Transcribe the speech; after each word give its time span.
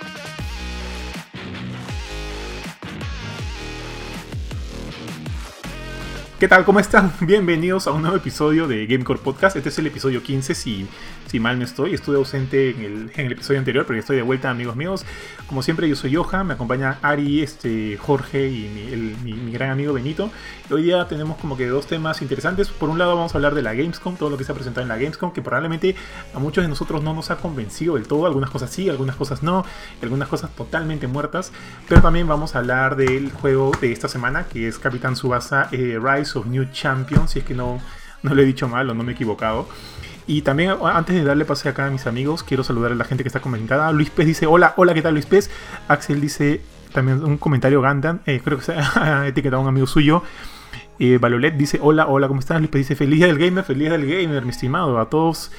Bye. 0.00 0.29
¿Qué 6.40 6.48
tal? 6.48 6.64
¿Cómo 6.64 6.80
están? 6.80 7.12
Bienvenidos 7.20 7.86
a 7.86 7.90
un 7.90 8.00
nuevo 8.00 8.16
episodio 8.16 8.66
de 8.66 8.86
Gamecore 8.86 9.20
Podcast. 9.20 9.56
Este 9.56 9.68
es 9.68 9.78
el 9.78 9.88
episodio 9.88 10.22
15, 10.22 10.54
si, 10.54 10.88
si 11.26 11.38
mal 11.38 11.58
no 11.58 11.66
estoy. 11.66 11.92
Estuve 11.92 12.16
ausente 12.16 12.70
en 12.70 12.80
el, 12.80 13.12
en 13.14 13.26
el 13.26 13.32
episodio 13.32 13.58
anterior, 13.58 13.84
pero 13.84 13.98
ya 13.98 14.00
estoy 14.00 14.16
de 14.16 14.22
vuelta, 14.22 14.48
amigos 14.48 14.74
míos. 14.74 15.04
Como 15.46 15.62
siempre, 15.62 15.86
yo 15.86 15.96
soy 15.96 16.14
Johan, 16.14 16.46
me 16.46 16.54
acompaña 16.54 16.96
Ari, 17.02 17.42
este, 17.42 17.98
Jorge 17.98 18.48
y 18.48 19.18
mi, 19.22 19.34
mi, 19.34 19.52
gran 19.52 19.68
amigo 19.68 19.92
Benito. 19.92 20.30
hoy 20.70 20.84
día 20.84 21.06
tenemos 21.08 21.36
como 21.36 21.58
que 21.58 21.66
dos 21.66 21.86
temas 21.86 22.22
interesantes. 22.22 22.70
Por 22.70 22.88
un 22.88 22.98
lado, 22.98 23.16
vamos 23.16 23.34
a 23.34 23.36
hablar 23.36 23.54
de 23.54 23.60
la 23.60 23.74
Gamescom, 23.74 24.16
todo 24.16 24.30
lo 24.30 24.38
que 24.38 24.44
se 24.44 24.52
ha 24.52 24.54
presentado 24.54 24.80
en 24.80 24.88
la 24.88 24.96
Gamescom, 24.96 25.34
que 25.34 25.42
probablemente 25.42 25.94
a 26.32 26.38
muchos 26.38 26.64
de 26.64 26.68
nosotros 26.68 27.02
no 27.02 27.12
nos 27.12 27.30
ha 27.30 27.36
convencido 27.36 27.96
del 27.96 28.08
todo. 28.08 28.24
Algunas 28.24 28.48
cosas 28.48 28.70
sí, 28.70 28.88
algunas 28.88 29.16
cosas 29.16 29.42
no, 29.42 29.66
algunas 30.00 30.28
cosas 30.28 30.48
totalmente 30.56 31.06
muertas. 31.06 31.52
Pero 31.86 32.00
también 32.00 32.26
vamos 32.26 32.56
a 32.56 32.60
hablar 32.60 32.96
del 32.96 33.30
juego 33.30 33.72
de 33.78 33.92
esta 33.92 34.08
semana, 34.08 34.44
que 34.44 34.68
es 34.68 34.78
Capitán 34.78 35.16
Subasa 35.16 35.68
eh, 35.70 36.00
Rise 36.02 36.29
of 36.36 36.46
New 36.46 36.66
Champions, 36.72 37.32
si 37.32 37.40
es 37.40 37.44
que 37.44 37.54
no, 37.54 37.80
no 38.22 38.34
lo 38.34 38.42
he 38.42 38.44
dicho 38.44 38.68
mal 38.68 38.88
o 38.90 38.94
no 38.94 39.02
me 39.02 39.12
he 39.12 39.14
equivocado. 39.14 39.68
Y 40.26 40.42
también, 40.42 40.74
antes 40.82 41.16
de 41.16 41.24
darle 41.24 41.44
pase 41.44 41.68
acá 41.68 41.86
a 41.86 41.90
mis 41.90 42.06
amigos, 42.06 42.42
quiero 42.42 42.62
saludar 42.62 42.92
a 42.92 42.94
la 42.94 43.04
gente 43.04 43.24
que 43.24 43.28
está 43.28 43.40
comentada. 43.40 43.90
Luis 43.92 44.10
Pez 44.10 44.26
dice: 44.26 44.46
Hola, 44.46 44.74
hola, 44.76 44.94
¿qué 44.94 45.02
tal, 45.02 45.14
Luis 45.14 45.26
Pez? 45.26 45.50
Axel 45.88 46.20
dice 46.20 46.60
también 46.92 47.24
un 47.24 47.36
comentario 47.38 47.80
Gandan, 47.80 48.20
eh, 48.26 48.40
creo 48.44 48.58
que 48.58 48.64
se 48.64 48.74
ha 48.74 49.26
etiquetado 49.26 49.60
a 49.60 49.62
un 49.62 49.68
amigo 49.68 49.86
suyo. 49.86 50.22
Eh, 50.98 51.18
Valolet 51.20 51.56
dice: 51.56 51.80
Hola, 51.82 52.06
hola, 52.06 52.28
¿cómo 52.28 52.40
estás? 52.40 52.58
Luis 52.58 52.70
Pez 52.70 52.80
dice: 52.80 52.96
Feliz 52.96 53.20
del 53.20 53.38
gamer, 53.38 53.64
feliz 53.64 53.90
del 53.90 54.06
gamer, 54.06 54.44
mi 54.44 54.50
estimado, 54.50 55.00
a 55.00 55.10
todos 55.10 55.50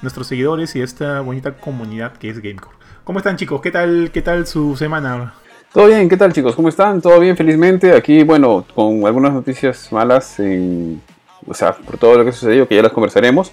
nuestros 0.00 0.26
seguidores 0.26 0.74
y 0.76 0.80
a 0.80 0.84
esta 0.84 1.20
bonita 1.20 1.58
comunidad 1.58 2.12
que 2.14 2.30
es 2.30 2.40
Gamecore. 2.40 2.76
¿Cómo 3.04 3.18
están, 3.18 3.36
chicos? 3.36 3.60
¿Qué 3.60 3.70
tal, 3.70 4.10
qué 4.12 4.22
tal 4.22 4.46
su 4.46 4.76
semana? 4.76 5.34
Todo 5.74 5.88
bien, 5.88 6.08
¿qué 6.08 6.16
tal 6.16 6.32
chicos? 6.32 6.54
¿Cómo 6.54 6.68
están? 6.68 7.02
¿Todo 7.02 7.18
bien? 7.18 7.36
Felizmente. 7.36 7.96
Aquí, 7.96 8.22
bueno, 8.22 8.64
con 8.76 9.04
algunas 9.04 9.32
noticias 9.32 9.90
malas, 9.90 10.38
en, 10.38 11.02
o 11.48 11.52
sea, 11.52 11.72
por 11.72 11.98
todo 11.98 12.16
lo 12.16 12.24
que 12.24 12.30
sucedió, 12.30 12.68
que 12.68 12.76
ya 12.76 12.82
las 12.82 12.92
conversaremos. 12.92 13.50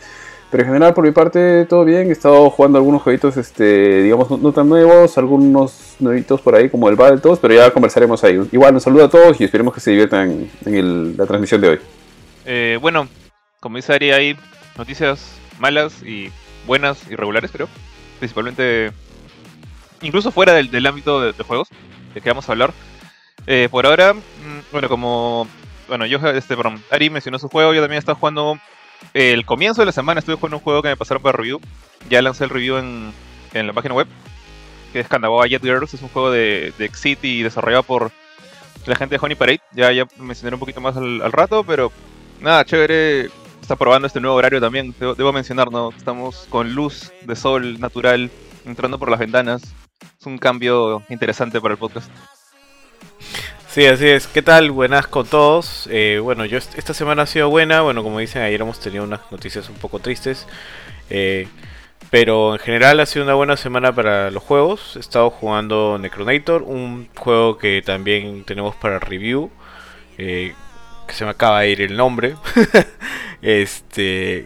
Pero 0.51 0.61
en 0.61 0.69
general, 0.69 0.93
por 0.93 1.03
mi 1.03 1.09
parte, 1.09 1.65
todo 1.65 1.83
bien. 1.83 2.09
He 2.09 2.11
estado 2.11 2.47
jugando 2.51 2.77
algunos 2.77 3.01
jueguitos, 3.01 3.37
este, 3.37 4.03
digamos, 4.03 4.29
no, 4.39 4.51
tan 4.51 4.69
nuevos, 4.69 5.17
algunos 5.17 5.95
nuevitos 5.97 6.39
por 6.41 6.53
ahí, 6.53 6.69
como 6.69 6.89
el 6.89 6.95
Battletoads, 6.95 7.39
pero 7.39 7.55
ya 7.55 7.71
conversaremos 7.71 8.23
ahí. 8.23 8.39
Igual, 8.51 8.75
un 8.75 8.81
saludo 8.81 9.05
a 9.05 9.09
todos 9.09 9.41
y 9.41 9.45
esperemos 9.45 9.73
que 9.73 9.79
se 9.79 9.89
diviertan 9.89 10.47
en 10.67 11.17
la 11.17 11.25
transmisión 11.25 11.59
de 11.59 11.69
hoy. 11.69 11.79
Eh, 12.45 12.77
bueno, 12.79 13.07
como 13.59 13.77
dice 13.77 13.93
Ari, 13.93 14.11
hay 14.11 14.37
noticias 14.77 15.39
malas 15.57 16.03
y 16.03 16.29
buenas 16.67 17.01
y 17.09 17.15
regulares, 17.15 17.49
pero 17.51 17.67
principalmente, 18.19 18.91
incluso 20.03 20.29
fuera 20.29 20.53
del, 20.53 20.85
ámbito 20.85 21.19
de 21.19 21.43
juegos 21.43 21.67
de 21.67 21.77
qué 21.77 22.00
vamos 22.25 22.47
a 22.47 22.51
hablar. 22.51 22.73
Eh, 23.47 23.67
por 23.71 23.85
ahora, 23.85 24.13
mm, 24.13 24.71
bueno, 24.71 24.89
como 24.89 25.47
bueno, 25.91 26.05
yo, 26.05 26.19
este, 26.29 26.55
perdón, 26.55 26.81
Ari 26.89 27.09
mencionó 27.09 27.37
su 27.37 27.49
juego, 27.49 27.73
yo 27.73 27.81
también 27.81 27.99
estaba 27.99 28.17
jugando 28.17 28.57
el 29.13 29.45
comienzo 29.45 29.81
de 29.81 29.87
la 29.87 29.91
semana, 29.91 30.19
estuve 30.19 30.35
jugando 30.37 30.55
un 30.55 30.63
juego 30.63 30.81
que 30.81 30.87
me 30.87 30.95
pasaron 30.95 31.21
para 31.21 31.37
review. 31.37 31.59
Ya 32.09 32.21
lancé 32.21 32.45
el 32.45 32.49
review 32.49 32.77
en, 32.77 33.11
en 33.53 33.67
la 33.67 33.73
página 33.73 33.95
web, 33.95 34.07
que 34.93 35.01
es 35.01 35.07
Kanagawa 35.09 35.47
Jet 35.47 35.61
Girls, 35.61 35.93
es 35.93 36.01
un 36.01 36.07
juego 36.07 36.31
de, 36.31 36.73
de 36.77 36.85
Exit 36.85 37.23
y 37.25 37.43
desarrollado 37.43 37.83
por 37.83 38.11
la 38.85 38.95
gente 38.95 39.15
de 39.15 39.19
Honey 39.21 39.35
Parade. 39.35 39.59
Ya, 39.73 39.91
ya 39.91 40.07
mencionaré 40.17 40.55
un 40.55 40.61
poquito 40.61 40.79
más 40.79 40.95
al, 40.95 41.29
rato, 41.31 41.65
pero 41.65 41.91
nada, 42.39 42.63
chévere. 42.63 43.29
Está 43.61 43.75
probando 43.75 44.07
este 44.07 44.21
nuevo 44.21 44.37
horario 44.37 44.61
también, 44.61 44.95
debo 44.97 45.33
mencionar, 45.33 45.71
¿no? 45.71 45.89
Estamos 45.89 46.47
con 46.49 46.73
luz 46.73 47.11
de 47.23 47.35
sol 47.35 47.79
natural 47.81 48.31
entrando 48.65 48.97
por 48.97 49.09
las 49.09 49.19
ventanas 49.19 49.61
es 50.21 50.27
un 50.27 50.37
cambio 50.37 51.01
interesante 51.09 51.59
para 51.59 51.73
el 51.73 51.79
podcast. 51.79 52.07
Sí, 53.67 53.87
así 53.87 54.07
es. 54.07 54.27
¿Qué 54.27 54.43
tal? 54.43 54.69
Buenas 54.69 55.07
con 55.07 55.25
todos. 55.25 55.89
Eh, 55.91 56.19
bueno, 56.21 56.45
yo 56.45 56.59
esta 56.59 56.93
semana 56.93 57.23
ha 57.23 57.25
sido 57.25 57.49
buena. 57.49 57.81
Bueno, 57.81 58.03
como 58.03 58.19
dicen, 58.19 58.43
ayer 58.43 58.61
hemos 58.61 58.79
tenido 58.79 59.03
unas 59.03 59.21
noticias 59.31 59.67
un 59.67 59.77
poco 59.77 59.97
tristes. 59.97 60.45
Eh, 61.09 61.47
pero 62.11 62.53
en 62.53 62.59
general 62.59 62.99
ha 62.99 63.07
sido 63.07 63.25
una 63.25 63.33
buena 63.33 63.57
semana 63.57 63.95
para 63.95 64.29
los 64.29 64.43
juegos. 64.43 64.95
He 64.95 64.99
estado 64.99 65.31
jugando 65.31 65.97
Necronator, 65.97 66.61
un 66.61 67.09
juego 67.17 67.57
que 67.57 67.81
también 67.83 68.43
tenemos 68.43 68.75
para 68.75 68.99
review. 68.99 69.49
Eh, 70.19 70.53
que 71.07 71.13
se 71.15 71.25
me 71.25 71.31
acaba 71.31 71.61
de 71.61 71.71
ir 71.71 71.81
el 71.81 71.97
nombre. 71.97 72.35
este. 73.41 74.45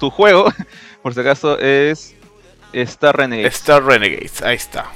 tu, 0.00 0.08
juego, 0.08 0.50
por 1.02 1.12
si 1.12 1.20
acaso, 1.20 1.58
es 1.58 2.16
Star 2.72 3.84
Renegades. 3.84 4.42
Ahí 4.42 4.56
está. 4.56 4.90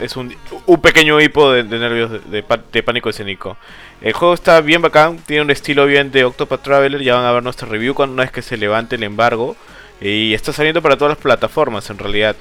Es 0.00 0.16
un, 0.16 0.34
un 0.66 0.80
pequeño 0.80 1.20
hipo 1.20 1.50
de, 1.50 1.64
nervios 1.64 2.20
de, 2.30 2.82
pánico 2.82 3.08
escénico. 3.08 3.56
El 4.00 4.12
juego 4.12 4.34
está 4.34 4.60
bien 4.60 4.82
bacán, 4.82 5.18
tiene 5.18 5.42
un 5.42 5.50
estilo 5.50 5.86
bien 5.86 6.10
de 6.10 6.24
Octopath 6.24 6.62
Traveler. 6.62 7.02
Ya 7.02 7.14
van 7.14 7.24
a 7.24 7.32
ver 7.32 7.42
nuestra 7.42 7.68
review 7.68 7.94
cuando 7.94 8.14
una 8.14 8.24
vez 8.24 8.32
que 8.32 8.42
se 8.42 8.56
levante 8.56 8.96
el 8.96 9.02
embargo. 9.02 9.56
Y 10.00 10.34
está 10.34 10.52
saliendo 10.52 10.82
para 10.82 10.96
todas 10.96 11.12
las 11.12 11.22
plataformas 11.22 11.88
en 11.90 11.98
realidad. 11.98 12.36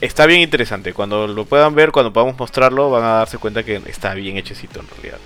Está 0.00 0.26
bien 0.26 0.40
interesante. 0.40 0.94
Cuando 0.94 1.26
lo 1.26 1.44
puedan 1.44 1.74
ver, 1.74 1.90
cuando 1.90 2.12
podamos 2.12 2.38
mostrarlo, 2.38 2.90
van 2.90 3.04
a 3.04 3.12
darse 3.14 3.38
cuenta 3.38 3.62
que 3.62 3.82
está 3.86 4.14
bien 4.14 4.36
hechecito 4.36 4.80
en 4.80 4.88
realidad. 4.88 5.18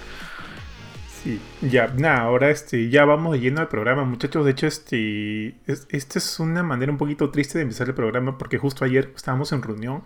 Sí, 1.25 1.41
ya, 1.63 1.87
nada, 1.87 2.21
ahora 2.21 2.51
este, 2.51 2.91
ya 2.91 3.07
vamos 3.07 3.33
de 3.33 3.41
lleno 3.41 3.63
al 3.63 3.69
programa, 3.69 4.05
muchachos. 4.05 4.45
De 4.45 4.51
hecho, 4.51 4.67
este, 4.67 5.55
esta 5.67 6.19
es 6.19 6.39
una 6.39 6.63
manera 6.63 6.93
un 6.93 6.99
poquito 6.99 7.31
triste 7.31 7.57
de 7.57 7.63
empezar 7.63 7.89
el 7.89 7.95
programa 7.95 8.37
porque 8.37 8.59
justo 8.59 8.85
ayer 8.85 9.11
estábamos 9.17 9.51
en 9.53 9.63
reunión 9.63 10.03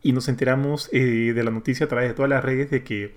y 0.00 0.12
nos 0.12 0.26
enteramos 0.28 0.88
eh, 0.90 1.32
de 1.34 1.44
la 1.44 1.50
noticia 1.50 1.84
a 1.84 1.88
través 1.90 2.08
de 2.08 2.14
todas 2.14 2.30
las 2.30 2.42
redes 2.42 2.70
de 2.70 2.82
que 2.82 3.14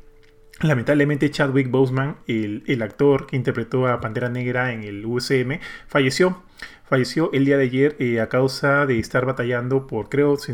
lamentablemente 0.60 1.32
Chadwick 1.32 1.72
Boseman, 1.72 2.18
el, 2.28 2.64
el, 2.68 2.82
actor 2.82 3.28
que 3.28 3.38
interpretó 3.38 3.88
a 3.88 4.02
Pantera 4.02 4.28
Negra 4.28 4.74
en 4.74 4.84
el 4.84 5.06
USM, 5.06 5.60
falleció. 5.88 6.44
Falleció 6.84 7.30
el 7.32 7.46
día 7.46 7.58
de 7.58 7.64
ayer 7.64 7.96
eh, 8.00 8.20
a 8.20 8.28
causa 8.28 8.86
de 8.86 9.00
estar 9.00 9.26
batallando 9.26 9.88
por, 9.88 10.10
creo, 10.10 10.36
si, 10.36 10.52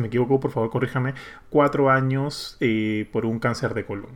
me 0.00 0.06
equivoco, 0.06 0.38
por 0.38 0.52
favor 0.52 0.70
corríjame, 0.70 1.14
cuatro 1.48 1.90
años 1.90 2.56
eh, 2.60 3.08
por 3.10 3.26
un 3.26 3.40
cáncer 3.40 3.74
de 3.74 3.84
colon 3.84 4.10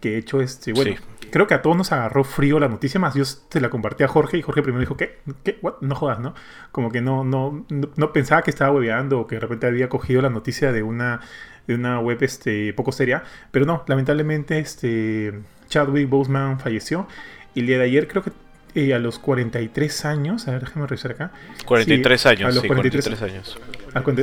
que 0.00 0.10
de 0.10 0.18
hecho, 0.18 0.40
este, 0.40 0.72
bueno, 0.72 0.96
creo 1.30 1.46
que 1.46 1.54
a 1.54 1.62
todos 1.62 1.76
nos 1.76 1.92
agarró 1.92 2.24
frío 2.24 2.58
la 2.58 2.68
noticia, 2.68 3.00
más 3.00 3.14
yo 3.14 3.24
se 3.24 3.60
la 3.60 3.70
compartí 3.70 4.04
a 4.04 4.08
Jorge 4.08 4.38
y 4.38 4.42
Jorge 4.42 4.62
primero 4.62 4.80
dijo, 4.80 4.96
¿qué? 4.96 5.18
¿Qué? 5.44 5.58
No 5.80 5.94
jodas, 5.94 6.20
¿no? 6.20 6.34
Como 6.72 6.90
que 6.90 7.00
no, 7.00 7.24
no, 7.24 7.64
no, 7.68 8.12
pensaba 8.12 8.42
que 8.42 8.50
estaba 8.50 8.70
hueveando 8.72 9.20
o 9.20 9.26
que 9.26 9.36
de 9.36 9.40
repente 9.40 9.66
había 9.66 9.88
cogido 9.88 10.22
la 10.22 10.30
noticia 10.30 10.72
de 10.72 10.82
una, 10.82 11.20
de 11.66 11.74
una 11.74 12.00
web 12.00 12.18
este, 12.22 12.72
poco 12.74 12.92
seria, 12.92 13.24
pero 13.50 13.66
no, 13.66 13.84
lamentablemente 13.86 14.58
este, 14.58 15.34
Chadwick 15.68 16.08
Boseman 16.08 16.60
falleció 16.60 17.06
y 17.54 17.60
el 17.60 17.66
día 17.66 17.78
de 17.78 17.84
ayer 17.84 18.08
creo 18.08 18.22
que 18.22 18.32
eh, 18.74 18.92
a 18.92 18.98
los 18.98 19.18
43 19.18 20.04
años, 20.04 20.46
a 20.48 20.52
ver, 20.52 20.60
déjame 20.60 20.86
revisar 20.86 21.12
acá. 21.12 21.32
43 21.64 22.26
años, 22.26 22.42
a 22.42 22.54
los 22.54 22.64
43, 22.64 23.22
años. 23.22 23.58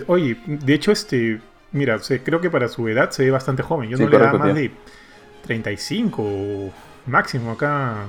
oye, 0.06 0.38
de 0.46 0.74
hecho, 0.76 0.92
este, 0.92 1.42
mira, 1.72 2.00
creo 2.24 2.40
que 2.40 2.52
para 2.52 2.68
su 2.68 2.88
edad 2.88 3.10
se 3.10 3.26
ve 3.26 3.32
bastante 3.32 3.64
joven. 3.64 3.90
Yo 3.90 3.98
no 3.98 4.08
le 4.08 4.18
daba 4.18 4.38
más 4.38 4.54
de 4.54 4.72
35 5.44 6.72
máximo 7.06 7.52
acá 7.52 8.06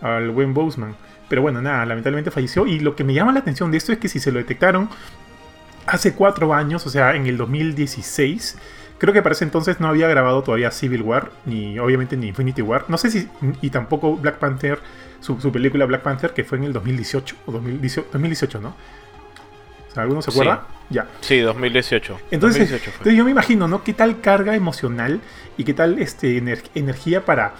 al 0.00 0.30
buen 0.30 0.54
Boseman. 0.54 0.94
Pero 1.28 1.42
bueno, 1.42 1.60
nada, 1.60 1.84
lamentablemente 1.86 2.30
falleció. 2.30 2.66
Y 2.66 2.78
lo 2.78 2.94
que 2.94 3.04
me 3.04 3.14
llama 3.14 3.32
la 3.32 3.40
atención 3.40 3.70
de 3.70 3.78
esto 3.78 3.92
es 3.92 3.98
que 3.98 4.08
si 4.08 4.20
se 4.20 4.30
lo 4.30 4.38
detectaron 4.38 4.88
hace 5.86 6.14
cuatro 6.14 6.52
años, 6.54 6.86
o 6.86 6.90
sea, 6.90 7.14
en 7.14 7.26
el 7.26 7.36
2016, 7.36 8.58
creo 8.98 9.12
que 9.12 9.22
para 9.22 9.34
ese 9.34 9.44
entonces 9.44 9.80
no 9.80 9.88
había 9.88 10.08
grabado 10.08 10.42
todavía 10.42 10.70
Civil 10.70 11.02
War, 11.02 11.30
ni 11.44 11.78
obviamente 11.78 12.16
ni 12.16 12.28
Infinity 12.28 12.62
War. 12.62 12.84
No 12.88 12.98
sé 12.98 13.10
si, 13.10 13.28
y 13.60 13.70
tampoco 13.70 14.16
Black 14.16 14.38
Panther, 14.38 14.80
su, 15.20 15.36
película 15.50 15.86
Black 15.86 16.02
Panther, 16.02 16.32
que 16.32 16.44
fue 16.44 16.58
en 16.58 16.64
el 16.64 16.72
2018, 16.72 17.36
o 17.46 17.52
2018, 17.52 18.60
¿no? 18.60 18.74
¿Alguno 19.98 20.22
se 20.22 20.30
acuerda? 20.30 20.66
Ya. 20.90 21.06
Sí, 21.20 21.40
2018. 21.40 22.18
Entonces, 22.30 22.82
yo 23.04 23.24
me 23.24 23.30
imagino, 23.30 23.68
¿no? 23.68 23.82
¿Qué 23.82 23.92
tal 23.92 24.20
carga 24.20 24.54
emocional 24.54 25.20
y 25.56 25.64
qué 25.64 25.74
tal 25.74 25.98
este, 25.98 26.42
energía 26.74 27.24
para, 27.24 27.54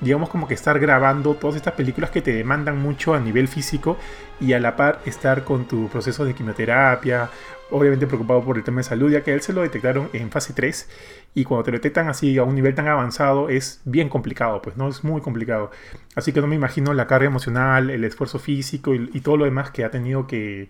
digamos, 0.00 0.28
como 0.28 0.48
que 0.48 0.54
estar 0.54 0.78
grabando 0.78 1.34
todas 1.34 1.56
estas 1.56 1.74
películas 1.74 2.10
que 2.10 2.22
te 2.22 2.32
demandan 2.32 2.80
mucho 2.80 3.14
a 3.14 3.20
nivel 3.20 3.48
físico 3.48 3.96
y 4.40 4.52
a 4.52 4.60
la 4.60 4.76
par 4.76 5.00
estar 5.06 5.44
con 5.44 5.66
tu 5.66 5.88
proceso 5.88 6.24
de 6.24 6.34
quimioterapia, 6.34 7.30
obviamente 7.70 8.06
preocupado 8.06 8.42
por 8.42 8.56
el 8.56 8.64
tema 8.64 8.78
de 8.78 8.84
salud, 8.84 9.10
ya 9.10 9.22
que 9.22 9.30
a 9.30 9.34
él 9.34 9.40
se 9.40 9.52
lo 9.52 9.62
detectaron 9.62 10.10
en 10.12 10.30
fase 10.30 10.52
3 10.52 10.88
y 11.34 11.44
cuando 11.44 11.64
te 11.64 11.70
lo 11.70 11.78
detectan 11.78 12.08
así 12.08 12.36
a 12.36 12.42
un 12.42 12.54
nivel 12.54 12.74
tan 12.74 12.88
avanzado 12.88 13.48
es 13.48 13.80
bien 13.84 14.08
complicado, 14.08 14.60
pues 14.60 14.76
no 14.76 14.88
es 14.88 15.04
muy 15.04 15.20
complicado. 15.20 15.70
Así 16.14 16.32
que 16.32 16.40
no 16.40 16.46
me 16.46 16.56
imagino 16.56 16.92
la 16.92 17.06
carga 17.06 17.26
emocional, 17.26 17.90
el 17.90 18.04
esfuerzo 18.04 18.38
físico 18.38 18.94
y 18.94 19.20
todo 19.20 19.36
lo 19.36 19.44
demás 19.44 19.70
que 19.70 19.84
ha 19.84 19.90
tenido 19.90 20.26
que 20.26 20.68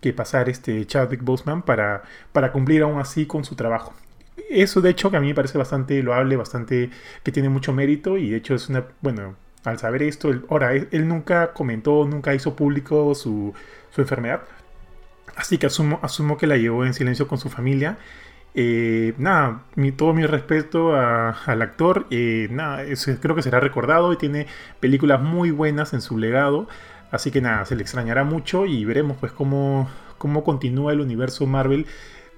que 0.00 0.12
pasar 0.12 0.48
este 0.48 0.84
Chadwick 0.86 1.22
Boseman 1.22 1.62
para, 1.62 2.02
para 2.32 2.52
cumplir 2.52 2.82
aún 2.82 3.00
así 3.00 3.26
con 3.26 3.44
su 3.44 3.54
trabajo. 3.54 3.94
Eso 4.50 4.80
de 4.80 4.90
hecho 4.90 5.10
que 5.10 5.16
a 5.16 5.20
mí 5.20 5.28
me 5.28 5.34
parece 5.34 5.58
bastante 5.58 6.02
loable, 6.02 6.36
bastante 6.36 6.90
que 7.22 7.32
tiene 7.32 7.48
mucho 7.48 7.72
mérito 7.72 8.16
y 8.16 8.30
de 8.30 8.36
hecho 8.36 8.54
es 8.54 8.68
una, 8.68 8.84
bueno, 9.00 9.36
al 9.64 9.78
saber 9.78 10.02
esto, 10.02 10.32
ahora 10.48 10.74
él, 10.74 11.08
nunca 11.08 11.52
comentó, 11.52 12.06
nunca 12.06 12.34
hizo 12.34 12.54
público 12.54 13.14
su, 13.14 13.52
su 13.90 14.00
enfermedad, 14.00 14.42
Así 15.36 15.58
que 15.58 15.66
asumo, 15.66 16.00
asumo 16.02 16.38
que 16.38 16.46
la 16.46 16.56
llevó 16.56 16.84
en 16.84 16.94
silencio 16.94 17.28
con 17.28 17.38
su 17.38 17.50
familia. 17.50 17.98
Eh, 18.54 19.12
nada, 19.18 19.64
todo 19.96 20.14
mi 20.14 20.24
respeto 20.24 20.96
al 20.96 21.62
actor. 21.62 22.06
Eh, 22.10 22.48
nada, 22.50 22.84
creo 23.20 23.36
que 23.36 23.42
será 23.42 23.60
recordado 23.60 24.12
y 24.14 24.16
tiene 24.16 24.46
películas 24.80 25.20
muy 25.20 25.50
buenas 25.50 25.92
en 25.92 26.00
su 26.00 26.16
legado. 26.16 26.68
Así 27.10 27.30
que 27.30 27.40
nada, 27.40 27.64
se 27.64 27.76
le 27.76 27.82
extrañará 27.82 28.24
mucho 28.24 28.66
y 28.66 28.84
veremos 28.84 29.16
pues 29.18 29.32
cómo, 29.32 29.88
cómo 30.18 30.44
continúa 30.44 30.92
el 30.92 31.00
universo 31.00 31.46
Marvel 31.46 31.86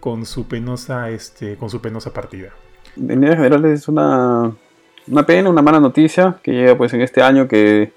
con 0.01 0.27
su 0.27 0.47
penosa, 0.47 1.11
este, 1.11 1.57
con 1.57 1.71
su 1.71 1.81
penosa 1.81 2.13
partida. 2.13 2.51
En 2.97 3.09
líneas 3.09 3.37
generales 3.37 3.81
es 3.81 3.89
una, 3.89 4.53
una 5.09 5.27
pena, 5.27 5.51
una 5.51 5.63
mala 5.63 5.81
noticia 5.81 6.37
que 6.43 6.53
llega 6.53 6.77
pues 6.77 6.93
en 6.95 7.01
este 7.01 7.23
año 7.23 7.49
que 7.49 7.93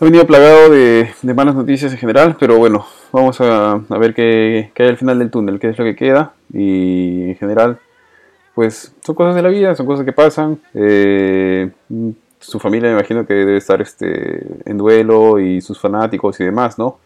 ha 0.00 0.04
venido 0.04 0.26
plagado 0.26 0.70
de, 0.70 1.10
malas 1.34 1.54
noticias 1.54 1.92
en 1.92 1.98
general, 1.98 2.36
pero 2.38 2.58
bueno, 2.58 2.86
vamos 3.12 3.40
a, 3.40 3.80
ver 3.98 4.14
qué, 4.14 4.72
hay 4.76 4.88
al 4.88 4.96
final 4.96 5.18
del 5.18 5.30
túnel, 5.30 5.60
qué 5.60 5.68
es 5.68 5.78
lo 5.78 5.84
que 5.84 5.96
queda 5.96 6.34
y 6.52 7.30
en 7.30 7.36
general 7.36 7.78
pues 8.54 8.94
son 9.00 9.14
cosas 9.14 9.34
de 9.34 9.42
la 9.42 9.48
vida, 9.48 9.74
son 9.74 9.86
cosas 9.86 10.04
que 10.04 10.12
pasan. 10.12 10.60
Eh, 10.74 11.70
su 12.42 12.58
familia 12.58 12.90
me 12.90 12.98
imagino 12.98 13.26
que 13.26 13.34
debe 13.34 13.56
estar 13.56 13.80
este, 13.80 14.44
en 14.64 14.78
duelo 14.78 15.38
y 15.38 15.60
sus 15.60 15.78
fanáticos 15.78 16.38
y 16.40 16.44
demás, 16.44 16.78
¿no? 16.78 16.98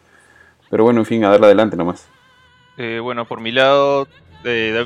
Pero 0.69 0.83
bueno, 0.83 0.99
en 0.99 1.05
fin, 1.05 1.23
a 1.23 1.29
darle 1.29 1.45
adelante 1.45 1.77
nomás. 1.77 2.07
Eh, 2.77 2.99
bueno, 3.01 3.25
por 3.25 3.39
mi 3.39 3.51
lado, 3.51 4.07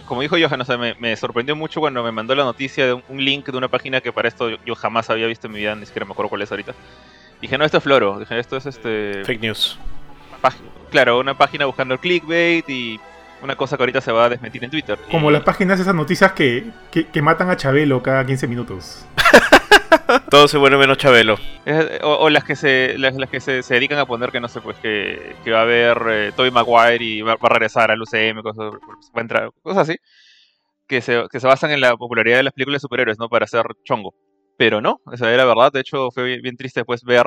como 0.08 0.22
dijo 0.22 0.38
Johan, 0.38 0.62
me, 1.00 1.16
sorprendió 1.16 1.56
mucho 1.56 1.80
cuando 1.80 2.04
me 2.04 2.12
mandó 2.12 2.36
la 2.36 2.44
noticia 2.44 2.86
de 2.86 2.94
un, 2.94 3.24
link 3.24 3.48
de 3.48 3.58
una 3.58 3.68
página 3.68 4.02
que 4.02 4.12
para 4.12 4.28
esto 4.28 4.50
yo 4.66 4.76
jamás 4.76 5.10
había 5.10 5.28
visto 5.28 5.48
en 5.48 5.54
mi 5.54 5.60
vida, 5.60 5.76
ni 5.76 5.86
siquiera 5.86 6.06
me 6.06 6.14
acuerdo 6.14 6.30
cuál 6.30 6.42
es 6.42 6.52
ahorita. 6.52 6.74
Dije, 7.42 7.58
no, 7.58 7.66
esto 7.66 7.78
es 7.78 7.84
Floro. 7.84 8.20
Dije, 8.20 8.38
esto 8.40 8.58
es 8.58 8.66
este. 8.68 9.24
Fake 9.26 9.42
news. 9.42 9.80
Claro, 10.92 11.20
una 11.20 11.38
página 11.38 11.66
buscando 11.66 11.94
el 11.94 12.00
clickbait 12.00 12.70
y 12.70 13.00
una 13.42 13.56
cosa 13.56 13.78
que 13.78 13.84
ahorita 13.84 14.02
se 14.02 14.12
va 14.12 14.26
a 14.26 14.30
desmentir 14.30 14.64
en 14.64 14.70
Twitter. 14.70 15.00
Como 15.10 15.32
las 15.32 15.42
páginas, 15.42 15.80
esas 15.80 15.96
noticias 15.96 16.34
que, 16.34 16.66
que, 16.92 17.22
matan 17.22 17.50
a 17.50 17.58
Chabelo 17.58 18.04
cada 18.04 18.26
15 18.26 18.48
minutos. 18.48 19.06
Todo 20.30 20.48
se 20.48 20.58
vuelve 20.58 20.78
menos 20.78 20.98
Chabelo. 20.98 21.38
O, 22.04 22.30
las 22.30 22.44
que 22.44 22.56
se 22.56 22.98
las, 22.98 23.14
que 23.30 23.40
se, 23.40 23.62
dedican 23.62 24.00
a 24.00 24.06
poner 24.06 24.32
que 24.32 24.40
no 24.40 24.48
sé, 24.48 24.62
pues 24.62 24.78
que, 24.78 25.36
que 25.44 25.52
va 25.52 25.60
a 25.60 25.64
haber 25.64 26.02
eh, 26.10 26.32
Toby 26.36 26.52
Maguire 26.52 27.04
y 27.04 27.22
va, 27.22 27.34
a 27.34 27.50
regresar 27.50 27.92
al 27.92 28.02
UCM, 28.02 28.42
cosas, 28.42 28.72
va 29.16 29.18
a 29.18 29.22
entrar, 29.22 29.52
cosas 29.62 29.90
así. 29.90 29.98
Que 30.88 31.02
se, 31.02 31.24
que 31.32 31.40
se 31.40 31.48
basan 31.48 31.72
en 31.72 31.82
la 31.82 31.96
popularidad 31.96 32.38
de 32.38 32.44
las 32.44 32.54
películas 32.54 32.82
de 32.82 32.86
superhéroes, 32.86 33.20
¿no? 33.20 33.30
Para 33.30 33.46
hacer 33.46 33.66
chongo 33.84 34.14
pero 34.62 34.80
no, 34.80 35.02
esa 35.12 35.34
era 35.34 35.44
verdad. 35.44 35.72
De 35.72 35.80
hecho, 35.80 36.12
fue 36.12 36.38
bien, 36.38 36.56
triste 36.56 36.82
después 36.82 37.04
ver 37.04 37.26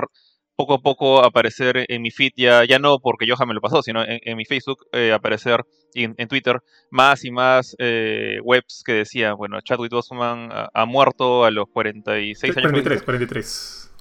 poco 0.56 0.74
a 0.74 0.78
poco 0.78 1.24
aparecer 1.24 1.84
en 1.88 2.02
mi 2.02 2.10
feed, 2.10 2.32
ya, 2.36 2.64
ya 2.64 2.78
no 2.78 2.98
porque 2.98 3.26
Johan 3.28 3.48
me 3.48 3.54
lo 3.54 3.60
pasó, 3.60 3.82
sino 3.82 4.04
en, 4.06 4.36
mi 4.36 4.44
Facebook 4.44 4.86
eh, 4.92 5.12
aparecer 5.12 5.64
y 5.92 6.04
en, 6.04 6.28
Twitter 6.28 6.60
más 6.90 7.24
y 7.24 7.30
más 7.30 7.74
eh, 7.78 8.38
webs 8.42 8.82
que 8.84 8.92
decían, 8.92 9.36
bueno, 9.36 9.60
Chadwick 9.60 9.92
Boseman 9.92 10.50
ha, 10.72 10.84
muerto 10.86 11.44
a 11.44 11.50
los 11.50 11.66
46 11.72 12.56
años. 12.56 12.70
43, 12.70 13.02
43. 13.02 13.92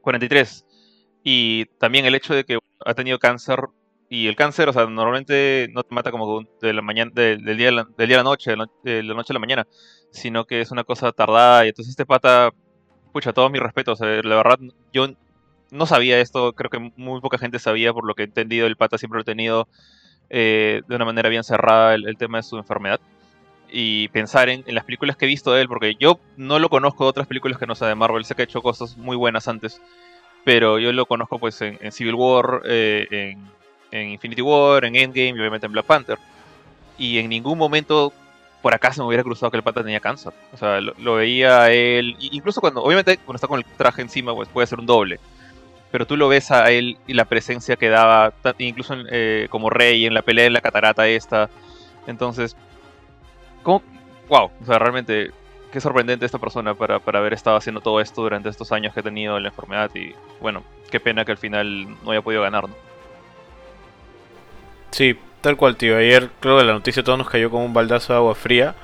43. 0.00 0.66
Y 1.22 1.66
también 1.78 2.04
el 2.04 2.14
hecho 2.14 2.34
de 2.34 2.44
que 2.44 2.58
ha 2.84 2.94
tenido 2.94 3.18
cáncer 3.18 3.60
y 4.10 4.26
el 4.28 4.36
cáncer, 4.36 4.68
o 4.68 4.72
sea, 4.72 4.86
normalmente 4.86 5.68
no 5.72 5.82
te 5.82 5.94
mata 5.94 6.10
como 6.10 6.42
de 6.60 6.72
la 6.72 6.82
mañana, 6.82 7.10
del, 7.14 7.42
día, 7.56 7.70
del 7.96 8.08
día 8.08 8.16
a 8.16 8.22
la 8.22 8.24
noche, 8.24 8.54
de 8.82 9.02
la 9.02 9.14
noche 9.14 9.32
a 9.32 9.34
la 9.34 9.40
mañana, 9.40 9.66
sino 10.10 10.44
que 10.44 10.60
es 10.60 10.70
una 10.70 10.84
cosa 10.84 11.12
tardada 11.12 11.64
y 11.64 11.68
entonces 11.68 11.90
este 11.90 12.04
pata 12.04 12.50
pucha, 13.14 13.32
todo 13.32 13.48
mi 13.48 13.60
respeto. 13.60 13.94
la 14.00 14.36
verdad, 14.36 14.58
yo 14.92 15.06
no 15.74 15.86
sabía 15.86 16.20
esto, 16.20 16.52
creo 16.52 16.70
que 16.70 16.92
muy 16.96 17.20
poca 17.20 17.36
gente 17.36 17.58
sabía, 17.58 17.92
por 17.92 18.06
lo 18.06 18.14
que 18.14 18.22
he 18.22 18.26
entendido, 18.26 18.66
el 18.66 18.76
pata 18.76 18.96
siempre 18.96 19.18
lo 19.18 19.22
ha 19.22 19.24
tenido 19.24 19.68
eh, 20.30 20.82
de 20.86 20.96
una 20.96 21.04
manera 21.04 21.28
bien 21.28 21.42
cerrada 21.42 21.94
el, 21.94 22.16
tema 22.16 22.38
de 22.38 22.44
su 22.44 22.56
enfermedad. 22.56 23.00
Y 23.70 24.06
pensar 24.08 24.48
en, 24.48 24.62
las 24.68 24.84
películas 24.84 25.16
que 25.16 25.24
he 25.24 25.28
visto 25.28 25.52
de 25.52 25.62
él, 25.62 25.68
porque 25.68 25.96
yo 25.98 26.20
no 26.36 26.60
lo 26.60 26.68
conozco 26.68 27.04
de 27.04 27.10
otras 27.10 27.26
películas 27.26 27.58
que 27.58 27.66
no 27.66 27.74
sea 27.74 27.88
de 27.88 27.96
Marvel, 27.96 28.24
sé 28.24 28.36
que 28.36 28.42
ha 28.42 28.44
hecho 28.44 28.62
cosas 28.62 28.96
muy 28.96 29.16
buenas 29.16 29.48
antes, 29.48 29.80
pero 30.44 30.78
yo 30.78 30.92
lo 30.92 31.06
conozco 31.06 31.40
pues 31.40 31.60
en, 31.60 31.90
Civil 31.90 32.14
War, 32.14 32.62
eh, 32.66 33.36
en, 33.90 34.10
Infinity 34.10 34.42
War, 34.42 34.84
en 34.84 34.94
Endgame 34.94 35.30
y 35.30 35.40
obviamente 35.40 35.66
en 35.66 35.72
Black 35.72 35.86
Panther. 35.86 36.18
Y 36.98 37.18
en 37.18 37.28
ningún 37.28 37.58
momento 37.58 38.12
por 38.62 38.74
acá 38.74 38.92
se 38.92 39.00
me 39.00 39.08
hubiera 39.08 39.24
cruzado 39.24 39.50
que 39.50 39.56
el 39.56 39.62
pata 39.64 39.82
tenía 39.82 39.98
cáncer. 39.98 40.32
O 40.52 40.56
sea, 40.56 40.80
lo, 40.80 41.14
veía 41.16 41.70
él, 41.72 42.16
incluso 42.20 42.60
cuando, 42.60 42.82
obviamente 42.82 43.18
cuando 43.18 43.36
está 43.36 43.48
con 43.48 43.58
el 43.58 43.64
traje 43.76 44.02
encima, 44.02 44.34
pues 44.34 44.48
puede 44.48 44.68
ser 44.68 44.78
un 44.78 44.86
doble. 44.86 45.18
Pero 45.94 46.08
tú 46.08 46.16
lo 46.16 46.26
ves 46.26 46.50
a 46.50 46.72
él 46.72 46.98
y 47.06 47.14
la 47.14 47.24
presencia 47.24 47.76
que 47.76 47.88
daba, 47.88 48.32
incluso 48.58 48.96
eh, 49.12 49.46
como 49.48 49.70
rey 49.70 50.06
en 50.06 50.14
la 50.14 50.22
pelea 50.22 50.46
en 50.46 50.52
la 50.52 50.60
catarata 50.60 51.06
esta. 51.06 51.48
Entonces. 52.08 52.56
Wow, 53.62 54.50
o 54.60 54.66
sea, 54.66 54.80
realmente 54.80 55.30
qué 55.70 55.80
sorprendente 55.80 56.26
esta 56.26 56.40
persona 56.40 56.74
para, 56.74 56.98
para 56.98 57.20
haber 57.20 57.32
estado 57.32 57.56
haciendo 57.56 57.80
todo 57.80 58.00
esto 58.00 58.22
durante 58.22 58.48
estos 58.48 58.72
años 58.72 58.92
que 58.92 58.98
ha 58.98 59.02
tenido 59.04 59.38
la 59.38 59.50
enfermedad 59.50 59.88
y 59.94 60.12
bueno, 60.40 60.64
qué 60.90 60.98
pena 60.98 61.24
que 61.24 61.30
al 61.30 61.38
final 61.38 61.86
no 62.02 62.10
haya 62.10 62.22
podido 62.22 62.42
ganar. 62.42 62.64
Sí, 64.90 65.16
Tal 65.44 65.56
cual, 65.56 65.76
tío. 65.76 65.96
Ayer 65.96 66.28
creo 66.40 66.58
que 66.58 66.64
la 66.64 66.72
noticia 66.72 67.04
todo 67.04 67.18
nos 67.18 67.30
cayó 67.30 67.50
como 67.50 67.66
un 67.66 67.72
baldazo 67.72 68.14
de 68.14 68.16
agua 68.16 68.34
fría. 68.34 68.74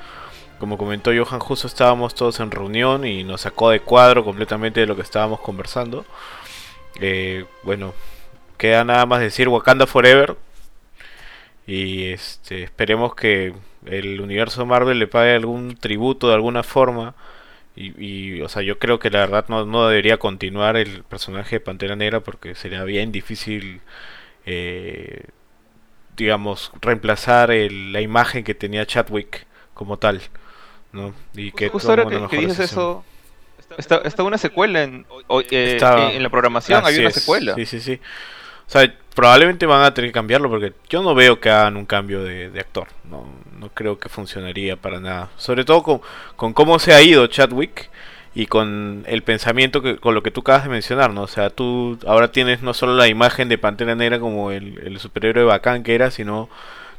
Como 0.61 0.79
comentó 0.79 1.11
Johan, 1.11 1.41
justo 1.41 1.67
estábamos 1.67 2.15
todos 2.15 2.39
en 2.39 2.53
reunión 2.53 3.05
y 3.05 3.25
nos 3.25 3.41
sacó 3.41 3.71
de 3.71 3.81
cuadro 3.81 4.23
completamente 4.25 4.79
de 4.79 4.87
lo 4.87 4.95
que 4.95 5.03
estábamos 5.03 5.41
conversando. 5.41 6.05
Eh, 7.01 7.45
bueno, 7.63 7.95
queda 8.59 8.85
nada 8.85 9.07
más 9.07 9.21
decir 9.21 9.49
Wakanda 9.49 9.87
Forever. 9.87 10.37
Y 11.67 12.07
este, 12.07 12.63
esperemos 12.65 13.15
que 13.15 13.55
el 13.87 14.21
universo 14.21 14.67
Marvel 14.67 14.99
le 14.99 15.07
pague 15.07 15.35
algún 15.35 15.77
tributo 15.77 16.29
de 16.29 16.35
alguna 16.35 16.63
forma. 16.63 17.15
Y, 17.77 18.43
o 18.43 18.49
sea, 18.49 18.63
yo 18.63 18.79
creo 18.79 18.99
que 18.99 19.09
la 19.11 19.21
verdad 19.21 19.47
no, 19.49 19.65
no, 19.65 19.89
debería 19.89 20.19
continuar 20.19 20.77
el 20.77 21.03
personaje 21.05 21.57
de 21.57 21.61
Pantera 21.61 21.97
Negra 21.97 22.21
porque 22.21 22.55
sería 22.55 22.85
bien 22.85 23.11
difícil 23.11 23.81
eh, 24.45 25.23
digamos, 26.17 26.73
reemplazar 26.81 27.51
la 27.51 28.01
imagen 28.01 28.45
que 28.45 28.55
tenía 28.55 28.87
Chadwick 28.87 29.47
como 29.75 29.99
tal, 29.99 30.21
¿no? 30.93 31.15
Y 31.35 31.53
que 31.53 31.69
justo 31.69 31.91
ahora 31.91 32.29
que, 32.29 32.37
dices 32.37 32.59
eso, 32.59 33.05
está, 33.79 34.23
una 34.23 34.39
secuela 34.39 34.83
en, 34.83 35.07
eh, 35.51 35.79
en 35.81 36.23
la 36.23 36.29
programación, 36.29 36.85
hay 36.85 36.99
una 36.99 37.11
secuela. 37.11 37.55
Sí, 37.55 37.67
sí, 37.67 37.81
sí. 37.81 38.01
O 38.67 38.71
sea, 38.71 38.93
probablemente 39.15 39.67
van 39.67 39.83
a 39.83 39.93
tener 39.93 40.11
que 40.11 40.15
cambiarlo 40.15 40.49
porque 40.49 40.73
yo 40.89 41.03
no 41.03 41.15
veo 41.15 41.41
que 41.41 41.51
hagan 41.51 41.77
un 41.77 41.87
cambio 41.87 42.23
de, 42.23 42.53
actor. 42.59 42.89
No, 43.05 43.27
no 43.59 43.69
creo 43.71 43.99
que 43.99 44.09
funcionaría 44.09 44.77
para 44.77 45.01
nada. 45.01 45.31
Sobre 45.37 45.65
todo 45.65 45.83
con, 45.83 46.01
con 46.37 46.53
cómo 46.53 46.79
se 46.79 46.95
ha 46.95 47.03
ido 47.03 47.27
Chadwick 47.27 47.91
y 48.33 48.47
con 48.47 49.05
el 49.09 49.23
pensamiento 49.23 49.83
que 49.83 49.97
con 49.97 50.15
lo 50.15 50.23
que 50.23 50.31
tú 50.31 50.43
acabas 50.43 50.63
de 50.65 50.71
mencionar, 50.71 51.13
¿no? 51.13 51.23
O 51.23 51.27
sea, 51.27 51.51
tú 51.51 51.99
ahora 52.07 52.31
tienes 52.31 52.63
no 52.63 52.73
solo 52.73 52.95
la 52.95 53.09
imagen 53.09 53.49
de 53.49 53.59
Pantera 53.59 53.97
Negra 53.97 54.21
como 54.21 54.53
el, 54.53 54.79
el 54.85 55.01
superhéroe 55.01 55.45
bacán 55.45 55.83
que 55.83 55.97
era, 55.97 56.13
sino 56.13 56.49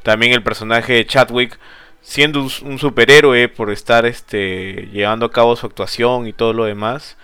también 0.04 0.34
el 0.34 0.44
personaje 0.44 0.94
de 0.94 1.06
Chadwick 1.06 1.58
siendo 2.02 2.42
un, 2.42 2.80
superhéroe 2.80 3.48
por 3.48 3.72
estar 3.72 4.06
este 4.06 4.90
llevando 4.92 5.26
a 5.26 5.32
cabo 5.32 5.56
su 5.56 5.66
actuación 5.66 6.28
y 6.28 6.34
todo 6.34 6.54
lo 6.54 6.66
demás, 6.66 7.18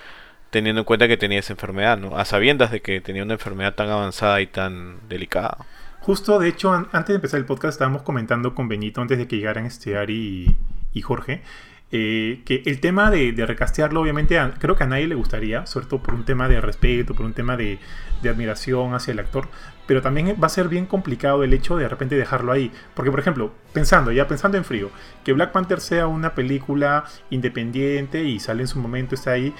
teniendo 0.49 0.81
en 0.81 0.85
cuenta 0.85 1.07
que 1.07 1.17
tenía 1.17 1.39
esa 1.39 1.53
enfermedad, 1.53 1.97
¿no? 1.97 2.17
A 2.17 2.25
sabiendas 2.25 2.71
de 2.71 2.81
que 2.81 3.01
tenía 3.01 3.23
una 3.23 3.33
enfermedad 3.33 3.75
tan 3.75 3.89
avanzada 3.89 4.41
y 4.41 4.47
tan 4.47 5.07
delicada. 5.09 5.57
Justo, 6.01 6.39
de 6.39 6.47
hecho, 6.47 6.71
antes 6.71 7.07
de 7.07 7.15
empezar 7.15 7.39
el 7.39 7.45
podcast 7.45 7.73
estábamos 7.73 8.03
comentando 8.03 8.55
con 8.55 8.69
Benito 8.69 9.01
antes 9.01 9.17
de 9.17 9.27
que 9.27 9.35
llegaran 9.35 9.65
este 9.65 9.97
Ari 9.97 10.55
y 10.93 11.01
Jorge 11.01 11.41
eh, 11.89 12.41
que 12.45 12.63
el 12.65 12.81
tema 12.81 13.09
de, 13.09 13.33
recastearlo, 13.45 14.01
obviamente, 14.01 14.37
creo 14.59 14.75
que 14.75 14.83
a 14.83 14.87
nadie 14.87 15.07
le 15.07 15.15
gustaría, 15.15 15.65
sobre 15.65 15.85
todo 15.85 16.03
por 16.03 16.15
un 16.15 16.25
tema 16.25 16.49
de 16.49 16.59
respeto, 16.59 17.13
por 17.13 17.25
un 17.25 17.33
tema 17.33 17.55
de, 17.55 17.79
admiración 18.23 18.93
hacia 18.93 19.13
el 19.13 19.19
actor, 19.19 19.47
pero 19.85 20.01
también 20.01 20.35
va 20.41 20.47
a 20.47 20.49
ser 20.49 20.67
bien 20.67 20.85
complicado 20.85 21.43
el 21.43 21.53
hecho 21.53 21.77
de 21.77 21.83
de 21.83 21.89
repente 21.89 22.15
dejarlo 22.15 22.51
ahí. 22.51 22.71
Porque, 22.93 23.09
por 23.09 23.21
ejemplo, 23.21 23.53
pensando, 23.71 24.11
ya 24.11 24.27
pensando 24.27 24.57
en 24.57 24.65
frío, 24.65 24.91
que 25.23 25.31
Black 25.31 25.53
Panther 25.53 25.79
sea 25.79 26.07
una 26.07 26.35
película 26.35 27.05
independiente 27.29 28.23
y 28.23 28.39
sale 28.39 28.63
en 28.63 28.67
su 28.67 28.79
momento, 28.79 29.15
está 29.15 29.31
ahí, 29.31 29.53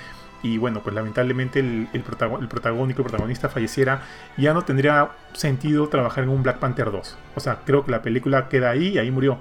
y 0.43 0.57
bueno, 0.57 0.81
pues 0.83 0.93
lamentablemente 0.93 1.59
el, 1.59 1.87
el, 1.93 2.03
el 2.41 2.47
protagónico, 2.47 3.01
el 3.01 3.07
protagonista 3.07 3.47
falleciera, 3.47 4.01
ya 4.37 4.53
no 4.53 4.63
tendría 4.63 5.11
sentido 5.33 5.87
trabajar 5.87 6.25
en 6.25 6.29
un 6.31 6.43
Black 6.43 6.59
Panther 6.59 6.91
2. 6.91 7.17
O 7.35 7.39
sea, 7.39 7.61
creo 7.65 7.85
que 7.85 7.91
la 7.91 8.01
película 8.01 8.49
queda 8.49 8.71
ahí 8.71 8.89
y 8.89 8.97
ahí 8.97 9.11
murió. 9.11 9.39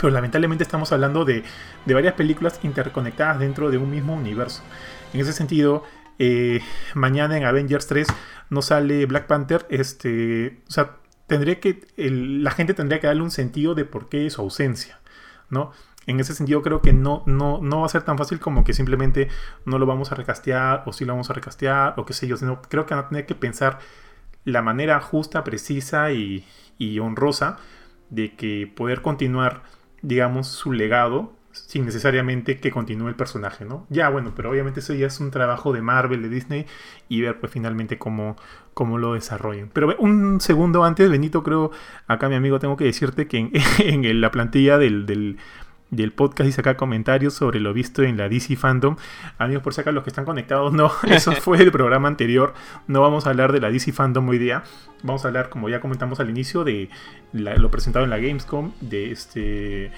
Pero 0.00 0.10
lamentablemente 0.10 0.64
estamos 0.64 0.92
hablando 0.92 1.24
de, 1.24 1.44
varias 1.86 2.14
películas 2.14 2.60
interconectadas 2.62 3.38
dentro 3.38 3.70
de 3.70 3.78
un 3.78 3.90
mismo 3.90 4.14
universo. 4.14 4.62
En 5.12 5.20
ese 5.20 5.32
sentido, 5.32 5.84
eh, 6.18 6.60
mañana 6.94 7.36
en 7.36 7.44
Avengers 7.44 7.86
3 7.86 8.08
no 8.50 8.62
sale 8.62 9.06
Black 9.06 9.26
Panther. 9.26 9.66
Este, 9.70 10.60
o 10.68 10.70
sea, 10.70 10.96
tendría 11.26 11.60
que, 11.60 11.86
la 11.96 12.50
gente 12.50 12.74
tendría 12.74 13.00
que 13.00 13.06
darle 13.06 13.22
un 13.22 13.30
sentido 13.30 13.74
de 13.74 13.84
por 13.84 14.08
qué 14.08 14.28
su 14.30 14.40
ausencia. 14.40 15.00
¿no? 15.50 15.72
En 16.06 16.20
ese 16.20 16.34
sentido 16.34 16.62
creo 16.62 16.82
que 16.82 16.92
no, 16.92 17.22
no, 17.26 17.60
no 17.62 17.80
va 17.80 17.86
a 17.86 17.88
ser 17.88 18.02
tan 18.02 18.18
fácil 18.18 18.40
como 18.40 18.64
que 18.64 18.72
simplemente 18.74 19.28
no 19.64 19.78
lo 19.78 19.86
vamos 19.86 20.12
a 20.12 20.14
recastear 20.14 20.82
o 20.86 20.92
sí 20.92 21.04
lo 21.04 21.14
vamos 21.14 21.30
a 21.30 21.34
recastear 21.34 21.94
o 21.96 22.04
qué 22.04 22.12
sé 22.12 22.26
yo. 22.26 22.36
Sino 22.36 22.60
creo 22.62 22.86
que 22.86 22.94
van 22.94 23.04
a 23.04 23.08
tener 23.08 23.26
que 23.26 23.34
pensar 23.34 23.78
la 24.44 24.60
manera 24.62 25.00
justa, 25.00 25.44
precisa 25.44 26.12
y, 26.12 26.46
y 26.78 26.98
honrosa 26.98 27.58
de 28.10 28.34
que 28.36 28.70
poder 28.74 29.02
continuar, 29.02 29.62
digamos, 30.04 30.48
su 30.48 30.72
legado 30.72 31.32
sin 31.54 31.84
necesariamente 31.84 32.58
que 32.58 32.70
continúe 32.70 33.08
el 33.08 33.14
personaje, 33.14 33.64
¿no? 33.64 33.86
Ya, 33.88 34.08
bueno, 34.08 34.32
pero 34.34 34.50
obviamente 34.50 34.80
eso 34.80 34.92
ya 34.92 35.06
es 35.06 35.20
un 35.20 35.30
trabajo 35.30 35.72
de 35.72 35.82
Marvel, 35.82 36.22
de 36.22 36.28
Disney, 36.28 36.66
y 37.08 37.20
ver 37.20 37.38
pues 37.38 37.52
finalmente 37.52 37.96
cómo, 37.96 38.36
cómo 38.74 38.98
lo 38.98 39.14
desarrollan. 39.14 39.70
Pero 39.72 39.94
un 39.98 40.40
segundo 40.40 40.84
antes, 40.84 41.08
Benito, 41.08 41.44
creo, 41.44 41.70
acá 42.08 42.28
mi 42.28 42.34
amigo, 42.34 42.58
tengo 42.58 42.76
que 42.76 42.84
decirte 42.84 43.28
que 43.28 43.50
en, 43.78 44.20
la 44.20 44.30
plantilla 44.32 44.78
del, 44.78 45.36
del 45.94 46.12
podcast 46.12 46.46
dice 46.46 46.60
acá 46.60 46.76
comentarios 46.76 47.34
sobre 47.34 47.60
lo 47.60 47.72
visto 47.72 48.02
en 48.02 48.16
la 48.16 48.28
DC 48.28 48.56
Fandom. 48.56 48.96
Amigos, 49.38 49.62
por 49.62 49.74
si 49.74 49.80
acá 49.80 49.92
los 49.92 50.04
que 50.04 50.10
están 50.10 50.24
conectados, 50.24 50.72
no, 50.72 50.90
eso 51.08 51.32
fue 51.40 51.58
el 51.62 51.70
programa 51.72 52.08
anterior. 52.08 52.54
No 52.86 53.00
vamos 53.00 53.26
a 53.26 53.30
hablar 53.30 53.52
de 53.52 53.60
la 53.60 53.70
DC 53.70 53.92
Fandom 53.92 54.28
hoy 54.28 54.38
día. 54.38 54.62
Vamos 55.02 55.24
a 55.24 55.28
hablar, 55.28 55.48
como 55.50 55.68
ya 55.68 55.80
comentamos 55.80 56.20
al 56.20 56.30
inicio, 56.30 56.64
de 56.64 56.88
la- 57.32 57.56
lo 57.56 57.70
presentado 57.70 58.04
en 58.04 58.10
la 58.10 58.18
Gamescom, 58.18 58.72
de 58.80 59.10
este 59.12 59.92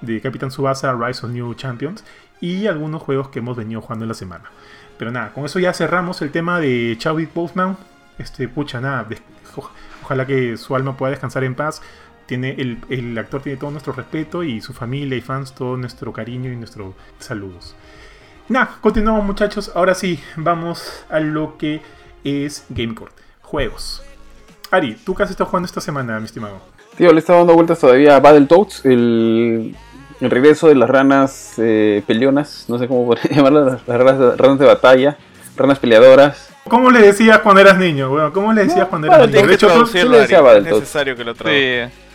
de 0.00 0.20
Capitán 0.20 0.50
Subasa 0.52 0.92
Rise 0.94 1.26
of 1.26 1.32
New 1.32 1.54
Champions 1.54 2.04
y 2.40 2.68
algunos 2.68 3.02
juegos 3.02 3.30
que 3.30 3.40
hemos 3.40 3.56
venido 3.56 3.80
jugando 3.80 4.04
en 4.04 4.08
la 4.08 4.14
semana. 4.14 4.44
Pero 4.96 5.10
nada, 5.10 5.32
con 5.32 5.44
eso 5.44 5.58
ya 5.58 5.72
cerramos 5.72 6.22
el 6.22 6.30
tema 6.30 6.60
de 6.60 6.94
Chadwick 6.98 7.32
Boseman. 7.34 7.76
Este, 8.18 8.48
pucha, 8.48 8.80
nada, 8.80 9.06
ojalá 10.02 10.26
que 10.26 10.56
su 10.56 10.74
alma 10.76 10.96
pueda 10.96 11.10
descansar 11.10 11.42
en 11.44 11.54
paz. 11.54 11.82
Tiene 12.28 12.50
el, 12.58 12.76
el 12.90 13.16
actor 13.16 13.40
tiene 13.42 13.58
todo 13.58 13.70
nuestro 13.70 13.94
respeto 13.94 14.42
y 14.44 14.60
su 14.60 14.74
familia 14.74 15.16
y 15.16 15.22
fans 15.22 15.54
todo 15.54 15.78
nuestro 15.78 16.12
cariño 16.12 16.52
y 16.52 16.56
nuestros 16.56 16.94
saludos. 17.18 17.74
Nada, 18.50 18.76
continuamos 18.82 19.24
muchachos. 19.24 19.72
Ahora 19.74 19.94
sí, 19.94 20.20
vamos 20.36 21.04
a 21.08 21.20
lo 21.20 21.56
que 21.56 21.80
es 22.24 22.66
GameCourt. 22.68 23.14
Juegos. 23.40 24.02
Ari, 24.70 24.94
¿tú 25.06 25.14
qué 25.14 25.22
has 25.22 25.30
estado 25.30 25.48
jugando 25.48 25.64
esta 25.66 25.80
semana, 25.80 26.20
mi 26.20 26.26
estimado? 26.26 26.60
Tío, 26.98 27.12
le 27.14 27.18
está 27.20 27.34
dando 27.34 27.54
vueltas 27.54 27.78
todavía 27.78 28.16
a 28.16 28.20
Battletoads, 28.20 28.84
el, 28.84 29.74
el 30.20 30.30
regreso 30.30 30.68
de 30.68 30.74
las 30.74 30.90
ranas 30.90 31.54
eh, 31.56 32.02
peleonas, 32.06 32.66
no 32.68 32.78
sé 32.78 32.86
cómo 32.88 33.14
llamarlas, 33.30 33.80
las 33.86 33.98
ranas, 33.98 34.36
ranas 34.38 34.58
de 34.58 34.66
batalla, 34.66 35.16
ranas 35.56 35.78
peleadoras. 35.78 36.50
¿Cómo 36.68 36.90
le 36.90 37.00
decías 37.00 37.38
cuando 37.38 37.62
eras 37.62 37.78
niño? 37.78 38.12
weón? 38.12 38.32
¿Cómo 38.32 38.52
le 38.52 38.64
decías 38.64 38.80
No, 38.80 38.88
cuando 38.90 39.08
bueno, 39.08 39.24
eras 39.24 39.34
niño? 39.34 39.46
De 39.48 39.54
hecho, 39.54 39.66
tú- 39.68 39.72
sí 39.72 39.78
traducirlo, 39.78 40.10
le 40.12 40.18
decía 40.20 40.38
Ari, 40.40 40.58
es 40.58 40.64
necesario 40.64 41.16
que 41.16 41.24
lo 41.24 41.34
traduzca. 41.34 41.88
Sí. 41.88 42.07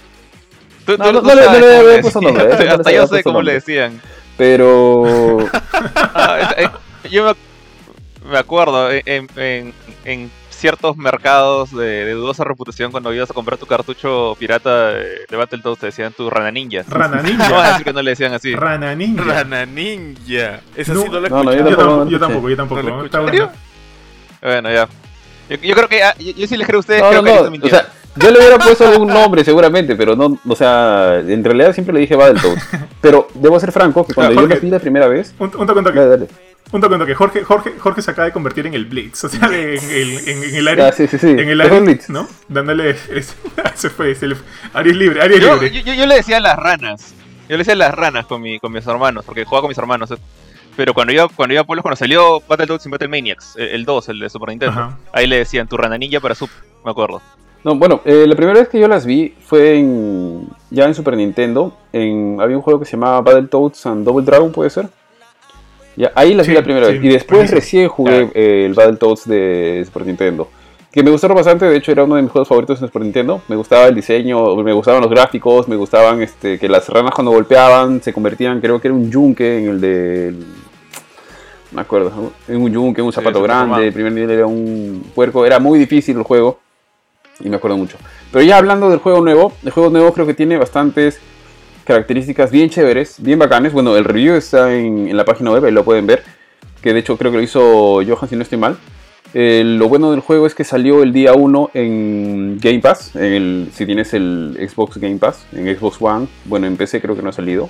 Tú, 0.86 0.98
No, 0.98 1.06
tú- 1.06 1.14
no, 1.14 1.22
tú 1.22 1.28
no 1.28 1.36
le- 1.36 1.44
sabes 1.44 1.62
no 1.62 1.68
le 1.68 2.02
puesto 2.02 2.20
decían. 2.20 2.24
nombre, 2.38 2.54
ese 2.56 2.66
no 2.66 2.74
Hasta 2.74 2.92
yo 2.92 3.08
sé 3.08 3.24
cómo 3.24 3.42
le 3.42 3.54
decían. 3.54 4.02
Pero 4.38 5.38
Ah, 6.14 6.72
yo 7.10 7.26
me, 7.26 8.32
me 8.32 8.38
acuerdo 8.38 8.92
en, 8.92 9.28
en- 9.36 9.74
en 10.06 10.32
ciertos 10.50 10.96
mercados 10.96 11.72
de, 11.76 12.06
de 12.06 12.12
dudosa 12.14 12.44
reputación 12.46 12.92
cuando 12.92 13.14
ibas 13.14 13.30
a 13.30 13.34
comprar 13.34 13.58
tu 13.60 13.66
cartucho 13.66 14.36
pirata 14.40 14.90
de, 14.94 15.26
de 15.30 15.36
Battletoads 15.38 15.80
te 15.80 15.86
decían 15.88 16.14
tu 16.14 16.30
rana 16.30 16.52
ninja. 16.52 16.84
Rana 16.88 17.18
No 17.22 17.22
vas 17.22 17.26
a 17.26 17.28
Ninja. 17.28 17.68
decir 17.72 17.84
que 17.86 17.94
no 17.94 18.02
le 18.02 18.12
decían 18.12 18.34
así. 18.34 18.56
Rana 18.56 18.96
Ninja. 18.96 19.24
Rana 19.24 19.66
Ninja. 19.66 20.62
Esa 20.76 20.94
No. 20.94 21.02
sí 21.02 21.10
no 21.10 21.20
la 21.20 21.28
he 21.28 21.30
No, 21.30 21.44
no, 21.44 21.52
escuchado. 21.52 21.70
Yo 21.70 21.76
tampoco, 21.78 22.10
yo 22.10 22.20
tampoco, 22.20 22.50
yo 22.50 22.56
tampoco. 22.56 22.82
No 22.82 22.90
lo 22.90 22.96
¿no? 22.98 23.06
escuché. 23.06 23.06
Está 23.06 23.18
¿En 23.20 23.26
bueno. 23.26 23.52
Bueno, 24.42 24.72
ya. 24.72 24.88
Yo, 25.50 25.58
yo 25.58 25.76
creo 25.76 25.88
que 25.90 26.04
ah, 26.04 26.16
yo, 26.18 26.32
yo 26.32 26.48
sí 26.48 26.56
les 26.58 26.66
creo 26.66 26.78
a 26.78 26.80
ustedes, 26.80 27.02
no, 27.02 27.10
creo 27.10 27.22
no, 27.22 27.28
que 27.28 27.34
no, 27.34 27.44
ahí 27.56 27.60
o 27.64 27.70
sea, 27.70 27.88
yo 28.16 28.32
le 28.32 28.40
hubiera 28.40 28.58
puesto 28.60 28.88
algún 28.88 29.08
nombre 29.14 29.44
seguramente, 29.44 29.96
pero 29.96 30.16
no, 30.16 30.38
o 30.48 30.56
sea, 30.56 31.20
en 31.20 31.44
realidad 31.44 31.74
siempre 31.74 31.94
le 31.94 32.02
dije 32.02 32.16
Battletoads. 32.16 32.64
Pero 33.02 33.28
debo 33.34 33.60
ser 33.60 33.72
franco 33.72 34.06
que 34.06 34.14
cuando 34.14 34.32
Ah, 34.32 34.36
yo 34.36 34.42
Jorge. 34.42 34.56
lo 34.56 34.62
vi 34.62 34.70
la 34.70 34.80
primera 34.80 35.08
vez, 35.08 35.34
Un, 35.40 35.46
un 35.58 35.66
toque, 35.68 35.80
un 35.80 35.86
toque. 35.86 36.00
dale, 36.00 36.10
dale. 36.10 36.28
Un 36.72 36.82
toque, 36.82 36.94
un 36.96 37.00
toque. 37.02 37.14
Jorge, 37.16 37.44
Jorge, 37.44 37.74
Jorge 37.78 38.02
se 38.02 38.12
acaba 38.12 38.26
de 38.26 38.32
convertir 38.32 38.66
en 38.66 38.74
el 38.74 38.86
Blitz. 38.86 39.24
O 39.26 39.30
sea, 39.30 39.48
de- 39.48 39.76
en, 39.78 39.84
el, 39.92 40.28
en, 40.30 40.44
en 40.44 40.56
el 40.56 40.68
área. 40.68 40.88
Ah, 40.88 40.92
sí, 40.92 41.08
sí, 41.08 41.18
sí. 41.20 41.28
En 41.30 41.50
el 41.50 41.62
área, 41.62 41.78
el 41.78 41.84
Blitz. 41.84 42.10
¿no? 42.10 42.28
Dándole. 42.48 42.92
es- 42.92 43.36
se 43.76 43.90
fue. 43.90 44.16
Se 44.16 44.28
le, 44.28 44.36
Ari 44.74 44.90
es 44.92 44.96
libre. 44.96 45.22
Ari 45.22 45.36
es 45.36 45.42
yo, 45.42 45.54
libre. 45.54 45.72
yo, 45.72 45.82
yo- 45.82 45.94
yo 45.94 46.06
le 46.08 46.16
decía 46.16 46.40
las 46.40 46.56
ranas. 46.58 47.14
Yo 47.50 47.58
le 47.58 47.58
decía 47.60 47.76
las 47.76 47.94
ranas 47.94 48.26
con, 48.26 48.42
mi, 48.42 48.58
con 48.60 48.72
mis 48.72 48.88
hermanos, 48.88 49.24
porque 49.26 49.44
jugaba 49.44 49.62
con 49.64 49.70
mis 49.70 49.78
hermanos. 49.78 50.10
eh. 50.12 50.16
Pero 50.76 50.94
cuando 50.96 51.14
iba, 51.14 51.28
cuando 51.28 51.54
iba 51.54 51.62
a 51.62 51.66
pueblos, 51.66 51.84
cuando 51.84 51.98
salió 51.98 52.42
Battletoads 52.48 52.86
y 52.88 52.90
Battle 52.90 53.08
Maniacs, 53.10 53.56
el, 53.58 53.68
el 53.68 53.86
2, 53.86 54.10
el 54.10 54.20
de 54.22 54.30
Super 54.30 54.50
Nintendo, 54.50 54.80
Ajá. 54.80 54.98
ahí 55.12 55.28
le 55.28 55.38
decían 55.38 55.68
tu 55.68 55.78
rana 55.78 55.98
ninja 56.00 56.20
para 56.20 56.34
sub, 56.34 56.50
me 56.84 56.90
acuerdo. 56.90 57.22
No, 57.64 57.76
bueno, 57.76 58.02
eh, 58.04 58.26
la 58.28 58.36
primera 58.36 58.60
vez 58.60 58.68
que 58.68 58.80
yo 58.80 58.88
las 58.88 59.06
vi 59.06 59.34
fue 59.40 59.78
en, 59.80 60.48
ya 60.70 60.86
en 60.86 60.94
Super 60.94 61.16
Nintendo. 61.16 61.74
En, 61.94 62.38
había 62.42 62.58
un 62.58 62.62
juego 62.62 62.80
que 62.80 62.86
se 62.86 62.94
llamaba 62.94 63.22
Battletoads 63.22 63.86
and 63.86 64.06
Double 64.06 64.26
Dragon, 64.26 64.52
¿puede 64.52 64.70
ser? 64.70 64.90
Ya, 65.96 66.12
ahí 66.16 66.34
las 66.34 66.46
Sí, 66.46 66.52
vi 66.52 66.58
la 66.58 66.64
primera 66.64 66.88
sí, 66.88 66.94
vez. 66.94 67.04
Y 67.04 67.08
después 67.08 67.38
buenísimo. 67.38 67.60
recién 67.60 67.88
jugué 67.88 68.32
eh, 68.34 68.66
el 68.66 68.74
Battletoads 68.74 69.28
de 69.28 69.84
Super 69.86 70.06
Nintendo. 70.06 70.50
Que 70.92 71.02
me 71.02 71.10
gustaron 71.10 71.36
bastante, 71.36 71.66
de 71.66 71.78
hecho 71.78 71.92
era 71.92 72.04
uno 72.04 72.16
de 72.16 72.22
mis 72.24 72.32
juegos 72.32 72.48
favoritos 72.48 72.82
en 72.82 72.88
Super 72.88 73.02
Nintendo. 73.02 73.42
Me 73.48 73.56
gustaba 73.56 73.88
el 73.88 73.96
diseño, 73.96 74.56
me 74.58 74.74
gustaban 74.74 75.02
los 75.02 75.10
gráficos, 75.10 75.68
me 75.68 75.76
gustaban 75.76 76.22
este, 76.22 76.60
que 76.60 76.68
las 76.68 76.88
ranas 76.90 77.14
cuando 77.16 77.32
golpeaban 77.32 78.02
se 78.02 78.12
convertían, 78.12 78.60
creo 78.60 78.80
que 78.82 78.90
era 78.90 78.96
un 78.96 79.10
yunque 79.10 79.60
en 79.60 79.70
el 79.70 79.82
de... 79.82 80.36
Me 81.72 81.82
acuerdo, 81.82 82.32
en 82.48 82.62
un 82.62 82.72
yunque, 82.72 83.02
en 83.02 83.08
un 83.08 83.14
zapato 83.14 83.42
grande, 83.42 83.88
el 83.88 83.94
primer 83.94 84.12
nivel 84.12 84.30
era 84.30 84.46
un 84.46 85.04
puerco, 85.16 85.44
era 85.44 85.58
muy 85.58 85.80
difícil 85.80 86.16
el 86.18 86.24
juego 86.24 86.60
y 87.40 87.50
me 87.50 87.56
acuerdo 87.58 87.78
mucho. 87.78 87.98
Pero 88.32 88.44
ya 88.44 88.58
hablando 88.58 88.90
del 88.90 89.00
juego 89.00 89.22
nuevo, 89.22 89.54
el 89.64 89.72
juego 89.72 89.90
nuevo 89.90 90.14
creo 90.14 90.26
que 90.26 90.34
tiene 90.34 90.58
bastantes 90.58 91.20
características 91.86 92.52
bien 92.52 92.70
chéveres, 92.70 93.16
bien 93.22 93.40
bacanes. 93.40 93.74
Bueno, 93.74 93.96
el 93.98 94.06
review 94.06 94.36
está 94.36 94.74
en, 94.74 95.16
la 95.16 95.26
página 95.26 95.52
web, 95.52 95.66
ahí 95.66 95.72
lo 95.72 95.84
pueden 95.84 96.08
ver. 96.08 96.24
Que 96.82 96.94
de 96.94 97.00
hecho 97.00 97.18
creo 97.18 97.32
que 97.32 97.38
lo 97.38 97.44
hizo 97.44 98.02
Johan, 98.06 98.30
si 98.30 98.36
no 98.36 98.42
estoy 98.44 98.58
mal. 98.58 98.78
Eh, 99.34 99.64
lo 99.66 99.90
bueno 99.90 100.12
del 100.12 100.20
juego 100.20 100.46
es 100.46 100.54
que 100.54 100.64
salió 100.64 101.02
el 101.02 101.12
día 101.12 101.34
1 101.34 101.72
en 101.74 102.60
Game 102.60 102.80
Pass. 102.80 103.16
en 103.16 103.24
el- 103.34 103.70
si 103.74 103.86
tienes 103.86 104.14
el 104.14 104.56
Xbox 104.70 104.98
Game 104.98 105.18
Pass, 105.18 105.46
en 105.54 105.76
Xbox 105.76 105.98
One. 106.00 106.28
Bueno, 106.46 106.68
en 106.68 106.78
PC 106.78 107.02
creo 107.02 107.16
que 107.16 107.22
no 107.24 107.30
ha 107.30 107.34
salido. 107.34 107.70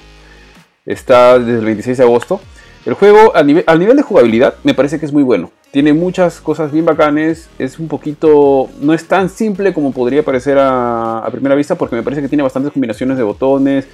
Está 0.85 1.39
desde 1.39 1.59
el 1.59 1.65
26 1.65 1.97
de 1.97 2.03
agosto. 2.03 2.41
El 2.85 2.95
juego, 2.95 3.33
al 3.33 3.47
nivel 3.47 3.95
de 3.95 4.03
jugabilidad, 4.03 4.55
me 4.63 4.73
parece 4.73 4.99
que 4.99 5.05
es 5.05 5.13
muy 5.13 5.23
bueno. 5.23 5.51
Tiene 5.71 5.93
muchas 5.93 6.41
cosas 6.41 6.71
bien 6.71 6.83
bacanes. 6.85 7.49
Es 7.57 7.79
un 7.79 7.87
poquito. 7.87 8.69
No 8.81 8.93
es 8.93 9.07
tan 9.07 9.29
simple 9.29 9.73
como 9.73 9.93
podría 9.93 10.23
parecer 10.23 10.57
a, 10.59 11.25
primera 11.31 11.55
vista, 11.55 11.75
porque 11.75 11.95
me 11.95 12.03
parece 12.03 12.21
que 12.21 12.27
tiene 12.27 12.43
bastantes 12.43 12.73
combinaciones 12.73 13.15
de 13.17 13.23
botones, 13.23 13.87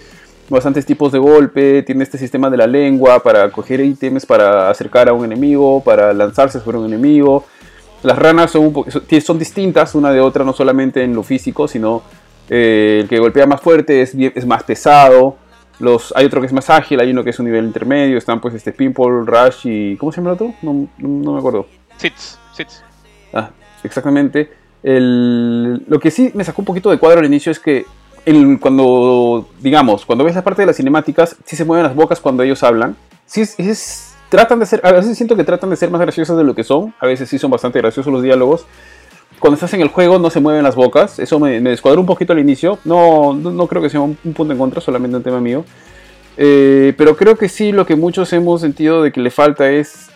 bastantes 0.50 0.88
tipos 0.88 1.12
de 1.12 1.20
golpe. 1.20 1.84
Tiene 1.84 2.04
este 2.04 2.18
sistema 2.18 2.50
de 2.50 2.58
la 2.58 2.66
lengua 2.66 3.22
para 3.22 3.52
coger 3.52 3.80
ítems, 3.80 4.26
para 4.26 4.72
acercar 4.72 5.08
a 5.08 5.14
un 5.14 5.24
enemigo, 5.24 5.84
para 5.84 6.12
lanzarse 6.12 6.60
sobre 6.60 6.80
un 6.80 6.88
enemigo. 6.88 7.46
Las 8.02 8.18
ranas 8.18 8.50
son, 8.52 8.74
un 8.76 9.22
son- 9.22 9.38
distintas 9.38 9.94
una 9.94 10.12
de 10.12 10.20
otra, 10.20 10.44
no 10.44 10.54
solamente 10.54 11.04
en 11.04 11.14
lo 11.14 11.22
físico, 11.22 11.68
sino 11.68 12.02
eh, 12.50 13.02
el 13.04 13.08
que 13.08 13.20
golpea 13.20 13.46
más 13.46 13.62
fuerte 13.62 14.02
es 14.02 14.46
más 14.48 14.64
pesado. 14.64 15.38
Los, 15.80 16.14
hay 16.16 16.26
otro 16.26 16.42
que 16.42 16.48
es 16.48 16.54
más 16.54 16.70
ágil, 16.70 17.00
hay 17.00 17.12
uno 17.12 17.24
que 17.24 17.30
es 17.30 17.40
un 17.40 17.46
nivel 17.46 17.66
intermedio. 17.66 18.18
Están 18.18 18.42
pues 18.42 18.54
este 18.54 18.72
Pimple, 18.74 19.22
Rush 19.26 19.66
y. 19.68 19.96
¿Cómo 19.98 20.12
se 20.12 20.18
llama 20.18 20.32
el 20.32 20.34
otro? 20.36 20.54
No, 20.62 20.88
no- 20.98 21.32
me 21.34 21.40
acuerdo. 21.40 21.68
Sits, 21.98 22.38
sits. 22.54 22.84
Ah, 23.34 23.50
exactamente. 23.84 24.52
El- 24.84 25.84
lo 25.88 26.00
que 26.00 26.12
sí 26.12 26.32
me 26.34 26.44
sacó 26.44 26.62
un 26.62 26.66
poquito 26.66 26.90
de 26.90 26.98
cuadro 26.98 27.20
al 27.20 27.26
inicio 27.26 27.52
es 27.52 27.60
que 27.60 27.86
el- 28.26 28.60
cuando, 28.60 29.48
digamos, 29.62 30.06
cuando 30.06 30.24
ves 30.24 30.36
la 30.36 30.44
parte 30.44 30.62
de 30.62 30.66
las 30.68 30.76
cinemáticas, 30.78 31.36
sí 31.46 31.56
se 31.56 31.66
mueven 31.66 31.84
las 31.86 31.96
bocas 31.96 32.20
cuando 32.20 32.44
ellos 32.44 32.62
hablan. 32.64 32.96
Sí 33.26 33.42
es, 33.42 33.58
es- 33.60 34.16
tratan 34.30 34.60
de 34.60 34.66
ser, 34.66 34.82
a 34.84 34.92
veces 34.92 35.16
siento 35.18 35.36
que 35.36 35.44
tratan 35.44 35.70
de 35.70 35.76
ser 35.76 35.90
más 35.90 36.02
graciosas 36.02 36.38
de 36.38 36.44
lo 36.44 36.54
que 36.56 36.64
son. 36.64 36.94
A 37.00 37.06
veces 37.08 37.30
sí 37.30 37.40
son 37.40 37.52
bastante 37.52 37.80
graciosos 37.80 38.12
los 38.12 38.22
diálogos. 38.22 38.66
Cuando 39.40 39.56
estás 39.56 39.74
en 39.74 39.82
el 39.82 39.88
juego 39.88 40.20
no 40.20 40.30
se 40.30 40.40
mueven 40.40 40.64
las 40.64 40.76
bocas. 40.76 41.20
Eso 41.20 41.40
me, 41.40 41.60
me 41.62 41.72
descuadró 41.72 42.02
un 42.02 42.08
poquito 42.08 42.34
al 42.34 42.40
inicio. 42.40 42.80
No, 42.84 43.34
no, 43.34 43.68
creo 43.68 43.82
que 43.82 43.90
sea 43.90 44.02
un, 44.02 44.18
un 44.24 44.34
punto 44.34 44.54
en 44.54 44.60
contra, 44.60 44.82
solamente 44.82 45.18
un 45.18 45.24
tema 45.24 45.40
mío. 45.40 45.66
Eh, 46.38 46.94
pero 46.98 47.16
creo 47.16 47.36
que 47.38 47.50
sí, 47.50 47.72
lo 47.72 47.86
que 47.86 47.96
muchos 47.96 48.32
hemos 48.34 48.62
sentido 48.62 49.02
de 49.02 49.12
que 49.12 49.20
le 49.22 49.32
falta 49.32 49.70
es 49.70 50.10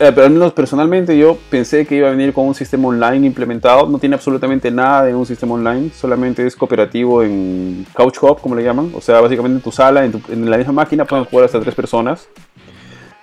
eh, 0.00 0.12
pero 0.14 0.26
al 0.26 0.32
menos 0.32 0.52
personalmente 0.52 1.18
yo 1.18 1.36
pensé 1.50 1.84
que 1.84 1.96
iba 1.96 2.06
a 2.06 2.12
venir 2.12 2.32
con 2.32 2.46
un 2.46 2.54
sistema 2.54 2.86
online 2.86 3.26
implementado. 3.26 3.88
No 3.88 3.98
tiene 3.98 4.14
absolutamente 4.14 4.70
nada 4.70 5.04
de 5.04 5.14
un 5.14 5.26
sistema 5.26 5.54
online, 5.54 5.90
solamente 5.90 6.46
es 6.46 6.54
cooperativo 6.54 7.22
en 7.24 7.84
Couch 7.94 8.18
Hop, 8.20 8.40
como 8.40 8.54
le 8.54 8.62
llaman. 8.62 8.92
O 8.94 9.00
sea, 9.00 9.20
básicamente 9.20 9.56
en 9.56 9.62
tu 9.62 9.72
sala, 9.72 10.04
en, 10.04 10.22
en 10.28 10.48
la 10.48 10.56
misma 10.56 10.72
máquina 10.72 11.04
pueden 11.04 11.24
jugar 11.24 11.46
hasta 11.46 11.60
tres 11.60 11.74
personas. 11.74 12.28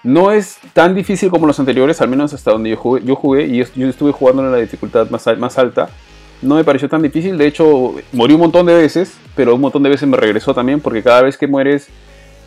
No 0.06 0.32
es 0.32 0.60
tan 0.74 0.94
difícil 0.94 1.32
como 1.32 1.48
los 1.48 1.60
anteriores, 1.60 2.00
al 2.00 2.10
menos 2.10 2.32
hasta 2.32 2.52
donde 2.52 2.70
yo 2.70 2.78
jugué, 2.78 3.02
yo 3.04 3.16
jugué 3.16 3.48
y 3.48 3.58
yo, 3.58 3.88
estuve 3.90 4.12
jugando 4.12 4.46
en 4.46 4.52
la 4.52 4.58
dificultad 4.60 5.10
más, 5.10 5.26
al- 5.26 5.40
más 5.40 5.58
alta. 5.58 5.90
No 6.44 6.56
me 6.56 6.64
pareció 6.64 6.88
tan 6.88 7.02
difícil, 7.02 7.40
de 7.40 7.48
hecho 7.48 7.96
morí 8.12 8.36
un 8.36 8.42
montón 8.42 8.68
de 8.68 8.76
veces, 8.76 9.16
pero 9.36 9.56
un 9.56 9.62
montón 9.62 9.82
de 9.82 9.90
veces 9.90 10.08
me 10.08 10.16
regresó 10.16 10.54
también 10.54 10.80
porque 10.80 11.02
cada 11.02 11.24
vez 11.24 11.38
que 11.40 11.48
mueres 11.48 11.88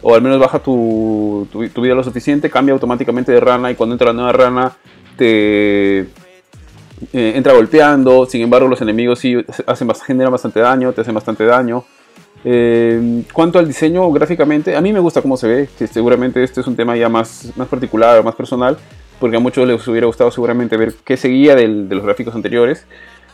o 0.03 0.15
al 0.15 0.23
menos 0.23 0.39
baja 0.39 0.61
tu, 0.61 1.49
vida 1.53 1.95
lo 1.97 2.05
suficiente, 2.05 2.49
cambia 2.49 2.75
automáticamente 2.75 3.33
de 3.33 3.41
rana 3.41 3.73
y 3.73 3.75
cuando 3.75 3.95
entra 3.95 4.07
la 4.07 4.13
nueva 4.13 4.33
rana 4.33 4.77
te 5.17 5.99
eh, 6.01 6.07
entra 7.13 7.55
golpeando, 7.55 8.25
sin 8.27 8.43
embargo 8.43 8.69
los 8.69 8.81
enemigos 8.83 9.19
sí 9.19 9.35
hacen, 9.67 9.91
generan 10.07 10.31
bastante 10.31 10.61
daño, 10.61 10.93
te 10.93 11.01
hacen 11.01 11.15
bastante 11.15 11.45
daño. 11.45 11.85
Eh, 12.45 13.23
cuanto 13.33 13.59
al 13.59 13.67
diseño 13.67 14.11
gráficamente, 14.13 14.77
a 14.77 14.81
mí 14.81 14.93
me 14.93 15.01
gusta 15.01 15.23
cómo 15.23 15.37
se 15.37 15.49
ve, 15.49 15.69
que 15.79 15.87
seguramente 15.87 16.43
este 16.43 16.61
es 16.61 16.67
un 16.67 16.77
tema 16.77 16.97
ya 16.97 17.09
más, 17.09 17.53
más 17.57 17.69
particular 17.69 18.23
más 18.25 18.35
personal, 18.35 18.79
porque 19.19 19.37
a 19.37 19.41
muchos 19.41 19.67
les 19.67 19.87
hubiera 19.89 20.07
gustado 20.07 20.31
seguramente 20.31 20.77
ver 20.77 20.95
qué 21.05 21.17
seguía 21.17 21.55
del- 21.57 21.89
de 21.89 21.95
los 21.97 22.05
gráficos 22.05 22.35
anteriores. 22.35 22.87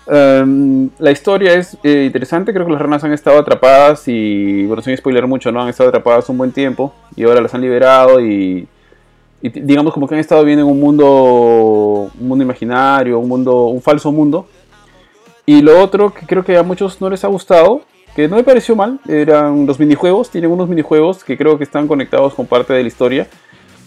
Em, 0.06 0.90
la 0.98 1.10
historia 1.10 1.54
es 1.54 1.78
eh, 1.82 2.04
interesante, 2.06 2.52
creo 2.52 2.66
que 2.66 2.72
las 2.72 2.80
ranas 2.82 3.02
han 3.04 3.12
estado 3.12 3.38
atrapadas 3.38 4.06
y, 4.06 4.64
bueno, 4.66 4.82
sin 4.82 4.96
spoiler 4.96 5.26
mucho, 5.26 5.50
¿no? 5.52 5.62
Han 5.62 5.68
estado 5.68 5.88
atrapadas 5.88 6.28
un 6.28 6.36
buen 6.38 6.52
tiempo 6.52 6.92
y 7.16 7.24
ahora 7.24 7.40
las 7.40 7.54
han 7.54 7.62
liberado 7.62 8.20
y, 8.20 8.68
y 9.40 9.48
digamos 9.48 9.92
como 9.94 10.06
que 10.06 10.14
han 10.14 10.20
estado 10.20 10.42
viviendo 10.42 10.64
en 10.66 10.72
un 10.72 10.80
mundo, 10.80 12.10
un 12.18 12.28
mundo 12.28 12.44
imaginario, 12.44 13.18
un 13.18 13.28
mundo, 13.28 13.66
un 13.66 13.80
falso 13.80 14.10
mundo. 14.12 14.46
Y 15.46 15.60
lo 15.62 15.78
otro 15.82 16.12
que 16.12 16.26
creo 16.26 16.44
que 16.44 16.56
a 16.56 16.62
muchos 16.62 17.00
no 17.00 17.08
les 17.10 17.22
ha 17.24 17.28
gustado, 17.28 17.82
que 18.14 18.28
no 18.28 18.36
me 18.36 18.44
pareció 18.44 18.76
mal, 18.76 19.00
eran 19.08 19.66
los 19.66 19.78
minijuegos, 19.78 20.30
tienen 20.30 20.50
unos 20.50 20.68
minijuegos 20.68 21.24
que 21.24 21.36
creo 21.36 21.58
que 21.58 21.64
están 21.64 21.88
conectados 21.88 22.34
con 22.34 22.46
parte 22.46 22.72
de 22.72 22.82
la 22.82 22.88
historia 22.88 23.26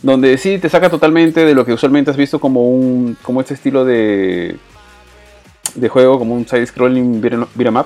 donde 0.01 0.37
sí 0.37 0.59
te 0.59 0.69
saca 0.69 0.89
totalmente 0.89 1.43
de 1.45 1.55
lo 1.55 1.65
que 1.65 1.73
usualmente 1.73 2.11
has 2.11 2.17
visto 2.17 2.39
como 2.39 2.69
un 2.69 3.17
como 3.21 3.41
este 3.41 3.55
estilo 3.55 3.83
de 3.83 4.55
de 5.75 5.89
juego 5.89 6.19
como 6.19 6.35
un 6.35 6.47
side 6.47 6.65
scrolling 6.65 7.21
beat'em 7.21 7.85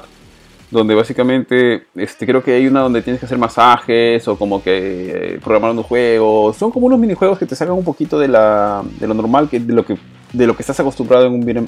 donde 0.71 0.95
básicamente 0.95 1.87
este 1.95 2.25
creo 2.25 2.41
que 2.43 2.53
hay 2.53 2.65
una 2.65 2.79
donde 2.81 3.01
tienes 3.01 3.19
que 3.19 3.25
hacer 3.25 3.37
masajes 3.37 4.25
o 4.27 4.37
como 4.37 4.63
que 4.63 5.33
eh, 5.33 5.39
programar 5.43 5.71
unos 5.71 5.85
juegos. 5.85 6.55
Son 6.55 6.71
como 6.71 6.85
unos 6.87 6.97
minijuegos 6.97 7.37
que 7.37 7.45
te 7.45 7.57
sacan 7.57 7.75
un 7.75 7.83
poquito 7.83 8.17
de 8.17 8.29
la 8.29 8.81
de 8.97 9.05
lo 9.05 9.13
normal 9.13 9.49
que 9.49 9.59
de 9.59 9.73
lo 9.73 9.85
que 9.85 9.97
de 10.31 10.47
lo 10.47 10.55
que 10.55 10.63
estás 10.63 10.79
acostumbrado 10.79 11.25
en 11.25 11.33
un 11.33 11.45
beat'em 11.45 11.67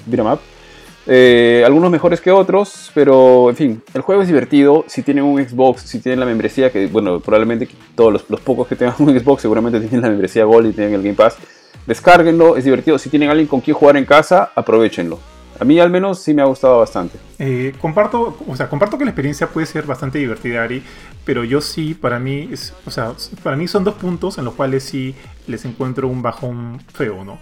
eh, 1.05 1.63
algunos 1.65 1.91
mejores 1.91 2.21
que 2.21 2.31
otros, 2.31 2.91
pero 2.93 3.49
en 3.49 3.55
fin, 3.55 3.83
el 3.93 4.01
juego 4.01 4.21
es 4.21 4.27
divertido. 4.27 4.85
Si 4.87 5.03
tienen 5.03 5.23
un 5.25 5.43
Xbox, 5.43 5.81
si 5.81 5.99
tienen 5.99 6.19
la 6.19 6.25
membresía, 6.25 6.71
que 6.71 6.87
bueno, 6.87 7.19
probablemente 7.19 7.67
todos 7.95 8.25
los, 8.29 8.41
pocos 8.41 8.67
que 8.67 8.75
tengan 8.75 8.95
un 8.99 9.19
Xbox 9.19 9.41
seguramente 9.41 9.79
tienen 9.79 10.01
la 10.01 10.09
membresía 10.09 10.45
Gold 10.45 10.69
y 10.69 10.73
tienen 10.73 10.93
el 10.93 11.03
Game 11.03 11.15
Pass, 11.15 11.37
descárguenlo, 11.85 12.55
es 12.55 12.63
divertido. 12.63 12.97
Si 12.97 13.09
tienen 13.09 13.29
alguien 13.29 13.47
con 13.47 13.61
quien 13.61 13.75
jugar 13.75 13.97
en 13.97 14.05
casa, 14.05 14.51
aprovechenlo. 14.55 15.19
A 15.59 15.65
mí 15.65 15.79
al 15.79 15.89
menos 15.89 16.19
sí 16.19 16.33
me 16.33 16.41
ha 16.41 16.45
gustado 16.45 16.79
bastante. 16.79 17.19
Eh, 17.37 17.73
comparto, 17.79 18.37
o 18.47 18.55
sea, 18.55 18.69
comparto 18.69 18.97
que 18.97 19.05
la 19.05 19.11
experiencia 19.11 19.47
puede 19.47 19.67
ser 19.67 19.85
bastante 19.85 20.17
divertida, 20.17 20.63
Ari, 20.63 20.83
pero 21.25 21.43
yo 21.43 21.61
sí, 21.61 21.93
para 21.93 22.17
mí, 22.17 22.49
o 22.85 22.91
sea, 22.91 23.13
para 23.43 23.55
mí 23.55 23.67
son 23.67 23.83
dos 23.83 23.93
puntos 23.95 24.37
en 24.37 24.45
los 24.45 24.55
cuales 24.55 24.83
sí 24.83 25.15
les 25.47 25.63
encuentro 25.65 26.07
un 26.07 26.21
bajón 26.21 26.81
feo, 26.93 27.23
¿no? 27.23 27.33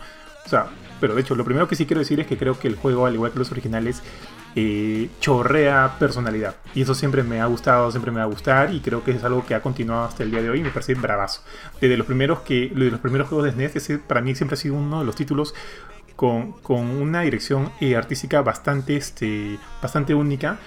O 0.45 0.49
sea, 0.49 0.67
pero 1.01 1.15
de 1.15 1.21
hecho, 1.21 1.35
lo 1.35 1.43
primero 1.43 1.67
que 1.67 1.75
sí 1.75 1.85
quiero 1.85 1.99
decir 1.99 2.19
es 2.19 2.27
que 2.27 2.37
creo 2.37 2.57
que 2.57 2.67
el 2.67 2.75
juego, 2.75 3.05
al 3.05 3.15
igual 3.15 3.31
que 3.31 3.39
los 3.39 3.51
originales, 3.51 4.03
eh, 4.55 5.09
chorrea 5.19 5.97
personalidad. 5.99 6.55
Y 6.75 6.83
eso 6.83 6.93
siempre 6.93 7.23
me 7.23 7.41
ha 7.41 7.45
gustado, 7.47 7.89
siempre 7.91 8.11
me 8.11 8.19
va 8.19 8.23
a 8.23 8.27
gustar. 8.27 8.73
Y 8.73 8.79
creo 8.79 9.03
que 9.03 9.11
es 9.11 9.23
algo 9.23 9.45
que 9.45 9.55
ha 9.55 9.61
continuado 9.61 10.05
hasta 10.05 10.23
el 10.23 10.31
día 10.31 10.41
de 10.41 10.51
hoy. 10.51 10.59
Y 10.59 10.63
me 10.63 10.69
parece 10.69 10.93
bravazo. 10.93 11.41
Desde 11.81 11.97
los 11.97 12.05
primeros, 12.05 12.41
que, 12.41 12.69
de 12.69 12.91
los 12.91 12.99
primeros 12.99 13.27
juegos 13.27 13.45
de 13.45 13.51
SNES, 13.51 13.75
ese 13.75 13.97
para 13.97 14.21
mí 14.21 14.35
siempre 14.35 14.53
ha 14.53 14.57
sido 14.57 14.75
uno 14.75 14.99
de 14.99 15.05
los 15.05 15.15
títulos 15.15 15.55
con, 16.15 16.51
con 16.53 16.85
una 16.85 17.21
dirección 17.21 17.71
eh, 17.81 17.95
artística 17.95 18.41
bastante, 18.41 18.95
este, 18.95 19.57
bastante 19.81 20.13
única. 20.13 20.59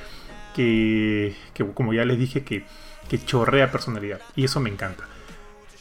Que, 0.55 1.37
que, 1.53 1.65
como 1.73 1.95
ya 1.95 2.05
les 2.05 2.19
dije, 2.19 2.43
que, 2.43 2.65
que 3.09 3.25
chorrea 3.25 3.71
personalidad. 3.71 4.21
Y 4.35 4.45
eso 4.45 4.61
me 4.61 4.71
encanta. 4.71 5.05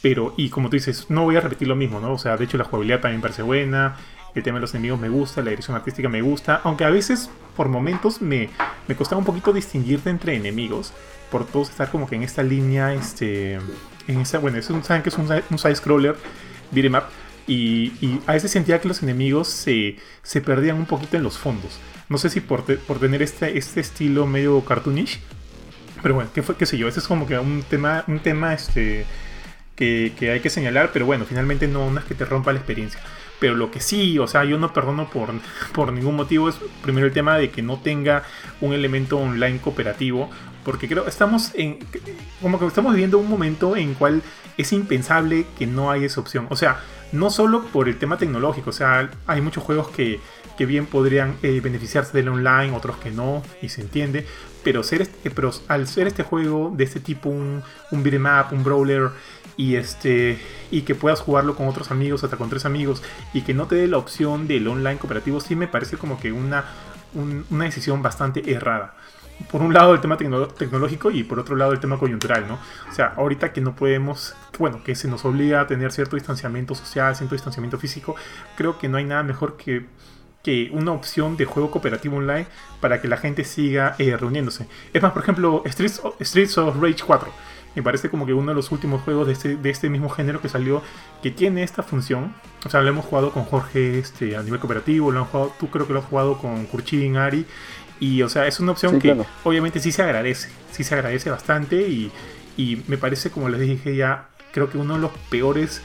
Pero, 0.04 0.34
y 0.36 0.50
como 0.50 0.68
tú 0.68 0.76
dices, 0.76 1.06
no 1.08 1.24
voy 1.24 1.36
a 1.36 1.40
repetir 1.40 1.66
lo 1.66 1.76
mismo, 1.76 1.98
¿no? 1.98 2.12
O 2.12 2.18
sea, 2.18 2.36
de 2.36 2.44
hecho 2.44 2.58
la 2.58 2.64
jugabilidad 2.64 3.00
también 3.00 3.22
parece 3.22 3.40
buena, 3.40 3.96
el 4.34 4.42
tema 4.42 4.58
de 4.58 4.62
los 4.62 4.74
enemigos 4.74 5.00
me 5.00 5.08
gusta, 5.08 5.42
la 5.42 5.50
dirección 5.50 5.76
artística 5.76 6.08
me 6.08 6.22
gusta, 6.22 6.60
aunque 6.64 6.84
a 6.84 6.90
veces 6.90 7.30
por 7.56 7.68
momentos 7.68 8.20
me, 8.20 8.50
me 8.88 8.96
costaba 8.96 9.18
un 9.18 9.24
poquito 9.24 9.52
distinguirte 9.52 10.10
entre 10.10 10.34
enemigos, 10.34 10.92
por 11.30 11.46
todos 11.46 11.70
estar 11.70 11.90
como 11.90 12.08
que 12.08 12.16
en 12.16 12.22
esta 12.22 12.42
línea, 12.42 12.94
este, 12.94 13.54
en 13.54 14.20
esa, 14.20 14.38
bueno, 14.38 14.58
es 14.58 14.68
un, 14.70 14.82
saben 14.84 15.02
que 15.02 15.08
es 15.08 15.18
un, 15.18 15.28
side-scroller, 15.58 16.16
beat'em 16.70 16.94
up, 16.94 17.04
y, 17.46 18.20
a 18.26 18.32
veces 18.32 18.50
sentía 18.50 18.80
que 18.80 18.88
los 18.88 19.02
enemigos 19.02 19.48
se, 19.48 19.96
se, 20.22 20.40
perdían 20.40 20.76
un 20.76 20.86
poquito 20.86 21.16
en 21.16 21.22
los 21.22 21.38
fondos. 21.38 21.78
No 22.08 22.18
sé 22.18 22.30
si 22.30 22.40
por, 22.40 22.64
por 22.64 22.98
tener 22.98 23.22
este, 23.22 23.58
este 23.58 23.80
estilo 23.80 24.26
medio 24.26 24.64
cartoonish, 24.64 25.20
pero 26.02 26.14
bueno, 26.14 26.30
qué, 26.34 26.42
fue, 26.42 26.56
qué 26.56 26.66
sé 26.66 26.78
yo, 26.78 26.88
ese 26.88 27.00
es 27.00 27.06
como 27.06 27.26
que 27.26 27.38
un 27.38 27.62
tema, 27.68 28.04
un 28.08 28.20
tema 28.20 28.54
este, 28.54 29.06
que, 29.76 30.12
que 30.18 30.30
hay 30.30 30.40
que 30.40 30.50
señalar, 30.50 30.90
pero 30.92 31.06
bueno, 31.06 31.24
finalmente 31.24 31.68
no, 31.68 31.90
no 31.90 32.04
que 32.04 32.14
te 32.14 32.24
rompa 32.24 32.52
la 32.52 32.58
experiencia. 32.58 33.00
Pero 33.40 33.54
lo 33.54 33.70
que 33.70 33.80
sí, 33.80 34.18
o 34.18 34.26
sea, 34.26 34.44
yo 34.44 34.58
no 34.58 34.72
perdono 34.72 35.10
por, 35.10 35.30
por 35.72 35.92
ningún 35.92 36.16
motivo 36.16 36.48
es 36.48 36.56
primero 36.82 37.06
el 37.06 37.12
tema 37.12 37.36
de 37.36 37.50
que 37.50 37.62
no 37.62 37.78
tenga 37.78 38.22
un 38.60 38.72
elemento 38.72 39.18
online 39.18 39.58
cooperativo. 39.58 40.30
Porque 40.64 40.88
creo 40.88 41.06
estamos 41.06 41.50
en. 41.54 41.78
Como 42.40 42.58
que 42.58 42.66
estamos 42.66 42.92
viviendo 42.92 43.18
un 43.18 43.28
momento 43.28 43.76
en 43.76 43.94
cual 43.94 44.22
es 44.56 44.72
impensable 44.72 45.46
que 45.58 45.66
no 45.66 45.90
haya 45.90 46.06
esa 46.06 46.20
opción. 46.20 46.46
O 46.48 46.56
sea, 46.56 46.80
no 47.12 47.30
solo 47.30 47.64
por 47.64 47.88
el 47.88 47.98
tema 47.98 48.18
tecnológico. 48.18 48.70
O 48.70 48.72
sea, 48.72 49.10
hay 49.26 49.40
muchos 49.40 49.62
juegos 49.62 49.88
que, 49.88 50.20
que 50.56 50.66
bien 50.66 50.86
podrían 50.86 51.36
eh, 51.42 51.60
beneficiarse 51.62 52.16
del 52.16 52.28
online, 52.28 52.72
otros 52.72 52.96
que 52.96 53.10
no, 53.10 53.42
y 53.62 53.68
se 53.68 53.80
entiende. 53.80 54.26
Pero, 54.64 54.82
ser 54.82 55.02
este, 55.02 55.30
pero 55.30 55.52
al 55.68 55.86
ser 55.86 56.06
este 56.06 56.22
juego 56.22 56.72
de 56.74 56.84
este 56.84 56.98
tipo, 56.98 57.28
un, 57.28 57.62
un 57.90 58.00
un 58.00 58.64
brawler, 58.64 59.10
y 59.56 59.76
este 59.76 60.38
y 60.70 60.82
que 60.82 60.94
puedas 60.94 61.20
jugarlo 61.20 61.54
con 61.54 61.68
otros 61.68 61.90
amigos, 61.90 62.24
hasta 62.24 62.36
con 62.36 62.50
tres 62.50 62.64
amigos, 62.64 63.02
y 63.32 63.42
que 63.42 63.54
no 63.54 63.66
te 63.66 63.76
dé 63.76 63.86
la 63.86 63.98
opción 63.98 64.46
del 64.48 64.66
online 64.66 64.98
cooperativo, 64.98 65.40
sí 65.40 65.54
me 65.54 65.68
parece 65.68 65.96
como 65.96 66.18
que 66.18 66.32
una, 66.32 66.64
una 67.14 67.64
decisión 67.64 68.02
bastante 68.02 68.50
errada. 68.52 68.94
Por 69.50 69.62
un 69.62 69.74
lado 69.74 69.94
el 69.94 70.00
tema 70.00 70.16
tecnológico 70.16 71.10
y 71.10 71.24
por 71.24 71.40
otro 71.40 71.56
lado 71.56 71.72
el 71.72 71.80
tema 71.80 71.98
coyuntural, 71.98 72.46
¿no? 72.46 72.54
O 72.88 72.94
sea, 72.94 73.14
ahorita 73.16 73.52
que 73.52 73.60
no 73.60 73.74
podemos, 73.74 74.36
bueno, 74.60 74.82
que 74.84 74.94
se 74.94 75.08
nos 75.08 75.24
obliga 75.24 75.60
a 75.60 75.66
tener 75.66 75.90
cierto 75.90 76.14
distanciamiento 76.14 76.76
social, 76.76 77.16
cierto 77.16 77.34
distanciamiento 77.34 77.76
físico, 77.76 78.14
creo 78.56 78.78
que 78.78 78.88
no 78.88 78.96
hay 78.96 79.04
nada 79.04 79.24
mejor 79.24 79.56
que 79.56 79.86
que 80.44 80.70
una 80.72 80.92
opción 80.92 81.36
de 81.36 81.46
juego 81.46 81.72
cooperativo 81.72 82.18
online 82.18 82.46
para 82.80 83.00
que 83.00 83.08
la 83.08 83.16
gente 83.16 83.44
siga 83.44 83.96
eh, 83.98 84.16
reuniéndose. 84.16 84.68
Es 84.92 85.02
más, 85.02 85.12
por 85.12 85.22
ejemplo, 85.22 85.64
Streets 85.66 86.02
Streets 86.20 86.58
of 86.58 86.76
Rage 86.80 87.02
4 87.04 87.32
me 87.74 87.82
parece 87.82 88.08
como 88.08 88.26
que 88.26 88.32
uno 88.32 88.50
de 88.50 88.54
los 88.54 88.70
últimos 88.70 89.02
juegos 89.02 89.26
de 89.26 89.32
este, 89.32 89.56
de 89.56 89.70
este 89.70 89.88
mismo 89.88 90.08
género 90.08 90.40
que 90.40 90.48
salió 90.48 90.82
que 91.22 91.30
tiene 91.30 91.62
esta 91.62 91.82
función. 91.82 92.34
O 92.64 92.70
sea, 92.70 92.80
lo 92.80 92.88
hemos 92.88 93.04
jugado 93.04 93.32
con 93.32 93.44
Jorge 93.44 93.98
este, 93.98 94.36
a 94.36 94.42
nivel 94.42 94.60
cooperativo, 94.60 95.10
lo 95.10 95.20
han 95.20 95.26
jugado, 95.26 95.52
tú 95.58 95.68
creo 95.70 95.86
que 95.86 95.92
lo 95.92 95.98
has 96.00 96.06
jugado 96.06 96.38
con 96.38 96.66
Kurchin, 96.66 97.16
Ari. 97.16 97.46
Y, 98.00 98.22
o 98.22 98.28
sea, 98.28 98.46
es 98.46 98.60
una 98.60 98.72
opción 98.72 98.98
que 98.98 99.16
obviamente 99.44 99.80
sí 99.80 99.92
se 99.92 100.02
agradece, 100.02 100.50
sí 100.72 100.84
se 100.84 100.94
agradece 100.94 101.30
bastante 101.30 101.88
y, 101.88 102.10
y, 102.56 102.82
me 102.88 102.98
parece, 102.98 103.30
como 103.30 103.48
les 103.48 103.60
dije 103.60 103.96
ya, 103.96 104.28
creo 104.52 104.68
que 104.68 104.78
uno 104.78 104.94
de 104.94 105.00
los 105.00 105.12
peores 105.30 105.80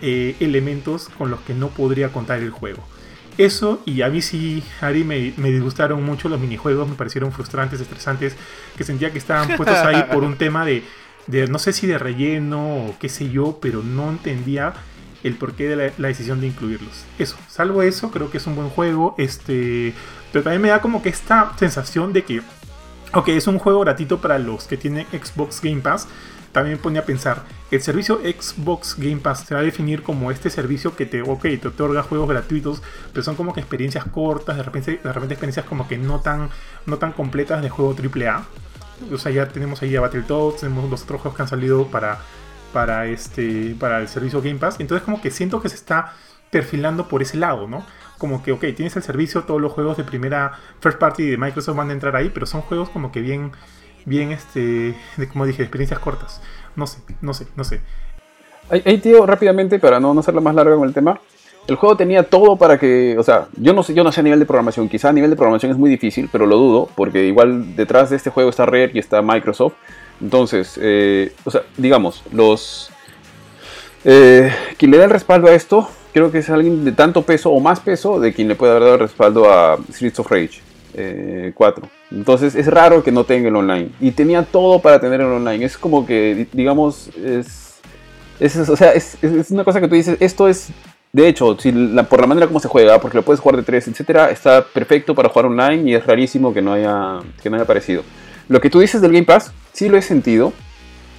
eh, 0.00 0.36
elementos 0.40 1.08
con 1.18 1.30
los 1.30 1.40
que 1.40 1.54
no 1.54 1.68
podría 1.68 2.10
contar 2.10 2.38
el 2.38 2.50
juego. 2.50 2.82
Eso, 3.38 3.82
y 3.86 4.02
a 4.02 4.08
mí 4.08 4.20
sí, 4.20 4.62
Ari, 4.80 5.04
me, 5.04 5.32
me, 5.36 5.50
disgustaron 5.50 6.04
mucho 6.04 6.28
los 6.28 6.38
minijuegos, 6.38 6.88
me 6.88 6.94
parecieron 6.94 7.32
frustrantes, 7.32 7.80
estresantes, 7.80 8.36
que 8.76 8.84
sentía 8.84 9.10
que 9.10 9.18
estaban 9.18 9.56
puestos 9.56 9.78
ahí 9.78 10.04
por 10.12 10.22
un 10.22 10.36
tema 10.36 10.66
de, 10.66 10.82
de 11.26 11.46
no 11.46 11.58
sé 11.58 11.72
si 11.72 11.86
de 11.86 11.98
relleno 11.98 12.84
o 12.84 12.96
qué 12.98 13.08
sé 13.08 13.30
yo, 13.30 13.58
pero 13.60 13.82
no 13.82 14.10
entendía 14.10 14.74
el 15.22 15.34
porqué 15.36 15.68
de 15.68 15.92
la, 15.96 16.08
decisión 16.08 16.40
de 16.40 16.48
incluirlos. 16.48 17.04
Eso, 17.18 17.36
salvo 17.48 17.82
eso, 17.82 18.10
creo 18.10 18.30
que 18.30 18.38
es 18.38 18.46
un 18.46 18.56
buen 18.56 18.68
juego, 18.68 19.14
este, 19.18 19.94
pero 20.32 20.42
también 20.42 20.62
me 20.62 20.68
da 20.68 20.80
como 20.80 21.02
que 21.02 21.08
esta 21.08 21.52
sensación 21.58 22.12
de 22.12 22.24
que, 22.24 22.42
ok, 23.12 23.28
es 23.28 23.46
un 23.46 23.58
juego 23.58 23.80
gratuito 23.80 24.20
para 24.20 24.38
los 24.38 24.64
que 24.64 24.76
tienen 24.76 25.06
Xbox 25.06 25.60
Game 25.62 25.80
Pass. 25.80 26.08
También 26.52 26.78
pone 26.78 26.98
a 26.98 27.06
pensar, 27.06 27.44
el 27.70 27.80
servicio 27.80 28.20
Xbox 28.20 28.96
Game 28.98 29.16
Pass 29.16 29.46
se 29.46 29.54
va 29.54 29.60
a 29.60 29.64
definir 29.64 30.02
como 30.02 30.30
este 30.30 30.50
servicio 30.50 30.94
que 30.94 31.06
te, 31.06 31.22
okay, 31.22 31.56
te 31.56 31.68
otorga 31.68 32.02
juegos 32.02 32.28
gratuitos, 32.28 32.82
pero 33.12 33.24
son 33.24 33.36
como 33.36 33.54
que 33.54 33.60
experiencias 33.60 34.04
cortas, 34.04 34.58
de 34.58 34.62
repente, 34.62 35.00
de 35.02 35.12
repente 35.12 35.34
experiencias 35.34 35.64
como 35.64 35.88
que 35.88 35.96
no 35.96 36.20
tan, 36.20 36.50
no 36.84 36.98
tan 36.98 37.12
completas 37.12 37.62
de 37.62 37.70
juego 37.70 37.96
AAA 37.96 38.44
o 39.10 39.18
sea, 39.18 39.32
ya 39.32 39.48
tenemos 39.48 39.82
ahí 39.82 39.96
a 39.96 40.00
Battletoads, 40.00 40.60
tenemos 40.60 40.88
los 40.90 41.02
otros 41.02 41.20
juegos 41.20 41.36
que 41.36 41.42
han 41.42 41.48
salido 41.48 41.86
para, 41.86 42.18
para, 42.72 43.06
este, 43.06 43.74
para 43.78 44.00
el 44.00 44.08
servicio 44.08 44.42
Game 44.42 44.58
Pass. 44.58 44.76
Entonces 44.78 45.04
como 45.04 45.20
que 45.20 45.30
siento 45.30 45.60
que 45.60 45.68
se 45.68 45.76
está 45.76 46.14
perfilando 46.50 47.08
por 47.08 47.22
ese 47.22 47.36
lado, 47.38 47.66
¿no? 47.66 47.84
Como 48.18 48.42
que, 48.42 48.52
ok, 48.52 48.60
tienes 48.76 48.94
el 48.96 49.02
servicio, 49.02 49.42
todos 49.44 49.60
los 49.60 49.72
juegos 49.72 49.96
de 49.96 50.04
primera 50.04 50.52
first 50.80 50.98
party 50.98 51.30
de 51.30 51.36
Microsoft 51.36 51.76
van 51.76 51.90
a 51.90 51.92
entrar 51.92 52.14
ahí, 52.14 52.30
pero 52.32 52.46
son 52.46 52.60
juegos 52.60 52.90
como 52.90 53.10
que 53.10 53.20
bien, 53.20 53.52
bien, 54.04 54.32
este, 54.32 54.94
como 55.32 55.46
dije, 55.46 55.62
experiencias 55.62 56.00
cortas. 56.00 56.40
No 56.76 56.86
sé, 56.86 56.98
no 57.20 57.34
sé, 57.34 57.46
no 57.56 57.64
sé. 57.64 57.80
Ahí, 58.70 58.98
tío, 58.98 59.26
rápidamente, 59.26 59.78
para 59.78 60.00
no, 60.00 60.14
no 60.14 60.20
hacerlo 60.20 60.40
más 60.40 60.54
largo 60.54 60.78
con 60.78 60.88
el 60.88 60.94
tema, 60.94 61.20
el 61.66 61.76
juego 61.76 61.96
tenía 61.96 62.22
todo 62.22 62.56
para 62.56 62.78
que, 62.78 63.16
o 63.18 63.22
sea, 63.22 63.48
yo 63.56 63.72
no 63.72 63.82
sé, 63.82 63.94
yo 63.94 64.02
no 64.02 64.10
sé 64.10 64.20
a 64.20 64.24
nivel 64.24 64.38
de 64.38 64.46
programación, 64.46 64.88
quizá 64.88 65.10
a 65.10 65.12
nivel 65.12 65.30
de 65.30 65.36
programación 65.36 65.70
es 65.72 65.78
muy 65.78 65.90
difícil, 65.90 66.28
pero 66.32 66.46
lo 66.46 66.56
dudo, 66.56 66.88
porque 66.94 67.24
igual 67.24 67.76
detrás 67.76 68.10
de 68.10 68.16
este 68.16 68.30
juego 68.30 68.50
está 68.50 68.66
Rare 68.66 68.90
y 68.94 68.98
está 68.98 69.20
Microsoft. 69.22 69.74
Entonces, 70.20 70.78
eh, 70.80 71.32
o 71.44 71.50
sea, 71.50 71.62
digamos, 71.76 72.22
los... 72.32 72.90
Eh, 74.04 74.52
quien 74.78 74.90
le 74.90 74.98
da 74.98 75.04
el 75.04 75.10
respaldo 75.10 75.48
a 75.48 75.52
esto, 75.52 75.88
creo 76.12 76.32
que 76.32 76.38
es 76.38 76.50
alguien 76.50 76.84
de 76.84 76.92
tanto 76.92 77.22
peso 77.22 77.50
o 77.50 77.60
más 77.60 77.80
peso 77.80 78.18
de 78.18 78.32
quien 78.32 78.48
le 78.48 78.56
puede 78.56 78.72
haber 78.72 78.82
dado 78.82 78.94
el 78.94 79.00
respaldo 79.00 79.52
a 79.52 79.78
Streets 79.92 80.18
of 80.18 80.30
Rage 80.30 80.71
4. 80.92 81.84
Eh, 81.84 81.88
Entonces 82.10 82.54
es 82.54 82.66
raro 82.66 83.02
que 83.02 83.12
no 83.12 83.24
tenga 83.24 83.48
el 83.48 83.56
online. 83.56 83.90
Y 84.00 84.12
tenía 84.12 84.42
todo 84.44 84.80
para 84.80 85.00
tener 85.00 85.20
el 85.20 85.26
online. 85.26 85.64
Es 85.64 85.78
como 85.78 86.06
que, 86.06 86.46
digamos, 86.52 87.08
es, 87.16 87.80
es, 88.40 88.56
es, 89.22 89.50
una 89.50 89.64
cosa 89.64 89.80
que 89.80 89.88
tú 89.88 89.94
dices, 89.94 90.16
esto 90.20 90.48
es 90.48 90.70
de 91.12 91.28
hecho, 91.28 91.58
si 91.58 91.70
por 92.08 92.22
la 92.22 92.26
manera 92.26 92.46
como 92.46 92.58
se 92.58 92.68
juega, 92.68 92.98
porque 92.98 93.18
lo 93.18 93.22
puedes 93.22 93.38
jugar 93.38 93.56
de 93.56 93.62
3, 93.62 93.88
etcétera, 93.88 94.30
está 94.30 94.64
perfecto 94.64 95.14
para 95.14 95.28
jugar 95.28 95.44
online 95.44 95.90
y 95.90 95.94
es 95.94 96.06
rarísimo 96.06 96.54
que 96.54 96.62
no 96.62 96.72
haya, 96.72 97.20
que 97.42 97.50
no 97.50 97.56
haya 97.56 97.64
aparecido. 97.64 98.02
Lo 98.48 98.62
que 98.62 98.70
tú 98.70 98.80
dices 98.80 99.02
del 99.02 99.12
Game 99.12 99.26
Pass, 99.26 99.52
sí 99.74 99.90
lo 99.90 99.98
he 99.98 100.02
sentido, 100.02 100.54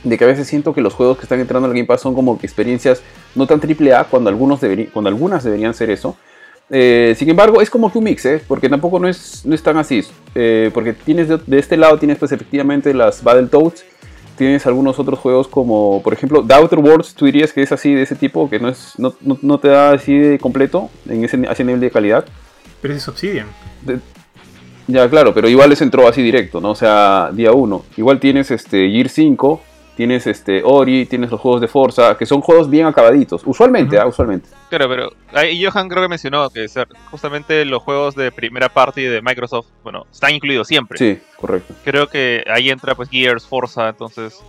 de 0.03 0.17
que 0.17 0.23
a 0.23 0.27
veces 0.27 0.47
siento 0.47 0.73
que 0.73 0.81
los 0.81 0.95
juegos 0.95 1.17
que 1.17 1.23
están 1.23 1.39
entrando 1.39 1.67
al 1.67 1.73
Game 1.73 1.85
Pass 1.85 2.01
son 2.01 2.15
como 2.15 2.39
experiencias 2.41 3.03
no 3.35 3.45
tan 3.45 3.59
triple 3.59 3.93
A 3.93 4.05
cuando, 4.05 4.31
algunos 4.31 4.59
cuando 4.91 5.09
algunas 5.09 5.43
deberían 5.43 5.75
ser 5.75 5.91
eso. 5.91 6.17
Eh, 6.75 7.13
sin 7.19 7.29
embargo, 7.29 7.61
es 7.61 7.69
como 7.69 7.91
que 7.91 7.99
un 7.99 8.03
mix, 8.05 8.25
¿eh? 8.25 8.41
porque 8.47 8.67
tampoco 8.67 8.99
no 8.99 9.07
es, 9.07 9.45
no 9.45 9.53
es 9.53 9.61
tan 9.61 9.77
así. 9.77 10.03
Eh, 10.33 10.71
porque 10.73 10.93
tienes 10.93 11.27
de, 11.29 11.37
de 11.45 11.59
este 11.59 11.77
lado 11.77 11.99
tienes 11.99 12.17
pues 12.17 12.31
efectivamente 12.31 12.93
las 12.95 13.23
Battletoads, 13.23 13.85
tienes 14.39 14.65
algunos 14.65 14.97
otros 14.97 15.19
juegos 15.19 15.47
como, 15.47 16.01
por 16.01 16.13
ejemplo, 16.13 16.43
The 16.43 16.55
Outer 16.55 16.79
Worlds, 16.79 17.13
tú 17.13 17.25
dirías 17.25 17.53
que 17.53 17.61
es 17.61 17.71
así 17.71 17.93
de 17.93 18.01
ese 18.01 18.15
tipo, 18.15 18.49
que 18.49 18.59
no, 18.59 18.69
es, 18.69 18.93
no, 18.97 19.13
no- 19.21 19.37
no 19.43 19.59
te 19.59 19.67
da 19.67 19.91
así 19.91 20.17
de 20.17 20.39
completo, 20.39 20.89
en 21.07 21.23
ese, 21.23 21.37
a 21.47 21.51
ese 21.51 21.63
nivel 21.63 21.79
de 21.79 21.91
calidad. 21.91 22.25
Pero 22.81 22.95
es 22.95 23.07
Obsidian. 23.07 23.45
De- 23.83 23.99
ya, 24.87 25.07
claro, 25.09 25.33
pero 25.33 25.47
igual 25.47 25.69
les 25.69 25.81
entró 25.81 26.07
así 26.07 26.23
directo, 26.23 26.59
¿no? 26.59 26.71
O 26.71 26.75
sea, 26.75 27.29
día 27.31 27.51
1. 27.51 27.85
Igual 27.97 28.19
tienes 28.19 28.49
este 28.49 28.89
Gear 28.89 29.07
5, 29.09 29.61
tienes 29.95 30.25
este 30.27 30.61
Ori, 30.63 31.05
tienes 31.05 31.29
los 31.31 31.39
juegos 31.39 31.61
de 31.61 31.67
Forza, 31.67 32.17
que 32.17 32.25
son 32.25 32.41
juegos 32.41 32.69
bien 32.69 32.85
acabaditos. 32.87 33.41
Usualmente, 33.45 33.97
ah, 33.99 34.07
usualmente. 34.07 34.49
Claro, 34.69 34.89
pero 34.89 35.11
ahí 35.33 35.63
Johan 35.63 35.87
creo 35.89 36.01
que 36.01 36.09
mencionó 36.09 36.49
que 36.49 36.67
ser- 36.67 36.87
justamente 37.11 37.63
los 37.65 37.81
juegos 37.83 38.15
de 38.15 38.31
primera 38.31 38.69
parte 38.69 39.01
de 39.09 39.21
Microsoft, 39.21 39.67
bueno, 39.83 40.05
están 40.11 40.33
incluidos 40.33 40.67
siempre. 40.67 40.97
Sí, 40.97 41.19
correcto. 41.37 41.73
Creo 41.83 42.07
que 42.07 42.43
ahí 42.47 42.69
entra 42.69 42.95
pues 42.95 43.09
Gears, 43.09 43.45
Forza, 43.45 43.89
entonces 43.89 44.39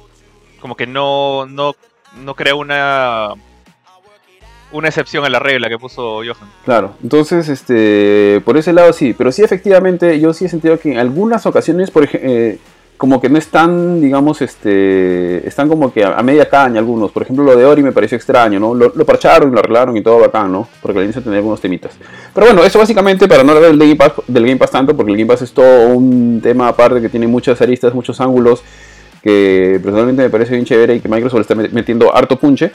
como 0.61 0.77
que 0.77 0.87
no 0.87 1.45
no 1.47 1.75
no 2.25 2.35
crea 2.35 2.55
una 2.55 3.31
una 4.73 4.89
excepción 4.89 5.25
a 5.25 5.29
la 5.29 5.39
regla 5.39 5.69
que 5.69 5.79
puso 5.79 6.17
Johan. 6.17 6.51
Claro, 6.65 6.95
entonces, 7.03 7.49
este, 7.49 8.41
por 8.45 8.57
ese 8.57 8.73
lado 8.73 8.93
sí, 8.93 9.15
pero 9.17 9.31
sí 9.31 9.43
efectivamente 9.43 10.19
yo 10.19 10.33
sí 10.33 10.47
he 10.47 10.49
sentido 10.49 10.81
que 10.81 10.91
en 10.93 10.99
algunas 10.99 11.47
ocasiones, 11.47 11.93
por 11.93 12.05
ejemplo, 12.05 12.59
como 12.97 13.21
que 13.21 13.29
no 13.29 13.39
están, 13.39 14.01
digamos, 14.01 14.41
este, 14.41 15.47
están 15.47 15.69
como 15.69 15.93
que 15.93 16.05
a, 16.05 16.23
media 16.23 16.49
caña 16.49 16.79
algunos. 16.79 17.11
Por 17.11 17.23
ejemplo, 17.25 17.45
lo 17.45 17.57
de 17.57 17.65
Ori 17.65 17.83
me 17.83 17.93
pareció 17.93 18.17
extraño, 18.17 18.59
¿no? 18.61 18.75
Lo, 18.75 18.93
lo 18.95 19.05
parcharon, 19.05 19.53
lo 19.53 19.59
arreglaron 19.59 19.97
y 19.97 20.03
todo 20.03 20.21
bacán, 20.21 20.53
¿no? 20.53 20.69
Porque 20.81 20.99
al 20.99 21.05
inicio 21.05 21.21
tenía 21.23 21.39
algunos 21.39 21.61
temitas. 21.61 21.93
Pero 22.33 22.47
bueno, 22.47 22.63
eso 22.65 22.79
básicamente 22.79 23.27
para 23.29 23.43
no 23.43 23.53
hablar 23.53 23.71
del 23.71 23.79
Game 23.79 23.97
Pass, 23.97 24.13
del 24.27 24.45
Game 24.47 24.57
Pass 24.57 24.71
tanto, 24.71 24.97
porque 24.97 25.13
el 25.13 25.19
Game 25.19 25.29
Pass 25.29 25.43
es 25.43 25.53
todo 25.53 25.89
un 25.89 26.41
tema 26.43 26.69
aparte 26.69 27.01
que 27.01 27.09
tiene 27.09 27.27
muchas 27.27 27.61
aristas, 27.61 27.93
muchos 27.95 28.21
ángulos, 28.21 28.63
que 29.23 29.81
personalmente 29.83 30.23
me 30.23 30.31
parece 30.31 30.53
bien 30.53 30.65
chévere 30.65 30.95
y 30.97 31.01
que 31.01 31.09
Microsoft 31.09 31.41
está 31.41 31.55
met- 31.55 31.71
metiendo 31.73 32.15
harto 32.15 32.39
punche. 32.39 32.71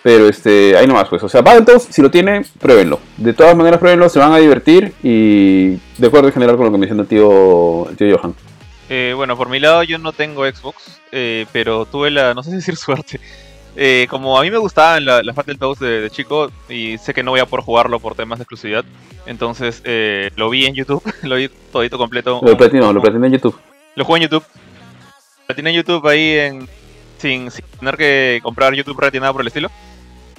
Pero 0.00 0.28
este, 0.28 0.76
ahí 0.76 0.86
nomás, 0.86 1.08
pues. 1.08 1.22
O 1.24 1.28
sea, 1.28 1.42
Battletoads, 1.42 1.88
si 1.90 2.00
lo 2.02 2.10
tiene, 2.10 2.42
pruébenlo. 2.60 3.00
De 3.16 3.32
todas 3.32 3.56
maneras, 3.56 3.80
pruébenlo, 3.80 4.08
se 4.08 4.20
van 4.20 4.32
a 4.32 4.38
divertir 4.38 4.92
y 5.02 5.70
de 5.98 6.06
acuerdo 6.06 6.28
en 6.28 6.34
general 6.34 6.56
con 6.56 6.66
lo 6.66 6.72
que 6.72 6.78
menciona 6.78 7.02
el 7.02 7.08
tío, 7.08 7.88
el 7.90 7.96
tío 7.96 8.16
Johan. 8.16 8.32
Eh, 8.88 9.12
bueno, 9.14 9.36
por 9.36 9.48
mi 9.48 9.60
lado 9.60 9.82
yo 9.82 9.98
no 9.98 10.12
tengo 10.12 10.46
Xbox, 10.46 11.00
eh, 11.12 11.46
pero 11.52 11.84
tuve 11.86 12.10
la, 12.10 12.32
no 12.34 12.42
sé 12.42 12.50
si 12.50 12.56
decir 12.56 12.76
suerte. 12.78 13.20
Eh, 13.76 14.06
como 14.10 14.38
a 14.38 14.42
mí 14.42 14.50
me 14.50 14.56
gustaban 14.58 15.04
la- 15.04 15.22
las 15.22 15.36
Battletoads 15.36 15.78
de, 15.78 16.00
de 16.00 16.10
chico 16.10 16.50
y 16.68 16.98
sé 16.98 17.14
que 17.14 17.22
no 17.22 17.30
voy 17.32 17.40
a 17.40 17.46
poder 17.46 17.64
jugarlo 17.64 18.00
por 18.00 18.14
temas 18.16 18.38
de 18.38 18.42
exclusividad, 18.44 18.84
entonces 19.26 19.82
eh, 19.84 20.30
lo 20.36 20.50
vi 20.50 20.66
en 20.66 20.74
YouTube, 20.74 21.02
lo 21.22 21.36
vi 21.36 21.48
todito 21.70 21.98
completo. 21.98 22.40
Lo 22.42 22.56
platino, 22.56 22.92
lo 22.92 23.00
platino 23.00 23.26
en 23.26 23.32
YouTube. 23.32 23.58
Lo 23.94 24.04
jugué 24.04 24.18
en 24.18 24.22
YouTube. 24.24 24.44
Platiné 25.46 25.70
en 25.70 25.76
YouTube 25.76 26.06
ahí 26.08 26.30
en, 26.38 26.68
sin, 27.18 27.50
sin 27.50 27.64
tener 27.78 27.96
que 27.96 28.40
comprar 28.42 28.74
YouTube 28.74 28.98
Red 28.98 29.12
ni 29.12 29.20
nada 29.20 29.32
por 29.32 29.42
el 29.42 29.48
estilo. 29.48 29.70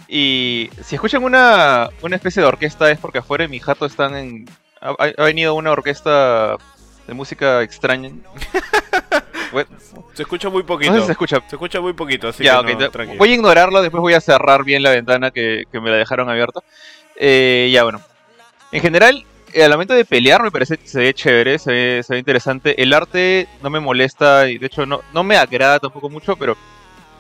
Y 0.07 0.69
si 0.83 0.95
escuchan 0.95 1.23
una, 1.23 1.89
una 2.01 2.15
especie 2.15 2.41
de 2.41 2.47
orquesta 2.47 2.89
es 2.91 2.97
porque 2.99 3.19
afuera 3.19 3.43
de 3.43 3.47
mi 3.47 3.59
jato 3.59 3.85
están 3.85 4.15
en... 4.15 4.49
Ha, 4.81 4.95
ha 5.17 5.23
venido 5.23 5.53
una 5.55 5.71
orquesta 5.71 6.57
de 7.09 7.15
música 7.15 7.61
extraña. 7.63 8.11
Bueno, 9.51 9.67
Se 10.13 10.21
escucha 10.21 10.47
muy 10.49 10.61
no 10.61 10.67
poquito. 10.67 10.93
sé 10.93 10.99
si 10.99 11.05
se 11.07 11.11
escucha. 11.13 11.39
Se 11.49 11.55
escucha 11.55 11.81
muy 11.81 11.93
poquito, 11.93 12.27
así 12.27 12.43
Ya, 12.43 12.53
que 12.53 12.59
ok, 12.59 12.69
no, 12.73 12.77
te- 12.77 12.89
tranquilo. 12.89 13.17
voy 13.17 13.31
a 13.31 13.33
ignorarlo, 13.33 13.81
después 13.81 13.99
voy 13.99 14.13
a 14.13 14.21
cerrar 14.21 14.63
bien 14.63 14.83
la 14.83 14.91
ventana 14.91 15.31
que, 15.31 15.63
que 15.71 15.79
me 15.81 15.89
la 15.89 15.95
dejaron 15.97 16.29
abierta. 16.29 16.59
Eh, 17.15 17.67
ya, 17.73 17.81
bueno. 17.83 17.99
En 18.71 18.79
general, 18.79 19.25
eh, 19.53 19.63
al 19.63 19.71
momento 19.71 19.95
de 19.95 20.05
pelear 20.05 20.43
me 20.43 20.51
parece 20.51 20.77
que 20.77 20.87
se 20.87 20.99
ve 20.99 21.13
chévere, 21.15 21.57
se 21.57 21.71
ve, 21.71 22.03
se 22.05 22.13
ve 22.13 22.19
interesante. 22.19 22.79
El 22.79 22.93
arte 22.93 23.47
no 23.63 23.71
me 23.71 23.79
molesta 23.79 24.47
y 24.47 24.59
de 24.59 24.67
hecho 24.67 24.85
no, 24.85 25.01
no 25.15 25.23
me 25.23 25.35
agrada 25.35 25.79
tampoco 25.79 26.09
mucho, 26.11 26.35
pero 26.35 26.55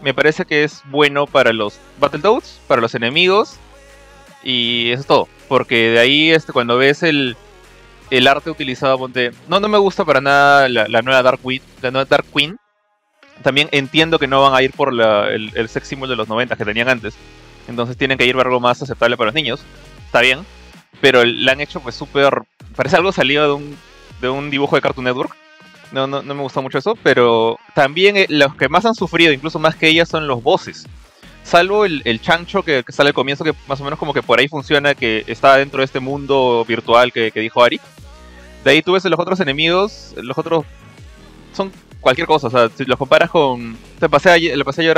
me 0.03 0.13
parece 0.13 0.45
que 0.45 0.63
es 0.63 0.83
bueno 0.85 1.25
para 1.25 1.51
los 1.51 1.79
Battletoads, 1.99 2.59
para 2.67 2.79
los 2.79 2.93
enemigos 2.93 3.55
y 4.43 4.91
eso 4.91 5.01
es 5.01 5.07
todo. 5.07 5.27
Porque 5.47 5.89
de 5.89 5.99
ahí 5.99 6.29
este, 6.29 6.53
cuando 6.53 6.77
ves 6.77 7.01
el, 7.01 7.35
el 8.09 8.27
arte 8.27 8.49
utilizado. 8.49 9.09
No, 9.47 9.59
no 9.59 9.67
me 9.67 9.77
gusta 9.77 10.05
para 10.05 10.21
nada 10.21 10.69
la, 10.69 11.01
nueva 11.01 11.21
Dark 11.23 11.39
Queen, 11.41 11.61
la 11.81 11.91
nueva 11.91 12.05
Dark. 12.05 12.25
También 13.43 13.69
entiendo 13.71 14.19
que 14.19 14.27
no 14.27 14.41
van 14.41 14.53
a 14.53 14.61
ir 14.61 14.71
por 14.71 14.89
el, 14.89 15.51
el 15.55 15.69
sex 15.69 15.87
symbol 15.87 16.09
de 16.09 16.15
los 16.15 16.27
90 16.27 16.55
que 16.55 16.65
tenían 16.65 16.89
antes. 16.89 17.15
Entonces 17.67 17.95
tienen 17.95 18.17
que 18.17 18.25
ir 18.25 18.35
por 18.35 18.45
algo 18.45 18.59
más 18.59 18.81
aceptable 18.81 19.15
para 19.15 19.27
los 19.27 19.35
niños. 19.35 19.61
Está 20.05 20.21
bien. 20.21 20.39
Pero 21.01 21.23
la 21.23 21.53
han 21.53 21.61
hecho 21.61 21.79
pues 21.79 21.95
súper... 21.95 22.41
Parece 22.75 22.97
algo 22.97 23.11
salido 23.11 23.45
de 23.45 23.53
un, 23.53 23.77
de 24.21 24.29
un 24.29 24.49
dibujo 24.49 24.75
de 24.75 24.81
Cartoon 24.81 25.05
Network. 25.05 25.35
No, 25.91 26.07
no, 26.07 26.21
no 26.21 26.35
me 26.35 26.41
gusta 26.41 26.61
mucho 26.61 26.79
eso. 26.79 26.97
Pero 27.03 27.57
también 27.75 28.17
eh, 28.17 28.25
los 28.29 28.55
que 28.55 28.69
más 28.69 28.85
han 28.85 28.95
sufrido, 28.95 29.31
incluso 29.31 29.59
más 29.59 29.75
que 29.75 29.87
ellas, 29.87 30.09
son 30.09 30.27
los 30.27 30.43
bosses. 30.43 30.87
Salvo 31.49 31.83
el, 31.83 32.03
el 32.05 32.21
chancho 32.21 32.61
que, 32.61 32.83
sale 32.89 33.09
al 33.09 33.15
comienzo, 33.15 33.43
que 33.43 33.55
más 33.67 33.81
o 33.81 33.83
menos 33.83 33.97
como 33.97 34.13
que 34.13 34.21
por 34.21 34.39
ahí 34.39 34.47
funciona, 34.47 34.93
que 34.93 35.23
está 35.25 35.57
dentro 35.57 35.79
de 35.79 35.85
este 35.85 35.99
mundo 35.99 36.63
virtual 36.67 37.11
que, 37.11 37.31
que 37.31 37.39
dijo 37.39 37.63
Ari. 37.63 37.81
De 38.63 38.69
ahí 38.69 38.83
tú 38.83 38.93
ves 38.93 39.03
los 39.05 39.19
otros 39.19 39.39
enemigos, 39.39 40.13
los 40.17 40.37
otros 40.37 40.63
son 41.51 41.71
cualquier 42.01 42.27
cosa. 42.27 42.47
O 42.47 42.49
sea, 42.51 42.69
si 42.69 42.85
los 42.85 42.99
comparas 42.99 43.31
con. 43.31 43.75
Te 43.99 44.07
pasé 44.07 44.29
ayer, 44.29 44.55
le 44.55 44.63
pasé 44.63 44.81
ayer 44.81 44.97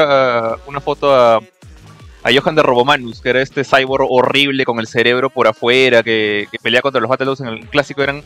una 0.67 0.81
foto 0.81 1.15
a, 1.15 1.37
a 1.37 2.29
Johan 2.33 2.55
de 2.55 2.63
Robomanus, 2.63 3.21
que 3.21 3.29
era 3.29 3.41
este 3.41 3.63
cyborg 3.63 4.05
horrible 4.09 4.65
con 4.65 4.77
el 4.79 4.87
cerebro 4.87 5.29
por 5.29 5.47
afuera, 5.47 6.03
que, 6.03 6.49
que 6.51 6.59
pelea 6.59 6.81
contra 6.81 6.99
los 6.99 7.09
Battletoads 7.09 7.39
en 7.39 7.47
el 7.47 7.67
clásico. 7.67 8.03
Eran, 8.03 8.23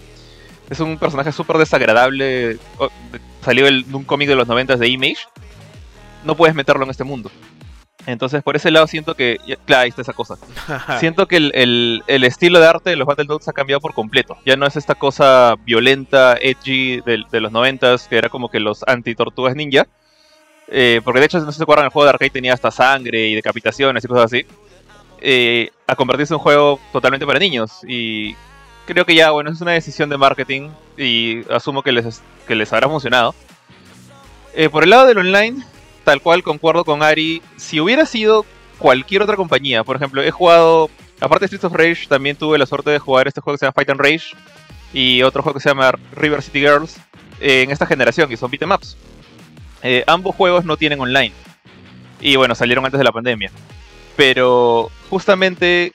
es 0.67 0.79
un 0.79 0.97
personaje 0.97 1.31
súper 1.31 1.59
desagradable. 1.59 2.57
Salió 3.43 3.65
de 3.65 3.85
un 3.93 4.03
cómic 4.03 4.27
de 4.27 4.35
los 4.35 4.47
90 4.47 4.77
de 4.77 4.88
Image. 4.88 5.19
No 6.23 6.35
puedes 6.35 6.55
meterlo 6.55 6.83
en 6.85 6.89
este 6.89 7.03
mundo. 7.03 7.29
Entonces, 8.07 8.43
por 8.43 8.55
ese 8.55 8.69
lado 8.71 8.85
siento 8.87 9.15
que. 9.15 9.37
Claro, 9.65 9.83
ahí 9.83 9.89
está 9.89 10.01
esa 10.03 10.13
cosa. 10.13 10.35
Siento 10.99 11.27
que 11.27 11.37
el, 11.37 11.51
el- 11.55 12.03
el 12.07 12.23
estilo 12.23 12.59
de 12.59 12.67
arte 12.67 12.89
de 12.91 12.95
los 12.95 13.07
Battletoads 13.07 13.47
ha 13.47 13.53
cambiado 13.53 13.79
por 13.81 13.93
completo. 13.93 14.37
Ya 14.45 14.55
no 14.55 14.65
es 14.67 14.75
esta 14.75 14.93
cosa 14.95 15.55
violenta, 15.65 16.37
edgy 16.39 17.01
de, 17.01 17.23
de 17.31 17.41
los 17.41 17.51
noventas, 17.51 18.07
que 18.07 18.17
era 18.17 18.29
como 18.29 18.49
que 18.49 18.59
los 18.59 18.83
anti-tortugas 18.87 19.55
ninja. 19.55 19.87
Eh, 20.67 21.01
porque 21.03 21.19
de 21.19 21.25
hecho, 21.27 21.39
no 21.39 21.45
sé 21.47 21.51
si 21.53 21.57
se 21.57 21.63
acuerdan, 21.63 21.85
el 21.85 21.91
juego 21.91 22.05
de 22.05 22.09
arcade 22.11 22.29
tenía 22.31 22.53
hasta 22.53 22.69
sangre 22.71 23.27
y 23.27 23.35
decapitaciones 23.35 24.03
y 24.03 24.07
cosas 24.07 24.25
así. 24.25 24.45
Eh, 25.21 25.71
a 25.87 25.95
convertirse 25.95 26.33
en 26.33 26.37
un 26.37 26.43
juego 26.43 26.79
totalmente 26.91 27.25
para 27.25 27.39
niños. 27.39 27.79
Y 27.87 28.35
creo 28.85 29.05
que 29.05 29.15
ya, 29.15 29.31
bueno, 29.31 29.49
es 29.51 29.61
una 29.61 29.71
decisión 29.71 30.09
de 30.09 30.17
marketing 30.17 30.69
y 30.97 31.41
asumo 31.51 31.81
que 31.81 31.91
les, 31.91 32.21
que 32.47 32.53
les 32.55 32.71
habrá 32.71 32.87
funcionado. 32.87 33.33
Eh, 34.53 34.69
por 34.69 34.83
el 34.83 34.89
lado 34.91 35.05
del 35.07 35.17
online, 35.17 35.63
tal 36.05 36.21
cual 36.21 36.43
concuerdo 36.43 36.85
con 36.85 37.03
Ari, 37.03 37.41
si 37.57 37.81
hubiera 37.81 38.05
sido 38.05 38.45
cualquier 38.77 39.23
otra 39.23 39.35
compañía, 39.35 39.83
por 39.83 39.97
ejemplo, 39.97 40.21
he 40.21 40.31
jugado, 40.31 40.89
aparte 41.19 41.43
de 41.43 41.47
Streets 41.47 41.65
of 41.65 41.73
Rage, 41.73 42.07
también 42.07 42.37
tuve 42.37 42.57
la 42.57 42.65
suerte 42.65 42.91
de 42.91 42.99
jugar 42.99 43.27
este 43.27 43.41
juego 43.41 43.55
que 43.55 43.59
se 43.59 43.65
llama 43.65 43.73
Fight 43.73 43.89
and 43.89 43.99
Rage 43.99 44.35
y 44.93 45.23
otro 45.23 45.41
juego 45.41 45.57
que 45.57 45.63
se 45.63 45.69
llama 45.69 45.91
River 46.15 46.41
City 46.41 46.59
Girls 46.59 46.97
eh, 47.41 47.63
en 47.63 47.71
esta 47.71 47.85
generación, 47.85 48.29
que 48.29 48.37
son 48.37 48.51
beat'em 48.51 48.71
ups. 48.71 48.95
Eh, 49.81 50.03
ambos 50.07 50.35
juegos 50.35 50.63
no 50.63 50.77
tienen 50.77 51.01
online. 51.01 51.33
Y 52.21 52.37
bueno, 52.37 52.55
salieron 52.55 52.85
antes 52.85 52.97
de 52.97 53.03
la 53.03 53.11
pandemia. 53.11 53.51
Pero 54.15 54.89
justamente 55.09 55.91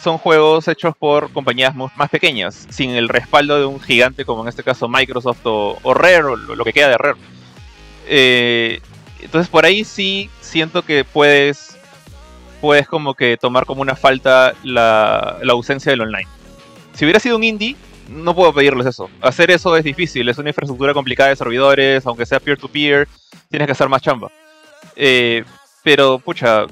son 0.00 0.16
juegos 0.16 0.68
hechos 0.68 0.96
por 0.96 1.30
compañías 1.32 1.74
más 1.74 2.08
pequeñas, 2.10 2.66
sin 2.70 2.90
el 2.90 3.08
respaldo 3.08 3.58
de 3.58 3.66
un 3.66 3.80
gigante 3.80 4.24
como 4.24 4.42
en 4.42 4.48
este 4.48 4.62
caso 4.62 4.88
Microsoft 4.88 5.44
o, 5.44 5.78
o 5.82 5.94
Rare, 5.94 6.24
o 6.24 6.36
lo 6.36 6.64
que 6.64 6.72
queda 6.72 6.88
de 6.88 6.98
Rare. 6.98 7.18
Eh, 8.06 8.80
entonces 9.22 9.48
por 9.48 9.64
ahí 9.64 9.84
sí 9.84 10.30
siento 10.40 10.82
que 10.82 11.04
puedes, 11.04 11.76
puedes 12.60 12.86
como 12.86 13.14
que 13.14 13.36
tomar 13.36 13.64
como 13.64 13.82
una 13.82 13.96
falta 13.96 14.54
la, 14.62 15.38
la 15.42 15.52
ausencia 15.52 15.90
del 15.90 16.02
online. 16.02 16.28
Si 16.94 17.04
hubiera 17.04 17.20
sido 17.20 17.36
un 17.36 17.44
indie, 17.44 17.76
no 18.08 18.34
puedo 18.34 18.52
pedirles 18.52 18.86
eso. 18.86 19.08
Hacer 19.20 19.50
eso 19.50 19.76
es 19.76 19.84
difícil, 19.84 20.28
es 20.28 20.38
una 20.38 20.50
infraestructura 20.50 20.92
complicada 20.92 21.30
de 21.30 21.36
servidores, 21.36 22.06
aunque 22.06 22.26
sea 22.26 22.40
peer-to-peer, 22.40 23.08
tienes 23.48 23.66
que 23.66 23.72
hacer 23.72 23.88
más 23.88 24.02
chamba. 24.02 24.30
Eh, 24.96 25.44
pero, 25.82 26.18
pucha, 26.18 26.66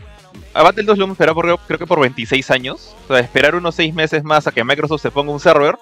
a 0.54 0.62
Battle 0.62 0.84
2 0.84 0.98
lo 0.98 1.04
hemos 1.04 1.16
por, 1.16 1.58
creo 1.66 1.78
que 1.78 1.86
por 1.86 2.00
26 2.00 2.50
años. 2.50 2.94
O 3.04 3.08
sea, 3.08 3.20
esperar 3.20 3.54
unos 3.54 3.74
6 3.74 3.94
meses 3.94 4.24
más 4.24 4.46
a 4.46 4.52
que 4.52 4.64
Microsoft 4.64 5.02
se 5.02 5.10
ponga 5.10 5.32
un 5.32 5.40
server, 5.40 5.76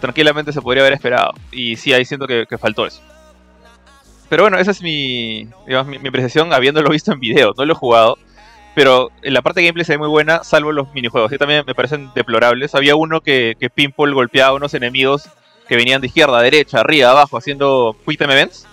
tranquilamente 0.00 0.52
se 0.52 0.62
podría 0.62 0.82
haber 0.82 0.94
esperado. 0.94 1.32
Y 1.50 1.76
sí, 1.76 1.92
ahí 1.92 2.04
siento 2.04 2.26
que 2.26 2.58
faltó 2.58 2.86
eso. 2.86 3.00
Pero 4.28 4.44
bueno, 4.44 4.58
esa 4.58 4.70
es 4.70 4.82
mi, 4.82 5.48
digamos, 5.66 5.86
mi, 5.86 5.98
mi 5.98 6.08
apreciación 6.08 6.52
habiéndolo 6.52 6.90
visto 6.90 7.12
en 7.12 7.20
video. 7.20 7.52
No 7.56 7.64
lo 7.64 7.72
he 7.72 7.76
jugado. 7.76 8.18
Pero 8.74 9.10
la 9.22 9.40
parte 9.42 9.60
de 9.60 9.66
gameplay 9.66 9.84
se 9.84 9.92
ve 9.92 9.98
muy 9.98 10.08
buena, 10.08 10.42
salvo 10.42 10.72
los 10.72 10.92
minijuegos. 10.92 11.32
Y 11.32 11.38
también 11.38 11.64
me 11.66 11.74
parecen 11.74 12.10
deplorables. 12.14 12.74
Había 12.74 12.96
uno 12.96 13.20
que, 13.20 13.56
que 13.58 13.70
Pinball 13.70 14.14
golpeaba 14.14 14.50
a 14.50 14.54
unos 14.54 14.74
enemigos 14.74 15.28
que 15.68 15.76
venían 15.76 16.00
de 16.00 16.08
izquierda, 16.08 16.42
derecha, 16.42 16.80
arriba, 16.80 17.10
abajo, 17.10 17.36
haciendo 17.36 17.96
quick 18.06 18.18
time 18.18 18.32
events. 18.32 18.66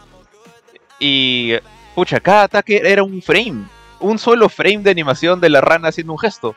Y, 0.99 1.53
pucha, 1.95 2.19
cada 2.19 2.43
ataque 2.43 2.81
era 2.83 3.03
un 3.03 3.21
frame. 3.21 3.65
Un 3.99 4.17
solo 4.17 4.49
frame 4.49 4.79
de 4.79 4.91
animación 4.91 5.39
de 5.39 5.49
la 5.49 5.61
rana 5.61 5.89
haciendo 5.89 6.13
un 6.13 6.19
gesto. 6.19 6.55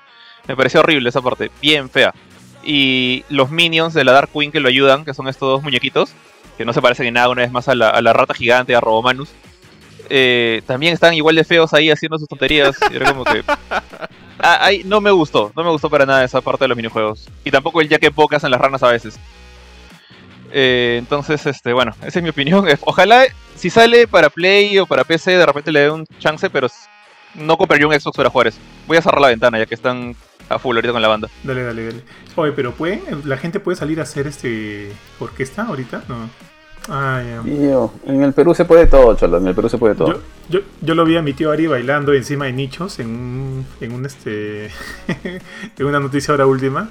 Me 0.48 0.56
pareció 0.56 0.80
horrible 0.80 1.10
esa 1.10 1.20
parte, 1.22 1.50
bien 1.60 1.90
fea. 1.90 2.14
Y 2.62 3.24
los 3.28 3.50
minions 3.50 3.92
de 3.92 4.04
la 4.04 4.12
Dark 4.12 4.30
Queen 4.32 4.50
que 4.50 4.60
lo 4.60 4.68
ayudan, 4.68 5.04
que 5.04 5.12
son 5.12 5.28
estos 5.28 5.48
dos 5.48 5.62
muñequitos, 5.62 6.14
que 6.56 6.64
no 6.64 6.72
se 6.72 6.82
parecen 6.82 7.06
en 7.06 7.14
nada 7.14 7.28
una 7.28 7.42
vez 7.42 7.52
más 7.52 7.68
a 7.68 7.74
la, 7.74 7.90
a 7.90 8.00
la 8.02 8.12
rata 8.12 8.34
gigante, 8.34 8.74
a 8.74 8.80
Robomanus 8.80 9.30
eh, 10.08 10.62
también 10.66 10.92
están 10.92 11.14
igual 11.14 11.34
de 11.34 11.44
feos 11.44 11.72
ahí 11.72 11.90
haciendo 11.90 12.18
sus 12.18 12.28
tonterías. 12.28 12.76
Y 12.90 12.96
era 12.96 13.12
como 13.12 13.24
que. 13.24 13.42
Ah, 14.46 14.68
no 14.84 15.00
me 15.00 15.10
gustó, 15.10 15.52
no 15.56 15.64
me 15.64 15.70
gustó 15.70 15.88
para 15.88 16.04
nada 16.04 16.22
esa 16.22 16.40
parte 16.42 16.64
de 16.64 16.68
los 16.68 16.76
minijuegos. 16.76 17.30
Y 17.44 17.50
tampoco 17.50 17.80
el 17.80 17.88
ya 17.88 17.98
que 17.98 18.10
pocas 18.10 18.44
en 18.44 18.50
las 18.50 18.60
ranas 18.60 18.82
a 18.82 18.88
veces. 18.88 19.18
Eh, 20.52 20.96
entonces, 20.98 21.46
este, 21.46 21.72
bueno, 21.72 21.92
esa 22.04 22.18
es 22.18 22.22
mi 22.22 22.28
opinión. 22.28 22.68
Eh, 22.68 22.76
ojalá, 22.82 23.24
si 23.54 23.70
sale 23.70 24.06
para 24.06 24.28
Play 24.28 24.76
o 24.78 24.86
para 24.86 25.04
PC, 25.04 25.38
de 25.38 25.46
repente 25.46 25.72
le 25.72 25.80
dé 25.80 25.90
un 25.90 26.04
chance, 26.18 26.50
pero 26.50 26.66
no 27.34 27.56
compraría 27.56 27.86
un 27.86 27.98
Xbox 27.98 28.16
para 28.16 28.28
jugar 28.28 28.48
eso. 28.48 28.58
Voy 28.86 28.98
a 28.98 29.02
cerrar 29.02 29.20
la 29.20 29.28
ventana 29.28 29.56
ya 29.56 29.66
que 29.66 29.76
están 29.76 30.14
a 30.48 30.58
full 30.58 30.76
ahorita 30.76 30.92
con 30.92 31.02
la 31.02 31.08
banda. 31.08 31.28
Dale, 31.42 31.62
dale, 31.62 31.84
dale. 31.86 32.02
Oye, 32.36 32.52
pero 32.52 32.72
puede, 32.72 33.02
la 33.24 33.36
gente 33.36 33.60
puede 33.60 33.76
salir 33.76 34.00
a 34.00 34.02
hacer 34.04 34.26
este 34.26 34.92
orquesta 35.18 35.62
ahorita, 35.62 36.04
¿no? 36.08 36.28
Ah, 36.88 37.22
en 38.06 38.22
el 38.22 38.32
Perú 38.34 38.54
se 38.54 38.66
puede 38.66 38.86
todo, 38.86 39.14
Cholo. 39.16 39.38
En 39.38 39.46
el 39.46 39.54
Perú 39.54 39.68
se 39.68 39.78
puede 39.78 39.94
todo. 39.94 40.20
Yo, 40.50 40.60
yo, 40.82 40.94
lo 40.94 41.04
vi 41.06 41.16
a 41.16 41.22
mi 41.22 41.32
tío 41.32 41.50
Ari 41.50 41.66
bailando 41.66 42.12
encima 42.12 42.44
de 42.44 42.52
nichos 42.52 42.98
en 42.98 43.08
un, 43.08 43.66
en 43.80 43.92
un 43.92 44.04
este 44.04 44.66
en 45.78 45.86
una 45.86 45.98
noticia 45.98 46.32
ahora 46.32 46.46
última. 46.46 46.90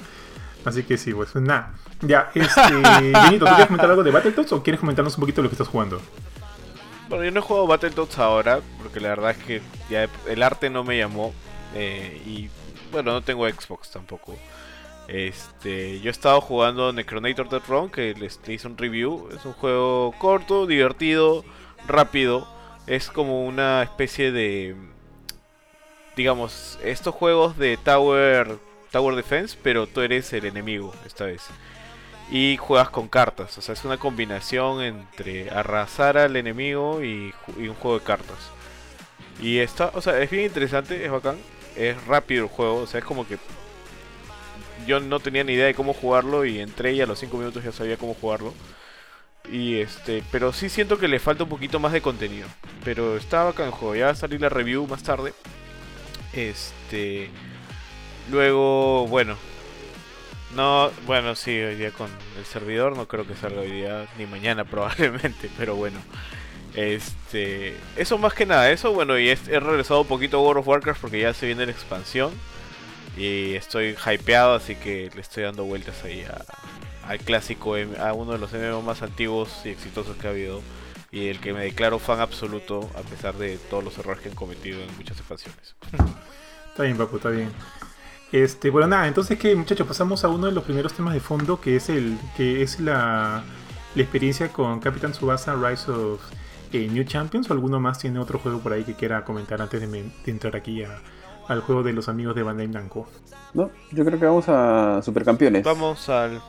Así 0.65 0.83
que 0.83 0.97
sí, 0.97 1.13
pues 1.13 1.35
nada. 1.35 1.73
Ya, 2.01 2.31
este. 2.33 2.73
Benito, 2.73 3.45
¿tú 3.45 3.51
quieres 3.51 3.67
comentar 3.67 3.89
algo 3.89 4.03
de 4.03 4.11
Battletoads 4.11 4.51
o 4.53 4.63
quieres 4.63 4.79
comentarnos 4.79 5.15
un 5.15 5.21
poquito 5.21 5.41
de 5.41 5.43
lo 5.43 5.49
que 5.49 5.55
estás 5.55 5.67
jugando? 5.67 6.01
Bueno, 7.09 7.25
yo 7.25 7.31
no 7.31 7.39
he 7.41 7.43
jugado 7.43 7.67
Battletoads 7.67 8.17
ahora, 8.17 8.61
porque 8.81 8.99
la 8.99 9.09
verdad 9.09 9.31
es 9.31 9.37
que 9.37 9.61
ya 9.91 10.07
el 10.27 10.41
arte 10.41 10.71
no 10.71 10.83
me 10.83 10.97
llamó. 10.97 11.33
Eh, 11.75 12.21
y 12.25 12.49
bueno, 12.93 13.11
no 13.11 13.21
tengo 13.23 13.49
Xbox 13.49 13.89
tampoco. 13.89 14.35
Este, 15.07 15.99
yo 15.99 16.09
he 16.09 16.11
estado 16.11 16.39
jugando 16.39 16.93
Necronator 16.93 17.49
The 17.49 17.59
Throne, 17.59 17.91
que 17.91 18.13
les 18.13 18.39
hice 18.47 18.67
un 18.67 18.77
review. 18.77 19.29
Es 19.35 19.43
un 19.45 19.53
juego 19.53 20.13
corto, 20.19 20.65
divertido, 20.65 21.43
rápido. 21.87 22.47
Es 22.87 23.09
como 23.09 23.45
una 23.45 23.83
especie 23.83 24.31
de. 24.31 24.75
Digamos, 26.15 26.79
estos 26.83 27.15
juegos 27.15 27.57
de 27.57 27.77
Tower, 27.77 28.59
Tower 28.91 29.15
Defense, 29.15 29.57
pero 29.61 29.87
tú 29.87 30.01
eres 30.01 30.31
el 30.33 30.45
enemigo 30.45 30.93
esta 31.05 31.25
vez. 31.25 31.47
Y 32.31 32.57
juegas 32.57 32.89
con 32.89 33.09
cartas. 33.09 33.57
O 33.57 33.61
sea, 33.61 33.73
es 33.73 33.83
una 33.83 33.97
combinación 33.97 34.81
entre 34.81 35.49
arrasar 35.49 36.17
al 36.17 36.35
enemigo 36.35 37.03
y, 37.03 37.33
y 37.57 37.67
un 37.67 37.75
juego 37.75 37.97
de 37.97 38.05
cartas. 38.05 38.37
Y 39.41 39.57
está, 39.57 39.91
o 39.95 40.01
sea, 40.01 40.21
es 40.21 40.29
bien 40.29 40.45
interesante, 40.45 41.03
es 41.03 41.11
bacán. 41.11 41.37
Es 41.75 42.05
rápido 42.05 42.43
el 42.43 42.49
juego, 42.49 42.77
o 42.77 42.87
sea, 42.87 42.99
es 42.99 43.05
como 43.05 43.27
que 43.27 43.37
yo 44.85 44.99
no 44.99 45.19
tenía 45.19 45.43
ni 45.43 45.53
idea 45.53 45.65
de 45.65 45.73
cómo 45.73 45.93
jugarlo 45.93 46.45
y 46.45 46.59
entré 46.59 46.93
y 46.93 47.01
a 47.01 47.05
los 47.05 47.19
5 47.19 47.37
minutos 47.37 47.63
ya 47.63 47.71
sabía 47.71 47.97
cómo 47.97 48.13
jugarlo. 48.13 48.53
Y 49.51 49.79
este, 49.79 50.23
pero 50.31 50.53
sí 50.53 50.69
siento 50.69 50.97
que 50.97 51.07
le 51.07 51.19
falta 51.19 51.43
un 51.43 51.49
poquito 51.49 51.79
más 51.79 51.91
de 51.93 52.01
contenido. 52.01 52.47
Pero 52.83 53.17
estaba 53.17 53.51
acá 53.51 53.65
en 53.65 53.71
juego, 53.71 53.95
ya 53.95 54.05
va 54.05 54.11
a 54.11 54.15
salir 54.15 54.41
la 54.41 54.49
review 54.49 54.87
más 54.87 55.03
tarde. 55.03 55.33
Este, 56.33 57.29
luego, 58.31 59.07
bueno, 59.07 59.37
no, 60.55 60.91
bueno, 61.05 61.35
sí, 61.35 61.51
hoy 61.59 61.75
día 61.75 61.91
con 61.91 62.09
el 62.37 62.45
servidor 62.45 62.95
no 62.95 63.07
creo 63.07 63.25
que 63.25 63.35
salga 63.35 63.61
hoy 63.61 63.71
día 63.71 64.07
ni 64.17 64.25
mañana 64.25 64.65
probablemente, 64.69 65.49
pero 65.57 65.75
bueno. 65.75 65.99
Este, 66.75 67.75
eso 67.95 68.17
más 68.17 68.33
que 68.33 68.45
nada, 68.45 68.71
eso 68.71 68.93
bueno, 68.93 69.17
y 69.19 69.29
he 69.29 69.59
regresado 69.59 70.01
un 70.01 70.07
poquito 70.07 70.37
a 70.37 70.41
World 70.41 70.61
of 70.61 70.67
Warcraft 70.67 71.01
porque 71.01 71.19
ya 71.19 71.33
se 71.33 71.45
viene 71.45 71.65
la 71.65 71.71
expansión. 71.71 72.31
Y 73.15 73.53
estoy 73.53 73.95
hypeado, 74.05 74.55
así 74.55 74.75
que 74.75 75.11
le 75.13 75.21
estoy 75.21 75.43
dando 75.43 75.65
vueltas 75.65 76.03
ahí 76.03 76.25
al 77.07 77.19
clásico, 77.19 77.75
a 77.75 78.13
uno 78.13 78.31
de 78.31 78.39
los 78.39 78.51
MMO 78.53 78.81
más 78.81 79.03
antiguos 79.03 79.49
y 79.65 79.69
exitosos 79.69 80.17
que 80.17 80.27
ha 80.27 80.31
habido. 80.31 80.61
Y 81.11 81.27
el 81.27 81.39
que 81.39 81.53
me 81.53 81.61
declaro 81.61 81.99
fan 81.99 82.21
absoluto, 82.21 82.89
a 82.95 83.01
pesar 83.01 83.35
de 83.35 83.57
todos 83.69 83.83
los 83.83 83.95
errores 83.99 84.23
que 84.23 84.29
han 84.29 84.35
cometido 84.35 84.81
en 84.81 84.95
muchas 84.97 85.17
expansiones. 85.17 85.75
Está 86.69 86.83
bien, 86.83 86.97
papu, 86.97 87.17
está 87.17 87.29
bien. 87.29 87.51
Este, 88.31 88.71
bueno, 88.71 88.87
nada, 88.87 89.07
entonces 89.07 89.37
que 89.37 89.55
muchachos, 89.55 89.85
pasamos 89.85 90.23
a 90.23 90.27
uno 90.29 90.47
de 90.47 90.53
los 90.53 90.63
primeros 90.63 90.91
temas 90.93 91.13
de 91.13 91.19
fondo, 91.19 91.61
que 91.61 91.75
es 91.75 91.87
el, 91.89 92.17
que 92.35 92.63
es 92.63 92.79
la, 92.79 93.43
la 93.93 94.01
experiencia 94.01 94.47
con 94.51 94.79
Capitán 94.79 95.13
Subasa 95.13 95.53
Rise 95.53 95.91
of 95.91 96.19
eh, 96.73 96.87
New 96.91 97.03
Champions, 97.05 97.49
o 97.49 97.53
alguno 97.53 97.79
más 97.79 97.99
tiene 97.99 98.19
otro 98.19 98.39
juego 98.39 98.59
por 98.59 98.73
ahí 98.73 98.83
que 98.83 98.95
quiera 98.95 99.23
comentar 99.23 99.61
antes 99.61 99.79
de, 99.79 99.87
de 99.87 100.11
entrar 100.25 100.55
aquí 100.55 100.83
a, 100.83 100.99
al 101.47 101.61
juego 101.61 101.83
de 101.83 101.93
los 101.93 102.09
amigos 102.09 102.35
de 102.35 102.43
Bandai 102.43 102.67
Namco. 102.67 103.07
No, 103.53 103.69
yo 103.91 104.05
creo 104.05 104.19
que 104.19 104.25
vamos 104.25 104.45
a 104.47 105.01
Supercampeones. 105.01 105.63
Vamos 105.63 106.09
al 106.09 106.41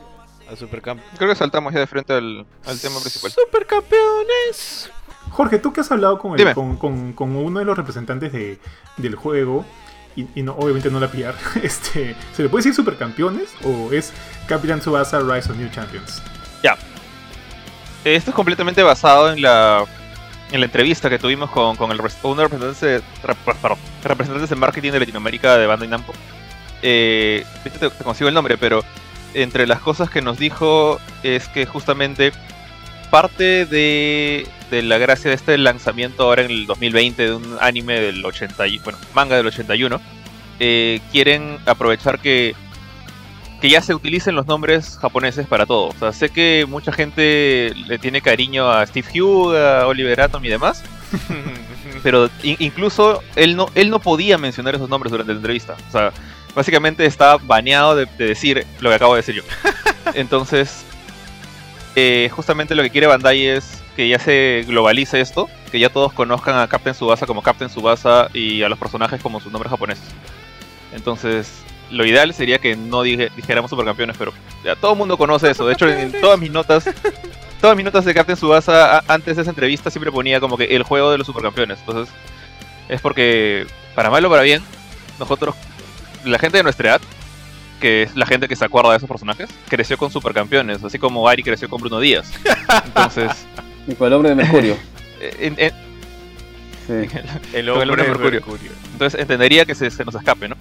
Supercampeones. 0.55 1.17
Creo 1.17 1.29
que 1.29 1.35
saltamos 1.35 1.73
ya 1.73 1.79
de 1.79 1.87
frente 1.87 2.13
al, 2.13 2.45
tema 2.81 2.99
principal. 2.99 3.31
Supercampeones. 3.31 4.91
Jorge, 5.31 5.59
tú 5.59 5.73
que 5.73 5.81
has 5.81 5.91
hablado 5.91 6.17
con, 6.19 6.39
el, 6.39 6.53
con, 6.53 7.35
uno 7.35 7.59
de 7.59 7.65
los 7.65 7.77
representantes 7.77 8.31
de, 8.31 8.59
del 8.97 9.15
juego, 9.15 9.65
y, 10.15 10.43
no, 10.43 10.53
obviamente 10.53 10.89
no 10.89 10.99
la 10.99 11.11
pillar, 11.11 11.35
este, 11.63 12.15
¿se 12.33 12.43
le 12.43 12.49
puede 12.49 12.61
decir 12.61 12.73
Supercampeones 12.73 13.49
o 13.65 13.91
es 13.91 14.13
Capitán 14.47 14.79
Tsubasa 14.79 15.19
Rise 15.19 15.51
of 15.51 15.57
New 15.57 15.69
Champions? 15.71 16.21
Ya. 16.63 16.77
Esto 18.05 18.31
es 18.31 18.35
completamente 18.35 18.81
basado 18.83 19.33
en 19.33 19.41
la 19.41 19.83
en 20.55 20.61
la 20.61 20.65
entrevista 20.65 21.09
que 21.09 21.19
tuvimos 21.19 21.49
con, 21.49 21.75
con 21.75 21.91
el 21.91 21.99
uno 21.99 22.35
de 22.35 22.47
representantes, 22.47 23.03
representantes 24.03 24.49
de 24.49 24.55
marketing 24.55 24.91
de 24.91 24.99
Latinoamérica 24.99 25.57
de 25.57 25.67
Bandai 25.67 25.87
Namco. 25.89 26.13
Eh, 26.81 27.45
te, 27.63 27.69
te, 27.69 27.89
consigo 27.89 28.29
el 28.29 28.33
nombre, 28.33 28.57
pero 28.57 28.83
entre 29.33 29.67
las 29.67 29.79
cosas 29.79 30.09
que 30.09 30.21
nos 30.21 30.39
dijo 30.39 30.99
es 31.23 31.47
que 31.49 31.65
justamente 31.65 32.31
parte 33.11 33.65
de, 33.65 34.47
de 34.71 34.81
la 34.81 34.97
gracia 34.97 35.29
de 35.29 35.35
este 35.35 35.57
lanzamiento 35.57 36.23
ahora 36.23 36.43
en 36.43 36.51
el 36.51 36.65
2020 36.65 37.23
de 37.23 37.33
un 37.33 37.57
anime 37.59 37.99
del 37.99 38.25
80, 38.25 38.63
bueno, 38.83 38.97
manga 39.13 39.35
del 39.35 39.47
81, 39.47 39.99
eh, 40.59 41.01
quieren 41.11 41.57
aprovechar 41.65 42.19
que 42.19 42.55
que 43.65 43.71
ya 43.71 43.81
se 43.81 43.95
utilicen 43.95 44.35
los 44.35 44.45
nombres 44.45 44.95
japoneses 45.01 45.47
para 45.47 45.65
todo. 45.65 45.87
O 45.87 45.93
sea, 45.97 46.13
sé 46.13 46.29
que 46.29 46.67
mucha 46.69 46.91
gente 46.91 47.73
le 47.87 47.97
tiene 47.97 48.21
cariño 48.21 48.69
a 48.69 48.85
Steve 48.85 49.07
Hugh, 49.19 49.55
a 49.55 49.87
Oliver 49.87 50.21
Atom 50.21 50.45
y 50.45 50.49
demás. 50.49 50.83
pero 52.03 52.29
incluso 52.43 53.23
él 53.35 53.55
no, 53.55 53.67
él 53.73 53.89
no 53.89 53.97
podía 53.97 54.37
mencionar 54.37 54.75
esos 54.75 54.87
nombres 54.87 55.09
durante 55.09 55.33
la 55.33 55.37
entrevista. 55.37 55.75
O 55.89 55.91
sea, 55.91 56.11
básicamente 56.53 57.07
está 57.07 57.37
baneado 57.37 57.95
de, 57.95 58.05
decir 58.19 58.67
lo 58.81 58.89
que 58.89 58.95
acabo 58.95 59.15
de 59.15 59.21
decir 59.23 59.33
yo. 59.33 59.41
Entonces, 60.13 60.85
eh, 61.95 62.29
justamente 62.35 62.75
lo 62.75 62.83
que 62.83 62.91
quiere 62.91 63.07
Bandai 63.07 63.47
es 63.47 63.81
que 63.95 64.07
ya 64.07 64.19
se 64.19 64.63
globalice 64.67 65.21
esto, 65.21 65.49
que 65.71 65.79
ya 65.79 65.89
todos 65.89 66.13
conozcan 66.13 66.55
a 66.59 66.67
Captain 66.67 66.93
Subasa 66.93 67.25
como 67.25 67.41
Captain 67.41 67.71
Subasa 67.71 68.29
y 68.31 68.61
a 68.61 68.69
los 68.69 68.77
personajes 68.77 69.19
como 69.23 69.39
sus 69.39 69.51
nombres 69.51 69.71
japoneses. 69.71 70.05
Entonces, 70.93 71.65
lo 71.91 72.05
ideal 72.05 72.33
sería 72.33 72.59
que 72.59 72.75
no 72.75 73.03
dijéramos 73.03 73.69
supercampeones, 73.69 74.15
pero 74.17 74.33
ya 74.63 74.75
todo 74.75 74.93
el 74.93 74.97
mundo 74.97 75.17
conoce 75.17 75.51
eso. 75.51 75.65
De 75.67 75.73
hecho, 75.73 75.87
en 75.87 76.11
todas 76.19 76.39
mis 76.39 76.51
notas, 76.51 76.89
todas 77.61 77.75
mis 77.75 77.85
notas 77.85 78.05
de 78.05 78.13
Captain 78.13 78.37
Subasa 78.37 79.03
antes 79.07 79.35
de 79.35 79.41
esa 79.41 79.51
entrevista 79.51 79.89
siempre 79.89 80.11
ponía 80.11 80.39
como 80.39 80.57
que 80.57 80.65
el 80.65 80.83
juego 80.83 81.11
de 81.11 81.17
los 81.17 81.27
supercampeones. 81.27 81.79
Entonces, 81.79 82.13
es 82.89 83.01
porque, 83.01 83.67
para 83.93 84.09
mal 84.09 84.25
o 84.25 84.29
para 84.29 84.43
bien, 84.43 84.61
nosotros, 85.19 85.55
la 86.23 86.39
gente 86.39 86.57
de 86.57 86.63
nuestra 86.63 86.89
edad, 86.89 87.01
que 87.79 88.03
es 88.03 88.15
la 88.15 88.25
gente 88.25 88.47
que 88.47 88.55
se 88.55 88.65
acuerda 88.65 88.91
de 88.91 88.97
esos 88.97 89.09
personajes, 89.09 89.49
creció 89.67 89.97
con 89.97 90.11
supercampeones, 90.11 90.83
así 90.83 90.99
como 90.99 91.27
Ari 91.27 91.43
creció 91.43 91.69
con 91.69 91.81
Bruno 91.81 91.99
Díaz. 91.99 92.31
Entonces. 92.85 93.31
Y 93.87 93.93
con 93.93 94.07
el 94.07 94.13
hombre 94.13 94.29
de 94.29 94.35
Mercurio. 94.35 94.75
sí. 95.19 96.93
el, 97.53 97.69
hombre 97.69 98.01
de 98.01 98.09
Mercurio. 98.09 98.41
Entonces 98.93 99.21
entendería 99.21 99.63
que 99.63 99.75
se, 99.75 99.91
se 99.91 100.03
nos 100.03 100.15
escape, 100.15 100.47
¿no? 100.47 100.55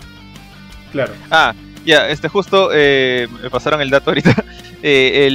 Claro. 0.94 1.12
Ah, 1.28 1.52
ya, 1.84 2.08
este 2.08 2.28
justo 2.28 2.70
eh, 2.72 3.26
me 3.42 3.50
pasaron 3.50 3.80
el 3.80 3.90
dato 3.90 4.10
ahorita. 4.10 4.34
Eh, 4.86 5.26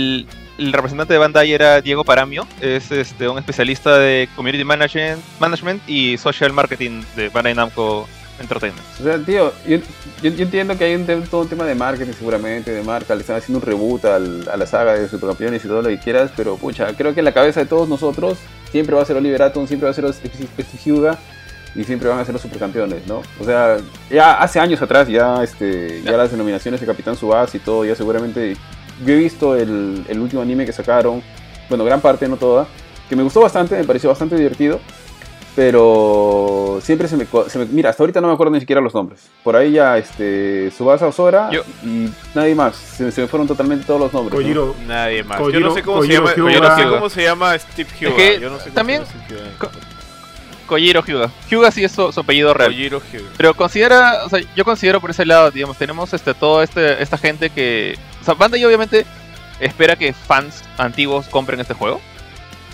el, 0.59 0.71
representante 0.71 1.11
de 1.11 1.17
Bandai 1.17 1.51
era 1.51 1.81
Diego 1.81 2.03
Paramio, 2.03 2.45
es 2.61 2.91
este, 2.91 3.27
un 3.27 3.39
especialista 3.39 3.97
de 3.97 4.29
Community 4.35 4.63
Management, 4.63 5.19
management 5.39 5.81
y 5.89 6.19
Social 6.19 6.53
Marketing 6.53 7.01
de 7.15 7.29
Bandai 7.29 7.55
Namco 7.55 8.07
Entertainment. 8.39 8.85
O 8.99 9.03
sea, 9.03 9.17
tío, 9.17 9.51
yo, 9.67 9.79
entiendo 10.21 10.77
que 10.77 10.83
hay 10.83 10.93
un, 10.93 11.07
todo 11.23 11.41
un 11.41 11.49
tema 11.49 11.65
de 11.65 11.73
marketing 11.73 12.13
seguramente, 12.13 12.69
de 12.69 12.83
marca, 12.83 13.15
le 13.15 13.21
están 13.21 13.37
haciendo 13.37 13.57
un 13.57 13.65
reboot 13.65 14.05
a 14.05 14.19
la 14.19 14.67
saga 14.67 14.93
de 14.93 15.09
Supercampeones 15.09 15.65
y 15.65 15.67
todo 15.67 15.81
lo 15.81 15.89
que 15.89 15.97
quieras, 15.97 16.29
pero 16.37 16.57
pucha, 16.57 16.93
creo 16.95 17.15
que 17.15 17.21
en 17.21 17.25
la 17.25 17.33
cabeza 17.33 17.61
de 17.61 17.65
todos 17.65 17.89
nosotros 17.89 18.37
siempre 18.71 18.95
va 18.95 19.01
a 19.01 19.05
ser 19.05 19.15
Oliver 19.15 19.41
Atom, 19.41 19.65
siempre 19.65 19.85
va 19.85 19.91
a 19.91 19.95
ser 19.95 20.13
Steve 20.13 20.47
y 21.75 21.83
siempre 21.83 22.09
van 22.09 22.19
a 22.19 22.25
ser 22.25 22.33
los 22.33 22.41
supercampeones, 22.41 23.05
¿no? 23.07 23.21
O 23.39 23.43
sea, 23.43 23.77
ya 24.09 24.33
hace 24.41 24.59
años 24.59 24.81
atrás, 24.81 25.07
ya, 25.07 25.43
este, 25.43 26.01
ya 26.03 26.13
las 26.13 26.31
denominaciones 26.31 26.79
de 26.81 26.87
Capitán 26.87 27.15
Subasa 27.15 27.55
y 27.57 27.59
todo, 27.59 27.85
ya 27.85 27.95
seguramente. 27.95 28.55
Yo 29.05 29.13
he 29.13 29.17
visto 29.17 29.55
el, 29.55 30.03
el 30.09 30.19
último 30.19 30.41
anime 30.41 30.65
que 30.65 30.73
sacaron, 30.73 31.21
bueno, 31.69 31.85
gran 31.85 32.01
parte, 32.01 32.27
no 32.27 32.35
toda, 32.37 32.67
que 33.07 33.15
me 33.15 33.23
gustó 33.23 33.39
bastante, 33.41 33.77
me 33.77 33.83
pareció 33.85 34.09
bastante 34.09 34.35
divertido, 34.35 34.79
pero 35.55 36.79
siempre 36.81 37.07
se 37.07 37.17
me, 37.17 37.25
se 37.47 37.59
me- 37.59 37.65
Mira, 37.65 37.89
hasta 37.89 38.03
ahorita 38.03 38.21
no 38.21 38.27
me 38.27 38.33
acuerdo 38.33 38.53
ni 38.53 38.59
siquiera 38.59 38.81
los 38.81 38.93
nombres. 38.93 39.27
Por 39.43 39.55
ahí 39.55 39.73
ya, 39.73 39.97
este, 39.97 40.71
Subasa 40.71 41.07
Osora 41.07 41.49
Yo- 41.51 41.63
y 41.83 42.09
nadie 42.33 42.55
más. 42.55 42.75
Se, 42.75 43.11
se 43.11 43.21
me 43.21 43.27
fueron 43.27 43.47
totalmente 43.47 43.85
todos 43.85 43.99
los 43.99 44.13
nombres. 44.13 44.33
¿no? 44.33 44.41
Kojiro, 44.41 44.75
Nadie 44.87 45.23
más. 45.23 45.39
yo 45.39 45.59
no 45.59 45.73
sé 45.73 45.83
cómo 45.83 46.01
se 46.03 46.13
llama. 46.13 46.33
Hyuga. 46.35 46.51
Yo 46.53 46.59
no 46.61 46.75
sé 46.77 46.83
cómo 46.89 47.09
se 47.09 47.23
llama 47.23 47.57
Steve 47.59 47.89
Hyuga. 47.99 48.15
que 48.15 48.39
yo 48.39 48.49
no 48.49 48.57
sé 48.57 48.63
cómo 48.65 48.75
también- 48.75 49.03
se 49.05 49.13
llama 49.13 49.25
Steve 49.25 49.39
Hyuga. 49.41 49.57
Co- 49.59 49.71
Kojiro 50.69 51.03
Hyuga. 51.03 51.29
Hyuga 51.49 51.71
sí 51.71 51.83
es 51.83 51.91
su, 51.91 52.11
su 52.13 52.19
apellido 52.21 52.53
real. 52.53 52.71
Kojiro 52.71 53.01
Hyuga. 53.11 53.29
Pero 53.35 53.53
considera, 53.53 54.23
o 54.25 54.29
sea, 54.29 54.39
yo 54.55 54.63
considero 54.63 55.01
por 55.01 55.09
ese 55.09 55.25
lado, 55.25 55.51
digamos, 55.51 55.77
tenemos 55.77 56.13
este 56.13 56.33
toda 56.33 56.63
este, 56.63 57.03
esta 57.03 57.17
gente 57.17 57.49
que, 57.49 57.97
o 58.21 58.23
sea, 58.23 58.35
Bandai 58.35 58.63
obviamente 58.63 59.05
espera 59.59 59.97
que 59.97 60.13
fans 60.13 60.63
antiguos 60.77 61.27
compren 61.27 61.59
este 61.59 61.73
juego. 61.73 61.99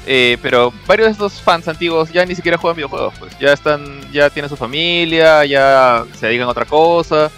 Eh, 0.07 0.37
pero 0.43 0.71
varios 0.85 1.07
de 1.07 1.11
estos 1.13 1.41
fans 1.41 1.67
antiguos 1.67 2.11
ya 2.13 2.23
ni 2.27 2.35
siquiera 2.35 2.59
juegan 2.59 2.75
videojuegos, 2.75 3.15
pues 3.17 3.35
ya 3.39 3.53
están, 3.53 4.01
ya 4.11 4.29
tienen 4.29 4.49
su 4.49 4.55
familia, 4.55 5.43
ya 5.45 6.03
se 6.13 6.27
dedican 6.27 6.47
a 6.47 6.51
otra 6.51 6.65
cosa. 6.65 7.31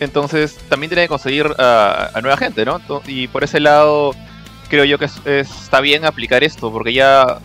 Entonces 0.00 0.56
también 0.68 0.88
tienen 0.90 1.04
que 1.04 1.08
conseguir 1.10 1.46
a, 1.58 2.10
a 2.12 2.20
nueva 2.20 2.36
gente, 2.36 2.64
¿no? 2.64 2.80
Y 3.06 3.28
por 3.28 3.44
ese 3.44 3.60
lado 3.60 4.16
creo 4.68 4.84
yo 4.84 4.98
que 4.98 5.04
es- 5.04 5.20
es- 5.26 5.50
está 5.62 5.80
bien 5.80 6.04
aplicar 6.04 6.42
esto, 6.42 6.72
porque 6.72 6.92
ya 6.92 7.38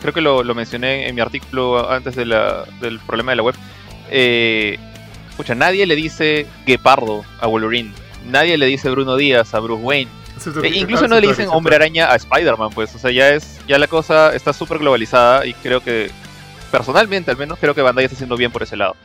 creo 0.00 0.12
que 0.12 0.20
lo, 0.20 0.42
lo 0.42 0.54
mencioné 0.54 1.08
en 1.08 1.14
mi 1.14 1.20
artículo 1.20 1.90
antes 1.90 2.14
de 2.16 2.24
la- 2.26 2.64
del 2.80 2.98
problema 3.00 3.32
de 3.32 3.36
la 3.36 3.42
web. 3.42 3.54
Eh, 4.10 4.78
escucha, 5.30 5.54
nadie 5.54 5.86
le 5.86 5.96
dice 5.96 6.46
Guepardo 6.66 7.24
a 7.40 7.46
Wolverine. 7.46 7.92
Nadie 8.26 8.56
le 8.56 8.66
dice 8.66 8.88
Bruno 8.90 9.16
Díaz 9.16 9.54
a 9.54 9.60
Bruce 9.60 9.82
Wayne. 9.82 10.10
Excepto- 10.36 10.62
E 10.64 10.68
incluso 10.68 11.06
no 11.08 11.20
le 11.20 11.28
dicen 11.28 11.48
Hombre 11.50 11.76
Araña 11.76 12.10
a 12.10 12.16
Spider-Man, 12.16 12.70
pues. 12.74 12.94
O 12.94 12.98
sea, 12.98 13.10
ya 13.10 13.30
es 13.30 13.60
ya 13.68 13.78
la 13.78 13.86
cosa 13.86 14.34
está 14.34 14.52
súper 14.52 14.78
globalizada 14.78 15.46
y 15.46 15.54
creo 15.54 15.80
que, 15.80 16.10
personalmente 16.70 17.30
al 17.30 17.36
menos, 17.36 17.58
creo 17.58 17.74
que 17.74 17.82
Bandai 17.82 18.04
está 18.04 18.14
haciendo 18.16 18.36
bien 18.36 18.50
por 18.50 18.62
ese 18.62 18.76
lado. 18.76 18.96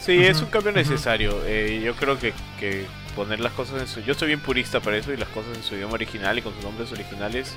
Sí, 0.00 0.24
es 0.24 0.40
un 0.40 0.46
cambio 0.46 0.70
necesario. 0.72 1.36
Eh, 1.46 1.80
yo 1.84 1.94
creo 1.94 2.16
que, 2.18 2.32
que 2.60 2.84
poner 3.16 3.40
las 3.40 3.52
cosas 3.52 3.80
en 3.80 3.88
su... 3.88 4.00
Yo 4.02 4.14
soy 4.14 4.28
bien 4.28 4.38
purista 4.40 4.78
para 4.78 4.96
eso 4.96 5.12
y 5.12 5.16
las 5.16 5.28
cosas 5.30 5.56
en 5.56 5.64
su 5.64 5.74
idioma 5.74 5.94
original 5.94 6.38
y 6.38 6.42
con 6.42 6.54
sus 6.54 6.62
nombres 6.62 6.92
originales 6.92 7.54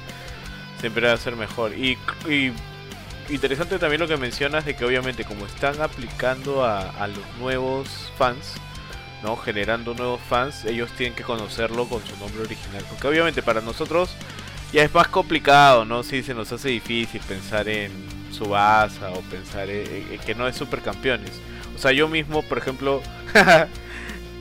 siempre 0.80 1.08
va 1.08 1.14
a 1.14 1.18
ser 1.18 1.36
mejor. 1.36 1.74
Y, 1.74 1.98
y 2.28 2.52
interesante 3.30 3.78
también 3.80 4.02
lo 4.02 4.08
que 4.08 4.18
mencionas 4.18 4.66
de 4.66 4.76
que 4.76 4.86
obviamente 4.86 5.24
como 5.24 5.46
están 5.46 5.82
aplicando 5.82 6.66
a, 6.66 7.08
los 7.08 7.38
nuevos 7.40 8.12
fans, 8.18 8.56
¿no? 9.24 9.36
Generando 9.36 9.94
nuevos 9.94 10.22
fans, 10.22 10.66
ellos 10.66 10.90
tienen 10.98 11.16
que 11.16 11.24
conocerlo 11.24 11.88
con 11.88 12.06
su 12.06 12.16
nombre 12.18 12.44
original. 12.44 12.84
Porque 12.90 13.08
obviamente 13.08 13.42
para 13.42 13.62
nosotros 13.62 14.10
ya 14.74 14.84
es 14.84 14.94
más 14.94 15.08
complicado, 15.08 15.86
¿no? 15.86 16.04
Sí, 16.04 16.24
se 16.24 16.34
nos 16.34 16.52
hace 16.52 16.70
difícil 16.70 17.22
pensar 17.28 17.68
en 17.68 17.92
Subasa 18.32 19.10
o 19.12 19.22
pensar 19.22 19.70
en, 19.70 20.08
en 20.12 20.20
que 20.20 20.36
no 20.36 20.48
es 20.48 20.56
supercampeones. 20.56 21.32
O 21.76 21.80
sea, 21.80 21.92
yo 21.92 22.08
mismo, 22.08 22.42
por 22.44 22.58
ejemplo, 22.58 23.02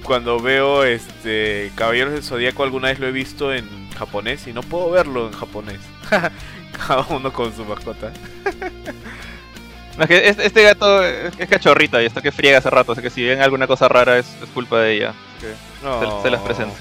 cuando 0.02 0.40
veo 0.40 0.84
este 0.84 1.70
Caballeros 1.74 2.12
del 2.14 2.22
Zodíaco 2.22 2.62
alguna 2.62 2.88
vez 2.88 2.98
lo 2.98 3.06
he 3.06 3.12
visto 3.12 3.52
en 3.52 3.87
japonés 3.98 4.46
y 4.46 4.52
no 4.52 4.62
puedo 4.62 4.90
verlo 4.90 5.26
en 5.26 5.32
japonés. 5.32 5.80
Cada 6.10 7.06
uno 7.10 7.32
con 7.32 7.54
su 7.54 7.64
mascota. 7.64 8.12
No, 9.96 10.04
es 10.04 10.08
que 10.08 10.28
este, 10.28 10.46
este 10.46 10.62
gato 10.62 11.04
es, 11.04 11.34
cachorrita 11.48 12.00
y 12.02 12.06
está 12.06 12.22
que 12.22 12.30
friega 12.30 12.58
hace 12.58 12.70
rato, 12.70 12.92
así 12.92 13.02
que 13.02 13.10
si 13.10 13.24
ven 13.24 13.42
alguna 13.42 13.66
cosa 13.66 13.88
rara 13.88 14.18
es, 14.18 14.26
es 14.42 14.48
culpa 14.54 14.78
de 14.80 14.94
ella. 14.94 15.14
No. 15.82 16.18
se, 16.18 16.22
se 16.22 16.30
las 16.30 16.40
presento. 16.42 16.74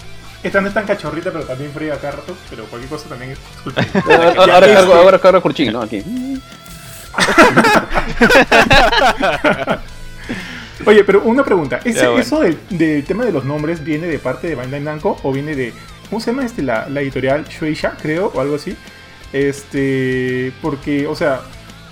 Esta 0.44 0.62
no 0.62 0.68
es 0.68 0.74
tan 0.74 0.86
cachorrita, 0.86 1.32
pero 1.32 1.46
también 1.46 1.72
fría 1.72 1.96
acá 1.96 2.12
rato. 2.12 2.38
Pero 2.50 2.66
cualquier 2.66 2.90
cosa 2.92 3.10
también 3.10 3.32
es 3.32 3.40
culpa. 3.64 3.84
Ahora, 4.38 4.60
cargo, 4.74 4.94
ahora 4.94 5.20
cargo 5.20 5.38
a 5.40 5.42
Kurchin, 5.42 5.74
¿no? 5.74 5.82
Aquí. 5.82 6.04
Oye, 10.86 11.04
pero 11.04 11.22
una 11.24 11.44
pregunta. 11.44 11.80
¿Ese- 11.84 12.02
Ya, 12.02 12.10
bueno. 12.10 12.22
¿Eso 12.22 12.40
del, 12.42 12.58
del 12.70 13.04
tema 13.04 13.26
de 13.26 13.32
los 13.32 13.44
nombres 13.46 13.84
viene 13.84 14.08
de 14.08 14.20
parte 14.20 14.48
de 14.48 14.56
Bandai 14.56 14.82
Namco 14.82 15.18
o 15.24 15.32
viene 15.32 15.56
de. 15.56 15.74
¿Cómo 16.10 16.20
se 16.22 16.32
llama 16.32 16.46
este? 16.46 16.62
La, 16.64 16.88
la 16.90 17.02
editorial 17.02 17.46
Shueisha, 17.48 17.98
creo, 18.02 18.32
o 18.34 18.40
algo 18.42 18.56
así. 18.56 18.76
Este. 19.34 20.52
Porque, 20.62 21.08
o 21.08 21.16
sea. 21.16 21.42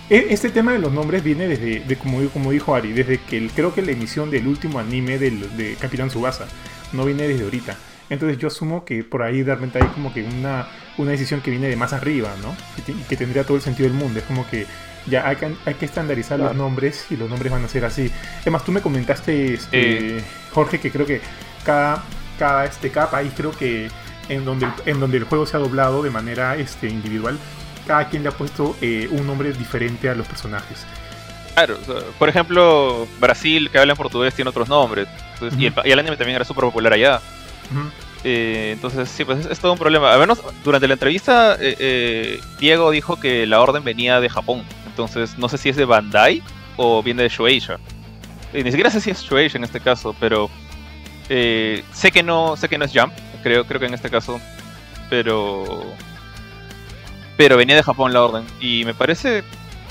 e- 0.09 0.27
Este 0.29 0.49
tema 0.49 0.73
de 0.73 0.79
los 0.79 0.91
nombres 0.91 1.23
viene 1.23 1.47
desde, 1.47 1.79
de, 1.81 1.95
como, 1.97 2.27
como 2.29 2.51
dijo 2.51 2.75
Ari, 2.75 2.91
desde 2.93 3.19
que 3.19 3.37
el- 3.37 3.51
creo 3.51 3.73
que 3.73 3.81
la 3.81 3.91
emisión 3.91 4.29
del 4.31 4.47
último 4.47 4.79
anime 4.79 5.17
del, 5.17 5.55
de 5.57 5.75
Capitán 5.79 6.09
Subasa 6.11 6.45
no 6.93 7.05
viene 7.05 7.27
desde 7.27 7.43
ahorita. 7.43 7.75
Entonces 8.09 8.37
yo 8.37 8.47
asumo 8.49 8.85
que 8.85 9.03
por 9.03 9.23
ahí 9.23 9.41
de 9.41 9.55
repente 9.55 9.79
hay 9.81 9.87
como 9.89 10.13
que 10.13 10.21
una, 10.23 10.67
una 10.99 11.09
decisión 11.11 11.41
que 11.41 11.49
viene 11.49 11.67
de 11.69 11.75
más 11.75 11.91
arriba, 11.91 12.29
¿no? 12.43 12.55
Y 12.87 12.93
que 13.09 13.17
tendría 13.17 13.43
todo 13.45 13.57
el 13.57 13.63
sentido 13.63 13.89
del 13.89 13.97
mundo. 13.97 14.19
Es 14.19 14.25
como 14.25 14.47
que 14.47 14.67
ya 15.07 15.27
hay 15.27 15.37
que, 15.37 15.47
hay 15.65 15.73
que 15.73 15.85
estandarizar 15.85 16.37
los 16.39 16.55
nombres 16.55 17.07
y 17.09 17.17
los 17.17 17.27
nombres 17.27 17.51
van 17.51 17.65
a 17.65 17.67
ser 17.67 17.83
así. 17.83 18.11
Además, 18.41 18.63
tú 18.63 18.71
me 18.71 18.81
comentaste, 18.81 19.55
este, 19.55 20.17
Eh. 20.19 20.23
Jorge, 20.51 20.79
que 20.79 20.91
creo 20.91 21.07
que 21.07 21.19
cada, 21.65 22.03
cada, 22.37 22.65
este, 22.65 22.91
cada 22.91 23.09
país 23.09 23.31
creo 23.35 23.51
que 23.51 23.87
en 24.29 24.45
donde, 24.45 24.67
en 24.85 24.99
donde 24.99 25.17
el 25.17 25.23
juego 25.23 25.45
se 25.45 25.57
ha 25.57 25.59
doblado 25.59 26.03
de 26.03 26.09
manera 26.09 26.55
este, 26.55 26.87
individual, 26.87 27.37
cada 27.87 28.09
quien 28.09 28.23
le 28.23 28.29
ha 28.29 28.31
puesto 28.31 28.75
eh, 28.81 29.07
un 29.11 29.27
nombre 29.27 29.53
diferente 29.53 30.09
a 30.09 30.15
los 30.15 30.27
personajes. 30.27 30.85
Claro, 31.53 31.77
por 32.19 32.27
ejemplo, 32.27 33.07
Brasil, 33.19 33.69
que 33.71 33.77
habla 33.77 33.93
en 33.93 33.97
portugués, 33.97 34.33
tiene 34.33 34.49
otros 34.49 34.67
nombres. 34.67 35.07
Entonces, 35.33 35.59
y, 35.59 35.67
el, 35.67 35.73
y 35.85 35.91
el 35.91 35.99
anime 35.99 36.17
también 36.17 36.35
era 36.35 36.45
súper 36.45 36.63
popular 36.65 36.93
allá. 36.93 37.21
Eh, 38.23 38.71
entonces, 38.73 39.07
sí, 39.07 39.23
pues 39.23 39.39
es, 39.39 39.45
es 39.45 39.59
todo 39.59 39.71
un 39.71 39.77
problema. 39.77 40.11
Al 40.11 40.19
menos 40.19 40.41
durante 40.63 40.87
la 40.87 40.95
entrevista, 40.95 41.55
eh, 41.59 42.41
Diego 42.59 42.91
dijo 42.91 43.19
que 43.19 43.45
la 43.45 43.61
orden 43.61 43.83
venía 43.83 44.19
de 44.19 44.29
Japón. 44.29 44.63
Entonces, 44.87 45.37
no 45.37 45.47
sé 45.47 45.57
si 45.57 45.69
es 45.69 45.75
de 45.75 45.85
Bandai 45.85 46.41
o 46.75 47.01
viene 47.01 47.23
de 47.23 47.29
Shueisha. 47.29 47.77
Ni 48.53 48.71
siquiera 48.71 48.89
sé 48.89 48.99
si 48.99 49.11
es 49.11 49.21
Shueisha 49.21 49.57
en 49.57 49.63
este 49.63 49.79
caso, 49.79 50.15
pero 50.19 50.49
eh, 51.29 51.83
sé 51.93 52.11
que 52.11 52.23
no 52.23 52.55
sé 52.57 52.69
que 52.69 52.77
no 52.77 52.85
es 52.85 52.91
Jump, 52.93 53.13
creo, 53.45 53.63
creo 53.63 53.79
que 53.79 53.85
en 53.85 53.93
este 53.93 54.09
caso. 54.09 54.41
Pero. 55.07 55.83
Pero 57.37 57.57
venía 57.57 57.75
de 57.75 57.83
Japón 57.83 58.11
la 58.11 58.23
orden. 58.23 58.43
Y 58.59 58.83
me 58.85 58.95
parece. 58.95 59.43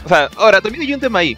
O 0.04 0.08
sea, 0.08 0.28
ahora 0.36 0.60
también 0.60 0.82
hay 0.82 0.92
un 0.92 1.00
tema 1.00 1.20
ahí. 1.20 1.36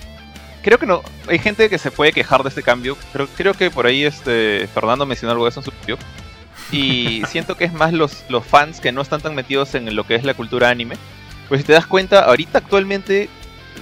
Creo 0.62 0.79
que 0.79 0.87
no. 0.87 1.02
Hay 1.29 1.38
gente 1.38 1.68
que 1.68 1.76
se 1.76 1.90
puede 1.90 2.12
quejar 2.12 2.42
de 2.42 2.48
este 2.48 2.62
cambio. 2.62 2.96
Pero 3.12 3.29
creo 3.37 3.52
que 3.52 3.70
por 3.70 3.87
ahí 3.87 4.05
este 4.05 4.66
Fernando 4.72 5.05
mencionó 5.05 5.33
algo 5.33 5.44
de 5.44 5.50
eso 5.50 5.61
en 5.61 5.64
su 5.64 5.72
video. 5.83 5.98
Y 6.72 7.22
siento 7.29 7.55
que 7.55 7.64
es 7.64 7.72
más 7.74 7.92
los, 7.92 8.24
los 8.31 8.46
fans 8.46 8.81
que 8.81 8.92
no 8.92 9.02
están 9.02 9.20
tan 9.20 9.35
metidos 9.35 9.74
en 9.74 9.94
lo 9.94 10.05
que 10.05 10.14
es 10.14 10.24
la 10.24 10.33
cultura 10.33 10.70
anime. 10.70 10.96
Pues 11.48 11.61
si 11.61 11.66
te 11.66 11.74
das 11.74 11.87
cuenta, 11.87 12.20
ahorita 12.20 12.59
actualmente 12.59 13.29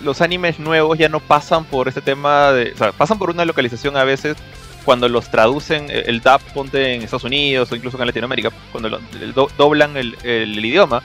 los 0.02 0.20
animes 0.20 0.58
nuevos 0.58 0.98
ya 0.98 1.08
no 1.08 1.20
pasan 1.20 1.64
por 1.64 1.86
este 1.86 2.00
tema 2.00 2.50
de. 2.50 2.72
O 2.72 2.76
sea, 2.76 2.90
pasan 2.90 3.16
por 3.16 3.30
una 3.30 3.44
localización 3.44 3.96
a 3.96 4.02
veces 4.02 4.36
cuando 4.84 5.08
los 5.08 5.30
traducen, 5.30 5.86
eh, 5.90 6.04
el 6.06 6.20
dub 6.20 6.40
ponte 6.52 6.94
en 6.94 7.02
Estados 7.02 7.24
Unidos 7.24 7.70
o 7.72 7.76
incluso 7.76 7.98
en 8.00 8.06
Latinoamérica, 8.06 8.50
cuando 8.72 8.88
lo- 8.88 9.00
do- 9.34 9.50
doblan 9.56 9.96
el, 9.96 10.16
el- 10.22 10.58
el 10.58 10.64
idioma, 10.64 11.02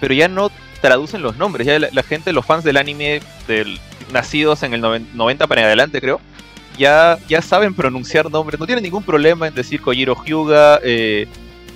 pero 0.00 0.14
ya 0.14 0.28
no 0.28 0.50
traducen 0.80 1.22
los 1.22 1.36
nombres. 1.36 1.66
Ya 1.66 1.78
la, 1.78 1.88
la 1.92 2.02
gente, 2.02 2.32
los 2.32 2.46
fans 2.46 2.64
del 2.64 2.76
anime, 2.76 3.20
del, 3.46 3.78
nacidos 4.12 4.62
en 4.62 4.74
el 4.74 4.80
noven- 4.80 5.06
90 5.14 5.46
para 5.46 5.62
adelante, 5.62 6.00
creo, 6.00 6.20
ya, 6.78 7.18
ya 7.28 7.42
saben 7.42 7.74
pronunciar 7.74 8.30
nombres. 8.30 8.58
No 8.60 8.66
tienen 8.66 8.84
ningún 8.84 9.02
problema 9.02 9.48
en 9.48 9.54
decir 9.54 9.80
Kojiro 9.80 10.14
Hyuga, 10.24 10.78
eh, 10.84 11.26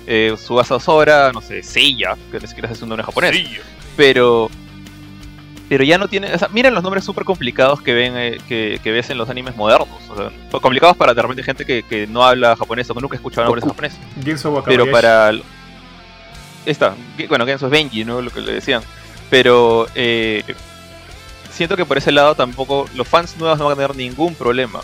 eh, 0.07 0.35
Sora, 0.38 1.33
no 1.33 1.41
sé, 1.41 1.62
Seiya, 1.62 2.17
que 2.31 2.38
ni 2.41 2.47
siquiera 2.47 2.71
es 2.71 2.81
un 2.83 2.88
nombre 2.88 3.05
japonés. 3.05 3.31
Pero. 3.97 4.51
Pero 5.73 5.85
ya 5.85 5.97
no. 5.97 6.05
O 6.05 6.39
sea, 6.39 6.49
miren 6.53 6.75
los 6.75 6.83
nombres 6.83 7.03
súper 7.03 7.25
complicados 7.25 7.81
que 7.81 7.95
ven 7.95 8.13
eh, 8.15 8.39
que, 8.47 8.79
que 8.83 8.91
ves 8.93 9.09
en 9.09 9.17
los 9.17 9.31
animes 9.31 9.57
modernos. 9.57 9.89
O 10.11 10.15
sea, 10.15 10.31
son 10.51 10.61
complicados 10.61 10.99
para 10.99 11.15
de 11.15 11.23
repente 11.23 11.43
gente 11.43 11.65
que, 11.65 11.83
que 11.83 12.07
no 12.07 12.23
habla 12.23 12.55
japonés 12.57 12.91
o 12.91 12.95
que 12.95 13.01
nunca 13.01 13.15
ha 13.15 13.17
escuchado 13.17 13.47
nombres 13.47 13.65
japoneses. 13.65 13.99
Genso 14.23 14.63
Pero 14.67 14.91
para. 14.91 15.33
Esta, 16.67 16.95
bueno, 17.27 17.47
que 17.47 17.53
eso 17.53 17.64
es 17.64 17.73
Benji, 17.73 18.05
¿no? 18.05 18.20
Lo 18.20 18.31
que 18.31 18.43
le 18.43 18.53
decían. 18.53 18.83
Pero. 19.31 19.87
eh, 19.95 20.45
siento 21.51 21.75
que 21.75 21.87
por 21.87 21.97
ese 21.97 22.12
lado 22.12 22.35
tampoco. 22.35 22.87
Los 22.95 23.09
fans 23.09 23.39
nuevos 23.39 23.59
no 23.59 23.64
van 23.64 23.73
a 23.73 23.77
tener 23.77 23.97
ningún 23.97 24.35
problema 24.35 24.81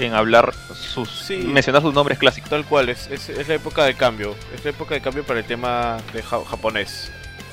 en 0.00 0.14
hablar 0.14 0.52
sus. 0.74 1.08
Sí. 1.10 1.36
mencionar 1.36 1.80
sus 1.80 1.94
nombres 1.94 2.18
clásicos. 2.18 2.50
Tal 2.50 2.64
cual, 2.64 2.88
es, 2.88 3.06
es, 3.08 3.28
es 3.28 3.46
la 3.46 3.54
época 3.54 3.84
de 3.84 3.94
cambio. 3.94 4.34
Es 4.52 4.64
la 4.64 4.70
época 4.70 4.96
de 4.96 5.00
cambio 5.00 5.22
para 5.22 5.38
el 5.38 5.46
tema 5.46 5.98
de 6.12 6.24
ja- 6.24 6.44
japonés. 6.44 7.12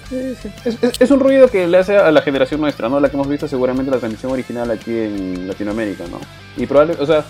Sí, 0.09 0.35
sí. 0.41 0.49
Es, 0.65 0.83
es- 0.83 1.01
es 1.01 1.11
un 1.11 1.19
ruido 1.19 1.47
que 1.49 1.67
le 1.67 1.77
hace 1.77 1.95
a 1.97 2.11
la 2.11 2.21
generación 2.21 2.59
nuestra, 2.61 2.89
¿no? 2.89 2.99
La 2.99 3.09
que 3.09 3.15
hemos 3.15 3.27
visto 3.27 3.47
seguramente 3.47 3.91
la 3.91 3.97
transmisión 3.99 4.31
original 4.31 4.69
aquí 4.71 4.91
en 4.91 5.47
Latinoamérica, 5.47 6.05
¿no? 6.09 6.19
Y 6.57 6.65
probablemente, 6.65 7.03
o 7.03 7.05
sea, 7.05 7.19
a 7.19 7.23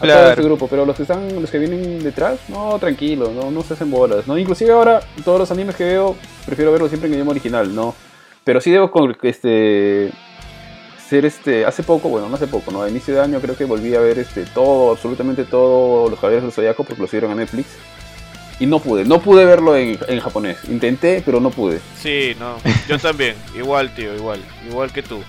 todo 0.00 0.06
Claro. 0.08 0.30
este 0.30 0.42
grupo, 0.42 0.66
pero 0.68 0.84
los 0.84 0.96
que 0.96 1.02
están, 1.02 1.40
los 1.40 1.50
que 1.50 1.58
vienen 1.58 2.02
detrás, 2.02 2.38
no, 2.48 2.76
tranquilo, 2.80 3.30
no, 3.32 3.50
no 3.52 3.62
se 3.62 3.74
hacen 3.74 3.90
bolas, 3.90 4.26
¿no? 4.26 4.36
Inclusive 4.36 4.72
ahora, 4.72 5.00
todos 5.24 5.38
los 5.38 5.50
animes 5.52 5.76
que 5.76 5.84
veo, 5.84 6.16
prefiero 6.44 6.72
verlos 6.72 6.90
siempre 6.90 7.06
en 7.08 7.14
idioma 7.14 7.30
original, 7.30 7.72
¿no? 7.72 7.94
Pero 8.42 8.60
sí 8.60 8.70
debo 8.72 8.90
con, 8.90 9.16
este, 9.22 10.10
hacer 10.98 11.24
este, 11.26 11.64
hace 11.64 11.82
poco, 11.84 12.08
bueno, 12.08 12.28
no 12.28 12.34
hace 12.34 12.48
poco, 12.48 12.72
¿no? 12.72 12.82
A 12.82 12.90
inicio 12.90 13.14
de 13.14 13.20
año 13.20 13.38
creo 13.40 13.56
que 13.56 13.64
volví 13.64 13.94
a 13.94 14.00
ver 14.00 14.18
este, 14.18 14.44
todo, 14.46 14.90
absolutamente 14.92 15.44
todo 15.44 16.10
los 16.10 16.18
Caballeros 16.18 16.42
del 16.44 16.52
Zodiaco 16.52 16.82
porque 16.82 17.00
lo 17.00 17.06
subieron 17.06 17.30
a 17.30 17.34
Netflix. 17.36 17.68
Y 18.60 18.66
no 18.66 18.78
pude, 18.78 19.04
no 19.04 19.20
pude 19.20 19.44
verlo 19.44 19.76
en, 19.76 19.98
en 20.06 20.20
japonés. 20.20 20.58
Intenté, 20.68 21.22
pero 21.26 21.40
no 21.40 21.50
pude. 21.50 21.80
Sí, 22.00 22.36
no. 22.38 22.56
Yo 22.88 22.98
también. 22.98 23.34
igual, 23.56 23.92
tío, 23.94 24.14
igual. 24.14 24.40
Igual 24.68 24.92
que 24.92 25.02
tú. 25.02 25.22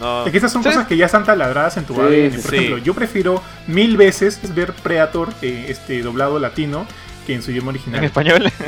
No. 0.00 0.24
Es 0.26 0.32
que 0.32 0.38
esas 0.38 0.52
son 0.52 0.62
Sí. 0.62 0.68
cosas 0.68 0.86
que 0.86 0.96
ya 0.96 1.06
están 1.06 1.24
taladradas 1.24 1.76
en 1.76 1.84
tu 1.84 1.94
Sí, 1.94 2.00
ADN. 2.00 2.30
sí, 2.32 2.38
Por 2.42 2.50
sí. 2.50 2.56
ejemplo, 2.56 2.78
yo 2.78 2.94
prefiero 2.94 3.42
mil 3.66 3.96
veces 3.96 4.40
ver 4.54 4.72
Predator 4.72 5.32
eh, 5.42 5.66
este, 5.68 6.02
doblado 6.02 6.38
latino 6.38 6.86
que 7.26 7.34
en 7.34 7.42
su 7.42 7.50
idioma 7.50 7.70
en 7.70 7.76
original. 7.76 8.04
español. 8.04 8.52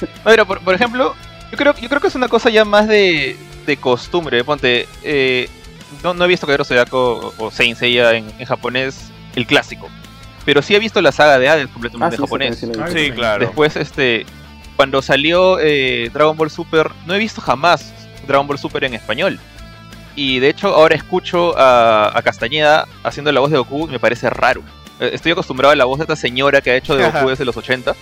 No, 0.00 0.08
pero 0.24 0.46
por, 0.46 0.60
por 0.60 0.74
ejemplo, 0.74 1.14
yo 1.50 1.56
creo, 1.58 1.74
yo 1.76 1.88
creo 1.88 2.00
que 2.00 2.08
es 2.08 2.14
una 2.14 2.28
cosa 2.28 2.50
ya 2.50 2.64
más 2.64 2.86
de, 2.88 3.36
de 3.66 3.76
costumbre. 3.76 4.42
Ponte, 4.44 4.86
eh, 5.02 5.48
no, 6.02 6.12
no 6.14 6.24
he 6.24 6.28
visto 6.28 6.46
Caballero 6.46 6.64
Zodiaco 6.64 7.32
o, 7.38 7.44
o 7.46 7.50
Saint 7.50 7.78
Seiya 7.78 8.12
en, 8.14 8.26
en 8.38 8.46
japonés, 8.46 9.10
el 9.36 9.46
clásico. 9.46 9.88
Pero 10.46 10.62
sí 10.62 10.74
he 10.74 10.78
visto 10.78 11.02
la 11.02 11.12
saga 11.12 11.38
de 11.38 11.48
Hades 11.48 11.68
completamente 11.68 12.14
en 12.16 12.20
sí, 12.20 12.24
japonés. 12.24 12.58
sí, 12.58 12.66
sí, 12.66 12.72
sí, 12.72 12.80
Ah, 12.82 12.88
sí. 12.88 12.98
Sí, 13.06 13.10
claro. 13.10 13.40
Después, 13.44 13.76
este, 13.76 14.24
cuando 14.76 15.02
salió 15.02 15.58
eh, 15.60 16.08
Dragon 16.14 16.36
Ball 16.36 16.50
Super, 16.50 16.90
no 17.04 17.12
he 17.14 17.18
visto 17.18 17.40
jamás 17.42 17.92
Dragon 18.26 18.46
Ball 18.46 18.58
Super 18.58 18.84
en 18.84 18.94
español. 18.94 19.38
Y 20.14 20.38
de 20.38 20.48
hecho, 20.48 20.68
ahora 20.68 20.94
escucho 20.94 21.58
a, 21.58 22.16
a 22.16 22.22
Castañeda 22.22 22.86
haciendo 23.02 23.30
la 23.32 23.40
voz 23.40 23.50
de 23.50 23.58
Goku 23.58 23.86
y 23.88 23.90
me 23.90 23.98
parece 23.98 24.30
raro. 24.30 24.62
Eh, 25.00 25.10
Estoy 25.12 25.32
acostumbrado 25.32 25.72
a 25.72 25.76
la 25.76 25.84
voz 25.84 25.98
de 25.98 26.04
esta 26.04 26.16
señora 26.16 26.62
que 26.62 26.70
ha 26.70 26.76
hecho 26.76 26.96
de 26.96 27.04
Goku 27.10 27.28
desde 27.28 27.44
los 27.44 27.56
80. 27.56 27.94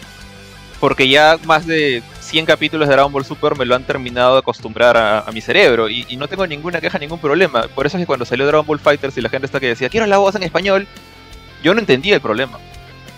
Porque 0.80 1.08
ya 1.08 1.38
más 1.46 1.66
de 1.66 2.02
100 2.20 2.44
capítulos 2.46 2.86
de 2.88 2.94
Dragon 2.94 3.10
Ball 3.10 3.24
Super 3.24 3.56
me 3.56 3.64
lo 3.64 3.74
han 3.74 3.84
terminado 3.84 4.34
de 4.34 4.40
acostumbrar 4.40 4.96
a, 4.98 5.20
a 5.20 5.32
mi 5.32 5.40
cerebro. 5.40 5.88
Y, 5.88 6.04
y 6.08 6.16
no 6.18 6.28
tengo 6.28 6.46
ninguna 6.46 6.80
queja, 6.80 6.98
ningún 6.98 7.18
problema. 7.20 7.62
Por 7.74 7.86
eso 7.86 7.96
es 7.96 8.02
que 8.02 8.06
cuando 8.06 8.26
salió 8.26 8.46
Dragon 8.46 8.66
Ball 8.66 8.78
Fighters 8.80 9.16
y 9.16 9.22
la 9.22 9.30
gente 9.30 9.46
está 9.46 9.60
que 9.60 9.68
decía, 9.68 9.88
quiero 9.88 10.04
la 10.06 10.18
voz 10.18 10.34
en 10.34 10.42
español, 10.42 10.86
yo 11.64 11.74
no 11.74 11.80
entendía 11.80 12.14
el 12.14 12.20
problema. 12.20 12.58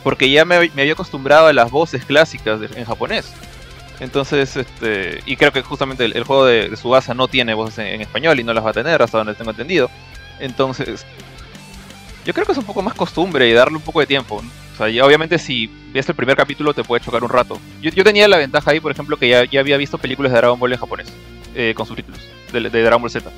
Porque 0.02 0.30
ya 0.30 0.44
me, 0.44 0.54
había 0.54 0.92
acostumbrado 0.92 1.48
a 1.48 1.52
las 1.52 1.70
voces 1.70 2.04
clásicas 2.04 2.60
en 2.74 2.84
japonés. 2.84 3.34
Entonces, 3.98 4.56
este, 4.56 5.20
y 5.26 5.36
creo 5.36 5.52
que 5.52 5.62
justamente 5.62 6.04
el, 6.04 6.22
juego 6.22 6.46
de, 6.46 6.68
de 6.68 6.76
Subasa 6.76 7.12
no 7.12 7.28
tiene 7.28 7.54
voces 7.54 7.78
en, 7.78 8.00
español 8.00 8.38
y 8.38 8.44
no 8.44 8.54
las 8.54 8.64
va 8.64 8.70
a 8.70 8.74
tener, 8.74 9.02
hasta 9.02 9.18
donde 9.18 9.34
tengo 9.34 9.50
entendido. 9.50 9.90
Entonces, 10.38 11.04
yo 12.24 12.32
creo 12.32 12.46
que 12.46 12.52
es 12.52 12.58
un 12.58 12.64
poco 12.64 12.82
más 12.82 12.94
costumbre 12.94 13.48
y 13.48 13.52
darle 13.52 13.76
un 13.76 13.82
poco 13.82 14.00
de 14.00 14.06
tiempo. 14.06 14.36
O 14.36 14.76
sea, 14.76 15.04
obviamente 15.04 15.38
si 15.38 15.66
ves 15.92 16.08
el 16.08 16.14
primer 16.14 16.36
capítulo 16.36 16.72
te 16.72 16.84
puede 16.84 17.04
chocar 17.04 17.24
un 17.24 17.30
rato. 17.30 17.58
Yo, 17.80 17.90
yo 17.90 18.04
tenía 18.04 18.28
la 18.28 18.36
ventaja 18.36 18.70
ahí, 18.70 18.78
por 18.78 18.92
ejemplo, 18.92 19.16
que 19.16 19.28
ya, 19.28 19.44
ya 19.44 19.60
había 19.60 19.76
visto 19.76 19.98
películas 19.98 20.30
de 20.30 20.38
Dragon 20.38 20.60
Ball 20.60 20.72
en 20.72 20.78
japonés, 20.78 21.12
eh, 21.54 21.72
con 21.74 21.86
subtítulos, 21.86 22.20
de 22.52 22.60
Dragon 22.60 23.00
Ball 23.00 23.10
Z. 23.10 23.28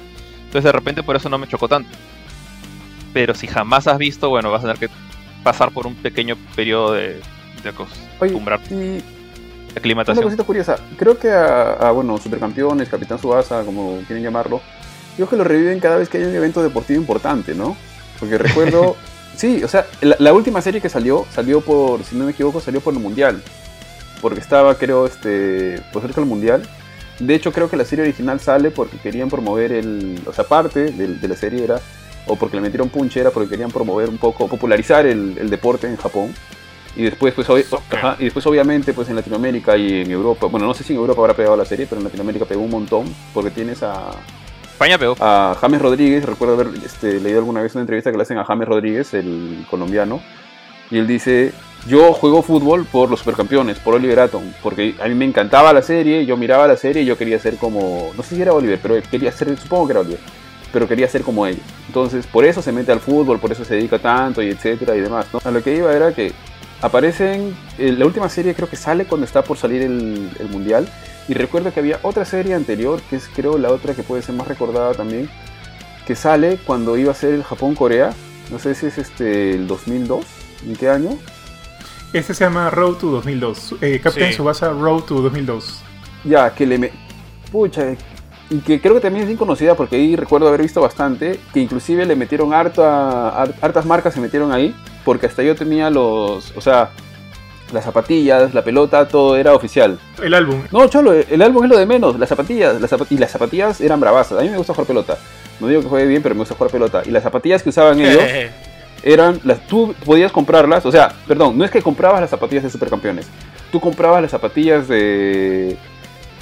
Entonces 0.49 0.65
de 0.65 0.73
repente 0.73 1.03
por 1.03 1.15
eso 1.15 1.29
no 1.29 1.39
me 1.39 1.47
chocó 1.47 1.69
tanto. 1.69 1.91
Pero 3.19 3.35
si 3.35 3.49
jamás 3.49 3.89
has 3.89 3.99
visto, 3.99 4.29
bueno, 4.29 4.49
vas 4.53 4.61
a 4.61 4.73
tener 4.73 4.79
que 4.79 4.89
pasar 5.43 5.73
por 5.73 5.89
un 5.89 5.97
pequeño 5.97 6.37
periodo 6.55 6.93
de, 6.93 7.21
de 7.65 7.73
Oye, 8.21 8.33
y 8.33 8.37
de 8.37 8.37
una 8.37 8.61
aclimatación. 9.75 10.23
cosita 10.23 10.45
curiosa. 10.45 10.77
Creo 10.97 11.19
que 11.19 11.29
a, 11.29 11.73
a, 11.73 11.91
bueno, 11.91 12.17
Supercampeones, 12.19 12.89
Capitán 12.89 13.19
Subasa, 13.19 13.65
como 13.65 13.99
quieren 14.07 14.23
llamarlo, 14.23 14.61
creo 15.17 15.29
que 15.29 15.35
lo 15.35 15.43
reviven 15.43 15.81
cada 15.81 15.97
vez 15.97 16.09
que 16.09 16.19
hay 16.19 16.25
un 16.27 16.35
evento 16.37 16.63
deportivo 16.63 17.01
importante, 17.01 17.57
¿no? 17.57 17.77
Porque 18.21 18.39
recuerdo... 18.39 18.95
sí, 19.35 19.65
o 19.65 19.69
sea, 19.69 19.85
la, 20.01 20.15
la 20.21 20.33
última 20.33 20.63
serie 20.63 20.81
que 20.81 20.89
salió, 20.89 21.27
salió 21.33 21.61
por, 21.61 22.05
si 22.05 22.15
no 22.15 22.25
me 22.25 22.31
equivoco, 22.31 22.61
salió 22.61 22.81
por 22.81 22.95
el 22.95 23.01
Mundial. 23.01 23.43
Porque 24.21 24.39
estaba, 24.39 24.77
creo, 24.77 25.07
este, 25.07 25.83
pues 25.93 26.05
cerca 26.05 26.21
del 26.21 26.31
Mundial. 26.31 26.63
De 27.19 27.35
hecho, 27.35 27.53
creo 27.53 27.69
que 27.69 27.77
la 27.77 27.85
serie 27.85 28.05
original 28.05 28.39
sale 28.39 28.71
porque 28.71 28.97
querían 28.97 29.29
promover 29.29 29.73
el... 29.73 30.21
O 30.25 30.33
sea, 30.33 30.45
parte 30.45 30.93
de, 30.93 31.17
de 31.17 31.27
la 31.27 31.35
serie 31.35 31.65
era... 31.65 31.81
O 32.29 32.37
porque 32.37 32.57
le 32.57 32.63
metieron 32.63 32.89
punche 32.89 33.21
era 33.21 33.31
porque 33.31 33.49
querían 33.49 33.71
promover 33.71 34.09
un 34.09 34.19
poco, 34.19 34.47
popularizar 34.49 35.07
el, 35.07 35.37
el 35.39 35.51
deporte 35.51 35.87
en 35.89 35.97
Japón. 35.97 36.35
Y 36.97 37.03
después, 37.03 37.33
pues, 37.35 37.49
obvi- 37.49 37.65
ajá, 37.93 38.17
y 38.19 38.25
después 38.25 38.45
obviamente, 38.47 38.93
pues 38.93 39.09
en 39.09 39.17
Latinoamérica 39.17 39.77
y 39.77 40.01
en 40.03 40.11
Europa, 40.11 40.47
bueno, 40.47 40.67
no 40.67 40.75
sé 40.75 40.83
si 40.83 40.95
en 40.95 40.99
Europa 40.99 41.21
habrá 41.21 41.35
pegado 41.35 41.57
la 41.57 41.65
serie, 41.65 41.87
pero 41.89 42.01
en 42.01 42.05
Latinoamérica 42.05 42.45
pegó 42.45 42.63
un 42.63 42.71
montón, 42.71 43.05
porque 43.33 43.51
tienes 43.51 43.83
a, 43.85 44.11
España 44.65 44.99
pegó. 44.99 45.15
a 45.21 45.57
James 45.61 45.81
Rodríguez, 45.81 46.25
recuerdo 46.25 46.55
haber 46.55 46.69
este, 46.85 47.21
leído 47.21 47.39
alguna 47.39 47.63
vez 47.63 47.75
una 47.75 47.83
entrevista 47.83 48.11
que 48.11 48.17
le 48.17 48.23
hacen 48.25 48.39
a 48.39 48.45
James 48.45 48.67
Rodríguez, 48.67 49.15
el 49.15 49.65
colombiano, 49.71 50.21
y 50.91 50.99
él 50.99 51.07
dice, 51.07 51.53
yo 51.87 52.13
juego 52.15 52.43
fútbol 52.43 52.85
por 52.85 53.11
los 53.11 53.21
supercampeones, 53.21 53.79
por 53.79 53.95
Oliver 53.95 54.19
Atom, 54.21 54.43
porque 54.63 54.97
a 55.01 55.07
mí 55.07 55.15
me 55.15 55.27
encantaba 55.27 55.73
la 55.73 55.83
serie, 55.83 56.27
yo 56.27 56.37
miraba 56.37 56.67
la 56.67 56.77
serie 56.77 57.03
y 57.03 57.05
yo 57.05 57.17
quería 57.17 57.39
ser 57.39 57.57
como, 57.59 58.11
no 58.17 58.23
sé 58.25 58.35
si 58.35 58.43
era 58.43 58.53
Oliver, 58.55 58.81
pero 58.83 58.97
quería 59.09 59.31
ser, 59.31 59.57
supongo 59.57 59.87
que 59.87 59.93
era 59.93 60.01
Oliver, 60.01 60.21
pero 60.73 60.89
quería 60.89 61.09
ser 61.09 61.23
como 61.23 61.47
ellos. 61.47 61.63
Entonces, 61.87 62.27
por 62.27 62.45
eso 62.45 62.63
se 62.63 62.73
mete 62.73 62.93
al 62.93 63.01
fútbol, 63.01 63.39
por 63.39 63.53
eso 63.53 63.65
se 63.65 63.75
dedica 63.75 63.99
tanto 63.99 64.43
y 64.43 64.49
etcétera 64.51 64.97
y 64.97 65.01
demás, 65.01 65.27
¿no? 65.33 65.41
A 65.45 65.51
lo 65.51 65.63
que 65.63 65.75
iba 65.77 65.93
era 65.93 66.13
que 66.13 66.33
aparecen, 66.81 67.57
eh, 67.79 67.93
la 67.93 68.07
última 68.07 68.29
serie 68.29 68.55
creo 68.55 68.69
que 68.69 68.77
sale 68.77 69.05
cuando 69.05 69.25
está 69.25 69.43
por 69.43 69.57
salir 69.57 69.83
el, 69.83 70.31
el 70.39 70.49
mundial, 70.49 70.89
y 71.29 71.35
recuerdo 71.35 71.73
que 71.73 71.81
había 71.81 71.99
otra 72.03 72.25
serie 72.25 72.55
anterior, 72.55 73.01
que 73.11 73.17
es 73.17 73.29
creo 73.35 73.59
la 73.59 73.71
otra 73.71 73.95
que 73.95 74.03
puede 74.03 74.23
ser 74.23 74.35
más 74.35 74.49
recordada 74.49 74.95
también, 74.95 75.29
que 76.07 76.17
sale 76.17 76.59
cuando 76.65 76.97
iba 76.97 77.13
a 77.13 77.15
ser 77.15 77.35
el 77.35 77.45
Japón-Corea. 77.45 78.15
No 78.51 78.59
sé 78.59 78.75
si 78.75 78.87
es 78.87 78.97
este 78.97 79.51
el 79.51 79.67
2002, 79.67 80.25
¿en 80.67 80.77
qué 80.77 80.89
año? 80.89 81.11
Este 82.15 82.33
se 82.33 82.45
llama 82.45 82.71
Road 82.71 82.95
to 82.95 83.09
2002. 83.11 83.75
Eh, 83.83 84.01
Captain 84.03 84.31
Sí. 84.31 84.37
Subasa 84.37 84.71
Road 84.71 85.03
to 85.03 85.21
2002. 85.21 85.83
Ya, 86.25 86.55
que 86.55 86.65
le 86.67 86.79
me... 86.79 86.91
Pucha, 87.53 87.95
y 88.51 88.59
que 88.59 88.81
creo 88.81 88.95
que 88.95 89.01
también 89.01 89.23
es 89.23 89.29
bien 89.29 89.39
conocida 89.39 89.75
porque 89.75 89.97
ahí 89.97 90.17
recuerdo 90.17 90.49
haber 90.49 90.63
visto 90.63 90.81
bastante, 90.81 91.39
que 91.53 91.61
inclusive 91.61 92.07
le 92.07 92.17
metieron 92.17 92.55
harta, 92.55 93.29
har- 93.43 93.55
hartas 93.61 93.85
marcas 93.85 94.15
se 94.15 94.21
metieron 94.21 94.53
ahí, 94.53 94.75
porque 95.05 95.27
hasta 95.27 95.43
yo 95.43 95.55
tenía 95.55 95.91
los, 95.91 96.53
o 96.57 96.61
sea, 96.61 96.91
las 97.73 97.85
zapatillas, 97.85 98.55
la 98.55 98.63
pelota, 98.65 99.07
todo 99.09 99.37
era 99.37 99.55
oficial. 99.55 99.99
El 100.23 100.33
álbum. 100.33 100.63
No, 100.73 100.89
cholo, 100.89 101.13
el 101.13 101.43
álbum 101.43 101.65
es 101.65 101.71
lo 101.71 101.77
de 101.77 101.85
menos. 101.85 102.19
Las 102.19 102.31
zapatillas, 102.31 102.81
las 102.81 102.91
y 103.11 103.19
las 103.19 103.31
zapatillas 103.31 103.81
eran 103.83 104.01
bravasas. 104.01 104.39
A 104.39 104.43
mí 104.43 104.49
me 104.49 104.57
gusta 104.57 104.73
jugar 104.73 104.87
pelota. 104.87 105.19
No 105.61 105.67
digo 105.69 105.83
que 105.83 105.89
juegue 105.89 106.07
bien, 106.07 106.23
pero 106.23 106.35
me 106.35 106.39
gusta 106.41 106.55
jugar 106.55 106.71
pelota. 106.73 107.03
Y 107.05 107.11
las 107.11 107.23
zapatillas 107.23 107.63
que 107.63 107.69
usaban 107.69 108.01
ellos 108.01 108.23
eran 109.03 109.39
las. 109.45 109.67
Tú 109.67 109.95
podías 110.07 110.33
comprarlas, 110.33 110.87
o 110.87 110.91
sea, 110.93 111.13
perdón, 111.27 111.59
no 111.59 111.65
es 111.67 111.71
que 111.71 111.83
comprabas 111.83 112.23
las 112.23 112.31
zapatillas 112.31 112.65
de 112.65 112.71
supercampeones. 112.71 113.27
Tú 113.71 113.81
comprabas 113.81 114.23
las 114.23 114.31
zapatillas 114.31 114.89
de. 114.89 115.77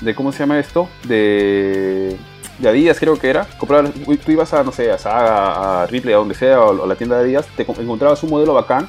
De 0.00 0.14
¿Cómo 0.14 0.32
se 0.32 0.40
llama 0.40 0.58
esto? 0.58 0.88
De. 1.04 2.16
De 2.58 2.68
Adidas 2.70 2.98
creo 2.98 3.18
que 3.18 3.28
era. 3.28 3.46
Comprabas, 3.58 3.90
tú 4.24 4.32
ibas 4.32 4.52
a, 4.54 4.62
no 4.62 4.72
sé, 4.72 4.90
a 4.90 4.96
Saga, 4.98 5.82
a 5.82 5.86
Ripley, 5.86 6.14
a 6.14 6.18
donde 6.18 6.34
sea, 6.34 6.60
o 6.62 6.84
a 6.84 6.86
la 6.86 6.94
tienda 6.94 7.16
de 7.18 7.24
Adidas, 7.24 7.46
te 7.54 7.66
co- 7.66 7.74
encontrabas 7.78 8.22
un 8.22 8.30
modelo 8.30 8.54
bacán 8.54 8.88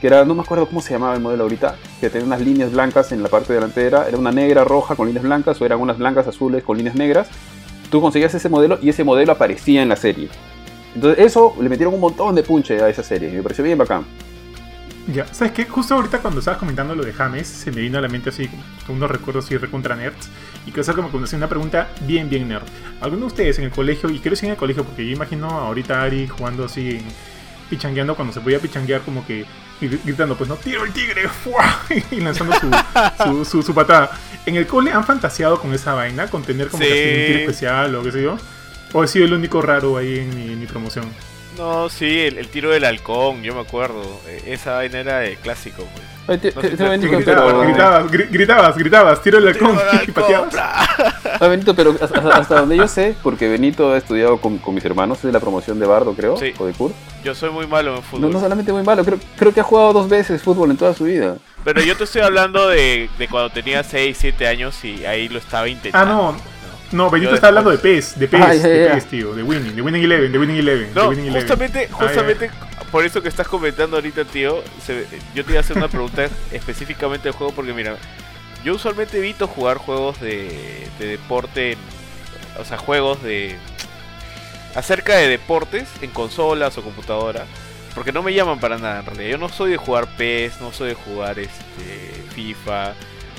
que 0.00 0.08
era, 0.08 0.24
no 0.24 0.34
me 0.34 0.42
acuerdo 0.42 0.66
cómo 0.66 0.82
se 0.82 0.92
llamaba 0.92 1.14
el 1.14 1.20
modelo 1.20 1.44
ahorita, 1.44 1.76
que 1.98 2.10
tenía 2.10 2.26
unas 2.26 2.40
líneas 2.42 2.72
blancas 2.72 3.10
en 3.12 3.22
la 3.22 3.30
parte 3.30 3.54
delantera, 3.54 4.06
era 4.06 4.18
una 4.18 4.32
negra 4.32 4.62
roja 4.64 4.96
con 4.96 5.06
líneas 5.06 5.24
blancas 5.24 5.58
o 5.62 5.64
eran 5.64 5.80
unas 5.80 5.96
blancas 5.96 6.26
azules 6.26 6.62
con 6.62 6.76
líneas 6.76 6.94
negras. 6.96 7.28
Tú 7.90 8.00
conseguías 8.02 8.34
ese 8.34 8.48
modelo 8.50 8.78
y 8.82 8.90
ese 8.90 9.02
modelo 9.04 9.32
aparecía 9.32 9.80
en 9.80 9.88
la 9.88 9.96
serie. 9.96 10.28
Entonces 10.94 11.24
eso 11.24 11.54
le 11.60 11.68
metieron 11.70 11.94
un 11.94 12.00
montón 12.00 12.34
de 12.34 12.42
punche 12.42 12.82
a 12.82 12.88
esa 12.88 13.02
serie 13.02 13.30
me 13.30 13.42
pareció 13.42 13.64
bien 13.64 13.78
bacán. 13.78 14.04
Ya, 15.06 15.26
¿sabes 15.34 15.52
qué? 15.52 15.66
Justo 15.66 15.94
ahorita 15.94 16.20
cuando 16.20 16.40
estabas 16.40 16.58
comentando 16.58 16.94
lo 16.94 17.04
de 17.04 17.12
James, 17.12 17.46
se 17.46 17.70
me 17.70 17.82
vino 17.82 17.98
a 17.98 18.00
la 18.00 18.08
mente 18.08 18.30
así, 18.30 18.48
unos 18.88 19.10
recuerdos 19.10 19.44
así 19.44 19.56
recontra 19.58 19.94
nerds. 19.96 20.30
Y 20.66 20.70
creo 20.72 20.82
que 20.84 20.92
como 20.94 21.10
que 21.12 21.18
hacer 21.24 21.36
una 21.36 21.48
pregunta 21.48 21.88
bien, 22.06 22.30
bien 22.30 22.48
nerd. 22.48 22.62
¿Alguno 23.02 23.20
de 23.22 23.26
ustedes 23.26 23.58
en 23.58 23.64
el 23.64 23.70
colegio, 23.70 24.08
y 24.08 24.14
quiero 24.18 24.30
decir 24.30 24.46
en 24.46 24.52
el 24.52 24.56
colegio, 24.56 24.82
porque 24.82 25.04
yo 25.06 25.12
imagino 25.12 25.48
ahorita 25.50 26.00
a 26.00 26.04
Ari 26.04 26.26
jugando 26.26 26.64
así, 26.64 27.02
pichangueando, 27.68 28.14
cuando 28.16 28.32
se 28.32 28.40
podía 28.40 28.58
pichanguear 28.58 29.02
como 29.02 29.26
que 29.26 29.44
y 29.80 29.88
gritando, 29.88 30.36
pues 30.36 30.48
no, 30.48 30.56
tiro 30.56 30.84
el 30.84 30.92
tigre, 30.92 31.28
¡fua! 31.28 31.82
y 32.10 32.20
lanzando 32.20 32.54
su, 32.58 32.70
su, 33.24 33.44
su- 33.44 33.62
su 33.62 33.74
patada. 33.74 34.10
¿En 34.46 34.56
el 34.56 34.66
cole 34.66 34.90
han 34.92 35.04
fantaseado 35.04 35.60
con 35.60 35.74
esa 35.74 35.92
vaina, 35.92 36.28
con 36.28 36.42
tener 36.44 36.68
como 36.68 36.82
que 36.82 36.86
así 36.90 36.98
un 37.02 37.16
Sí. 37.20 37.26
tiro 37.26 37.38
especial 37.40 37.94
o 37.96 38.02
qué 38.02 38.12
sé 38.12 38.22
yo? 38.22 38.38
¿O 38.94 39.04
he 39.04 39.08
sido 39.08 39.26
el 39.26 39.34
único 39.34 39.60
raro 39.60 39.98
ahí 39.98 40.20
en 40.20 40.34
mi, 40.34 40.52
en 40.52 40.60
mi 40.60 40.66
promoción? 40.66 41.04
No, 41.56 41.88
sí, 41.88 42.20
el, 42.20 42.38
el 42.38 42.48
tiro 42.48 42.70
del 42.70 42.84
halcón, 42.84 43.42
yo 43.42 43.54
me 43.54 43.60
acuerdo. 43.60 44.02
Eh, 44.26 44.42
Esa 44.46 44.74
vaina 44.74 44.98
era 45.00 45.24
el 45.24 45.36
clásico, 45.36 45.84
pues. 45.94 46.40
Te- 46.40 46.52
No 46.54 46.60
te- 46.62 46.70
te- 46.70 46.88
Benito, 46.88 47.12
Gritabas, 47.16 47.44
pero- 47.44 47.60
gritabas, 47.60 48.04
gri- 48.10 48.28
gritabas, 48.30 48.76
gritabas, 48.78 49.22
tiro 49.22 49.38
el 49.38 49.46
halcón 49.48 49.72
Tiro 49.72 49.84
del 49.84 49.94
y 49.94 49.98
halcón, 49.98 50.14
pateabas. 50.14 50.54
Ah, 51.40 51.48
Benito, 51.48 51.74
pero 51.74 51.94
hasta, 52.00 52.20
hasta 52.36 52.60
donde 52.60 52.76
yo 52.76 52.86
sé, 52.88 53.14
porque 53.22 53.48
Benito 53.48 53.92
ha 53.92 53.98
estudiado 53.98 54.38
con, 54.40 54.58
con 54.58 54.74
mis 54.74 54.84
hermanos, 54.84 55.18
es 55.18 55.24
de 55.24 55.32
la 55.32 55.40
promoción 55.40 55.78
de 55.80 55.86
Bardo, 55.86 56.14
creo, 56.14 56.36
Sí. 56.36 56.54
o 56.58 56.64
de 56.66 56.72
Kurt. 56.72 56.94
Yo 57.24 57.34
soy 57.34 57.50
muy 57.50 57.66
malo 57.66 57.90
en 57.90 57.96
No, 57.96 58.02
fútbol. 58.02 58.30
no 58.32 58.40
solamente 58.40 58.72
muy 58.72 58.82
malo, 58.84 59.04
creo, 59.04 59.18
creo 59.36 59.52
que 59.52 59.60
ha 59.60 59.64
jugado 59.64 59.92
dos 59.92 60.08
veces 60.08 60.40
fútbol 60.42 60.70
en 60.70 60.76
toda 60.76 60.94
su 60.94 61.04
vida. 61.04 61.36
Pero 61.64 61.82
yo 61.82 61.96
te 61.96 62.04
estoy 62.04 62.22
hablando 62.22 62.68
de, 62.68 63.10
de 63.18 63.28
cuando 63.28 63.50
tenía 63.50 63.82
6, 63.82 64.16
7 64.18 64.46
años 64.46 64.82
y 64.84 65.04
ahí 65.06 65.28
lo 65.28 65.38
estaba 65.38 65.64
Ah, 65.64 65.68
intentando. 65.68 66.14
no. 66.14 66.36
No, 66.94 67.10
Benito 67.10 67.30
Yo 67.30 67.34
está 67.34 67.48
hablando 67.48 67.70
de 67.70 67.78
PES, 67.78 68.18
de 68.18 68.28
PES, 68.28 68.40
Ah, 68.42 68.50
de. 68.54 68.90
PES, 68.94 69.04
tío, 69.06 69.34
de 69.34 69.42
Winning, 69.42 69.74
de 69.76 69.82
Winning 69.82 70.04
Eleven, 70.04 70.32
de 70.32 70.38
Winning 70.38 70.56
Eleven, 70.58 70.94
de 70.94 71.00
No, 71.00 71.08
Winning 71.08 71.26
Eleven. 71.26 71.40
justamente, 71.42 71.88
Ah, 71.92 71.96
justamente 71.96 72.50
por 72.90 73.04
eso 73.04 73.20
que 73.22 73.28
estás 73.28 73.48
comentando 73.48 73.96
ahorita, 73.96 74.24
tío, 74.24 74.62
se- 74.84 75.06
yo 75.34 75.44
te 75.44 75.50
iba 75.52 75.58
a 75.58 75.60
hacer 75.62 75.76
una 75.76 75.88
pregunta 75.88 76.26
específicamente 76.52 77.24
del 77.24 77.32
juego 77.32 77.52
porque 77.52 77.72
mira, 77.72 77.96
yo 78.64 78.74
usualmente 78.74 79.18
evito 79.18 79.46
jugar 79.48 79.76
juegos 79.78 80.20
de, 80.20 80.86
de 80.98 81.06
deporte, 81.06 81.76
o 82.58 82.64
sea, 82.64 82.78
juegos 82.78 83.22
de 83.22 83.56
acerca 84.74 85.16
de 85.16 85.28
deportes 85.28 85.88
en 86.02 86.10
consolas 86.10 86.76
o 86.78 86.82
computadora. 86.82 87.46
Porque 87.94 88.10
no 88.10 88.22
me 88.24 88.34
llaman 88.34 88.58
para 88.58 88.76
nada 88.76 89.00
en 89.00 89.06
realidad. 89.06 89.30
Yo 89.30 89.38
no 89.38 89.48
soy 89.48 89.70
de 89.70 89.76
jugar 89.76 90.08
PES, 90.16 90.60
no 90.60 90.72
soy 90.72 90.88
de 90.88 90.94
jugar 90.94 91.38
este 91.38 92.24
FIFA, 92.34 92.92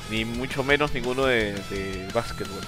ni 0.09 0.23
mucho 0.23 0.63
menos 0.63 0.93
ninguno 0.93 1.25
de, 1.25 1.51
de 1.69 2.07
básquetbol. 2.13 2.61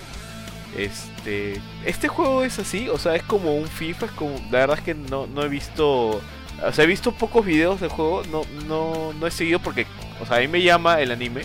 Este, 0.76 1.60
este 1.86 2.08
juego 2.08 2.44
es 2.44 2.60
así, 2.60 2.90
o 2.90 2.98
sea, 2.98 3.16
es 3.16 3.24
como 3.24 3.56
un 3.56 3.68
FIFA, 3.68 4.08
es 4.08 4.12
como, 4.12 4.36
la 4.52 4.60
verdad 4.60 4.78
es 4.78 4.84
que 4.84 4.94
no, 4.94 5.26
no 5.28 5.44
he 5.44 5.50
visto, 5.50 6.10
o 6.10 6.72
sea, 6.72 6.84
he 6.84 6.88
visto 6.88 7.12
pocos 7.14 7.46
videos 7.46 7.80
del 7.80 7.90
juego, 7.90 8.24
no, 8.32 8.42
no, 8.68 9.14
no 9.14 9.28
he 9.28 9.32
seguido 9.32 9.60
porque, 9.60 9.88
o 10.22 10.26
sea, 10.26 10.38
a 10.38 10.40
mí 10.42 10.48
me 10.48 10.62
llama 10.62 11.02
el 11.02 11.12
anime, 11.12 11.42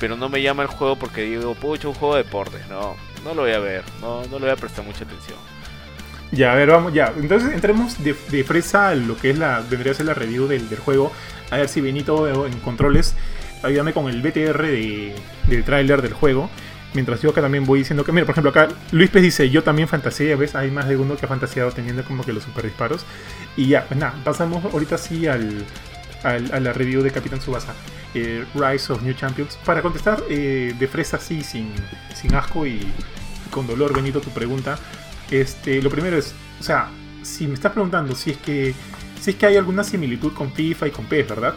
pero 0.00 0.16
no 0.16 0.28
me 0.28 0.40
llama 0.40 0.62
el 0.62 0.68
juego 0.68 0.96
porque 0.96 1.22
digo, 1.22 1.54
puedo 1.54 1.74
echar 1.74 1.88
un 1.88 1.94
juego 1.94 2.14
de 2.14 2.22
deportes, 2.22 2.66
no, 2.68 2.96
no 3.24 3.34
lo 3.34 3.42
voy 3.42 3.52
a 3.52 3.58
ver, 3.58 3.82
no, 4.00 4.22
no 4.26 4.38
le 4.38 4.46
voy 4.46 4.50
a 4.50 4.56
prestar 4.56 4.84
mucha 4.84 5.04
atención. 5.04 5.38
Ya, 6.32 6.52
a 6.52 6.56
ver, 6.56 6.68
vamos, 6.68 6.92
ya. 6.92 7.12
Entonces 7.16 7.52
entremos 7.52 8.02
de, 8.02 8.14
de 8.30 8.44
fresa 8.44 8.88
a 8.88 8.94
lo 8.94 9.16
que 9.16 9.30
es 9.30 9.38
la. 9.38 9.62
Vendría 9.70 9.94
ser 9.94 10.06
la 10.06 10.14
review 10.14 10.48
del, 10.48 10.68
del 10.68 10.78
juego. 10.80 11.12
A 11.50 11.58
ver 11.58 11.68
si 11.68 11.80
Benito 11.80 12.46
en 12.46 12.58
controles. 12.60 13.14
Ayúdame 13.62 13.92
con 13.92 14.08
el 14.08 14.20
BTR 14.20 14.62
de, 14.62 15.14
del 15.46 15.64
tráiler 15.64 16.02
del 16.02 16.12
juego. 16.12 16.50
Mientras 16.94 17.20
yo 17.20 17.30
acá 17.30 17.40
también 17.42 17.64
voy 17.64 17.80
diciendo 17.80 18.04
que, 18.04 18.12
mira, 18.12 18.24
por 18.24 18.32
ejemplo, 18.34 18.50
acá 18.50 18.68
Luis 18.92 19.10
Pez 19.10 19.22
dice, 19.22 19.50
yo 19.50 19.62
también 19.64 19.88
fantasía, 19.88 20.36
¿ves? 20.36 20.54
Hay 20.54 20.70
más 20.70 20.88
de 20.88 20.96
uno 20.96 21.16
que 21.16 21.26
ha 21.26 21.28
fantaseado 21.28 21.72
teniendo 21.72 22.04
como 22.04 22.24
que 22.24 22.32
los 22.32 22.44
super 22.44 22.64
disparos. 22.64 23.04
Y 23.56 23.66
ya, 23.68 23.84
pues 23.86 23.98
nada, 23.98 24.14
pasamos 24.24 24.64
ahorita 24.64 24.96
sí 24.96 25.26
al, 25.26 25.64
al- 26.22 26.52
a 26.52 26.60
la 26.60 26.72
review 26.72 27.02
de 27.02 27.10
Capitán 27.10 27.40
Subasa, 27.40 27.74
eh, 28.14 28.44
Rise 28.54 28.92
of 28.92 29.02
New 29.02 29.14
Champions. 29.14 29.58
Para 29.64 29.82
contestar 29.82 30.22
eh, 30.30 30.72
de 30.78 30.86
fresa 30.88 31.18
sí, 31.18 31.42
sin, 31.42 31.72
sin 32.14 32.34
asco 32.34 32.64
y, 32.66 32.80
con 33.50 33.66
dolor, 33.66 33.92
Benito, 33.94 34.20
tu 34.20 34.30
pregunta. 34.30 34.78
Este, 35.30 35.82
lo 35.82 35.90
primero 35.90 36.16
es, 36.16 36.32
o 36.60 36.62
sea, 36.62 36.88
si 37.22 37.46
me 37.48 37.54
estás 37.54 37.72
preguntando 37.72 38.14
si 38.14 38.30
es 38.30 38.36
que 38.36 38.74
si 39.20 39.30
es 39.30 39.36
que 39.36 39.46
hay 39.46 39.56
alguna 39.56 39.82
similitud 39.82 40.32
con 40.34 40.52
FIFA 40.52 40.88
y 40.88 40.90
con 40.90 41.06
PES, 41.06 41.28
¿verdad? 41.30 41.54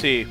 Sí, 0.00 0.26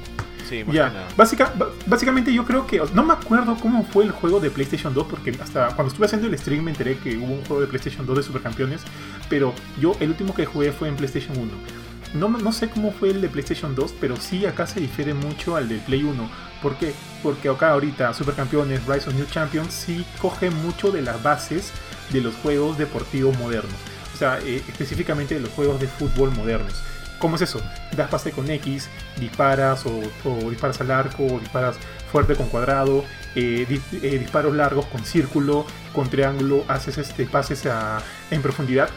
sí, 0.48 0.64
más 0.64 0.76
Ya, 0.76 0.90
que 0.90 0.94
nada. 0.96 1.08
básica, 1.18 1.54
básicamente 1.86 2.34
yo 2.34 2.46
creo 2.46 2.66
que, 2.68 2.82
no 2.94 3.04
me 3.04 3.14
acuerdo 3.14 3.56
cómo 3.62 3.84
fue 3.86 4.06
el 4.06 4.12
juego 4.12 4.40
de 4.40 4.50
PlayStation 4.50 4.94
2, 4.94 5.08
porque 5.10 5.32
hasta 5.42 5.68
cuando 5.76 5.88
estuve 5.88 6.06
haciendo 6.06 6.28
el 6.28 6.38
stream 6.38 6.64
me 6.64 6.72
enteré 6.72 6.98
que 6.98 7.18
hubo 7.18 7.34
un 7.34 7.46
juego 7.46 7.62
de 7.62 7.68
PlayStation 7.68 8.06
2 8.06 8.18
de 8.18 8.24
Supercampeones, 8.24 8.82
pero 9.30 9.54
yo 9.80 9.96
el 10.00 10.10
último 10.10 10.34
que 10.34 10.46
jugué 10.46 10.72
fue 10.72 10.88
en 10.88 10.96
PlayStation 10.96 11.38
1. 11.38 11.52
No, 12.14 12.30
no 12.30 12.52
sé 12.52 12.70
cómo 12.70 12.92
fue 12.92 13.10
el 13.10 13.22
de 13.22 13.30
PlayStation 13.30 13.74
2, 13.74 13.96
pero 14.00 14.16
sí 14.18 14.46
acá 14.46 14.68
se 14.68 14.80
difiere 14.80 15.16
mucho 15.16 15.56
al 15.56 15.68
del 15.68 15.80
Play 15.80 16.04
1. 16.04 16.30
¿Por 16.62 16.76
qué? 16.76 16.94
Porque 17.24 17.50
acá 17.50 17.72
ahorita 17.72 18.14
Supercampeones, 18.14 18.86
Rise 18.86 19.10
of 19.10 19.16
New 19.16 19.26
Champions 19.26 19.74
sí 19.74 20.06
coge 20.22 20.52
mucho 20.52 20.92
de 20.92 21.02
las 21.02 21.22
bases 21.24 21.72
de 22.12 22.22
los 22.22 22.36
juegos 22.36 22.78
deportivos 22.78 23.36
modernos. 23.40 23.74
O 24.14 24.18
sea, 24.18 24.38
eh, 24.44 24.62
específicamente 24.68 25.34
de 25.34 25.42
los 25.42 25.50
juegos 25.50 25.80
de 25.80 25.88
fútbol 25.88 26.30
modernos. 26.36 26.84
¿Cómo 27.20 27.36
es 27.38 27.42
eso? 27.42 27.62
Das 27.96 28.10
pase 28.10 28.32
con 28.32 28.50
X, 28.50 28.90
disparas 29.18 29.86
o, 29.86 30.50
disparas 30.50 30.82
al 30.82 30.92
arco, 30.92 31.26
o 31.26 31.40
disparas 31.40 31.78
fuerte 32.12 32.36
con 32.36 32.50
cuadrado, 32.50 33.04
eh, 33.36 33.66
eh, 33.70 34.20
disparos 34.20 34.56
largos 34.56 34.86
con 34.88 35.04
círculo, 35.06 35.66
con 35.94 36.10
triángulo, 36.10 36.66
haces 36.68 36.98
este 36.98 37.26
pases 37.26 37.64
en 38.30 38.42
profundidad 38.42 38.90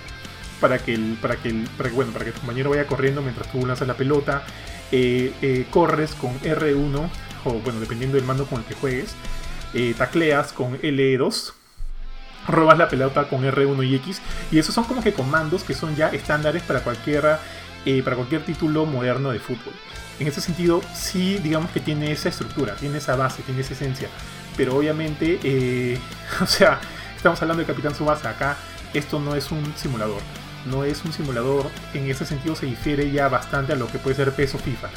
para 0.61 0.79
que 0.79 0.95
el, 0.95 1.19
para 1.21 1.37
que 1.37 1.51
el, 1.51 1.69
bueno, 1.95 2.13
para 2.13 2.25
que 2.25 2.33
tu 2.33 2.41
compañero 2.41 2.71
vaya 2.71 2.87
corriendo 2.87 3.23
mientras 3.23 3.51
tú 3.53 3.65
lanzas 3.65 3.87
la 3.87 3.95
pelota, 3.95 4.43
eh, 4.91 5.67
corres 5.71 6.15
con 6.15 6.39
R1 6.41 7.09
o 7.45 7.53
bueno 7.61 7.81
dependiendo 7.81 8.17
del 8.17 8.25
mando 8.27 8.47
con 8.47 8.61
el 8.61 8.65
que 8.65 8.75
juegues, 8.75 9.15
tacleas 9.97 10.53
con 10.53 10.81
L2 10.81 11.53
robas 12.49 12.79
la 12.79 12.89
pelota 12.89 13.29
con 13.29 13.43
R1 13.43 13.87
y 13.87 13.95
X 13.97 14.21
y 14.51 14.59
esos 14.59 14.75
son 14.75 14.85
como 14.85 15.03
que 15.03 15.13
comandos 15.13 15.65
que 15.65 15.75
son 15.75 15.97
ya 15.97 16.09
estándares 16.09 16.63
para 16.63 16.81
cualquiera 16.81 17.41
eh, 17.87 18.03
para 18.03 18.17
cualquier 18.17 18.45
título 18.45 18.85
moderno 18.85 19.31
de 19.31 19.39
fútbol. 19.39 19.73
En 20.19 20.27
ese 20.27 20.41
sentido 20.41 20.81
sí 20.95 21.39
digamos 21.43 21.71
que 21.71 21.81
tiene 21.81 22.13
esa 22.13 22.29
estructura 22.29 22.75
tiene 22.75 22.99
esa 22.99 23.17
base 23.17 23.43
tiene 23.43 23.63
esa 23.63 23.73
esencia. 23.73 24.09
Pero 24.57 24.77
obviamente 24.77 25.39
eh, 25.43 25.99
o 26.43 26.47
sea 26.47 26.81
estamos 27.17 27.41
hablando 27.41 27.63
de 27.63 27.67
Capitán 27.67 27.95
Subasa. 27.95 28.31
Acá 28.31 28.57
esto 28.93 29.19
no 29.19 29.35
es 29.35 29.51
un 29.51 29.65
simulador. 29.77 30.21
No 30.67 30.85
es 30.85 31.05
un 31.05 31.13
simulador. 31.13 31.71
En 31.95 32.11
ese 32.11 32.27
sentido 32.27 32.57
se 32.57 32.67
difiere 32.67 33.11
ya 33.11 33.29
bastante 33.29 33.73
a 33.73 33.77
lo 33.77 33.87
que 33.87 33.99
puede 33.99 34.17
ser 34.17 34.33
PES 34.33 34.57
o 34.57 34.59
FIFA. 34.59 34.89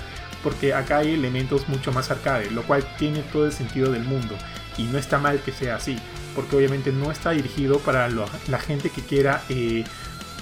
Porque 0.43 0.73
acá 0.73 0.97
hay 0.99 1.13
elementos 1.13 1.67
mucho 1.69 1.91
más 1.91 2.11
arcade 2.11 2.49
lo 2.51 2.63
cual 2.63 2.83
tiene 2.97 3.21
todo 3.23 3.45
el 3.45 3.53
sentido 3.53 3.91
del 3.91 4.03
mundo. 4.03 4.35
Y 4.77 4.83
no 4.83 4.97
está 4.97 5.19
mal 5.19 5.41
que 5.41 5.51
sea 5.51 5.75
así 5.75 5.97
porque 6.35 6.55
obviamente 6.55 6.91
no 6.91 7.11
está 7.11 7.31
dirigido 7.31 7.79
para 7.79 8.09
la 8.09 8.59
gente 8.59 8.89
que 8.89 9.01
quiera, 9.01 9.43
eh, 9.49 9.83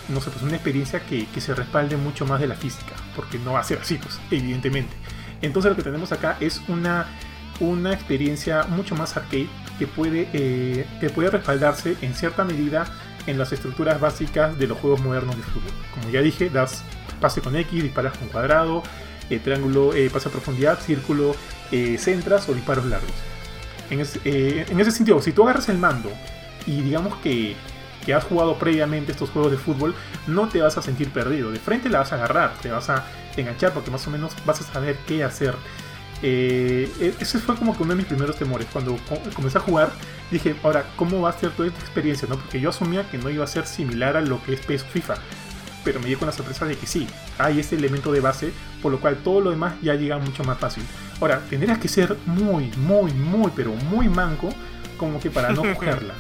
no 0.10 0.22
sé, 0.22 0.30
pues 0.30 0.44
una 0.44 0.56
experiencia 0.56 1.02
que, 1.02 1.26
que 1.28 1.42
se 1.42 1.54
respalde 1.54 1.98
mucho 1.98 2.26
más 2.26 2.40
de 2.40 2.48
la 2.48 2.56
física, 2.56 2.94
porque 3.16 3.40
no 3.40 3.54
va 3.54 3.60
a 3.60 3.64
ser 3.64 3.80
así, 3.80 3.96
pues, 3.96 4.20
evidentemente. 4.32 4.94
Entonces 5.42 5.70
lo 5.72 5.76
que 5.76 5.84
tenemos 5.84 6.12
acá 6.12 6.38
es 6.40 6.62
una, 6.68 7.06
una 7.60 7.94
experiencia 7.94 8.64
mucho 8.64 8.96
más 8.96 9.16
arcade 9.18 9.48
que 9.78 9.86
puede, 9.88 10.28
eh, 10.34 10.86
que 11.00 11.10
puede 11.10 11.30
respaldarse 11.30 11.96
en 12.02 12.14
cierta 12.16 12.44
medida 12.44 12.86
en 13.28 13.38
las 13.38 13.52
estructuras 13.52 14.00
básicas 14.00 14.58
de 14.58 14.68
los 14.68 14.78
juegos 14.80 15.02
modernos 15.02 15.36
de 15.36 15.44
fútbol. 15.44 15.72
Como 15.94 16.10
ya 16.10 16.22
dije, 16.22 16.50
das 16.50 16.84
pase 17.20 17.42
con 17.42 17.56
X, 17.56 17.84
disparas 17.84 18.18
con 18.18 18.30
cuadrado, 18.30 18.84
eh, 19.30 19.40
triángulo, 19.40 19.94
eh, 19.94 20.10
pase 20.12 20.30
a 20.30 20.32
profundidad, 20.32 20.80
círculo, 20.80 21.36
eh, 21.72 21.98
centras 22.00 22.48
o 22.48 22.54
disparos 22.54 22.86
largos. 22.86 23.12
En, 23.90 24.00
es- 24.00 24.20
en 24.24 24.80
ese 24.80 24.92
sentido, 24.92 25.22
si 25.22 25.32
tú 25.34 25.44
agarras 25.44 25.68
el 25.70 25.78
mando 25.78 26.12
y 26.66 26.82
digamos 26.82 27.16
que, 27.18 27.56
que 28.08 28.14
has 28.14 28.24
jugado 28.24 28.56
previamente 28.58 29.12
estos 29.12 29.30
juegos 29.30 29.52
de 29.52 29.58
fútbol, 29.58 29.94
no 30.28 30.48
te 30.48 30.62
vas 30.62 30.78
a 30.78 30.82
sentir 30.82 31.10
perdido. 31.10 31.52
De 31.52 31.60
frente 31.60 31.90
la 31.90 32.00
vas 32.00 32.14
a 32.14 32.16
agarrar, 32.16 32.54
te 32.62 32.72
vas 32.72 32.90
a 32.90 33.06
enganchar 33.36 33.74
porque 33.74 33.92
más 33.92 34.08
o 34.08 34.10
menos 34.10 34.32
vas 34.46 34.62
a 34.62 34.64
saber 34.64 34.96
qué 35.06 35.26
hacer. 35.26 35.54
Eh, 36.24 36.90
e- 37.00 37.14
ese 37.20 37.38
fue 37.40 37.56
como 37.56 37.76
que 37.76 37.84
uno 37.84 37.92
de 37.92 37.98
mis 37.98 38.06
primeros 38.06 38.38
temores. 38.38 38.66
Cuando 38.72 38.96
co- 39.10 39.20
comencé 39.36 39.58
a 39.58 39.62
jugar, 39.62 39.92
dije, 40.32 40.56
ahora, 40.64 40.86
¿cómo 40.96 41.22
va 41.22 41.30
a 41.32 41.34
ser 41.34 41.52
toda 41.52 41.68
esta 41.68 41.82
experiencia? 41.82 42.28
¿no? 42.30 42.38
Porque 42.38 42.60
yo 42.62 42.70
asumía 42.70 43.08
que 43.12 43.18
no 43.18 43.30
iba 43.30 43.44
a 43.44 43.48
ser 43.48 43.68
similar 43.68 44.16
a 44.18 44.22
lo 44.22 44.42
que 44.44 44.54
es 44.54 44.62
PES 44.62 44.84
FIFA. 44.86 45.16
Pero 45.84 46.00
me 46.00 46.08
dio 46.08 46.18
con 46.18 46.26
la 46.28 46.32
sorpresa 46.32 46.66
de 46.66 46.76
que 46.78 46.88
sí, 46.88 47.08
hay 47.38 47.60
ese 47.60 47.76
elemento 47.76 48.12
de 48.14 48.20
base, 48.22 48.52
por 48.82 48.92
lo 48.92 49.00
cual 49.00 49.18
todo 49.18 49.42
lo 49.42 49.52
demás 49.52 49.76
ya 49.82 49.96
llega 49.96 50.18
mucho 50.18 50.44
más 50.46 50.58
fácil. 50.58 50.84
Ahora, 51.22 51.42
tendrías 51.50 51.78
que 51.78 51.88
ser 51.90 52.16
muy, 52.26 52.72
muy, 52.78 53.12
muy, 53.14 53.52
pero 53.56 53.72
muy 53.74 54.10
manco 54.10 54.50
como 54.98 55.20
que 55.20 55.30
para 55.30 55.50
no 55.52 55.62
cogerla. 55.76 56.14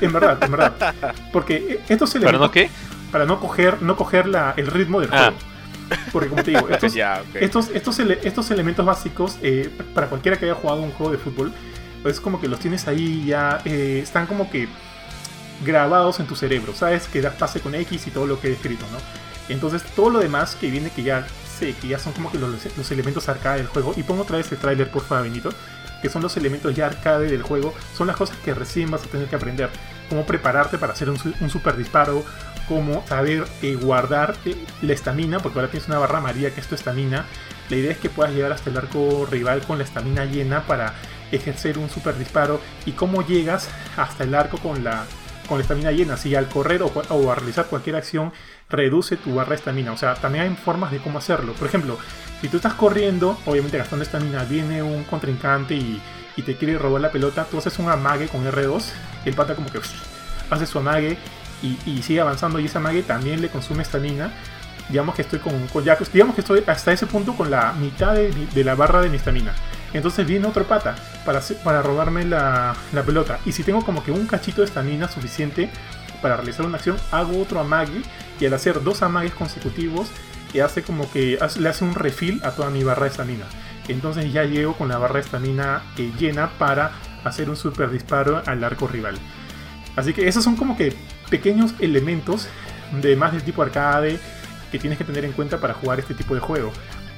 En 0.00 0.12
verdad, 0.12 0.38
en 0.42 0.50
verdad. 0.50 0.94
Porque 1.32 1.80
estos 1.88 2.10
¿Para 2.10 2.22
elementos... 2.30 2.40
no 2.48 2.50
qué? 2.52 2.70
Para 3.12 3.26
no 3.26 3.40
coger, 3.40 3.82
no 3.82 3.96
coger 3.96 4.26
la- 4.26 4.54
el 4.56 4.66
ritmo 4.66 5.00
del 5.00 5.10
Ah. 5.12 5.32
juego. 5.32 5.36
Porque 6.12 6.28
como 6.28 6.42
te 6.44 6.52
digo, 6.52 6.68
estos, 6.70 6.94
ya, 6.94 7.22
ok. 7.28 7.36
estos, 7.42 7.68
estos, 7.74 7.98
ele- 7.98 8.20
estos 8.22 8.50
elementos 8.50 8.86
básicos, 8.86 9.36
eh, 9.42 9.68
para 9.94 10.06
cualquiera 10.08 10.38
que 10.38 10.44
haya 10.46 10.54
jugado 10.54 10.80
un 10.82 10.92
juego 10.92 11.10
de 11.12 11.18
fútbol, 11.18 11.52
es 12.04 12.20
como 12.20 12.40
que 12.40 12.48
los 12.48 12.60
tienes 12.60 12.86
ahí 12.88 13.24
ya, 13.26 13.60
eh, 13.64 14.00
están 14.02 14.26
como 14.26 14.48
que 14.50 14.68
grabados 15.64 16.20
en 16.20 16.26
tu 16.26 16.36
cerebro, 16.36 16.72
sabes 16.74 17.06
que 17.08 17.20
das 17.20 17.34
pase 17.34 17.60
con 17.60 17.74
X 17.74 18.06
y 18.06 18.10
todo 18.10 18.26
lo 18.26 18.40
que 18.40 18.46
he 18.46 18.50
descrito, 18.50 18.86
¿no? 18.92 18.98
Entonces 19.52 19.82
todo 19.94 20.08
lo 20.10 20.20
demás 20.20 20.56
que 20.58 20.70
viene 20.70 20.90
que 20.90 21.02
ya 21.02 21.26
sé, 21.58 21.74
que 21.74 21.88
ya 21.88 21.98
son 21.98 22.12
como 22.12 22.30
que 22.32 22.38
los, 22.38 22.50
los 22.76 22.90
elementos 22.90 23.28
arcade 23.28 23.58
del 23.58 23.66
juego, 23.66 23.92
y 23.96 24.02
pongo 24.02 24.22
otra 24.22 24.38
vez 24.38 24.50
el 24.52 24.58
tráiler 24.58 24.90
por 24.90 25.02
favor 25.02 25.24
Benito, 25.24 25.50
que 26.02 26.08
son 26.08 26.22
los 26.22 26.36
elementos 26.36 26.74
ya 26.74 26.86
arcade 26.86 27.28
del 27.28 27.42
juego, 27.42 27.74
son 27.96 28.06
las 28.06 28.16
cosas 28.16 28.36
que 28.44 28.54
recién 28.54 28.90
vas 28.90 29.02
a 29.04 29.06
tener 29.06 29.26
que 29.28 29.36
aprender, 29.36 29.70
cómo 30.08 30.24
prepararte 30.26 30.78
para 30.78 30.92
hacer 30.92 31.10
un, 31.10 31.18
su- 31.18 31.34
un 31.40 31.50
super 31.50 31.76
disparo, 31.76 32.24
cómo 32.68 33.04
saber 33.08 33.44
eh, 33.62 33.74
guardar 33.74 34.36
eh, 34.44 34.56
la 34.82 34.92
estamina, 34.92 35.40
porque 35.40 35.58
ahora 35.58 35.70
tienes 35.70 35.88
una 35.88 35.98
barra 35.98 36.18
amarilla 36.18 36.50
que 36.50 36.60
es 36.60 36.66
tu 36.66 36.74
estamina. 36.74 37.26
La 37.68 37.76
idea 37.76 37.92
es 37.92 37.98
que 37.98 38.08
puedas 38.10 38.32
llegar 38.32 38.52
hasta 38.52 38.70
el 38.70 38.76
arco 38.76 39.26
rival 39.30 39.62
con 39.62 39.78
la 39.78 39.84
estamina 39.84 40.24
llena 40.24 40.66
para 40.66 40.94
ejercer 41.32 41.78
un 41.78 41.88
super 41.90 42.16
disparo. 42.18 42.60
Y 42.86 42.92
cómo 42.92 43.24
llegas 43.26 43.68
hasta 43.96 44.24
el 44.24 44.34
arco 44.34 44.58
con 44.58 44.82
la 44.84 45.04
con 45.48 45.58
la 45.58 45.62
estamina 45.62 45.90
llena. 45.90 46.16
Si 46.16 46.34
al 46.36 46.48
correr 46.48 46.82
o, 46.82 46.86
o 47.10 47.30
a 47.30 47.34
realizar 47.34 47.66
cualquier 47.66 47.96
acción 47.96 48.32
reduce 48.70 49.16
tu 49.16 49.34
barra 49.34 49.50
de 49.50 49.56
estamina. 49.56 49.92
O 49.92 49.96
sea, 49.96 50.14
también 50.14 50.44
hay 50.44 50.56
formas 50.56 50.90
de 50.90 50.98
cómo 50.98 51.18
hacerlo. 51.18 51.52
Por 51.54 51.68
ejemplo, 51.68 51.98
si 52.40 52.48
tú 52.48 52.56
estás 52.56 52.74
corriendo, 52.74 53.38
obviamente 53.46 53.76
gastando 53.76 54.04
estamina, 54.04 54.44
viene 54.44 54.82
un 54.82 55.04
contrincante 55.04 55.74
y, 55.74 56.00
te 56.40 56.56
quiere 56.56 56.78
robar 56.78 57.02
la 57.02 57.10
pelota, 57.10 57.44
tú 57.44 57.58
haces 57.58 57.78
un 57.78 57.90
amague 57.90 58.26
con 58.28 58.46
R2, 58.46 58.82
el 59.26 59.34
pata 59.34 59.54
como 59.54 59.70
que 59.70 59.78
hace 60.48 60.64
su 60.64 60.78
amague 60.78 61.18
y, 61.62 62.00
sigue 62.00 62.22
avanzando 62.22 62.58
y 62.58 62.64
ese 62.64 62.78
amague 62.78 63.02
también 63.02 63.42
le 63.42 63.50
consume 63.50 63.82
estamina. 63.82 64.32
Digamos 64.88 65.14
que 65.14 65.20
estoy 65.20 65.38
con, 65.38 65.66
con 65.66 65.84
ya, 65.84 65.98
digamos 66.10 66.34
que 66.34 66.40
estoy 66.40 66.64
hasta 66.66 66.92
ese 66.92 67.06
punto 67.06 67.34
con 67.36 67.50
la 67.50 67.74
mitad 67.74 68.14
de, 68.14 68.32
de 68.32 68.64
la 68.64 68.74
barra 68.74 69.02
de 69.02 69.10
mi 69.10 69.18
estamina. 69.18 69.52
Entonces 69.92 70.26
viene 70.26 70.46
otro 70.46 70.64
pata 70.64 70.94
para, 71.26 71.40
para 71.62 71.82
robarme 71.82 72.24
la, 72.24 72.74
la 72.92 73.02
pelota. 73.02 73.38
Y 73.44 73.52
si 73.52 73.62
tengo 73.62 73.84
como 73.84 74.02
que 74.02 74.12
un 74.12 74.26
cachito 74.26 74.62
de 74.62 74.66
estamina 74.66 75.08
suficiente 75.08 75.70
para 76.20 76.36
realizar 76.36 76.66
una 76.66 76.76
acción, 76.76 76.96
hago 77.10 77.40
otro 77.40 77.60
amague. 77.60 78.02
Y 78.38 78.46
al 78.46 78.54
hacer 78.54 78.82
dos 78.82 79.02
amagues 79.02 79.32
consecutivos, 79.34 80.08
eh, 80.54 80.62
hace 80.62 80.82
como 80.82 81.10
que 81.10 81.38
le 81.58 81.68
hace 81.68 81.84
un 81.84 81.94
refill 81.94 82.40
a 82.44 82.52
toda 82.52 82.70
mi 82.70 82.82
barra 82.82 83.04
de 83.04 83.10
estamina. 83.10 83.44
Entonces 83.88 84.32
ya 84.32 84.44
llego 84.44 84.74
con 84.74 84.88
la 84.88 84.98
barra 84.98 85.14
de 85.14 85.20
estamina 85.20 85.82
eh, 85.96 86.12
llena 86.18 86.50
para 86.58 86.92
hacer 87.24 87.50
un 87.50 87.56
super 87.56 87.90
disparo 87.90 88.42
al 88.46 88.62
arco 88.64 88.86
rival. 88.86 89.16
Así 89.96 90.12
que 90.12 90.28
esos 90.28 90.44
son 90.44 90.56
como 90.56 90.76
que 90.76 90.94
pequeños 91.28 91.74
elementos 91.80 92.48
de 93.02 93.16
más 93.16 93.32
del 93.32 93.42
tipo 93.42 93.62
arcade 93.62 94.18
que 94.70 94.78
tienes 94.78 94.98
que 94.98 95.04
tener 95.04 95.24
en 95.24 95.32
cuenta 95.32 95.58
para 95.58 95.74
jugar 95.74 95.98
este 96.00 96.14
tipo 96.14 96.34
de 96.34 96.40
juego. 96.40 96.72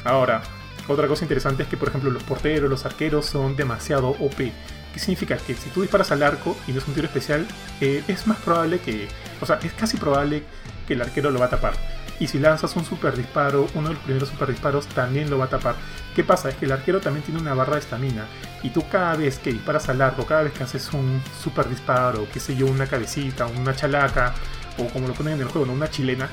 Ahora, 0.05 0.43
otra 0.89 1.07
cosa 1.07 1.25
interesante 1.25 1.63
es 1.63 1.69
que, 1.69 1.77
por 1.77 1.89
ejemplo, 1.89 2.11
los 2.11 2.23
porteros, 2.23 2.69
los 2.69 2.85
arqueros 2.85 3.27
son 3.27 3.57
demasiado 3.57 4.09
OP. 4.09 4.53
¿Qué 4.93 4.99
significa? 4.99 5.37
Que 5.37 5.55
si 5.55 5.71
tú 5.71 5.83
disparas 5.83 6.13
al 6.13 6.23
arco 6.23 6.57
y 6.67 6.73
no 6.73 6.79
es 6.79 6.89
un 6.89 6.95
tiro 6.95 7.07
especial, 7.07 7.47
eh, 7.81 8.03
es 8.09 8.27
más 8.27 8.39
probable 8.39 8.79
que. 8.81 9.09
O 9.41 9.47
sea, 9.47 9.59
es 9.63 9.73
casi 9.73 9.97
probable 9.97 10.43
que 10.87 10.95
el 10.95 11.03
arquero 11.03 11.31
lo 11.31 11.39
va 11.39 11.47
a 11.47 11.51
tapar. 11.51 11.75
Y 12.21 12.29
si 12.29 12.39
lanzas 12.39 12.77
un 12.77 12.85
super 12.85 13.17
disparo, 13.17 13.67
uno 13.75 13.89
de 13.89 13.95
los 13.95 14.03
primeros 14.05 14.29
super 14.29 14.49
disparos 14.49 14.87
también 14.87 15.29
lo 15.29 15.39
va 15.39 15.47
a 15.47 15.49
tapar. 15.49 15.75
¿Qué 16.15 16.23
pasa? 16.23 16.51
Es 16.51 16.55
que 16.57 16.67
el 16.67 16.73
arquero 16.73 17.01
también 17.01 17.25
tiene 17.25 17.41
una 17.41 17.55
barra 17.55 17.75
de 17.75 17.81
estamina. 17.81 18.27
Y 18.63 18.71
tú 18.71 18.85
cada 18.89 19.17
vez 19.17 19.39
que 19.39 19.53
disparas 19.53 19.89
al 19.89 20.01
arco, 20.01 20.25
cada 20.25 20.43
vez 20.43 20.53
que 20.53 20.63
haces 20.63 20.93
un 20.93 21.21
super 21.43 21.69
disparo, 21.69 22.29
qué 22.33 22.39
sé 22.39 22.55
yo, 22.55 22.67
una 22.67 22.87
cabecita, 22.87 23.47
una 23.47 23.75
chalaca, 23.75 24.35
o 24.79 24.87
como 24.89 25.09
lo 25.09 25.15
ponen 25.15 25.35
en 25.35 25.41
el 25.41 25.49
juego, 25.49 25.67
¿no? 25.67 25.73
una 25.73 25.91
chilena, 25.91 26.29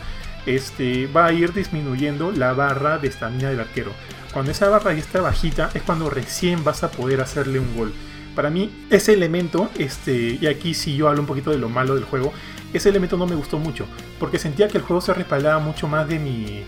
este, 0.45 1.07
va 1.07 1.27
a 1.27 1.33
ir 1.33 1.53
disminuyendo 1.53 2.31
la 2.31 2.53
barra 2.53 2.97
de 2.97 3.07
estamina 3.07 3.49
del 3.49 3.61
arquero. 3.61 3.91
Cuando 4.33 4.51
esa 4.51 4.69
barra 4.69 4.93
ya 4.93 4.99
está 4.99 5.21
bajita 5.21 5.71
es 5.73 5.81
cuando 5.81 6.09
recién 6.09 6.63
vas 6.63 6.83
a 6.83 6.91
poder 6.91 7.21
hacerle 7.21 7.59
un 7.59 7.75
gol. 7.75 7.93
Para 8.39 8.51
mí 8.51 8.71
ese 8.89 9.11
elemento, 9.11 9.69
este, 9.77 10.37
y 10.39 10.47
aquí 10.47 10.73
si 10.73 10.95
yo 10.95 11.09
hablo 11.09 11.19
un 11.19 11.27
poquito 11.27 11.51
de 11.51 11.57
lo 11.57 11.67
malo 11.67 11.95
del 11.95 12.05
juego, 12.05 12.31
ese 12.71 12.87
elemento 12.87 13.17
no 13.17 13.25
me 13.25 13.35
gustó 13.35 13.59
mucho, 13.59 13.85
porque 14.17 14.39
sentía 14.39 14.69
que 14.69 14.77
el 14.77 14.83
juego 14.85 15.01
se 15.01 15.13
respaldaba 15.13 15.59
mucho 15.59 15.89
más 15.89 16.07
de 16.07 16.19
mi, 16.19 16.63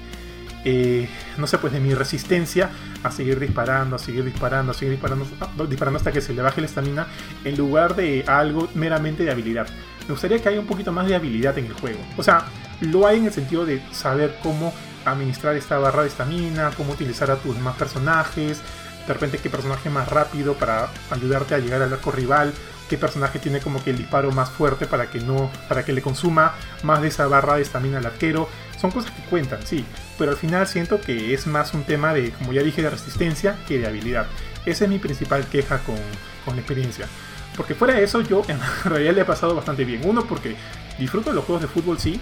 eh, 0.65 1.07
no 1.37 1.47
sé, 1.47 1.59
pues 1.59 1.71
de 1.71 1.79
mi 1.79 1.93
resistencia 1.93 2.71
a 3.03 3.09
seguir 3.09 3.39
disparando, 3.39 3.95
a 3.95 3.99
seguir 3.99 4.25
disparando, 4.25 4.73
a 4.73 4.75
seguir 4.75 4.91
disparando, 4.91 5.25
disparando 5.65 5.97
hasta 5.97 6.11
que 6.11 6.19
se 6.19 6.33
le 6.33 6.41
baje 6.41 6.59
la 6.59 6.67
estamina, 6.67 7.07
en 7.45 7.55
lugar 7.55 7.95
de 7.95 8.25
algo 8.27 8.67
meramente 8.73 9.23
de 9.23 9.31
habilidad. 9.31 9.67
Me 10.01 10.09
gustaría 10.09 10.41
que 10.41 10.49
haya 10.49 10.59
un 10.59 10.67
poquito 10.67 10.91
más 10.91 11.07
de 11.07 11.15
habilidad 11.15 11.57
en 11.57 11.67
el 11.67 11.73
juego. 11.73 12.01
O 12.17 12.23
sea, 12.23 12.47
lo 12.81 13.07
hay 13.07 13.19
en 13.19 13.27
el 13.27 13.31
sentido 13.31 13.65
de 13.65 13.81
saber 13.93 14.37
cómo 14.43 14.73
administrar 15.05 15.55
esta 15.55 15.77
barra 15.77 16.01
de 16.01 16.09
estamina, 16.09 16.71
cómo 16.75 16.91
utilizar 16.91 17.31
a 17.31 17.37
tus 17.37 17.55
demás 17.55 17.77
personajes, 17.77 18.61
de 19.07 19.13
repente 19.13 19.37
qué 19.37 19.49
personaje 19.49 19.89
más 19.89 20.07
rápido 20.07 20.53
para 20.53 20.89
ayudarte 21.09 21.55
a 21.55 21.59
llegar 21.59 21.81
al 21.81 21.93
arco 21.93 22.11
rival, 22.11 22.53
qué 22.89 22.97
personaje 22.97 23.39
tiene 23.39 23.59
como 23.59 23.83
que 23.83 23.91
el 23.91 23.97
disparo 23.97 24.31
más 24.31 24.49
fuerte 24.49 24.85
para 24.85 25.09
que 25.09 25.19
no 25.19 25.49
para 25.69 25.85
que 25.85 25.93
le 25.93 26.01
consuma 26.01 26.55
más 26.83 27.01
de 27.01 27.07
esa 27.07 27.27
barra 27.27 27.55
de 27.55 27.61
estamina 27.61 27.99
al 27.99 28.05
arquero. 28.05 28.49
Son 28.79 28.91
cosas 28.91 29.11
que 29.11 29.21
cuentan, 29.29 29.65
sí, 29.65 29.85
pero 30.17 30.31
al 30.31 30.37
final 30.37 30.67
siento 30.67 30.99
que 30.99 31.33
es 31.33 31.47
más 31.47 31.73
un 31.73 31.83
tema 31.83 32.13
de, 32.13 32.31
como 32.31 32.51
ya 32.51 32.63
dije, 32.63 32.81
de 32.81 32.89
resistencia 32.89 33.57
que 33.67 33.79
de 33.79 33.87
habilidad. 33.87 34.25
Esa 34.65 34.85
es 34.85 34.89
mi 34.89 34.99
principal 34.99 35.45
queja 35.45 35.79
con, 35.79 35.97
con 36.45 36.55
la 36.55 36.61
experiencia. 36.61 37.07
Porque 37.55 37.75
fuera 37.75 37.95
de 37.95 38.03
eso, 38.03 38.21
yo 38.21 38.43
en 38.47 38.59
realidad 38.85 39.13
le 39.13 39.21
he 39.21 39.25
pasado 39.25 39.55
bastante 39.55 39.85
bien. 39.85 40.01
Uno, 40.03 40.25
porque 40.25 40.55
disfruto 40.97 41.29
de 41.29 41.35
los 41.35 41.45
juegos 41.45 41.61
de 41.61 41.67
fútbol, 41.67 41.99
sí, 41.99 42.19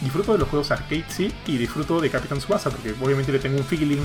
disfruto 0.00 0.32
de 0.32 0.38
los 0.38 0.48
juegos 0.48 0.70
arcade, 0.70 1.04
sí, 1.08 1.32
y 1.46 1.56
disfruto 1.56 2.00
de 2.00 2.10
Capitán 2.10 2.40
Subasa, 2.40 2.70
porque 2.70 2.94
obviamente 3.00 3.32
le 3.32 3.38
tengo 3.38 3.56
un 3.58 3.64
feeling, 3.64 4.02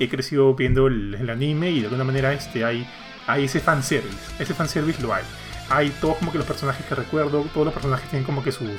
he 0.00 0.08
crecido 0.08 0.54
viendo 0.54 0.88
el, 0.88 1.28
anime 1.30 1.70
y 1.70 1.80
de 1.80 1.86
alguna 1.86 2.04
manera 2.04 2.32
este, 2.32 2.64
hay, 2.64 2.88
hay 3.26 3.44
ese 3.44 3.60
fanservice, 3.60 4.16
ese 4.38 4.54
fanservice 4.54 5.00
lo 5.00 5.14
hay. 5.14 5.22
Hay 5.68 5.90
todos 6.00 6.16
como 6.16 6.32
que 6.32 6.38
los 6.38 6.46
personajes 6.46 6.84
que 6.86 6.94
recuerdo, 6.96 7.42
todos 7.54 7.66
los 7.66 7.74
personajes 7.74 8.08
tienen 8.08 8.24
como 8.24 8.42
que 8.42 8.50
sus, 8.50 8.70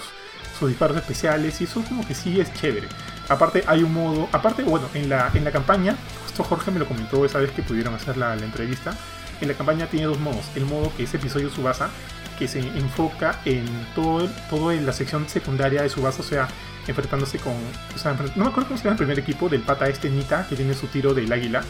sus 0.59 0.67
disparos 0.67 0.97
especiales 0.97 1.61
y 1.61 1.63
eso 1.63 1.83
como 1.87 2.05
que 2.05 2.15
sí 2.15 2.41
es 2.41 2.53
chévere. 2.55 2.87
Aparte 3.29 3.63
hay 3.67 3.83
un 3.83 3.93
modo, 3.93 4.27
aparte 4.31 4.63
bueno, 4.63 4.89
en 4.93 5.07
la, 5.07 5.31
en 5.33 5.45
la 5.45 5.51
campaña, 5.51 5.95
justo 6.25 6.43
Jorge 6.43 6.71
me 6.71 6.79
lo 6.79 6.87
comentó 6.87 7.23
esa 7.23 7.39
vez 7.39 7.51
que 7.51 7.61
pudieron 7.61 7.93
hacer 7.93 8.17
la, 8.17 8.33
entrevista, 8.35 8.97
en 9.39 9.47
la 9.47 9.53
campaña 9.53 9.87
tiene 9.87 10.07
dos 10.07 10.19
modos, 10.19 10.51
el 10.55 10.65
modo 10.65 10.91
que 10.97 11.03
es 11.03 11.13
episodio 11.13 11.49
Subasa, 11.49 11.89
que 12.37 12.47
se 12.47 12.59
enfoca 12.59 13.39
en 13.45 13.65
todo, 13.95 14.27
todo 14.49 14.71
en 14.71 14.85
la 14.85 14.91
sección 14.91 15.29
secundaria 15.29 15.83
de 15.83 15.89
su 15.89 16.01
base, 16.01 16.21
o 16.21 16.25
sea, 16.25 16.47
enfrentándose 16.91 17.39
con. 17.39 17.53
O 17.95 17.97
sea, 17.97 18.13
no 18.13 18.43
me 18.43 18.49
acuerdo 18.49 18.67
cómo 18.69 18.77
se 18.77 18.83
llama 18.83 18.91
el 18.91 18.97
primer 18.97 19.19
equipo 19.19 19.49
del 19.49 19.61
pata 19.61 19.87
este 19.87 20.09
Nita, 20.09 20.47
que 20.47 20.55
tiene 20.55 20.73
su 20.73 20.87
tiro 20.87 21.13
del 21.13 21.31
águila, 21.31 21.63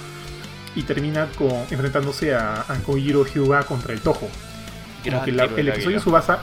y 0.76 0.84
termina 0.84 1.28
con 1.38 1.52
enfrentándose 1.70 2.36
a, 2.36 2.66
a 2.68 2.76
Koiro 2.86 3.26
Hyuga 3.26 3.64
contra 3.64 3.94
el 3.94 4.02
Tojo. 4.02 4.30
Como 5.04 5.24
que 5.24 5.32
el 5.32 5.68
episodio 5.70 6.00
Subasa. 6.00 6.40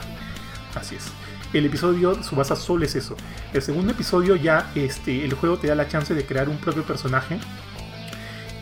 Así 0.75 0.97
es. 0.97 1.07
El 1.53 1.65
episodio 1.67 2.23
Subasa 2.23 2.57
solo 2.57 2.85
es 2.85 2.95
eso. 2.95 3.17
El 3.53 3.63
segundo 3.63 3.93
episodio 3.93 4.37
ya 4.37 4.71
este, 4.75 5.25
el 5.25 5.33
juego 5.35 5.59
te 5.59 5.69
da 5.69 5.75
la 5.75 5.89
chance 5.89 6.15
de 6.15 6.27
crear 6.27 6.49
un 6.49 6.59
propio 6.59 6.83
personaje 6.83 7.39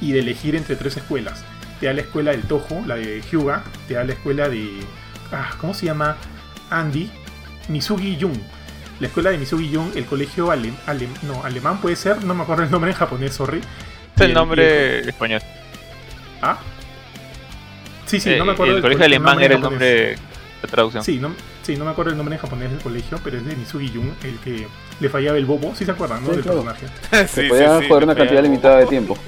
y 0.00 0.12
de 0.12 0.20
elegir 0.20 0.54
entre 0.54 0.76
tres 0.76 0.96
escuelas. 0.96 1.44
Te 1.80 1.86
da 1.86 1.92
la 1.92 2.02
escuela 2.02 2.30
del 2.30 2.42
Tojo, 2.42 2.82
la 2.86 2.96
de 2.96 3.22
Hyuga, 3.22 3.64
te 3.88 3.94
da 3.94 4.04
la 4.04 4.12
escuela 4.12 4.48
de 4.48 4.80
Ah, 5.32 5.54
¿cómo 5.60 5.74
se 5.74 5.86
llama? 5.86 6.16
Andy 6.70 7.10
Misugi 7.68 8.18
Jung. 8.20 8.38
La 9.00 9.08
escuela 9.08 9.30
de 9.30 9.38
Misugi 9.38 9.74
Jung, 9.74 9.94
el 9.94 10.06
colegio 10.06 10.46
no, 11.22 11.44
alemán 11.44 11.80
puede 11.80 11.96
ser, 11.96 12.24
no 12.24 12.34
me 12.34 12.42
acuerdo 12.42 12.64
el 12.64 12.70
nombre 12.70 12.90
en 12.90 12.96
japonés, 12.96 13.34
sorry. 13.34 13.60
Es 14.14 14.22
el 14.22 14.32
nombre 14.32 15.00
español. 15.00 15.42
¿Ah? 16.40 16.58
Sí, 18.06 18.20
sí, 18.20 18.34
no 18.36 18.44
me 18.44 18.52
acuerdo. 18.52 18.76
El, 18.76 18.82
colegio 18.82 19.04
alemán 19.04 19.42
era 19.42 19.56
el 19.56 19.60
nombre 19.60 19.86
de 19.86 20.18
traducción. 20.70 21.04
Sí 21.04 21.18
no, 21.18 21.34
sí, 21.62 21.76
no 21.76 21.84
me 21.84 21.90
acuerdo 21.90 22.12
el 22.12 22.16
nombre 22.16 22.36
en 22.36 22.40
japonés 22.40 22.70
del 22.70 22.80
colegio, 22.80 23.20
pero 23.22 23.36
es 23.36 23.44
de 23.44 23.54
Misugi 23.54 23.88
Jung, 23.88 24.12
el 24.24 24.38
que 24.38 24.66
le 25.00 25.08
fallaba 25.10 25.36
el 25.36 25.44
bobo. 25.44 25.74
Sí 25.74 25.84
se 25.84 25.90
acuerdan, 25.90 26.24
¿no? 26.24 26.30
del 26.30 26.42
personaje. 26.42 26.86
se 27.28 27.44
podía 27.44 27.82
jugar 27.86 28.04
una 28.04 28.14
cantidad 28.14 28.42
limitada 28.42 28.78
de 28.78 28.86
tiempo. 28.86 29.18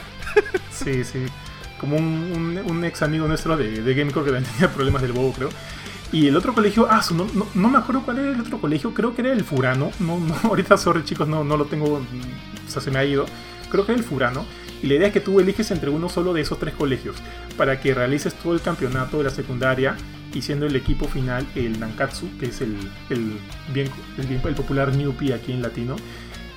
sí, 0.70 1.04
sí 1.04 1.26
como 1.78 1.96
un, 1.96 2.84
ex 2.84 3.02
amigo 3.02 3.26
nuestro 3.28 3.56
de, 3.56 3.82
de 3.82 3.94
Gamecore 3.94 4.26
que 4.26 4.32
también 4.32 4.52
tenía 4.52 4.72
problemas 4.72 5.02
del 5.02 5.12
bobo, 5.12 5.32
creo. 5.32 5.50
Y 6.16 6.28
el 6.28 6.36
otro 6.38 6.54
colegio, 6.54 6.86
ah, 6.88 7.02
no, 7.12 7.26
no, 7.54 7.68
me 7.68 7.76
acuerdo 7.76 8.00
cuál 8.00 8.18
era 8.20 8.30
el 8.30 8.40
otro 8.40 8.58
colegio, 8.58 8.94
creo 8.94 9.14
que 9.14 9.20
era 9.20 9.32
el 9.32 9.44
Furano. 9.44 9.90
No, 10.00 10.18
no, 10.18 10.34
ahorita, 10.44 10.78
sorry 10.78 11.04
chicos, 11.04 11.28
no, 11.28 11.44
no 11.44 11.58
lo 11.58 11.66
tengo, 11.66 11.96
o 11.96 12.00
sea, 12.66 12.80
se 12.80 12.90
me 12.90 12.98
ha 12.98 13.04
ido. 13.04 13.26
Creo 13.70 13.84
que 13.84 13.92
era 13.92 13.98
el 14.00 14.06
Furano. 14.06 14.46
Y 14.82 14.86
la 14.86 14.94
idea 14.94 15.08
es 15.08 15.12
que 15.12 15.20
tú 15.20 15.40
eliges 15.40 15.70
entre 15.72 15.90
uno 15.90 16.08
solo 16.08 16.32
de 16.32 16.40
esos 16.40 16.58
tres 16.58 16.72
colegios 16.72 17.16
para 17.58 17.82
que 17.82 17.92
realices 17.92 18.32
todo 18.32 18.54
el 18.54 18.62
campeonato 18.62 19.18
de 19.18 19.24
la 19.24 19.30
secundaria 19.30 19.94
y 20.32 20.40
siendo 20.40 20.64
el 20.64 20.74
equipo 20.74 21.06
final 21.06 21.46
el 21.54 21.78
Nankatsu, 21.78 22.38
que 22.38 22.46
es 22.46 22.62
el, 22.62 22.78
el, 23.10 23.38
bien, 23.74 23.90
el, 24.16 24.54
popular 24.54 24.96
Newpie 24.96 25.34
aquí 25.34 25.52
en 25.52 25.60
latino. 25.60 25.96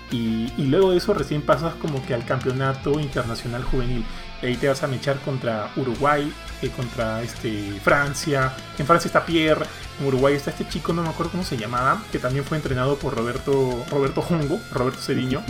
Y, 0.10 0.48
luego 0.58 0.92
de 0.92 0.98
eso 0.98 1.14
recién 1.14 1.42
pasas 1.42 1.74
como 1.76 2.06
que 2.06 2.14
al 2.14 2.24
campeonato 2.24 2.98
internacional 3.02 3.64
juvenil 3.66 4.06
ahí 4.42 4.56
te 4.56 4.68
vas 4.68 4.84
a 4.84 4.88
mechar 4.88 5.18
contra 5.20 5.72
Uruguay, 5.76 6.34
eh, 6.62 6.70
contra 6.70 7.22
este, 7.22 7.80
Francia. 7.84 8.54
En 8.78 8.86
Francia 8.86 9.08
está 9.08 9.26
Pierre, 9.26 9.66
en 10.00 10.08
Uruguay 10.08 10.36
está 10.36 10.52
este 10.52 10.68
chico, 10.68 10.94
no 10.94 11.02
me 11.02 11.10
acuerdo 11.10 11.32
cómo 11.32 11.44
se 11.44 11.58
llamaba, 11.58 12.02
que 12.12 12.20
también 12.20 12.46
fue 12.46 12.58
entrenado 12.58 12.98
por 12.98 13.16
Roberto, 13.16 13.86
Roberto 13.90 14.22
Hongo, 14.22 14.60
Roberto 14.72 15.00
Cediño. 15.00 15.44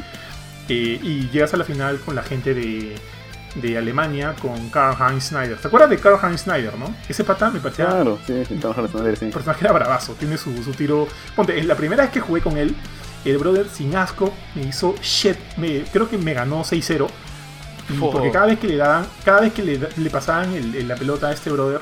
Eh, 0.68 1.00
y 1.02 1.30
llegas 1.30 1.54
a 1.54 1.58
la 1.58 1.64
final 1.64 2.00
con 2.00 2.16
la 2.16 2.22
gente 2.22 2.54
de, 2.54 2.96
de 3.56 3.78
Alemania, 3.78 4.36
con 4.40 4.70
Karl 4.70 4.96
Heinz 5.02 5.30
Schneider. 5.30 5.58
¿Te 5.58 5.68
acuerdas 5.68 5.90
de 5.90 5.98
Karl 5.98 6.20
Heinz 6.24 6.42
Schneider, 6.42 6.78
no? 6.78 6.94
Ese 7.08 7.24
pata 7.24 7.50
me 7.50 7.60
parecía. 7.60 7.88
Claro, 7.88 8.20
sí, 8.26 8.44
sí, 8.48 8.60
Karl 8.62 8.76
Heinz 8.78 8.92
Schneider, 8.92 9.18
sí. 9.18 9.26
El 9.26 9.32
personaje 9.32 9.66
era 9.66 9.74
bravazo, 9.74 10.14
tiene 10.14 10.38
su, 10.38 10.64
su 10.64 10.72
tiro. 10.74 11.08
Ponte, 11.36 11.62
la 11.64 11.76
primera 11.76 12.04
vez 12.04 12.12
que 12.12 12.20
jugué 12.20 12.42
con 12.42 12.58
él, 12.58 12.76
el 13.26 13.38
brother 13.38 13.68
sin 13.68 13.96
asco 13.96 14.34
me 14.54 14.64
hizo 14.64 14.96
shit. 15.02 15.38
Me, 15.58 15.84
creo 15.84 16.08
que 16.08 16.18
me 16.18 16.34
ganó 16.34 16.64
6-0 16.64 17.08
porque 18.00 18.32
cada 18.32 18.48
vez 18.48 18.60
que 18.60 18.68
le 18.68 18.78
daban, 18.78 19.08
cada 19.24 19.42
vez 19.42 19.54
que 19.54 19.64
le, 19.64 20.10
pasaban 20.10 20.54
la 20.88 20.96
pelota 20.96 21.28
a 21.28 21.34
este 21.34 21.50
brother, 21.50 21.82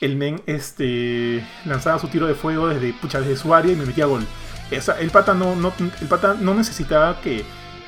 el 0.00 0.16
men 0.16 0.40
este, 0.46 1.46
lanzaba 1.64 1.98
su 1.98 2.08
tiro 2.08 2.26
de 2.26 2.34
fuego 2.34 2.68
desde, 2.68 2.92
pucha, 2.92 3.20
desde 3.20 3.36
su 3.36 3.54
área 3.54 3.72
y 3.72 3.76
me 3.76 3.86
metía 3.86 4.06
gol. 4.06 4.26
el, 4.70 5.10
pata 5.10 5.34
no, 5.34 5.54
no, 5.54 5.72
el 5.78 6.08
pata 6.08 6.36
no 6.38 6.54
necesitaba 6.54 7.20
que, 7.20 7.44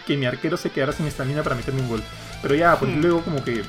que 0.07 0.17
mi 0.17 0.27
arquero 0.27 0.57
se 0.57 0.71
quedara 0.71 0.93
sin 0.93 1.07
estamina 1.07 1.43
para 1.43 1.57
meterme 1.57 1.83
un 1.83 1.89
gol. 1.89 2.03
Pero 2.43 2.55
ya, 2.55 2.79
pues 2.79 2.93
hmm. 2.93 3.01
luego 3.01 3.23
como 3.23 3.43
que 3.43 3.63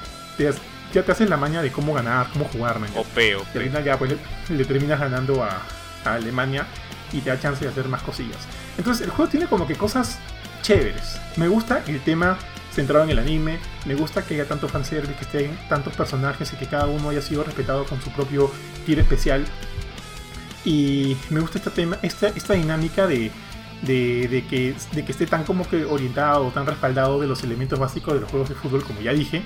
ya 0.93 1.03
te 1.03 1.11
haces 1.11 1.29
la 1.29 1.37
maña 1.37 1.61
de 1.61 1.71
cómo 1.71 1.93
ganar, 1.93 2.27
cómo 2.31 2.45
jugar, 2.45 2.79
man. 2.79 2.89
Y 3.53 3.57
al 3.57 3.63
final 3.63 3.83
ya 3.83 3.97
pues 3.97 4.13
le, 4.49 4.65
terminas 4.65 4.99
ganando 4.99 5.43
a, 5.43 5.61
a, 6.05 6.13
Alemania 6.13 6.65
y 7.11 7.21
te 7.21 7.29
da 7.29 7.39
chance 7.39 7.63
de 7.63 7.71
hacer 7.71 7.87
más 7.87 8.03
cosillas. 8.03 8.37
Entonces 8.77 9.05
el 9.05 9.11
juego 9.11 9.29
tiene 9.29 9.47
como 9.47 9.65
que 9.67 9.75
cosas 9.75 10.19
chéveres. 10.61 11.19
Me 11.35 11.47
gusta 11.47 11.83
el 11.87 11.99
tema 12.01 12.37
centrado 12.77 13.03
en 13.03 13.09
el 13.09 13.19
anime. 13.19 13.57
Me 13.85 13.95
gusta 13.95 14.23
que 14.23 14.35
haya 14.35 14.47
tanto 14.47 14.69
fanservice, 14.69 15.15
que 15.15 15.23
estén 15.23 15.57
tantos 15.67 15.95
personajes 15.95 16.53
y 16.53 16.57
que 16.57 16.67
cada 16.67 16.85
uno 16.85 17.09
haya 17.09 17.21
sido 17.23 17.43
respetado 17.43 17.85
con 17.85 17.99
su 18.01 18.11
propio 18.11 18.51
tiro 18.85 19.01
especial. 19.01 19.45
Y 20.63 21.17
me 21.31 21.39
gusta 21.39 21.57
este 21.57 21.71
tema, 21.71 21.97
esta, 22.03 22.27
esta 22.27 22.53
dinámica 22.53 23.07
de, 23.07 23.31
de, 23.81 24.45
que, 24.47 24.75
de 24.93 25.03
que 25.03 25.11
esté 25.11 25.25
tan 25.25 25.43
como 25.43 25.67
que 25.67 25.85
orientado, 25.85 26.51
tan 26.51 26.67
respaldado 26.67 27.19
de 27.19 27.25
los 27.25 27.43
elementos 27.43 27.79
básicos 27.79 28.13
de 28.13 28.19
los 28.21 28.29
juegos 28.29 28.49
de 28.49 28.55
fútbol, 28.55 28.83
como 28.83 29.01
ya 29.01 29.11
dije. 29.11 29.41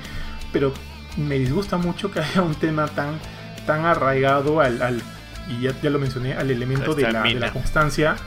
Pero 0.52 0.74
me 1.16 1.40
disgusta 1.40 1.78
mucho 1.78 2.12
que 2.12 2.20
haya 2.26 2.42
un 2.42 2.56
tema 2.56 2.88
tan, 2.90 3.18
tan 3.66 3.86
arraigado 3.86 4.60
al, 4.60 5.02
y 5.48 5.62
ya, 5.62 5.74
ya, 5.82 5.90
lo 5.90 6.00
mencioné, 6.00 6.34
al 6.34 6.52
elemento 6.52 6.94
de 6.96 7.10
la, 7.10 7.24
de 7.24 7.36
la 7.36 7.54
constancia, 7.54 8.18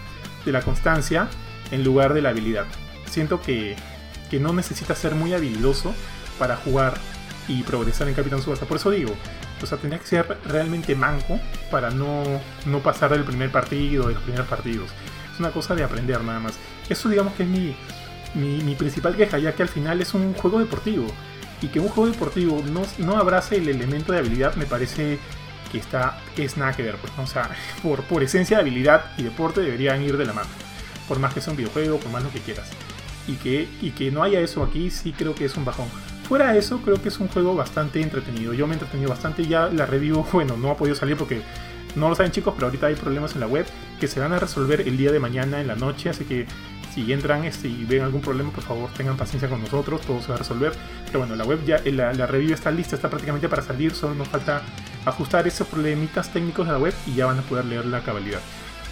de 0.46 0.52
la 0.52 0.62
constancia 0.62 1.28
en 1.70 1.84
lugar 1.84 2.14
de 2.14 2.22
la 2.22 2.30
habilidad. 2.30 2.64
Siento 3.06 3.42
que, 3.42 3.76
que 4.34 4.40
no 4.40 4.52
necesita 4.52 4.96
ser 4.96 5.14
muy 5.14 5.32
habilidoso 5.32 5.94
para 6.40 6.56
jugar 6.56 6.94
y 7.46 7.62
progresar 7.62 8.08
en 8.08 8.14
Capitán 8.14 8.42
Subasa. 8.42 8.66
Por 8.66 8.78
eso 8.78 8.90
digo, 8.90 9.14
O 9.62 9.66
sea, 9.66 9.78
tendrías 9.78 10.02
que 10.02 10.08
ser 10.08 10.38
realmente 10.44 10.96
manco 10.96 11.38
para 11.70 11.90
no, 11.90 12.24
no 12.66 12.80
pasar 12.80 13.12
del 13.12 13.22
primer 13.22 13.52
partido, 13.52 14.08
de 14.08 14.14
los 14.14 14.22
primeros 14.24 14.48
partidos. 14.48 14.90
Es 15.32 15.38
una 15.38 15.52
cosa 15.52 15.76
de 15.76 15.84
aprender 15.84 16.20
nada 16.24 16.40
más. 16.40 16.54
Eso 16.88 17.08
digamos 17.08 17.34
que 17.34 17.44
es 17.44 17.48
mi, 17.48 17.76
mi, 18.34 18.74
principal 18.74 19.14
queja, 19.14 19.38
ya 19.38 19.52
que 19.52 19.62
al 19.62 19.68
final 19.68 20.00
es 20.00 20.14
un 20.14 20.34
juego 20.34 20.58
deportivo. 20.58 21.06
Y 21.62 21.68
que 21.68 21.78
un 21.78 21.88
juego 21.88 22.10
deportivo 22.10 22.60
no, 22.72 22.82
no 22.98 23.16
abrace 23.16 23.58
el 23.58 23.68
elemento 23.68 24.12
de 24.12 24.18
habilidad 24.18 24.56
me 24.56 24.66
parece 24.66 25.20
que 25.70 25.78
está 25.78 26.18
es 26.36 26.56
nada 26.56 26.72
que 26.72 26.82
ver. 26.82 26.96
Pues. 26.96 27.12
O 27.18 27.26
sea, 27.28 27.50
por, 27.84 28.02
por 28.02 28.24
esencia 28.24 28.56
de 28.56 28.62
habilidad 28.62 29.12
y 29.16 29.22
deporte 29.22 29.60
deberían 29.60 30.02
ir 30.02 30.16
de 30.16 30.24
la 30.26 30.32
mano. 30.32 30.50
Por 31.06 31.20
más 31.20 31.32
que 31.32 31.40
sea 31.40 31.52
un 31.52 31.56
videojuego, 31.56 31.98
por 32.00 32.10
más 32.10 32.24
lo 32.24 32.32
que 32.32 32.40
quieras. 32.40 32.68
Y 33.26 33.34
que, 33.34 33.68
y 33.80 33.90
que 33.90 34.10
no 34.10 34.22
haya 34.22 34.40
eso 34.40 34.62
aquí 34.62 34.90
sí 34.90 35.12
creo 35.12 35.34
que 35.34 35.46
es 35.46 35.56
un 35.56 35.64
bajón. 35.64 35.88
Fuera 36.28 36.52
de 36.52 36.58
eso, 36.58 36.78
creo 36.78 37.00
que 37.00 37.08
es 37.08 37.18
un 37.20 37.28
juego 37.28 37.54
bastante 37.54 38.00
entretenido. 38.00 38.54
Yo 38.54 38.66
me 38.66 38.72
he 38.72 38.76
entretenido 38.76 39.10
bastante. 39.10 39.46
Ya 39.46 39.68
la 39.68 39.86
review, 39.86 40.24
bueno, 40.32 40.56
no 40.56 40.70
ha 40.70 40.76
podido 40.76 40.96
salir 40.96 41.16
porque 41.16 41.42
no 41.96 42.08
lo 42.08 42.14
saben 42.14 42.32
chicos, 42.32 42.54
pero 42.54 42.66
ahorita 42.66 42.86
hay 42.86 42.94
problemas 42.94 43.34
en 43.34 43.40
la 43.40 43.46
web 43.46 43.66
que 44.00 44.08
se 44.08 44.20
van 44.20 44.32
a 44.32 44.38
resolver 44.38 44.80
el 44.82 44.96
día 44.96 45.12
de 45.12 45.20
mañana 45.20 45.60
en 45.60 45.66
la 45.66 45.76
noche. 45.76 46.10
Así 46.10 46.24
que 46.24 46.46
si 46.94 47.12
entran 47.12 47.44
este, 47.44 47.68
y 47.68 47.84
ven 47.84 48.02
algún 48.02 48.20
problema, 48.20 48.50
por 48.50 48.62
favor 48.62 48.88
tengan 48.96 49.16
paciencia 49.16 49.48
con 49.48 49.60
nosotros, 49.60 50.00
todo 50.02 50.20
se 50.20 50.28
va 50.28 50.36
a 50.36 50.38
resolver. 50.38 50.72
Pero 51.06 51.20
bueno, 51.20 51.34
la 51.34 51.44
web 51.44 51.64
ya, 51.64 51.80
la, 51.84 52.12
la 52.12 52.26
review 52.26 52.54
está 52.54 52.70
lista, 52.70 52.96
está 52.96 53.10
prácticamente 53.10 53.48
para 53.48 53.62
salir, 53.62 53.92
solo 53.94 54.14
nos 54.14 54.28
falta 54.28 54.62
ajustar 55.04 55.46
esos 55.46 55.66
problemitas 55.66 56.32
técnicos 56.32 56.66
de 56.66 56.72
la 56.72 56.78
web 56.78 56.94
y 57.06 57.14
ya 57.14 57.26
van 57.26 57.38
a 57.38 57.42
poder 57.42 57.64
leer 57.64 57.86
la 57.86 58.00
cabalidad. 58.02 58.40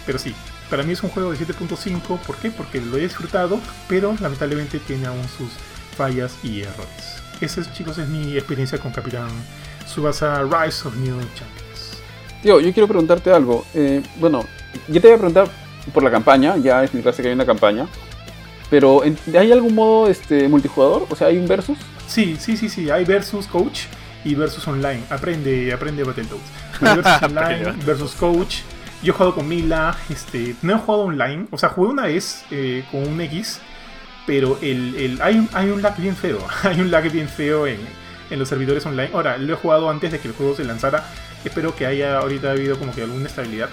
Pero 0.05 0.19
sí, 0.19 0.35
para 0.69 0.83
mí 0.83 0.93
es 0.93 1.03
un 1.03 1.09
juego 1.09 1.31
de 1.31 1.37
7.5, 1.37 2.19
¿por 2.19 2.35
qué? 2.37 2.51
Porque 2.51 2.81
lo 2.81 2.97
he 2.97 3.01
disfrutado, 3.01 3.59
pero 3.87 4.15
lamentablemente 4.19 4.79
tiene 4.79 5.07
aún 5.07 5.23
sus 5.37 5.49
fallas 5.95 6.35
y 6.43 6.61
errores. 6.61 7.21
Esa, 7.41 7.61
es, 7.61 7.73
chicos, 7.73 7.97
es 7.97 8.07
mi 8.07 8.37
experiencia 8.37 8.77
con 8.77 8.91
Capitán 8.91 9.29
Subasa 9.85 10.43
Rise 10.43 10.87
of 10.87 10.95
New 10.95 11.19
Champions. 11.35 12.01
Tío, 12.41 12.59
yo 12.59 12.73
quiero 12.73 12.87
preguntarte 12.87 13.31
algo. 13.31 13.65
Eh, 13.73 14.01
bueno, 14.17 14.45
yo 14.87 15.01
te 15.01 15.07
voy 15.07 15.15
a 15.15 15.17
preguntar 15.17 15.47
por 15.93 16.03
la 16.03 16.11
campaña, 16.11 16.57
ya 16.57 16.83
es 16.83 16.93
mi 16.93 17.01
clase 17.01 17.21
que 17.21 17.29
hay 17.29 17.33
una 17.33 17.45
campaña. 17.45 17.87
Pero, 18.69 19.03
¿hay 19.37 19.51
algún 19.51 19.75
modo 19.75 20.07
este, 20.09 20.47
multijugador? 20.47 21.05
O 21.09 21.15
sea, 21.15 21.27
¿hay 21.27 21.37
un 21.37 21.47
versus? 21.47 21.77
Sí, 22.07 22.37
sí, 22.39 22.57
sí, 22.57 22.69
sí, 22.69 22.89
hay 22.89 23.05
versus 23.05 23.45
coach 23.47 23.81
y 24.23 24.35
versus 24.35 24.67
online. 24.67 25.03
Aprende, 25.09 25.71
aprende 25.71 26.03
Battletoads. 26.03 26.41
Versus 26.81 27.21
online, 27.21 27.73
versus 27.85 28.13
coach. 28.13 28.57
Yo 29.03 29.11
he 29.11 29.15
jugado 29.15 29.35
con 29.35 29.47
Mila, 29.47 29.95
este, 30.09 30.55
no 30.61 30.73
he 30.75 30.77
jugado 30.79 31.03
online, 31.03 31.47
o 31.51 31.57
sea, 31.57 31.69
jugué 31.69 31.89
una 31.89 32.03
vez 32.03 32.45
eh, 32.51 32.85
con 32.91 33.05
un 33.05 33.19
X, 33.21 33.59
pero 34.25 34.57
el, 34.61 34.95
el, 34.95 35.21
hay, 35.21 35.37
un, 35.39 35.49
hay 35.53 35.69
un 35.69 35.81
lag 35.81 35.97
bien 35.97 36.15
feo, 36.15 36.39
hay 36.63 36.79
un 36.79 36.89
lag 36.89 37.11
bien 37.11 37.27
feo 37.27 37.67
en, 37.67 37.79
en 38.29 38.39
los 38.39 38.47
servidores 38.47 38.85
online. 38.85 39.09
Ahora, 39.13 39.37
lo 39.37 39.53
he 39.53 39.57
jugado 39.57 39.89
antes 39.89 40.11
de 40.11 40.19
que 40.19 40.29
el 40.29 40.33
juego 40.33 40.55
se 40.55 40.63
lanzara, 40.63 41.03
espero 41.43 41.75
que 41.75 41.85
haya 41.85 42.17
ahorita 42.19 42.51
habido 42.51 42.79
como 42.79 42.93
que 42.95 43.01
alguna 43.03 43.27
estabilidad. 43.27 43.69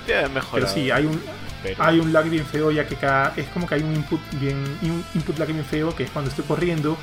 Pero 0.53 0.67
sí, 0.75 0.91
hay 0.91 1.07
un, 1.07 1.21
Pero- 1.63 1.83
hay 1.85 2.01
un 2.01 2.13
lag 2.13 2.29
bien 2.29 2.45
feo 2.45 2.73
ya 2.73 2.87
que 2.89 2.97
cada 2.97 3.33
es 3.37 3.47
como 3.51 3.69
que 3.69 3.77
hay 3.77 3.83
un 3.83 3.95
input 3.95 4.21
bien 4.41 4.57
un 4.83 5.05
input 5.15 5.39
lag 5.39 5.47
bien 5.53 5.65
feo 5.65 5.95
que 5.95 6.03
es 6.05 6.11
cuando 6.11 6.31
estoy 6.31 6.45
corriendo 6.47 6.97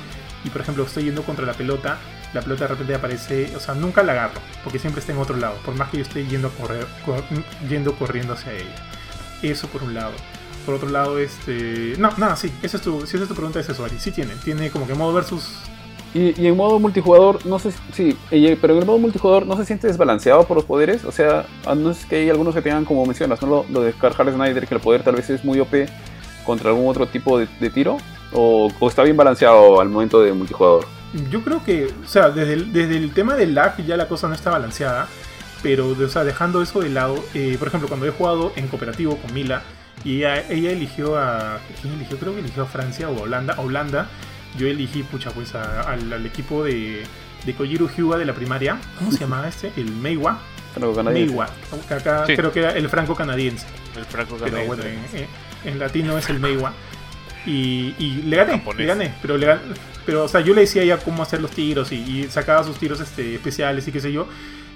y 0.44 0.50
por 0.50 0.60
ejemplo 0.60 0.84
estoy 0.84 1.04
yendo 1.04 1.22
contra 1.22 1.46
la 1.46 1.54
pelota 1.54 1.96
la 2.34 2.42
pelota 2.42 2.64
de 2.64 2.68
repente 2.68 2.94
aparece 2.94 3.56
o 3.56 3.60
sea 3.60 3.74
nunca 3.74 4.02
la 4.02 4.12
agarro 4.12 4.40
porque 4.62 4.78
siempre 4.78 5.00
está 5.00 5.12
en 5.12 5.18
otro 5.18 5.36
lado 5.36 5.54
por 5.64 5.74
más 5.74 5.90
que 5.90 5.98
yo 5.98 6.02
esté 6.02 6.26
yendo 6.26 6.48
a 6.48 6.50
correr 6.50 6.86
cor- 7.04 7.24
yendo 7.68 7.94
corriendo 7.94 8.34
hacia 8.34 8.52
ella 8.52 8.74
eso 9.42 9.66
por 9.68 9.82
un 9.82 9.94
lado 9.94 10.12
por 10.66 10.74
otro 10.74 10.88
lado 10.88 11.18
este 11.18 11.94
no 11.98 12.10
nada 12.18 12.36
sí 12.36 12.52
esa 12.62 12.76
es 12.76 12.82
tu 12.82 13.06
si 13.06 13.16
es 13.16 13.26
tu 13.28 13.34
pregunta 13.34 13.60
es 13.60 13.68
eso 13.68 13.84
Ari 13.84 13.98
sí 13.98 14.10
tiene 14.10 14.34
tiene 14.44 14.70
como 14.70 14.86
que 14.86 14.94
modo 14.94 15.12
versus 15.14 15.48
Y, 16.14 16.40
y 16.40 16.46
en 16.46 16.56
modo 16.56 16.78
multijugador, 16.78 17.44
no 17.44 17.58
sé, 17.58 17.70
sí, 17.92 18.16
pero 18.30 18.72
en 18.72 18.78
el 18.80 18.86
modo 18.86 18.98
multijugador 18.98 19.46
no 19.46 19.56
se 19.58 19.66
siente 19.66 19.88
desbalanceado 19.88 20.44
por 20.44 20.56
los 20.56 20.64
poderes. 20.64 21.04
O 21.04 21.12
sea, 21.12 21.44
no 21.76 21.90
es 21.90 22.06
que 22.06 22.16
hay 22.16 22.30
algunos 22.30 22.54
que 22.54 22.62
tengan, 22.62 22.86
como 22.86 23.04
mencionas, 23.04 23.42
¿no? 23.42 23.48
lo, 23.48 23.66
lo 23.68 23.82
de 23.82 23.92
Carl 23.92 24.32
Snyder, 24.32 24.66
que 24.66 24.74
el 24.74 24.80
poder 24.80 25.02
tal 25.02 25.16
vez 25.16 25.28
es 25.28 25.44
muy 25.44 25.60
OP 25.60 25.86
contra 26.46 26.70
algún 26.70 26.88
otro 26.88 27.06
tipo 27.08 27.38
de, 27.38 27.46
de 27.60 27.68
tiro. 27.68 27.98
O 28.32 28.70
está 28.88 29.02
bien 29.02 29.18
balanceado 29.18 29.80
al 29.82 29.90
momento 29.90 30.22
de 30.22 30.32
multijugador. 30.32 30.86
Yo 31.30 31.42
creo 31.42 31.64
que, 31.64 31.86
o 32.04 32.08
sea, 32.08 32.30
desde 32.30 32.52
el, 32.52 32.72
desde 32.72 32.96
el 32.96 33.12
tema 33.12 33.34
del 33.34 33.54
lag 33.54 33.76
ya 33.84 33.96
la 33.96 34.08
cosa 34.08 34.28
no 34.28 34.34
está 34.34 34.50
balanceada, 34.50 35.08
pero, 35.62 35.88
o 35.88 36.08
sea, 36.08 36.24
dejando 36.24 36.60
eso 36.62 36.80
de 36.80 36.90
lado, 36.90 37.24
eh, 37.34 37.56
por 37.58 37.68
ejemplo, 37.68 37.88
cuando 37.88 38.06
he 38.06 38.10
jugado 38.10 38.52
en 38.56 38.68
cooperativo 38.68 39.16
con 39.16 39.32
Mila 39.32 39.62
y 40.04 40.18
ella, 40.18 40.46
ella 40.48 40.70
eligió 40.70 41.16
a, 41.18 41.58
¿quién 41.80 41.94
eligió? 41.94 42.18
Creo 42.18 42.34
que 42.34 42.40
eligió 42.40 42.62
a 42.62 42.66
Francia 42.66 43.08
o 43.08 43.18
a 43.18 43.22
Holanda, 43.22 43.54
a 43.54 43.60
Holanda. 43.60 44.06
Yo 44.56 44.66
elegí, 44.68 45.02
pucha, 45.02 45.30
pues 45.30 45.54
a- 45.54 45.80
al, 45.82 46.12
al 46.12 46.24
equipo 46.26 46.62
de, 46.64 47.02
de 47.44 47.54
Kojiro 47.54 47.88
Hyuga 47.88 48.16
de 48.18 48.24
la 48.24 48.32
primaria. 48.34 48.78
¿Cómo 48.98 49.10
se 49.10 49.18
llamaba 49.20 49.48
este? 49.48 49.72
El 49.76 49.90
Meiwa. 49.92 50.38
Meiwa. 51.04 51.48
Acá 51.90 52.24
Sí. 52.26 52.36
creo 52.36 52.52
que 52.52 52.60
era 52.60 52.70
el 52.72 52.88
franco 52.88 53.14
canadiense. 53.14 53.66
El 53.96 54.04
franco 54.04 54.36
Pero 54.38 54.52
canadiense. 54.52 54.66
bueno, 54.66 54.82
en, 54.84 55.18
en- 55.64 55.72
en 55.72 55.78
latino 55.78 56.16
es 56.18 56.28
el 56.30 56.38
Meiwa. 56.38 56.72
Y, 57.46 57.94
y 57.98 58.22
le 58.26 58.36
gané, 58.36 58.52
Japonés. 58.58 58.78
le 58.78 58.86
gané, 58.86 59.14
pero 59.22 59.36
le 59.38 59.46
gan- 59.48 59.60
pero 60.08 60.24
o 60.24 60.28
sea, 60.28 60.40
yo 60.40 60.54
le 60.54 60.62
decía 60.62 60.82
ya 60.86 60.96
cómo 60.96 61.22
hacer 61.22 61.42
los 61.42 61.50
tiros 61.50 61.92
y, 61.92 61.96
y 61.96 62.28
sacaba 62.30 62.64
sus 62.64 62.78
tiros 62.78 62.98
este, 62.98 63.34
especiales 63.34 63.86
y 63.86 63.92
qué 63.92 64.00
sé 64.00 64.10
yo. 64.10 64.26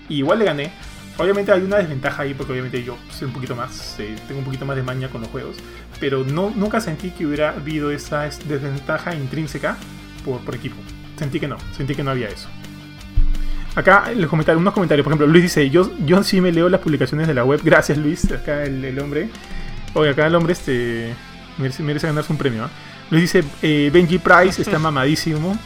Y 0.06 0.16
igual 0.16 0.38
le 0.40 0.44
gané. 0.44 0.72
Obviamente 1.16 1.50
hay 1.52 1.62
una 1.62 1.78
desventaja 1.78 2.24
ahí 2.24 2.34
porque 2.34 2.52
obviamente 2.52 2.84
yo 2.84 2.98
soy 3.10 3.28
un 3.28 3.32
poquito 3.32 3.56
más, 3.56 3.96
eh, 3.98 4.14
tengo 4.28 4.40
un 4.40 4.44
poquito 4.44 4.66
más 4.66 4.76
de 4.76 4.82
maña 4.82 5.08
con 5.08 5.22
los 5.22 5.30
juegos. 5.30 5.56
Pero 5.98 6.22
no, 6.22 6.52
nunca 6.54 6.82
sentí 6.82 7.12
que 7.12 7.24
hubiera 7.24 7.48
habido 7.48 7.90
esa 7.90 8.26
es- 8.26 8.46
desventaja 8.46 9.14
intrínseca 9.14 9.78
por, 10.22 10.40
por 10.44 10.54
equipo. 10.54 10.76
Sentí 11.16 11.40
que 11.40 11.48
no, 11.48 11.56
sentí 11.74 11.94
que 11.94 12.02
no 12.04 12.10
había 12.10 12.28
eso. 12.28 12.48
Acá 13.74 14.12
les 14.14 14.26
comentar 14.28 14.54
unos 14.58 14.74
comentarios. 14.74 15.02
Por 15.02 15.12
ejemplo, 15.12 15.26
Luis 15.26 15.44
dice, 15.44 15.70
yo, 15.70 15.90
yo 16.04 16.22
sí 16.22 16.42
me 16.42 16.52
leo 16.52 16.68
las 16.68 16.82
publicaciones 16.82 17.26
de 17.26 17.32
la 17.32 17.42
web. 17.42 17.58
Gracias 17.64 17.96
Luis, 17.96 18.30
acá 18.30 18.64
el, 18.64 18.84
el 18.84 18.98
hombre. 18.98 19.30
Oye, 19.94 20.10
acá 20.10 20.26
el 20.26 20.34
hombre 20.34 20.52
este 20.52 21.14
merece, 21.56 21.82
merece 21.82 22.06
ganarse 22.06 22.30
un 22.30 22.38
premio. 22.38 22.64
¿ah? 22.64 22.70
Luis 23.12 23.32
dice, 23.32 23.44
eh, 23.62 23.90
Benji 23.92 24.18
Price 24.18 24.60
está 24.62 24.78
mamadísimo. 24.80 25.56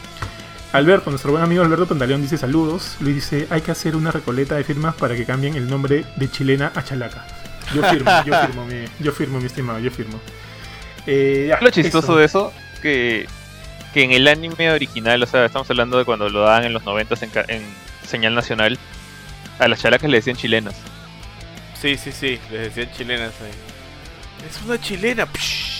Alberto, 0.72 1.08
nuestro 1.10 1.30
buen 1.30 1.42
amigo 1.44 1.62
Alberto 1.62 1.86
Pantaleón 1.86 2.20
dice 2.20 2.36
saludos. 2.36 2.96
Luis 3.00 3.14
dice, 3.14 3.46
hay 3.50 3.60
que 3.62 3.70
hacer 3.70 3.96
una 3.96 4.10
recoleta 4.10 4.56
de 4.56 4.64
firmas 4.64 4.94
para 4.96 5.14
que 5.14 5.24
cambien 5.24 5.54
el 5.54 5.68
nombre 5.70 6.04
de 6.16 6.30
chilena 6.30 6.72
a 6.74 6.82
chalaca. 6.84 7.24
Yo 7.74 7.82
firmo, 7.84 8.10
yo 8.26 8.40
firmo, 8.46 8.66
mi, 8.66 8.84
yo 9.00 9.12
firmo, 9.12 9.38
mi 9.38 9.46
estimado, 9.46 9.78
yo 9.78 9.90
firmo. 9.90 10.20
Eh, 11.06 11.46
ya, 11.48 11.60
Lo 11.60 11.70
chistoso 11.70 12.06
eso. 12.08 12.16
de 12.18 12.24
eso, 12.24 12.52
que, 12.82 13.26
que 13.94 14.02
en 14.02 14.10
el 14.10 14.26
anime 14.26 14.72
original, 14.72 15.22
o 15.22 15.26
sea, 15.26 15.44
estamos 15.46 15.70
hablando 15.70 15.98
de 15.98 16.04
cuando 16.04 16.28
lo 16.28 16.40
daban 16.40 16.64
en 16.64 16.72
los 16.72 16.84
90 16.84 17.14
en, 17.22 17.30
ca- 17.30 17.44
en 17.48 17.62
señal 18.06 18.34
nacional, 18.34 18.76
a 19.60 19.68
las 19.68 19.80
chalacas 19.80 20.10
le 20.10 20.16
decían 20.18 20.36
chilenas. 20.36 20.74
Sí, 21.80 21.96
sí, 21.96 22.10
sí, 22.10 22.40
les 22.50 22.74
decían 22.74 22.90
chilenas 22.96 23.32
ahí. 23.40 24.46
Es 24.50 24.60
una 24.66 24.80
chilena. 24.80 25.26
psh. 25.26 25.75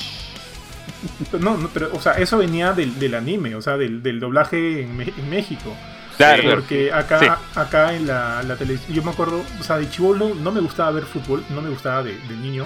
No, 1.40 1.56
no, 1.56 1.68
pero, 1.68 1.90
o 1.94 2.00
sea, 2.00 2.12
eso 2.12 2.38
venía 2.38 2.72
del, 2.72 2.98
del 2.98 3.14
anime, 3.14 3.54
o 3.54 3.62
sea, 3.62 3.76
del, 3.76 4.02
del 4.02 4.20
doblaje 4.20 4.82
en, 4.82 4.96
México. 5.30 5.74
Claro. 6.16 6.42
Porque 6.54 6.92
acá, 6.92 7.18
Sí. 7.20 7.26
acá 7.60 7.94
en 7.94 8.06
la, 8.06 8.42
la 8.42 8.56
televisión, 8.56 8.92
yo 8.94 9.02
me 9.02 9.10
acuerdo, 9.10 9.42
o 9.60 9.62
sea, 9.62 9.76
de 9.76 9.88
chivolo 9.90 10.34
no 10.34 10.50
me 10.50 10.60
gustaba 10.60 10.90
ver 10.92 11.04
fútbol, 11.04 11.44
no 11.50 11.60
me 11.60 11.68
gustaba 11.68 12.02
de, 12.02 12.14
de 12.18 12.36
niño, 12.36 12.64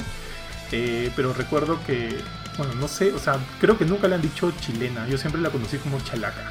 eh, 0.72 1.10
pero 1.16 1.32
recuerdo 1.32 1.80
que, 1.84 2.16
bueno, 2.56 2.74
no 2.74 2.86
sé, 2.86 3.12
o 3.12 3.18
sea, 3.18 3.38
creo 3.60 3.76
que 3.76 3.84
nunca 3.84 4.06
le 4.06 4.14
han 4.14 4.22
dicho 4.22 4.52
chilena, 4.60 5.06
yo 5.08 5.18
siempre 5.18 5.40
la 5.42 5.50
conocí 5.50 5.78
como 5.78 5.98
chalaca. 6.00 6.50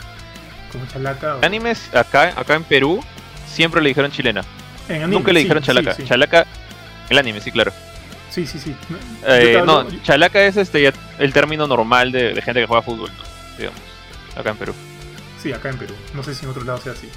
Como 0.73 0.85
chalaca. 0.87 1.37
o- 1.37 1.45
Animes 1.45 1.89
acá, 1.95 2.33
acá 2.35 2.55
en 2.55 2.63
Perú 2.63 3.01
siempre 3.47 3.81
le 3.81 3.89
dijeron 3.89 4.11
chilena. 4.11 4.41
en 4.89 4.95
anime, 5.03 5.13
Nunca 5.15 5.31
le 5.31 5.39
sí, 5.39 5.43
dijeron 5.45 5.63
chalaca. 5.63 5.93
Sí, 5.95 6.03
Chalaca, 6.05 6.45
el 7.09 7.17
anime, 7.17 7.39
sí, 7.39 7.51
claro. 7.51 7.71
Sí, 8.29 8.45
sí. 8.45 8.59
sí. 8.59 8.75
Eh, 9.27 9.61
no, 9.65 9.85
chalaca 10.03 10.41
es 10.43 10.57
este 10.57 10.81
ya 10.81 10.93
el 11.17 11.33
término 11.33 11.67
normal 11.67 12.11
de, 12.11 12.33
de 12.33 12.41
gente 12.41 12.61
que 12.61 12.67
juega 12.67 12.81
fútbol, 12.81 13.09
¿no? 13.17 13.23
digamos, 13.57 13.79
acá 14.35 14.51
en 14.51 14.57
Perú. 14.57 14.73
Sí, 15.41 15.51
acá 15.53 15.69
en 15.69 15.77
Perú. 15.77 15.93
No 16.13 16.23
sé 16.23 16.35
si 16.35 16.45
en 16.45 16.51
otros 16.51 16.65
lados 16.65 16.83
sea 16.83 16.93
así. 16.93 17.09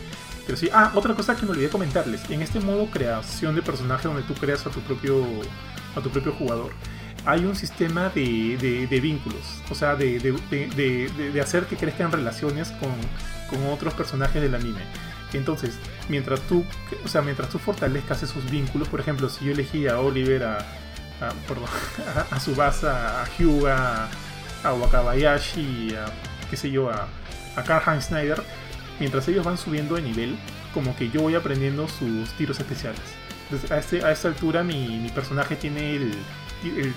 Pero 0.46 0.56
sí. 0.58 0.68
Ah, 0.72 0.90
otra 0.94 1.14
cosa 1.14 1.36
que 1.36 1.44
me 1.44 1.52
olvidé 1.52 1.68
comentarles. 1.68 2.28
En 2.30 2.42
este 2.42 2.58
modo 2.60 2.86
creación 2.86 3.54
de 3.54 3.62
personaje 3.62 4.08
donde 4.08 4.22
tú 4.22 4.34
creas 4.34 4.66
a 4.66 4.70
tu 4.70 4.80
propio, 4.80 5.24
a 5.96 6.00
tu 6.00 6.10
propio 6.10 6.32
jugador, 6.32 6.72
hay 7.24 7.44
un 7.44 7.54
sistema 7.54 8.08
de, 8.14 8.56
de- 8.60 8.86
de 8.88 9.00
vínculos. 9.00 9.40
O 9.70 9.74
sea, 9.74 9.94
de, 9.94 10.18
de- 10.18 10.32
de- 10.50 10.66
de- 10.74 11.08
de- 11.16 11.30
de 11.32 11.40
hacer 11.40 11.66
que 11.66 11.76
crezcan 11.76 12.10
relaciones 12.10 12.70
con, 12.72 12.90
con 13.50 13.68
otros 13.72 13.94
personajes 13.94 14.42
del 14.42 14.54
anime. 14.54 14.80
Entonces, 15.32 15.78
mientras 16.08 16.40
tú, 16.42 16.64
o 17.04 17.08
sea, 17.08 17.22
mientras 17.22 17.48
tú 17.48 17.58
fortalezcas 17.58 18.22
esos 18.22 18.50
vínculos, 18.50 18.88
por 18.88 19.00
ejemplo, 19.00 19.28
si 19.30 19.44
yo 19.46 19.52
elegí 19.52 19.86
a 19.88 19.98
Oliver, 20.00 20.42
a, 20.44 20.58
a, 21.28 21.30
perdón, 21.48 21.64
a, 22.30 22.34
a 22.34 22.38
Tsubasa, 22.38 23.22
a 23.22 23.26
Hyuga, 23.38 24.08
a 24.64 24.72
Wakabayashi, 24.74 25.94
a, 25.94 26.06
qué 26.50 26.56
sé 26.56 26.70
yo, 26.70 26.90
a, 26.90 27.06
a 27.56 27.62
Karl 27.62 28.00
Snyder, 28.02 28.42
mientras 29.00 29.26
ellos 29.28 29.44
van 29.44 29.58
subiendo 29.58 29.94
de 29.96 30.02
nivel, 30.02 30.36
como 30.74 30.96
que 30.96 31.10
yo 31.10 31.22
voy 31.22 31.34
aprendiendo 31.34 31.88
sus 31.88 32.30
tiros 32.38 32.58
especiales. 32.58 33.00
Entonces, 33.44 33.70
a, 33.70 33.78
este- 33.78 34.04
a 34.04 34.10
esta 34.12 34.28
altura 34.28 34.62
mi, 34.62 34.88
mi 34.98 35.10
personaje 35.10 35.56
tiene 35.56 35.96
el, 35.96 36.14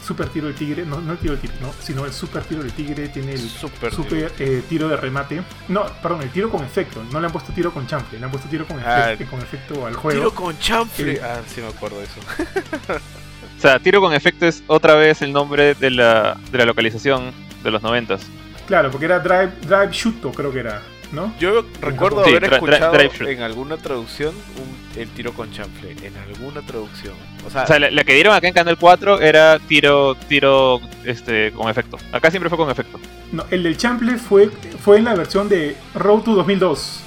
super 0.06 0.30
tiro 0.30 0.46
del 0.48 0.56
tigre, 0.56 0.86
no, 0.86 1.02
no 1.02 1.14
el 1.14 1.18
tiro 1.18 1.34
del 1.34 1.42
tigre, 1.42 1.58
no, 1.60 1.74
sino 1.82 2.06
el 2.06 2.14
super 2.14 2.44
tiro 2.44 2.62
del 2.62 2.72
tigre, 2.72 3.10
tiene 3.10 3.34
el 3.34 3.40
Super 3.50 3.92
super 3.94 4.32
eh, 4.40 4.64
tiro 4.70 4.88
de 4.88 4.96
remate. 4.96 5.42
No, 5.68 5.86
perdón, 6.02 6.22
el 6.22 6.30
tiro 6.30 6.50
con 6.52 6.64
efecto. 6.64 7.04
No 7.12 7.20
le 7.20 7.26
han 7.26 7.32
puesto 7.34 7.52
tiro 7.52 7.74
con 7.74 7.86
chanfle, 7.88 8.20
le 8.20 8.26
han 8.26 8.32
puesto 8.32 8.48
tiro 8.48 8.66
con, 8.68 8.80
Ah, 8.86 9.12
efecto, 9.12 9.32
con 9.32 9.42
efecto 9.42 9.86
al 9.88 9.96
juego. 9.96 10.20
Tiro 10.20 10.34
con 10.36 10.58
chanfle. 10.60 11.16
Sí. 11.16 11.22
Ah, 11.22 11.42
sí 11.54 11.62
me 11.62 11.68
acuerdo 11.68 11.98
de 11.98 12.06
eso. 12.06 12.20
O 13.58 13.62
sea, 13.62 13.80
tiro 13.80 14.02
con 14.02 14.14
efecto 14.14 14.46
es 14.46 14.64
otra 14.68 14.96
vez 14.96 15.22
el 15.22 15.32
nombre 15.34 15.74
de 15.76 15.90
la, 15.92 16.38
de 16.52 16.58
la 16.58 16.66
localización 16.66 17.32
de 17.64 17.72
los 17.72 17.82
noventas. 17.82 18.22
Claro, 18.68 18.92
porque 18.92 19.06
era 19.06 19.20
drive, 19.20 19.52
drive 19.62 19.90
shooto, 19.92 20.32
creo 20.32 20.52
que 20.52 20.60
era, 20.60 20.82
¿no? 21.12 21.34
Yo 21.40 21.66
recuerdo 21.82 22.24
Sí, 22.26 22.32
haber 22.32 22.54
escuchado 22.54 22.94
drive 22.94 23.32
en 23.34 23.42
alguna 23.42 23.78
traducción 23.78 24.34
un- 24.58 24.86
el 25.02 25.10
tiro 25.10 25.34
con 25.34 25.52
chanfle. 25.52 25.92
En 26.04 26.16
alguna 26.18 26.62
traducción. 26.62 27.14
O 27.46 27.50
sea, 27.52 27.64
O 27.64 27.68
sea, 27.68 27.80
la, 27.80 27.92
la 27.92 28.04
que 28.06 28.14
dieron 28.14 28.34
acá 28.34 28.48
en 28.48 28.54
Canal 28.54 28.78
4 28.78 29.20
era 29.22 29.60
tiro 29.60 30.16
tiro 30.16 30.80
este 31.04 31.52
con 31.52 31.70
efecto. 31.70 31.98
Acá 32.14 32.30
siempre 32.32 32.50
fue 32.50 32.58
con 32.58 32.70
efecto. 32.70 32.98
No, 33.32 33.46
el 33.52 33.64
del 33.64 33.76
chanfle 33.78 34.18
fue, 34.18 34.50
fue 34.84 34.98
en 34.98 35.04
la 35.06 35.14
versión 35.16 35.50
de 35.50 35.76
Road 35.96 36.22
to 36.22 36.34
2002. 36.36 37.02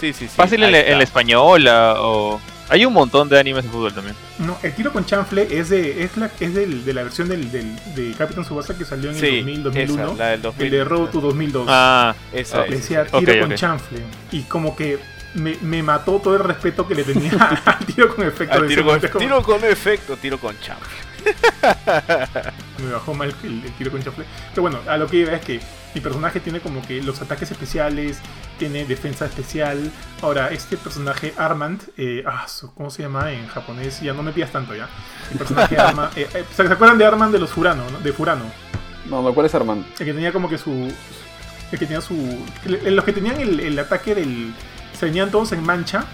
sí, 0.00 0.12
sí, 0.12 0.26
sí. 0.26 0.34
Fácil 0.34 0.62
en, 0.64 0.74
está. 0.74 0.90
en 0.92 0.98
la 0.98 1.04
española 1.04 1.94
o... 1.98 2.40
Hay 2.70 2.84
un 2.84 2.92
montón 2.92 3.28
de 3.28 3.38
animes 3.38 3.64
de 3.64 3.70
fútbol 3.70 3.94
también. 3.94 4.14
No, 4.38 4.58
el 4.62 4.74
tiro 4.74 4.92
con 4.92 5.04
chanfle 5.06 5.46
es 5.50 5.70
de 5.70 6.02
es 6.04 6.16
la, 6.16 6.30
es 6.38 6.54
del- 6.54 6.84
de 6.84 6.92
la 6.94 7.02
versión 7.02 7.28
del, 7.28 7.50
del, 7.50 7.74
de 7.94 8.12
Captain 8.16 8.44
Subasa 8.44 8.76
que 8.76 8.84
salió 8.84 9.10
en 9.10 9.16
el 9.16 9.20
Sí, 9.20 9.36
2000, 9.38 9.62
2001. 9.62 10.04
esa, 10.04 10.14
la 10.14 10.26
del 10.28 10.42
2000. 10.42 10.64
el 10.66 10.70
de 10.72 10.84
Road 10.84 11.08
to 11.10 11.20
2002. 11.20 11.66
Ah, 11.68 12.14
Esa 12.32 12.66
le 12.66 12.76
decía 12.76 13.04
tiro 13.06 13.40
con 13.40 13.54
chanfle. 13.54 14.00
Y 14.32 14.42
como 14.42 14.76
que 14.76 14.98
me, 15.34 15.56
me 15.62 15.82
mató 15.82 16.20
todo 16.22 16.36
el 16.36 16.44
respeto 16.44 16.86
que 16.86 16.94
le 16.94 17.04
tenía 17.04 17.32
al 17.64 17.86
tiro 17.86 18.14
con 18.14 18.26
efecto. 18.26 18.60
De 18.60 18.68
tiro, 18.68 18.84
con, 18.84 19.00
como- 19.00 19.18
tiro 19.18 19.42
con 19.42 19.64
efecto, 19.64 20.16
tiro 20.16 20.38
con 20.38 20.54
chanfle. 20.60 20.98
me 22.84 22.92
bajó 22.92 23.14
mal 23.14 23.34
el, 23.42 23.64
el 23.64 23.72
tiro 23.72 23.90
con 23.90 24.02
chanfle. 24.02 24.24
Pero 24.50 24.62
bueno, 24.62 24.78
a 24.86 24.96
lo 24.96 25.06
que 25.06 25.18
iba 25.18 25.32
es 25.32 25.40
que 25.44 25.60
mi 25.94 26.00
personaje 26.00 26.40
tiene 26.40 26.60
como 26.60 26.80
que 26.86 27.02
los 27.02 27.20
ataques 27.22 27.50
especiales, 27.50 28.18
tiene 28.58 28.84
defensa 28.84 29.24
especial. 29.26 29.90
Ahora, 30.22 30.48
este 30.50 30.76
personaje 30.76 31.32
Armand, 31.36 31.80
eh, 31.96 32.22
ah, 32.26 32.46
su- 32.48 32.72
¿cómo 32.74 32.90
se 32.90 33.02
llama 33.02 33.32
en 33.32 33.46
japonés? 33.48 34.00
Ya 34.00 34.12
no 34.12 34.22
me 34.22 34.32
pidas 34.32 34.50
tanto 34.52 34.74
ya. 34.74 34.88
El 35.32 35.38
personaje 35.38 35.76
Armand, 35.78 36.16
eh, 36.16 36.28
eh, 36.34 36.44
¿se 36.54 36.62
acuerdan 36.62 36.98
de 36.98 37.04
Armand 37.06 37.32
de 37.32 37.38
los 37.38 37.50
Furano? 37.50 37.82
no? 37.90 37.98
De 38.00 38.12
Furano. 38.12 38.44
No, 39.06 39.22
no, 39.22 39.32
¿cuál 39.32 39.46
es 39.46 39.54
Armand? 39.54 39.84
El 39.98 40.06
que 40.06 40.12
tenía 40.14 40.32
como 40.32 40.48
que 40.48 40.58
su. 40.58 40.70
El 41.72 41.78
que 41.78 41.86
tenía 41.86 42.00
su. 42.00 42.14
Los 42.66 43.04
que 43.04 43.12
tenían 43.12 43.40
el, 43.40 43.60
el 43.60 43.78
ataque 43.78 44.14
del. 44.14 44.52
Se 44.98 45.06
venían 45.06 45.30
todos 45.30 45.52
en 45.52 45.62
mancha. 45.62 46.04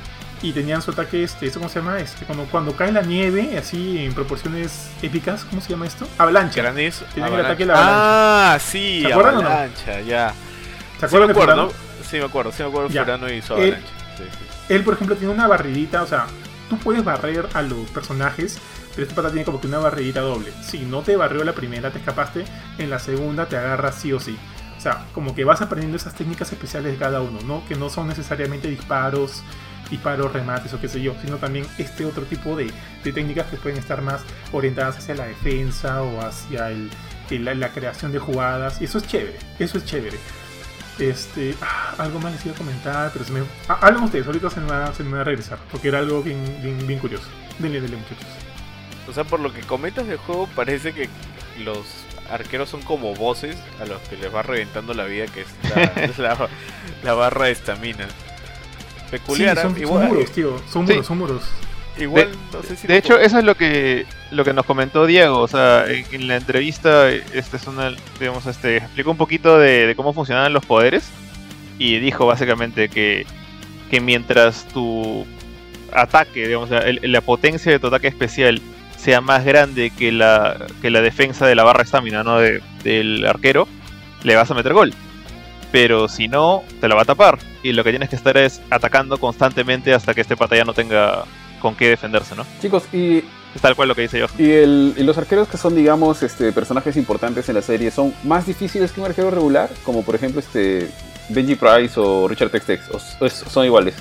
Y 0.42 0.52
tenían 0.52 0.82
su 0.82 0.90
ataque, 0.90 1.22
este, 1.22 1.46
¿eso 1.46 1.58
¿cómo 1.58 1.70
se 1.70 1.78
llama? 1.78 1.98
Este, 1.98 2.24
cuando, 2.26 2.44
cuando 2.44 2.76
cae 2.76 2.92
la 2.92 3.00
nieve, 3.02 3.56
así 3.56 3.98
en 4.04 4.12
proporciones 4.12 4.90
épicas, 5.00 5.44
¿cómo 5.44 5.62
se 5.62 5.70
llama 5.70 5.86
esto? 5.86 6.06
Avalancha. 6.18 6.60
Granizo. 6.60 7.04
Tienen 7.14 7.32
el 7.32 7.40
avalancha. 7.40 7.48
ataque 7.52 7.62
de 7.66 7.72
la 7.72 8.54
Ah, 8.54 8.58
sí, 8.58 9.00
¿Se 9.02 9.12
acuerdan 9.12 9.36
o 9.36 9.42
no? 9.42 9.48
avalancha, 9.48 10.00
ya. 10.02 10.34
¿Se 11.00 11.08
Sí 11.08 11.16
me 11.16 11.24
acuerdan 11.30 11.68
de. 11.68 11.74
Sí 12.08 12.18
me 12.18 12.24
acuerdo, 12.24 12.52
sí 12.52 12.62
me 12.62 12.68
acuerdo. 12.68 12.88
Furano 12.90 13.32
y 13.32 13.40
su 13.40 13.54
Él- 13.54 13.60
avalancha. 13.74 13.88
Sí, 14.18 14.24
sí. 14.30 14.72
Él, 14.74 14.82
por 14.84 14.94
ejemplo, 14.94 15.16
tiene 15.16 15.32
una 15.32 15.46
barridita, 15.46 16.02
o 16.02 16.06
sea, 16.06 16.26
tú 16.68 16.78
puedes 16.78 17.02
barrer 17.04 17.48
a 17.54 17.62
los 17.62 17.88
personajes, 17.90 18.58
pero 18.90 19.02
este 19.02 19.14
pata 19.14 19.28
tiene 19.30 19.44
como 19.44 19.60
que 19.60 19.66
una 19.66 19.78
barridita 19.78 20.20
doble. 20.20 20.52
Si 20.62 20.80
no 20.80 21.00
te 21.02 21.16
barrió 21.16 21.42
la 21.44 21.52
primera, 21.52 21.90
te 21.90 21.98
escapaste, 21.98 22.44
en 22.78 22.90
la 22.90 22.98
segunda 22.98 23.46
te 23.46 23.56
agarra 23.56 23.92
sí 23.92 24.12
o 24.12 24.20
sí. 24.20 24.36
O 24.76 24.80
sea, 24.84 25.06
como 25.14 25.34
que 25.34 25.44
vas 25.44 25.62
aprendiendo 25.62 25.96
esas 25.96 26.14
técnicas 26.14 26.52
especiales 26.52 26.92
de 26.92 26.98
cada 26.98 27.22
uno, 27.22 27.38
¿no? 27.46 27.64
Que 27.66 27.74
no 27.74 27.88
son 27.88 28.06
necesariamente 28.08 28.68
disparos, 28.68 29.42
disparos, 29.90 30.32
remates 30.32 30.72
o 30.72 30.80
qué 30.80 30.88
sé 30.88 31.00
yo, 31.00 31.14
sino 31.24 31.36
también 31.36 31.66
este 31.78 32.04
otro 32.04 32.24
tipo 32.24 32.56
de, 32.56 32.70
de 33.04 33.12
técnicas 33.12 33.46
que 33.46 33.56
pueden 33.56 33.78
estar 33.78 34.02
más 34.02 34.22
orientadas 34.52 34.98
hacia 34.98 35.14
la 35.14 35.26
defensa 35.26 36.02
o 36.02 36.20
hacia 36.20 36.70
el, 36.70 36.90
la, 37.30 37.68
creación 37.70 38.12
de 38.12 38.18
jugadas. 38.18 38.80
Y 38.80 38.84
eso 38.84 38.98
es 38.98 39.06
chévere, 39.06 39.38
eso 39.58 39.78
es 39.78 39.84
chévere. 39.84 40.18
Este, 40.98 41.54
ah, 41.60 41.94
algo 41.98 42.20
más 42.20 42.32
les 42.32 42.46
iba 42.46 42.54
a 42.54 42.58
comentar, 42.58 43.10
pero 43.12 43.24
se 43.24 43.32
me. 43.32 43.40
Ah, 43.68 43.78
hablen 43.82 44.04
ustedes, 44.04 44.26
ahorita 44.26 44.48
se 44.50 44.60
me, 44.60 44.66
va, 44.70 44.94
se 44.94 45.02
me 45.02 45.16
va 45.16 45.22
a 45.22 45.24
regresar, 45.24 45.58
porque 45.70 45.88
era 45.88 45.98
algo 45.98 46.22
bien, 46.22 46.42
bien, 46.62 46.86
bien 46.86 46.98
curioso. 47.00 47.26
Denle, 47.58 47.80
denle, 47.80 47.96
muchachos. 47.96 48.26
O 49.08 49.12
sea, 49.12 49.24
por 49.24 49.40
lo 49.40 49.52
que 49.52 49.60
comentas 49.62 50.06
del 50.06 50.18
juego, 50.18 50.48
parece 50.54 50.92
que 50.92 51.08
los 51.64 51.78
arqueros 52.30 52.70
son 52.70 52.80
como 52.82 53.14
voces 53.14 53.56
a 53.80 53.86
los 53.86 54.00
que 54.02 54.16
les 54.16 54.32
va 54.34 54.42
reventando 54.42 54.94
la 54.94 55.04
vida, 55.04 55.26
que 55.26 55.42
es 55.42 55.48
la, 56.18 56.18
la- 56.38 56.48
la 57.02 57.14
barra 57.14 57.46
de 57.46 57.52
estamina. 57.52 58.06
Peculiar, 59.18 59.56
sí, 59.56 59.62
son, 59.62 59.72
son 59.72 59.82
igual, 59.82 60.08
muros, 60.08 60.30
tío, 60.32 60.56
son 60.70 60.86
Sí. 60.86 60.92
muros, 60.92 61.06
son 61.06 61.18
muros. 61.18 61.42
igual 61.98 62.28
De- 62.30 62.56
no 62.56 62.62
sé 62.64 62.76
si 62.76 62.86
de 62.88 62.94
lo 62.94 62.98
hecho, 62.98 63.08
puedo- 63.14 63.20
eso 63.20 63.38
es 63.38 63.44
lo 63.44 63.54
que 63.56 64.04
lo 64.32 64.44
que 64.44 64.52
nos 64.52 64.66
comentó 64.66 65.06
Diego. 65.06 65.38
O 65.40 65.48
sea, 65.48 65.84
en, 65.88 66.04
en 66.12 66.26
la 66.28 66.36
entrevista, 66.36 67.08
este 67.10 67.56
es 67.56 67.66
una, 67.68 67.92
digamos, 68.18 68.46
este 68.46 68.78
explicó 68.78 69.10
un 69.12 69.16
poquito 69.16 69.58
de, 69.58 69.86
de 69.86 69.94
cómo 69.94 70.12
funcionaban 70.12 70.52
los 70.52 70.64
poderes 70.66 71.08
y 71.78 71.98
dijo 71.98 72.26
básicamente 72.26 72.88
que, 72.88 73.26
que 73.90 74.00
mientras 74.00 74.66
tu 74.68 75.24
ataque, 75.92 76.46
digamos, 76.48 76.70
la 76.70 77.20
potencia 77.20 77.70
de 77.70 77.78
tu 77.78 77.86
ataque 77.86 78.08
especial 78.08 78.60
sea 78.96 79.20
más 79.20 79.44
grande 79.44 79.90
que 79.96 80.10
la, 80.10 80.66
que 80.82 80.90
la 80.90 81.00
defensa 81.00 81.46
de 81.46 81.54
la 81.54 81.62
barra 81.62 81.82
estamina, 81.84 82.24
¿no? 82.24 82.38
De- 82.38 82.60
del 82.82 83.24
arquero, 83.26 83.68
le 84.24 84.34
vas 84.34 84.50
a 84.50 84.54
meter 84.54 84.72
gol. 84.72 84.92
Pero 85.74 86.06
si 86.06 86.28
no, 86.28 86.62
te 86.80 86.86
la 86.86 86.94
va 86.94 87.02
a 87.02 87.04
tapar. 87.04 87.36
Y 87.64 87.72
lo 87.72 87.82
que 87.82 87.90
tienes 87.90 88.08
que 88.08 88.14
estar 88.14 88.36
es 88.36 88.60
atacando 88.70 89.18
constantemente 89.18 89.92
hasta 89.92 90.14
que 90.14 90.20
este 90.20 90.36
pata 90.36 90.54
ya 90.54 90.64
no 90.64 90.72
tenga 90.72 91.24
con 91.60 91.74
qué 91.74 91.88
defenderse, 91.88 92.36
¿no? 92.36 92.46
Chicos, 92.62 92.84
y, 92.92 93.24
Es 93.56 93.60
tal 93.60 93.74
cual 93.74 93.88
lo 93.88 93.96
que 93.96 94.02
dice 94.02 94.20
Johan. 94.20 94.30
y, 94.38 94.52
el- 94.52 94.94
y 94.96 95.02
los 95.02 95.18
arqueros 95.18 95.48
que 95.48 95.56
son, 95.56 95.74
digamos, 95.74 96.22
este, 96.22 96.52
personajes 96.52 96.96
importantes 96.96 97.48
en 97.48 97.56
la 97.56 97.62
serie, 97.62 97.90
¿son 97.90 98.14
más 98.22 98.46
difíciles 98.46 98.92
que 98.92 99.00
un 99.00 99.06
arquero 99.06 99.32
regular? 99.32 99.68
Como 99.84 100.04
por 100.04 100.14
ejemplo 100.14 100.38
este 100.40 100.88
Benji 101.30 101.56
Price 101.56 101.94
o 101.98 102.28
Richard 102.28 102.50
Tex 102.50 102.66
Tex, 102.66 102.82
o, 102.92 103.00
o 103.24 103.26
es- 103.26 103.32
son 103.32 103.64
iguales. 103.64 103.96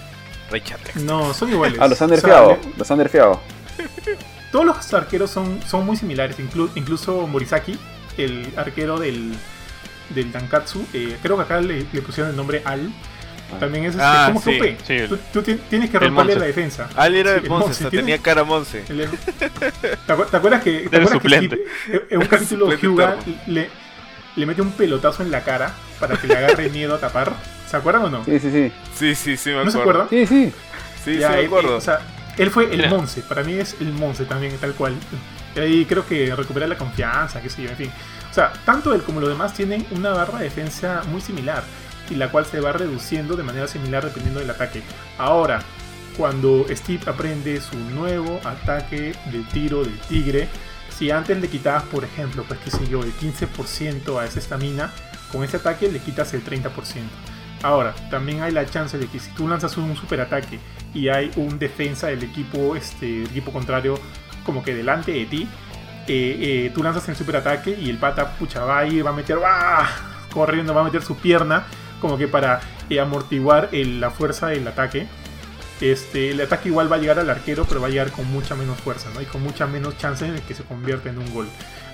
Richard 0.52 0.80
Tex. 0.82 0.98
No, 0.98 1.34
son 1.34 1.50
iguales. 1.52 1.80
Ah, 1.82 1.88
los 1.88 2.00
han 2.04 2.12
O 2.12 2.16
sea, 2.18 2.28
nerfeado, 2.30 2.58
los 2.78 2.92
han 2.92 2.98
nerfeado. 3.00 3.40
todos 4.52 4.64
los 4.66 4.94
arqueros 4.94 5.32
son, 5.32 5.60
son 5.68 5.88
muy 5.88 5.98
similares, 5.98 6.38
inclu- 6.38 6.70
incluso 6.76 7.26
Morisaki, 7.26 7.80
el 8.18 8.54
arquero 8.58 9.00
del, 9.00 9.34
del 10.10 10.32
Dankatsu, 10.32 10.86
eh, 10.94 11.18
creo 11.22 11.38
que 11.38 11.44
acá 11.44 11.62
le, 11.62 11.86
le 11.92 12.02
pusieron 12.02 12.30
el 12.32 12.36
nombre 12.38 12.62
Al. 12.66 12.90
También 13.60 13.84
es 13.86 13.92
este, 13.92 14.02
Ah, 14.04 14.24
como 14.34 14.44
que 14.44 14.52
sí, 14.52 14.60
OP. 14.60 14.78
sí, 14.88 15.08
tú, 15.08 15.20
tú 15.32 15.42
ti- 15.44 15.60
tienes 15.70 15.90
que 15.92 16.00
romperle 16.00 16.36
la 16.38 16.46
defensa. 16.46 16.90
Al 16.96 17.14
era 17.14 17.36
Sí, 17.36 17.40
de 17.42 17.44
el 17.44 17.50
Monse, 17.50 17.84
Monse, 17.84 17.90
tenía 17.98 18.18
cara 18.18 18.44
Monse. 18.44 18.84
El- 18.90 19.08
¿Te, 19.08 20.14
acu- 20.14 20.26
te 20.30 20.38
acuerdas 20.38 20.64
que, 20.64 20.88
te 20.90 20.98
acuerdas 20.98 21.22
que. 21.22 21.30
Steve, 21.30 21.60
en 22.10 22.20
un 22.20 22.26
capítulo 22.30 22.76
Hyuga 22.76 23.18
le, 23.46 23.70
le 24.36 24.46
mete 24.48 24.62
un 24.64 24.72
pelotazo 24.72 25.22
en 25.22 25.30
la 25.30 25.44
cara 25.44 25.72
para 26.00 26.18
que 26.18 26.26
le 26.28 26.36
agarre 26.36 26.70
miedo 26.70 26.96
a 26.96 27.00
tapar? 27.00 27.34
¿Se 27.70 27.78
acuerdan 27.78 28.06
o 28.06 28.10
no? 28.10 28.26
Sí, 28.26 28.40
sí, 28.40 28.50
sí. 28.52 28.72
Sí, 28.96 29.14
sí, 29.16 29.38
sí, 29.38 29.50
me 29.52 29.66
¿No 29.66 29.70
se 29.72 29.78
acuerdo. 29.78 30.04
acuerdan? 30.04 30.28
Sí, 30.28 30.48
sí. 30.48 30.54
Sí, 31.04 31.18
Ya, 31.20 31.28
sí, 31.28 31.34
me 31.34 31.40
él- 31.42 31.46
acuerdo. 31.48 31.78
o 31.78 31.82
sea, 31.82 32.00
él 32.40 32.50
fue 32.50 32.74
el. 32.74 32.90
Monse, 32.90 33.22
para 33.22 33.44
mí 33.44 33.54
es 33.54 33.76
el 33.80 33.94
Monse 33.94 34.26
también, 34.26 34.58
tal 34.58 34.74
cual. 34.74 34.96
Y 35.56 35.60
ahí 35.60 35.86
creo 35.86 36.08
que 36.08 36.34
recupera 36.36 36.66
la 36.66 36.76
confianza, 36.78 37.40
qué 37.40 37.50
sé 37.52 37.62
yo, 37.62 37.70
en 37.70 37.76
fin. 37.78 37.92
O 38.34 38.36
sea, 38.36 38.52
tanto 38.66 38.96
él 38.96 39.04
como 39.04 39.20
los 39.20 39.30
demás 39.30 39.54
tienen 39.54 39.86
una 39.92 40.10
barra 40.10 40.40
de 40.40 40.46
defensa 40.46 41.04
muy 41.12 41.22
similar, 41.22 41.64
y 42.10 42.16
la 42.16 42.32
cual 42.32 42.48
se 42.48 42.60
va 42.60 42.72
reduciendo 42.72 43.36
de 43.36 43.44
manera 43.44 43.68
similar 43.68 44.04
dependiendo 44.04 44.40
del 44.40 44.50
ataque. 44.50 44.82
Ahora, 45.20 45.62
cuando 46.18 46.66
Steve 46.68 47.04
aprende 47.06 47.62
su 47.62 47.78
nuevo 47.78 48.40
ataque 48.44 49.14
de 49.32 49.44
tiro 49.54 49.84
del 49.84 50.00
tigre, 50.00 50.48
si 50.90 51.12
antes 51.12 51.40
le 51.40 51.48
quitabas, 51.48 51.84
por 51.84 52.04
ejemplo, 52.04 52.44
pues 52.48 52.60
qué 52.62 52.72
sé 52.72 52.88
yo, 52.88 53.04
el 53.04 53.14
15% 53.14 54.20
a 54.20 54.26
esa 54.26 54.40
estamina, 54.40 54.92
con 55.32 55.44
ese 55.44 55.58
ataque 55.58 55.92
le 55.92 56.00
quitas 56.00 56.34
el 56.34 56.44
30%. 56.44 56.72
Ahora, 57.62 57.94
también 58.10 58.42
hay 58.42 58.52
la 58.52 58.66
chance 58.66 58.98
de 58.98 59.06
que 59.06 59.20
si 59.20 59.30
tú 59.36 59.48
lanzas 59.48 59.78
un 59.78 59.96
super 59.96 60.22
ataque 60.22 60.58
y 60.92 61.10
hay 61.10 61.30
un 61.36 61.60
defensa 61.60 62.08
del 62.08 62.24
equipo, 62.24 62.76
este, 62.76 63.06
del 63.06 63.28
equipo 63.28 63.52
contrario 63.52 64.00
como 64.44 64.64
que 64.64 64.74
delante 64.74 65.12
de 65.12 65.26
ti, 65.28 65.48
eh, 66.08 66.66
eh, 66.68 66.72
tú 66.74 66.84
lanzas 66.84 67.08
el 67.10 67.16
super 67.16 67.38
ataque 67.38 67.78
y 67.80 67.90
el 67.90 67.98
pata 67.98 68.32
pucha 68.38 68.64
va 68.64 68.86
ir, 68.86 69.06
va 69.06 69.12
a 69.12 69.14
meter, 69.14 69.40
¡ah! 69.46 69.90
corriendo, 70.32 70.74
va 70.74 70.82
a 70.82 70.84
meter 70.84 71.02
su 71.02 71.16
pierna 71.18 71.64
como 72.02 72.18
que 72.18 72.28
para 72.28 72.60
eh, 72.90 73.00
amortiguar 73.00 73.70
la 73.72 74.12
fuerza 74.12 74.48
del 74.48 74.68
ataque. 74.68 75.08
Este, 75.80 76.32
el 76.32 76.42
ataque 76.42 76.70
igual 76.70 76.92
va 76.92 76.98
a 76.98 77.00
llegar 77.00 77.20
al 77.20 77.30
arquero, 77.30 77.66
pero 77.66 77.82
va 77.82 77.88
a 77.88 77.90
llegar 77.90 78.12
con 78.12 78.30
mucha 78.32 78.56
menos 78.56 78.78
fuerza, 78.80 79.10
¿no? 79.14 79.22
Y 79.22 79.26
con 79.26 79.42
mucha 79.42 79.68
menos 79.68 79.98
chance 79.98 80.30
de 80.30 80.42
que 80.42 80.54
se 80.54 80.64
convierta 80.64 81.10
en 81.10 81.18
un 81.18 81.34
gol. 81.34 81.48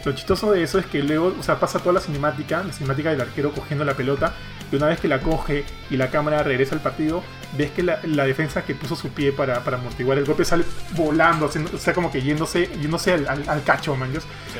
Lo 0.06 0.12
chistoso 0.14 0.52
de 0.52 0.64
eso 0.64 0.80
es 0.80 0.86
que 0.86 1.04
luego, 1.04 1.36
o 1.40 1.44
sea, 1.44 1.60
pasa 1.60 1.80
toda 1.80 1.94
la 1.94 2.00
cinemática, 2.00 2.64
la 2.64 2.74
cinemática 2.74 3.12
del 3.12 3.22
arquero 3.22 3.52
cogiendo 3.52 3.86
la 3.86 3.94
pelota, 3.94 4.34
y 4.72 4.76
una 4.76 4.88
vez 4.88 5.00
que 5.00 5.08
la 5.08 5.20
coge 5.20 5.66
y 5.90 5.98
la 5.98 6.10
cámara 6.10 6.42
regresa 6.42 6.74
al 6.74 6.82
partido, 6.82 7.24
ves 7.58 7.72
que 7.72 7.84
la, 7.84 8.00
la 8.04 8.26
defensa 8.26 8.64
que 8.64 8.76
puso 8.76 8.96
su 8.96 9.10
pie 9.10 9.32
para, 9.32 9.64
para 9.64 9.78
amortiguar 9.78 10.18
el 10.18 10.26
golpe 10.26 10.46
sale 10.46 10.64
volando, 10.96 11.48
haciendo- 11.48 11.72
o 11.74 11.78
sea, 11.80 11.94
como 11.94 12.12
que 12.12 12.22
yéndose, 12.22 12.70
yéndose 12.82 13.14
al, 13.14 13.28
al- 13.28 13.50
al 13.50 13.64
cacho, 13.64 13.96
man. 13.96 14.12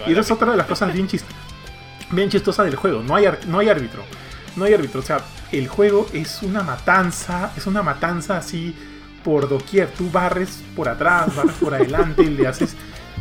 Y 0.08 0.12
esa 0.12 0.22
es 0.22 0.32
otra 0.32 0.52
de 0.52 0.58
las 0.58 0.68
cosas 0.68 0.92
bien, 0.94 1.08
chist 1.08 1.26
bien 2.12 2.30
chistosas 2.30 2.66
del 2.66 2.76
juego. 2.76 3.02
No 3.04 3.16
hay, 3.16 3.26
no 3.48 3.60
hay 3.60 3.70
árbitro. 3.70 4.04
No 4.56 4.66
hay 4.66 4.74
árbitro. 4.74 5.00
O 5.02 5.04
sea, 5.04 5.20
el 5.52 5.68
juego 5.68 6.08
es 6.14 6.42
una 6.42 6.64
matanza. 6.64 7.52
Es 7.56 7.68
una 7.68 7.84
matanza 7.84 8.38
así 8.38 8.76
por 9.24 9.48
doquier. 9.48 9.90
Tú 9.90 10.10
barres 10.10 10.64
por 10.76 10.90
atrás, 10.90 11.36
barres 11.36 11.56
por 11.56 11.74
adelante, 11.76 12.24
le 12.26 12.48
haces, 12.48 12.76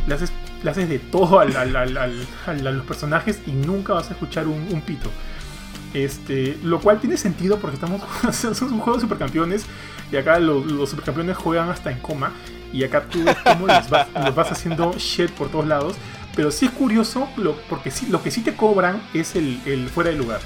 le 0.07 0.15
haces 0.15 0.31
le 0.63 0.71
haces 0.71 0.89
de 0.89 0.99
todo 0.99 1.39
al- 1.39 1.55
al- 1.55 1.73
al- 1.75 1.97
al- 1.97 2.27
al- 2.47 2.67
a 2.67 2.71
los 2.71 2.85
personajes 2.85 3.39
y 3.47 3.51
nunca 3.51 3.93
vas 3.93 4.09
a 4.09 4.13
escuchar 4.13 4.45
un, 4.47 4.67
un 4.71 4.81
pito. 4.81 5.09
Este, 5.93 6.57
lo 6.63 6.79
cual 6.79 6.99
tiene 6.99 7.17
sentido 7.17 7.57
porque 7.57 7.75
estamos 7.75 8.01
son 8.35 8.73
un 8.73 8.79
juego 8.79 8.97
de 8.97 9.01
supercampeones 9.01 9.65
y 10.11 10.17
acá 10.17 10.37
los, 10.37 10.89
supercampeones 10.89 11.35
juegan 11.35 11.69
hasta 11.69 11.91
en 11.91 11.99
coma 11.99 12.31
y 12.71 12.83
acá 12.83 13.05
tú 13.05 13.23
vas, 13.23 13.89
los 14.25 14.35
vas 14.35 14.51
haciendo 14.51 14.93
shit 14.93 15.31
por 15.31 15.49
todos 15.49 15.67
lados. 15.67 15.95
Pero 16.35 16.51
sí 16.51 16.67
es 16.67 16.71
curioso 16.71 17.27
lo, 17.37 17.55
porque 17.69 17.91
lo 18.09 18.21
que 18.21 18.31
sí 18.31 18.41
te 18.41 18.55
cobran 18.55 19.01
es 19.13 19.35
el, 19.35 19.59
el 19.65 19.89
fuera 19.89 20.11
de 20.11 20.15
lugar. 20.15 20.39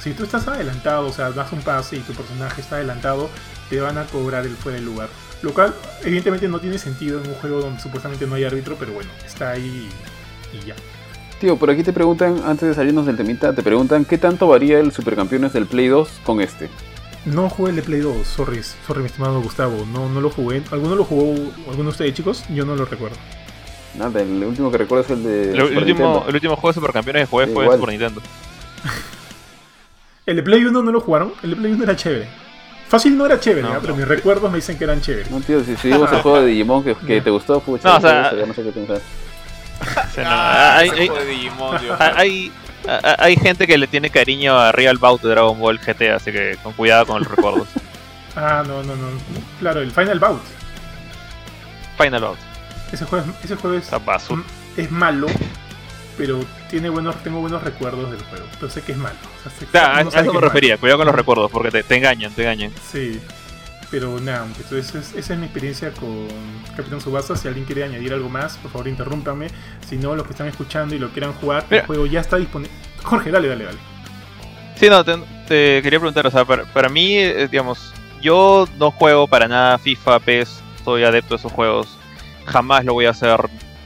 Si 0.00 0.12
tú 0.14 0.24
estás 0.24 0.48
adelantado, 0.48 1.06
o 1.06 1.12
sea, 1.12 1.30
das 1.30 1.52
un 1.52 1.60
pase 1.60 1.96
y 1.96 2.00
tu 2.00 2.14
personaje 2.14 2.62
está 2.62 2.76
adelantado, 2.76 3.28
te 3.68 3.80
van 3.80 3.98
a 3.98 4.04
cobrar 4.06 4.46
el 4.46 4.56
fuera 4.56 4.78
de 4.78 4.84
lugar. 4.84 5.10
Lo 5.42 5.52
cual, 5.52 5.74
evidentemente, 6.02 6.48
no 6.48 6.58
tiene 6.58 6.78
sentido 6.78 7.20
en 7.20 7.28
un 7.28 7.34
juego 7.34 7.60
donde 7.60 7.80
supuestamente 7.80 8.26
no 8.26 8.34
hay 8.34 8.44
árbitro, 8.44 8.76
pero 8.78 8.92
bueno, 8.92 9.10
está 9.26 9.50
ahí 9.50 9.88
y 10.52 10.66
ya. 10.66 10.74
Tío, 11.40 11.56
por 11.56 11.70
aquí 11.70 11.82
te 11.82 11.92
preguntan, 11.94 12.42
antes 12.44 12.68
de 12.68 12.74
salirnos 12.74 13.06
del 13.06 13.16
temita, 13.16 13.54
te 13.54 13.62
preguntan 13.62 14.04
qué 14.04 14.18
tanto 14.18 14.46
varía 14.46 14.78
el 14.78 14.92
Supercampeones 14.92 15.54
del 15.54 15.64
Play 15.66 15.88
2 15.88 16.20
con 16.22 16.40
este. 16.42 16.68
No 17.24 17.48
jugué 17.48 17.70
el 17.70 17.76
de 17.76 17.82
Play 17.82 18.00
2, 18.00 18.26
sorry, 18.26 18.60
sorry, 18.86 19.00
mi 19.00 19.06
estimado 19.06 19.40
Gustavo, 19.40 19.86
no, 19.90 20.08
no 20.10 20.20
lo 20.20 20.28
jugué. 20.30 20.62
¿Alguno 20.70 20.94
lo 20.96 21.04
jugó, 21.04 21.32
alguno 21.66 21.84
de 21.84 21.88
ustedes, 21.88 22.14
chicos? 22.14 22.44
Yo 22.54 22.66
no 22.66 22.76
lo 22.76 22.84
recuerdo. 22.84 23.16
Nada, 23.98 24.20
el 24.20 24.44
último 24.44 24.70
que 24.70 24.78
recuerdo 24.78 25.04
es 25.04 25.10
el 25.10 25.22
de. 25.24 25.42
El, 25.52 25.56
el 25.60 25.62
último, 25.78 25.80
Nintendo. 25.84 26.24
el 26.28 26.34
último 26.34 26.56
juego 26.56 26.68
de 26.68 26.74
Supercampeones 26.74 27.22
que 27.22 27.26
jugué 27.30 27.46
fue 27.46 27.64
Igual. 27.64 27.78
Super 27.78 27.90
Nintendo. 27.90 28.20
¿El 30.26 30.36
de 30.36 30.42
Play 30.42 30.64
1 30.64 30.82
no 30.82 30.92
lo 30.92 31.00
jugaron? 31.00 31.32
El 31.42 31.50
de 31.50 31.56
Play 31.56 31.72
1 31.72 31.84
era 31.84 31.96
chévere. 31.96 32.28
Fácil 32.86 33.16
no 33.16 33.24
era 33.24 33.40
chévere, 33.40 33.62
No, 33.62 33.74
¿ah? 33.74 33.78
pero 33.80 33.94
no. 33.94 33.98
mis 33.98 34.08
recuerdos 34.08 34.50
me 34.50 34.56
dicen 34.58 34.76
que 34.76 34.84
eran 34.84 35.00
chéveres. 35.00 35.30
No, 35.30 35.40
tío, 35.40 35.64
si 35.64 35.74
seguimos 35.76 36.12
el 36.12 36.20
juego 36.20 36.40
de 36.40 36.46
Digimon 36.48 36.84
que, 36.84 36.94
que 36.94 37.20
te 37.22 37.30
gustó, 37.30 37.60
pucha, 37.60 37.88
No, 37.88 37.96
o 37.96 38.00
sea, 38.00 38.34
ya 38.36 38.46
no 38.46 38.52
sé 38.52 38.62
qué 38.62 38.70
pensar. 38.72 39.00
No, 40.16 40.22
Ah, 40.26 40.76
hay, 40.78 40.90
hay- 40.90 41.08
juego 41.08 41.14
de 41.24 41.26
Digimon, 41.26 41.80
Dios. 41.80 42.00
hay- 42.00 42.14
hay- 42.16 42.52
hay 43.18 43.36
gente 43.36 43.66
que 43.66 43.78
le 43.78 43.86
tiene 43.86 44.10
cariño 44.10 44.58
a 44.58 44.72
Real 44.72 44.98
Bout 44.98 45.22
de 45.22 45.30
Dragon 45.30 45.58
Ball 45.58 45.78
GT, 45.78 46.10
así 46.12 46.32
que 46.32 46.56
con 46.62 46.72
cuidado 46.74 47.06
con 47.06 47.20
los 47.22 47.30
recuerdos. 47.30 47.68
Ah, 48.36 48.62
no, 48.64 48.80
no, 48.84 48.94
no. 48.94 49.08
Claro, 49.58 49.80
el 49.80 49.90
Final 49.90 50.20
Bout. 50.20 50.40
Final 51.98 52.22
Bout. 52.22 52.38
Ese 52.92 53.04
juego, 53.04 53.26
es- 53.38 53.44
ese 53.44 53.56
juego 53.56 53.76
es, 53.76 53.90
es 54.76 54.90
malo, 54.90 55.26
pero 56.16 56.40
tiene 56.70 56.88
buenos, 56.90 57.16
tengo 57.24 57.40
buenos 57.40 57.62
recuerdos 57.62 58.10
del 58.10 58.22
juego. 58.22 58.46
Pero 58.58 58.70
sé 58.70 58.82
que 58.82 58.92
es 58.92 58.98
malo. 58.98 59.16
O 59.38 59.42
sea, 59.42 59.52
sé- 59.58 59.66
Ah, 59.78 59.98
a 59.98 60.00
eso 60.02 60.10
que 60.32 60.38
me 60.38 60.40
refería, 60.40 60.76
cuidado 60.76 60.98
con 60.98 61.06
los 61.06 61.14
recuerdos, 61.16 61.50
porque 61.50 61.70
te, 61.70 61.82
te 61.82 61.96
engañan, 61.96 62.32
te 62.32 62.42
engañan. 62.42 62.70
malo. 62.70 62.82
Sí. 62.90 63.20
Pero 63.90 64.20
nada, 64.20 64.46
entonces 64.46 64.94
es- 64.94 65.14
esa 65.14 65.32
es 65.34 65.38
mi 65.38 65.46
experiencia 65.46 65.90
con 65.92 66.28
Capitán 66.76 67.00
Subasa. 67.00 67.34
Si 67.36 67.48
alguien 67.48 67.64
quiere 67.66 67.82
añadir 67.84 68.12
algo 68.12 68.28
más, 68.28 68.56
por 68.58 68.70
favor 68.70 68.86
interrúmpame. 68.88 69.48
Si 69.88 69.96
no, 69.96 70.14
los 70.14 70.24
que 70.26 70.32
están 70.32 70.46
escuchando 70.46 70.94
y 70.94 70.98
lo 70.98 71.10
quieran 71.10 71.32
jugar, 71.34 71.64
Mira. 71.68 71.80
el 71.82 71.86
juego 71.86 72.06
ya 72.06 72.20
está 72.20 72.36
disponible. 72.36 72.72
Jorge, 73.02 73.30
dale, 73.30 73.48
dale, 73.48 73.64
dale. 73.64 73.78
Sí, 74.76 74.88
no, 74.88 75.04
te, 75.04 75.16
te 75.48 75.82
quería 75.82 75.98
preguntar, 75.98 76.26
o 76.26 76.30
sea, 76.30 76.44
para, 76.44 76.64
para 76.72 76.88
mí, 76.88 77.16
eh, 77.16 77.48
digamos, 77.50 77.92
yo 78.22 78.68
no 78.78 78.90
juego 78.92 79.26
para 79.26 79.48
nada 79.48 79.76
FIFA, 79.78 80.20
PES, 80.20 80.62
soy 80.84 81.02
adepto 81.04 81.30
de 81.34 81.36
esos 81.40 81.52
juegos, 81.52 81.88
jamás 82.46 82.84
lo 82.84 82.94
voy 82.94 83.06
a 83.06 83.10
hacer, 83.10 83.40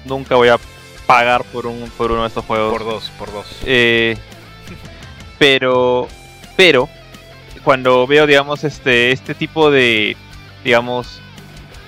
nunca 0.05 0.37
voy 0.37 0.49
a 0.49 0.59
pagar 1.07 1.45
por, 1.45 1.67
un, 1.67 1.91
por 1.97 2.13
uno 2.13 2.23
de 2.23 2.29
estos 2.29 2.45
juegos. 2.45 2.71
Por 2.73 2.85
dos, 2.85 3.11
por 3.19 3.33
dos. 3.33 3.47
Eh, 3.65 4.17
pero, 5.39 6.09
pero, 6.57 6.89
cuando 7.65 8.07
veo, 8.07 8.27
digamos, 8.27 8.62
este, 8.65 9.11
este 9.11 9.35
tipo 9.35 9.71
de, 9.71 10.17
digamos, 10.62 11.21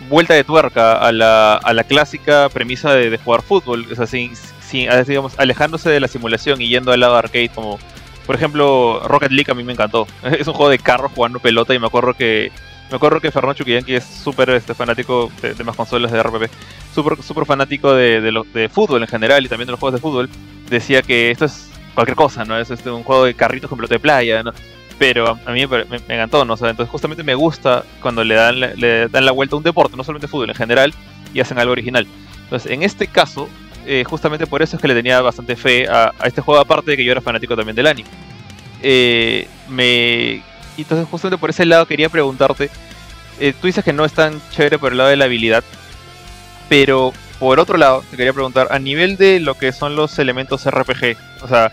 vuelta 0.08 0.34
de 0.34 0.44
tuerca 0.44 0.94
a 0.94 1.12
la, 1.12 1.54
a 1.56 1.72
la 1.72 1.84
clásica 1.84 2.48
premisa 2.48 2.94
de, 2.94 3.18
jugar 3.18 3.42
fútbol, 3.42 3.86
o 3.90 3.94
sea, 3.94 4.06
sin, 4.06 4.32
sin- 4.60 4.88
digamos, 5.06 5.38
alejándose 5.38 5.90
de 5.90 6.00
la 6.00 6.08
simulación 6.08 6.60
y 6.60 6.68
yendo 6.68 6.92
al 6.92 7.00
lado 7.00 7.16
arcade, 7.16 7.50
como, 7.54 7.78
por 8.26 8.34
ejemplo, 8.36 9.00
Rocket 9.06 9.30
League 9.32 9.50
a 9.50 9.54
mí 9.54 9.64
me 9.64 9.72
encantó. 9.74 10.06
Es 10.38 10.48
un 10.48 10.54
juego 10.54 10.70
de 10.70 10.78
carros 10.78 11.12
jugando 11.14 11.38
pelota 11.40 11.74
y 11.74 11.78
me 11.78 11.86
acuerdo 11.86 12.14
que 12.14 12.50
me 12.90 12.96
acuerdo 12.96 13.20
que 13.20 13.32
Fernando 13.32 13.54
Chuquillan, 13.54 13.82
que 13.84 13.96
es 13.96 14.04
súper 14.04 14.48
este, 14.50 14.72
fanático 14.72 15.30
de, 15.42 15.64
más 15.64 15.74
consolas 15.74 16.12
de 16.12 16.22
RPP, 16.22 16.44
súper 16.94 17.20
súper 17.22 17.44
fanático 17.44 17.92
de, 17.92 18.20
de, 18.20 18.42
de 18.54 18.68
fútbol 18.68 19.02
en 19.02 19.08
general 19.08 19.44
y 19.44 19.48
también 19.48 19.66
de 19.66 19.72
los 19.72 19.80
juegos 19.80 19.94
de 20.00 20.00
fútbol, 20.00 20.30
decía 20.70 21.02
que 21.02 21.32
esto 21.32 21.46
es 21.46 21.68
cualquier 21.94 22.16
cosa, 22.16 22.44
¿no? 22.44 22.56
Es 22.58 22.70
este, 22.70 22.88
un 22.90 23.02
juego 23.02 23.24
de 23.24 23.34
carritos 23.34 23.68
con 23.68 23.76
pelota 23.78 23.94
de 23.96 24.00
playa, 24.00 24.42
¿no? 24.44 24.52
Pero 24.98 25.38
a, 25.44 25.50
mí 25.52 25.66
me, 25.66 25.84
encantó, 26.08 26.44
¿no? 26.44 26.54
O 26.54 26.56
sea, 26.56 26.70
entonces 26.70 26.90
justamente 26.90 27.22
me 27.22 27.34
gusta 27.34 27.84
cuando 28.00 28.24
le 28.24 28.34
dan, 28.34 28.60
la- 28.60 28.74
le 28.74 29.08
dan 29.08 29.26
la 29.26 29.32
vuelta 29.32 29.54
a 29.54 29.58
un 29.58 29.62
deporte, 29.62 29.96
no 29.96 30.04
solamente 30.04 30.28
fútbol 30.28 30.48
en 30.50 30.56
general, 30.56 30.94
y 31.34 31.40
hacen 31.40 31.58
algo 31.58 31.72
original. 31.72 32.06
Entonces, 32.44 32.72
en 32.72 32.82
este 32.82 33.06
caso, 33.06 33.48
eh, 33.84 34.04
justamente 34.04 34.46
por 34.46 34.62
eso 34.62 34.76
es 34.76 34.82
que 34.82 34.88
le 34.88 34.94
tenía 34.94 35.20
bastante 35.20 35.54
fe 35.54 35.86
a, 35.88 36.12
a 36.18 36.26
este 36.26 36.40
juego, 36.40 36.60
aparte 36.60 36.92
de 36.92 36.96
que 36.96 37.04
yo 37.04 37.12
era 37.12 37.20
fanático 37.20 37.54
también 37.56 37.76
del 37.76 37.86
anime. 37.86 38.08
Eh, 38.82 39.48
me... 39.68 40.42
Entonces, 40.78 41.06
justamente 41.10 41.40
por 41.40 41.50
ese 41.50 41.64
lado 41.64 41.86
quería 41.86 42.08
preguntarte, 42.08 42.70
eh, 43.40 43.52
tú 43.60 43.66
dices 43.66 43.84
que 43.84 43.92
no 43.92 44.04
es 44.04 44.12
tan 44.12 44.40
chévere 44.50 44.78
por 44.78 44.92
el 44.92 44.98
lado 44.98 45.10
de 45.10 45.16
la 45.16 45.24
habilidad, 45.26 45.64
pero 46.68 47.12
por 47.38 47.60
otro 47.60 47.76
lado, 47.76 48.02
te 48.10 48.16
quería 48.16 48.32
preguntar, 48.32 48.68
a 48.70 48.78
nivel 48.78 49.16
de 49.16 49.40
lo 49.40 49.54
que 49.54 49.72
son 49.72 49.96
los 49.96 50.18
elementos 50.18 50.64
RPG, 50.66 51.16
o 51.42 51.48
sea, 51.48 51.70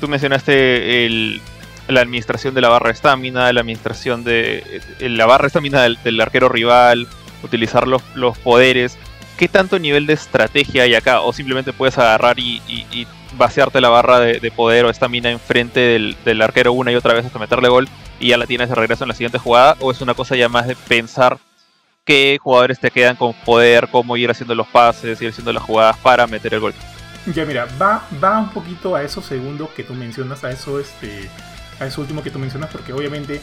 tú 0.00 0.08
mencionaste 0.08 1.06
el, 1.06 1.40
la 1.88 2.00
administración 2.00 2.54
de 2.54 2.60
la 2.60 2.68
barra 2.68 2.88
de 2.88 2.94
estamina, 2.94 3.52
la 3.52 3.60
administración 3.60 4.24
de 4.24 4.80
eh, 5.00 5.08
la 5.08 5.26
barra 5.26 5.42
de 5.42 5.48
estamina 5.48 5.82
del, 5.82 6.20
arquero 6.20 6.48
rival, 6.48 7.06
utilizar 7.42 7.86
los, 7.86 8.02
los 8.14 8.38
poderes. 8.38 8.96
¿Qué 9.36 9.48
tanto 9.48 9.78
nivel 9.78 10.06
de 10.06 10.12
estrategia 10.14 10.84
hay 10.84 10.94
acá? 10.94 11.20
¿O 11.20 11.32
simplemente 11.32 11.72
puedes 11.72 11.98
agarrar 11.98 12.38
y, 12.38 12.62
y- 12.68 13.06
vaciarte 13.36 13.80
la 13.80 13.88
barra 13.88 14.20
de, 14.20 14.38
de 14.38 14.50
poder 14.52 14.84
o 14.84 14.90
estamina 14.90 15.28
enfrente 15.28 15.80
del, 15.80 16.16
del 16.24 16.40
arquero 16.40 16.72
una 16.72 16.92
y 16.92 16.94
otra 16.94 17.14
vez 17.14 17.26
hasta 17.26 17.40
meterle 17.40 17.68
gol 17.68 17.88
y 18.20 18.28
ya 18.28 18.36
la 18.36 18.46
tienes 18.46 18.68
de 18.68 18.76
regreso 18.76 19.02
en 19.02 19.08
la 19.08 19.14
siguiente 19.14 19.38
jugada? 19.38 19.76
¿O 19.80 19.90
es 19.90 20.00
una 20.00 20.14
cosa 20.14 20.36
ya 20.36 20.48
más 20.48 20.68
de 20.68 20.76
pensar 20.76 21.38
qué 22.04 22.38
jugadores 22.40 22.78
te 22.78 22.92
quedan 22.92 23.16
con 23.16 23.32
poder, 23.32 23.88
cómo 23.90 24.16
ir 24.16 24.30
haciendo 24.30 24.54
los 24.54 24.68
pases, 24.68 25.20
ir 25.20 25.30
haciendo 25.30 25.52
las 25.52 25.64
jugadas 25.64 25.96
para 25.98 26.28
meter 26.28 26.54
el 26.54 26.60
gol? 26.60 26.74
Ya 27.34 27.44
mira, 27.44 27.66
va, 27.80 28.06
va 28.22 28.38
un 28.38 28.50
poquito 28.50 28.94
a 28.94 29.02
eso 29.02 29.20
segundo 29.22 29.68
que 29.74 29.82
tú 29.82 29.94
mencionas, 29.94 30.44
a 30.44 30.50
eso 30.50 30.78
este, 30.78 31.28
a 31.80 31.86
eso 31.86 32.00
último 32.00 32.22
que 32.22 32.30
tú 32.30 32.38
mencionas, 32.38 32.70
porque 32.70 32.92
obviamente 32.92 33.40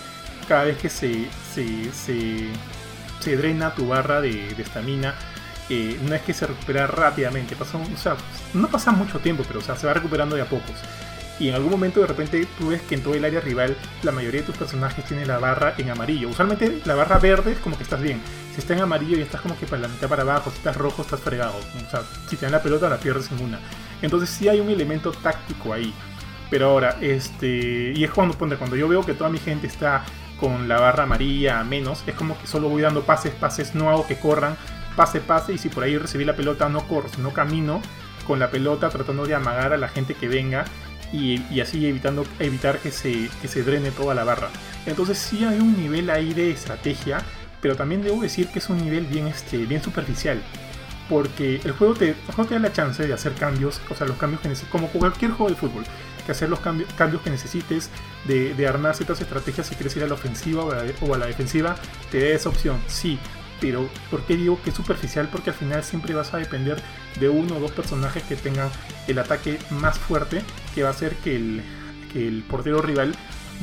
cada 0.47 0.65
vez 0.65 0.77
que 0.77 0.89
se, 0.89 1.27
se, 1.53 1.91
se, 1.93 2.49
se 3.19 3.37
drena 3.37 3.73
tu 3.73 3.87
barra 3.87 4.21
de 4.21 4.49
estamina, 4.57 5.15
eh, 5.73 5.97
no 6.03 6.13
es 6.13 6.21
que 6.21 6.33
se 6.33 6.45
recupera 6.45 6.85
rápidamente, 6.85 7.55
pasa, 7.55 7.77
o 7.77 7.97
sea, 7.97 8.17
no 8.53 8.67
pasa 8.67 8.91
mucho 8.91 9.19
tiempo, 9.19 9.45
pero 9.47 9.59
o 9.59 9.61
sea, 9.61 9.77
se 9.77 9.87
va 9.87 9.93
recuperando 9.93 10.35
de 10.35 10.41
a 10.41 10.45
pocos. 10.45 10.75
Y 11.39 11.47
en 11.47 11.55
algún 11.55 11.71
momento 11.71 12.01
de 12.01 12.07
repente 12.07 12.45
tú 12.59 12.67
ves 12.67 12.81
que 12.81 12.95
en 12.95 13.03
todo 13.03 13.13
el 13.13 13.23
área 13.23 13.39
rival 13.39 13.77
la 14.03 14.11
mayoría 14.11 14.41
de 14.41 14.47
tus 14.47 14.57
personajes 14.57 15.05
tienen 15.05 15.29
la 15.29 15.39
barra 15.39 15.73
en 15.77 15.89
amarillo. 15.89 16.27
Usualmente 16.27 16.81
la 16.83 16.93
barra 16.93 17.19
verde 17.19 17.53
es 17.53 17.59
como 17.59 17.77
que 17.77 17.83
estás 17.83 18.01
bien. 18.01 18.21
Si 18.53 18.59
está 18.59 18.73
en 18.73 18.81
amarillo 18.81 19.17
y 19.17 19.21
estás 19.21 19.39
como 19.39 19.57
que 19.57 19.65
para 19.65 19.83
la 19.83 19.87
mitad 19.87 20.09
para 20.09 20.23
abajo, 20.23 20.51
si 20.51 20.57
estás 20.57 20.75
rojo 20.75 21.03
estás 21.03 21.21
fregado. 21.21 21.55
O 21.57 21.89
sea, 21.89 22.01
si 22.27 22.35
te 22.35 22.45
dan 22.45 22.51
la 22.51 22.61
pelota 22.61 22.89
la 22.89 22.97
pierdes 22.97 23.31
en 23.31 23.41
una. 23.41 23.59
Entonces 24.01 24.29
sí 24.29 24.49
hay 24.49 24.59
un 24.59 24.69
elemento 24.69 25.13
táctico 25.13 25.71
ahí. 25.71 25.93
Pero 26.51 26.69
ahora, 26.69 26.97
este. 27.01 27.93
Y 27.95 28.03
es 28.03 28.11
cuando, 28.11 28.37
cuando 28.37 28.75
yo 28.75 28.87
veo 28.87 29.03
que 29.03 29.15
toda 29.15 29.31
mi 29.31 29.39
gente 29.39 29.65
está 29.65 30.03
con 30.39 30.67
la 30.67 30.79
barra 30.79 31.03
amarilla 31.03 31.59
a 31.59 31.63
menos, 31.63 32.03
es 32.05 32.13
como 32.13 32.37
que 32.39 32.45
solo 32.45 32.69
voy 32.69 32.83
dando 32.83 33.01
pases, 33.03 33.33
pases, 33.33 33.73
no 33.73 33.89
hago 33.89 34.05
que 34.05 34.19
corran, 34.19 34.55
pase, 34.95 35.21
pase, 35.21 35.53
y 35.53 35.57
si 35.57 35.69
por 35.69 35.83
ahí 35.83 35.97
recibí 35.97 36.25
la 36.25 36.35
pelota 36.35 36.67
no 36.67 36.87
corro, 36.87 37.09
sino 37.09 37.31
camino 37.31 37.81
con 38.27 38.39
la 38.39 38.51
pelota 38.51 38.89
tratando 38.89 39.25
de 39.25 39.35
amagar 39.35 39.73
a 39.73 39.77
la 39.77 39.87
gente 39.87 40.13
que 40.13 40.27
venga 40.27 40.65
y, 41.13 41.59
así 41.59 41.85
evitando 41.85 42.25
evitar 42.39 42.79
que 42.79 42.91
se, 42.91 43.29
que 43.41 43.47
se 43.47 43.63
drene 43.63 43.91
toda 43.91 44.15
la 44.15 44.23
barra. 44.23 44.49
Entonces 44.85 45.17
sí 45.17 45.43
hay 45.43 45.59
un 45.59 45.77
nivel 45.77 46.09
ahí 46.09 46.33
de 46.33 46.51
estrategia, 46.51 47.19
pero 47.61 47.75
también 47.75 48.01
debo 48.01 48.21
decir 48.21 48.47
que 48.47 48.59
es 48.59 48.69
un 48.69 48.77
nivel 48.77 49.05
bien, 49.05 49.27
este, 49.27 49.57
bien 49.57 49.83
superficial. 49.83 50.41
Porque 51.09 51.59
el 51.63 51.71
juego, 51.73 51.93
te, 51.93 52.09
el 52.09 52.15
juego 52.33 52.45
te 52.45 52.55
da 52.55 52.61
la 52.61 52.73
chance 52.73 53.05
de 53.05 53.13
hacer 53.13 53.33
cambios, 53.33 53.81
o 53.89 53.95
sea, 53.95 54.07
los 54.07 54.17
cambios 54.17 54.41
que 54.41 54.47
necesites, 54.47 54.71
como 54.71 54.87
cualquier 54.87 55.31
juego 55.31 55.49
de 55.49 55.57
fútbol, 55.57 55.83
que 56.21 56.31
hacer 56.31 56.49
los 56.49 56.59
cambios, 56.59 56.91
cambios 56.93 57.21
que 57.21 57.29
necesites, 57.29 57.89
de, 58.25 58.67
armar 58.67 58.95
ciertas 58.95 59.21
estrategias 59.21 59.67
si 59.67 59.75
quieres 59.75 59.95
ir 59.95 60.03
a 60.03 60.07
la 60.07 60.13
ofensiva 60.13 60.63
o 60.63 60.71
a 60.71 60.83
la, 60.83 60.93
o 61.01 61.13
a 61.13 61.17
la 61.17 61.25
defensiva, 61.25 61.75
te 62.11 62.19
da 62.21 62.27
esa 62.35 62.49
opción, 62.49 62.79
sí. 62.87 63.19
Pero, 63.59 63.87
¿por 64.09 64.23
qué 64.23 64.35
digo 64.35 64.59
que 64.63 64.71
es 64.71 64.75
superficial? 64.75 65.29
Porque 65.31 65.51
al 65.51 65.55
final 65.55 65.83
siempre 65.83 66.15
vas 66.15 66.33
a 66.33 66.37
depender 66.37 66.81
de 67.19 67.29
uno 67.29 67.57
o 67.57 67.59
dos 67.59 67.71
personajes 67.71 68.23
que 68.23 68.35
tengan 68.35 68.69
el 69.07 69.19
ataque 69.19 69.59
más 69.69 69.99
fuerte, 69.99 70.41
que 70.73 70.81
va 70.81 70.89
a 70.89 70.91
hacer 70.91 71.15
que 71.17 71.35
el, 71.35 71.61
que 72.11 72.27
el 72.27 72.41
portero 72.43 72.81
rival 72.81 73.13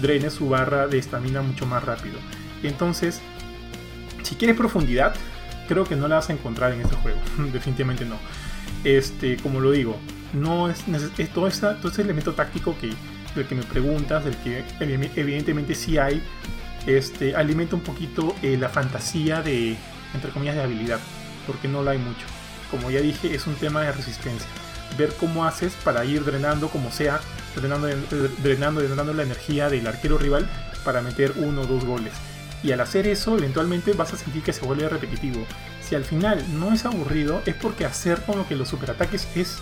drene 0.00 0.30
su 0.30 0.48
barra 0.48 0.86
de 0.86 0.98
estamina 0.98 1.42
mucho 1.42 1.66
más 1.66 1.84
rápido. 1.84 2.18
Entonces, 2.62 3.20
si 4.22 4.36
quieres 4.36 4.56
profundidad, 4.56 5.14
creo 5.68 5.84
que 5.84 5.96
no 5.96 6.08
la 6.08 6.16
vas 6.16 6.30
a 6.30 6.32
encontrar 6.32 6.72
en 6.72 6.82
este 6.82 6.96
juego. 6.96 7.18
Definitivamente 7.52 8.04
no. 8.04 8.16
Este, 8.84 9.36
como 9.36 9.60
lo 9.60 9.70
digo, 9.72 9.98
no 10.32 10.68
es, 10.70 10.84
es 11.18 11.30
todo, 11.32 11.46
esa- 11.48 11.76
todo 11.76 11.90
ese 11.90 12.02
elemento 12.02 12.32
táctico 12.34 12.76
que, 12.80 12.90
del 13.34 13.46
que 13.46 13.54
me 13.54 13.62
preguntas, 13.62 14.24
del 14.24 14.36
que 14.38 14.64
evi- 14.80 15.10
evidentemente 15.16 15.74
sí 15.74 15.98
hay, 15.98 16.22
este, 16.86 17.34
alimenta 17.36 17.76
un 17.76 17.82
poquito 17.82 18.34
eh, 18.42 18.56
la 18.58 18.68
fantasía 18.68 19.42
de, 19.42 19.76
entre 20.14 20.30
comillas, 20.30 20.54
de 20.56 20.62
habilidad, 20.62 20.98
porque 21.46 21.68
no 21.68 21.82
la 21.82 21.92
hay 21.92 21.98
mucho. 21.98 22.26
como 22.70 22.90
ya 22.90 23.00
dije, 23.00 23.34
es 23.34 23.46
un 23.46 23.54
tema 23.54 23.80
de 23.82 23.92
resistencia. 23.92 24.46
Ver 24.98 25.14
cómo 25.18 25.44
haces 25.46 25.72
para 25.84 26.04
ir 26.04 26.24
drenando 26.24 26.68
como 26.68 26.90
sea, 26.90 27.20
drenando, 27.56 27.88
drenando, 28.42 28.80
drenando 28.82 29.12
la 29.14 29.22
energía 29.22 29.68
del 29.70 29.86
arquero 29.86 30.18
rival 30.18 30.46
para 30.84 31.00
meter 31.02 31.32
uno 31.36 31.62
o 31.62 31.66
dos 31.66 31.84
goles. 31.84 32.12
Y 32.62 32.72
al 32.72 32.80
hacer 32.80 33.06
eso, 33.06 33.36
eventualmente 33.38 33.92
vas 33.92 34.12
a 34.12 34.16
sentir 34.16 34.42
que 34.42 34.52
se 34.52 34.64
vuelve 34.66 34.88
repetitivo. 34.88 35.46
Si 35.80 35.94
al 35.94 36.04
final 36.04 36.44
no 36.58 36.72
es 36.74 36.84
aburrido, 36.84 37.40
es 37.46 37.54
porque 37.54 37.84
hacer 37.86 38.22
como 38.26 38.46
que 38.48 38.56
los 38.56 38.68
superataques 38.68 39.28
es, 39.34 39.58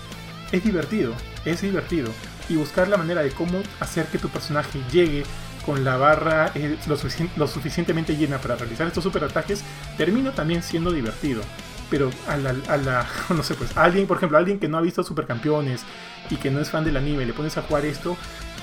es 0.53 0.65
divertido. 0.65 1.15
Es 1.45 1.63
divertido. 1.63 2.11
Y 2.49 2.57
buscar 2.57 2.89
la 2.89 2.97
manera 2.97 3.23
de 3.23 3.31
cómo 3.31 3.63
hacer 3.81 4.07
que 4.07 4.19
tu 4.19 4.29
personaje 4.29 4.81
llegue 4.93 5.25
con 5.67 5.85
la 5.85 5.97
barra 5.97 6.53
eh, 6.55 6.79
lo, 6.87 7.47
suficientemente 7.49 8.17
llena 8.17 8.39
para 8.39 8.55
realizar 8.55 8.87
estos 8.87 9.03
superataques, 9.03 9.65
termina 9.99 10.31
también 10.33 10.63
siendo 10.63 10.93
divertido. 10.93 11.43
Pero 11.91 12.11
a 12.29 12.37
la, 12.37 12.55
a 12.69 12.77
la, 12.77 13.07
no 13.31 13.43
sé, 13.43 13.55
pues 13.55 13.77
alguien, 13.77 14.07
por 14.07 14.17
ejemplo, 14.17 14.39
alguien 14.39 14.61
que 14.61 14.69
no 14.69 14.79
ha 14.79 14.81
visto 14.81 15.03
supercampeones 15.03 15.83
y 16.31 16.37
que 16.37 16.51
no 16.51 16.61
es 16.61 16.71
fan 16.71 16.85
del 16.85 16.97
anime, 16.97 17.27
le 17.27 17.33
pones 17.33 17.57
a 17.59 17.63
jugar 17.63 17.85
esto, 17.85 18.17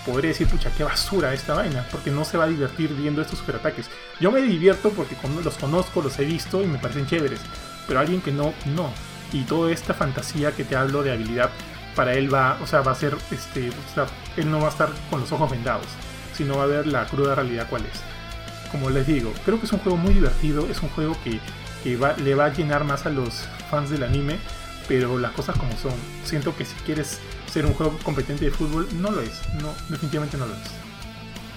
podría 0.05 0.29
decir, 0.29 0.47
pucha, 0.47 0.71
qué 0.75 0.83
basura 0.83 1.33
esta 1.33 1.53
vaina, 1.53 1.85
porque 1.91 2.11
no 2.11 2.25
se 2.25 2.37
va 2.37 2.45
a 2.45 2.47
divertir 2.47 2.93
viendo 2.93 3.21
estos 3.21 3.39
superataques. 3.39 3.89
Yo 4.19 4.31
me 4.31 4.41
divierto 4.41 4.89
porque 4.89 5.15
los 5.43 5.55
conozco, 5.55 6.01
los 6.01 6.17
he 6.19 6.25
visto 6.25 6.61
y 6.61 6.67
me 6.67 6.79
parecen 6.79 7.05
chéveres, 7.05 7.39
pero 7.87 7.99
alguien 7.99 8.21
que 8.21 8.31
no, 8.31 8.53
no. 8.75 8.91
Y 9.31 9.43
toda 9.43 9.71
esta 9.71 9.93
fantasía 9.93 10.51
que 10.51 10.63
te 10.63 10.75
hablo 10.75 11.01
de 11.03 11.11
habilidad, 11.11 11.49
para 11.95 12.13
él 12.13 12.33
va, 12.33 12.57
o 12.61 12.67
sea, 12.67 12.81
va 12.81 12.91
a 12.91 12.95
ser, 12.95 13.15
este, 13.31 13.69
o 13.69 13.93
sea, 13.93 14.05
él 14.37 14.49
no 14.49 14.59
va 14.59 14.67
a 14.67 14.69
estar 14.69 14.89
con 15.09 15.21
los 15.21 15.31
ojos 15.31 15.49
vendados, 15.49 15.87
sino 16.33 16.57
va 16.57 16.63
a 16.63 16.67
ver 16.67 16.87
la 16.87 17.05
cruda 17.05 17.35
realidad 17.35 17.67
cuál 17.69 17.83
es. 17.85 18.01
Como 18.71 18.89
les 18.89 19.05
digo, 19.05 19.31
creo 19.45 19.59
que 19.59 19.65
es 19.65 19.73
un 19.73 19.79
juego 19.79 19.97
muy 19.97 20.13
divertido, 20.13 20.67
es 20.69 20.81
un 20.81 20.89
juego 20.89 21.15
que, 21.23 21.39
que 21.83 21.95
va, 21.95 22.13
le 22.17 22.35
va 22.35 22.45
a 22.45 22.53
llenar 22.53 22.83
más 22.83 23.05
a 23.05 23.09
los 23.09 23.47
fans 23.69 23.89
del 23.89 24.03
anime, 24.03 24.39
pero 24.87 25.19
las 25.19 25.31
cosas 25.31 25.57
como 25.57 25.71
son. 25.77 25.93
Siento 26.23 26.55
que 26.55 26.65
si 26.65 26.75
quieres 26.85 27.19
ser 27.45 27.65
un 27.65 27.73
juego 27.73 27.97
competente 28.03 28.45
de 28.45 28.51
fútbol, 28.51 28.87
no 28.99 29.11
lo 29.11 29.21
es. 29.21 29.41
No, 29.61 29.73
definitivamente 29.89 30.37
no 30.37 30.47
lo 30.47 30.53
es. 30.53 30.71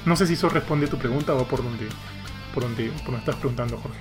No 0.04 0.14
sé 0.14 0.26
si 0.26 0.34
eso 0.34 0.48
responde 0.48 0.86
a 0.86 0.90
tu 0.90 0.98
pregunta 0.98 1.34
o 1.34 1.44
por 1.44 1.64
donde, 1.64 1.88
por 2.54 2.62
donde, 2.62 2.90
por 2.90 3.06
donde 3.06 3.20
estás 3.20 3.36
preguntando, 3.36 3.78
Jorge. 3.78 3.98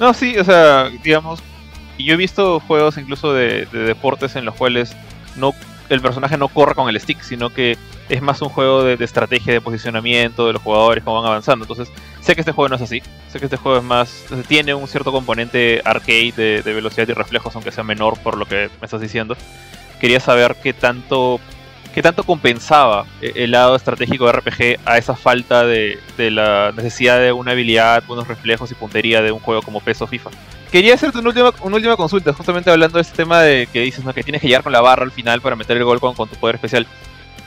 No, 0.00 0.14
sí, 0.14 0.36
o 0.38 0.44
sea, 0.44 0.90
digamos, 1.04 1.42
yo 1.98 2.14
he 2.14 2.16
visto 2.16 2.60
juegos 2.60 2.96
incluso 2.96 3.32
de, 3.32 3.66
deportes 3.66 4.36
en 4.36 4.44
los 4.44 4.54
cuales 4.54 4.96
no 5.40 5.54
el 5.88 6.00
personaje 6.00 6.36
no 6.36 6.46
corre 6.46 6.76
con 6.76 6.88
el 6.88 7.00
stick, 7.00 7.20
sino 7.20 7.50
que 7.50 7.76
es 8.08 8.22
más 8.22 8.40
un 8.42 8.48
juego 8.48 8.84
de, 8.84 9.04
estrategia, 9.04 9.52
de 9.52 9.60
posicionamiento 9.60 10.46
de 10.46 10.52
los 10.52 10.62
jugadores, 10.62 11.02
cómo 11.02 11.20
van 11.20 11.26
avanzando. 11.26 11.64
Entonces, 11.64 11.92
sé 12.20 12.36
que 12.36 12.42
este 12.42 12.52
juego 12.52 12.68
no 12.68 12.76
es 12.76 12.82
así. 12.82 13.02
Sé 13.28 13.40
que 13.40 13.46
este 13.46 13.56
juego 13.56 13.78
es 13.78 13.84
más. 13.84 14.24
Tiene 14.46 14.72
un 14.72 14.86
cierto 14.86 15.10
componente 15.10 15.82
arcade 15.84 16.32
de, 16.36 16.62
de 16.62 16.72
velocidad 16.72 17.08
y 17.08 17.12
reflejos, 17.12 17.56
aunque 17.56 17.72
sea 17.72 17.82
menor 17.82 18.16
por 18.20 18.36
lo 18.36 18.46
que 18.46 18.70
me 18.80 18.84
estás 18.84 19.00
diciendo 19.00 19.36
quería 20.00 20.18
saber 20.18 20.56
qué 20.60 20.72
tanto, 20.72 21.38
qué 21.94 22.02
tanto 22.02 22.24
compensaba 22.24 23.04
e-, 23.20 23.32
el 23.36 23.52
lado 23.52 23.76
estratégico 23.76 24.26
de 24.26 24.32
RPG 24.32 24.80
a 24.84 24.98
esa 24.98 25.14
falta 25.14 25.64
de, 25.64 25.98
la 26.18 26.72
necesidad 26.76 27.20
de 27.20 27.32
una 27.32 27.52
habilidad, 27.52 28.02
unos 28.08 28.28
reflejos 28.28 28.70
y 28.70 28.74
puntería 28.74 29.22
de 29.22 29.32
un 29.32 29.40
juego 29.40 29.62
como 29.62 29.80
PES 29.80 30.02
o 30.02 30.06
FIFA. 30.06 30.30
Quería 30.70 30.94
hacerte 30.94 31.18
una 31.18 31.28
última, 31.28 31.52
una 31.62 31.76
última 31.76 31.96
consulta, 31.96 32.32
justamente 32.32 32.70
hablando 32.70 32.98
de 32.98 33.02
este 33.02 33.16
tema 33.16 33.40
de 33.40 33.66
que 33.72 33.80
dices 33.80 34.04
que 34.14 34.22
tienes 34.22 34.40
que 34.40 34.46
llegar 34.46 34.62
con 34.62 34.72
la 34.72 34.80
barra 34.80 35.02
al 35.02 35.10
final 35.10 35.40
para 35.40 35.56
meter 35.56 35.76
el 35.76 35.84
gol 35.84 36.00
con 36.00 36.14
tu 36.14 36.36
poder 36.36 36.56
especial. 36.56 36.86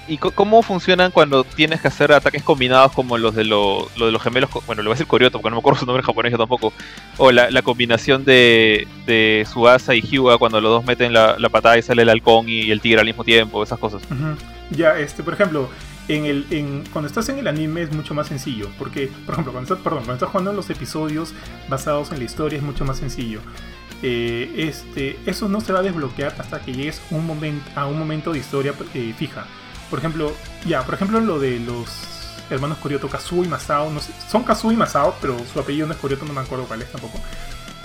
¿Y 0.07 0.17
cómo 0.17 0.61
funcionan 0.61 1.11
cuando 1.11 1.45
tienes 1.45 1.79
que 1.79 1.87
hacer 1.87 2.11
ataques 2.11 2.43
combinados 2.43 2.91
como 2.91 3.17
los 3.17 3.35
de, 3.35 3.45
lo, 3.45 3.89
de 3.97 4.11
los 4.11 4.21
gemelos? 4.21 4.49
Bueno, 4.65 4.81
le 4.81 4.87
voy 4.87 4.93
a 4.93 4.95
decir 4.95 5.07
Corioto 5.07 5.39
porque 5.39 5.49
no 5.49 5.55
me 5.55 5.59
acuerdo 5.59 5.79
su 5.79 5.85
nombre 5.85 6.03
japonés 6.03 6.31
yo 6.31 6.37
tampoco. 6.37 6.73
O 7.17 7.31
la, 7.31 7.61
combinación 7.61 8.25
de, 8.25 8.85
de 9.05 9.47
Suasa 9.51 9.95
y 9.95 10.01
Hyuga 10.01 10.37
cuando 10.37 10.59
los 10.59 10.71
dos 10.71 10.85
meten 10.85 11.13
la, 11.13 11.37
patada 11.49 11.77
y 11.77 11.81
sale 11.81 12.01
el 12.01 12.09
halcón 12.09 12.49
y 12.49 12.69
el 12.69 12.81
tigre 12.81 12.99
al 12.99 13.05
mismo 13.05 13.23
tiempo, 13.23 13.63
esas 13.63 13.79
cosas. 13.79 14.01
Ya, 14.71 14.99
este, 14.99 15.23
por 15.23 15.35
ejemplo, 15.35 15.69
en 16.09 16.25
el, 16.25 16.45
en, 16.49 16.83
cuando 16.91 17.07
estás 17.07 17.29
en 17.29 17.39
el 17.39 17.47
anime 17.47 17.83
es 17.83 17.93
mucho 17.93 18.13
más 18.13 18.27
sencillo. 18.27 18.69
Porque, 18.77 19.09
por 19.25 19.35
ejemplo, 19.35 19.53
cuando 19.53 19.73
estás, 19.73 19.83
perdón, 19.83 19.99
cuando 19.99 20.15
estás 20.15 20.29
jugando 20.29 20.51
los 20.51 20.69
episodios 20.69 21.33
basados 21.69 22.11
en 22.11 22.19
la 22.19 22.25
historia 22.25 22.57
es 22.57 22.63
mucho 22.63 22.83
más 22.83 22.97
sencillo. 22.97 23.39
Eh, 24.01 24.51
este, 24.57 25.17
eso 25.25 25.47
no 25.47 25.61
se 25.61 25.71
va 25.71 25.79
a 25.79 25.81
desbloquear 25.81 26.35
hasta 26.37 26.59
que 26.59 26.73
llegues 26.73 27.01
un 27.09 27.25
momento, 27.25 27.63
a 27.73 27.85
un 27.85 27.97
momento 27.97 28.33
de 28.33 28.39
historia 28.39 28.73
eh, 28.93 29.13
fija. 29.17 29.45
Por 29.93 29.99
ejemplo, 29.99 30.33
ya, 30.65 30.81
por 30.81 30.95
ejemplo, 30.95 31.19
lo 31.19 31.37
de 31.37 31.59
los 31.59 31.87
hermanos 32.49 32.79
Koryoto, 32.79 33.07
Kazuo 33.09 33.45
y 33.45 33.47
Masao, 33.47 33.91
no 33.91 33.99
sé, 33.99 34.11
son 34.27 34.43
Kazuo 34.43 34.71
y 34.71 34.75
Masao, 34.75 35.13
pero 35.21 35.37
su 35.53 35.59
apellido 35.59 35.85
no 35.85 35.93
es 35.93 35.99
Koryoto, 35.99 36.25
no 36.25 36.33
me 36.33 36.41
acuerdo 36.41 36.65
cuál 36.65 36.81
es 36.81 36.91
tampoco. 36.91 37.19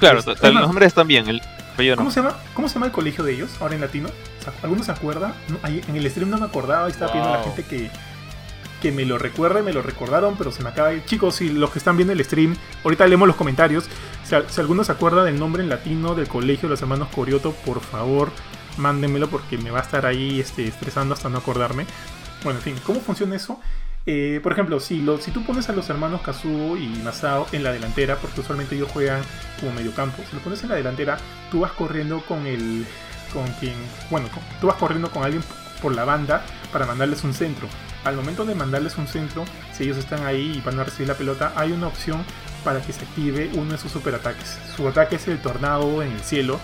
Claro, 0.01 0.23
los 0.25 0.43
nombres 0.43 0.87
están 0.87 1.07
bien, 1.07 1.29
el 1.29 1.43
apellido 1.75 1.97
¿cómo, 1.97 2.11
se 2.11 2.23
llama, 2.23 2.39
¿Cómo 2.55 2.67
se 2.67 2.77
llama 2.77 2.87
el 2.87 2.93
colegio 2.93 3.25
de 3.25 3.35
ellos 3.35 3.51
ahora 3.61 3.75
en 3.75 3.83
latino? 3.83 4.09
¿Alguno 4.63 4.83
se 4.85 4.91
acuerda? 4.91 5.35
en 5.65 5.97
el 5.97 6.11
stream 6.11 6.31
no 6.31 6.39
me 6.39 6.47
acordaba 6.47 6.89
y 6.89 6.93
estaba 6.93 7.13
pidiendo 7.13 7.35
a 7.35 7.37
la 7.37 7.45
gente 7.45 7.65
que, 7.65 7.91
que 8.81 8.91
me 8.91 9.05
lo 9.05 9.19
recuerde, 9.19 9.63
me 9.63 9.75
lo 9.75 9.83
recordaron, 9.83 10.35
pero 10.39 10.51
se 10.51 10.63
me 10.63 10.71
acaba 10.71 10.89
de... 10.89 11.05
Chicos, 11.05 11.35
si 11.35 11.51
los 11.51 11.71
que 11.73 11.79
están 11.79 11.99
viendo 11.99 12.15
el 12.15 12.25
stream, 12.25 12.57
ahorita 12.85 13.07
leemos 13.07 13.29
los 13.29 13.37
comentarios. 13.37 13.85
Si, 14.25 14.35
si 14.49 14.61
alguno 14.63 14.83
se 14.83 14.93
acuerda 14.93 15.25
del 15.25 15.39
nombre 15.39 15.63
en 15.63 15.69
latino 15.69 16.15
del 16.15 16.27
colegio 16.27 16.71
de 16.71 16.71
los 16.71 16.81
hermanos 16.81 17.09
Koryoto, 17.15 17.53
por 17.53 17.81
favor, 17.81 18.33
mándenmelo 18.79 19.29
porque 19.29 19.59
me 19.59 19.71
va 19.71 19.81
a 19.81 19.83
estar 19.83 20.07
ahí 20.07 20.41
este, 20.41 20.67
estresando 20.67 21.15
hasta 21.15 21.29
no 21.29 21.39
acordarme. 21.39 21.87
Bueno, 22.43 22.59
en 22.59 22.65
fin, 22.65 22.77
¿cómo 22.85 23.01
funciona 23.01 23.37
eso? 23.37 23.61
Eh, 24.07 24.41
por 24.43 24.53
ejemplo, 24.53 24.81
si, 24.81 25.03
lo, 25.03 25.19
si 25.19 25.31
tú 25.31 25.45
pones 25.45 25.69
a 25.69 25.75
los 25.75 25.91
hermanos 25.91 26.23
Kazuo 26.23 26.79
y 26.79 26.89
Masao 27.05 27.47
en 27.53 27.63
la 27.63 27.73
delantera, 27.73 28.17
porque 28.17 28.41
usualmente 28.41 28.75
ellos 28.75 28.91
juegan 28.91 29.21
como 29.61 29.73
mediocampo, 29.73 30.23
si 30.29 30.35
lo 30.35 30.43
pones 30.43 30.63
en 30.63 30.71
la 30.71 30.77
delantera, 30.77 31.19
tú 31.51 31.61
vas 31.61 31.73
corriendo 31.73 32.23
con 32.23 32.47
el. 32.47 32.87
con 33.35 33.47
quien. 33.61 33.75
bueno, 34.11 34.29
tú 34.63 34.69
vas 34.69 34.77
corriendo 34.77 35.11
con 35.11 35.25
alguien 35.25 35.43
por 35.83 35.95
la 35.95 36.05
banda 36.05 36.43
para 36.73 36.87
mandarles 36.87 37.23
un 37.25 37.35
centro. 37.35 37.69
Al 38.05 38.17
momento 38.17 38.47
de 38.47 38.55
mandarles 38.55 38.97
un 38.97 39.09
centro, 39.09 39.45
si 39.73 39.85
ellos 39.85 39.99
están 39.99 40.25
ahí 40.25 40.57
y 40.57 40.61
van 40.63 40.79
a 40.79 40.85
recibir 40.85 41.09
la 41.09 41.15
pelota, 41.15 41.53
hay 41.55 41.73
una 41.73 41.89
opción 41.89 42.25
para 42.65 42.81
que 42.81 42.93
se 42.93 43.05
active 43.05 43.51
uno 43.55 43.73
de 43.73 43.79
sus 43.79 43.93
superataques. 43.93 44.59
Su 44.75 44.89
ataque 44.89 45.17
es 45.17 45.29
el 45.29 45.39
tornado 45.41 46.03
en 46.03 46.13
el 46.13 46.21
cielo, 46.21 46.59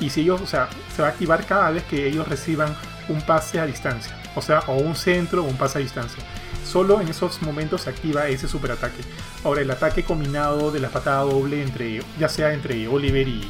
y 0.00 0.10
si 0.10 0.22
ellos, 0.22 0.40
o 0.40 0.46
sea, 0.46 0.68
se 0.94 1.02
va 1.02 1.08
a 1.08 1.10
activar 1.12 1.44
cada 1.46 1.70
vez 1.70 1.82
que 1.84 2.06
ellos 2.06 2.26
reciban 2.28 2.74
un 3.08 3.20
pase 3.22 3.60
a 3.60 3.66
distancia, 3.66 4.16
o 4.34 4.42
sea, 4.42 4.60
o 4.66 4.74
un 4.74 4.94
centro 4.94 5.44
o 5.44 5.46
un 5.46 5.56
pase 5.56 5.78
a 5.78 5.80
distancia. 5.80 6.22
Solo 6.64 7.00
en 7.00 7.08
esos 7.08 7.40
momentos 7.42 7.82
se 7.82 7.90
activa 7.90 8.26
ese 8.26 8.48
superataque. 8.48 9.00
Ahora, 9.44 9.60
el 9.60 9.70
ataque 9.70 10.02
combinado 10.02 10.72
de 10.72 10.80
la 10.80 10.88
patada 10.88 11.22
doble 11.22 11.62
entre, 11.62 12.02
ya 12.18 12.28
sea 12.28 12.52
entre 12.52 12.88
Oliver 12.88 13.28
y, 13.28 13.48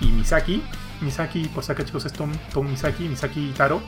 Misaki, 0.00 0.62
Misaki, 1.02 1.48
por 1.48 1.62
si 1.62 1.74
chicos, 1.84 2.06
es 2.06 2.12
Tom, 2.12 2.32
Misaki, 2.62 3.08
Misaki 3.08 3.52
Taro, 3.56 3.82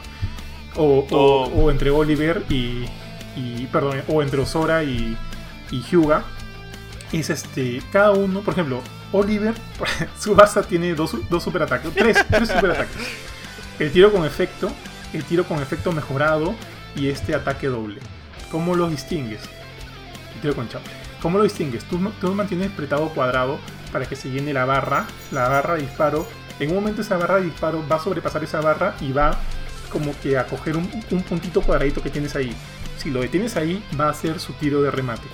o, 0.77 1.07
o, 1.11 1.71
entre 1.71 1.91
Oliver 1.91 2.45
y, 2.51 2.85
y, 3.37 3.67
perdón, 3.73 4.03
o 4.09 4.23
entre 4.23 4.41
Osora 4.41 4.85
y, 4.85 5.17
y 5.71 5.83
Hyuga, 5.83 6.25
es 7.13 7.31
este, 7.31 7.83
cada 7.91 8.11
uno, 8.11 8.41
por 8.41 8.53
ejemplo, 8.53 8.83
Oliver, 9.13 9.55
su 10.19 10.35
base 10.35 10.63
tiene 10.63 10.95
dos, 10.95 11.17
dos 11.29 11.43
superataques, 11.43 11.93
tres, 11.95 12.19
tres 12.29 12.49
superataques. 12.49 12.97
El 13.79 13.93
tiro 13.93 14.13
con 14.13 14.25
efecto, 14.25 14.71
el 15.13 15.25
tiro 15.25 15.45
con 15.45 15.61
efecto 15.63 15.93
mejorado 15.93 16.55
y 16.97 17.09
este 17.09 17.35
ataque 17.35 17.69
doble. 17.69 18.01
¿Cómo 18.51 18.75
los 18.75 18.91
distingues? 18.91 19.41
El 20.35 20.41
tiro 20.41 20.55
con 20.55 20.69
chapa. 20.69 20.91
¿Cómo 21.23 21.39
lo 21.39 21.45
distingues? 21.45 21.85
Tú, 21.85 21.99
tú 22.21 22.35
mantienes 22.35 22.73
apretado 22.73 23.09
cuadrado 23.11 23.59
para 23.93 24.07
que 24.07 24.17
se 24.17 24.31
llene 24.31 24.53
la 24.53 24.65
barra, 24.65 25.07
la 25.33 25.49
barra 25.49 25.75
de 25.75 25.83
disparo. 25.83 26.27
En 26.61 26.71
un 26.71 26.77
momento 26.77 27.03
esa 27.03 27.17
barra 27.17 27.37
de 27.37 27.45
disparo 27.45 27.85
va 27.91 27.97
a 27.97 28.01
sobrepasar 28.01 28.43
esa 28.45 28.61
barra 28.61 28.95
y 29.01 29.13
va 29.13 29.39
como 29.91 30.13
que 30.21 30.37
a 30.37 30.47
coger 30.47 30.77
un, 30.77 30.89
un 31.11 31.23
puntito 31.23 31.63
cuadradito 31.63 32.03
que 32.03 32.11
tienes 32.11 32.37
ahí. 32.37 32.55
Si 32.99 33.11
lo 33.11 33.21
detienes 33.21 33.57
ahí, 33.57 33.83
va 33.99 34.09
a 34.09 34.15
ser 34.15 34.41
su 34.41 34.53
tiro 34.55 34.83
de 34.83 34.91
remate. 34.91 35.29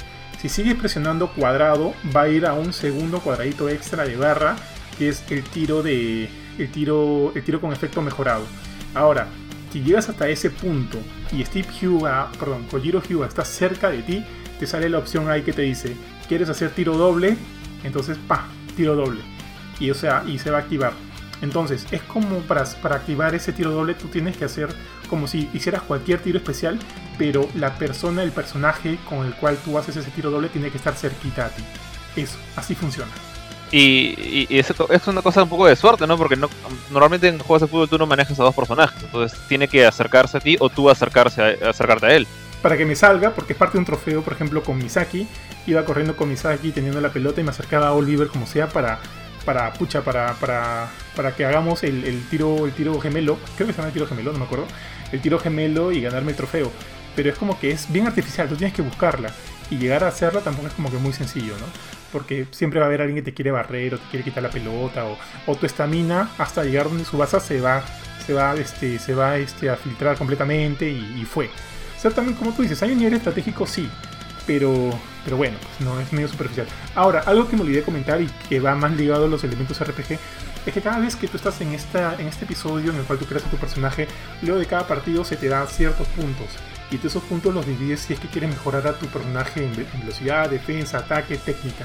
Si 0.45 0.51
sigues 0.51 0.75
presionando 0.75 1.33
cuadrado, 1.33 1.95
va 2.15 2.25
a 2.25 2.29
ir 2.29 2.45
a 2.45 2.53
un 2.53 2.75
segundo 2.75 3.21
cuadradito 3.21 3.71
extra 3.71 4.05
de 4.05 4.15
barra, 4.15 4.57
que 4.99 5.09
es 5.09 5.25
el 5.31 5.43
tiro 5.43 5.83
de 5.83 6.29
el 6.59 6.71
tiro, 6.71 7.33
el 7.35 7.43
tiro 7.43 7.63
con 7.63 7.73
efecto 7.73 8.03
mejorado. 8.03 8.45
Ahora, 8.95 9.27
si 9.73 9.81
llegas 9.81 10.11
hasta 10.11 10.29
ese 10.29 10.51
punto 10.51 10.99
y 11.33 11.43
Steve 11.47 11.67
Huga, 11.83 12.31
perdón, 12.39 12.65
Kojiro 12.71 13.01
está 13.25 13.43
cerca 13.43 13.89
de 13.89 14.03
ti, 14.03 14.23
te 14.61 14.67
sale 14.67 14.91
la 14.91 14.99
opción 14.99 15.31
ahí 15.31 15.41
que 15.41 15.55
te 15.55 15.63
dice, 15.63 15.97
¿quieres 16.29 16.51
hacer 16.51 16.73
tiro 16.73 16.99
doble? 16.99 17.39
Entonces, 17.83 18.19
pa, 18.29 18.47
tiro 18.77 18.95
doble. 18.97 19.23
Y 19.81 19.91
o 19.91 19.95
sea, 19.95 20.25
y 20.27 20.39
se 20.39 20.51
va 20.51 20.59
a 20.59 20.61
activar. 20.61 20.93
Entonces, 21.41 21.87
es 21.91 22.03
como 22.03 22.41
para, 22.41 22.65
para 22.83 22.97
activar 22.97 23.35
ese 23.35 23.55
tiro 23.55 23.71
doble, 23.71 23.95
tú 23.95 24.09
tienes 24.09 24.37
que 24.37 24.45
hacer 24.45 24.69
como 25.09 25.27
si 25.27 25.49
hicieras 25.55 25.81
cualquier 25.81 26.21
tiro 26.21 26.37
especial, 26.37 26.79
pero 27.19 27.49
la 27.55 27.75
persona, 27.75 28.23
el 28.23 28.33
personaje 28.33 28.99
con 29.09 29.27
el 29.27 29.35
cual 29.35 29.57
tú 29.65 29.79
haces 29.79 29.97
ese 29.97 30.11
tiro 30.11 30.31
doble 30.31 30.49
tiene 30.49 30.71
que 30.71 30.79
estar 30.79 30.95
cerquita 30.95 31.47
a 31.47 31.49
ti. 31.49 31.63
Eso, 32.17 32.39
así 32.57 32.75
funciona. 32.75 33.11
Y, 33.71 34.47
y, 34.49 34.59
eso 34.59 34.89
es 34.91 35.07
una 35.09 35.21
cosa 35.21 35.43
un 35.43 35.49
poco 35.49 35.67
de 35.67 35.75
suerte, 35.75 36.07
¿no? 36.07 36.17
Porque 36.17 36.37
no, 36.37 36.49
normalmente 36.91 37.29
en 37.29 37.39
juegos 37.39 37.63
de 37.63 37.69
fútbol 37.69 37.89
tú 37.89 37.99
no 37.99 38.07
manejas 38.07 38.39
a 38.39 38.45
dos 38.45 38.55
personajes, 38.55 39.03
entonces 39.03 39.39
tiene 39.49 39.67
que 39.67 39.85
acercarse 39.85 40.37
a 40.37 40.41
ti 40.41 40.57
o 40.61 40.69
tú 40.69 40.91
acercarse 40.91 41.43
a, 41.43 41.71
acercarte 41.71 42.07
a 42.07 42.15
él. 42.15 42.27
Para 42.63 42.77
que 42.77 42.85
me 42.85 42.95
salga, 42.95 43.31
porque 43.31 43.53
es 43.53 43.59
parte 43.59 43.73
de 43.73 43.81
un 43.81 43.85
trofeo, 43.85 44.23
por 44.23 44.33
ejemplo, 44.33 44.63
con 44.63 44.79
Misaki, 44.79 45.27
iba 45.67 45.85
corriendo 45.85 46.17
con 46.17 46.29
Misaki 46.29 46.71
teniendo 46.71 47.01
la 47.01 47.09
pelota 47.09 47.41
y 47.41 47.45
me 47.45 47.51
acercaba 47.51 47.89
a 47.89 47.93
Oliver 47.95 48.29
como 48.29 48.47
sea 48.47 48.69
para 48.69 49.01
para, 49.45 49.73
pucha, 49.75 50.03
para, 50.03 50.35
para, 50.35 50.89
para 51.15 51.35
que 51.35 51.45
hagamos 51.45 51.83
el, 51.83 52.05
el 52.05 52.27
tiro, 52.29 52.65
el 52.65 52.73
tiro 52.73 52.99
gemelo, 53.01 53.39
creo 53.57 53.67
que 53.67 53.73
se 53.73 53.77
llama 53.77 53.89
el 53.89 53.93
tiro 53.93 54.07
gemelo, 54.07 54.33
no 54.33 54.39
me 54.39 54.45
acuerdo, 54.47 54.67
el 55.13 55.21
tiro 55.21 55.39
gemelo 55.39 55.93
y 55.93 56.01
ganarme 56.01 56.33
el 56.33 56.37
trofeo. 56.37 56.73
Pero 57.17 57.31
es 57.31 57.39
como 57.39 57.59
que 57.59 57.71
es 57.71 57.91
bien 57.91 58.07
artificial, 58.07 58.49
tú 58.49 58.57
tienes 58.57 58.75
que 58.75 58.83
buscarla. 58.83 59.31
Y 59.71 59.79
llegar 59.79 60.05
a 60.05 60.09
hacerla 60.09 60.41
tampoco 60.41 60.69
es 60.69 60.75
como 60.75 60.91
que 60.91 60.99
muy 60.99 61.13
sencillo, 61.13 61.55
¿no? 61.59 61.67
Porque 62.13 62.47
siempre 62.51 62.81
va 62.81 62.87
a 62.87 62.89
haber 62.89 63.01
alguien 63.01 63.17
que 63.17 63.31
te 63.31 63.35
quiere 63.35 63.51
barrer 63.51 63.95
o 63.95 63.99
te 63.99 64.09
quiere 64.09 64.25
quitar 64.25 64.43
la 64.43 64.51
pelota 64.51 65.05
o, 65.05 65.17
o 65.47 65.57
tu 65.57 65.67
estamina 65.67 66.31
hasta 66.39 66.63
llegar 66.65 66.89
donde 66.89 67.05
su 67.05 67.17
base 67.17 67.41
se 67.41 67.61
va, 67.61 67.83
se 68.25 68.33
va, 68.33 68.55
este, 68.55 68.99
se 68.99 69.15
va 69.15 69.37
este, 69.37 69.71
a 69.71 69.77
filtrar 69.77 70.17
completamente 70.17 70.89
y, 70.89 71.25
fue. 71.25 71.47
O 71.47 72.01
sea, 72.01 72.11
también 72.11 72.37
como 72.37 72.53
tú 72.53 72.63
dices, 72.63 72.83
hay 72.83 72.93
un 72.93 72.99
nivel 72.99 73.15
estratégico, 73.15 73.67
sí, 73.67 73.89
pero, 74.47 74.91
pero 75.25 75.37
bueno, 75.37 75.57
pues 75.61 75.81
no 75.81 75.99
es 76.01 76.13
medio 76.13 76.29
superficial. 76.29 76.67
Ahora, 76.95 77.21
algo 77.21 77.49
que 77.49 77.57
me 77.57 77.63
olvidé 77.63 77.83
comentar 77.83 78.21
y 78.21 78.27
que 78.49 78.61
va 78.61 78.75
más 78.75 78.93
ligado 78.93 79.25
a 79.25 79.29
los 79.29 79.43
elementos 79.45 79.79
RPG 79.81 80.19
es 80.67 80.73
que 80.73 80.81
cada 80.81 80.99
vez 80.99 81.17
que 81.17 81.29
tú 81.29 81.37
estás 81.37 81.61
en, 81.61 81.75
esta, 81.75 82.15
en 82.19 82.27
este 82.27 82.45
episodio 82.45 82.91
en 82.91 82.97
el 82.97 83.05
cual 83.05 83.19
tú 83.19 83.27
creas 83.27 83.45
a 83.45 83.51
tu 83.51 83.57
personaje, 83.57 84.09
luego 84.43 84.59
de 84.59 84.67
cada 84.67 84.87
partido 84.87 85.25
se 85.25 85.37
te 85.37 85.49
dan 85.49 85.69
ciertos 85.69 86.07
puntos. 86.09 86.49
Y 87.03 87.07
esos 87.07 87.23
puntos 87.25 87.55
los 87.55 87.67
divides 87.67 88.01
si 88.01 88.13
es 88.15 88.21
que 88.21 88.29
quieres 88.29 88.51
mejorar 88.51 88.87
a 88.87 88.99
tu 88.99 89.07
personaje 89.07 89.65
en, 89.65 89.75
ve- 89.77 89.87
en 89.95 90.01
velocidad, 90.01 90.49
defensa, 90.51 90.99
ataque, 90.99 91.37
técnica. 91.37 91.85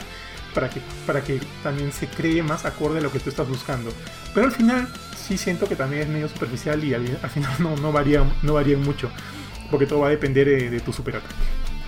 Para 0.53 0.68
que, 0.69 0.81
para 1.06 1.22
que 1.23 1.40
también 1.61 1.91
se 1.94 2.07
cree 2.07 2.41
más 2.41 2.65
acorde 2.65 2.98
a 2.98 3.02
lo 3.02 3.11
que 3.11 3.19
tú 3.19 3.30
estás 3.30 3.48
buscando. 3.48 3.91
Pero 4.34 4.48
al 4.48 4.52
final 4.52 4.88
sí 5.15 5.38
siento 5.38 5.68
que 5.68 5.76
también 5.76 6.02
es 6.03 6.07
medio 6.10 6.27
superficial 6.27 6.84
y 6.84 6.94
al, 6.95 7.06
al 7.22 7.30
final 7.30 7.52
no, 7.60 7.76
no, 7.77 7.91
varían, 7.91 8.31
no 8.41 8.53
varían 8.56 8.81
mucho. 8.81 9.11
Porque 9.69 9.86
todo 9.86 9.99
va 9.99 10.07
a 10.07 10.10
depender 10.10 10.48
de, 10.48 10.69
de 10.72 10.80
tu 10.80 10.91
superataque. 10.91 11.36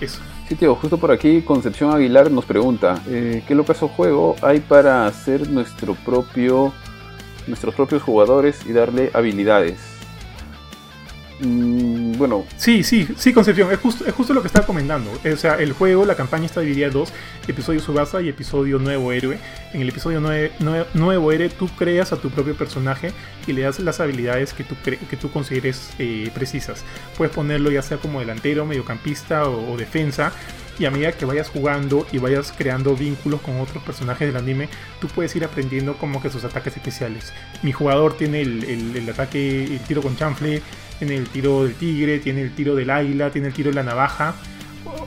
Eso. 0.00 0.20
Sí, 0.48 0.54
tío, 0.54 0.74
justo 0.76 0.96
por 0.98 1.10
aquí 1.12 1.42
Concepción 1.42 1.94
Aguilar 1.94 2.30
nos 2.30 2.44
pregunta, 2.44 3.00
eh, 3.08 3.42
¿qué 3.46 3.54
locazo 3.54 3.88
juego 3.88 4.36
hay 4.42 4.60
para 4.60 5.06
hacer 5.06 5.48
nuestro 5.48 5.94
propio, 5.94 6.72
nuestros 7.46 7.74
propios 7.74 8.02
jugadores 8.02 8.64
y 8.66 8.72
darle 8.72 9.10
habilidades? 9.14 9.80
Mm, 11.44 12.16
bueno, 12.18 12.44
Sí, 12.56 12.84
sí, 12.84 13.08
sí, 13.16 13.32
Concepción, 13.32 13.70
es 13.72 13.78
justo, 13.80 14.32
lo 14.32 14.42
que 14.42 14.46
estaba 14.46 14.64
comentando. 14.66 15.10
O 15.32 15.36
sea, 15.36 15.54
el 15.56 15.72
juego, 15.72 16.04
la 16.04 16.14
campaña 16.14 16.46
está 16.46 16.60
dividida 16.60 16.86
en 16.86 16.92
dos, 16.92 17.12
episodio 17.48 17.80
Subasa 17.80 18.22
y 18.22 18.28
episodio 18.28 18.78
Nuevo 18.78 19.10
Héroe. 19.12 19.38
En 19.72 19.80
el 19.80 19.88
episodio 19.88 20.20
nue- 20.20 20.52
nue- 20.60 20.86
Nuevo 20.94 21.32
Héroe 21.32 21.48
tú 21.48 21.68
creas 21.76 22.12
a 22.12 22.16
tu 22.16 22.30
propio 22.30 22.54
personaje 22.56 23.12
y 23.46 23.52
le 23.52 23.62
das 23.62 23.80
las 23.80 23.98
habilidades 23.98 24.52
que 24.52 24.62
tú, 24.62 24.76
que 24.84 25.16
tú 25.16 25.30
consideres 25.32 25.90
eh, 25.98 26.30
precisas. 26.32 26.84
Puedes 27.16 27.34
ponerlo 27.34 27.70
ya 27.72 27.82
sea 27.82 27.96
como 27.98 28.20
delantero, 28.20 28.64
mediocampista 28.64 29.48
o, 29.48 29.76
defensa. 29.76 30.32
Y 30.78 30.86
a 30.86 30.90
medida 30.90 31.12
que 31.12 31.26
vayas 31.26 31.50
jugando 31.50 32.06
y 32.12 32.18
vayas 32.18 32.52
creando 32.56 32.96
vínculos 32.96 33.42
con 33.42 33.60
otros 33.60 33.82
personajes 33.82 34.26
del 34.26 34.36
anime, 34.36 34.68
tú 35.00 35.06
puedes 35.08 35.34
ir 35.36 35.44
aprendiendo 35.44 35.96
como 35.98 36.22
que 36.22 36.30
sus 36.30 36.44
ataques 36.44 36.74
especiales. 36.76 37.32
Mi 37.62 37.72
jugador 37.72 38.16
tiene 38.16 38.40
el, 38.40 38.64
el- 38.64 38.96
el 38.96 39.08
ataque, 39.10 39.64
el 39.64 39.80
tiro 39.80 40.00
con 40.00 40.16
chanfle, 40.16 40.62
tiene 41.06 41.16
el 41.16 41.28
tiro 41.28 41.64
del 41.64 41.74
tigre, 41.74 42.18
tiene 42.20 42.42
el 42.42 42.54
tiro 42.54 42.76
del 42.76 42.88
águila, 42.90 43.30
tiene 43.30 43.48
el 43.48 43.54
tiro 43.54 43.70
de 43.70 43.74
la 43.74 43.82
navaja. 43.82 44.34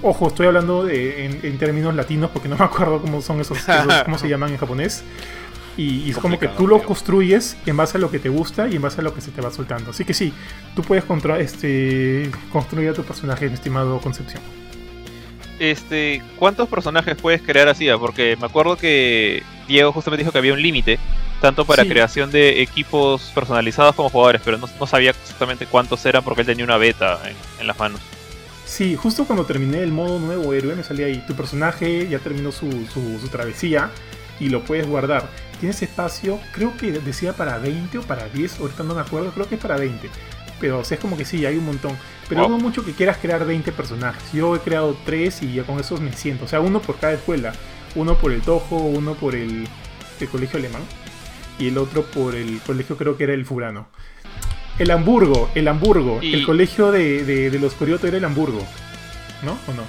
Ojo, 0.01 0.27
estoy 0.27 0.47
hablando 0.47 0.83
de- 0.83 1.25
en, 1.25 1.39
en 1.41 1.57
términos 1.57 1.95
latinos 1.95 2.31
porque 2.33 2.49
no 2.49 2.57
me 2.57 2.65
acuerdo 2.65 2.99
cómo 3.01 3.21
son 3.21 3.39
esos, 3.39 3.57
esos- 3.69 4.03
cómo 4.03 4.17
se 4.17 4.27
llaman 4.27 4.49
en 4.51 4.57
japonés. 4.57 5.03
Y, 5.77 6.03
y 6.03 6.09
es 6.11 6.17
como 6.17 6.37
que 6.39 6.47
tú 6.49 6.67
lo 6.67 6.81
construyes 6.83 7.55
en 7.65 7.77
base 7.77 7.97
a 7.97 8.01
lo 8.01 8.09
que 8.11 8.19
te 8.19 8.27
gusta 8.29 8.67
y 8.67 8.75
en 8.75 8.81
base 8.81 8.99
a 9.01 9.03
lo 9.03 9.13
que 9.13 9.21
se 9.21 9.31
te 9.31 9.41
va 9.41 9.51
soltando. 9.51 9.91
Así 9.91 10.03
que 10.05 10.13
sí, 10.13 10.33
tú 10.75 10.81
puedes 10.83 11.03
este, 11.39 12.29
construir 12.51 12.89
a 12.89 12.93
tu 12.93 13.03
personaje, 13.03 13.47
mi 13.47 13.53
estimado 13.55 13.99
Concepción. 13.99 14.41
Este, 15.59 16.21
¿cuántos 16.37 16.67
personajes 16.67 17.15
puedes 17.15 17.41
crear 17.41 17.67
así? 17.69 17.87
ah? 17.89 17.97
Porque 17.97 18.35
me 18.39 18.45
acuerdo 18.47 18.75
que 18.77 19.43
Diego 19.67 19.91
justamente 19.91 20.23
dijo 20.23 20.31
que 20.31 20.37
había 20.39 20.53
un 20.53 20.61
límite, 20.61 20.99
tanto 21.41 21.65
para 21.65 21.83
Sí. 21.83 21.89
creación 21.89 22.31
de 22.31 22.61
equipos 22.61 23.31
personalizados 23.33 23.95
como 23.95 24.09
jugadores, 24.09 24.41
pero 24.43 24.57
no, 24.57 24.67
no 24.79 24.87
sabía 24.87 25.11
exactamente 25.11 25.65
cuántos 25.65 26.05
eran 26.05 26.23
porque 26.23 26.41
él 26.41 26.47
tenía 26.47 26.65
una 26.65 26.77
beta 26.77 27.19
en, 27.25 27.35
en 27.61 27.67
las 27.67 27.77
manos. 27.79 28.01
Sí, 28.65 28.95
justo 28.95 29.25
cuando 29.25 29.45
terminé 29.45 29.79
el 29.83 29.91
modo 29.91 30.19
nuevo 30.19 30.53
héroe 30.53 30.75
me 30.75 30.83
salía 30.83 31.05
ahí. 31.05 31.23
Tu 31.27 31.35
personaje 31.35 32.07
ya 32.09 32.19
terminó 32.19 32.51
su, 32.51 32.69
su- 32.93 33.19
su 33.21 33.27
travesía 33.29 33.91
y 34.39 34.49
lo 34.49 34.63
puedes 34.63 34.87
guardar. 34.87 35.29
Tienes 35.59 35.81
espacio, 35.81 36.39
creo 36.51 36.75
que 36.75 36.91
decía 36.91 37.31
para 37.33 37.57
20 37.59 37.99
o 37.99 38.01
para 38.01 38.27
10, 38.27 38.59
ahorita 38.59 38.83
no 38.83 38.93
me 38.95 39.01
acuerdo, 39.01 39.31
creo 39.31 39.47
que 39.47 39.55
es 39.55 39.61
para 39.61 39.77
20. 39.77 40.09
Pero 40.59 40.79
o 40.79 40.83
sea, 40.83 40.95
es 40.95 41.01
como 41.01 41.17
que 41.17 41.25
sí, 41.25 41.45
hay 41.45 41.57
un 41.57 41.65
montón. 41.65 41.97
Pero 42.29 42.41
Wow. 42.41 42.49
no 42.51 42.57
mucho 42.59 42.83
que 42.85 42.93
quieras 42.93 43.17
crear 43.21 43.45
20 43.45 43.71
personajes. 43.71 44.23
Yo 44.33 44.55
he 44.55 44.59
creado 44.59 44.95
3 45.05 45.43
y 45.43 45.53
ya 45.53 45.63
con 45.63 45.79
esos 45.79 45.99
me 46.01 46.13
siento. 46.13 46.45
O 46.45 46.47
sea, 46.47 46.59
uno 46.61 46.79
por 46.81 46.97
cada 46.97 47.13
escuela. 47.13 47.53
Uno 47.95 48.15
por 48.17 48.31
el 48.31 48.41
Tojo, 48.41 48.75
uno 48.77 49.13
por 49.15 49.35
el, 49.35 49.67
el 50.19 50.29
colegio 50.29 50.57
alemán. 50.59 50.81
Y 51.59 51.67
el 51.69 51.77
otro 51.77 52.03
por 52.03 52.35
el 52.35 52.59
colegio 52.65 52.97
creo 52.97 53.15
que 53.17 53.23
era 53.25 53.33
el 53.33 53.45
Furano. 53.45 53.87
El 54.79 54.91
Hamburgo, 54.91 55.49
el 55.55 55.67
Hamburgo. 55.67 56.19
Y- 56.21 56.33
El 56.33 56.45
colegio 56.45 56.91
de, 56.91 57.23
de, 57.23 57.49
de 57.49 57.59
los 57.59 57.73
Corioto 57.73 58.07
era 58.07 58.17
el 58.17 58.25
Hamburgo. 58.25 58.65
¿No? 59.43 59.51
¿O 59.67 59.73
no? 59.73 59.83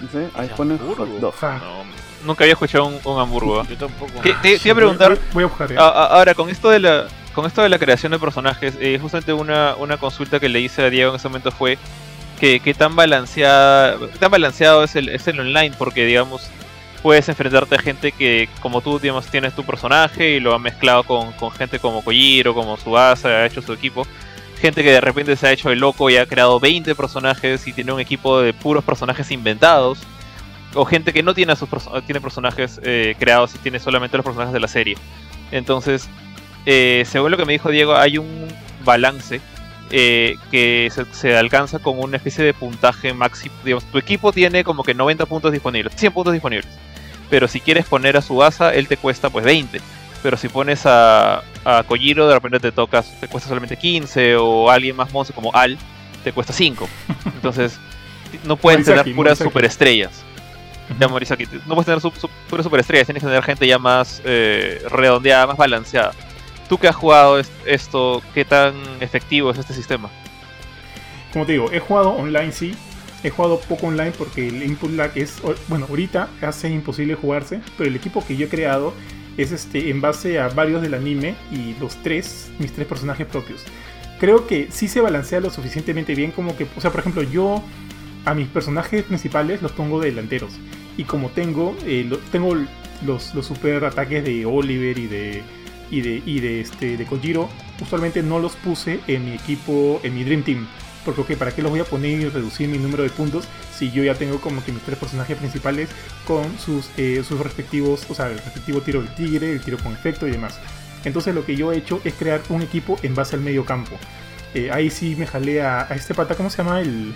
no 0.00 0.08
sé, 0.10 0.28
ahí 0.34 0.50
pone 0.56 0.74
Hamburgo. 0.74 0.96
hot 1.06 1.20
dog. 1.20 1.34
Ajá. 1.36 1.58
No, 1.58 1.84
nunca 2.26 2.42
había 2.44 2.54
escuchado 2.54 2.86
un, 2.86 2.98
un 3.04 3.20
hamburgo. 3.20 3.60
¿ah? 3.60 3.66
Yo 3.68 3.76
tampoco. 3.76 4.20
¿Qué- 4.20 4.34
te, 4.42 4.58
te 4.58 4.68
iba 4.68 4.72
a 4.72 4.76
preguntar, 4.76 5.10
Voy, 5.10 5.18
voy 5.34 5.42
a 5.44 5.46
buscar. 5.46 5.70
¿eh? 5.72 5.76
a- 5.78 5.82
a- 5.88 6.06
ahora 6.18 6.34
con 6.34 6.48
esto 6.48 6.70
de 6.70 6.80
la 6.80 7.06
con 7.34 7.46
esto 7.46 7.62
de 7.62 7.68
la 7.68 7.78
creación 7.78 8.12
de 8.12 8.18
personajes, 8.18 8.76
eh, 8.80 8.98
justamente 9.00 9.32
una, 9.32 9.74
una 9.76 9.96
consulta 9.96 10.40
que 10.40 10.48
le 10.48 10.60
hice 10.60 10.82
a 10.82 10.90
Diego 10.90 11.10
en 11.10 11.16
ese 11.16 11.28
momento 11.28 11.50
fue 11.50 11.78
que, 12.40 12.74
tan 12.76 12.96
balanceada, 12.96 13.96
tan 14.18 14.30
balanceado 14.30 14.82
es 14.82 14.96
el, 14.96 15.08
es 15.08 15.28
el 15.28 15.38
online, 15.38 15.72
porque 15.78 16.04
digamos 16.04 16.50
puedes 17.02 17.28
enfrentarte 17.28 17.74
a 17.74 17.78
gente 17.78 18.12
que 18.12 18.48
como 18.60 18.80
tú 18.80 18.98
digamos 18.98 19.26
tienes 19.26 19.54
tu 19.54 19.64
personaje 19.64 20.30
y 20.30 20.40
lo 20.40 20.54
ha 20.54 20.58
mezclado 20.58 21.02
con, 21.02 21.32
con 21.32 21.50
gente 21.50 21.78
como 21.78 22.02
Kojiro, 22.02 22.54
como 22.54 22.76
Subasa, 22.76 23.28
ha 23.28 23.46
hecho 23.46 23.62
su 23.62 23.72
equipo. 23.72 24.06
Gente 24.60 24.84
que 24.84 24.92
de 24.92 25.00
repente 25.00 25.34
se 25.34 25.48
ha 25.48 25.52
hecho 25.52 25.70
el 25.70 25.80
loco 25.80 26.08
y 26.08 26.16
ha 26.16 26.26
creado 26.26 26.60
20 26.60 26.94
personajes 26.94 27.66
y 27.66 27.72
tiene 27.72 27.92
un 27.92 28.00
equipo 28.00 28.40
de 28.40 28.54
puros 28.54 28.84
personajes 28.84 29.30
inventados. 29.32 29.98
O 30.74 30.84
gente 30.84 31.12
que 31.12 31.22
no 31.22 31.34
tiene, 31.34 31.52
a 31.52 31.56
sus 31.56 31.68
tiene 32.06 32.20
personajes 32.20 32.80
eh, 32.84 33.14
creados 33.18 33.54
y 33.54 33.58
tiene 33.58 33.78
solamente 33.78 34.16
los 34.16 34.24
personajes 34.24 34.52
de 34.54 34.60
la 34.60 34.68
serie. 34.68 34.96
Entonces, 35.50 36.08
eh, 36.66 37.04
según 37.06 37.30
lo 37.30 37.36
que 37.36 37.44
me 37.44 37.52
dijo 37.52 37.70
Diego, 37.70 37.96
hay 37.96 38.18
un 38.18 38.48
balance 38.84 39.40
eh, 39.90 40.36
que 40.50 40.88
se, 40.92 41.04
se 41.12 41.36
alcanza 41.36 41.78
con 41.78 41.98
una 41.98 42.16
especie 42.16 42.44
de 42.44 42.54
puntaje 42.54 43.12
máximo. 43.12 43.54
Digamos, 43.64 43.84
tu 43.84 43.98
equipo 43.98 44.32
tiene 44.32 44.64
como 44.64 44.82
que 44.84 44.94
90 44.94 45.26
puntos 45.26 45.52
disponibles, 45.52 45.94
100 45.96 46.12
puntos 46.12 46.32
disponibles. 46.32 46.68
Pero 47.30 47.48
si 47.48 47.60
quieres 47.60 47.86
poner 47.86 48.16
a 48.16 48.22
su 48.22 48.42
asa, 48.42 48.74
él 48.74 48.88
te 48.88 48.96
cuesta 48.96 49.30
pues 49.30 49.44
20. 49.44 49.80
Pero 50.22 50.36
si 50.36 50.48
pones 50.48 50.86
a, 50.86 51.42
a 51.64 51.82
Kojiro, 51.86 52.28
de 52.28 52.34
repente 52.34 52.60
te 52.60 52.72
tocas, 52.72 53.18
te 53.20 53.26
cuesta 53.26 53.48
solamente 53.48 53.76
15. 53.76 54.36
O 54.36 54.70
alguien 54.70 54.94
más 54.96 55.12
monstruo 55.12 55.34
como 55.34 55.54
Al, 55.54 55.76
te 56.22 56.32
cuesta 56.32 56.52
5. 56.52 56.88
Entonces, 57.34 57.78
no 58.44 58.56
puedes 58.56 58.80
tener 58.84 59.04
puras 59.16 59.38
superestrellas. 59.50 60.22
Ya 61.00 61.08
Morisaki, 61.08 61.46
no 61.66 61.74
puedes 61.74 61.86
tener 61.86 62.00
su, 62.00 62.10
su- 62.20 62.28
puras 62.50 62.64
superestrellas, 62.64 63.06
tienes 63.06 63.22
que 63.22 63.26
tener 63.28 63.42
gente 63.42 63.66
ya 63.66 63.78
más 63.78 64.20
eh, 64.24 64.82
redondeada, 64.90 65.46
más 65.46 65.56
balanceada. 65.56 66.12
Tú 66.72 66.78
que 66.78 66.88
has 66.88 66.96
jugado 66.96 67.38
es- 67.38 67.52
esto, 67.66 68.22
¿qué 68.32 68.46
tan 68.46 68.72
efectivo 69.00 69.50
es 69.50 69.58
este 69.58 69.74
sistema? 69.74 70.08
Como 71.30 71.44
te 71.44 71.52
digo, 71.52 71.70
he 71.70 71.80
jugado 71.80 72.12
online, 72.12 72.50
sí. 72.50 72.74
He 73.22 73.28
jugado 73.28 73.60
poco 73.60 73.88
online 73.88 74.12
porque 74.12 74.48
el 74.48 74.62
input 74.62 74.90
lag 74.92 75.10
es. 75.14 75.42
Bueno, 75.68 75.84
ahorita 75.90 76.30
hace 76.40 76.70
imposible 76.70 77.14
jugarse. 77.14 77.60
Pero 77.76 77.90
el 77.90 77.96
equipo 77.96 78.24
que 78.26 78.38
yo 78.38 78.46
he 78.46 78.48
creado 78.48 78.94
es 79.36 79.52
este 79.52 79.90
en 79.90 80.00
base 80.00 80.40
a 80.40 80.48
varios 80.48 80.80
del 80.80 80.94
anime 80.94 81.34
y 81.50 81.74
los 81.78 81.94
tres, 82.02 82.50
mis 82.58 82.72
tres 82.72 82.86
personajes 82.86 83.26
propios. 83.26 83.62
Creo 84.18 84.46
que 84.46 84.68
sí 84.70 84.88
se 84.88 85.02
balancea 85.02 85.40
lo 85.40 85.50
suficientemente 85.50 86.14
bien 86.14 86.30
como 86.30 86.56
que. 86.56 86.66
O 86.74 86.80
sea, 86.80 86.90
por 86.90 87.00
ejemplo, 87.00 87.22
yo 87.22 87.62
a 88.24 88.32
mis 88.32 88.48
personajes 88.48 89.02
principales 89.02 89.60
los 89.60 89.72
pongo 89.72 90.00
de 90.00 90.08
delanteros. 90.08 90.54
Y 90.96 91.04
como 91.04 91.28
tengo, 91.28 91.76
eh, 91.84 92.10
tengo 92.30 92.56
los 93.04 93.24
super 93.42 93.84
ataques 93.84 94.24
de 94.24 94.46
Oliver 94.46 94.96
y 94.98 95.06
de. 95.06 95.42
Y 95.92 96.00
de, 96.00 96.22
y 96.26 96.40
de, 96.40 96.60
este, 96.60 96.96
de 96.96 97.04
Kojiro, 97.04 97.48
usualmente 97.80 98.22
no 98.22 98.40
los 98.40 98.56
puse 98.56 99.00
en 99.06 99.26
mi 99.26 99.32
equipo, 99.34 100.00
en 100.02 100.14
mi 100.14 100.24
Dream 100.24 100.42
Team. 100.42 100.66
Porque, 101.04 101.20
ok, 101.20 101.32
¿para 101.36 101.54
qué 101.54 101.62
los 101.62 101.70
voy 101.70 101.80
a 101.80 101.84
poner 101.84 102.18
y 102.18 102.28
reducir 102.28 102.68
mi 102.68 102.78
número 102.78 103.02
de 103.02 103.10
puntos 103.10 103.44
si 103.76 103.90
yo 103.90 104.02
ya 104.02 104.14
tengo 104.14 104.40
como 104.40 104.64
que 104.64 104.72
mis 104.72 104.82
tres 104.82 104.98
personajes 104.98 105.36
principales 105.36 105.90
con 106.26 106.58
sus, 106.58 106.90
eh, 106.96 107.22
sus 107.26 107.38
respectivos, 107.38 108.06
o 108.08 108.14
sea, 108.14 108.28
el 108.28 108.38
respectivo 108.38 108.80
tiro 108.80 109.02
del 109.02 109.14
tigre, 109.14 109.52
el 109.52 109.60
tiro 109.60 109.78
con 109.78 109.92
efecto 109.92 110.26
y 110.26 110.30
demás? 110.30 110.58
Entonces 111.04 111.34
lo 111.34 111.44
que 111.44 111.56
yo 111.56 111.72
he 111.72 111.76
hecho 111.76 112.00
es 112.04 112.14
crear 112.14 112.40
un 112.48 112.62
equipo 112.62 112.98
en 113.02 113.14
base 113.14 113.36
al 113.36 113.42
medio 113.42 113.64
campo. 113.64 113.96
Eh, 114.54 114.70
ahí 114.72 114.90
sí 114.90 115.14
me 115.16 115.26
jalé 115.26 115.62
a, 115.62 115.82
a 115.82 115.94
este 115.94 116.14
pata, 116.14 116.34
¿cómo 116.36 116.48
se 116.48 116.58
llama? 116.58 116.80
El... 116.80 117.12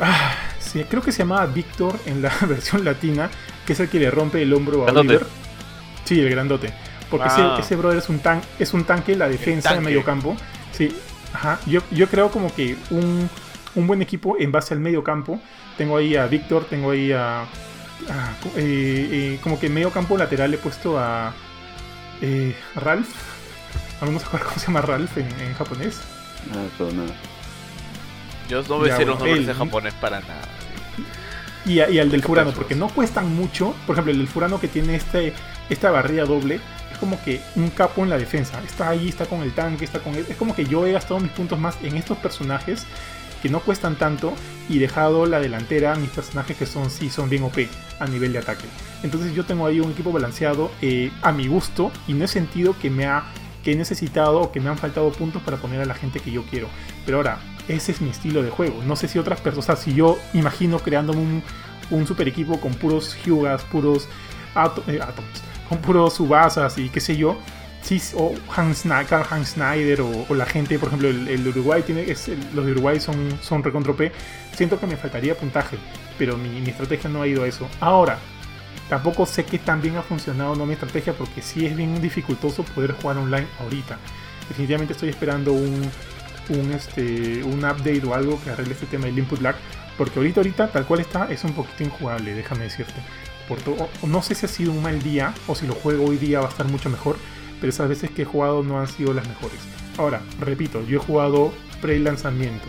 Ah, 0.00 0.34
sí, 0.58 0.84
creo 0.88 1.02
que 1.02 1.12
se 1.12 1.18
llamaba 1.18 1.46
Víctor 1.46 1.98
en 2.06 2.22
la 2.22 2.32
versión 2.48 2.84
latina, 2.84 3.30
que 3.66 3.74
es 3.74 3.80
el 3.80 3.88
que 3.88 4.00
le 4.00 4.10
rompe 4.10 4.42
el 4.42 4.52
hombro 4.52 4.82
a 4.82 4.86
Grandote. 4.86 5.16
Oliver. 5.16 5.26
Sí, 6.04 6.20
el 6.20 6.30
grandote. 6.30 6.72
Porque 7.12 7.28
Ah. 7.30 7.52
ese, 7.58 7.66
ese 7.66 7.76
brother 7.76 7.98
es 7.98 8.08
un, 8.08 8.18
tan, 8.18 8.40
es 8.58 8.74
un 8.74 8.82
tanque 8.84 9.12
en 9.12 9.20
la 9.20 9.28
defensa 9.28 9.72
de 9.74 9.80
medio 9.80 10.02
campo. 10.02 10.36
Sí, 10.72 10.92
ajá. 11.32 11.60
Yo, 11.66 11.80
yo 11.92 12.08
creo 12.08 12.30
como 12.32 12.52
que 12.52 12.76
un, 12.90 13.30
un 13.76 13.86
buen 13.86 14.02
equipo 14.02 14.36
en 14.40 14.50
base 14.50 14.74
al 14.74 14.80
medio 14.80 15.04
campo. 15.04 15.38
Tengo 15.78 15.96
ahí 15.96 16.16
a 16.16 16.26
Víctor, 16.26 16.64
tengo 16.68 16.90
ahí 16.90 17.12
a. 17.12 17.42
a- 17.42 17.46
eh, 18.56 19.08
eh, 19.36 19.38
como 19.42 19.60
que 19.60 19.66
en 19.66 19.74
medio 19.74 19.90
campo 19.90 20.16
lateral 20.18 20.52
he 20.52 20.58
puesto 20.58 20.98
a. 20.98 21.32
Eh, 22.20 22.56
Ralph. 22.74 23.08
¿Algunos 24.00 24.22
se 24.22 24.26
acuerdan 24.28 24.48
cómo 24.48 24.60
se 24.60 24.66
llama 24.66 24.80
Ralph 24.80 25.16
en, 25.18 25.28
en 25.40 25.54
japonés? 25.54 26.00
Ah, 26.52 26.64
eso, 26.74 26.90
nada. 26.92 27.12
Yo 28.48 28.62
no 28.68 28.78
me 28.80 28.88
Ya, 28.88 28.96
sé 28.96 29.04
los 29.06 29.18
nombres 29.18 29.38
él- 29.38 29.46
de 29.46 29.54
japonés 29.54 29.94
para 29.94 30.20
nada. 30.20 30.42
Y, 31.64 31.78
a- 31.80 31.88
y 31.88 31.98
al 32.00 32.10
del 32.10 32.20
¿Qué 32.20 32.26
Furano, 32.26 32.50
porque 32.50 32.74
no 32.74 32.88
cuestan 32.88 33.32
mucho. 33.34 33.74
Por 33.86 33.94
ejemplo, 33.94 34.10
el 34.12 34.18
del 34.18 34.28
Furano 34.28 34.58
que 34.60 34.66
tiene 34.68 34.96
este, 34.96 35.32
esta 35.70 35.90
barrilla 35.92 36.24
doble, 36.24 36.60
como 37.02 37.20
que 37.20 37.40
un 37.56 37.68
capo 37.70 38.04
en 38.04 38.10
la 38.10 38.16
defensa. 38.16 38.62
Está 38.62 38.90
ahí, 38.90 39.08
está 39.08 39.26
con 39.26 39.42
el 39.42 39.52
tanque, 39.52 39.84
está 39.84 39.98
con... 39.98 40.14
Es 40.14 40.36
como 40.36 40.54
que 40.54 40.64
yo 40.64 40.86
he 40.86 40.92
gastado 40.92 41.18
mis 41.18 41.32
puntos 41.32 41.58
más 41.58 41.76
en 41.82 41.96
estos 41.96 42.16
personajes 42.16 42.86
que 43.42 43.48
no 43.48 43.58
cuestan 43.58 43.96
tanto 43.96 44.32
y 44.68 44.78
dejado 44.78 45.26
la 45.26 45.40
delantera 45.40 45.96
mis 45.96 46.10
personajes 46.10 46.56
que 46.56 46.64
son 46.64 46.90
sí 46.90 47.10
son 47.10 47.28
bien 47.28 47.42
OP 47.42 47.58
a 47.98 48.06
nivel 48.06 48.32
de 48.32 48.38
ataque. 48.38 48.66
Entonces 49.02 49.34
yo 49.34 49.44
tengo 49.44 49.66
ahí 49.66 49.80
un 49.80 49.90
equipo 49.90 50.12
balanceado 50.12 50.70
eh, 50.80 51.10
a 51.22 51.32
mi 51.32 51.48
gusto 51.48 51.90
y 52.06 52.12
no 52.12 52.24
he 52.24 52.28
sentido 52.28 52.78
que 52.78 52.88
me 52.88 53.04
ha 53.06 53.24
que 53.64 53.72
he 53.72 53.76
necesitado 53.76 54.40
o 54.40 54.52
que 54.52 54.60
me 54.60 54.70
han 54.70 54.78
faltado 54.78 55.10
puntos 55.10 55.42
para 55.42 55.56
poner 55.56 55.80
a 55.80 55.84
la 55.84 55.94
gente 55.94 56.20
que 56.20 56.30
yo 56.30 56.44
quiero. 56.44 56.68
Pero 57.04 57.16
ahora, 57.16 57.40
ese 57.66 57.90
es 57.90 58.00
mi 58.00 58.10
estilo 58.10 58.44
de 58.44 58.50
juego. 58.50 58.80
No 58.86 58.94
sé 58.94 59.08
si 59.08 59.18
otras 59.18 59.40
personas, 59.40 59.64
o 59.64 59.74
sea, 59.74 59.76
si 59.76 59.92
yo 59.92 60.18
imagino 60.34 60.78
creándome 60.78 61.20
un, 61.20 61.42
un 61.90 62.06
super 62.06 62.28
equipo 62.28 62.60
con 62.60 62.74
puros 62.74 63.16
Hyugas, 63.24 63.62
puros 63.64 64.08
eh, 64.86 65.00
Atoms, 65.00 65.42
con 65.72 65.80
puros 65.80 66.14
Subasas 66.14 66.76
y 66.78 66.88
qué 66.90 67.00
sé 67.00 67.16
yo, 67.16 67.38
sí, 67.82 68.00
o 68.14 68.34
Hans, 68.54 68.82
Karl 69.08 69.26
Hans 69.30 69.50
Snyder 69.50 70.02
o, 70.02 70.26
o 70.28 70.34
la 70.34 70.46
gente, 70.46 70.78
por 70.78 70.88
ejemplo, 70.88 71.08
el, 71.08 71.28
el 71.28 71.48
Uruguay 71.48 71.82
tiene, 71.82 72.02
es, 72.10 72.28
el- 72.28 72.38
los 72.54 72.66
de 72.66 72.72
Uruguay 72.72 73.00
son, 73.00 73.16
son 73.40 73.62
recontra 73.62 73.92
P, 73.94 74.12
siento 74.56 74.78
que 74.78 74.86
me 74.86 74.96
faltaría 74.96 75.36
puntaje, 75.36 75.76
pero 76.18 76.36
mi, 76.36 76.60
mi 76.60 76.70
estrategia 76.70 77.08
no 77.10 77.22
ha 77.22 77.26
ido 77.26 77.44
a 77.44 77.48
eso. 77.48 77.66
Ahora, 77.80 78.18
tampoco 78.88 79.24
sé 79.26 79.44
qué 79.44 79.58
tan 79.58 79.80
bien 79.80 79.96
ha 79.96 80.02
funcionado 80.02 80.54
no 80.54 80.66
mi 80.66 80.74
estrategia 80.74 81.14
porque 81.14 81.40
sí 81.42 81.64
es 81.66 81.74
bien 81.76 82.00
dificultoso 82.02 82.62
poder 82.64 82.92
jugar 82.92 83.16
online 83.18 83.46
ahorita. 83.60 83.98
Definitivamente 84.48 84.92
estoy 84.92 85.08
esperando 85.08 85.52
un, 85.52 85.90
un, 86.50 86.72
este, 86.72 87.42
un 87.44 87.58
update 87.64 88.02
o 88.06 88.14
algo 88.14 88.38
que 88.42 88.50
arregle 88.50 88.74
este 88.74 88.86
tema 88.86 89.06
del 89.06 89.18
input 89.18 89.40
lag. 89.40 89.56
Porque 89.96 90.18
ahorita, 90.18 90.40
ahorita, 90.40 90.68
tal 90.68 90.86
cual 90.86 91.00
está, 91.00 91.30
es 91.30 91.44
un 91.44 91.52
poquito 91.52 91.84
injugable, 91.84 92.34
déjame 92.34 92.64
decirte. 92.64 92.94
Por 93.48 93.58
to- 93.60 93.72
o- 94.02 94.06
no 94.06 94.22
sé 94.22 94.34
si 94.34 94.46
ha 94.46 94.48
sido 94.48 94.72
un 94.72 94.82
mal 94.82 95.02
día 95.02 95.34
o 95.46 95.54
si 95.54 95.66
lo 95.66 95.74
juego 95.74 96.04
hoy 96.06 96.16
día 96.16 96.40
va 96.40 96.46
a 96.46 96.50
estar 96.50 96.66
mucho 96.68 96.88
mejor, 96.90 97.16
pero 97.60 97.70
esas 97.70 97.88
veces 97.88 98.10
que 98.10 98.22
he 98.22 98.24
jugado 98.24 98.62
no 98.62 98.80
han 98.80 98.88
sido 98.88 99.12
las 99.12 99.26
mejores. 99.28 99.58
Ahora, 99.98 100.22
repito, 100.40 100.82
yo 100.86 100.96
he 100.98 101.02
jugado 101.02 101.52
pre-lanzamiento, 101.80 102.66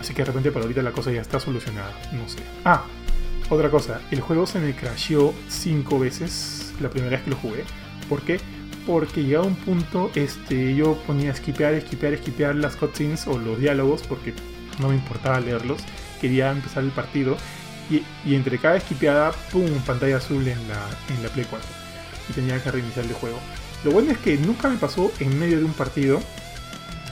así 0.00 0.14
que 0.14 0.22
de 0.22 0.26
repente 0.26 0.52
para 0.52 0.64
ahorita 0.64 0.82
la 0.82 0.92
cosa 0.92 1.10
ya 1.10 1.20
está 1.20 1.40
solucionada, 1.40 1.92
no 2.12 2.28
sé. 2.28 2.38
Ah, 2.64 2.84
otra 3.48 3.70
cosa, 3.70 4.00
el 4.10 4.20
juego 4.20 4.46
se 4.46 4.60
me 4.60 4.74
crasheó 4.76 5.34
cinco 5.48 5.98
veces 5.98 6.72
la 6.80 6.88
primera 6.90 7.16
vez 7.16 7.22
que 7.24 7.30
lo 7.30 7.36
jugué. 7.36 7.64
¿Por 8.08 8.22
qué? 8.22 8.38
Porque 8.86 9.22
llegado 9.24 9.44
a 9.44 9.48
un 9.48 9.56
punto, 9.56 10.10
este, 10.14 10.74
yo 10.74 10.94
ponía 11.06 11.32
esquipear, 11.32 11.74
esquipear, 11.74 12.12
esquipear 12.14 12.54
las 12.54 12.76
cutscenes 12.76 13.26
o 13.26 13.38
los 13.38 13.58
diálogos, 13.58 14.02
porque 14.08 14.34
no 14.78 14.88
me 14.88 14.94
importaba 14.94 15.40
leerlos. 15.40 15.80
Quería 16.20 16.50
empezar 16.50 16.82
el 16.84 16.90
partido. 16.90 17.36
Y, 17.90 18.04
y 18.24 18.34
entre 18.36 18.58
cada 18.58 18.76
esquipeada, 18.76 19.32
¡pum! 19.50 19.68
pantalla 19.84 20.18
azul 20.18 20.46
en 20.46 20.58
la, 20.68 20.78
en 21.14 21.22
la 21.22 21.28
Play 21.28 21.46
4. 21.50 21.68
Y 22.28 22.32
tenía 22.32 22.62
que 22.62 22.70
reiniciar 22.70 23.04
el 23.04 23.12
juego. 23.14 23.38
Lo 23.84 23.90
bueno 23.90 24.12
es 24.12 24.18
que 24.18 24.36
nunca 24.36 24.68
me 24.68 24.76
pasó 24.76 25.10
en 25.18 25.38
medio 25.38 25.58
de 25.58 25.64
un 25.64 25.72
partido. 25.72 26.20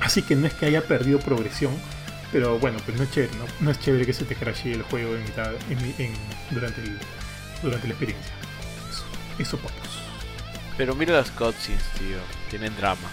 Así 0.00 0.22
que 0.22 0.36
no 0.36 0.46
es 0.46 0.54
que 0.54 0.66
haya 0.66 0.82
perdido 0.82 1.18
progresión. 1.18 1.72
Pero 2.30 2.58
bueno, 2.58 2.78
pues 2.84 2.96
no 2.96 3.04
es 3.04 3.10
chévere, 3.10 3.32
¿no? 3.38 3.44
No 3.60 3.70
es 3.70 3.80
chévere 3.80 4.04
que 4.06 4.12
se 4.12 4.24
te 4.24 4.36
crashee 4.36 4.72
el 4.74 4.82
juego 4.82 5.14
en 5.16 5.24
mitad, 5.24 5.50
en 5.70 5.78
en- 5.98 6.12
durante, 6.50 6.82
el- 6.82 6.98
durante 7.62 7.88
la 7.88 7.94
experiencia. 7.94 8.32
Eso, 8.90 9.04
eso 9.38 9.56
papos. 9.56 9.80
Pero 10.76 10.94
mira 10.94 11.14
las 11.14 11.30
cutscenes, 11.30 11.82
tío. 11.98 12.18
Tienen 12.50 12.76
drama. 12.76 13.08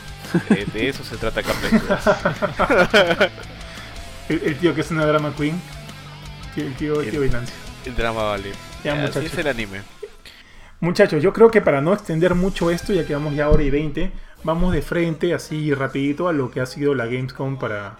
De, 0.49 0.65
de 0.65 0.89
eso 0.89 1.03
se 1.03 1.15
trata 1.17 1.41
Caplectura. 1.41 1.99
El, 4.29 4.41
el 4.43 4.55
tío 4.57 4.73
que 4.75 4.81
es 4.81 4.91
una 4.91 5.05
drama 5.05 5.33
queen. 5.35 5.59
El 6.55 6.73
tío, 6.75 7.01
el 7.01 7.09
tío 7.11 7.21
Binancio. 7.21 7.55
El 7.85 7.95
drama 7.95 8.23
vale. 8.23 8.51
Ya, 8.83 9.03
Así 9.03 9.19
es 9.25 9.37
el 9.37 9.47
anime. 9.47 9.81
Muchachos, 10.79 11.21
yo 11.23 11.33
creo 11.33 11.49
que 11.51 11.61
para 11.61 11.81
no 11.81 11.93
extender 11.93 12.35
mucho 12.35 12.69
esto, 12.69 12.93
ya 12.93 13.05
que 13.05 13.13
vamos 13.13 13.33
ya 13.35 13.49
hora 13.49 13.63
y 13.63 13.69
20, 13.69 14.11
vamos 14.43 14.73
de 14.73 14.81
frente, 14.81 15.33
así 15.33 15.73
rapidito, 15.73 16.27
a 16.27 16.33
lo 16.33 16.51
que 16.51 16.61
ha 16.61 16.65
sido 16.65 16.93
la 16.93 17.05
Gamescom 17.05 17.57
para... 17.57 17.97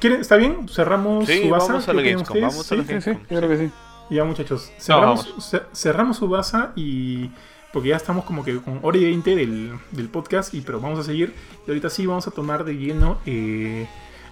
¿Quieren, 0.00 0.20
¿Está 0.22 0.36
bien? 0.36 0.68
¿Cerramos 0.68 1.26
Sí, 1.26 1.42
Subasa? 1.42 1.66
vamos 1.68 1.88
a 1.88 1.92
¿Qué 1.92 1.96
la 1.96 2.02
Gamescom, 2.02 2.36
ustedes? 2.36 2.42
vamos 2.42 2.72
a 2.72 2.74
la 2.76 3.00
¿Sí? 3.00 3.10
Sí, 3.12 3.18
creo 3.28 3.48
que 3.48 3.58
sí. 3.58 3.70
Ya 4.08 4.24
muchachos, 4.24 4.72
cerramos, 4.78 5.34
cerramos 5.74 6.16
Subasa 6.16 6.72
y... 6.76 7.30
Porque 7.72 7.90
ya 7.90 7.96
estamos 7.96 8.24
como 8.24 8.42
que 8.42 8.56
con 8.56 8.78
hora 8.82 8.96
y 8.96 9.04
20 9.04 9.36
del, 9.36 9.72
del 9.90 10.08
podcast, 10.08 10.54
y, 10.54 10.62
pero 10.62 10.80
vamos 10.80 10.98
a 10.98 11.02
seguir. 11.02 11.34
Y 11.66 11.70
ahorita 11.70 11.90
sí 11.90 12.06
vamos 12.06 12.26
a 12.26 12.30
tomar 12.30 12.64
de 12.64 12.74
lleno, 12.74 13.18
eh, 13.26 13.86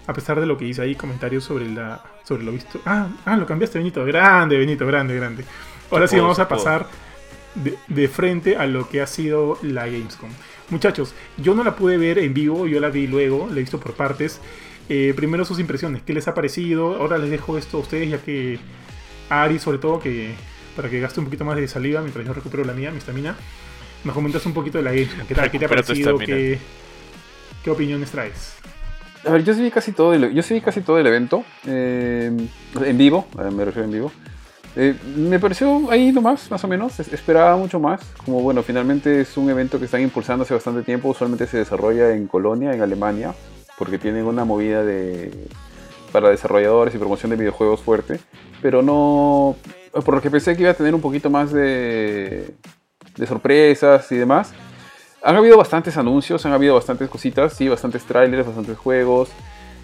a 0.07 0.13
pesar 0.13 0.41
de 0.41 0.47
lo 0.47 0.59
que 0.59 0.65
dice 0.65 0.83
ahí, 0.83 0.95
comentarios 0.95 1.45
sobre, 1.45 1.69
la, 1.69 2.03
sobre 2.25 2.45
lo 2.45 2.53
visto. 2.53 2.81
Ah, 2.85 3.09
ah, 3.25 3.37
lo 3.37 3.47
cambiaste, 3.47 3.79
Benito. 3.79 4.05
Grande, 4.05 4.57
Benito, 4.59 4.87
grande, 4.87 5.15
grande. 5.17 5.45
Ahora 5.91 6.09
sí 6.09 6.19
vamos 6.19 6.39
a 6.39 6.49
pasar 6.49 6.87
de, 7.55 7.79
de 7.89 8.09
frente 8.09 8.57
a 8.57 8.67
lo 8.67 8.89
que 8.89 9.01
ha 9.01 9.07
sido 9.07 9.59
la 9.63 9.87
Gamescom. 9.87 10.31
Muchachos, 10.71 11.15
yo 11.37 11.55
no 11.55 11.63
la 11.63 11.77
pude 11.77 11.99
ver 11.99 12.19
en 12.19 12.35
vivo, 12.35 12.67
yo 12.67 12.81
la 12.81 12.89
vi 12.89 13.07
luego, 13.07 13.49
la 13.51 13.57
he 13.57 13.61
visto 13.61 13.79
por 13.79 13.95
partes. 13.95 14.41
Eh, 14.89 15.15
primero 15.17 15.45
sus 15.45 15.59
impresiones, 15.61 16.03
¿qué 16.03 16.13
les 16.13 16.29
ha 16.29 16.35
parecido? 16.35 16.97
Ahora 16.97 17.17
les 17.19 17.31
dejo 17.31 17.57
esto 17.57 17.79
a 17.79 17.81
ustedes, 17.81 18.11
ya 18.11 18.19
que 18.19 18.59
Ari 19.31 19.59
sobre 19.59 19.79
todo, 19.79 20.01
que 20.01 20.35
para 20.77 20.91
que 20.91 21.01
gaste 21.01 21.21
un 21.21 21.27
poquito 21.27 21.45
más 21.45 21.57
de 21.57 21.69
saliva 21.69 22.01
mientras 22.01 22.27
yo 22.27 22.33
recupero 22.33 22.65
la 22.65 22.73
mía, 22.73 22.91
mi 22.91 22.99
estamina, 22.99 23.37
nos 24.03 24.15
comentas 24.15 24.45
un 24.47 24.53
poquito 24.53 24.79
de 24.79 24.85
la 24.85 24.93
Gamescom. 24.93 25.27
¿Qué 25.27 25.35
tal? 25.35 25.51
¿Qué 25.51 25.59
te 25.59 25.65
ha 25.67 25.69
parecido? 25.69 26.19
¿Qué, 26.19 26.59
¿Qué 27.63 27.71
opiniones 27.71 28.11
traes? 28.11 28.57
A 29.27 29.31
ver, 29.31 29.45
yo 29.45 29.55
sí 29.55 29.63
vi 29.63 29.71
casi 29.71 29.93
todo 29.93 30.13
el, 30.13 30.33
yo 30.35 30.43
sí 30.43 30.55
vi 30.55 30.61
casi 30.61 30.81
todo 30.81 30.99
el 30.99 31.07
evento. 31.07 31.45
eh, 31.67 32.31
en 32.85 32.99
vivo, 32.99 33.27
me 33.53 33.65
refiero 33.65 33.87
en 33.87 33.93
vivo. 33.93 34.13
Eh, 34.77 34.95
me 35.17 35.39
pareció 35.39 35.89
ahí 35.91 36.11
nomás, 36.13 36.51
más 36.51 36.63
o 36.65 36.69
menos. 36.69 36.99
Es- 37.01 37.13
esperaba 37.13 37.57
mucho 37.57 37.79
más. 37.79 38.01
Como 38.25 38.41
bueno, 38.43 38.63
finalmente 38.63 39.21
es 39.21 39.37
un 39.37 39.49
evento 39.49 39.79
que 39.79 39.85
están 39.87 40.01
impulsando 40.03 40.43
hace 40.43 40.53
bastante 40.55 40.83
tiempo. 40.83 41.09
Usualmente 41.09 41.47
se 41.47 41.59
desarrolla 41.59 42.13
en 42.15 42.27
Colonia, 42.27 42.73
en 42.73 42.83
Alemania, 42.83 43.35
porque 43.79 43.99
tienen 43.99 44.27
una 44.27 44.45
movida 44.45 44.85
de 44.85 45.31
para 46.13 46.29
desarrolladores 46.31 46.95
y 46.95 46.99
promoción 46.99 47.31
de 47.31 47.37
videojuegos 47.37 47.81
fuerte. 47.81 48.21
Pero 48.63 48.83
no, 48.83 49.57
por 50.05 50.15
lo 50.15 50.21
que 50.21 50.31
pensé 50.31 50.55
que 50.57 50.63
iba 50.63 50.71
a 50.71 50.75
tener 50.75 50.95
un 50.95 51.01
poquito 51.01 51.29
más 51.31 51.53
de, 51.53 52.55
de 53.17 53.27
sorpresas 53.27 54.11
y 54.13 54.17
demás. 54.17 54.53
Han 55.25 55.37
habido 55.37 55.57
bastantes 55.57 55.97
anuncios, 55.97 56.45
han 56.45 56.53
habido 56.53 56.75
bastantes 56.75 57.09
cositas, 57.09 57.55
sí, 57.55 57.69
bastantes 57.69 58.05
trailers, 58.05 58.47
bastantes 58.47 58.77
juegos. 58.77 59.31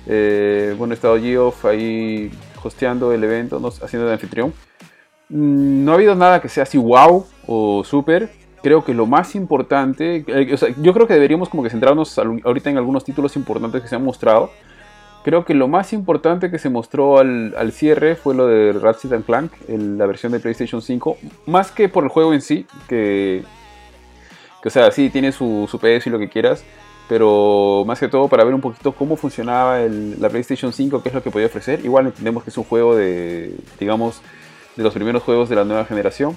Eh, 0.07 0.75
bueno, 0.79 0.93
ha 0.93 0.95
estado 0.95 1.19
Geoff 1.19 1.65
ahí 1.65 2.31
hosteando 2.63 3.13
el 3.13 3.25
evento, 3.25 3.61
haciendo 3.83 4.07
de 4.07 4.13
anfitrión. 4.15 4.53
Mm, 5.31 5.85
No 5.85 5.93
ha 5.93 5.95
habido 5.95 6.15
nada 6.15 6.41
que 6.41 6.49
sea 6.49 6.65
así 6.65 6.77
wow 6.79 7.27
o 7.47 7.83
super. 7.85 8.31
Creo 8.63 8.85
que 8.85 8.93
lo 8.93 9.07
más 9.07 9.35
importante, 9.35 10.25
eh, 10.27 10.57
yo 10.83 10.93
creo 10.93 11.07
que 11.07 11.15
deberíamos 11.15 11.49
como 11.49 11.63
que 11.63 11.71
centrarnos 11.71 12.19
ahorita 12.19 12.69
en 12.69 12.77
algunos 12.77 13.05
títulos 13.05 13.35
importantes 13.37 13.81
que 13.81 13.89
se 13.89 13.97
han 13.97 14.05
mostrado. 14.05 14.51
Creo 15.25 15.45
que 15.47 15.55
lo 15.55 15.69
más 15.69 15.93
importante 15.95 16.51
que 16.51 16.59
se 16.59 16.69
mostró 16.69 17.19
al, 17.19 17.73
cierre 17.73 18.17
fue 18.17 18.35
lo 18.35 18.47
de 18.47 18.73
Ratchet 18.73 19.25
Clank, 19.25 19.53
el- 19.69 19.97
la 19.97 20.07
versión 20.07 20.33
de 20.33 20.41
PlayStation 20.41 20.83
5. 20.83 21.17
Más 21.47 21.71
que 21.73 21.89
por 21.89 22.05
el 22.05 22.11
juego 22.11 22.35
en 22.35 22.41
sí, 22.43 22.67
que, 22.89 23.43
que 24.63 24.69
o 24.69 24.71
sea, 24.71 24.91
sí 24.91 25.11
tiene 25.11 25.33
su, 25.33 25.67
su 25.71 25.79
peso 25.79 26.09
y 26.09 26.13
lo 26.13 26.19
que 26.19 26.29
quieras, 26.29 26.65
pero 27.09 27.83
más 27.87 27.99
que 27.99 28.09
todo 28.09 28.29
para 28.29 28.45
ver 28.45 28.55
un 28.55 28.61
poquito 28.61 28.93
cómo 28.93 29.17
funcionaba 29.17 29.81
el- 29.81 30.21
la 30.21 30.29
PlayStation 30.29 30.73
5, 30.73 31.03
qué 31.03 31.09
es 31.09 31.15
lo 31.15 31.23
que 31.23 31.31
podía 31.31 31.47
ofrecer. 31.47 31.85
Igual 31.85 32.07
entendemos 32.07 32.45
que 32.45 32.51
es 32.51 32.59
un 32.59 32.65
juego 32.65 32.95
de, 32.95 33.55
digamos, 33.79 34.21
de 34.77 34.83
los 34.85 34.95
primeros 34.95 35.23
juegos 35.23 35.49
de 35.49 35.57
la 35.57 35.65
nueva 35.65 35.85
generación. 35.85 36.37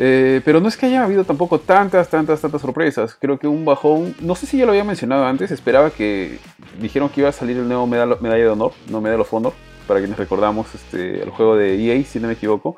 Eh, 0.00 0.40
pero 0.44 0.60
no 0.60 0.68
es 0.68 0.76
que 0.76 0.86
haya 0.86 1.02
habido 1.02 1.24
tampoco 1.24 1.58
tantas, 1.58 2.08
tantas, 2.08 2.40
tantas 2.40 2.60
sorpresas. 2.60 3.16
Creo 3.20 3.38
que 3.38 3.48
un 3.48 3.64
bajón, 3.64 4.14
no 4.20 4.34
sé 4.36 4.46
si 4.46 4.56
ya 4.58 4.64
lo 4.64 4.70
había 4.70 4.84
mencionado 4.84 5.26
antes, 5.26 5.50
esperaba 5.50 5.90
que 5.90 6.38
dijeron 6.80 7.08
que 7.08 7.20
iba 7.20 7.30
a 7.30 7.32
salir 7.32 7.56
el 7.56 7.66
nuevo 7.66 7.86
medalla, 7.86 8.16
medalla 8.20 8.44
de 8.44 8.50
honor, 8.50 8.72
no 8.88 9.00
Medal 9.00 9.20
of 9.22 9.34
Honor, 9.34 9.52
para 9.88 9.98
quienes 9.98 10.16
recordamos 10.16 10.72
este, 10.74 11.20
el 11.22 11.30
juego 11.30 11.56
de 11.56 11.74
EA, 11.84 12.04
si 12.04 12.20
no 12.20 12.28
me 12.28 12.34
equivoco. 12.34 12.76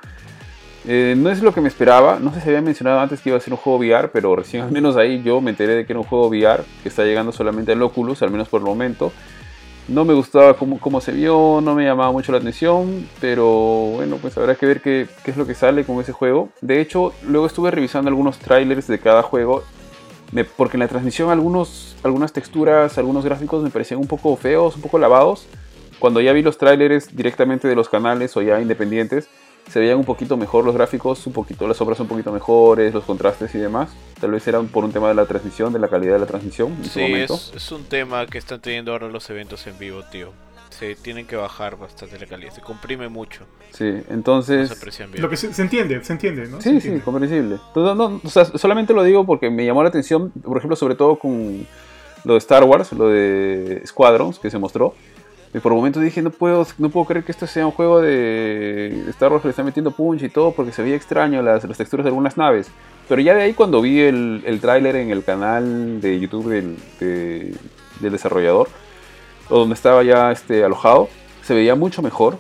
Eh, 0.87 1.15
no 1.17 1.31
es 1.31 1.43
lo 1.43 1.53
que 1.53 1.61
me 1.61 1.69
esperaba, 1.69 2.19
no 2.21 2.33
sé 2.33 2.41
si 2.41 2.49
había 2.49 2.63
mencionado 2.63 3.01
antes 3.01 3.21
que 3.21 3.29
iba 3.29 3.37
a 3.37 3.41
ser 3.41 3.53
un 3.53 3.59
juego 3.59 3.79
VR, 3.79 4.09
pero 4.09 4.35
recién 4.35 4.63
al 4.63 4.73
menos 4.73 4.97
ahí 4.97 5.23
yo 5.23 5.41
me 5.41 5.51
enteré 5.51 5.75
de 5.75 5.85
que 5.85 5.93
era 5.93 6.01
un 6.01 6.07
juego 6.07 6.29
VR 6.29 6.65
que 6.83 6.89
está 6.89 7.05
llegando 7.05 7.33
solamente 7.33 7.73
al 7.73 7.83
Oculus, 7.83 8.23
al 8.23 8.31
menos 8.31 8.49
por 8.49 8.61
el 8.61 8.67
momento. 8.67 9.13
No 9.89 10.05
me 10.05 10.15
gustaba 10.15 10.55
cómo, 10.55 10.79
cómo 10.79 11.01
se 11.01 11.13
vio, 11.13 11.61
no 11.63 11.75
me 11.75 11.85
llamaba 11.85 12.13
mucho 12.13 12.33
la 12.33 12.39
atención, 12.39 13.09
pero 13.21 13.47
bueno, 13.97 14.17
pues 14.23 14.39
habrá 14.39 14.55
que 14.55 14.65
ver 14.65 14.81
qué, 14.81 15.07
qué 15.25 15.33
es 15.33 15.37
lo 15.37 15.47
que 15.47 15.55
sale 15.55 15.85
con 15.85 16.01
ese 16.01 16.13
juego. 16.13 16.49
De 16.61 16.81
hecho, 16.81 17.13
luego 17.27 17.47
estuve 17.47 17.71
revisando 17.71 18.09
algunos 18.09 18.39
trailers 18.39 18.87
de 18.87 19.01
cada 19.01 19.23
juego, 19.23 19.65
porque 20.57 20.77
en 20.77 20.81
la 20.81 20.89
transmisión 20.89 21.31
algunos, 21.31 21.97
algunas 22.03 22.33
texturas, 22.33 22.99
algunos 22.99 23.25
gráficos 23.25 23.63
me 23.63 23.71
parecían 23.71 24.01
un 24.01 24.07
poco 24.07 24.37
feos, 24.37 24.77
un 24.77 24.83
poco 24.83 24.99
lavados. 24.99 25.47
Cuando 25.99 26.21
ya 26.21 26.33
vi 26.33 26.43
los 26.43 26.57
trailers 26.57 27.15
directamente 27.15 27.69
de 27.69 27.75
los 27.75 27.89
canales 27.89 28.37
o 28.37 28.43
ya 28.43 28.61
independientes, 28.61 29.29
se 29.71 29.79
veían 29.81 29.99
un 29.99 30.05
poquito 30.05 30.37
mejor 30.37 30.65
los 30.65 30.75
gráficos, 30.75 31.27
un 31.27 31.33
poquito 31.33 31.67
las 31.69 31.77
sombras 31.77 32.01
un 32.01 32.09
poquito 32.09 32.33
mejores, 32.33 32.93
los 32.93 33.05
contrastes 33.05 33.55
y 33.55 33.59
demás. 33.59 33.91
Tal 34.21 34.33
vez 34.33 34.47
eran 34.49 34.67
por 34.69 34.85
un 34.85 34.93
tema 34.93 35.09
de 35.09 35.15
la 35.15 35.27
transmisión, 35.27 35.73
de 35.73 35.79
la 35.79 35.89
calidad 35.89 36.15
de 36.15 36.19
la 36.21 36.27
transmisión 36.27 36.73
en 36.73 36.85
su 36.85 36.91
Sí, 36.91 37.01
momento. 37.03 37.35
es, 37.35 37.53
es 37.55 37.73
un 37.73 37.85
tema 37.85 38.27
que 38.27 38.39
están 38.39 38.61
teniendo 38.61 38.93
ahora 38.93 39.09
los 39.09 39.29
eventos 39.31 39.67
en 39.67 39.79
vivo, 39.79 40.03
tío. 40.11 40.33
Se 40.71 40.95
tienen 40.95 41.27
que 41.27 41.37
bajar 41.37 41.77
bastante 41.77 42.19
la 42.19 42.27
calidad, 42.27 42.53
se 42.53 42.61
comprime 42.63 43.09
mucho, 43.09 43.45
Sí, 43.73 43.85
no 43.85 44.03
se 44.07 44.13
entonces... 44.15 44.71
aprecian 44.73 45.11
bien. 45.11 45.23
Lo 45.23 45.29
que 45.29 45.37
se, 45.37 45.53
se 45.53 45.63
entiende, 45.63 46.03
se 46.05 46.13
entiende, 46.13 46.47
¿no? 46.49 46.61
Sí, 46.61 46.81
sí, 46.81 46.99
comprensible. 47.05 47.59
No, 47.75 47.95
no, 47.95 48.09
no, 48.09 48.21
o 48.25 48.29
sea, 48.31 48.45
solamente 48.47 48.93
lo 48.95 49.03
digo 49.03 49.27
porque 49.27 49.51
me 49.51 49.65
llamó 49.67 49.83
la 49.83 49.89
atención, 49.91 50.31
por 50.31 50.57
ejemplo, 50.59 50.77
sobre 50.77 50.95
todo 50.95 51.19
con 51.19 51.67
lo 52.25 52.33
de 52.35 52.39
Star 52.39 52.65
Wars, 52.65 52.93
lo 52.93 53.09
de 53.09 53.83
Squadrons 53.87 54.39
que 54.39 54.51
se 54.51 54.59
mostró. 54.59 54.95
Y 55.53 55.59
por 55.59 55.75
momentos 55.75 56.01
dije, 56.03 56.23
no 56.23 56.31
puedo, 56.31 56.65
no 56.79 56.91
puedo 56.91 57.07
creer 57.07 57.25
que 57.25 57.33
esto 57.33 57.47
sea 57.47 57.67
un 57.67 57.73
juego 57.73 58.01
de 58.01 59.05
Star 59.09 59.33
Wars 59.33 59.43
que 59.43 59.49
le 59.49 59.51
está 59.51 59.65
metiendo 59.65 59.91
punch 59.91 60.23
y 60.23 60.29
todo, 60.29 60.53
porque 60.53 60.71
se 60.71 60.83
veía 60.83 60.95
extraño 60.95 61.43
las, 61.43 61.65
las 61.65 61.77
texturas 61.77 62.05
de 62.05 62.09
algunas 62.11 62.37
naves. 62.37 62.71
Pero 63.09 63.21
ya 63.21 63.35
de 63.35 63.43
ahí 63.43 63.53
cuando 63.55 63.81
vi 63.83 63.99
el, 64.01 64.43
el 64.47 64.61
tráiler 64.61 64.95
en 64.95 65.11
el 65.11 65.25
canal 65.25 66.01
de 66.01 66.21
YouTube 66.21 66.49
del, 66.51 66.77
de- 67.01 67.53
del 67.99 68.13
desarrollador, 68.13 68.69
donde 69.49 69.75
estaba 69.75 70.05
ya 70.05 70.31
este, 70.31 70.63
alojado, 70.63 71.09
se 71.43 71.55
veía 71.55 71.75
mucho 71.75 72.01
mejor. 72.01 72.39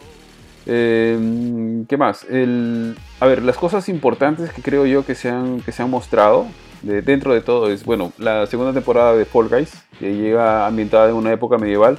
Eh, 0.66 1.82
¿Qué 1.88 1.96
más? 1.96 2.22
El, 2.30 2.96
a 3.18 3.26
ver, 3.26 3.42
las 3.42 3.56
cosas 3.56 3.88
importantes 3.88 4.52
que 4.52 4.62
creo 4.62 4.86
yo 4.86 5.04
que 5.04 5.16
se 5.16 5.28
han, 5.28 5.62
que 5.62 5.72
se 5.72 5.82
han 5.82 5.90
mostrado 5.90 6.46
de, 6.82 7.02
dentro 7.02 7.34
de 7.34 7.40
todo 7.40 7.70
es, 7.72 7.84
bueno, 7.84 8.12
la 8.18 8.46
segunda 8.46 8.72
temporada 8.72 9.16
de 9.16 9.24
Fall 9.24 9.48
Guys, 9.48 9.72
que 9.98 10.14
llega 10.14 10.66
ambientada 10.68 11.08
en 11.08 11.16
una 11.16 11.32
época 11.32 11.58
medieval. 11.58 11.98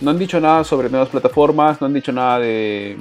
No 0.00 0.10
han 0.10 0.18
dicho 0.18 0.40
nada 0.40 0.64
sobre 0.64 0.90
nuevas 0.90 1.08
plataformas, 1.08 1.80
no 1.80 1.86
han 1.86 1.94
dicho 1.94 2.12
nada 2.12 2.38
de 2.38 2.98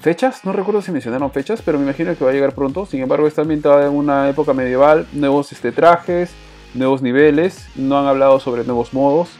fechas, 0.00 0.44
no 0.44 0.52
recuerdo 0.52 0.82
si 0.82 0.90
mencionaron 0.90 1.30
fechas, 1.30 1.62
pero 1.62 1.78
me 1.78 1.84
imagino 1.84 2.16
que 2.16 2.24
va 2.24 2.30
a 2.30 2.32
llegar 2.32 2.54
pronto. 2.54 2.86
Sin 2.86 3.00
embargo, 3.00 3.26
está 3.26 3.42
ambientada 3.42 3.86
en 3.86 3.92
una 3.92 4.28
época 4.28 4.52
medieval, 4.52 5.06
nuevos 5.12 5.52
este, 5.52 5.72
trajes, 5.72 6.32
nuevos 6.74 7.02
niveles, 7.02 7.68
no 7.76 7.98
han 7.98 8.06
hablado 8.06 8.40
sobre 8.40 8.64
nuevos 8.64 8.92
modos. 8.92 9.30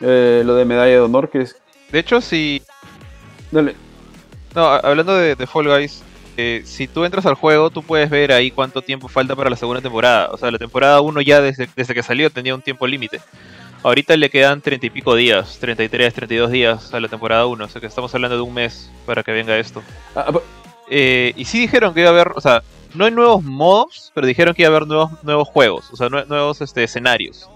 Eh, 0.00 0.42
lo 0.44 0.54
de 0.54 0.64
medalla 0.64 0.92
de 0.92 1.00
honor, 1.00 1.30
que 1.30 1.42
es... 1.42 1.56
De 1.90 1.98
hecho, 1.98 2.20
si. 2.20 2.62
Dale. 3.50 3.76
No, 4.54 4.66
hablando 4.66 5.14
de, 5.14 5.36
de 5.36 5.46
Fall 5.46 5.68
Guys, 5.68 6.02
eh, 6.36 6.62
si 6.64 6.86
tú 6.86 7.04
entras 7.04 7.26
al 7.26 7.34
juego, 7.34 7.70
tú 7.70 7.82
puedes 7.82 8.08
ver 8.08 8.32
ahí 8.32 8.50
cuánto 8.50 8.80
tiempo 8.80 9.08
falta 9.08 9.36
para 9.36 9.50
la 9.50 9.56
segunda 9.56 9.82
temporada. 9.82 10.30
O 10.30 10.38
sea, 10.38 10.50
la 10.50 10.58
temporada 10.58 11.00
1 11.00 11.20
ya 11.20 11.40
desde, 11.40 11.68
desde 11.76 11.94
que 11.94 12.02
salió 12.02 12.30
tenía 12.30 12.54
un 12.54 12.62
tiempo 12.62 12.86
límite. 12.86 13.20
Ahorita 13.84 14.16
le 14.16 14.30
quedan 14.30 14.60
30 14.60 14.86
y 14.86 14.90
pico 14.90 15.14
días, 15.16 15.58
33, 15.60 16.14
32 16.14 16.50
días 16.52 16.94
a 16.94 17.00
la 17.00 17.08
temporada 17.08 17.46
1. 17.46 17.64
O 17.64 17.68
sea 17.68 17.80
que 17.80 17.86
estamos 17.88 18.14
hablando 18.14 18.36
de 18.36 18.42
un 18.42 18.54
mes 18.54 18.90
para 19.06 19.22
que 19.24 19.32
venga 19.32 19.58
esto. 19.58 19.82
Ah, 20.14 20.26
ah, 20.28 20.38
Eh, 20.94 21.32
y 21.36 21.44
sí 21.46 21.58
dijeron 21.60 21.94
que 21.94 22.00
iba 22.00 22.10
a 22.10 22.12
haber, 22.12 22.32
o 22.36 22.40
sea, 22.40 22.62
no 22.94 23.06
hay 23.06 23.10
nuevos 23.10 23.42
modos, 23.42 24.12
pero 24.14 24.26
dijeron 24.26 24.54
que 24.54 24.62
iba 24.62 24.68
a 24.70 24.76
haber 24.76 24.86
nuevos, 24.86 25.10
nuevos 25.24 25.48
juegos, 25.48 25.90
o 25.90 25.96
sea, 25.96 26.08
nue- 26.08 26.26
nuevos 26.26 26.60
este, 26.60 26.84
escenarios. 26.84 27.48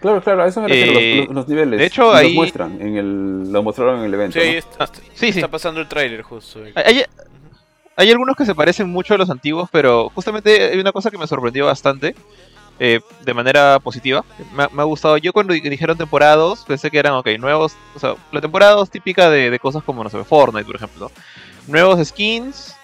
Claro, 0.00 0.22
claro, 0.22 0.42
a 0.44 0.46
eso 0.48 0.60
me 0.60 0.68
refiero, 0.68 0.92
Eh, 1.00 1.16
los, 1.16 1.26
los- 1.26 1.34
los 1.36 1.48
niveles. 1.48 1.78
de 1.80 1.86
hecho, 1.86 2.02
los 2.04 2.14
ahí- 2.14 2.34
muestran, 2.34 2.80
en 2.80 2.96
el, 2.96 3.52
lo 3.52 3.62
mostraron 3.64 3.98
en 4.00 4.04
el 4.04 4.14
evento. 4.14 4.38
Sí, 4.38 4.46
está, 4.48 4.86
Sí, 4.86 5.02
sí. 5.14 5.28
está 5.40 5.48
pasando 5.48 5.80
el 5.80 5.88
tráiler 5.88 6.22
justo. 6.22 6.60
Hay, 6.62 6.72
hay- 6.84 7.04
hay 7.96 8.10
algunos 8.12 8.36
que 8.36 8.44
se 8.46 8.54
parecen 8.54 8.88
mucho 8.88 9.14
a 9.14 9.18
los 9.18 9.28
antiguos, 9.28 9.68
pero 9.72 10.10
justamente 10.14 10.70
hay 10.72 10.78
una 10.78 10.92
cosa 10.92 11.10
que 11.10 11.18
me 11.18 11.26
sorprendió 11.26 11.66
bastante, 11.66 12.14
eh, 12.78 13.00
de 13.24 13.34
manera 13.34 13.78
positiva. 13.80 14.24
Me, 14.54 14.64
ha- 14.64 14.84
gustado. 14.84 15.16
Yo 15.18 15.32
cuando 15.32 15.54
di- 15.54 15.60
dijeron 15.60 15.96
temporada 15.96 16.36
2, 16.36 16.64
pensé 16.66 16.90
que 16.90 16.98
eran, 16.98 17.14
ok, 17.14 17.28
nuevos, 17.38 17.74
o 17.94 17.98
sea, 17.98 18.14
la 18.32 18.40
temporada 18.40 18.72
2 18.72 18.90
típica 18.90 19.30
de, 19.30 19.50
de 19.50 19.58
cosas 19.58 19.82
como, 19.84 20.02
no 20.04 20.10
sé, 20.10 20.22
Fortnite, 20.24 20.64
por 20.66 20.76
ejemplo. 20.76 21.10
Nuevos 21.66 22.06
skins, 22.06 22.76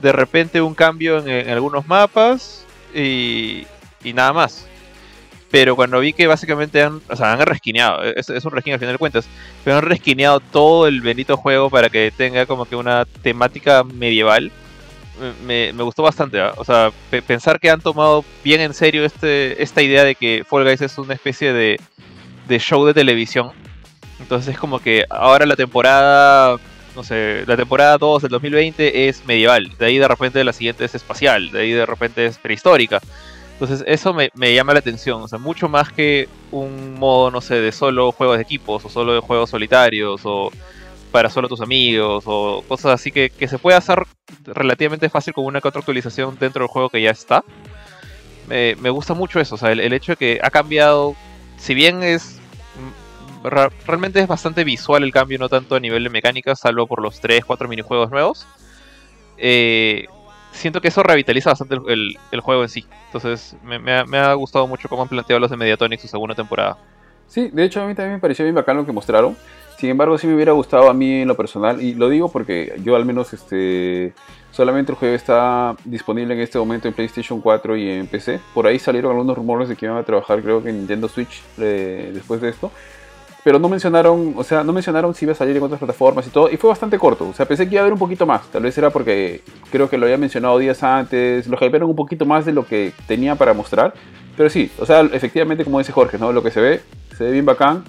de 0.00 0.12
repente 0.12 0.60
un 0.60 0.74
cambio 0.74 1.18
en, 1.26 1.48
algunos 1.50 1.86
mapas 1.86 2.64
y, 2.94 3.66
y 4.04 4.12
nada 4.12 4.32
más. 4.32 4.66
Pero 5.50 5.74
cuando 5.74 5.98
vi 5.98 6.12
que 6.12 6.28
básicamente 6.28 6.80
han, 6.82 7.02
o 7.08 7.16
sea, 7.16 7.32
han 7.32 7.40
resquineado, 7.40 8.04
es, 8.04 8.28
es 8.30 8.44
un 8.44 8.52
reskin 8.52 8.74
al 8.74 8.78
final 8.78 8.94
de 8.94 8.98
cuentas, 8.98 9.26
pero 9.64 9.78
han 9.78 9.82
resquineado 9.82 10.38
todo 10.38 10.86
el 10.86 11.00
benito 11.00 11.36
juego 11.36 11.68
para 11.70 11.88
que 11.90 12.12
tenga 12.16 12.46
como 12.46 12.66
que 12.66 12.76
una 12.76 13.04
temática 13.04 13.82
medieval. 13.82 14.52
Me, 15.44 15.72
gustó 15.72 16.02
bastante, 16.02 16.40
¿ah? 16.40 16.52
o 16.56 16.64
sea, 16.64 16.90
pe- 17.10 17.22
pensar 17.22 17.60
que 17.60 17.70
han 17.70 17.80
tomado 17.80 18.24
bien 18.42 18.60
en 18.60 18.72
serio 18.74 19.04
este, 19.04 19.62
esta 19.62 19.82
idea 19.82 20.04
de 20.04 20.14
que 20.14 20.44
Fall 20.48 20.64
Guys 20.64 20.80
es 20.80 20.96
una 20.98 21.14
especie 21.14 21.52
de, 21.52 21.80
de 22.48 22.58
show 22.58 22.84
de 22.86 22.94
televisión. 22.94 23.52
Entonces 24.18 24.54
es 24.54 24.58
como 24.60 24.78
que 24.80 25.04
ahora 25.10 25.46
la 25.46 25.56
temporada, 25.56 26.56
no 26.94 27.02
sé, 27.02 27.44
la 27.46 27.56
temporada 27.56 27.96
2 27.98 28.22
del 28.22 28.30
2020 28.30 29.08
es 29.08 29.24
medieval, 29.26 29.70
de 29.78 29.86
ahí 29.86 29.98
de 29.98 30.08
repente 30.08 30.44
la 30.44 30.52
siguiente 30.52 30.84
es 30.84 30.94
espacial, 30.94 31.50
de 31.50 31.60
ahí 31.60 31.72
de 31.72 31.86
repente 31.86 32.26
es 32.26 32.38
prehistórica. 32.38 33.00
Entonces 33.52 33.84
eso 33.86 34.14
me, 34.14 34.30
me 34.34 34.54
llama 34.54 34.72
la 34.72 34.78
atención, 34.78 35.20
o 35.22 35.28
sea, 35.28 35.38
mucho 35.38 35.68
más 35.68 35.92
que 35.92 36.28
un 36.50 36.94
modo, 36.94 37.30
no 37.30 37.40
sé, 37.42 37.56
de 37.60 37.72
solo 37.72 38.10
juegos 38.12 38.38
de 38.38 38.42
equipos 38.42 38.84
o 38.84 38.88
solo 38.88 39.12
de 39.14 39.20
juegos 39.20 39.50
solitarios 39.50 40.22
o 40.24 40.50
para 41.10 41.30
solo 41.30 41.48
tus 41.48 41.60
amigos 41.60 42.24
o 42.26 42.62
cosas 42.68 42.92
así 42.92 43.10
que, 43.10 43.30
que 43.30 43.48
se 43.48 43.58
puede 43.58 43.76
hacer 43.76 44.04
relativamente 44.44 45.08
fácil 45.08 45.34
con 45.34 45.44
una 45.44 45.60
que 45.60 45.68
otra 45.68 45.80
actualización 45.80 46.36
dentro 46.38 46.62
del 46.62 46.68
juego 46.68 46.88
que 46.88 47.02
ya 47.02 47.10
está. 47.10 47.44
Me, 48.48 48.74
gusta 48.90 49.14
mucho 49.14 49.38
eso, 49.38 49.54
o 49.54 49.58
sea, 49.58 49.70
el, 49.70 49.78
el 49.80 49.92
hecho 49.92 50.12
de 50.12 50.16
que 50.16 50.40
ha 50.42 50.50
cambiado, 50.50 51.14
si 51.56 51.72
bien 51.72 52.02
es 52.02 52.40
mm, 53.44 53.46
realmente 53.86 54.20
es 54.20 54.26
bastante 54.26 54.64
visual 54.64 55.04
el 55.04 55.12
cambio, 55.12 55.38
no 55.38 55.48
tanto 55.48 55.76
a 55.76 55.80
nivel 55.80 56.02
de 56.02 56.10
mecánica, 56.10 56.56
salvo 56.56 56.86
por 56.88 57.00
los 57.00 57.20
3, 57.20 57.44
4 57.44 57.68
minijuegos 57.68 58.10
nuevos. 58.10 58.46
Eh, 59.38 60.06
siento 60.52 60.80
que 60.80 60.88
eso 60.88 61.02
revitaliza 61.04 61.50
bastante 61.50 61.76
el, 61.76 61.82
el- 61.88 62.18
el 62.32 62.40
juego 62.40 62.62
en 62.62 62.68
sí. 62.68 62.84
Entonces, 63.06 63.56
me, 63.62 63.78
me 63.78 63.98
ha, 63.98 64.04
me 64.04 64.18
ha 64.18 64.34
gustado 64.34 64.66
mucho 64.66 64.88
cómo 64.88 65.02
han 65.02 65.08
planteado 65.08 65.38
los 65.40 65.50
de 65.50 65.56
Mediatonic 65.56 66.00
su 66.00 66.08
segunda 66.08 66.34
temporada. 66.34 66.76
Sí, 67.28 67.48
de 67.52 67.64
hecho 67.64 67.80
a 67.82 67.86
mí 67.86 67.94
también 67.94 68.14
me 68.14 68.20
pareció 68.20 68.44
bien 68.44 68.56
bacán 68.56 68.76
lo 68.76 68.84
que 68.84 68.92
mostraron. 68.92 69.36
Sin 69.80 69.88
embargo, 69.88 70.18
sí 70.18 70.26
me 70.26 70.34
hubiera 70.34 70.52
gustado 70.52 70.90
a 70.90 70.92
mí 70.92 71.22
en 71.22 71.28
lo 71.28 71.38
personal, 71.38 71.80
y 71.80 71.94
lo 71.94 72.10
digo 72.10 72.30
porque 72.30 72.74
yo 72.84 72.96
al 72.96 73.06
menos 73.06 73.32
este 73.32 74.12
solamente 74.50 74.92
el 74.92 74.98
juego 74.98 75.14
está 75.14 75.74
disponible 75.86 76.34
en 76.34 76.40
este 76.40 76.58
momento 76.58 76.86
en 76.86 76.92
PlayStation 76.92 77.40
4 77.40 77.76
y 77.78 77.88
en 77.88 78.06
PC. 78.06 78.40
Por 78.52 78.66
ahí 78.66 78.78
salieron 78.78 79.12
algunos 79.12 79.38
rumores 79.38 79.70
de 79.70 79.76
que 79.76 79.86
iban 79.86 79.96
a 79.96 80.02
trabajar 80.02 80.42
creo 80.42 80.62
que 80.62 80.68
en 80.68 80.80
Nintendo 80.80 81.08
Switch 81.08 81.42
eh, 81.56 82.10
después 82.12 82.42
de 82.42 82.50
esto. 82.50 82.70
Pero 83.42 83.58
no 83.58 83.70
mencionaron, 83.70 84.34
o 84.36 84.44
sea, 84.44 84.62
no 84.62 84.74
mencionaron 84.74 85.14
si 85.14 85.24
iba 85.24 85.32
a 85.32 85.34
salir 85.34 85.56
en 85.56 85.62
otras 85.62 85.78
plataformas 85.78 86.26
y 86.26 86.30
todo, 86.30 86.50
y 86.50 86.58
fue 86.58 86.68
bastante 86.68 86.98
corto. 86.98 87.30
O 87.30 87.32
sea, 87.32 87.46
pensé 87.46 87.66
que 87.66 87.76
iba 87.76 87.80
a 87.80 87.84
haber 87.84 87.94
un 87.94 87.98
poquito 87.98 88.26
más. 88.26 88.42
Tal 88.48 88.62
vez 88.62 88.76
era 88.76 88.90
porque 88.90 89.40
creo 89.72 89.88
que 89.88 89.96
lo 89.96 90.04
había 90.04 90.18
mencionado 90.18 90.58
días 90.58 90.82
antes, 90.82 91.46
lo 91.46 91.56
hypearon 91.56 91.88
un 91.88 91.96
poquito 91.96 92.26
más 92.26 92.44
de 92.44 92.52
lo 92.52 92.66
que 92.66 92.92
tenía 93.06 93.34
para 93.34 93.54
mostrar. 93.54 93.94
Pero 94.36 94.50
sí, 94.50 94.70
o 94.78 94.84
sea, 94.84 95.00
efectivamente, 95.00 95.64
como 95.64 95.78
dice 95.78 95.90
Jorge, 95.90 96.18
¿no? 96.18 96.32
Lo 96.32 96.42
que 96.42 96.50
se 96.50 96.60
ve, 96.60 96.82
se 97.16 97.24
ve 97.24 97.30
bien 97.30 97.46
bacán. 97.46 97.82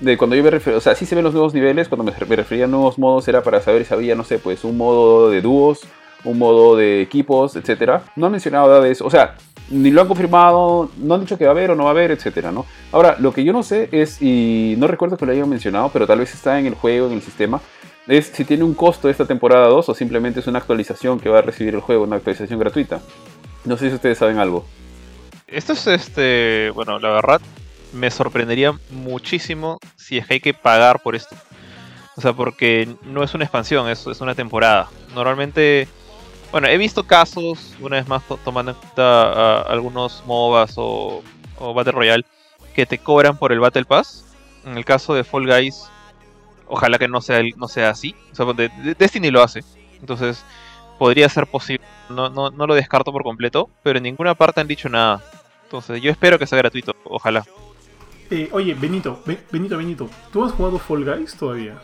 De 0.00 0.16
cuando 0.16 0.36
yo 0.36 0.44
me 0.44 0.50
refiero, 0.50 0.78
o 0.78 0.80
sea, 0.80 0.94
sí 0.94 1.06
se 1.06 1.16
ven 1.16 1.24
los 1.24 1.32
nuevos 1.32 1.54
niveles, 1.54 1.88
cuando 1.88 2.04
me, 2.04 2.12
refería 2.12 2.66
a 2.66 2.68
nuevos 2.68 2.98
modos 2.98 3.26
era 3.26 3.42
para 3.42 3.60
saber 3.60 3.84
si 3.84 3.92
había, 3.92 4.14
no 4.14 4.22
sé, 4.22 4.38
pues 4.38 4.62
un 4.62 4.76
modo 4.76 5.28
de 5.28 5.40
dúos, 5.40 5.80
un 6.24 6.38
modo 6.38 6.76
de 6.76 7.02
equipos, 7.02 7.56
etcétera. 7.56 8.02
No 8.14 8.26
han 8.26 8.32
mencionado 8.32 8.68
nada 8.68 8.80
de 8.80 8.92
eso, 8.92 9.04
o 9.04 9.10
sea, 9.10 9.34
ni 9.70 9.90
lo 9.90 10.00
han 10.00 10.06
confirmado, 10.06 10.88
no 10.98 11.14
han 11.14 11.20
dicho 11.22 11.36
que 11.36 11.44
va 11.44 11.50
a 11.50 11.52
haber 11.54 11.72
o 11.72 11.74
no 11.74 11.84
va 11.84 11.90
a 11.90 11.92
haber, 11.92 12.12
etcétera, 12.12 12.52
¿no? 12.52 12.64
Ahora, 12.92 13.16
lo 13.18 13.32
que 13.32 13.42
yo 13.42 13.52
no 13.52 13.64
sé 13.64 13.88
es, 13.90 14.22
y 14.22 14.76
no 14.78 14.86
recuerdo 14.86 15.16
que 15.16 15.26
lo 15.26 15.32
hayan 15.32 15.48
mencionado, 15.48 15.90
pero 15.92 16.06
tal 16.06 16.20
vez 16.20 16.32
está 16.32 16.60
en 16.60 16.66
el 16.66 16.74
juego, 16.74 17.08
en 17.08 17.14
el 17.14 17.22
sistema, 17.22 17.60
es 18.06 18.26
si 18.26 18.44
tiene 18.44 18.62
un 18.62 18.74
costo 18.74 19.08
esta 19.08 19.26
temporada 19.26 19.66
2 19.66 19.88
o 19.88 19.94
simplemente 19.94 20.40
es 20.40 20.46
una 20.46 20.60
actualización 20.60 21.18
que 21.18 21.28
va 21.28 21.40
a 21.40 21.42
recibir 21.42 21.74
el 21.74 21.80
juego, 21.80 22.04
una 22.04 22.16
actualización 22.16 22.58
gratuita. 22.60 23.00
No 23.64 23.76
sé 23.76 23.88
si 23.88 23.96
ustedes 23.96 24.16
saben 24.16 24.38
algo. 24.38 24.64
Esto 25.46 25.72
es 25.72 25.86
este, 25.88 26.70
bueno, 26.70 26.98
la 26.98 27.10
verdad 27.10 27.40
me 27.92 28.10
sorprendería 28.10 28.78
muchísimo 28.90 29.78
si 29.96 30.18
es 30.18 30.26
que 30.26 30.34
hay 30.34 30.40
que 30.40 30.54
pagar 30.54 31.00
por 31.02 31.14
esto. 31.16 31.36
O 32.16 32.20
sea, 32.20 32.32
porque 32.32 32.88
no 33.04 33.22
es 33.22 33.34
una 33.34 33.44
expansión, 33.44 33.88
es, 33.88 34.06
es 34.06 34.20
una 34.20 34.34
temporada. 34.34 34.88
Normalmente, 35.14 35.86
bueno, 36.50 36.66
he 36.66 36.76
visto 36.76 37.04
casos, 37.04 37.74
una 37.80 37.96
vez 37.96 38.08
más 38.08 38.26
to- 38.26 38.38
tomando 38.44 38.72
en 38.72 38.76
cuenta 38.76 39.62
algunos 39.62 40.22
MOBAs 40.26 40.74
o, 40.76 41.22
o 41.58 41.74
Battle 41.74 41.92
Royale, 41.92 42.24
que 42.74 42.86
te 42.86 42.98
cobran 42.98 43.36
por 43.38 43.52
el 43.52 43.60
Battle 43.60 43.84
Pass. 43.84 44.24
En 44.64 44.76
el 44.76 44.84
caso 44.84 45.14
de 45.14 45.22
Fall 45.24 45.46
Guys, 45.46 45.88
ojalá 46.66 46.98
que 46.98 47.06
no 47.08 47.20
sea, 47.20 47.40
no 47.56 47.68
sea 47.68 47.90
así. 47.90 48.14
O 48.32 48.34
sea, 48.34 48.46
de- 48.46 48.68
de- 48.82 48.94
Destiny 48.94 49.30
lo 49.30 49.42
hace. 49.42 49.62
Entonces, 50.00 50.44
podría 50.98 51.28
ser 51.28 51.46
posible. 51.46 51.84
No, 52.10 52.28
no, 52.30 52.50
no 52.50 52.66
lo 52.66 52.74
descarto 52.74 53.12
por 53.12 53.22
completo, 53.22 53.70
pero 53.84 53.98
en 53.98 54.02
ninguna 54.04 54.34
parte 54.34 54.60
han 54.60 54.66
dicho 54.66 54.88
nada. 54.88 55.22
Entonces, 55.64 56.02
yo 56.02 56.10
espero 56.10 56.38
que 56.38 56.46
sea 56.48 56.58
gratuito, 56.58 56.96
ojalá. 57.04 57.44
Eh, 58.30 58.48
oye, 58.52 58.74
Benito, 58.74 59.22
Be- 59.24 59.40
Benito, 59.50 59.76
Benito, 59.78 60.10
¿tú 60.32 60.44
has 60.44 60.52
jugado 60.52 60.78
Fall 60.78 61.04
Guys 61.04 61.34
todavía? 61.36 61.80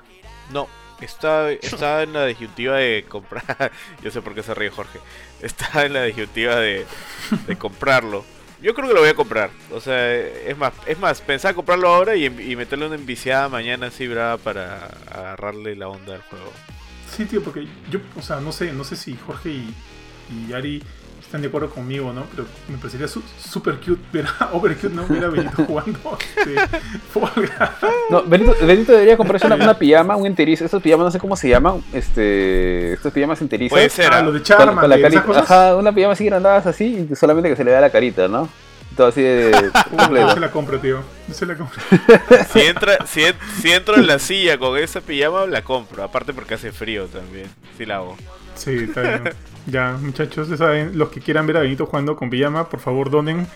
No, 0.53 0.69
está, 1.01 1.51
está 1.53 2.03
en 2.03 2.13
la 2.13 2.27
disyuntiva 2.27 2.77
de 2.77 3.05
comprar. 3.09 3.73
Yo 4.03 4.11
sé 4.11 4.21
por 4.21 4.35
qué 4.35 4.43
se 4.43 4.53
ríe 4.55 4.71
Jorge. 4.71 4.99
Está 5.41 5.87
en 5.87 5.95
la 5.95 6.03
disyuntiva 6.05 6.57
de, 6.57 6.85
de 7.47 7.57
comprarlo. 7.57 8.25
Yo 8.63 8.75
creo 8.75 8.89
que 8.89 8.95
lo 8.95 9.01
voy 9.01 9.11
a 9.11 9.15
comprar. 9.15 9.51
O 9.73 9.81
sea, 9.81 10.15
es 10.17 10.57
más, 10.57 10.73
es 10.87 10.99
más, 10.99 11.21
pensaba 11.21 11.55
comprarlo 11.55 11.89
ahora 11.89 12.15
y, 12.17 12.27
y 12.27 12.57
meterle 12.57 12.87
una 12.87 12.95
enviciada 12.95 13.49
mañana 13.49 13.87
así 13.87 14.07
brava 14.07 14.37
para 14.39 14.87
agarrarle 15.11 15.77
la 15.77 15.89
onda 15.89 16.15
al 16.15 16.23
juego. 16.23 16.51
Sí, 17.15 17.25
tío, 17.27 17.43
porque 17.43 17.67
yo, 17.91 18.01
o 18.17 18.23
sea, 18.23 18.41
no 18.41 18.53
sé, 18.53 18.73
no 18.73 18.85
sé 18.85 18.97
si 18.97 19.17
Jorge 19.17 19.51
y, 19.51 19.75
y 20.49 20.53
Ari 20.53 20.83
están 21.25 21.41
de 21.43 21.49
acuerdo 21.49 21.71
conmigo, 21.71 22.13
¿no? 22.13 22.25
Pero 22.31 22.47
me 22.69 22.77
parecería 22.79 23.09
su- 23.09 23.23
super 23.39 23.77
cute 23.77 24.01
ver 24.13 24.27
a 24.39 24.51
over 24.53 24.77
cute, 24.77 24.95
¿no? 24.95 25.07
Ver 25.09 25.25
a 25.25 25.29
Benito 25.29 25.65
jugando 25.67 26.19
este. 26.37 26.81
No, 28.11 28.23
Benito, 28.25 28.55
Benito 28.63 28.93
debería 28.93 29.17
comprarse 29.17 29.47
una, 29.47 29.57
una 29.57 29.75
pijama, 29.79 30.17
un 30.17 30.27
enterizo. 30.27 30.65
Estos 30.65 30.83
pijamas 30.83 31.05
no 31.07 31.11
sé 31.11 31.19
cómo 31.19 31.37
se 31.37 31.49
llaman. 31.49 31.83
Este, 31.93 32.93
estos 32.93 33.13
pijamas 33.13 33.41
enterizos. 33.41 33.75
Puede 33.77 33.89
ser. 33.91 34.13
Ah, 34.13 34.19
¿ah? 34.19 34.23
lo 34.23 34.33
de 34.33 34.39
Con, 34.39 34.45
Charmander, 34.45 34.81
con 34.81 34.91
la 34.91 34.97
esas 34.97 35.03
carita. 35.11 35.23
cosas. 35.27 35.51
Ajá, 35.51 35.77
una 35.77 35.93
pijama 35.93 36.13
así 36.13 36.25
grandadas 36.27 36.67
así, 36.67 37.09
y 37.11 37.17
solamente 37.17 37.49
que 37.51 37.57
se 37.57 37.65
le 37.65 37.71
vea 37.71 37.81
la 37.81 37.91
carita, 37.91 38.29
¿no? 38.29 38.49
Todo 38.97 39.09
así 39.09 39.23
de. 39.23 39.51
Completo. 39.97 40.29
yo 40.29 40.35
se 40.35 40.41
la 40.41 40.51
compro, 40.51 40.79
tío. 40.79 41.03
Yo 41.27 41.35
se 41.35 41.47
la 41.47 41.57
compro. 41.57 41.81
Si, 42.53 42.61
entra, 42.61 43.05
si, 43.07 43.25
en- 43.25 43.35
si 43.61 43.73
entro 43.73 43.97
en 43.97 44.07
la 44.07 44.19
silla 44.19 44.57
con 44.59 44.79
esa 44.79 45.01
pijama, 45.01 45.47
la 45.47 45.63
compro. 45.63 46.05
Aparte 46.05 46.33
porque 46.33 46.55
hace 46.55 46.71
frío 46.71 47.07
también. 47.07 47.47
Sí 47.77 47.87
la 47.87 47.97
hago. 47.97 48.17
Sí, 48.55 48.71
está 48.71 49.01
bien. 49.03 49.23
Ya, 49.67 49.97
muchachos, 49.99 50.51
ya 50.51 50.59
saben, 50.59 50.99
los 50.99 51.09
que 51.09 51.23
quieran 51.23 51.47
ver 51.47 51.57
a 51.57 51.61
Benito 51.61 51.87
jugando 51.87 52.17
con 52.17 52.29
pijama, 52.29 52.69
por 52.69 52.81
favor 52.81 53.09
donen 53.09 53.47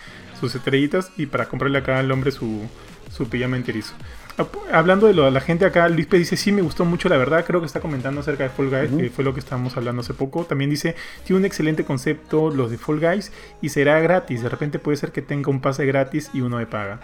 sus 0.41 0.55
estrellitas 0.55 1.13
y 1.19 1.27
para 1.27 1.51
comprarle 1.51 1.77
acá 1.77 1.99
al 1.99 2.11
hombre 2.11 2.31
su, 2.31 2.67
su 3.11 3.29
pijama 3.29 3.59
enterizo. 3.59 3.93
Hablando 4.73 5.09
de 5.09 5.15
lo 5.15 5.25
de 5.25 5.33
la 5.33 5.41
gente 5.41 5.65
acá, 5.65 5.89
Luis 5.89 6.07
P 6.07 6.17
dice, 6.17 6.37
sí, 6.37 6.53
me 6.53 6.63
gustó 6.63 6.85
mucho, 6.85 7.09
la 7.09 7.17
verdad, 7.17 7.45
creo 7.45 7.61
que 7.61 7.67
está 7.67 7.81
comentando 7.81 8.21
acerca 8.21 8.45
de 8.45 8.51
Fall 8.51 8.71
Guys, 8.71 8.91
que 8.99 9.11
fue 9.11 9.25
lo 9.25 9.35
que 9.35 9.41
estábamos 9.41 9.77
hablando 9.77 10.01
hace 10.01 10.15
poco. 10.15 10.45
También 10.45 10.71
dice, 10.71 10.95
tiene 11.25 11.41
un 11.41 11.45
excelente 11.45 11.85
concepto 11.85 12.51
los 12.51 12.71
de 12.71 12.79
Fall 12.79 13.01
Guys 13.01 13.33
y 13.61 13.71
será 13.71 13.99
gratis, 14.01 14.43
de 14.43 14.49
repente 14.49 14.79
puede 14.79 14.97
ser 14.97 15.11
que 15.11 15.23
tenga 15.23 15.51
un 15.51 15.61
pase 15.61 15.85
gratis 15.87 16.31
y 16.33 16.41
uno 16.41 16.59
de 16.59 16.67
paga. 16.67 17.01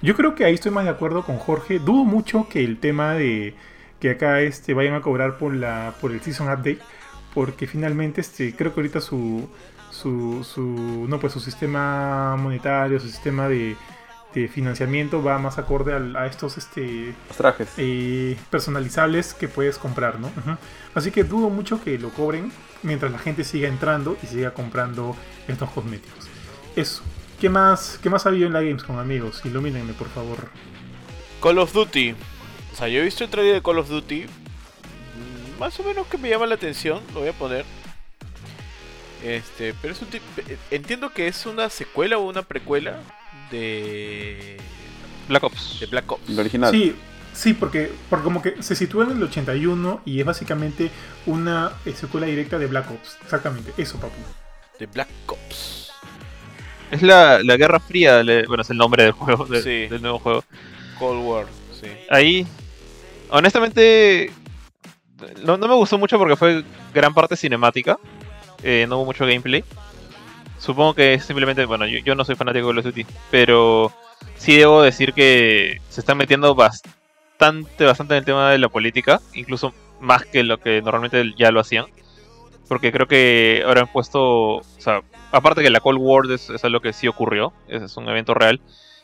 Yo 0.00 0.14
creo 0.16 0.34
que 0.34 0.44
ahí 0.44 0.54
estoy 0.54 0.72
más 0.72 0.84
de 0.84 0.90
acuerdo 0.90 1.24
con 1.24 1.36
Jorge, 1.36 1.78
dudo 1.78 2.04
mucho 2.04 2.48
que 2.48 2.64
el 2.64 2.78
tema 2.78 3.14
de 3.14 3.54
que 4.00 4.10
acá 4.10 4.40
este, 4.40 4.72
vayan 4.74 4.94
a 4.94 5.02
cobrar 5.02 5.38
por, 5.38 5.54
la, 5.54 5.94
por 6.00 6.12
el 6.12 6.20
Season 6.20 6.46
Update, 6.46 6.78
porque 7.34 7.66
finalmente 7.66 8.20
este, 8.20 8.54
creo 8.54 8.74
que 8.74 8.80
ahorita 8.80 9.00
su, 9.00 9.48
su, 9.90 10.44
su, 10.44 11.06
no, 11.08 11.18
pues 11.20 11.32
su 11.32 11.40
sistema 11.40 12.36
monetario, 12.36 12.98
su 13.00 13.08
sistema 13.08 13.48
de, 13.48 13.76
de 14.34 14.48
financiamiento 14.48 15.22
va 15.22 15.38
más 15.38 15.58
acorde 15.58 15.92
a, 16.16 16.26
estos 16.26 16.58
este, 16.58 17.14
Los 17.28 17.36
trajes. 17.36 17.68
eh, 17.76 18.36
personalizables 18.50 19.34
que 19.34 19.48
puedes 19.48 19.78
comprar, 19.78 20.18
¿no? 20.20 20.30
Así 20.94 21.10
que 21.10 21.24
dudo 21.24 21.50
mucho 21.50 21.82
que 21.82 21.98
lo 21.98 22.10
cobren 22.10 22.50
mientras 22.82 23.10
la 23.12 23.18
gente 23.18 23.44
siga 23.44 23.68
entrando 23.68 24.16
y 24.22 24.26
siga 24.26 24.52
comprando 24.52 25.16
estos 25.46 25.70
cosméticos. 25.70 26.26
Eso. 26.76 27.02
¿Qué 27.40 27.48
más, 27.48 28.00
qué 28.02 28.10
más 28.10 28.26
ha 28.26 28.30
habido 28.30 28.48
en 28.48 28.52
la 28.52 28.60
Gamescom, 28.62 28.98
amigos? 28.98 29.42
Ilumínenme, 29.44 29.92
por 29.92 30.08
favor. 30.08 30.48
Call 31.40 31.58
of 31.58 31.72
Duty. 31.72 32.14
O 32.72 32.76
sea, 32.76 32.88
yo 32.88 33.00
he 33.00 33.04
visto 33.04 33.22
el 33.24 33.30
trailer 33.30 33.54
de 33.54 33.62
Call 33.62 33.78
of 33.78 33.88
Duty. 33.88 34.26
Más 35.58 35.78
o 35.80 35.82
menos 35.84 36.06
que 36.06 36.18
me 36.18 36.28
llama 36.30 36.46
la 36.46 36.54
atención. 36.54 37.00
Lo 37.14 37.20
voy 37.20 37.28
a 37.28 37.32
poner. 37.32 37.64
Este, 39.24 39.74
pero 39.82 39.92
es 39.92 40.00
un 40.02 40.08
tip- 40.08 40.56
Entiendo 40.70 41.12
que 41.12 41.26
es 41.26 41.44
una 41.46 41.68
secuela 41.70 42.18
o 42.18 42.28
una 42.28 42.42
precuela 42.42 43.00
de. 43.50 44.56
Black 45.28 45.44
Ops. 45.44 45.80
de 45.80 45.86
Black 45.86 46.10
Ops. 46.12 46.28
El 46.28 46.38
original. 46.38 46.70
Sí, 46.70 46.94
sí, 47.34 47.52
porque, 47.54 47.90
porque 48.08 48.24
como 48.24 48.40
que 48.40 48.62
se 48.62 48.76
sitúa 48.76 49.04
en 49.04 49.10
el 49.12 49.22
81 49.22 50.02
y 50.04 50.20
es 50.20 50.26
básicamente 50.26 50.90
una 51.26 51.72
eh, 51.84 51.92
secuela 51.92 52.26
directa 52.28 52.58
de 52.58 52.66
Black 52.66 52.90
Ops. 52.90 53.16
Exactamente, 53.24 53.72
eso, 53.76 53.98
papu. 53.98 54.14
De 54.78 54.86
Black 54.86 55.08
Ops. 55.26 55.90
Es 56.92 57.02
la, 57.02 57.42
la 57.42 57.56
Guerra 57.56 57.80
Fría, 57.80 58.22
le- 58.22 58.46
bueno, 58.46 58.62
es 58.62 58.70
el 58.70 58.76
nombre 58.78 59.02
del 59.02 59.12
juego, 59.12 59.44
de- 59.46 59.62
Sí. 59.62 59.88
del 59.88 60.00
nuevo 60.00 60.20
juego. 60.20 60.44
Cold 60.98 61.24
War. 61.26 61.46
Sí. 61.78 61.88
Ahí, 62.08 62.46
honestamente, 63.30 64.30
no, 65.44 65.56
no 65.56 65.68
me 65.68 65.74
gustó 65.74 65.98
mucho 65.98 66.18
porque 66.18 66.36
fue 66.36 66.64
gran 66.94 67.14
parte 67.14 67.36
cinemática. 67.36 67.98
eh, 68.62 68.86
no 68.88 68.96
hubo 68.98 69.06
mucho 69.06 69.26
gameplay. 69.26 69.64
Supongo 70.58 70.94
que 70.94 71.20
simplemente, 71.20 71.64
bueno, 71.66 71.86
yo, 71.86 72.14
no 72.14 72.24
soy 72.24 72.34
fanático 72.34 72.66
de 72.66 72.72
Call 72.72 72.78
of 72.78 72.84
Duty, 72.86 73.06
pero 73.30 73.92
sí 74.36 74.56
debo 74.56 74.82
decir 74.82 75.12
que 75.12 75.80
se 75.88 76.00
están 76.00 76.18
metiendo 76.18 76.54
bastante, 76.54 77.84
bastante 77.84 78.14
en 78.14 78.18
el 78.18 78.24
tema 78.24 78.50
de 78.50 78.58
la 78.58 78.68
política, 78.68 79.20
incluso 79.34 79.72
más 80.00 80.24
que 80.24 80.42
lo 80.42 80.58
que 80.58 80.82
normalmente 80.82 81.32
ya 81.36 81.52
lo 81.52 81.60
hacían. 81.60 81.86
Porque 82.68 82.92
creo 82.92 83.06
que 83.06 83.62
ahora 83.64 83.82
han 83.82 83.86
puesto, 83.92 84.20
o 84.56 84.62
sea, 84.78 85.00
aparte 85.32 85.62
que 85.62 85.70
la 85.70 85.80
Cold 85.80 85.98
War 86.00 86.30
es, 86.30 86.50
es 86.50 86.64
algo 86.64 86.80
que 86.80 86.92
sí 86.92 87.06
ocurrió, 87.08 87.52
es, 87.68 87.82
es 87.82 87.96
un 87.96 88.08
evento 88.08 88.34
real, 88.34 88.60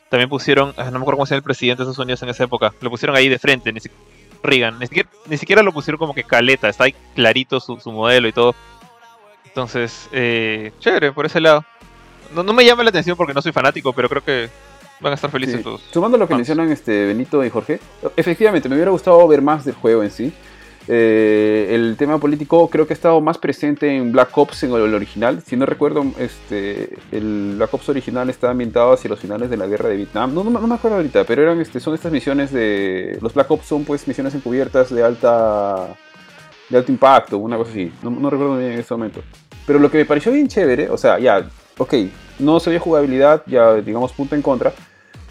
también 0.09 0.29
pusieron, 0.29 0.73
ah, 0.77 0.85
no 0.85 0.91
me 0.91 0.97
acuerdo 0.99 1.17
cómo 1.17 1.25
se 1.25 1.33
llama 1.33 1.37
el 1.39 1.43
presidente 1.43 1.79
de 1.83 1.89
Estados 1.89 2.03
Unidos 2.03 2.21
en 2.21 2.29
esa 2.29 2.43
época, 2.43 2.73
lo 2.81 2.91
pusieron 2.91 3.15
ahí 3.15 3.27
de 3.27 3.39
frente, 3.39 3.73
ni, 3.73 3.79
si- 3.79 3.89
Reagan, 4.43 4.79
ni 4.79 4.87
siquiera, 4.87 5.09
ni 5.27 5.37
siquiera 5.37 5.63
lo 5.63 5.71
pusieron 5.73 5.97
como 5.99 6.13
que 6.13 6.23
caleta, 6.23 6.69
está 6.69 6.85
ahí 6.85 6.95
clarito 7.15 7.59
su, 7.59 7.79
su 7.79 7.91
modelo 7.91 8.27
y 8.27 8.31
todo. 8.33 8.55
Entonces, 9.45 10.09
eh, 10.11 10.71
chévere, 10.79 11.11
por 11.11 11.25
ese 11.25 11.39
lado. 11.39 11.63
No, 12.33 12.43
no 12.43 12.53
me 12.53 12.65
llama 12.65 12.83
la 12.83 12.89
atención 12.89 13.15
porque 13.15 13.33
no 13.33 13.41
soy 13.41 13.51
fanático, 13.51 13.93
pero 13.93 14.09
creo 14.09 14.23
que 14.23 14.49
van 14.99 15.11
a 15.11 15.15
estar 15.15 15.29
felices 15.29 15.57
Sí. 15.57 15.63
todos. 15.63 15.81
Sumando 15.93 16.17
lo 16.17 16.25
que 16.27 16.33
fans. 16.33 16.39
mencionan 16.39 16.71
este 16.71 17.05
Benito 17.05 17.43
y 17.45 17.49
Jorge, 17.49 17.79
efectivamente 18.17 18.67
me 18.67 18.75
hubiera 18.75 18.91
gustado 18.91 19.25
ver 19.27 19.41
más 19.41 19.63
del 19.65 19.75
juego 19.75 20.03
en 20.03 20.11
sí. 20.11 20.33
Eh, 20.87 21.69
el 21.71 21.95
tema 21.97 22.19
político 22.19 22.69
creo 22.69 22.85
que 22.85 22.93
ha 22.93 22.95
estado 22.95 23.19
más 23.19 23.37
presente 23.39 23.95
en 23.95 24.11
Black 24.11 24.37
Ops 24.37 24.63
en 24.63 24.71
el 24.73 24.93
original. 24.93 25.41
Si 25.45 25.55
no 25.55 25.65
recuerdo, 25.65 26.05
este, 26.19 26.89
el 27.11 27.53
Black 27.57 27.73
Ops 27.73 27.89
original 27.89 28.29
está 28.29 28.51
ambientado 28.51 28.93
hacia 28.93 29.09
los 29.09 29.19
finales 29.19 29.49
de 29.49 29.57
la 29.57 29.65
guerra 29.67 29.89
de 29.89 29.97
Vietnam. 29.97 30.33
No, 30.33 30.43
no, 30.43 30.51
me- 30.51 30.59
no 30.59 30.67
me 30.67 30.75
acuerdo 30.75 30.97
ahorita, 30.97 31.23
pero 31.23 31.41
eran, 31.41 31.59
este, 31.59 31.79
son 31.79 31.95
estas 31.95 32.11
misiones 32.11 32.51
de... 32.51 33.17
Los 33.21 33.33
Black 33.33 33.49
Ops 33.49 33.65
son 33.65 33.83
pues 33.83 34.07
misiones 34.07 34.35
encubiertas 34.35 34.93
de 34.93 35.03
alta, 35.03 35.87
de 36.69 36.77
alto 36.77 36.91
impacto, 36.91 37.37
una 37.39 37.57
cosa 37.57 37.71
así. 37.71 37.91
No, 38.03 38.11
no 38.11 38.29
recuerdo 38.29 38.57
bien 38.57 38.73
en 38.73 38.79
este 38.79 38.93
momento. 38.93 39.21
Pero 39.65 39.79
lo 39.79 39.89
que 39.89 39.97
me 39.97 40.05
pareció 40.05 40.31
bien 40.31 40.47
chévere, 40.47 40.89
o 40.89 40.97
sea, 40.97 41.17
ya, 41.17 41.43
ok, 41.79 41.93
no 42.37 42.59
se 42.59 42.69
ve 42.69 42.77
jugabilidad, 42.77 43.41
ya 43.47 43.73
digamos 43.75 44.11
punto 44.13 44.35
en 44.35 44.43
contra. 44.43 44.71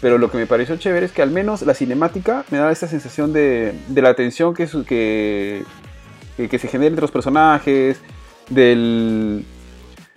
Pero 0.01 0.17
lo 0.17 0.29
que 0.29 0.37
me 0.37 0.45
pareció 0.45 0.75
chévere 0.75 1.05
es 1.05 1.11
que 1.11 1.21
al 1.21 1.31
menos 1.31 1.61
la 1.61 1.73
cinemática 1.73 2.43
me 2.51 2.57
da 2.57 2.71
esta 2.71 2.87
sensación 2.87 3.33
de, 3.33 3.73
de 3.87 4.01
la 4.01 4.13
tensión 4.13 4.53
que, 4.53 4.67
su- 4.67 4.83
que, 4.85 5.63
que, 6.37 6.59
se 6.59 6.67
genera 6.67 6.89
entre 6.89 7.01
los 7.01 7.11
personajes, 7.11 7.99
del... 8.49 9.45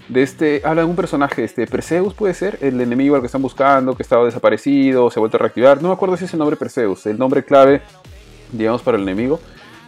De 0.09 0.23
este, 0.23 0.63
habla 0.65 0.83
de 0.83 0.89
un 0.89 0.97
personaje, 0.97 1.45
este, 1.45 1.67
Perseus 1.67 2.15
puede 2.15 2.33
ser, 2.33 2.59
el 2.63 2.81
enemigo 2.81 3.15
al 3.15 3.21
que 3.21 3.27
están 3.27 3.43
buscando, 3.43 3.95
que 3.95 4.03
estaba 4.03 4.25
desaparecido, 4.25 5.11
se 5.11 5.19
ha 5.19 5.21
vuelto 5.21 5.37
a 5.37 5.41
reactivar. 5.41 5.83
No 5.83 5.89
me 5.89 5.95
acuerdo 5.95 6.17
si 6.17 6.25
es 6.25 6.33
el 6.33 6.39
nombre 6.39 6.57
Perseus, 6.57 7.05
el 7.05 7.19
nombre 7.19 7.45
clave, 7.45 7.83
digamos, 8.51 8.81
para 8.81 8.97
el 8.97 9.03
enemigo. 9.03 9.39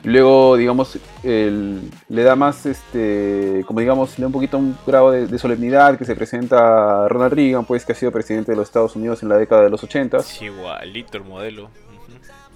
Luego, 0.05 0.57
digamos, 0.57 0.99
el- 1.23 1.91
le 2.09 2.23
da 2.23 2.35
más, 2.37 2.65
este, 2.67 3.65
como 3.67 3.81
digamos, 3.81 4.19
le 4.19 4.23
da 4.23 4.27
un 4.29 4.33
poquito 4.33 4.57
un 4.59 4.77
grado 4.87 5.11
de, 5.11 5.27
de 5.27 5.39
solemnidad 5.39 5.99
que 5.99 6.05
se 6.07 6.17
presenta 6.17 7.05
a 7.05 7.09
Ronald 7.09 7.35
Reagan, 7.35 7.65
pues 7.67 7.85
que 7.85 7.93
ha 7.93 7.95
sido 7.95 8.11
presidente 8.11 8.53
de 8.53 8.57
los 8.57 8.69
Estados 8.69 8.97
Unidos 8.97 9.23
en 9.23 9.29
la 9.29 9.37
década 9.37 9.63
de 9.63 9.71
los 9.71 9.83
80. 9.85 10.17
Es 10.19 10.41
igualito 10.43 11.19
el 11.19 11.25
modelo. 11.25 11.69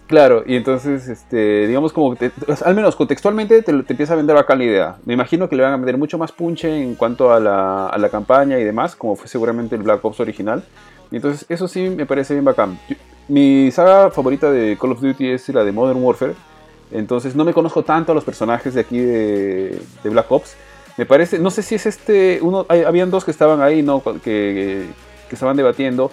Claro, 0.07 0.43
y 0.47 0.57
entonces, 0.57 1.09
este, 1.09 1.67
digamos 1.67 1.93
como, 1.93 2.15
que 2.15 2.29
te- 2.31 2.53
al 2.65 2.75
menos 2.75 2.95
contextualmente 2.95 3.63
te, 3.63 3.73
te 3.83 3.93
empieza 3.95 4.13
a 4.13 4.17
vender 4.17 4.37
acá 4.37 4.55
la 4.55 4.65
idea. 4.65 4.97
Me 5.07 5.15
imagino 5.15 5.49
que 5.49 5.57
le 5.57 5.63
van 5.63 5.73
a 5.73 5.77
vender 5.77 5.97
mucho 5.97 6.19
más 6.19 6.31
punche 6.33 6.83
en 6.83 6.95
cuanto 6.95 7.33
a 7.33 7.41
la, 7.41 7.87
a 7.89 7.97
la 7.99 8.09
campaña 8.11 8.59
y 8.59 8.65
demás, 8.65 8.97
como 8.97 9.17
fue 9.17 9.29
seguramente 9.29 9.77
el 9.77 9.83
Black 9.83 10.05
Ops 10.05 10.21
original. 10.21 10.63
Y 11.11 11.17
entonces 11.17 11.47
eso 11.49 11.69
sí 11.69 11.89
me 11.91 12.05
parece 12.07 12.35
bien 12.35 12.45
bacán. 12.45 12.79
Yo- 12.89 12.97
mi 13.29 13.71
saga 13.71 14.11
favorita 14.11 14.51
de 14.51 14.77
Call 14.79 14.93
of 14.93 15.01
Duty 15.01 15.29
es 15.31 15.49
la 15.49 15.65
de 15.65 15.73
Modern 15.73 16.03
Warfare. 16.03 16.35
Entonces 16.95 17.35
no 17.35 17.45
me 17.45 17.53
conozco 17.53 17.83
tanto 17.83 18.13
a 18.13 18.15
los 18.15 18.25
personajes 18.25 18.73
de 18.73 18.81
aquí 18.81 18.99
de, 18.99 19.83
de 20.03 20.11
Black 20.11 20.31
Ops. 20.31 20.55
Me 20.97 21.05
parece, 21.05 21.41
no 21.41 21.51
sé 21.51 21.63
si 21.63 21.75
es 21.75 21.87
este, 21.87 22.39
uno, 22.41 22.65
hay- 22.69 22.83
habían 22.85 23.11
dos 23.11 23.25
que 23.25 23.33
estaban 23.33 23.61
ahí, 23.61 23.83
¿no? 23.83 24.01
Que, 24.03 24.87
que, 25.29 25.35
estaban 25.35 25.57
debatiendo. 25.57 26.11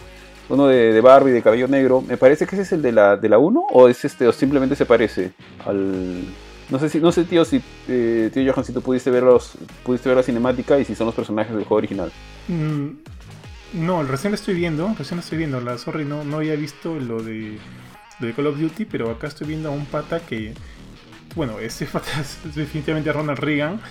Uno 0.49 0.65
de, 0.67 0.91
de 0.91 0.99
Barbie 1.01 1.31
de 1.31 1.43
cabello 1.43 1.67
negro. 1.67 2.01
Me 2.01 2.17
parece 2.17 2.47
que 2.47 2.55
ese 2.55 2.63
es 2.63 2.71
el 2.73 2.81
de 2.81 2.91
la, 2.91 3.15
de 3.15 3.29
la 3.29 3.37
1 3.37 3.67
o 3.71 3.87
es 3.87 4.03
este, 4.03 4.27
o 4.27 4.33
simplemente 4.33 4.75
se 4.75 4.85
parece 4.87 5.31
al. 5.65 6.23
No 6.71 6.79
sé 6.79 6.89
si, 6.89 6.99
no 6.99 7.11
sé 7.11 7.25
tío, 7.25 7.45
si 7.45 7.61
eh, 7.87 8.31
tío 8.33 8.51
Johan, 8.51 8.65
tú 8.73 8.81
pudiste 8.81 9.11
ver 9.11 9.23
los, 9.23 9.53
pudiste 9.83 10.09
ver 10.09 10.17
la 10.17 10.23
cinemática 10.23 10.79
y 10.79 10.85
si 10.85 10.95
son 10.95 11.05
los 11.05 11.13
personajes 11.15 11.53
del 11.53 11.63
juego 11.65 11.77
original. 11.77 12.11
Mm, 12.47 12.87
no, 13.85 14.03
recién 14.03 14.31
lo 14.31 14.35
estoy 14.35 14.55
viendo, 14.55 14.93
recién 14.97 15.17
lo 15.17 15.21
estoy 15.21 15.37
viendo. 15.37 15.61
La 15.61 15.77
sorry, 15.77 16.05
no, 16.05 16.23
no 16.23 16.37
había 16.37 16.55
visto 16.55 16.95
lo 16.95 17.21
de, 17.21 17.57
de 18.21 18.33
Call 18.33 18.47
of 18.47 18.57
Duty, 18.59 18.85
pero 18.85 19.09
acá 19.11 19.27
estoy 19.27 19.47
viendo 19.47 19.69
a 19.69 19.71
un 19.71 19.85
pata 19.85 20.19
que, 20.19 20.53
bueno, 21.35 21.59
ese 21.59 21.85
pata 21.91 22.09
es 22.21 22.37
definitivamente 22.55 23.11
Ronald 23.11 23.39
Reagan, 23.39 23.81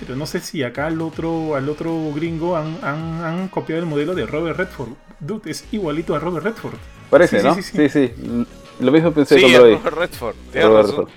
pero 0.00 0.16
no 0.16 0.24
sé 0.26 0.40
si 0.40 0.62
acá 0.62 0.86
al 0.86 1.00
otro, 1.02 1.54
al 1.56 1.68
otro 1.68 2.10
gringo 2.14 2.56
han, 2.56 2.78
han- 2.82 3.22
han 3.24 3.48
copiado 3.48 3.80
el 3.82 3.86
modelo 3.86 4.14
de 4.14 4.24
Robert 4.26 4.56
Redford. 4.56 4.90
Dude, 5.20 5.50
es 5.50 5.64
igualito 5.72 6.14
a 6.14 6.18
Robert 6.18 6.44
Redford. 6.46 6.74
Parece, 7.10 7.40
Sí, 7.40 7.46
¿no? 7.46 7.54
sí, 7.54 7.62
Sí 7.62 7.88
sí, 7.88 7.88
sí. 7.88 8.46
Lo 8.80 8.90
mismo 8.92 9.12
pensé 9.12 9.34
Sí, 9.34 9.42
cuando 9.42 9.58
es 9.58 9.62
lo 9.64 9.68
vi. 9.68 9.74
Robert 9.76 9.96
Redford. 9.98 10.36
Robert. 10.54 10.86
Redford. 10.86 11.08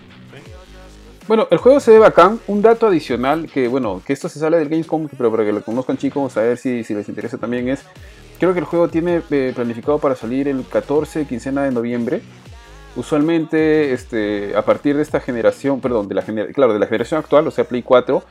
Bueno, 1.28 1.48
el 1.52 1.58
juego 1.58 1.80
se 1.80 1.92
ve 1.92 2.00
bacán. 2.00 2.40
Un 2.48 2.62
dato 2.62 2.88
adicional 2.88 3.50
que, 3.50 3.70
bueno, 3.70 4.02
que 4.06 4.12
esto 4.12 4.28
se 4.28 4.40
sale 4.40 4.58
del 4.58 4.68
Gamescom, 4.68 5.08
pero 5.18 5.32
para 5.32 5.46
que 5.46 5.54
lo 5.54 5.64
conozcan 5.64 5.98
chicos, 5.98 6.36
a 6.36 6.42
ver 6.42 6.58
si, 6.58 6.84
si 6.84 6.94
les 6.94 7.08
interesa 7.08 7.38
también 7.38 7.70
es, 7.70 7.86
creo 8.40 8.52
que 8.52 8.60
el 8.60 8.66
juego 8.66 8.90
tiene 8.90 9.22
eh, 9.32 9.54
planificado 9.56 10.00
para 10.00 10.16
salir 10.18 10.50
el 10.50 10.66
14, 10.68 11.26
quincena 11.26 11.64
de 11.64 11.72
noviembre. 11.72 12.22
Usualmente 12.96 13.94
este, 13.94 14.56
a 14.56 14.64
partir 14.64 14.96
de 14.96 15.02
esta 15.02 15.20
generación, 15.20 15.82
perdón, 15.82 16.08
de 16.08 16.16
la, 16.16 16.22
claro, 16.22 16.74
de 16.74 16.80
la 16.80 16.86
generación 16.86 17.20
actual, 17.20 17.48
o 17.48 17.52
sea, 17.52 17.64
Play 17.64 17.84
4, 17.84 18.24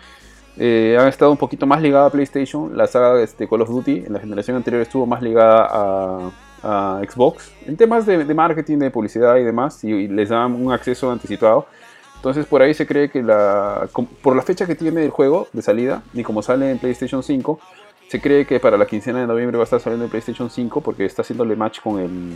eh, 0.59 0.97
han 0.99 1.09
estado 1.09 1.31
un 1.31 1.37
poquito 1.37 1.67
más 1.67 1.81
ligada 1.81 2.07
a 2.07 2.11
PlayStation. 2.11 2.77
La 2.77 2.87
saga 2.87 3.21
este, 3.23 3.49
Call 3.49 3.63
of 3.63 3.71
Duty 3.71 4.05
en 4.07 4.13
la 4.13 4.21
generación 4.21 4.57
anterior 4.57 4.83
estuvo 4.83 5.07
más 5.07 5.23
ligada 5.23 5.69
a, 5.71 6.31
Xbox 6.65 7.51
en 7.67 7.77
temas 7.77 8.07
de, 8.07 8.25
marketing, 8.35 8.79
de 8.79 8.93
publicidad 8.93 9.35
y 9.37 9.43
demás, 9.43 9.83
y, 9.83 10.07
les 10.07 10.29
dan 10.29 10.55
un 10.55 10.73
acceso 10.73 11.11
anticipado. 11.11 11.67
Entonces 12.15 12.47
por 12.47 12.63
ahí 12.63 12.73
se 12.73 12.87
cree 12.87 13.11
que 13.11 13.21
la, 13.21 13.89
por 14.23 14.37
la 14.37 14.43
fecha 14.43 14.65
que 14.65 14.77
tiene 14.77 15.05
el 15.05 15.11
juego 15.11 15.49
de 15.53 15.61
salida 15.61 16.05
y 16.15 16.23
como 16.23 16.41
sale 16.41 16.71
en 16.71 16.79
PlayStation 16.79 17.25
5, 17.25 17.59
se 18.07 18.21
cree 18.21 18.47
que 18.47 18.61
para 18.61 18.77
la 18.77 18.87
quincena 18.87 19.19
de 19.19 19.27
noviembre 19.27 19.59
va 19.59 19.65
a 19.65 19.65
estar 19.65 19.81
saliendo 19.81 20.05
en 20.05 20.11
PlayStation 20.13 20.51
5 20.51 20.83
porque 20.83 21.05
está 21.05 21.23
haciéndole 21.23 21.57
match 21.57 21.81
con 21.81 21.99
el, 21.99 22.31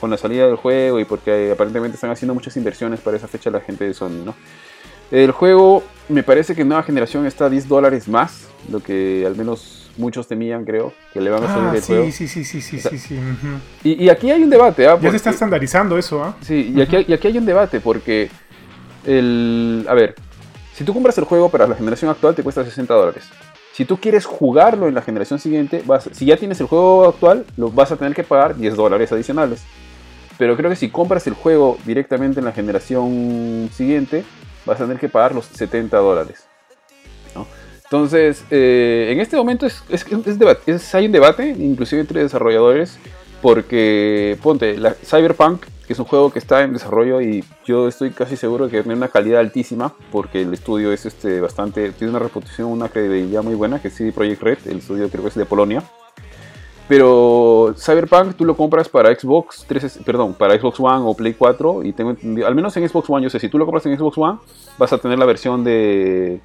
con 0.00 0.10
la 0.10 0.16
salida 0.16 0.46
del 0.46 0.56
juego 0.56 1.00
y 1.00 1.04
porque 1.04 1.50
aparentemente 1.52 1.94
están 1.94 2.10
haciendo 2.10 2.34
muchas 2.34 2.56
inversiones 2.56 3.00
para 3.00 3.16
esa 3.16 3.28
fecha 3.28 3.50
la 3.50 3.60
gente 3.60 3.84
de 3.84 3.94
Sony, 3.94 4.22
¿no? 4.24 4.34
El 5.10 5.30
juego 5.30 5.84
me 6.08 6.22
parece 6.22 6.54
que 6.54 6.62
en 6.62 6.68
nueva 6.68 6.82
generación 6.82 7.26
está 7.26 7.46
a 7.46 7.50
10 7.50 7.68
dólares 7.68 8.08
más, 8.08 8.48
lo 8.70 8.80
que 8.80 9.24
al 9.26 9.36
menos 9.36 9.90
muchos 9.96 10.26
temían, 10.26 10.64
creo, 10.64 10.92
que 11.12 11.20
le 11.20 11.30
van 11.30 11.44
a 11.44 11.46
salir 11.46 11.68
ah, 11.68 11.76
el 11.76 11.82
sí, 11.82 11.86
juego. 11.86 12.04
Sí, 12.06 12.28
sí, 12.28 12.44
sí, 12.44 12.60
sí, 12.60 12.80
sí, 12.80 12.98
sí. 12.98 13.18
y, 13.84 14.08
aquí 14.08 14.30
hay 14.30 14.42
un 14.42 14.50
debate, 14.50 14.86
¿ah? 14.86 14.98
Ya 15.00 15.10
se 15.10 15.16
está 15.16 15.30
estandarizando 15.30 15.96
eso, 15.96 16.22
¿ah? 16.22 16.36
Sí, 16.40 16.72
y 16.76 16.80
aquí, 16.80 17.04
y 17.08 17.12
aquí 17.12 17.28
hay 17.28 17.38
un 17.38 17.46
debate 17.46 17.80
porque 17.80 18.28
el... 19.06 19.86
A 19.88 19.94
ver, 19.94 20.16
si 20.74 20.84
tú 20.84 20.92
compras 20.92 21.16
el 21.18 21.24
juego 21.24 21.48
para 21.48 21.66
la 21.66 21.74
generación 21.74 22.10
actual 22.10 22.34
te 22.34 22.42
cuesta 22.42 22.64
60 22.64 22.92
dólares. 22.92 23.24
Si 23.72 23.84
tú 23.84 23.98
quieres 23.98 24.24
jugarlo 24.24 24.88
en 24.88 24.94
la 24.94 25.02
generación 25.02 25.38
siguiente, 25.38 25.82
vas, 25.86 26.08
si 26.12 26.26
ya 26.26 26.36
tienes 26.36 26.60
el 26.60 26.66
juego 26.66 27.08
actual, 27.08 27.44
lo 27.56 27.70
vas 27.70 27.92
a 27.92 27.96
tener 27.96 28.14
que 28.14 28.24
pagar 28.24 28.56
10 28.56 28.74
dólares 28.74 29.12
adicionales. 29.12 29.62
Pero 30.38 30.56
creo 30.56 30.70
que 30.70 30.76
si 30.76 30.90
compras 30.90 31.26
el 31.26 31.34
juego 31.34 31.78
directamente 31.84 32.40
en 32.40 32.46
la 32.46 32.52
generación 32.52 33.70
siguiente, 33.72 34.24
vas 34.64 34.80
a 34.80 34.84
tener 34.84 34.98
que 34.98 35.08
pagar 35.08 35.34
los 35.34 35.46
70 35.46 35.96
dólares. 35.98 36.44
Entonces, 37.84 38.44
eh, 38.50 39.10
en 39.12 39.20
este 39.20 39.36
momento 39.36 39.64
es, 39.64 39.84
es, 39.88 40.04
hay 40.94 41.06
un 41.06 41.12
debate, 41.12 41.48
inclusive 41.50 42.00
entre 42.00 42.20
desarrolladores, 42.20 42.98
porque, 43.40 44.36
ponte, 44.42 44.76
la 44.76 44.94
Cyberpunk 44.94 45.66
que 45.86 45.92
es 45.92 45.98
un 45.98 46.04
juego 46.04 46.32
que 46.32 46.38
está 46.38 46.62
en 46.62 46.72
desarrollo 46.72 47.20
y 47.20 47.44
yo 47.64 47.86
estoy 47.86 48.10
casi 48.10 48.36
seguro 48.36 48.68
que 48.68 48.82
tiene 48.82 48.96
una 48.96 49.08
calidad 49.08 49.40
altísima 49.40 49.94
porque 50.10 50.42
el 50.42 50.52
estudio 50.52 50.92
es 50.92 51.06
este 51.06 51.40
bastante 51.40 51.92
tiene 51.92 52.10
una 52.10 52.18
reputación, 52.18 52.70
una 52.70 52.88
credibilidad 52.88 53.42
muy 53.42 53.54
buena 53.54 53.80
que 53.80 53.88
es 53.88 53.94
CD 53.94 54.12
Projekt 54.12 54.42
Red, 54.42 54.58
el 54.66 54.78
estudio 54.78 55.08
creo 55.08 55.22
que 55.22 55.28
es 55.28 55.34
de 55.36 55.46
Polonia. 55.46 55.82
Pero 56.88 57.74
Cyberpunk 57.76 58.36
tú 58.36 58.44
lo 58.44 58.56
compras 58.56 58.88
para 58.88 59.12
Xbox 59.14 59.64
3, 59.66 60.00
perdón, 60.04 60.34
para 60.34 60.58
Xbox 60.58 60.78
One 60.78 61.02
o 61.04 61.14
Play 61.14 61.34
4 61.34 61.82
y 61.82 61.92
tengo 61.92 62.10
entendido, 62.10 62.46
al 62.46 62.54
menos 62.54 62.76
en 62.76 62.88
Xbox 62.88 63.10
One 63.10 63.24
yo 63.24 63.30
sé, 63.30 63.40
si 63.40 63.48
tú 63.48 63.58
lo 63.58 63.64
compras 63.66 63.84
en 63.86 63.98
Xbox 63.98 64.16
One 64.18 64.38
vas 64.78 64.92
a 64.92 64.98
tener 64.98 65.18
la 65.18 65.26
versión 65.26 65.64
de 65.64 66.40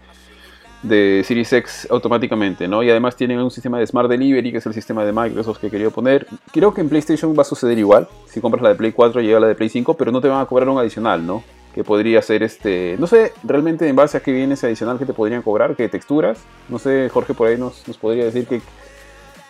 de 0.83 1.23
Series 1.25 1.51
X 1.53 1.87
automáticamente, 1.91 2.67
¿no? 2.67 2.81
Y 2.81 2.89
además 2.89 3.15
tienen 3.15 3.39
un 3.39 3.51
sistema 3.51 3.79
de 3.79 3.85
Smart 3.85 4.09
Delivery, 4.09 4.51
que 4.51 4.57
es 4.57 4.65
el 4.65 4.73
sistema 4.73 5.05
de 5.05 5.11
Microsoft 5.13 5.59
que 5.59 5.69
quería 5.69 5.89
poner. 5.89 6.27
Creo 6.51 6.73
que 6.73 6.81
en 6.81 6.89
PlayStation 6.89 7.35
va 7.37 7.41
a 7.41 7.45
suceder 7.45 7.77
igual. 7.77 8.07
Si 8.25 8.41
compras 8.41 8.63
la 8.63 8.69
de 8.69 8.75
Play 8.75 8.91
4 8.91 9.21
llega 9.21 9.39
la 9.39 9.47
de 9.47 9.55
Play 9.55 9.69
5, 9.69 9.95
pero 9.95 10.11
no 10.11 10.21
te 10.21 10.27
van 10.27 10.41
a 10.41 10.45
cobrar 10.45 10.69
un 10.69 10.79
adicional, 10.79 11.25
¿no? 11.25 11.43
Que 11.75 11.83
podría 11.83 12.21
ser 12.21 12.43
este... 12.43 12.95
No 12.99 13.07
sé 13.07 13.31
realmente 13.43 13.87
en 13.87 13.95
base 13.95 14.17
a 14.17 14.21
qué 14.21 14.31
viene 14.31 14.55
ese 14.55 14.67
adicional 14.67 14.97
que 14.97 15.05
te 15.05 15.13
podrían 15.13 15.41
cobrar, 15.41 15.75
qué 15.75 15.87
texturas. 15.87 16.43
No 16.67 16.79
sé, 16.79 17.09
Jorge 17.09 17.33
por 17.33 17.47
ahí 17.47 17.57
nos, 17.57 17.87
nos 17.87 17.97
podría 17.97 18.25
decir 18.25 18.47
que, 18.47 18.61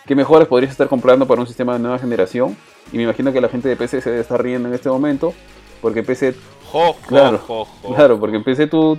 qué 0.06 0.14
mejoras 0.14 0.48
podrías 0.48 0.72
estar 0.72 0.88
comprando 0.88 1.26
para 1.26 1.40
un 1.40 1.46
sistema 1.46 1.74
de 1.74 1.78
nueva 1.80 1.98
generación. 1.98 2.56
Y 2.92 2.96
me 2.96 3.04
imagino 3.04 3.32
que 3.32 3.40
la 3.40 3.48
gente 3.48 3.68
de 3.68 3.76
PC 3.76 4.00
se 4.00 4.20
estar 4.20 4.42
riendo 4.42 4.68
en 4.68 4.74
este 4.74 4.88
momento, 4.88 5.34
porque 5.80 6.02
PC... 6.02 6.34
claro, 7.06 7.40
claro, 7.82 8.18
porque 8.18 8.36
en 8.36 8.44
PC 8.44 8.66
tú 8.66 8.98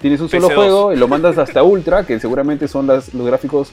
Tienes 0.00 0.20
un 0.20 0.28
solo 0.28 0.50
juego 0.50 0.92
y 0.92 0.96
lo 0.96 1.08
mandas 1.08 1.38
hasta 1.38 1.62
Ultra, 1.62 2.04
que 2.04 2.20
seguramente 2.20 2.68
son 2.68 2.86
las, 2.86 3.14
los 3.14 3.26
gráficos 3.26 3.72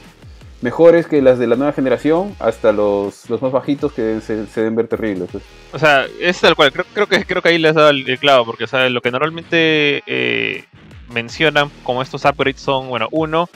mejores 0.62 1.06
que 1.06 1.20
las 1.20 1.38
de 1.38 1.46
la 1.46 1.56
nueva 1.56 1.72
generación, 1.72 2.34
hasta 2.38 2.72
los, 2.72 3.28
los 3.28 3.42
más 3.42 3.52
bajitos 3.52 3.92
que 3.92 4.20
se, 4.22 4.46
deben 4.56 4.74
ver 4.74 4.88
terribles. 4.88 5.28
Pues. 5.30 5.44
O 5.72 5.78
sea, 5.78 6.06
es 6.20 6.40
tal 6.40 6.56
cual. 6.56 6.72
Creo, 6.72 6.86
creo, 6.94 7.06
que, 7.06 7.24
creo 7.26 7.42
que 7.42 7.50
ahí 7.50 7.58
les 7.58 7.70
has 7.70 7.76
dado 7.76 7.90
el, 7.90 8.18
clavo, 8.18 8.46
porque 8.46 8.64
o 8.64 8.88
lo 8.88 9.02
que 9.02 9.10
normalmente 9.10 10.02
eh, 10.06 10.64
mencionan 11.12 11.70
como 11.82 12.00
estos 12.00 12.24
upgrades 12.24 12.60
son, 12.60 12.88
bueno, 12.88 13.08
uno, 13.10 13.50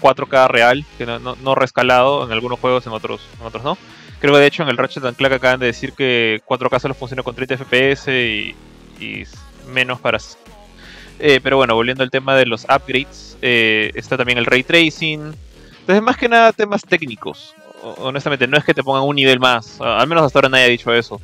4K 0.00 0.44
eh, 0.44 0.48
real, 0.48 0.84
que 0.98 1.06
no, 1.06 1.18
no, 1.18 1.54
rescalado 1.54 2.24
en 2.24 2.32
algunos 2.32 2.58
juegos, 2.60 2.86
en 2.86 2.92
otros, 2.92 3.20
en 3.40 3.46
otros 3.46 3.64
no. 3.64 3.78
Creo 4.20 4.34
que 4.34 4.40
de 4.40 4.46
hecho 4.46 4.62
en 4.62 4.68
el 4.68 4.76
Ratchet 4.76 5.14
Clank 5.16 5.32
acaban 5.32 5.60
de 5.60 5.66
decir 5.66 5.92
que 5.92 6.40
4K 6.46 6.80
solo 6.80 6.94
funciona 6.94 7.22
con 7.22 7.34
30 7.34 7.58
FPS 7.58 8.08
y, 8.08 8.54
y 8.98 9.24
menos 9.68 10.00
para 10.00 10.18
eh, 11.18 11.40
pero 11.42 11.56
bueno, 11.56 11.74
volviendo 11.74 12.02
al 12.02 12.10
tema 12.10 12.36
de 12.36 12.46
los 12.46 12.64
upgrades, 12.64 13.38
eh, 13.40 13.90
está 13.94 14.16
también 14.16 14.38
el 14.38 14.46
ray 14.46 14.62
tracing. 14.62 15.34
Entonces, 15.80 16.02
más 16.02 16.16
que 16.16 16.28
nada, 16.28 16.52
temas 16.52 16.82
técnicos. 16.82 17.54
Honestamente, 17.98 18.46
no 18.46 18.56
es 18.56 18.64
que 18.64 18.74
te 18.74 18.82
pongan 18.82 19.04
un 19.04 19.16
nivel 19.16 19.38
más. 19.38 19.80
Al 19.80 20.06
menos 20.06 20.24
hasta 20.24 20.38
ahora 20.38 20.48
nadie 20.48 20.64
ha 20.64 20.68
dicho 20.68 20.92
eso. 20.92 21.20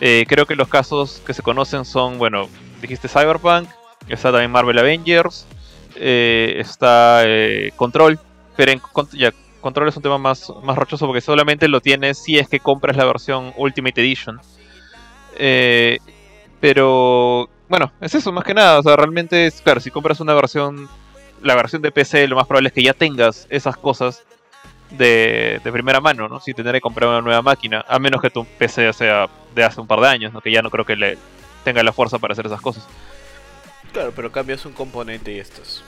Eh, 0.00 0.24
creo 0.28 0.46
que 0.46 0.54
los 0.54 0.68
casos 0.68 1.22
que 1.26 1.34
se 1.34 1.42
conocen 1.42 1.84
son, 1.84 2.18
bueno, 2.18 2.48
dijiste 2.80 3.08
Cyberpunk, 3.08 3.68
está 4.08 4.30
también 4.30 4.50
Marvel 4.50 4.78
Avengers, 4.78 5.46
está 5.96 7.24
Control, 7.76 8.18
pero 8.56 8.72
Control 9.60 9.88
es 9.88 9.96
un 9.96 10.02
tema 10.02 10.18
más, 10.18 10.52
más 10.62 10.76
rochoso 10.76 11.06
porque 11.06 11.20
solamente 11.20 11.68
lo 11.68 11.80
tienes 11.80 12.18
si 12.18 12.38
es 12.38 12.48
que 12.48 12.60
compras 12.60 12.96
la 12.96 13.04
versión 13.04 13.52
Ultimate 13.56 14.00
Edition. 14.00 14.40
pero 16.60 17.48
bueno, 17.68 17.92
es 18.00 18.14
eso, 18.14 18.32
más 18.32 18.44
que 18.44 18.54
nada. 18.54 18.78
O 18.78 18.82
sea, 18.82 18.96
realmente 18.96 19.46
es, 19.46 19.60
claro, 19.60 19.80
si 19.80 19.90
compras 19.90 20.20
una 20.20 20.34
versión, 20.34 20.88
la 21.42 21.54
versión 21.54 21.82
de 21.82 21.90
PC, 21.90 22.28
lo 22.28 22.36
más 22.36 22.46
probable 22.46 22.68
es 22.68 22.72
que 22.72 22.82
ya 22.82 22.92
tengas 22.92 23.46
esas 23.50 23.76
cosas 23.76 24.22
de, 24.90 25.60
primera 25.64 26.00
mano, 26.00 26.28
¿no? 26.28 26.40
Sin 26.40 26.54
tener 26.54 26.74
que 26.74 26.80
comprar 26.80 27.08
una 27.08 27.20
nueva 27.20 27.42
máquina, 27.42 27.84
a 27.88 27.98
menos 27.98 28.20
que 28.20 28.30
tu 28.30 28.44
PC 28.44 28.92
sea 28.92 29.28
de 29.54 29.64
hace 29.64 29.80
un 29.80 29.86
par 29.86 30.00
de 30.00 30.08
años, 30.08 30.32
¿no? 30.32 30.40
Que 30.40 30.52
ya 30.52 30.62
no 30.62 30.70
creo 30.70 30.84
que 30.84 30.96
le 30.96 31.18
tenga 31.64 31.82
la 31.82 31.92
fuerza 31.92 32.18
para 32.18 32.32
hacer 32.32 32.46
esas 32.46 32.60
cosas. 32.60 32.86
Claro, 33.94 34.12
pero 34.14 34.32
cambias 34.32 34.66
un 34.66 34.72
componente 34.72 35.32
y 35.32 35.38
estos. 35.38 35.84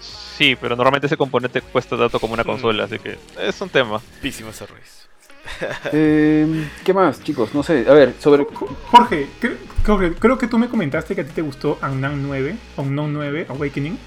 Sí, 0.00 0.56
pero 0.58 0.74
normalmente 0.74 1.06
ese 1.06 1.16
componente 1.16 1.60
cuesta 1.60 1.96
tanto 1.96 2.18
como 2.18 2.32
una 2.32 2.42
mm. 2.42 2.46
consola, 2.46 2.84
así 2.84 2.98
que 2.98 3.18
es 3.38 3.60
un 3.60 3.68
tema. 3.68 4.00
Písimos 4.22 4.58
errores. 4.62 5.06
eh, 5.92 6.66
¿Qué 6.82 6.94
más, 6.94 7.22
chicos? 7.22 7.54
No 7.54 7.62
sé, 7.62 7.84
a 7.86 7.92
ver, 7.92 8.14
sobre... 8.18 8.46
Jorge, 8.90 9.28
creo, 10.18 10.38
que 10.38 10.46
tú 10.46 10.56
me 10.56 10.68
comentaste 10.68 11.14
que 11.14 11.20
a 11.20 11.26
ti 11.26 11.32
te 11.34 11.42
gustó 11.42 11.78
Unknown 11.82 12.22
9, 12.22 12.56
Unknown 12.78 13.12
9 13.12 13.46
Awakening, 13.50 13.98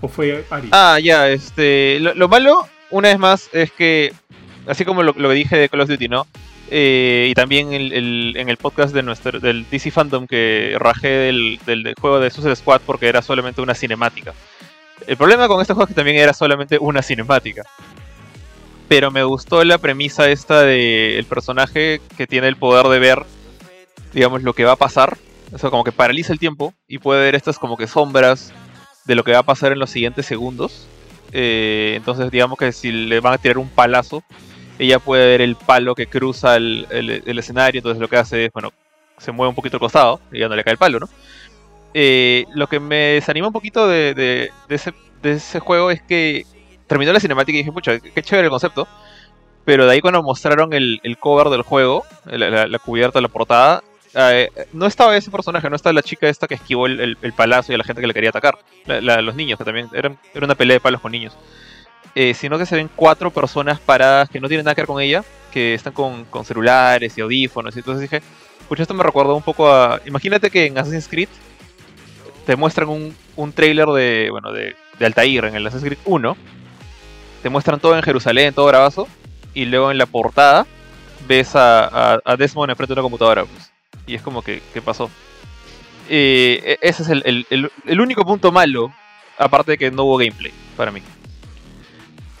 ¿o 0.00 0.08
fue 0.08 0.44
Ari? 0.50 0.70
Ah, 0.72 0.98
ya, 1.00 1.28
este... 1.28 2.00
Lo, 2.00 2.28
malo, 2.28 2.66
una 2.90 3.10
vez 3.10 3.18
más, 3.20 3.48
es 3.52 3.70
que, 3.70 4.12
así 4.66 4.84
como 4.84 5.04
lo, 5.04 5.14
que 5.14 5.28
dije 5.28 5.56
de 5.56 5.68
Call 5.68 5.82
of 5.82 5.88
Duty, 5.88 6.08
¿no? 6.08 6.26
Eh, 6.70 7.28
y 7.30 7.34
también 7.34 7.72
en 7.72 8.48
el 8.48 8.56
podcast 8.56 8.94
de 8.94 9.02
nuestro, 9.02 9.38
del 9.38 9.66
DC 9.70 9.90
Fandom 9.90 10.26
que 10.26 10.76
rajé 10.78 11.08
del, 11.08 11.60
del, 11.66 11.94
juego 12.00 12.18
de 12.20 12.30
Suicide 12.30 12.56
Squad 12.56 12.80
porque 12.86 13.06
era 13.06 13.22
solamente 13.22 13.60
una 13.60 13.74
cinemática. 13.74 14.32
El 15.06 15.16
problema 15.16 15.46
con 15.46 15.60
este 15.60 15.74
juego 15.74 15.84
es 15.84 15.88
que 15.88 15.94
también 15.94 16.16
era 16.16 16.32
solamente 16.32 16.78
una 16.80 17.02
cinemática 17.02 17.64
pero 18.88 19.10
me 19.10 19.24
gustó 19.24 19.64
la 19.64 19.78
premisa 19.78 20.28
esta 20.28 20.62
de 20.62 21.18
el 21.18 21.24
personaje 21.24 22.00
que 22.16 22.26
tiene 22.26 22.48
el 22.48 22.56
poder 22.56 22.86
de 22.86 22.98
ver, 22.98 23.24
digamos, 24.12 24.42
lo 24.42 24.52
que 24.52 24.64
va 24.64 24.72
a 24.72 24.76
pasar. 24.76 25.16
O 25.52 25.58
sea, 25.58 25.70
como 25.70 25.84
que 25.84 25.92
paraliza 25.92 26.32
el 26.32 26.38
tiempo 26.38 26.74
y 26.88 26.98
puede 26.98 27.22
ver 27.22 27.34
estas 27.34 27.58
como 27.58 27.76
que 27.76 27.86
sombras 27.86 28.52
de 29.04 29.14
lo 29.14 29.24
que 29.24 29.32
va 29.32 29.38
a 29.38 29.44
pasar 29.44 29.72
en 29.72 29.78
los 29.78 29.90
siguientes 29.90 30.26
segundos. 30.26 30.86
Eh, 31.32 31.94
entonces, 31.96 32.30
digamos 32.30 32.58
que 32.58 32.72
si 32.72 32.90
le 32.90 33.20
van 33.20 33.34
a 33.34 33.38
tirar 33.38 33.58
un 33.58 33.68
palazo, 33.68 34.22
ella 34.78 34.98
puede 34.98 35.26
ver 35.26 35.40
el 35.40 35.56
palo 35.56 35.94
que 35.94 36.06
cruza 36.06 36.56
el, 36.56 36.86
escenario. 37.26 37.78
Entonces, 37.78 38.00
lo 38.00 38.08
que 38.08 38.16
hace 38.16 38.46
es, 38.46 38.52
bueno, 38.52 38.72
se 39.18 39.32
mueve 39.32 39.50
un 39.50 39.54
poquito 39.54 39.76
al 39.76 39.80
costado 39.80 40.20
y 40.32 40.40
ya 40.40 40.48
no 40.48 40.56
le 40.56 40.64
cae 40.64 40.72
el 40.72 40.78
palo, 40.78 41.00
¿no? 41.00 41.08
Eh, 41.92 42.46
lo 42.54 42.66
que 42.66 42.80
me 42.80 42.96
desanima 42.96 43.46
un 43.46 43.52
poquito 43.52 43.86
de, 43.86 44.50
ese, 44.68 44.92
de 45.22 45.32
ese 45.32 45.60
juego 45.60 45.92
es 45.92 46.02
que 46.02 46.44
terminó 46.88 47.12
la 47.12 47.20
cinemática 47.20 47.54
y 47.54 47.58
dije, 47.58 47.72
pucha, 47.72 48.00
qué 48.00 48.22
chévere 48.22 48.46
el 48.46 48.50
concepto. 48.50 48.88
Pero 49.64 49.86
de 49.86 49.92
ahí 49.92 50.00
cuando 50.00 50.22
mostraron 50.22 50.72
el, 50.72 51.00
cover 51.18 51.48
del 51.48 51.62
juego, 51.62 52.04
la, 52.26 52.78
cubierta, 52.78 53.20
la 53.20 53.28
portada, 53.28 53.82
eh, 54.14 54.50
no 54.72 54.86
estaba 54.86 55.16
ese 55.16 55.30
personaje, 55.30 55.70
no 55.70 55.76
estaba 55.76 55.94
la 55.94 56.02
chica 56.02 56.28
esta 56.28 56.46
que 56.46 56.54
esquivó 56.54 56.86
el, 56.86 57.16
palacio 57.34 57.72
y 57.72 57.76
a 57.76 57.78
la 57.78 57.84
gente 57.84 58.02
que 58.02 58.06
le 58.08 58.14
quería 58.14 58.30
atacar. 58.30 58.58
los 58.86 59.34
niños, 59.34 59.58
que 59.58 59.64
también 59.64 59.88
eran, 59.94 60.18
era 60.34 60.44
una 60.44 60.54
pelea 60.54 60.74
de 60.74 60.80
palos 60.80 61.00
con 61.00 61.12
niños. 61.12 61.34
Eh, 62.14 62.34
sino 62.34 62.58
que 62.58 62.66
se 62.66 62.76
ven 62.76 62.88
cuatro 62.94 63.30
personas 63.30 63.80
paradas 63.80 64.28
que 64.28 64.38
no 64.38 64.48
tienen 64.48 64.64
nada 64.64 64.74
que 64.74 64.82
ver 64.82 64.86
con 64.86 65.00
ella, 65.00 65.24
que 65.52 65.74
están 65.74 65.92
con, 65.92 66.26
celulares 66.44 67.18
y 67.18 67.20
audífonos. 67.20 67.74
Y 67.74 67.80
entonces 67.80 68.02
dije, 68.02 68.22
pucha, 68.68 68.82
esto 68.82 68.94
me 68.94 69.02
recuerda 69.02 69.32
un 69.32 69.42
poco 69.42 69.70
a... 69.70 70.00
Imagínate 70.06 70.50
que 70.50 70.66
en 70.66 70.78
Assassin's 70.78 71.08
Creed 71.08 71.28
te 72.46 72.56
muestran 72.56 72.88
un, 72.88 73.16
un 73.36 73.52
trailer 73.52 73.88
de, 73.88 74.28
bueno, 74.30 74.52
de, 74.52 74.76
de 74.98 75.06
Altair 75.06 75.46
en 75.46 75.56
el 75.56 75.66
Assassin's 75.66 75.94
Creed 75.94 76.00
1 76.04 76.36
te 77.44 77.50
muestran 77.50 77.78
todo 77.78 77.94
en 77.94 78.02
Jerusalén, 78.02 78.54
todo 78.54 78.64
bravazo, 78.68 79.06
y 79.52 79.66
luego 79.66 79.90
en 79.90 79.98
la 79.98 80.06
portada 80.06 80.66
ves 81.28 81.54
a, 81.54 82.18
a, 82.24 82.36
Desmond 82.38 82.70
enfrente 82.70 82.94
de 82.94 83.00
una 83.00 83.02
computadora. 83.02 83.44
Pues. 83.44 83.70
Y 84.06 84.14
es 84.14 84.22
como 84.22 84.40
que, 84.40 84.62
¿qué 84.72 84.80
pasó? 84.80 85.10
E, 86.08 86.78
ese 86.80 87.02
es 87.02 87.10
el, 87.10 88.00
único 88.00 88.24
punto 88.24 88.50
malo, 88.50 88.94
aparte 89.36 89.72
de 89.72 89.78
que 89.78 89.90
no 89.90 90.04
hubo 90.04 90.16
gameplay 90.16 90.54
para 90.74 90.90
mí. 90.90 91.02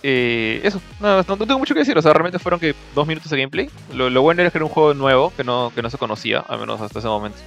Eh, 0.06 0.60
eso, 0.62 0.82
no, 1.00 1.24
tengo 1.24 1.58
mucho 1.58 1.72
que 1.72 1.80
decir, 1.80 1.96
o 1.96 2.02
sea, 2.02 2.12
realmente 2.12 2.38
fueron 2.38 2.60
que 2.60 2.74
dos 2.94 3.06
minutos 3.06 3.30
de 3.30 3.38
gameplay. 3.38 3.70
Lo, 3.94 4.20
bueno 4.20 4.42
era 4.42 4.50
que 4.50 4.58
era 4.58 4.66
un 4.66 4.70
juego 4.70 4.92
nuevo, 4.92 5.32
que 5.34 5.44
no, 5.44 5.72
que 5.74 5.80
no 5.80 5.88
se 5.88 5.96
conocía, 5.96 6.40
al 6.40 6.60
menos 6.60 6.78
hasta 6.78 6.98
ese 6.98 7.08
momento. 7.08 7.38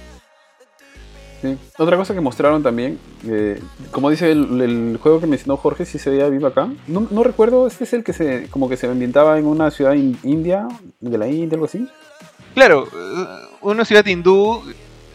Otra 1.78 1.96
cosa 1.96 2.14
que 2.14 2.20
mostraron 2.20 2.64
también, 2.64 2.98
eh, 3.28 3.62
como 3.92 4.10
dice 4.10 4.32
el, 4.32 4.98
juego 5.00 5.20
que 5.20 5.28
mencionó 5.28 5.56
Jorge, 5.56 5.84
si 5.84 6.00
se 6.00 6.10
veía 6.10 6.28
vivo 6.28 6.48
acá. 6.48 6.68
No, 6.88 7.06
no, 7.12 7.22
recuerdo, 7.22 7.68
este 7.68 7.84
es 7.84 7.92
el 7.92 8.02
que 8.02 8.12
se 8.12 8.48
como 8.50 8.68
que 8.68 8.76
se 8.76 8.88
ambientaba 8.88 9.38
en 9.38 9.46
una 9.46 9.70
ciudad 9.70 9.94
india, 9.94 10.66
de 10.98 11.16
la 11.16 11.28
India, 11.28 11.54
algo 11.54 11.66
así. 11.66 11.88
Claro, 12.54 12.88
eh, 12.92 13.26
una 13.60 13.84
ciudad 13.84 14.04
hindú, 14.04 14.64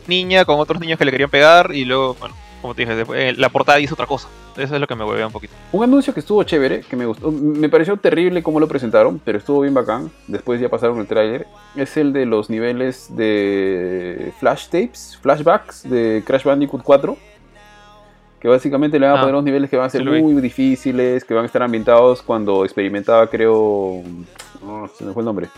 niña 0.07 0.45
con 0.45 0.61
otros 0.61 0.79
niños 0.79 0.97
que 0.97 1.03
le 1.03 1.11
querían 1.11 1.29
pegar 1.29 1.75
y 1.75 1.83
luego, 1.83 2.15
bueno, 2.17 2.35
como 2.63 2.73
te 2.73 2.85
dije, 2.85 3.03
eh, 3.13 3.33
la 3.35 3.49
portada 3.49 3.77
hizo 3.81 3.93
otra 3.93 4.07
cosa. 4.07 4.29
Eso 4.55 4.73
es 4.73 4.79
lo 4.79 4.87
que 4.87 4.95
me 4.95 5.03
huevea 5.03 5.27
un 5.27 5.33
poquito. 5.33 5.53
Un 5.73 5.83
anuncio 5.83 6.13
que 6.13 6.21
estuvo 6.21 6.41
chévere, 6.43 6.79
que 6.79 6.95
me 6.95 7.05
gustó. 7.05 7.29
Me 7.29 7.67
pareció 7.67 7.97
terrible 7.97 8.41
cómo 8.41 8.57
lo 8.57 8.69
presentaron, 8.69 9.19
pero 9.19 9.37
estuvo 9.37 9.59
bien 9.59 9.73
bacán. 9.73 10.09
Después 10.27 10.61
ya 10.61 10.69
pasaron 10.69 10.97
el 10.99 11.05
tráiler. 11.05 11.45
Es 11.75 11.97
el 11.97 12.13
de 12.13 12.25
los 12.25 12.49
niveles 12.49 13.13
de 13.17 14.31
flash 14.39 14.67
tapes, 14.67 15.19
flashbacks 15.21 15.89
de 15.89 16.23
Crash 16.25 16.45
Bandicoot 16.45 16.83
4. 16.83 17.17
Que 18.39 18.47
básicamente 18.47 18.97
le 18.97 19.07
van 19.07 19.17
a 19.17 19.19
ah, 19.19 19.21
poner 19.23 19.35
unos 19.35 19.43
niveles 19.43 19.69
que 19.69 19.75
van 19.75 19.87
a 19.87 19.89
ser 19.89 20.05
muy 20.05 20.41
difíciles, 20.41 21.25
que 21.25 21.33
van 21.33 21.43
a 21.43 21.47
estar 21.47 21.63
ambientados 21.63 22.21
cuando 22.21 22.63
experimentaba, 22.63 23.27
creo. 23.27 24.03
No, 24.65 24.87
se 24.87 25.03
me 25.03 25.11
fue 25.11 25.21
el 25.21 25.25
nombre. 25.25 25.49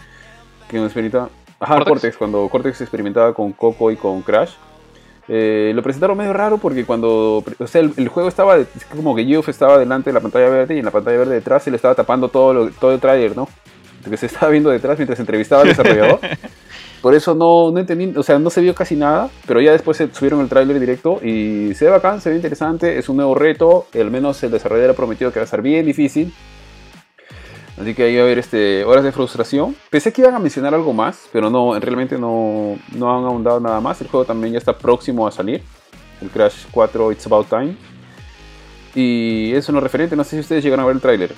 Que 0.68 0.84
experimentaba. 0.84 1.30
Ajá, 1.60 1.86
Cortex, 1.86 2.18
cuando 2.18 2.50
Cortex 2.50 2.82
experimentaba 2.82 3.32
con 3.32 3.52
Coco 3.52 3.92
y 3.92 3.96
con 3.96 4.24
Crash 4.24 4.54
eh, 5.28 5.72
lo 5.74 5.82
presentaron 5.82 6.18
medio 6.18 6.34
raro 6.34 6.58
porque 6.58 6.86
cuando. 6.86 7.44
O 7.60 7.68
sea, 7.68 7.82
el, 7.82 8.08
juego 8.08 8.30
estaba. 8.30 8.58
como 8.96 9.16
que 9.16 9.26
Geoff 9.26 9.50
estaba 9.50 9.78
delante 9.78 10.10
de 10.10 10.14
la 10.14 10.20
pantalla 10.20 10.50
verde 10.50 10.76
y 10.76 10.80
en 10.80 10.86
la 10.86 10.92
pantalla 10.92 11.18
verde 11.18 11.36
detrás 11.36 11.64
se 11.64 11.72
le 11.72 11.78
estaba 11.78 11.96
tapando 11.96 12.30
todo, 12.30 12.70
todo 12.80 12.94
el 12.94 13.00
trailer, 13.00 13.36
¿no? 13.36 13.48
Que 14.08 14.18
se 14.18 14.28
estaba 14.28 14.52
viendo 14.52 14.70
detrás 14.70 15.00
mientras 15.00 15.20
entrevistaba 15.20 15.64
al 15.64 15.70
desarrollador. 15.70 16.20
Por 17.02 17.14
eso 17.14 17.36
no, 17.36 17.72
no 17.72 17.80
entendí, 17.80 18.18
o 18.18 18.24
sea, 18.24 18.40
no 18.40 18.50
se 18.50 18.62
vio 18.62 18.74
casi 18.74 18.96
nada, 18.96 19.30
pero 19.46 19.62
ya 19.62 19.72
después 19.72 19.96
se 19.96 20.12
subieron 20.12 20.42
el 20.42 20.50
tráiler 20.50 20.80
directo 20.80 21.20
y 21.24 21.74
se 21.76 21.86
ve 21.86 21.92
bacán, 21.92 22.20
se 22.20 22.32
ve 22.32 22.36
interesante, 22.36 22.98
es 22.98 23.10
un 23.10 23.18
nuevo 23.18 23.36
reto, 23.36 23.86
al 23.94 24.10
menos 24.10 24.42
el 24.42 24.50
desarrollador 24.50 24.92
ha 24.92 24.96
prometido 24.96 25.32
que 25.32 25.40
va 25.40 25.44
a 25.44 25.48
ser 25.48 25.62
bien 25.62 25.86
difícil, 25.86 26.34
Así 27.80 27.94
que 27.94 28.04
ahí 28.04 28.16
va 28.16 28.22
a 28.22 28.26
haber 28.26 28.40
este, 28.40 28.86
horas 28.86 29.04
de 29.04 29.12
frustración. 29.12 29.76
Pensé 29.90 30.14
que 30.14 30.22
iban 30.22 30.34
a 30.34 30.40
mencionar 30.40 30.74
algo 30.74 30.94
más, 30.94 31.28
pero 31.34 31.50
no, 31.50 31.78
realmente 31.80 32.18
no, 32.18 32.78
no 32.94 33.18
han 33.18 33.26
ahondado 33.26 33.60
nada 33.60 33.82
más. 33.82 34.00
El 34.02 34.08
juego 34.08 34.26
también 34.26 34.54
ya 34.54 34.60
está 34.60 34.78
próximo 34.78 35.28
a 35.28 35.32
salir. 35.32 35.62
El 36.22 36.30
Crash 36.30 36.66
4 36.72 37.12
It's 37.12 37.26
About 37.26 37.48
Time. 37.50 37.76
Y 38.96 39.54
eso 39.54 39.74
no 39.74 39.82
referente, 39.82 40.16
no 40.16 40.24
sé 40.24 40.32
si 40.32 40.40
ustedes 40.40 40.64
llegaron 40.64 40.86
a 40.86 40.88
ver 40.88 40.96
el 40.96 41.02
tráiler. 41.02 41.36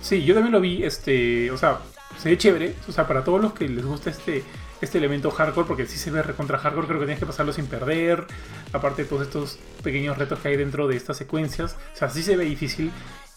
Sí, 0.00 0.24
yo 0.24 0.34
también 0.34 0.52
lo 0.52 0.60
vi, 0.60 0.82
este, 0.82 1.50
o 1.52 1.56
sea, 1.56 1.78
se 2.18 2.28
ve 2.28 2.36
chévere, 2.36 2.74
o 2.88 2.92
sea, 2.92 3.06
para 3.06 3.22
todos 3.22 3.40
los 3.40 3.54
que 3.54 3.68
les 3.68 3.86
gusta 3.86 4.10
este, 4.10 4.42
este 4.80 4.98
elemento 4.98 5.30
hardcore, 5.30 5.66
porque 5.66 5.86
sí 5.86 5.96
se 5.96 6.10
ve 6.10 6.22
recontra 6.22 6.58
hardcore, 6.58 6.88
creo 6.88 6.98
que 6.98 7.06
tienes 7.06 7.20
que 7.20 7.26
pasarlo 7.26 7.52
sin 7.52 7.66
perder, 7.66 8.26
aparte 8.72 9.04
de 9.04 9.08
todos 9.08 9.22
estos 9.22 9.58
pequeños 9.82 10.18
retos 10.18 10.40
que 10.40 10.48
hay 10.48 10.56
dentro 10.56 10.88
de 10.88 10.96
estas 10.96 11.16
secuencias, 11.16 11.76
o 11.94 11.96
sea, 11.96 12.10
sí 12.10 12.22
se 12.22 12.36
ve 12.36 12.44
difícil 12.44 12.90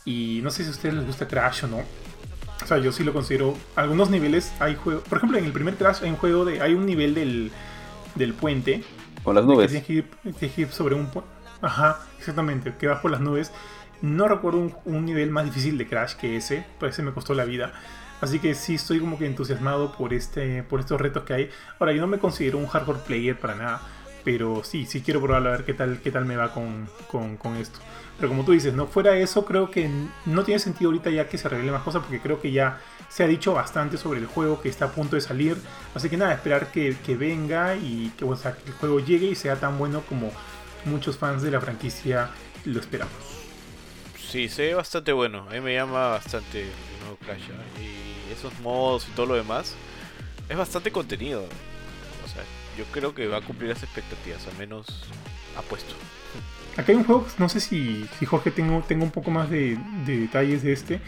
y 0.07 0.39
no 0.41 0.51
sé 0.51 0.63
si 0.63 0.69
a 0.69 0.71
ustedes 0.71 0.95
les 0.95 1.05
gusta 1.05 1.27
Crash 1.27 1.65
o 1.65 1.67
no. 1.67 1.79
O 2.63 2.65
sea, 2.65 2.77
yo 2.77 2.93
sí 2.93 3.03
lo 3.03 3.11
considero. 3.11 3.55
Algunos 3.75 4.09
niveles 4.09 4.53
hay 4.57 4.75
juegos. 4.75 5.03
Por 5.03 5.17
ejemplo, 5.17 5.37
en 5.37 5.43
el 5.43 5.51
primer 5.51 5.75
Crash 5.75 6.01
hay 6.01 6.09
un 6.09 6.15
juego 6.15 6.45
de. 6.45 6.61
Hay 6.61 6.75
un 6.75 6.85
nivel 6.85 7.13
del, 7.13 7.51
del 8.15 8.33
puente. 8.33 8.85
Con 9.21 9.35
las 9.35 9.43
nubes. 9.43 9.69
tienes, 9.69 9.85
que 9.85 10.61
ir, 10.61 10.69
sobre 10.71 10.95
un 10.95 11.07
puente. 11.07 11.29
Ajá, 11.61 11.99
exactamente. 12.17 12.73
Que 12.79 12.87
vas 12.87 13.01
por 13.01 13.11
las 13.11 13.19
nubes. 13.19 13.51
No 14.01 14.29
recuerdo 14.29 14.71
un, 14.85 15.05
nivel 15.05 15.29
más 15.29 15.43
difícil 15.43 15.77
de 15.77 15.87
Crash 15.87 16.13
que 16.13 16.37
ese. 16.37 16.65
Pues 16.79 16.93
ese 16.93 17.03
me 17.03 17.11
costó 17.11 17.33
la 17.33 17.43
vida. 17.43 17.73
Así 18.21 18.39
que 18.39 18.55
sí 18.55 18.75
estoy 18.75 19.01
como 19.01 19.19
que 19.19 19.25
entusiasmado 19.25 19.91
por 19.91 20.13
este. 20.13 20.63
por 20.63 20.79
estos 20.79 21.01
retos 21.01 21.23
que 21.23 21.33
hay. 21.33 21.49
Ahora, 21.79 21.91
yo 21.91 21.99
no 21.99 22.07
me 22.07 22.17
considero 22.17 22.59
un 22.59 22.67
hardcore 22.67 22.99
player 23.05 23.37
para 23.37 23.55
nada. 23.55 23.81
Pero 24.23 24.63
sí, 24.63 24.85
sí 24.85 25.01
quiero 25.01 25.19
probarlo 25.19 25.49
a 25.49 25.51
ver 25.51 25.65
qué 25.65 25.73
tal, 25.73 25.99
qué 25.99 26.11
tal 26.11 26.23
me 26.23 26.37
va 26.37 26.53
con, 26.53 26.87
con 27.09 27.57
esto. 27.57 27.79
Pero 28.17 28.29
como 28.29 28.43
tú 28.43 28.51
dices, 28.51 28.73
no 28.73 28.87
fuera 28.87 29.15
eso, 29.17 29.45
creo 29.45 29.69
que 29.69 29.89
no 30.25 30.43
tiene 30.43 30.59
sentido 30.59 30.89
ahorita 30.89 31.09
ya 31.11 31.29
que 31.29 31.37
se 31.37 31.47
revele 31.47 31.71
más 31.71 31.83
cosas 31.83 32.01
porque 32.01 32.19
creo 32.19 32.41
que 32.41 32.51
ya 32.51 32.79
se 33.09 33.23
ha 33.23 33.27
dicho 33.27 33.53
bastante 33.53 33.97
sobre 33.97 34.19
el 34.19 34.25
juego 34.25 34.61
que 34.61 34.69
está 34.69 34.85
a 34.85 34.91
punto 34.91 35.15
de 35.15 35.21
salir. 35.21 35.57
Así 35.93 36.09
que 36.09 36.17
nada, 36.17 36.33
esperar 36.33 36.71
que, 36.71 36.95
venga 37.15 37.75
y 37.75 38.11
que, 38.17 38.25
el 38.25 38.73
juego 38.79 38.99
llegue 38.99 39.27
y 39.27 39.35
sea 39.35 39.55
tan 39.57 39.77
bueno 39.77 40.01
como 40.01 40.31
muchos 40.85 41.17
fans 41.17 41.41
de 41.41 41.51
la 41.51 41.61
franquicia 41.61 42.29
lo 42.65 42.79
esperamos. 42.79 43.13
Sí, 44.19 44.49
se 44.49 44.67
ve 44.67 44.73
bastante 44.73 45.13
bueno. 45.13 45.45
A 45.49 45.53
mí 45.53 45.61
me 45.61 45.73
llama 45.73 46.09
bastante 46.09 46.63
el 46.63 46.99
nuevo 47.01 47.17
Crash. 47.17 47.43
¿eh? 47.43 48.27
Y 48.29 48.33
esos 48.33 48.59
modos 48.59 49.07
y 49.07 49.11
todo 49.11 49.27
lo 49.27 49.35
demás. 49.35 49.73
Es 50.49 50.57
bastante 50.57 50.91
contenido. 50.91 51.45
O 52.25 52.27
sea, 52.27 52.43
yo 52.77 52.85
creo 52.91 53.15
que 53.15 53.27
va 53.27 53.37
a 53.37 53.41
cumplir 53.41 53.69
las 53.69 53.83
expectativas, 53.83 54.45
al 54.47 54.57
menos 54.57 55.05
apuesto. 55.55 55.93
Acá 56.77 56.91
hay 56.91 56.97
un 56.99 57.05
juego, 57.05 57.25
no 57.39 57.49
sé 57.49 57.59
si, 57.59 58.07
si 58.19 58.25
Jorge 58.27 58.51
tengo, 58.51 58.83
tengo 58.87 59.03
un 59.03 59.09
poco 59.09 59.31
más 59.31 59.49
de, 59.49 59.79
detalles 60.05 60.61
de 60.61 60.73
este, 60.73 61.01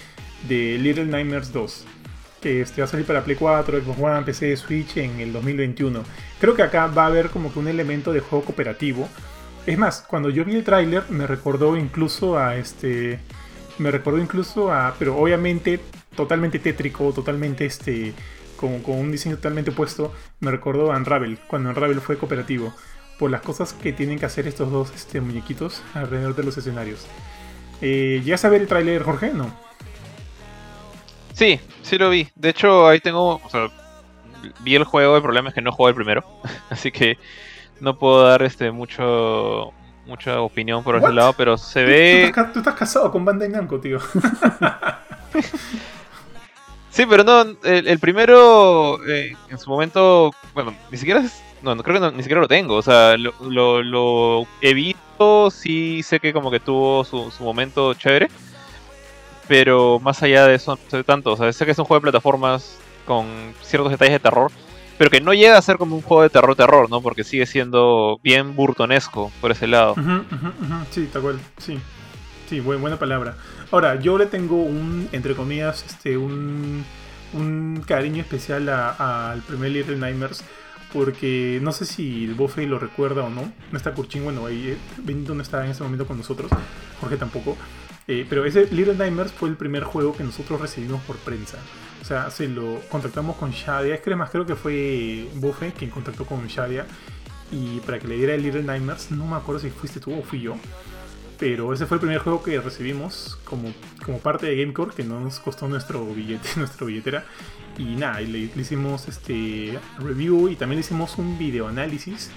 de 0.48 0.80
Little 0.80 1.06
Nightmares 1.06 1.54
2, 1.54 1.86
que 2.42 2.62
este 2.62 2.82
va 2.82 2.86
a 2.86 2.88
salir 2.90 3.06
para 3.06 3.24
Play 3.24 3.36
4, 3.38 3.80
Xbox 3.80 4.00
One, 4.00 4.22
PC, 4.24 4.58
Switch 4.58 4.98
en 4.98 5.20
el 5.20 5.32
2021. 5.32 6.02
Creo 6.42 6.56
que 6.56 6.64
acá 6.64 6.88
va 6.88 7.04
a 7.04 7.08
haber 7.08 7.30
como 7.30 7.54
que 7.54 7.60
un 7.60 7.68
elemento 7.68 8.12
de 8.12 8.20
juego 8.20 8.46
cooperativo. 8.46 9.08
Es 9.68 9.78
más, 9.78 10.02
cuando 10.02 10.32
yo 10.32 10.44
vi 10.44 10.56
el 10.56 10.64
tráiler 10.64 11.04
me 11.10 11.28
recordó 11.28 11.78
incluso 11.78 12.40
a 12.40 12.56
este... 12.58 13.20
Me 13.78 13.92
recordó 13.92 14.18
incluso 14.18 14.74
a... 14.74 14.96
Pero 14.98 15.18
obviamente 15.18 15.80
totalmente 16.16 16.58
tétrico, 16.58 17.14
totalmente 17.14 17.66
este... 17.66 18.14
Con, 18.56 18.82
con 18.82 18.98
un 18.98 19.12
diseño 19.12 19.36
totalmente 19.36 19.72
opuesto, 19.72 20.14
me 20.42 20.52
recordó 20.52 20.92
a 20.92 20.98
Unravel, 20.98 21.40
cuando 21.48 21.70
Unravel 21.70 22.02
fue 22.02 22.18
cooperativo 22.18 22.74
por 23.20 23.30
las 23.30 23.42
cosas 23.42 23.74
que 23.74 23.92
tienen 23.92 24.18
que 24.18 24.26
hacer 24.26 24.48
estos 24.48 24.72
dos 24.72 24.92
este, 24.96 25.20
muñequitos 25.20 25.84
alrededor 25.94 26.36
de 26.36 26.44
los 26.44 26.58
escenarios. 26.58 27.06
Eh, 27.82 28.22
¿Ya 28.26 28.38
saber 28.38 28.62
el 28.62 28.68
tráiler, 28.68 29.04
Jorge? 29.04 29.32
No. 29.34 29.54
Sí, 31.34 31.60
sí 31.84 31.98
lo 31.98 32.10
vi. 32.10 32.30
De 32.36 32.50
hecho, 32.50 32.88
ahí 32.88 33.02
tengo. 33.02 33.42
O 33.44 33.50
sea, 33.50 33.68
vi 34.62 34.76
el 34.76 34.86
juego, 34.86 35.18
el 35.18 35.22
problema 35.22 35.50
es 35.50 35.56
que 35.56 35.62
no 35.62 35.74
juego 35.74 35.90
el 35.90 35.96
primero. 35.96 36.24
Así 36.70 36.92
que 36.92 37.18
no 37.82 38.00
puedo 38.00 38.24
dar 38.24 38.42
este 38.42 38.72
mucho 38.72 39.74
mucha 40.06 40.42
opinión 40.42 40.84
por 40.84 40.96
ese 40.96 41.12
lado, 41.12 41.34
pero 41.34 41.58
se 41.58 41.84
ve. 41.84 42.32
Tú 42.54 42.60
estás, 42.60 42.74
casado 42.74 43.12
con 43.12 43.24
Bandai 43.24 43.50
Namco, 43.50 43.80
tío. 43.80 44.00
sí, 46.90 47.06
pero 47.08 47.24
no, 47.24 47.46
el, 47.64 48.00
primero 48.00 48.98
eh, 49.08 49.36
en 49.50 49.60
su 49.60 49.70
momento, 49.70 50.32
bueno, 50.56 50.74
ni 50.90 50.98
siquiera 50.98 51.20
es 51.20 51.44
no, 51.62 51.76
no 51.76 51.84
creo 51.84 52.00
que 52.00 52.16
ni 52.16 52.24
siquiera 52.24 52.42
lo 52.42 52.48
tengo. 52.48 52.76
O 52.76 52.82
sea, 52.82 53.18
lo, 53.18 53.84
lo, 53.84 54.48
he 54.62 54.74
visto, 54.74 55.52
sí 55.52 56.04
sé 56.04 56.20
que 56.20 56.34
como 56.34 56.52
que 56.52 56.60
tuvo 56.60 57.04
su, 57.04 57.32
momento 57.40 57.94
chévere. 57.94 58.30
Pero 59.48 60.00
más 60.00 60.22
allá 60.22 60.46
de 60.46 60.56
eso, 60.56 60.76
no 60.76 60.90
sé 60.90 61.04
tanto. 61.04 61.34
O 61.34 61.38
sea, 61.38 61.52
sé 61.52 61.66
que 61.66 61.72
es 61.72 61.80
un 61.80 61.86
juego 61.86 62.00
de 62.00 62.12
plataformas 62.12 62.78
con 63.06 63.26
ciertos 63.62 63.92
detalles 63.92 64.14
de 64.14 64.20
terror. 64.20 64.52
Pero 64.98 65.10
que 65.10 65.22
no 65.22 65.34
llega 65.34 65.58
a 65.58 65.62
ser 65.62 65.78
como 65.78 65.96
un 65.96 66.02
juego 66.02 66.24
de 66.24 66.30
terror-terror, 66.30 66.90
¿no? 66.90 67.02
Porque 67.02 67.24
sigue 67.24 67.46
siendo 67.46 68.20
bien 68.22 68.56
burtonesco 68.56 69.32
por 69.40 69.52
ese 69.52 69.66
lado. 69.66 69.96
Sí, 70.92 71.10
tal 71.12 71.22
cual. 71.22 71.40
Sí. 71.58 71.80
Sí, 72.50 72.60
buena 72.60 72.98
palabra. 72.98 73.38
Ahora, 73.72 74.00
yo 74.00 74.18
le 74.18 74.26
tengo 74.26 74.56
un, 74.56 75.08
entre 75.12 75.36
comillas, 75.36 75.86
este, 75.88 76.18
un, 76.18 76.84
un 77.34 77.84
cariño 77.86 78.22
especial 78.22 78.68
al 78.68 79.42
primer 79.42 79.72
Little 79.72 79.98
Nightmares 79.98 80.44
porque 80.94 81.60
no 81.62 81.72
sé 81.72 81.86
si 81.86 82.26
el 82.26 82.34
Bofe 82.34 82.66
lo 82.66 82.80
recuerda 82.80 83.24
o 83.24 83.30
no. 83.30 83.52
No 83.72 83.78
está 83.78 83.94
Kurchin, 83.94 84.24
bueno, 84.24 84.46
ahí 84.46 84.70
eh, 84.70 84.78
Benito 84.98 85.36
no 85.36 85.42
está 85.42 85.64
en 85.64 85.72
ese 85.72 85.84
momento 85.84 86.06
con 86.06 86.18
nosotros, 86.18 86.52
Jorge 87.00 87.18
tampoco. 87.18 87.58
Eh, 88.08 88.26
pero 88.28 88.44
ese 88.44 88.66
Little 88.72 88.96
Nightmares 88.96 89.32
fue 89.32 89.50
el 89.50 89.56
primer 89.56 89.84
juego 89.84 90.16
que 90.16 90.24
nosotros 90.24 90.60
recibimos 90.60 91.02
por 91.04 91.18
prensa. 91.18 91.60
O 92.02 92.06
sea, 92.06 92.32
se 92.32 92.48
lo 92.48 92.80
contactamos 92.90 93.36
con 93.36 93.52
Shadia. 93.52 93.94
Es 93.94 94.02
que 94.02 94.16
más 94.16 94.32
creo 94.32 94.48
que 94.48 94.56
fue 94.56 95.28
Bofe 95.36 95.74
quien 95.74 95.92
contactó 95.92 96.26
con 96.26 96.48
Shadia. 96.48 96.88
Y 97.52 97.80
para 97.82 98.00
que 98.00 98.08
le 98.08 98.16
diera 98.16 98.34
el 98.34 98.42
Little 98.42 98.64
Nightmares, 98.64 99.12
no 99.12 99.28
me 99.28 99.36
acuerdo 99.36 99.62
si 99.62 99.70
fuiste 99.70 100.00
tú 100.00 100.18
o 100.18 100.24
fui 100.24 100.42
yo. 100.42 100.56
Pero 101.40 101.74
ese 101.74 101.86
fue 101.86 101.96
el 101.96 102.02
primer 102.02 102.20
juego 102.20 102.44
que 102.44 102.60
recibimos 102.60 103.40
como, 103.46 103.74
como 104.06 104.20
parte 104.20 104.46
de 104.46 104.58
Gamecore, 104.58 104.94
que 104.94 105.04
no 105.04 105.22
nos 105.22 105.40
costó 105.40 105.68
nuestro 105.68 106.06
billete, 106.06 106.50
nuestra 106.58 106.86
billetera. 106.86 107.26
Y 107.78 107.96
nada, 107.96 108.20
le, 108.20 108.50
hicimos 108.56 109.08
este 109.08 109.80
review 110.00 110.50
y 110.50 110.56
también 110.56 110.78
le 110.80 110.82
hicimos 110.82 111.18
un 111.18 111.38
video 111.38 111.68
análisis. 111.68 112.30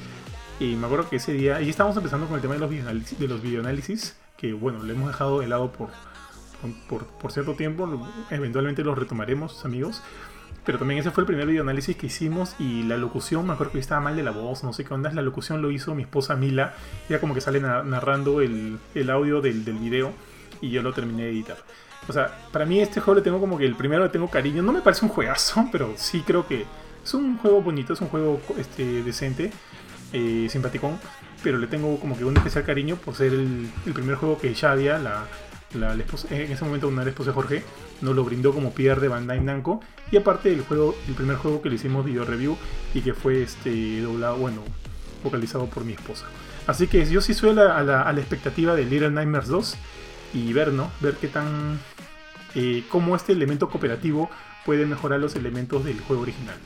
Y 0.60 0.76
me 0.76 0.86
acuerdo 0.86 1.08
que 1.08 1.16
ese 1.16 1.32
día, 1.32 1.60
y 1.60 1.68
estábamos 1.68 1.96
empezando 1.96 2.26
con 2.26 2.36
el 2.36 2.42
tema 2.42 2.54
de 2.54 2.60
los 2.60 2.70
videoanálisis, 2.70 3.18
de 3.18 3.28
los 3.28 3.42
videoanálisis 3.42 4.16
que 4.42 4.52
bueno, 4.52 4.82
le 4.82 4.92
hemos 4.92 5.06
dejado 5.06 5.38
de 5.38 5.46
lado 5.46 5.70
por, 5.70 5.90
por, 6.88 7.06
por 7.06 7.30
cierto 7.30 7.54
tiempo. 7.54 7.88
Eventualmente 8.28 8.82
los 8.82 8.98
retomaremos, 8.98 9.64
amigos. 9.64 10.02
Pero 10.64 10.78
también 10.78 11.00
ese 11.00 11.10
fue 11.10 11.22
el 11.22 11.26
primer 11.26 11.46
video 11.46 11.62
análisis 11.62 11.96
que 11.96 12.06
hicimos 12.06 12.54
y 12.58 12.84
la 12.84 12.96
locución, 12.96 13.46
me 13.46 13.54
acuerdo 13.54 13.72
que 13.72 13.78
estaba 13.80 14.00
mal 14.00 14.16
de 14.16 14.22
la 14.22 14.30
voz, 14.30 14.62
no 14.62 14.72
sé 14.72 14.84
qué 14.84 14.94
onda, 14.94 15.12
la 15.12 15.22
locución 15.22 15.60
lo 15.60 15.70
hizo 15.70 15.94
mi 15.94 16.02
esposa 16.02 16.36
Mila, 16.36 16.74
ya 17.08 17.20
como 17.20 17.34
que 17.34 17.40
sale 17.40 17.60
narrando 17.60 18.40
el, 18.40 18.78
el 18.94 19.10
audio 19.10 19.40
del, 19.40 19.64
del, 19.64 19.78
video 19.78 20.12
y 20.60 20.70
yo 20.70 20.82
lo 20.82 20.92
terminé 20.92 21.24
de 21.24 21.30
editar. 21.30 21.56
O 22.08 22.12
sea, 22.12 22.36
para 22.52 22.64
mí 22.64 22.80
este 22.80 23.00
juego 23.00 23.18
le 23.18 23.22
tengo 23.22 23.40
como 23.40 23.58
que 23.58 23.66
el 23.66 23.74
primero 23.74 24.04
le 24.04 24.10
tengo 24.10 24.28
cariño, 24.28 24.62
no 24.62 24.72
me 24.72 24.82
parece 24.82 25.04
un 25.04 25.10
juegazo, 25.10 25.68
pero 25.72 25.94
sí 25.96 26.22
creo 26.24 26.46
que 26.46 26.64
es 27.04 27.14
un 27.14 27.38
juego 27.38 27.60
bonito, 27.60 27.92
es 27.94 28.00
un 28.00 28.08
juego 28.08 28.40
este, 28.56 29.02
decente, 29.02 29.52
eh, 30.12 30.46
simpaticón, 30.48 30.98
pero 31.42 31.58
le 31.58 31.66
tengo 31.66 31.98
como 31.98 32.16
que 32.16 32.24
un 32.24 32.36
especial 32.36 32.64
cariño 32.64 32.96
por 32.96 33.14
ser 33.14 33.32
el, 33.32 33.68
el 33.84 33.92
primer 33.92 34.14
juego 34.14 34.38
que 34.38 34.54
ya 34.54 34.70
había, 34.70 35.00
la, 35.74 35.94
la, 35.94 36.04
en 36.30 36.52
ese 36.52 36.64
momento 36.64 36.88
una 36.88 37.02
esposa 37.04 37.30
de 37.30 37.34
Jorge, 37.34 37.62
nos 38.00 38.14
lo 38.14 38.24
brindó 38.24 38.52
como 38.52 38.72
PR 38.72 39.00
de 39.00 39.08
Bandai 39.08 39.40
Namco. 39.40 39.80
Y 40.10 40.16
aparte 40.16 40.52
el 40.52 40.62
juego, 40.62 40.94
el 41.08 41.14
primer 41.14 41.36
juego 41.36 41.62
que 41.62 41.68
le 41.68 41.76
hicimos 41.76 42.04
video 42.04 42.24
review 42.24 42.56
y 42.94 43.00
que 43.00 43.14
fue 43.14 43.42
este 43.42 44.00
doblado, 44.00 44.36
bueno, 44.36 44.62
vocalizado 45.24 45.66
por 45.66 45.84
mi 45.84 45.92
esposa. 45.92 46.26
Así 46.66 46.86
que 46.86 47.04
yo 47.06 47.20
sí 47.20 47.34
soy 47.34 47.50
a 47.58 47.82
la, 47.82 48.14
expectativa 48.16 48.74
de 48.74 48.84
Little 48.84 49.10
Nightmares 49.10 49.48
2 49.48 49.76
y 50.34 50.52
ver, 50.52 50.72
¿no? 50.72 50.90
Ver 51.00 51.14
qué 51.14 51.28
tan. 51.28 51.78
Eh, 52.54 52.84
cómo 52.90 53.16
este 53.16 53.32
elemento 53.32 53.68
cooperativo 53.68 54.30
puede 54.64 54.84
mejorar 54.86 55.18
los 55.18 55.34
elementos 55.34 55.84
del 55.84 55.98
juego 56.00 56.22
original. 56.22 56.56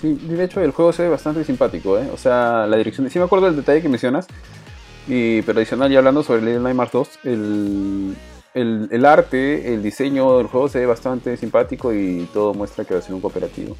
Sí, 0.00 0.14
de 0.14 0.44
hecho 0.44 0.60
el 0.60 0.72
juego 0.72 0.92
se 0.92 1.04
ve 1.04 1.08
bastante 1.08 1.44
simpático, 1.44 1.98
¿eh? 1.98 2.10
O 2.12 2.18
sea, 2.18 2.66
la 2.66 2.76
dirección. 2.76 3.08
Sí 3.08 3.18
me 3.18 3.24
acuerdo 3.24 3.46
del 3.46 3.56
detalle 3.56 3.80
que 3.80 3.88
mencionas. 3.88 4.26
Y, 5.08 5.42
pero 5.42 5.58
adicional, 5.60 5.90
ya 5.90 5.98
hablando 5.98 6.22
sobre 6.22 6.42
Little 6.42 6.60
Nightmares 6.60 6.92
2, 6.92 7.08
el, 7.24 8.16
el, 8.56 9.04
arte, 9.04 9.74
el 9.74 9.82
diseño 9.82 10.38
del 10.38 10.46
juego 10.46 10.68
se 10.68 10.80
ve 10.80 10.86
bastante 10.86 11.36
simpático 11.36 11.92
y 11.92 12.28
todo 12.32 12.54
muestra 12.54 12.84
que 12.84 12.94
va 12.94 13.00
a 13.00 13.02
ser 13.02 13.14
un 13.14 13.20
cooperativo. 13.20 13.76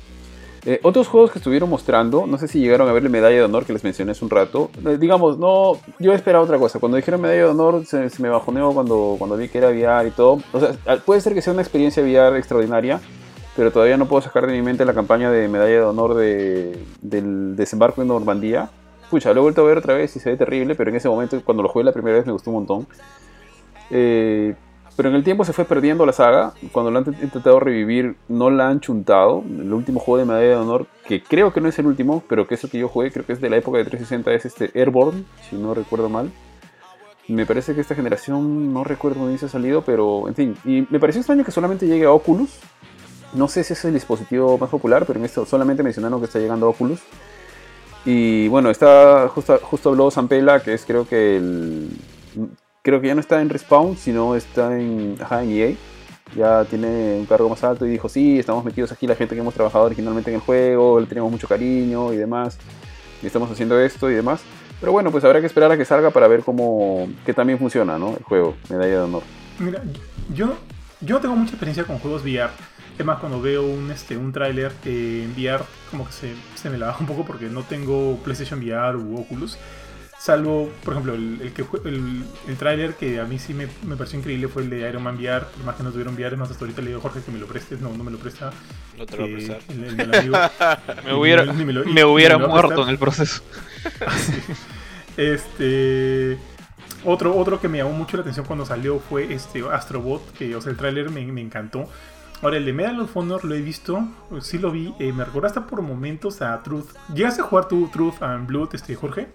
Eh, 0.66 0.80
otros 0.82 1.06
juegos 1.06 1.30
que 1.30 1.38
estuvieron 1.38 1.70
mostrando, 1.70 2.26
no 2.26 2.38
sé 2.38 2.48
si 2.48 2.58
llegaron 2.58 2.88
a 2.88 2.92
ver 2.92 3.04
la 3.04 3.08
medalla 3.08 3.36
de 3.36 3.44
honor 3.44 3.64
que 3.64 3.72
les 3.72 3.84
mencioné 3.84 4.12
hace 4.12 4.24
un 4.24 4.30
rato. 4.30 4.68
Eh, 4.84 4.98
digamos, 4.98 5.38
no, 5.38 5.78
yo 5.98 6.12
esperaba 6.12 6.44
otra 6.44 6.58
cosa. 6.58 6.78
Cuando 6.78 6.96
dijeron 6.96 7.20
medalla 7.20 7.44
de 7.44 7.48
honor 7.48 7.86
se, 7.86 8.10
me 8.18 8.28
bajoneó 8.28 8.72
cuando, 8.72 9.14
cuando 9.16 9.36
vi 9.36 9.48
que 9.48 9.58
era 9.58 9.68
VR 9.68 10.08
y 10.08 10.10
todo. 10.10 10.40
O 10.52 10.60
sea, 10.60 10.96
puede 11.04 11.20
ser 11.20 11.34
que 11.34 11.40
sea 11.40 11.52
una 11.52 11.62
experiencia 11.62 12.02
VR 12.02 12.36
extraordinaria, 12.36 13.00
pero 13.54 13.70
todavía 13.70 13.96
no 13.96 14.06
puedo 14.06 14.22
sacar 14.22 14.46
de 14.46 14.52
mi 14.52 14.60
mente 14.60 14.84
la 14.84 14.92
campaña 14.92 15.30
de 15.30 15.48
medalla 15.48 15.72
de 15.72 15.82
honor 15.82 16.14
de, 16.14 16.76
del 17.00 17.56
desembarco 17.56 18.02
en 18.02 18.08
Normandía. 18.08 18.68
Pucha, 19.08 19.32
lo 19.32 19.40
he 19.40 19.42
vuelto 19.42 19.62
a 19.62 19.64
ver 19.64 19.78
otra 19.78 19.94
vez 19.94 20.16
y 20.16 20.20
se 20.20 20.30
ve 20.30 20.36
terrible, 20.36 20.74
pero 20.74 20.90
en 20.90 20.96
ese 20.96 21.08
momento, 21.08 21.40
cuando 21.44 21.62
lo 21.62 21.68
jugué 21.68 21.84
la 21.84 21.92
primera 21.92 22.16
vez, 22.16 22.26
me 22.26 22.32
gustó 22.32 22.50
un 22.50 22.56
montón. 22.56 22.86
Eh, 23.90 24.56
pero 24.96 25.10
en 25.10 25.14
el 25.14 25.24
tiempo 25.24 25.44
se 25.44 25.52
fue 25.52 25.66
perdiendo 25.66 26.06
la 26.06 26.12
saga. 26.12 26.54
Cuando 26.72 26.90
la 26.90 27.00
han 27.00 27.06
intentado 27.22 27.60
revivir, 27.60 28.16
no 28.28 28.48
la 28.50 28.68
han 28.68 28.80
chuntado. 28.80 29.44
El 29.46 29.72
último 29.72 30.00
juego 30.00 30.18
de 30.18 30.24
medalla 30.24 30.48
de 30.48 30.56
honor, 30.56 30.86
que 31.06 31.22
creo 31.22 31.52
que 31.52 31.60
no 31.60 31.68
es 31.68 31.78
el 31.78 31.86
último, 31.86 32.22
pero 32.28 32.48
que 32.48 32.54
es 32.54 32.64
el 32.64 32.70
que 32.70 32.78
yo 32.78 32.88
jugué, 32.88 33.12
creo 33.12 33.26
que 33.26 33.34
es 33.34 33.40
de 33.40 33.50
la 33.50 33.58
época 33.58 33.76
de 33.76 33.84
360, 33.84 34.32
es 34.32 34.46
este 34.46 34.70
Airborne, 34.74 35.24
si 35.48 35.56
no 35.56 35.74
recuerdo 35.74 36.08
mal. 36.08 36.32
Me 37.28 37.44
parece 37.44 37.74
que 37.74 37.80
esta 37.82 37.94
generación, 37.94 38.72
no 38.72 38.84
recuerdo 38.84 39.20
dónde 39.20 39.36
se 39.36 39.46
ha 39.46 39.48
salido, 39.50 39.82
pero 39.82 40.28
en 40.28 40.34
fin. 40.34 40.56
Y 40.64 40.86
me 40.88 40.98
pareció 40.98 41.20
extraño 41.20 41.44
que 41.44 41.50
solamente 41.50 41.86
llegue 41.86 42.06
a 42.06 42.12
Oculus. 42.12 42.58
No 43.34 43.48
sé 43.48 43.64
si 43.64 43.74
es 43.74 43.84
el 43.84 43.92
dispositivo 43.92 44.56
más 44.56 44.70
popular, 44.70 45.04
pero 45.06 45.18
en 45.18 45.26
esto 45.26 45.44
solamente 45.44 45.82
mencionaron 45.82 46.20
que 46.20 46.26
está 46.26 46.38
llegando 46.38 46.66
a 46.66 46.70
Oculus. 46.70 47.00
Y 48.06 48.48
bueno, 48.48 48.70
está 48.70 49.28
justo, 49.28 49.58
justo 49.60 49.90
habló 49.90 50.10
Zampella, 50.10 50.60
que 50.60 50.72
es 50.72 50.86
creo 50.86 51.06
que 51.06 51.36
el 51.36 51.90
creo 52.86 53.00
que 53.00 53.08
ya 53.08 53.16
no 53.16 53.20
está 53.20 53.40
en 53.42 53.48
Respawn, 53.48 53.96
sino 53.96 54.36
está 54.36 54.78
en, 54.78 55.16
EA. 55.20 55.70
E 55.70 55.76
ya 56.36 56.64
tiene 56.66 57.16
un 57.18 57.26
cargo 57.26 57.48
más 57.48 57.64
alto 57.64 57.84
y 57.84 57.90
dijo, 57.90 58.08
sí, 58.08 58.38
estamos 58.38 58.64
metidos 58.64 58.92
aquí 58.92 59.08
la 59.08 59.16
gente 59.16 59.34
que 59.34 59.40
hemos 59.40 59.54
trabajado 59.54 59.86
originalmente 59.86 60.30
en 60.30 60.36
el 60.36 60.40
juego, 60.40 61.00
le 61.00 61.06
tenemos 61.06 61.28
mucho 61.28 61.48
cariño 61.48 62.12
y 62.12 62.16
demás, 62.16 62.58
y 63.22 63.26
estamos 63.26 63.50
haciendo 63.50 63.78
esto 63.80 64.08
y 64.08 64.14
demás. 64.14 64.40
Pero 64.78 64.92
bueno, 64.92 65.10
pues 65.10 65.24
habrá 65.24 65.40
que 65.40 65.46
esperar 65.46 65.72
a 65.72 65.76
que 65.76 65.84
salga 65.84 66.10
para 66.10 66.28
ver 66.28 66.44
cómo, 66.44 67.08
que 67.24 67.34
también 67.34 67.58
funciona, 67.58 67.98
¿no? 67.98 68.16
El 68.16 68.22
juego, 68.22 68.54
Medalla 68.70 68.92
de 68.92 68.98
Honor. 69.00 69.22
Mira, 69.58 69.82
yo, 70.32 70.54
yo 71.00 71.18
tengo 71.18 71.34
mucha 71.34 71.52
experiencia 71.52 71.82
con 71.82 71.98
juegos 71.98 72.22
VR. 72.22 72.50
Además, 72.94 73.18
cuando 73.18 73.40
veo 73.40 73.66
un, 73.66 73.90
este, 73.90 74.16
un 74.16 74.30
tráiler 74.30 74.72
en 74.84 75.34
VR, 75.36 75.64
como 75.90 76.06
que 76.06 76.12
se, 76.12 76.34
se 76.54 76.70
me 76.70 76.78
la 76.78 76.86
baja 76.86 77.00
un 77.00 77.06
poco 77.06 77.24
porque 77.24 77.46
no 77.46 77.64
tengo 77.64 78.16
PlayStation 78.22 78.60
VR 78.60 78.96
u 78.96 79.18
Oculus. 79.18 79.58
Salvo, 80.26 80.72
por 80.82 80.94
ejemplo, 80.94 81.14
el, 81.14 81.40
el, 81.40 81.52
que, 81.52 81.64
el, 81.84 82.24
el 82.48 82.56
tráiler 82.56 82.94
que 82.94 83.20
a 83.20 83.24
mí 83.26 83.38
sí 83.38 83.54
me, 83.54 83.68
me, 83.84 83.94
pareció 83.94 84.18
increíble 84.18 84.48
fue 84.48 84.62
el 84.62 84.70
de 84.70 84.80
Iron 84.88 85.04
Man 85.04 85.18
VR. 85.18 85.46
Por 85.46 85.64
más 85.64 85.76
que 85.76 85.84
no 85.84 85.92
tuvieron 85.92 86.14
VR, 86.16 86.36
más 86.36 86.50
hasta 86.50 86.64
ahorita 86.64 86.82
le 86.82 86.88
digo 86.88 86.98
a 86.98 87.02
Jorge 87.02 87.20
que 87.24 87.30
me 87.30 87.38
lo 87.38 87.46
prestes. 87.46 87.80
No, 87.80 87.90
no 87.96 88.02
me 88.02 88.10
lo 88.10 88.18
presta. 88.18 88.50
No 88.98 89.06
te 89.06 89.16
lo 89.18 89.22
voy 89.22 89.34
a 89.34 89.36
prestar. 89.36 90.80
me 91.04 91.14
hubiera, 91.14 91.44
me, 91.44 92.04
hubiera 92.04 92.38
muerto 92.38 92.82
en 92.82 92.88
el 92.88 92.98
proceso. 92.98 93.40
este. 95.16 96.38
Otro, 97.04 97.36
otro 97.36 97.60
que 97.60 97.68
me 97.68 97.78
llamó 97.78 97.92
mucho 97.92 98.16
la 98.16 98.22
atención 98.22 98.46
cuando 98.46 98.66
salió 98.66 98.98
fue 98.98 99.32
este 99.32 99.62
Astrobot, 99.62 100.32
que 100.32 100.56
o 100.56 100.60
sea, 100.60 100.72
el 100.72 100.76
tráiler 100.76 101.08
me, 101.10 101.24
me, 101.26 101.40
encantó. 101.40 101.88
Ahora, 102.42 102.56
el 102.56 102.64
de 102.64 102.72
Medal 102.72 102.98
of 102.98 103.16
Honor 103.16 103.44
lo 103.44 103.54
he 103.54 103.60
visto, 103.60 104.08
sí 104.40 104.58
lo 104.58 104.72
vi, 104.72 104.92
eh, 104.98 105.12
me 105.12 105.24
recuerda 105.24 105.46
hasta 105.46 105.68
por 105.68 105.82
momentos 105.82 106.42
a 106.42 106.60
Truth. 106.64 106.96
¿Llegaste 107.14 107.42
a 107.42 107.44
jugar 107.44 107.68
tu 107.68 107.86
Truth 107.90 108.20
and 108.22 108.48
Blood, 108.48 108.74
este, 108.74 108.96
Jorge? 108.96 109.28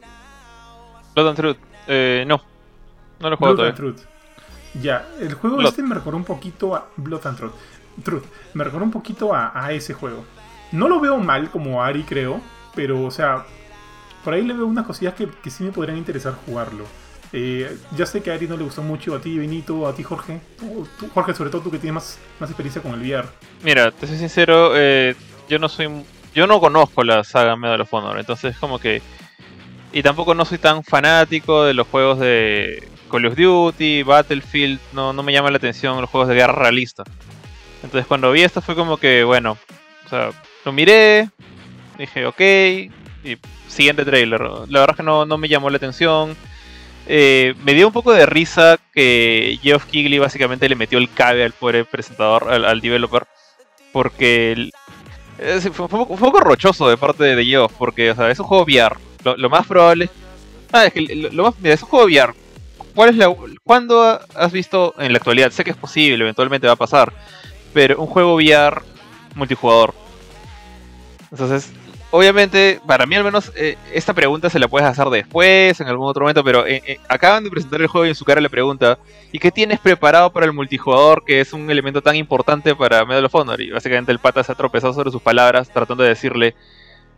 Blood 1.16 1.28
and 1.28 1.38
Truth. 1.38 1.58
Eh, 1.88 2.24
no. 2.28 2.42
No 3.20 3.30
lo 3.30 3.36
he 3.36 3.38
jugado 3.38 3.56
Blood 3.56 3.74
todavía. 3.74 3.76
Truth. 3.76 4.12
Ya, 4.82 5.08
el 5.20 5.34
juego 5.34 5.62
este 5.62 5.84
me 5.84 5.96
recordó 5.96 6.18
un 6.18 6.24
poquito 6.24 6.76
a 6.76 6.88
Blood 6.96 7.28
and 7.28 7.38
Truth. 7.38 7.54
Truth. 8.04 8.24
Me 8.54 8.64
recordó 8.64 8.86
un 8.86 8.92
poquito 8.92 9.34
a, 9.34 9.72
ese 9.72 9.94
juego. 9.94 10.26
No 10.72 10.88
lo 10.88 11.00
veo 11.00 11.18
mal 11.18 11.50
como 11.50 11.84
Ari, 11.84 12.04
creo. 12.04 12.40
Pero, 12.74 13.04
o 13.04 13.12
sea, 13.12 13.46
por 14.24 14.34
ahí 14.34 14.44
le 14.44 14.54
veo 14.54 14.66
unas 14.66 14.86
cosillas 14.86 15.14
que, 15.14 15.28
que 15.28 15.50
sí 15.50 15.64
me 15.64 15.72
podrían 15.72 15.98
interesar 15.98 16.36
jugarlo. 16.46 16.86
Eh, 17.34 17.78
ya 17.96 18.06
sé 18.06 18.22
que 18.22 18.32
a 18.32 18.36
Ari 18.36 18.48
no 18.48 18.58
le 18.58 18.64
gustó 18.64 18.82
mucho, 18.82 19.16
a 19.16 19.22
ti 19.22 19.38
Benito, 19.38 19.88
a 19.88 19.94
ti 19.94 20.04
Jorge. 20.04 20.42
Jorge, 21.14 21.34
sobre 21.34 21.50
todo 21.50 21.62
tú 21.62 21.72
que 21.72 21.80
tienes 21.80 21.96
más, 21.96 22.20
más 22.40 22.50
experiencia 22.50 22.82
con 22.82 22.94
el 22.94 23.02
VR. 23.02 23.28
Mira, 23.64 23.92
te 23.92 24.08
soy 24.08 24.18
sincero, 24.18 24.72
eh, 24.76 25.16
yo 25.50 25.60
no 25.60 25.70
soy... 25.70 25.90
Yo 26.34 26.48
no 26.48 26.62
conozco 26.62 27.04
la 27.04 27.26
saga 27.26 27.58
Medal 27.58 27.82
of 27.82 27.94
Honor, 27.94 28.18
entonces 28.18 28.58
como 28.58 28.80
que 28.80 29.02
y 29.94 30.04
tampoco 30.04 30.34
no 30.34 30.46
soy 30.46 30.58
tan 30.58 30.84
fanático 30.84 31.64
de 31.64 31.74
los 31.74 31.88
juegos 31.88 32.20
de 32.20 32.88
Call 33.10 33.26
of 33.26 33.36
Duty, 33.36 34.04
Battlefield, 34.04 34.80
no, 34.94 35.12
no 35.12 35.24
me 35.24 35.34
llama 35.34 35.52
la 35.52 35.58
atención 35.58 36.00
los 36.00 36.10
juegos 36.10 36.30
de 36.30 36.36
guerra 36.36 36.54
realista. 36.54 37.04
Entonces 37.84 38.08
cuando 38.08 38.32
vi 38.32 38.44
esto 38.44 38.62
fue 38.62 38.76
como 38.76 38.98
que, 38.98 39.24
bueno, 39.24 39.58
o 40.06 40.10
sea, 40.10 40.30
lo 40.64 40.72
miré, 40.72 41.30
dije, 41.98 42.26
ok, 42.26 42.40
y 42.40 43.38
siguiente 43.68 44.06
trailer. 44.06 44.42
La 44.42 44.80
verdad 44.80 44.92
es 44.92 44.98
que 44.98 45.04
no, 45.04 45.26
me 45.38 45.50
llamó 45.50 45.70
la 45.70 45.78
atención. 45.78 46.38
Eh, 47.08 47.56
me 47.64 47.74
dio 47.74 47.88
un 47.88 47.94
poco 47.94 48.14
de 48.14 48.26
risa 48.26 48.78
que 48.94 49.60
Geoff 49.62 49.86
Keighley 49.86 50.20
básicamente 50.20 50.70
le 50.70 50.76
metió 50.76 51.00
el 51.00 51.12
cabe 51.12 51.44
al 51.44 51.52
pobre 51.52 51.84
presentador, 51.84 52.50
al, 52.50 52.80
developer, 52.80 53.26
porque 53.92 54.70
fue, 55.74 55.86
un 55.86 56.20
poco, 56.20 56.40
rochoso 56.40 56.88
de 56.88 56.98
parte 56.98 57.24
de 57.24 57.46
Geoff, 57.46 57.74
porque 57.78 58.12
o 58.12 58.16
sea, 58.16 58.30
es 58.30 58.40
un 58.40 58.46
juego 58.46 58.64
VR 58.64 59.11
lo, 59.24 59.50
más 59.50 59.68
probable. 59.68 60.10
Ah, 60.72 60.86
es 60.86 60.94
que 60.94 61.02
lo, 61.02 61.44
más. 61.44 61.56
Mira, 61.60 61.76
es 61.76 61.84
un 61.84 61.90
juego 61.90 62.06
VR. 62.06 62.34
¿Cuál 62.96 63.10
es 63.10 63.16
la, 63.16 63.34
¿Cuándo 63.64 64.20
has 64.36 64.52
visto 64.52 64.94
en 64.98 65.14
la 65.14 65.18
actualidad? 65.18 65.52
Sé 65.52 65.64
que 65.64 65.72
es 65.72 65.78
posible, 65.78 66.24
eventualmente 66.24 66.68
va 66.68 66.74
a 66.74 66.78
pasar. 66.78 67.14
Pero 67.74 68.00
un 68.00 68.08
juego 68.08 68.36
VR 68.36 68.82
multijugador. 69.36 69.94
Entonces, 71.32 71.72
obviamente, 72.12 72.82
para 72.86 73.06
mí 73.06 73.16
al 73.16 73.24
menos, 73.24 73.52
eh, 73.56 73.78
esta 73.94 74.14
pregunta 74.14 74.50
se 74.50 74.60
la 74.60 74.68
puedes 74.68 74.88
hacer 74.88 75.08
después, 75.08 75.80
en 75.80 75.88
algún 75.88 76.08
otro 76.08 76.24
momento, 76.24 76.44
pero 76.44 76.68
eh, 76.68 76.82
eh, 76.86 77.00
acaban 77.08 77.44
de 77.44 77.50
presentar 77.50 77.82
el 77.82 77.88
juego 77.88 78.06
y 78.06 78.10
en 78.10 78.16
su 78.16 78.26
cara 78.26 78.42
le 78.42 78.50
pregunta, 78.50 79.00
¿y 79.32 79.40
qué 79.40 79.52
tienes 79.52 79.80
preparado 79.80 80.32
para 80.32 80.46
el 80.46 80.54
multijugador, 80.54 81.24
que 81.26 81.40
es 81.40 81.54
un 81.54 81.70
elemento 81.72 82.02
tan 82.02 82.16
importante 82.16 82.76
para 82.76 83.06
Medal 83.06 83.26
of 83.26 83.36
Honor? 83.36 83.62
Y 83.62 83.72
básicamente 83.72 84.12
el 84.12 84.20
pata 84.20 84.44
se 84.44 84.52
ha 84.52 84.56
tropezado 84.56 84.94
sobre 84.94 85.12
sus 85.12 85.22
palabras, 85.22 85.72
tratando 85.72 86.04
de 86.04 86.10
decirle, 86.10 86.56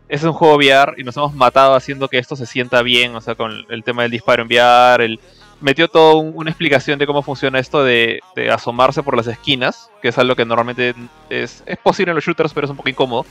es 0.10 0.24
un 0.24 0.34
juego 0.34 0.56
VR 0.56 0.96
y 0.98 1.04
nos 1.04 1.18
hemos 1.18 1.34
matado 1.34 1.76
haciendo 1.76 2.08
que 2.08 2.18
esto 2.18 2.36
se 2.36 2.46
sienta 2.46 2.82
bien, 2.82 3.16
o 3.16 3.22
sea, 3.22 3.36
con 3.36 3.66
el 3.70 3.84
tema 3.84 4.04
del 4.04 4.12
disparo 4.12 4.44
en 4.44 4.48
VR, 4.48 5.06
el, 5.06 5.20
metió 5.64 5.88
toda 5.88 6.16
una 6.16 6.52
explicación 6.52 7.00
de 7.00 7.08
cómo 7.08 7.24
funciona 7.24 7.58
esto 7.58 7.84
de, 7.84 8.20
asomarse 8.52 9.02
por 9.02 9.16
las 9.16 9.28
esquinas, 9.28 9.90
que 10.02 10.10
es 10.10 10.18
algo 10.18 10.36
que 10.36 10.46
normalmente 10.46 10.94
es, 11.30 11.64
posible 11.82 12.12
en 12.12 12.16
los 12.16 12.26
shooters, 12.26 12.54
pero 12.54 12.66
es 12.66 12.72
un 12.72 12.78
poco 12.78 12.90
incómodo. 12.90 13.26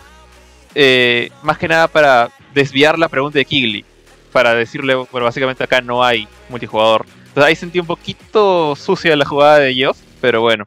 Eh, 0.75 1.31
más 1.43 1.59
que 1.59 1.69
nada 1.69 1.89
para 1.89 2.31
desviar 2.55 2.99
la 2.99 3.11
pregunta 3.11 3.39
de 3.39 3.45
Kigley, 3.45 3.85
para 4.33 4.55
decirle, 4.55 4.95
bueno, 4.95 5.27
básicamente 5.27 5.63
acá 5.63 5.83
no 5.83 6.03
hay 6.03 6.27
multijugador. 6.49 7.05
Entonces 7.19 7.45
ahí 7.45 7.55
sentí 7.55 7.79
un 7.79 7.87
poquito 7.87 8.75
sucia 8.77 9.15
la 9.15 9.27
jugada 9.27 9.59
de 9.59 9.75
Geoff, 9.75 9.99
pero 10.23 10.41
bueno. 10.41 10.65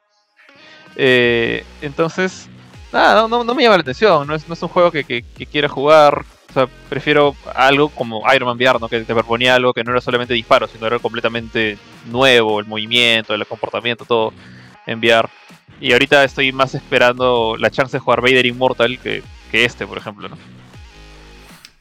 Eh, 0.95 1.65
entonces, 1.81 2.47
nada, 2.95 3.27
no, 3.27 3.43
no, 3.43 3.55
me 3.55 3.63
llama 3.63 3.75
la 3.75 3.81
atención, 3.81 4.25
no 4.25 4.33
es, 4.33 4.47
no 4.47 4.53
es 4.53 4.63
un 4.63 4.69
juego 4.69 4.91
que, 4.91 5.03
que, 5.03 5.45
quiera 5.45 5.67
jugar. 5.67 6.25
O 6.49 6.53
sea, 6.53 6.67
prefiero 6.89 7.35
algo 7.53 7.89
como 7.89 8.23
Iron 8.33 8.47
Man 8.47 8.57
VR, 8.57 8.79
¿no? 8.79 8.87
Que 8.87 9.01
te 9.01 9.13
proponía 9.13 9.55
algo 9.55 9.73
que 9.73 9.83
no 9.83 9.91
era 9.91 9.99
solamente 9.99 10.33
disparo, 10.33 10.67
sino 10.67 10.87
era 10.87 10.99
completamente 10.99 11.77
nuevo, 12.05 12.61
el 12.61 12.65
movimiento, 12.65 13.33
el 13.33 13.45
comportamiento, 13.45 14.05
todo 14.05 14.33
en 14.85 14.99
VR. 14.99 15.27
Y 15.81 15.91
ahorita 15.91 16.23
estoy 16.23 16.53
más 16.53 16.73
esperando 16.73 17.57
la 17.59 17.69
chance 17.69 17.97
de 17.97 17.99
jugar 17.99 18.21
Vader 18.21 18.45
Immortal 18.45 18.97
que, 18.99 19.21
que 19.51 19.65
este, 19.65 19.85
por 19.85 19.97
ejemplo, 19.97 20.29
¿no? 20.29 20.37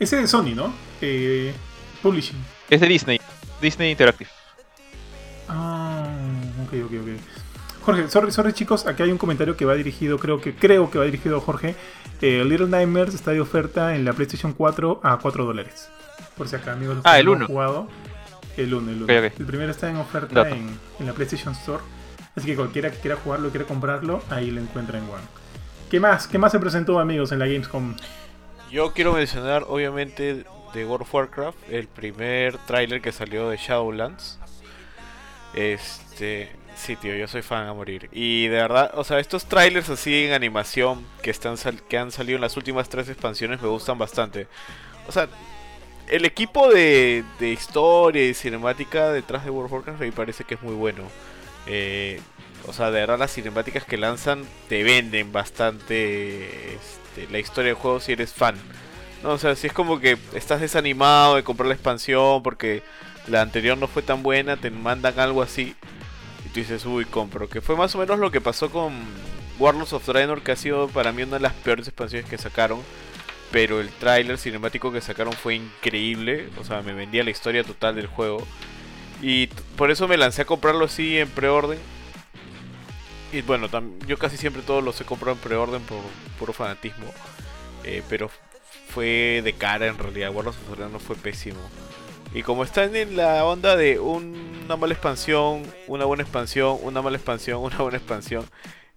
Ese 0.01 0.17
de 0.17 0.27
Sony, 0.27 0.55
¿no? 0.57 0.75
Eh, 1.01 1.55
publishing. 2.03 2.45
Es 2.69 2.81
de 2.81 2.89
Disney, 2.89 3.21
Disney 3.63 3.93
Interactive. 3.93 4.31
Ah, 5.49 6.09
ok, 6.65 6.73
ok, 6.87 6.93
ok. 7.01 7.34
Jorge, 7.85 8.09
sorry, 8.09 8.33
sorry 8.33 8.53
chicos, 8.53 8.87
aquí 8.87 9.03
hay 9.03 9.11
un 9.13 9.19
comentario 9.19 9.57
que 9.57 9.65
va 9.65 9.75
dirigido, 9.75 10.19
creo 10.19 10.41
que 10.41 10.55
creo 10.55 10.91
que 10.91 10.99
va 10.99 11.05
dirigido 11.05 11.37
a 11.37 11.41
Jorge. 11.41 11.75
Eh, 12.23 12.43
Little 12.45 12.69
Nightmares 12.69 13.15
está 13.15 13.33
de 13.33 13.41
oferta 13.41 13.95
en 13.95 14.05
la 14.05 14.13
PlayStation 14.15 14.53
4 14.55 15.01
a 15.03 15.19
4 15.19 15.45
dólares. 15.45 15.89
Por 16.37 16.49
si 16.49 16.57
acá, 16.57 16.73
amigos, 16.73 16.97
los 16.97 17.07
Ah, 17.07 17.15
que 17.15 17.21
el 17.21 17.27
no 17.27 17.33
han 17.33 17.37
uno. 17.39 17.47
jugado. 17.47 17.89
El 18.57 18.73
1, 18.73 18.91
el 18.91 19.03
1. 19.03 19.05
Ok, 19.05 19.11
ok. 19.33 19.41
El 19.41 19.47
primero 19.47 19.71
está 19.71 19.91
en 19.91 19.97
oferta 19.97 20.49
en, 20.49 20.79
en 21.01 21.07
la 21.07 21.13
PlayStation 21.13 21.53
Store. 21.55 21.83
Así 22.37 22.47
que 22.47 22.57
cualquiera 22.57 22.91
que 22.91 22.99
quiera 22.99 23.17
jugarlo, 23.17 23.51
quiera 23.51 23.67
comprarlo, 23.67 24.23
ahí 24.31 24.51
lo 24.51 24.61
encuentra 24.61 24.99
en 24.99 25.05
One. 25.05 25.23
¿Qué 25.91 26.01
más? 26.01 26.27
¿Qué 26.27 26.39
más 26.39 26.53
se 26.53 26.59
presentó, 26.59 26.99
amigos, 26.99 27.31
en 27.33 27.39
la 27.39 27.47
Gamescom? 27.47 27.95
Yo 28.71 28.93
quiero 28.93 29.13
mencionar, 29.13 29.65
obviamente, 29.69 30.45
de 30.73 30.85
World 30.85 31.03
of 31.03 31.15
Warcraft, 31.15 31.59
el 31.71 31.87
primer 31.87 32.57
tráiler 32.67 33.01
que 33.03 33.13
salió 33.13 33.49
de 33.51 33.57
Shadowlands. 33.57 34.39
Este, 35.55 36.51
sí, 36.77 36.97
tío, 36.97 37.15
yo 37.17 37.27
soy 37.29 37.43
fan 37.43 37.67
a 37.69 37.73
morir. 37.75 38.09
Y 38.13 38.45
de 38.49 38.57
verdad, 38.57 38.91
o 38.95 39.05
sea, 39.05 39.19
estos 39.19 39.47
trailers 39.47 39.89
así 39.91 40.25
en 40.25 40.33
animación 40.33 41.05
que 41.23 41.31
están 41.31 41.57
sal- 41.57 41.83
que 41.89 41.99
han 41.99 42.11
salido 42.13 42.37
en 42.37 42.43
las 42.43 42.57
últimas 42.57 42.89
tres 42.89 43.09
expansiones 43.09 43.61
me 43.63 43.69
gustan 43.69 43.99
bastante. 43.99 44.47
O 45.09 45.13
sea, 45.13 45.29
el 46.09 46.25
equipo 46.25 46.69
de, 46.73 47.25
de 47.41 47.51
historia 47.51 48.25
y 48.29 48.35
cinemática 48.35 49.11
detrás 49.13 49.45
de 49.45 49.51
World 49.51 49.67
of 49.67 49.73
Warcraft 49.75 50.01
me 50.01 50.13
parece 50.13 50.45
que 50.45 50.55
es 50.55 50.63
muy 50.63 50.75
bueno. 50.75 51.05
Eh, 51.67 52.21
o 52.67 52.73
sea, 52.73 52.87
de 52.91 53.01
verdad 53.01 53.19
las 53.19 53.33
cinemáticas 53.33 53.85
que 53.85 53.97
lanzan 53.99 54.45
te 54.69 54.83
venden 54.85 55.33
bastante 55.33 56.75
este, 56.77 57.31
la 57.31 57.39
historia 57.39 57.69
del 57.71 57.77
juego 57.81 58.01
si 58.01 58.13
eres 58.13 58.33
fan. 58.33 58.57
No, 59.23 59.31
o 59.33 59.39
sea, 59.39 59.57
si 59.57 59.67
es 59.69 59.73
como 59.73 60.01
que 60.01 60.19
estás 60.35 60.61
desanimado 60.61 61.37
de 61.37 61.45
comprar 61.45 61.69
la 61.69 61.75
expansión 61.75 62.43
porque 62.43 62.83
la 63.27 63.41
anterior 63.43 63.79
no 63.79 63.89
fue 63.89 64.03
tan 64.03 64.23
buena, 64.23 64.57
te 64.59 64.71
mandan 64.71 65.19
algo 65.19 65.43
así 65.43 65.75
tú 66.55 66.61
dices, 66.61 66.87
uy, 66.87 67.05
compro. 67.05 67.49
Que 67.49 67.61
fue 67.61 67.77
más 67.77 67.95
o 67.95 67.99
menos 67.99 68.19
lo 68.19 68.31
que 68.31 68.41
pasó 68.41 68.71
con 68.71 68.95
Warlords 69.59 69.93
of 69.93 70.07
Draenor, 70.07 70.43
que 70.43 70.53
ha 70.53 70.57
sido 70.57 70.89
para 70.89 71.13
mí 71.13 71.25
una 71.25 71.35
de 71.35 71.41
las 71.41 71.53
peores 71.53 71.89
expansiones 71.89 72.31
que 72.31 72.39
sacaron. 72.39 72.81
Pero 73.51 73.81
el 73.81 73.89
tráiler 73.89 74.39
cinemático 74.39 74.93
que 74.93 75.01
sacaron 75.01 75.33
fue 75.33 75.57
increíble. 75.57 76.49
O 76.59 76.65
sea, 76.65 76.83
me 76.83 76.95
vendía 76.95 77.25
la 77.25 77.31
historia 77.31 77.65
total 77.65 77.97
del 77.97 78.07
juego. 78.07 78.47
Y 79.21 79.49
por 79.77 79.91
eso 79.91 80.07
me 80.07 80.17
lancé 80.17 80.43
a 80.43 80.47
comprarlo 80.47 80.85
así 80.85 81.19
en 81.19 81.29
preorden. 81.29 81.79
Y 83.33 83.43
bueno, 83.43 83.69
yo 84.07 84.17
casi 84.17 84.37
siempre 84.37 84.63
todos 84.63 84.83
los 84.83 85.01
he 85.01 85.05
comprado 85.05 85.37
en 85.37 85.43
preorden 85.43 85.83
por 85.83 85.99
puro 86.39 86.53
fanatismo. 86.53 87.07
Eh, 87.83 88.03
pero 88.09 88.31
fue 88.89 89.41
de 89.43 89.53
cara 89.55 89.87
en 89.87 89.99
realidad. 89.99 90.31
Warlords 90.33 90.59
of 90.59 90.77
Draenor 90.77 91.01
fue 91.01 91.17
pésimo. 91.17 91.61
Y 92.35 92.43
como 92.43 92.65
están 92.65 92.95
en 92.97 93.17
la 93.17 93.45
onda 93.45 93.77
de 93.77 93.99
un- 94.01 94.63
una 94.65 94.77
mala 94.77 94.93
expansión, 94.95 95.63
una 95.87 96.05
buena 96.05 96.23
expansión, 96.25 96.79
una 96.83 97.01
mala 97.03 97.17
expansión, 97.17 97.63
una 97.63 97.79
buena 97.79 97.99
expansión. 97.99 98.45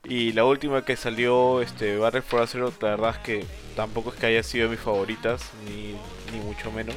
Y 0.03 0.31
la 0.33 0.45
última 0.45 0.83
que 0.85 0.95
salió, 0.95 1.61
este, 1.61 1.97
Battle 1.97 2.21
for 2.21 2.41
Azeroth, 2.41 2.81
la 2.81 2.91
verdad 2.91 3.11
es 3.17 3.17
que 3.19 3.45
tampoco 3.75 4.11
es 4.11 4.15
que 4.19 4.25
haya 4.27 4.43
sido 4.43 4.65
de 4.65 4.71
mis 4.71 4.79
favoritas, 4.83 5.51
ni, 5.65 5.95
ni 6.33 6.43
mucho 6.43 6.71
menos. 6.71 6.95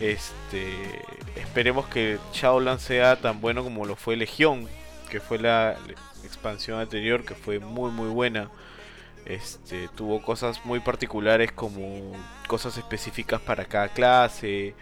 Este, 0.00 0.72
esperemos 1.36 1.86
que 1.86 2.18
Shadowlands 2.32 2.82
sea 2.82 3.16
tan 3.20 3.40
bueno 3.40 3.62
como 3.62 3.84
lo 3.84 3.94
fue 3.96 4.16
Legión, 4.16 4.68
que 5.10 5.20
fue 5.20 5.38
la 5.38 5.76
expansión 6.24 6.80
anterior, 6.80 7.24
que 7.24 7.34
fue 7.34 7.58
muy 7.60 7.90
muy 7.92 8.08
buena. 8.08 8.50
Este, 9.26 9.88
tuvo 9.96 10.22
cosas 10.22 10.64
muy 10.64 10.80
particulares 10.80 11.52
como 11.52 12.12
cosas 12.48 12.76
específicas 12.78 13.40
para 13.40 13.64
cada 13.66 13.88
clase, 13.88 14.74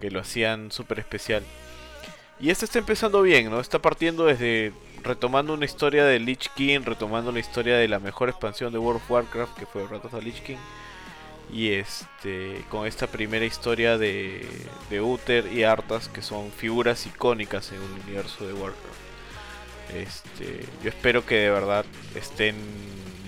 que 0.00 0.10
lo 0.10 0.20
hacían 0.20 0.70
súper 0.70 0.98
especial. 0.98 1.42
Y 2.38 2.50
este 2.50 2.66
está 2.66 2.78
empezando 2.78 3.22
bien, 3.22 3.50
¿no? 3.50 3.60
Está 3.60 3.80
partiendo 3.80 4.26
desde 4.26 4.72
retomando 5.02 5.54
una 5.54 5.64
historia 5.64 6.04
de 6.04 6.18
Lich 6.18 6.50
King, 6.54 6.80
retomando 6.84 7.32
la 7.32 7.38
historia 7.38 7.76
de 7.76 7.88
la 7.88 7.98
mejor 7.98 8.28
expansión 8.28 8.72
de 8.72 8.78
World 8.78 9.00
of 9.02 9.10
Warcraft, 9.10 9.58
que 9.58 9.66
fue 9.66 9.84
Wrath 9.84 10.04
of 10.04 10.14
the 10.14 10.22
Lich 10.22 10.42
King. 10.42 10.58
Y 11.50 11.70
este, 11.70 12.64
con 12.68 12.86
esta 12.86 13.06
primera 13.06 13.44
historia 13.44 13.96
de, 13.96 14.46
de 14.90 15.00
Uther 15.00 15.50
y 15.52 15.62
Arthas, 15.62 16.08
que 16.08 16.20
son 16.20 16.50
figuras 16.50 17.06
icónicas 17.06 17.70
en 17.70 17.76
el 17.76 18.02
universo 18.02 18.46
de 18.46 18.52
Warcraft. 18.52 19.06
Este, 19.94 20.66
yo 20.82 20.88
espero 20.88 21.24
que 21.24 21.36
de 21.36 21.50
verdad 21.50 21.86
estén, 22.16 22.56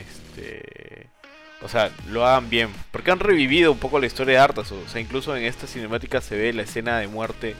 este, 0.00 1.07
o 1.62 1.68
sea, 1.68 1.90
lo 2.06 2.26
hagan 2.26 2.48
bien, 2.50 2.70
porque 2.92 3.10
han 3.10 3.20
revivido 3.20 3.72
un 3.72 3.78
poco 3.78 3.98
la 3.98 4.06
historia 4.06 4.34
de 4.34 4.40
Arthas. 4.40 4.72
O 4.72 4.88
sea, 4.88 5.00
incluso 5.00 5.36
en 5.36 5.44
esta 5.44 5.66
cinemática 5.66 6.20
se 6.20 6.36
ve 6.36 6.52
la 6.52 6.62
escena 6.62 6.98
de 6.98 7.08
muerte, 7.08 7.56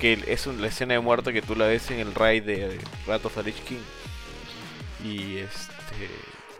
que 0.00 0.22
es 0.26 0.46
la 0.46 0.66
escena 0.66 0.94
de 0.94 1.00
muerte 1.00 1.32
que 1.32 1.42
tú 1.42 1.54
la 1.54 1.66
ves 1.66 1.90
en 1.90 2.00
el 2.00 2.14
raid 2.14 2.44
de 2.44 2.78
Wrath 3.06 3.26
of 3.26 3.34
the 3.34 3.42
Lich 3.42 3.62
King. 3.62 3.82
Y 5.04 5.38
este 5.38 6.08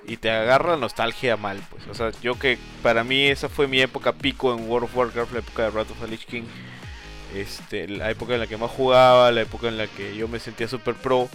y 0.07 0.17
te 0.17 0.31
agarra 0.31 0.77
nostalgia 0.77 1.37
mal, 1.37 1.61
pues. 1.71 1.87
O 1.89 1.95
sea, 1.95 2.11
yo 2.23 2.39
que 2.39 2.59
para 2.83 3.05
mí 3.05 3.27
esa 3.27 3.49
fue 3.49 3.69
mi 3.69 3.81
época 3.81 4.13
pico 4.13 4.53
en 4.53 4.69
World 4.69 4.85
of 4.85 4.97
Warcraft, 4.97 5.33
la 5.33 5.39
época 5.39 5.63
de 5.63 5.71
Wrath 5.71 5.91
of 5.91 6.01
the 6.01 6.09
Lich 6.09 6.27
King. 6.27 6.45
Este, 7.35 7.89
la 7.89 8.11
época 8.11 8.35
en 8.35 8.41
la 8.41 8.47
que 8.47 8.57
más 8.57 8.71
jugaba, 8.71 9.31
la 9.33 9.43
época 9.43 9.69
en 9.69 9.79
la 9.79 9.87
que 9.87 10.15
yo 10.17 10.29
me 10.29 10.39
sentía 10.39 10.69
super 10.69 10.95
pro. 10.95 11.29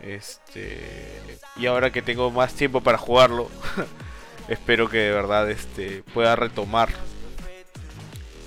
Este, 0.00 1.10
y 1.56 1.66
ahora 1.66 1.92
que 1.92 2.02
tengo 2.02 2.30
más 2.30 2.54
tiempo 2.54 2.80
para 2.80 2.98
jugarlo, 2.98 3.50
espero 4.48 4.88
que 4.88 4.98
de 4.98 5.10
verdad 5.12 5.50
este 5.50 6.02
pueda 6.14 6.36
retomar 6.36 6.88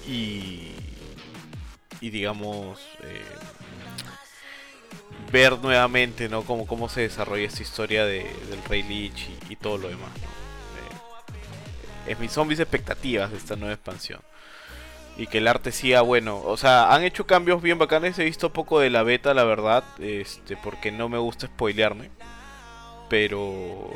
y 0.08 0.72
y 2.02 2.10
digamos 2.10 2.80
eh, 3.04 3.22
ver 5.32 5.58
nuevamente 5.60 6.30
no 6.30 6.44
cómo, 6.44 6.68
cómo 6.68 6.90
se 6.90 7.02
desarrolla 7.02 7.46
esta 7.46 7.64
historia 7.64 8.06
de, 8.06 8.20
del 8.50 8.64
Rey 8.68 8.84
Lich 8.84 9.30
y, 9.50 9.54
y 9.54 9.56
todo 9.56 9.78
lo 9.78 9.88
demás. 9.88 10.12
Eh, 12.08 12.12
es 12.12 12.20
mis 12.20 12.32
son 12.32 12.48
mis 12.48 12.60
expectativas 12.60 13.32
de 13.32 13.38
esta 13.38 13.56
nueva 13.56 13.74
expansión. 13.74 14.22
Y 15.18 15.28
que 15.28 15.38
el 15.38 15.48
arte 15.48 15.72
siga 15.72 16.02
bueno. 16.02 16.42
O 16.44 16.58
sea 16.58 16.94
han 16.94 17.04
hecho 17.04 17.26
cambios 17.26 17.62
bien 17.62 17.80
bacanes. 17.80 18.20
He 18.20 18.26
visto 18.26 18.52
poco 18.52 18.80
de 18.80 18.90
la 18.90 19.04
beta 19.04 19.34
la 19.34 19.46
verdad. 19.46 19.84
Este 20.00 20.58
porque 20.58 20.92
no 20.92 21.10
me 21.10 21.18
gusta 21.18 21.48
spoilearme 21.48 22.10
pero 23.10 23.90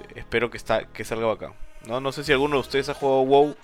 este, 0.00 0.20
espero 0.20 0.50
que 0.50 0.56
está 0.56 0.84
que 0.86 1.04
salga 1.04 1.26
bacán 1.26 1.52
no 1.86 2.00
no 2.00 2.12
sé 2.12 2.24
si 2.24 2.32
alguno 2.32 2.56
de 2.56 2.60
ustedes 2.60 2.88
ha 2.88 2.94
jugado 2.94 3.22
WoW 3.22 3.56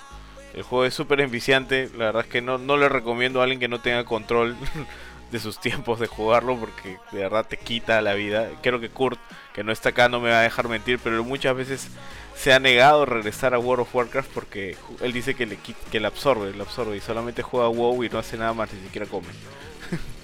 el 0.55 0.63
juego 0.63 0.85
es 0.85 0.95
súper 0.95 1.21
enviciante. 1.21 1.89
La 1.97 2.07
verdad 2.07 2.25
es 2.25 2.29
que 2.29 2.43
no, 2.43 2.59
no 2.59 2.77
le 2.77 2.89
recomiendo 2.89 3.41
a 3.41 3.45
alguien 3.45 3.61
que 3.61 3.69
no 3.69 3.81
tenga 3.81 4.05
control 4.05 4.57
de 5.31 5.39
sus 5.39 5.61
tiempos 5.61 6.01
de 6.01 6.07
jugarlo 6.09 6.57
porque 6.57 6.97
de 7.13 7.19
verdad 7.21 7.47
te 7.49 7.57
quita 7.57 8.01
la 8.03 8.15
vida. 8.15 8.51
Creo 8.63 8.81
que 8.81 8.89
Kurt, 8.89 9.19
que 9.55 9.63
no 9.63 9.71
está 9.71 9.91
acá, 9.91 10.09
no 10.09 10.21
me 10.21 10.31
va 10.31 10.41
a 10.41 10.43
dejar 10.43 10.69
mentir, 10.69 10.99
pero 11.03 11.23
muchas 11.23 11.55
veces 11.55 11.89
se 12.35 12.53
ha 12.53 12.59
negado 12.59 13.03
a 13.03 13.07
regresar 13.07 13.55
a 13.55 13.59
World 13.59 13.83
of 13.83 13.95
Warcraft 13.95 14.31
porque 14.33 14.77
él 15.01 15.13
dice 15.13 15.35
que 15.35 15.47
le, 15.47 15.57
que 15.91 16.01
le 16.01 16.07
absorbe, 16.07 16.53
le 16.53 16.63
absorbe 16.63 16.97
y 16.97 17.01
solamente 17.01 17.43
juega 17.43 17.69
WoW 17.69 18.03
y 18.05 18.09
no 18.09 18.19
hace 18.19 18.37
nada 18.37 18.53
más, 18.53 18.73
ni 18.73 18.81
siquiera 18.81 19.07
come. 19.07 19.29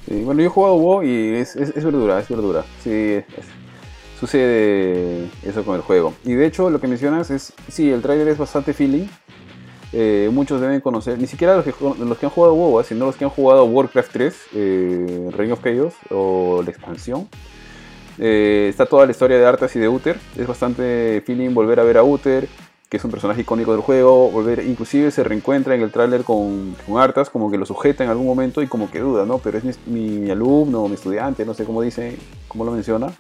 Bueno, 0.09 0.41
yo 0.41 0.47
he 0.47 0.51
jugado 0.51 0.75
WoW 0.77 1.03
y 1.03 1.35
es 1.37 1.55
verdura, 1.85 2.19
es 2.21 2.29
verdura. 2.29 2.65
Sí, 2.83 2.91
es- 2.91 3.66
sucede 4.19 5.29
eso 5.45 5.65
con 5.65 5.77
el 5.77 5.83
juego. 5.83 6.15
Y 6.25 6.35
de 6.35 6.47
hecho, 6.47 6.71
lo 6.71 6.81
que 6.81 6.87
mencionas 6.89 7.31
es, 7.31 7.53
sí, 7.69 7.91
el 7.91 8.03
trailer 8.03 8.29
es 8.29 8.39
bastante 8.39 8.73
feeling. 8.73 9.07
Eh, 9.93 10.29
muchos 10.33 10.61
deben 10.61 10.81
conocer, 10.81 11.19
ni 11.19 11.27
siquiera 11.27 11.55
los 11.57 11.65
que, 11.65 11.73
los 11.81 12.19
que 12.19 12.27
han 12.27 12.31
jugado 12.33 12.55
WoW, 12.55 12.83
sino 12.85 13.07
los 13.07 13.17
que 13.17 13.25
han 13.25 13.31
jugado 13.31 13.65
Warcraft 13.65 14.13
3, 14.13 14.35
eh, 14.55 15.31
Reign 15.33 15.53
of 15.53 15.63
Chaos 15.63 15.95
o 16.11 16.61
la 16.65 16.71
expansión. 16.71 17.29
Eh, 18.19 18.67
está 18.69 18.87
toda 18.87 19.05
la 19.05 19.13
historia 19.13 19.39
de 19.39 19.47
Arthas 19.47 19.75
y 19.77 19.79
de 19.79 19.89
Uther. 19.89 20.19
Es 20.37 20.47
bastante 20.47 21.23
feeling 21.25 21.55
volver 21.55 21.81
a 21.81 21.85
ver 21.85 21.99
a 21.99 22.03
Uther, 22.03 22.49
que 22.89 22.97
es 22.97 23.05
un 23.05 23.11
personaje 23.11 23.43
icónico 23.43 23.73
del 23.73 23.81
juego. 23.81 24.31
Volver, 24.31 24.65
inclusive 24.67 25.11
se 25.11 25.23
reencuentra 25.23 25.75
en 25.75 25.83
el 25.83 25.91
tráiler 25.93 26.25
con, 26.25 26.75
con 26.87 26.99
Arthas, 27.01 27.31
como 27.31 27.51
que 27.51 27.59
lo 27.59 27.65
sujeta 27.67 28.05
en 28.05 28.11
algún 28.11 28.27
momento 28.27 28.63
y 28.63 28.67
como 28.67 28.91
que 28.91 29.01
duda, 29.01 29.25
¿no? 29.25 29.39
Pero 29.39 29.59
es 29.59 29.65
mi- 29.87 30.09
mi 30.21 30.31
alumno, 30.31 30.89
mi 30.89 30.95
estudiante, 30.95 31.45
no 31.45 31.55
sé 31.55 31.65
cómo 31.65 31.81
dice, 31.83 32.17
cómo 32.49 32.65
lo 32.65 32.73
menciona. 32.73 33.13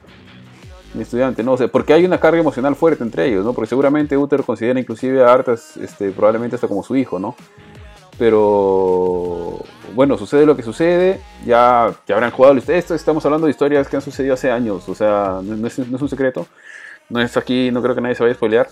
Mi 0.94 1.02
estudiante, 1.02 1.42
no 1.42 1.56
sé, 1.56 1.68
porque 1.68 1.92
hay 1.92 2.04
una 2.04 2.18
carga 2.18 2.40
emocional 2.40 2.74
fuerte 2.74 3.02
entre 3.04 3.26
ellos, 3.26 3.44
¿no? 3.44 3.52
Porque 3.52 3.68
seguramente 3.68 4.16
Uther 4.16 4.42
considera 4.42 4.80
inclusive 4.80 5.22
a 5.22 5.32
Arthas 5.32 5.76
este, 5.76 6.10
probablemente 6.10 6.56
hasta 6.56 6.68
como 6.68 6.82
su 6.82 6.96
hijo, 6.96 7.18
¿no? 7.18 7.34
Pero 8.18 9.60
bueno, 9.94 10.16
sucede 10.16 10.46
lo 10.46 10.56
que 10.56 10.62
sucede, 10.62 11.20
ya, 11.44 11.94
ya 12.06 12.14
habrán 12.14 12.30
jugado 12.30 12.56
esto, 12.56 12.94
estamos 12.94 13.24
hablando 13.26 13.46
de 13.46 13.50
historias 13.50 13.88
que 13.88 13.96
han 13.96 14.02
sucedido 14.02 14.34
hace 14.34 14.50
años, 14.50 14.88
o 14.88 14.94
sea, 14.94 15.40
no 15.42 15.66
es, 15.66 15.78
no 15.78 15.96
es 15.96 16.02
un 16.02 16.08
secreto, 16.08 16.46
no 17.10 17.20
es 17.20 17.36
aquí, 17.36 17.70
no 17.70 17.82
creo 17.82 17.94
que 17.94 18.00
nadie 18.00 18.14
se 18.14 18.22
vaya 18.22 18.32
a 18.32 18.36
spoilear, 18.36 18.68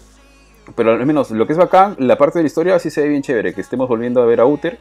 pero 0.74 0.92
al 0.92 1.04
menos 1.04 1.30
lo 1.30 1.46
que 1.46 1.52
es 1.52 1.58
bacán, 1.58 1.96
la 1.98 2.16
parte 2.16 2.38
de 2.38 2.44
la 2.44 2.46
historia 2.46 2.78
sí 2.78 2.90
se 2.90 3.02
ve 3.02 3.08
bien 3.08 3.22
chévere, 3.22 3.52
que 3.52 3.60
estemos 3.60 3.86
volviendo 3.86 4.22
a 4.22 4.26
ver 4.26 4.40
a 4.40 4.46
Uther, 4.46 4.78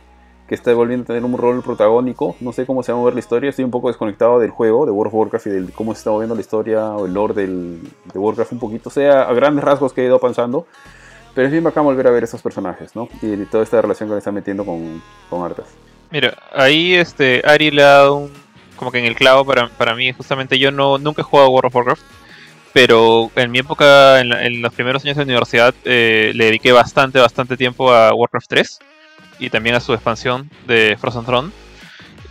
está 0.54 0.74
volviendo 0.74 1.04
a 1.04 1.08
tener 1.08 1.24
un 1.24 1.38
rol 1.38 1.62
protagónico, 1.64 2.36
no 2.40 2.52
sé 2.54 2.66
cómo 2.66 2.84
se 2.84 2.92
va 2.92 2.98
a 2.98 3.02
mover 3.02 3.14
la 3.14 3.20
historia, 3.20 3.50
estoy 3.50 3.66
un 3.66 3.72
poco 3.72 3.88
desconectado 3.88 4.40
del 4.40 4.52
juego, 4.52 4.86
de 4.86 4.92
World 4.92 5.08
of 5.14 5.20
Warcraft 5.20 5.48
y 5.48 5.50
de 5.50 5.72
cómo 5.74 5.94
se 5.94 6.00
está 6.00 6.12
moviendo 6.12 6.36
la 6.36 6.42
historia 6.42 6.86
o 6.92 7.06
el 7.06 7.14
lore 7.14 7.34
del, 7.34 7.80
de 8.14 8.20
Warcraft 8.20 8.52
un 8.54 8.60
poquito, 8.60 8.90
sea 8.90 9.24
a 9.24 9.34
grandes 9.34 9.64
rasgos 9.64 9.94
que 9.94 10.02
he 10.02 10.06
ido 10.06 10.20
pensando. 10.20 10.66
Pero 11.36 11.48
es 11.48 11.52
bien 11.52 11.64
bacán 11.64 11.84
volver 11.84 12.06
a 12.06 12.12
ver 12.12 12.24
esos 12.24 12.42
personajes, 12.44 12.96
¿no? 12.96 13.10
Y 13.22 13.36
toda 13.46 13.64
esta 13.64 13.82
relación 13.82 14.08
que 14.08 14.14
le 14.14 14.20
están 14.20 14.36
metiendo 14.36 14.64
con, 14.64 15.02
con 15.32 15.44
Arthas. 15.44 15.66
Mira, 16.12 16.36
ahí 16.54 16.94
este 16.94 17.42
Ari 17.44 17.72
le 17.72 17.82
ha 17.82 17.88
dado 17.88 18.30
como 18.76 18.92
que 18.92 19.00
en 19.00 19.06
el 19.06 19.16
clavo 19.16 19.44
para, 19.44 19.68
para 19.70 19.96
mí, 19.96 20.12
justamente 20.14 20.60
yo 20.60 20.72
no 20.72 21.00
nunca 21.00 21.22
he 21.22 21.26
jugado 21.26 21.50
World 21.50 21.68
of 21.70 21.76
Warcraft, 21.76 22.02
pero 22.72 23.32
en 23.36 23.50
mi 23.52 23.60
época, 23.60 24.20
en, 24.20 24.30
la- 24.30 24.46
en 24.46 24.62
los 24.62 24.74
primeros 24.74 25.04
años 25.06 25.18
de 25.18 25.24
universidad, 25.24 25.74
eh, 25.86 26.32
le 26.36 26.46
dediqué 26.46 26.72
bastante, 26.72 27.20
bastante 27.20 27.58
tiempo 27.58 27.92
a 27.92 28.14
Warcraft 28.14 28.48
3 28.50 28.80
y 29.40 29.50
también 29.50 29.76
a 29.76 29.80
su 29.80 29.94
expansión 29.94 30.50
de 30.68 30.98
Frozen 31.00 31.26
Throne. 31.26 31.52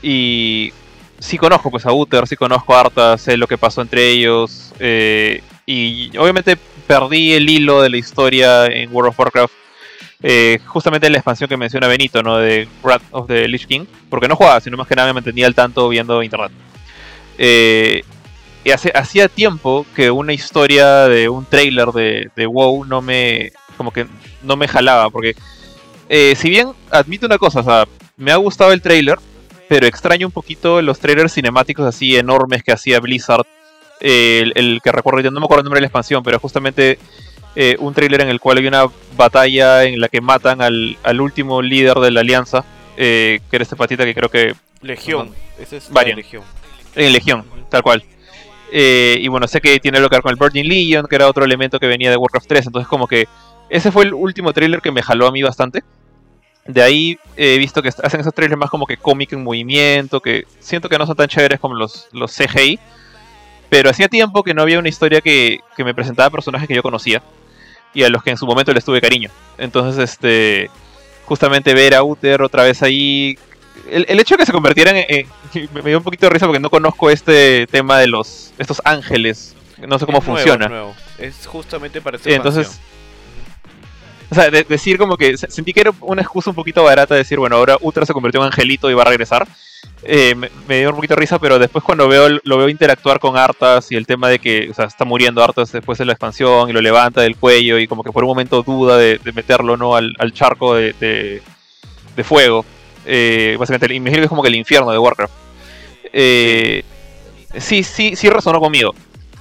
Y 0.03 0.73
sí 1.19 1.39
conozco 1.39 1.71
pues 1.71 1.87
a 1.87 1.93
Uther, 1.93 2.27
sí 2.27 2.37
conozco 2.37 2.75
a 2.75 2.81
Arthas, 2.81 3.23
sé 3.23 3.37
lo 3.37 3.47
que 3.47 3.59
pasó 3.59 3.83
entre 3.83 4.09
ellos. 4.11 4.73
eh, 4.81 5.43
y 5.67 6.17
obviamente 6.17 6.57
perdí 6.89 7.35
el 7.35 7.49
hilo 7.49 7.83
de 7.83 7.91
la 7.91 7.97
historia 7.97 8.67
en 8.67 8.93
World 8.93 9.11
of 9.11 9.19
Warcraft. 9.19 9.55
eh, 10.25 10.59
justamente 10.67 11.07
en 11.07 11.13
la 11.13 11.19
expansión 11.19 11.49
que 11.49 11.57
menciona 11.57 11.89
Benito, 11.89 12.23
¿no? 12.23 12.39
De 12.39 12.69
Wrath 12.83 13.03
of 13.11 13.27
the 13.29 13.49
Lich 13.49 13.67
King. 13.67 13.87
Porque 14.11 14.29
no 14.29 14.37
jugaba, 14.37 14.61
sino 14.61 14.77
más 14.77 14.87
que 14.89 14.95
nada 14.97 15.09
me 15.09 15.15
mantenía 15.15 15.47
al 15.47 15.55
tanto 15.55 15.89
viendo 15.89 16.23
internet. 16.23 16.53
Eh, 17.39 18.03
y 18.65 18.71
hace, 18.71 18.93
hacía 18.95 19.29
tiempo 19.29 19.87
que 19.97 20.11
una 20.11 20.33
historia 20.33 21.09
de 21.09 21.29
un 21.29 21.47
trailer 21.47 21.89
de, 21.89 22.31
de 22.37 22.47
WoW 22.47 22.85
no 22.85 23.03
me. 23.03 23.53
como 23.77 23.93
que 23.93 24.07
no 24.43 24.57
me 24.57 24.69
jalaba. 24.69 25.11
Porque 25.11 25.35
eh, 26.13 26.35
si 26.37 26.51
bien 26.51 26.73
admito 26.91 27.25
una 27.25 27.39
cosa, 27.39 27.61
o 27.61 27.65
sea, 27.65 27.89
me 28.19 28.33
ha 28.33 28.37
gustado 28.37 28.73
el 28.73 28.83
trailer, 28.83 29.19
pero 29.67 29.87
extraño 29.87 30.27
un 30.27 30.33
poquito 30.33 30.83
los 30.83 30.99
trailers 30.99 31.33
cinemáticos 31.33 31.87
así 31.87 32.17
enormes 32.17 32.63
que 32.63 32.73
hacía 32.73 33.01
Blizzard. 33.01 33.47
Eh, 34.01 34.41
el, 34.43 34.53
el 34.57 34.81
que 34.83 34.93
recuerdo, 34.93 35.21
ya 35.21 35.31
no 35.31 35.41
me 35.41 35.47
acuerdo 35.47 35.61
el 35.61 35.65
nombre 35.65 35.79
de 35.79 35.83
la 35.83 35.87
expansión, 35.87 36.23
pero 36.23 36.39
justamente 36.39 36.99
eh, 37.57 37.77
un 37.79 37.95
trailer 37.95 38.21
en 38.21 38.29
el 38.29 38.41
cual 38.41 38.59
hay 38.59 38.67
una 38.67 38.85
batalla 39.17 39.85
en 39.85 40.01
la 40.01 40.09
que 40.09 40.21
matan 40.21 40.61
al, 40.61 40.99
al 41.03 41.21
último 41.21 41.63
líder 41.63 41.95
de 41.99 42.11
la 42.11 42.21
alianza, 42.21 42.65
eh, 42.97 43.41
que 43.51 43.57
era 43.57 43.63
este 43.63 43.77
patita 43.77 44.05
que 44.05 44.15
creo 44.15 44.29
que 44.29 44.55
Legión. 44.83 45.31
Ese 45.59 45.77
es 45.79 45.91
Varian. 45.91 46.17
Legión. 46.17 46.43
en 46.95 47.13
Legión, 47.13 47.45
tal 47.71 47.83
cual. 47.83 48.05
Eh, 48.73 49.19
y 49.21 49.29
bueno, 49.29 49.47
sé 49.47 49.61
que 49.61 49.79
tiene 49.81 50.01
lo 50.01 50.09
que 50.09 50.17
ver 50.17 50.23
con 50.23 50.33
el 50.33 50.39
Virgin 50.39 50.67
Legion, 50.67 51.07
que 51.07 51.17
era 51.17 51.29
otro 51.29 51.45
elemento 51.45 51.79
que 51.79 51.87
venía 51.87 52.11
de 52.11 52.17
Warcraft 52.17 52.49
3. 52.49 52.67
Entonces, 52.67 52.89
como 52.89 53.07
que 53.07 53.29
ese 53.69 53.93
fue 53.93 54.05
el 54.05 54.15
último 54.15 54.53
trailer 54.53 54.81
que 54.81 54.91
me 54.91 55.03
jaló 55.03 55.27
a 55.27 55.33
mí 55.33 55.43
bastante. 55.43 55.83
De 56.65 56.81
ahí 56.83 57.19
he 57.37 57.59
visto 57.59 57.83
que 57.83 57.89
hacen 57.89 58.21
esos 58.21 58.33
trailers 58.35 58.59
más 58.59 58.71
como 58.71 58.87
que 58.87 58.97
cómic 58.97 59.33
en 59.33 59.43
movimiento, 59.43 60.21
que 60.21 60.45
siento 60.61 60.89
que 60.89 60.97
no 60.99 61.07
son 61.07 61.17
tan 61.17 61.27
chéveres 61.29 61.59
como 61.59 61.75
los, 61.75 62.09
los 62.13 62.33
CGI. 62.37 62.79
Pero 63.69 63.91
hacía 63.91 64.09
tiempo 64.09 64.43
que 64.43 64.55
no 64.55 64.63
había 64.63 64.79
una 64.79 64.89
historia 64.89 65.21
que, 65.21 65.61
que 65.77 65.83
me 65.85 65.95
presentaba 65.95 66.31
personajes 66.31 66.69
que 66.69 66.75
yo 66.75 66.83
conocía 66.83 67.23
y 67.95 68.03
a 68.05 68.09
los 68.11 68.23
que 68.23 68.31
en 68.31 68.37
su 68.37 68.47
momento 68.47 68.73
les 68.73 68.85
tuve 68.85 69.01
cariño. 69.01 69.31
Entonces, 69.59 69.99
este, 70.11 70.71
justamente 71.25 71.75
ver 71.75 71.95
a 71.95 72.03
Uther 72.05 72.43
otra 72.43 72.65
vez 72.65 72.83
ahí. 72.83 73.39
El, 73.91 74.05
el 74.09 74.21
hecho 74.21 74.35
de 74.35 74.41
que 74.41 74.47
se 74.47 74.53
convirtieran 74.53 74.97
en, 74.97 75.05
en- 75.09 75.69
me 75.75 75.83
dio 75.83 75.99
un 75.99 76.05
poquito 76.05 76.27
de 76.27 76.31
risa 76.31 76.47
porque 76.47 76.61
no 76.61 76.71
conozco 76.71 77.11
este 77.11 77.67
tema 77.67 77.99
de 77.99 78.07
los 78.07 78.53
estos 78.59 78.81
ángeles. 78.85 79.57
No 79.79 79.99
sé 79.99 80.07
cómo 80.07 80.19
Es 80.19 80.25
nuevo, 80.27 80.37
funciona. 80.39 80.65
es 80.67 80.71
nuevo. 80.71 80.95
Es 81.19 81.47
justamente 81.47 82.01
para 82.01 82.19
esta 82.19 82.31
entonces. 82.31 82.79
O 84.33 84.35
sea, 84.35 84.51
de- 84.51 84.65
decir 84.65 84.97
como 84.99 85.17
que 85.19 85.37
se- 85.37 85.51
sentí 85.51 85.73
que 85.75 85.83
era 85.83 85.93
una 86.01 86.23
excusa 86.23 86.49
un 86.51 86.57
poquito 86.57 86.83
barata 86.83 87.15
de 87.15 87.19
decir, 87.19 87.39
bueno, 87.39 87.57
ahora 87.57 87.77
Ultra 87.83 88.07
se 88.07 88.13
convirtió 88.15 88.41
en 88.41 88.47
angelito 88.47 88.91
y 88.91 88.95
va 88.95 89.03
a 89.03 89.07
regresar. 89.07 89.47
Eh, 90.05 90.35
me, 90.35 90.79
dio 90.79 90.89
un 90.91 90.97
poquito 90.97 91.15
de 91.15 91.21
risa, 91.21 91.39
pero 91.39 91.59
después 91.59 91.85
cuando 91.85 92.09
veo 92.09 92.29
lo 92.43 92.57
veo 92.57 92.69
interactuar 92.69 93.21
con 93.21 93.37
Arthas 93.37 93.93
y 93.93 93.97
el 93.97 94.07
tema 94.07 94.29
de 94.29 94.39
que, 94.39 94.69
o 94.71 94.75
sea, 94.75 94.87
está 94.87 95.05
muriendo 95.05 95.43
Arthas 95.45 95.71
después 95.71 95.99
de 95.99 96.05
la 96.07 96.13
expansión 96.13 96.71
y 96.71 96.73
lo 96.73 96.81
levanta 96.81 97.21
del 97.21 97.37
cuello 97.37 97.79
y 97.79 97.87
como 97.87 98.03
que 98.03 98.11
por 98.11 98.25
un 98.25 98.29
momento 98.31 98.63
duda 98.63 98.97
de, 98.97 99.19
de 99.23 99.33
meterlo 99.33 99.77
no 99.77 99.95
al, 99.95 100.15
charco 100.33 100.75
de, 100.75 100.95
de- 100.99 101.43
de 102.17 102.25
fuego. 102.25 102.65
Eh, 103.05 103.57
básicamente, 103.59 103.95
imagino 103.95 104.21
que 104.21 104.25
es 104.25 104.29
como 104.31 104.43
que 104.43 104.49
el 104.49 104.55
infierno 104.55 104.91
de 104.91 104.99
Warcraft. 104.99 105.33
Eh, 106.13 106.83
sí, 107.59 107.83
sí, 107.83 108.17
sí 108.17 108.29
resonó 108.31 108.61
conmigo. 108.61 108.95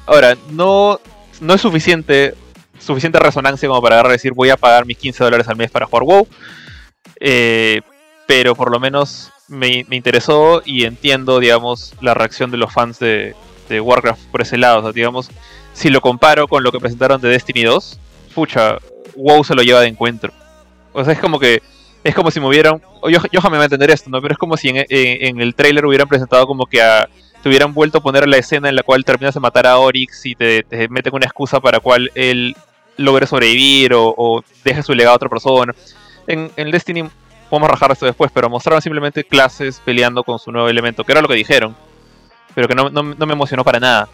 Ahora, 0.05 0.35
no, 0.49 0.99
no 1.39 1.53
es 1.53 1.61
suficiente 1.61 2.34
suficiente 2.82 3.20
resonancia 3.20 3.68
como 3.70 3.82
para 3.82 3.95
agarrar 3.95 4.12
y 4.12 4.16
decir 4.16 4.34
voy 4.34 4.49
a 4.49 4.58
pagar 4.58 4.86
mis 4.86 4.98
15 4.98 5.24
dólares 5.24 5.48
al 5.48 5.56
mes 5.56 5.70
para 5.72 5.86
jugar 5.86 6.03
WoW. 6.03 6.28
Eh, 7.20 7.82
pero 8.28 8.56
por 8.56 8.72
lo 8.72 8.80
menos 8.80 9.32
me, 9.48 9.86
me 9.90 9.95
interesó 9.95 10.62
y 10.66 10.86
entiendo, 10.86 11.40
digamos, 11.40 11.94
la 12.02 12.14
reacción 12.14 12.52
de 12.52 12.58
los 12.58 12.74
fans 12.74 12.99
de, 12.99 13.36
de 13.70 13.82
Warcraft 13.82 14.22
por 14.32 14.41
ese 14.41 14.58
lado. 14.58 14.80
O 14.80 14.84
sea, 14.84 14.91
digamos, 14.91 15.30
si 15.74 15.90
lo 15.90 16.02
comparo 16.02 16.48
con 16.48 16.64
lo 16.64 16.72
que 16.72 16.80
presentaron 16.80 17.20
de 17.22 17.30
Destiny 17.30 17.64
2, 17.64 17.99
pucha, 18.34 18.78
WoW 19.16 19.44
se 19.44 19.56
lo 19.56 19.62
lleva 19.64 19.82
de 19.82 19.88
encuentro. 19.88 20.32
O 20.94 21.03
sea, 21.03 21.14
es 21.14 21.20
como 21.20 21.40
que 21.40 21.62
es 22.03 22.16
como 22.16 22.32
si 22.32 22.40
me 22.40 22.48
hubieran. 22.48 22.82
Yo, 23.10 23.20
yo 23.32 23.41
me 23.49 23.58
va 23.58 23.64
a 23.64 23.66
entender 23.66 23.91
esto, 23.91 24.10
¿no? 24.10 24.22
Pero 24.22 24.34
es 24.34 24.38
como 24.38 24.58
si 24.58 24.70
en, 24.70 24.78
en- 24.78 24.88
en 24.90 25.41
el 25.41 25.53
trailer 25.53 25.86
hubieran 25.86 26.08
presentado 26.08 26.48
como 26.48 26.66
que 26.66 26.82
a, 26.82 27.08
te 27.44 27.49
hubieran 27.49 27.74
vuelto 27.74 27.99
a 27.99 28.02
poner 28.02 28.28
la 28.28 28.38
escena 28.38 28.70
en 28.70 28.76
la 28.76 28.84
cual 28.84 29.03
terminas 29.06 29.34
de 29.36 29.40
matar 29.40 29.68
a 29.68 29.78
Oryx 29.78 30.26
y 30.26 30.36
te, 30.36 30.64
te 30.64 30.88
meten 30.90 31.14
una 31.14 31.26
excusa 31.26 31.60
para 31.60 31.80
cual 31.80 32.12
él 32.16 32.56
logre 33.02 33.28
sobrevivir 33.28 33.94
o, 33.94 34.14
o 34.18 34.44
deje 34.64 34.84
su 34.84 34.94
legado 34.94 35.14
a 35.14 35.15
otra 35.18 35.30
persona. 35.30 35.73
En, 36.28 36.52
en 36.56 36.72
Destiny 36.72 37.03
podemos 37.49 37.69
rajar 37.69 37.91
esto 37.91 38.06
después, 38.06 38.32
pero 38.34 38.49
mostraron 38.49 38.82
simplemente 38.82 39.23
clases 39.23 39.82
peleando 39.84 40.23
con 40.23 40.40
su 40.40 40.52
nuevo 40.52 40.69
elemento, 40.69 41.03
que 41.03 41.11
era 41.11 41.22
lo 41.22 41.28
que 41.28 41.36
dijeron, 41.36 41.76
pero 42.56 42.68
que 42.68 42.76
no- 42.76 42.90
no 42.90 43.03
me 43.03 43.34
emocionó 43.34 43.64
para 43.64 43.80
nada. 43.80 44.07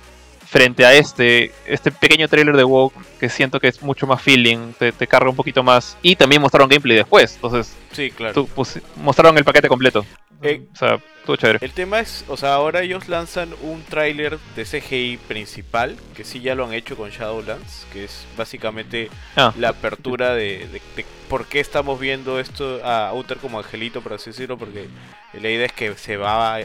Frente 0.49 0.85
a 0.85 0.93
este, 0.93 1.51
este 1.65 1.91
pequeño 1.91 2.27
trailer 2.29 2.55
de 2.55 2.63
WoW 2.63 2.91
que 3.19 3.27
siento 3.27 3.59
que 3.59 3.67
es 3.67 3.81
mucho 3.81 4.07
más 4.07 4.21
feeling, 4.21 4.71
te, 4.79 4.91
te 4.93 5.05
carga 5.05 5.29
un 5.29 5.35
poquito 5.35 5.61
más. 5.61 5.97
Y 6.01 6.15
también 6.15 6.41
mostraron 6.41 6.69
gameplay 6.69 6.95
después, 6.95 7.35
entonces 7.35 7.75
Sí, 7.91 8.11
claro. 8.11 8.33
tú, 8.33 8.47
pues, 8.47 8.79
mostraron 8.95 9.37
el 9.37 9.43
paquete 9.43 9.67
completo. 9.67 10.05
Eh, 10.41 10.61
O 10.71 10.75
sea, 10.77 10.99
estuvo 11.19 11.35
chévere. 11.35 11.59
El 11.65 11.71
tema 11.73 11.99
es, 11.99 12.23
o 12.27 12.37
sea, 12.37 12.53
ahora 12.53 12.81
ellos 12.83 13.09
lanzan 13.09 13.49
un 13.61 13.81
tráiler 13.83 14.37
de 14.55 14.63
CGI 14.65 15.17
principal, 15.27 15.97
que 16.15 16.23
sí 16.23 16.39
ya 16.41 16.53
lo 16.55 16.63
han 16.65 16.73
hecho 16.73 16.95
con 16.95 17.09
Shadowlands, 17.09 17.85
que 17.91 18.05
es 18.05 18.25
básicamente 18.37 19.09
Ah. 19.35 19.51
la 19.57 19.69
apertura 19.69 20.33
de, 20.35 20.59
de- 20.71 20.81
de 20.95 21.05
por 21.27 21.47
qué 21.47 21.59
estamos 21.59 21.99
viendo 21.99 22.39
esto 22.39 22.79
a 22.85 23.11
Uther 23.13 23.37
como 23.39 23.57
angelito, 23.57 24.01
por 24.01 24.13
así 24.13 24.29
decirlo, 24.29 24.57
porque 24.57 24.87
la 25.33 25.49
idea 25.49 25.65
es 25.65 25.73
que 25.73 25.95
se 25.95 26.17
va, 26.17 26.59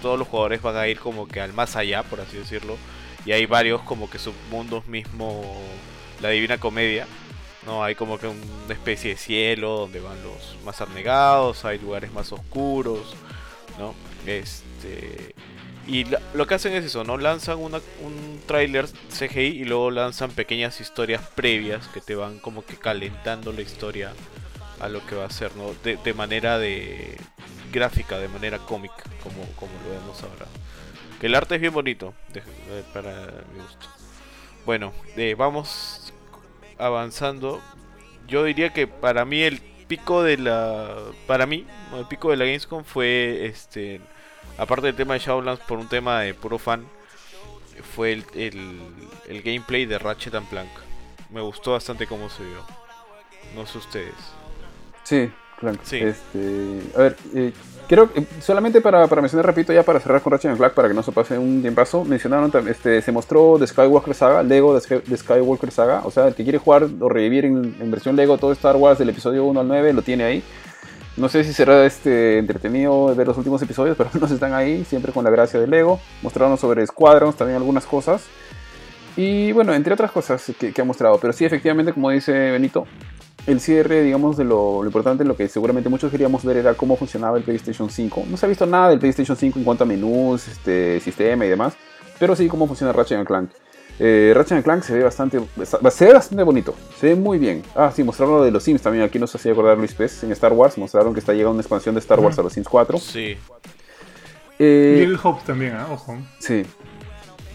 todos 0.00 0.18
los 0.18 0.28
jugadores 0.28 0.62
van 0.62 0.76
a 0.76 0.86
ir 0.86 0.98
como 1.00 1.26
que 1.28 1.40
al 1.40 1.52
más 1.52 1.74
allá, 1.76 2.04
por 2.04 2.20
así 2.20 2.36
decirlo, 2.38 2.78
y 3.28 3.32
hay 3.32 3.44
varios 3.44 3.82
como 3.82 4.08
que 4.08 4.18
submundos 4.18 4.86
mismo, 4.86 5.44
la 6.22 6.30
Divina 6.30 6.56
Comedia, 6.56 7.06
¿no? 7.66 7.84
Hay 7.84 7.94
como 7.94 8.18
que 8.18 8.26
una 8.26 8.72
especie 8.72 9.10
de 9.10 9.16
cielo 9.18 9.80
donde 9.80 10.00
van 10.00 10.16
los 10.22 10.56
más 10.64 10.80
abnegados, 10.80 11.66
hay 11.66 11.78
lugares 11.78 12.10
más 12.10 12.32
oscuros, 12.32 13.14
¿no? 13.78 13.94
Este 14.26 15.34
y 15.86 16.06
lo 16.32 16.46
que 16.46 16.54
hacen 16.54 16.72
es 16.72 16.86
eso, 16.86 17.04
¿no? 17.04 17.18
Lanzan 17.18 17.58
una, 17.58 17.82
un 18.02 18.40
tráiler 18.46 18.86
CGI 19.10 19.60
y 19.60 19.64
luego 19.66 19.90
lanzan 19.90 20.30
pequeñas 20.30 20.80
historias 20.80 21.20
previas 21.34 21.86
que 21.88 22.00
te 22.00 22.14
van 22.14 22.38
como 22.38 22.64
que 22.64 22.76
calentando 22.76 23.52
la 23.52 23.60
historia 23.60 24.14
a 24.80 24.88
lo 24.88 25.04
que 25.04 25.16
va 25.16 25.26
a 25.26 25.30
ser, 25.30 25.54
¿no? 25.54 25.74
De, 25.84 25.98
de 25.98 26.14
manera 26.14 26.58
de 26.58 27.18
gráfica, 27.70 28.18
de 28.18 28.28
manera 28.28 28.56
cómica, 28.56 29.04
como, 29.22 29.44
como 29.56 29.72
lo 29.84 30.00
vemos 30.00 30.22
ahora. 30.22 30.46
Que 31.20 31.26
el 31.26 31.34
arte 31.34 31.56
es 31.56 31.60
bien 31.60 31.72
bonito, 31.72 32.14
de- 32.32 32.40
de- 32.40 32.82
para 32.94 33.10
mi 33.54 33.60
gusto. 33.62 33.86
Bueno, 34.64 34.92
eh, 35.16 35.34
vamos 35.36 36.12
avanzando. 36.78 37.60
Yo 38.26 38.44
diría 38.44 38.72
que 38.72 38.86
para 38.86 39.24
mí 39.24 39.42
el 39.42 39.60
pico 39.88 40.22
de 40.22 40.36
la. 40.36 40.96
Para 41.26 41.46
mí, 41.46 41.66
el 41.96 42.06
pico 42.06 42.30
de 42.30 42.36
la 42.36 42.44
Gamescom 42.44 42.84
fue 42.84 43.46
este. 43.46 44.00
Aparte 44.58 44.86
del 44.86 44.96
tema 44.96 45.14
de 45.14 45.20
Shadowlands 45.20 45.62
por 45.64 45.78
un 45.78 45.88
tema 45.88 46.20
de 46.20 46.34
puro 46.34 46.58
fan. 46.58 46.84
Fue 47.94 48.12
el, 48.12 48.24
el, 48.34 48.80
el 49.28 49.42
gameplay 49.42 49.86
de 49.86 49.98
Ratchet 49.98 50.34
and 50.34 50.48
Clank. 50.50 50.68
Me 51.30 51.40
gustó 51.40 51.72
bastante 51.72 52.06
cómo 52.06 52.28
se 52.28 52.42
vio. 52.44 52.64
No 53.54 53.66
sé 53.66 53.78
ustedes. 53.78 54.14
Sí, 55.04 55.30
claro. 55.58 55.78
Sí. 55.84 55.98
Este, 55.98 56.80
a 56.96 56.98
ver, 56.98 57.16
eh, 57.34 57.52
que 57.88 58.26
solamente 58.40 58.80
para, 58.80 59.06
mencionar, 59.06 59.46
repito, 59.46 59.72
ya 59.72 59.82
para 59.82 59.98
cerrar 59.98 60.20
con 60.20 60.30
Ratchet 60.32 60.56
Clank, 60.56 60.74
para 60.74 60.88
que 60.88 60.94
no 60.94 61.02
se 61.02 61.10
pase 61.10 61.38
un 61.38 61.62
tiempazo, 61.62 62.04
mencionaron, 62.04 62.52
este, 62.68 63.00
se 63.00 63.12
mostró 63.12 63.56
The 63.58 63.66
Skywalker 63.66 64.14
Saga, 64.14 64.42
Lego 64.42 64.74
de, 64.74 64.80
Sky- 64.80 65.02
de 65.06 65.16
Skywalker 65.16 65.70
Saga, 65.70 66.02
o 66.04 66.10
sea, 66.10 66.28
el 66.28 66.34
que 66.34 66.42
quiere 66.42 66.58
jugar 66.58 66.86
o 67.00 67.08
revivir 67.08 67.46
en, 67.46 67.90
versión 67.90 68.14
Lego 68.14 68.36
todo 68.36 68.52
Star 68.52 68.76
Wars 68.76 68.98
del 68.98 69.08
episodio 69.08 69.44
1 69.46 69.60
al 69.60 69.68
9, 69.68 69.92
lo 69.94 70.02
tiene 70.02 70.24
ahí. 70.24 70.42
No 71.16 71.28
sé 71.28 71.42
si 71.42 71.52
será 71.52 71.84
este, 71.84 72.38
entretenido 72.38 73.14
ver 73.16 73.26
los 73.26 73.38
últimos 73.38 73.60
episodios, 73.62 73.96
pero 73.98 74.10
no 74.20 74.26
están 74.26 74.52
ahí, 74.52 74.84
siempre 74.84 75.10
con 75.12 75.24
la 75.24 75.30
gracia 75.30 75.58
de 75.58 75.66
Lego. 75.66 75.98
Mostraron 76.22 76.58
sobre 76.58 76.86
Squadrons 76.86 77.36
también 77.36 77.56
algunas 77.56 77.86
cosas. 77.86 78.22
Y 79.16 79.50
bueno, 79.52 79.74
entre 79.74 79.94
otras 79.94 80.12
cosas 80.12 80.44
que, 80.60 80.72
que 80.72 80.80
ha 80.80 80.84
mostrado. 80.84 81.18
Pero 81.18 81.32
sí, 81.32 81.44
efectivamente, 81.44 81.92
como 81.92 82.10
dice 82.10 82.32
Benito, 82.52 82.86
el 83.48 83.60
cierre, 83.60 84.02
digamos, 84.02 84.36
de 84.36 84.44
lo, 84.44 84.82
lo 84.82 84.86
importante, 84.86 85.24
lo 85.24 85.34
que 85.36 85.48
seguramente 85.48 85.88
muchos 85.88 86.10
queríamos 86.10 86.44
ver 86.44 86.58
era 86.58 86.74
cómo 86.74 86.96
funcionaba 86.96 87.36
el 87.38 87.42
PlayStation 87.42 87.88
5. 87.90 88.24
No 88.28 88.36
se 88.36 88.46
ha 88.46 88.48
visto 88.48 88.66
nada 88.66 88.90
del 88.90 88.98
PlayStation 88.98 89.36
5 89.36 89.58
en 89.58 89.64
cuanto 89.64 89.84
a 89.84 89.86
menús, 89.86 90.46
este, 90.46 91.00
sistema 91.00 91.44
y 91.46 91.48
demás, 91.48 91.74
pero 92.18 92.36
sí 92.36 92.46
cómo 92.46 92.66
funciona 92.66 92.92
Ratchet 92.92 93.18
and 93.18 93.26
Clank. 93.26 93.50
Eh, 94.00 94.32
Ratchet 94.34 94.62
Clank 94.62 94.82
se 94.84 94.94
ve 94.94 95.02
bastante 95.02 95.40
se 95.90 96.04
ve 96.06 96.12
bastante 96.12 96.44
bonito, 96.44 96.74
se 97.00 97.08
ve 97.08 97.14
muy 97.16 97.38
bien. 97.38 97.62
Ah, 97.74 97.90
sí, 97.92 98.04
mostraron 98.04 98.36
lo 98.36 98.44
de 98.44 98.50
los 98.52 98.62
Sims 98.62 98.80
también, 98.82 99.02
aquí 99.02 99.18
nos 99.18 99.34
hacía 99.34 99.50
acordar 99.52 99.76
Luis 99.78 99.92
Pez 99.94 100.22
en 100.22 100.30
Star 100.32 100.52
Wars, 100.52 100.78
mostraron 100.78 101.12
que 101.14 101.20
está 101.20 101.32
llegando 101.32 101.52
una 101.52 101.62
expansión 101.62 101.94
de 101.96 102.00
Star 102.00 102.20
Wars 102.20 102.38
a 102.38 102.42
los 102.42 102.52
Sims 102.52 102.68
4. 102.68 102.98
Sí, 102.98 103.36
Eh, 104.60 104.96
Little 105.00 105.18
Hope 105.22 105.42
también, 105.46 105.74
¿ah? 105.74 105.86
ojo. 105.90 106.16
sí. 106.38 106.64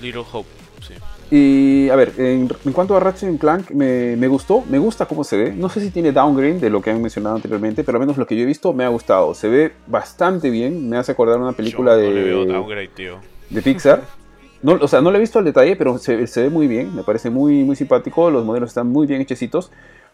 Little 0.01 0.23
Hope. 0.31 0.49
Y 1.35 1.89
a 1.89 1.95
ver, 1.95 2.13
en, 2.19 2.47
en 2.63 2.73
cuanto 2.73 2.95
a 2.95 2.99
Ratchet 2.99 3.39
Clank, 3.39 3.71
me, 3.71 4.15
me 4.15 4.27
gustó, 4.27 4.63
me 4.69 4.77
gusta 4.77 5.07
cómo 5.07 5.23
se 5.23 5.35
ve. 5.35 5.51
No 5.51 5.67
sé 5.67 5.81
si 5.81 5.89
tiene 5.89 6.11
downgrade 6.11 6.59
de 6.59 6.69
lo 6.69 6.79
que 6.79 6.91
han 6.91 7.01
mencionado 7.01 7.37
anteriormente, 7.37 7.83
pero 7.83 7.95
al 7.97 8.01
menos 8.01 8.17
lo 8.17 8.27
que 8.27 8.35
yo 8.35 8.43
he 8.43 8.45
visto 8.45 8.71
me 8.71 8.83
ha 8.83 8.89
gustado. 8.89 9.33
Se 9.33 9.49
ve 9.49 9.71
bastante 9.87 10.51
bien, 10.51 10.87
me 10.87 10.95
hace 10.95 11.11
acordar 11.11 11.39
una 11.39 11.53
película 11.53 11.93
Yo 11.93 12.01
de, 12.01 12.07
no 12.09 12.13
le 12.13 12.23
veo 12.23 12.45
downgrade, 12.45 12.89
tío. 12.89 13.17
de 13.49 13.63
Pixar. 13.63 14.03
No, 14.61 14.73
o 14.73 14.87
sea, 14.87 15.01
no 15.01 15.09
lo 15.09 15.17
he 15.17 15.21
visto 15.21 15.39
al 15.39 15.45
detalle, 15.45 15.75
pero 15.75 15.97
se, 15.97 16.27
se 16.27 16.43
ve 16.43 16.49
muy 16.51 16.67
bien, 16.67 16.95
me 16.95 17.01
parece 17.01 17.31
muy, 17.31 17.63
muy 17.63 17.75
simpático, 17.75 18.29
los 18.29 18.45
modelos 18.45 18.69
están 18.69 18.89
muy 18.89 19.07
bien 19.07 19.19
hechecitos. 19.19 19.71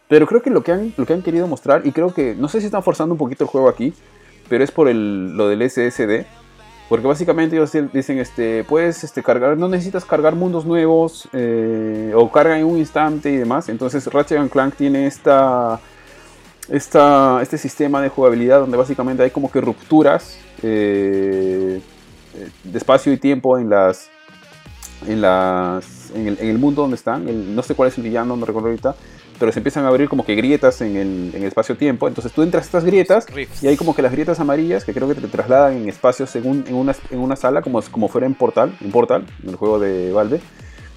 Pero 0.07 0.25
creo 0.25 0.41
que 0.41 0.51
lo 0.51 0.63
que, 0.63 0.71
han, 0.71 0.93
lo 0.95 1.05
que 1.05 1.11
han 1.11 1.21
querido 1.21 1.47
mostrar, 1.47 1.85
y 1.85 1.91
creo 1.91 2.13
que, 2.13 2.33
no 2.33 2.47
sé 2.47 2.61
si 2.61 2.67
están 2.67 2.81
forzando 2.81 3.13
un 3.15 3.19
poquito 3.19 3.43
el 3.43 3.49
juego 3.49 3.67
aquí, 3.67 3.93
pero 4.47 4.63
es 4.63 4.71
por 4.71 4.87
el, 4.87 5.35
lo 5.35 5.49
del 5.49 5.69
SSD. 5.69 6.25
Porque 6.89 7.05
básicamente 7.05 7.55
ellos 7.55 7.71
dicen, 7.93 8.17
este, 8.17 8.63
puedes 8.63 9.03
este, 9.03 9.21
cargar, 9.21 9.55
no 9.55 9.67
necesitas 9.67 10.03
cargar 10.03 10.35
mundos 10.35 10.65
nuevos, 10.65 11.29
eh, 11.33 12.11
o 12.15 12.31
carga 12.31 12.57
en 12.57 12.65
un 12.65 12.79
instante 12.79 13.31
y 13.31 13.37
demás. 13.37 13.69
Entonces 13.69 14.07
Ratchet 14.07 14.49
Clank 14.49 14.73
tiene 14.75 15.05
esta, 15.05 15.79
esta, 16.67 17.43
este 17.43 17.59
sistema 17.59 18.01
de 18.01 18.09
jugabilidad 18.09 18.59
donde 18.59 18.75
básicamente 18.75 19.21
hay 19.21 19.29
como 19.29 19.51
que 19.51 19.61
rupturas 19.61 20.39
eh, 20.63 21.79
de 22.63 22.77
espacio 22.77 23.13
y 23.13 23.17
tiempo 23.17 23.57
en 23.57 23.69
las 23.69 24.09
en 25.07 25.21
las 25.21 26.11
en 26.13 26.27
el, 26.39 26.57
mundo 26.57 26.81
donde 26.81 26.95
están 26.95 27.55
no 27.55 27.63
sé 27.63 27.73
cuál 27.73 27.89
es 27.89 27.97
el 27.97 28.03
villano 28.03 28.35
no 28.35 28.45
recuerdo 28.45 28.67
ahorita 28.67 28.95
pero 29.39 29.51
se 29.51 29.59
empiezan 29.59 29.85
a 29.85 29.87
abrir 29.87 30.09
como 30.09 30.25
que 30.25 30.35
grietas 30.35 30.81
en 30.81 30.97
el, 30.97 31.31
en 31.33 31.41
el 31.41 31.47
espacio-tiempo. 31.47 32.07
Entonces 32.07 32.31
tú 32.31 32.43
entras 32.43 32.63
a 32.63 32.65
estas 32.65 32.83
grietas 32.85 33.25
y 33.61 33.67
hay 33.67 33.77
como 33.77 33.95
que 33.95 34.01
las 34.01 34.11
grietas 34.11 34.39
amarillas 34.39 34.83
que 34.85 34.93
creo 34.93 35.07
que 35.07 35.15
te 35.15 35.27
trasladan 35.27 35.77
en 35.77 35.89
espacios 35.89 36.29
según 36.29 36.65
en 36.67 36.75
una, 36.75 36.93
en 37.09 37.19
una 37.19 37.35
sala 37.35 37.61
como, 37.61 37.81
como 37.83 38.07
fuera 38.09 38.27
en 38.27 38.35
Portal 38.35 38.75
en 38.81 38.91
Portal 38.91 39.25
en 39.43 39.49
el 39.49 39.55
juego 39.55 39.79
de 39.79 40.11
Valve 40.11 40.41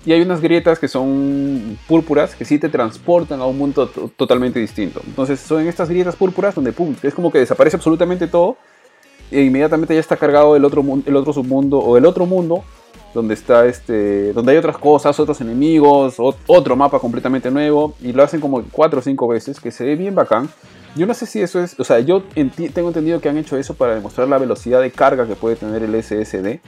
y 0.05 0.13
hay 0.13 0.21
unas 0.21 0.41
grietas 0.41 0.81
que 0.81 0.89
son 0.89 1.79
púrpuras 1.87 2.35
que 2.35 2.45
sí 2.45 2.59
te 2.59 2.69
transportan 2.69 3.41
a 3.41 3.47
un 3.47 3.57
mundo 3.57 3.87
to- 3.89 4.11
totalmente 4.17 4.59
distinto. 4.59 5.01
Entonces 5.07 5.39
son 5.39 5.61
en 5.63 5.69
estas 5.69 5.89
grietas 5.89 6.17
púrpuras 6.17 6.55
donde 6.57 6.73
pum, 6.73 6.97
es 7.03 7.15
como 7.15 7.31
que 7.31 7.39
desaparece 7.39 7.77
absolutamente 7.77 8.27
todo 8.27 8.57
e 9.31 9.43
inmediatamente 9.43 9.95
ya 9.95 10.01
está 10.01 10.17
cargado 10.17 10.57
el 10.57 10.65
otro, 10.65 10.85
el 11.07 11.17
otro 11.17 11.33
submundo 11.33 11.79
o 11.79 11.97
el 11.97 12.05
otro 12.05 12.27
mundo 12.27 12.65
donde 13.15 13.35
está 13.35 13.67
este 13.67 14.33
donde 14.33 14.53
hay 14.53 14.59
otras 14.59 14.79
cosas, 14.79 15.19
otros 15.21 15.41
enemigos, 15.41 16.19
ot- 16.19 16.37
otro 16.47 16.77
mapa 16.77 16.99
completamente 16.99 17.51
nuevo 17.51 17.95
y 18.01 18.13
lo 18.13 18.23
hacen 18.23 18.41
como 18.41 18.63
cuatro 18.71 19.01
o 19.01 19.03
cinco 19.03 19.29
veces 19.29 19.61
que 19.61 19.71
se 19.71 19.85
ve 19.85 19.97
bien 19.97 20.15
bacán. 20.15 20.49
Yo 20.95 21.07
no 21.07 21.15
sé 21.15 21.25
si 21.27 21.41
eso 21.41 21.59
es, 21.61 21.79
o 21.81 21.85
sea, 21.85 22.01
yo 22.01 22.23
tengo 22.75 22.89
entendido 22.89 23.21
que 23.21 23.29
han 23.29 23.39
hecho 23.39 23.57
eso 23.57 23.75
para 23.75 23.95
demostrar 23.95 24.29
la 24.29 24.37
velocidad 24.39 24.81
de 24.81 24.91
carga 24.91 25.27
que 25.27 25.35
puede 25.37 25.57
tener 25.57 25.83
el 25.83 25.95
SSD 26.03 26.61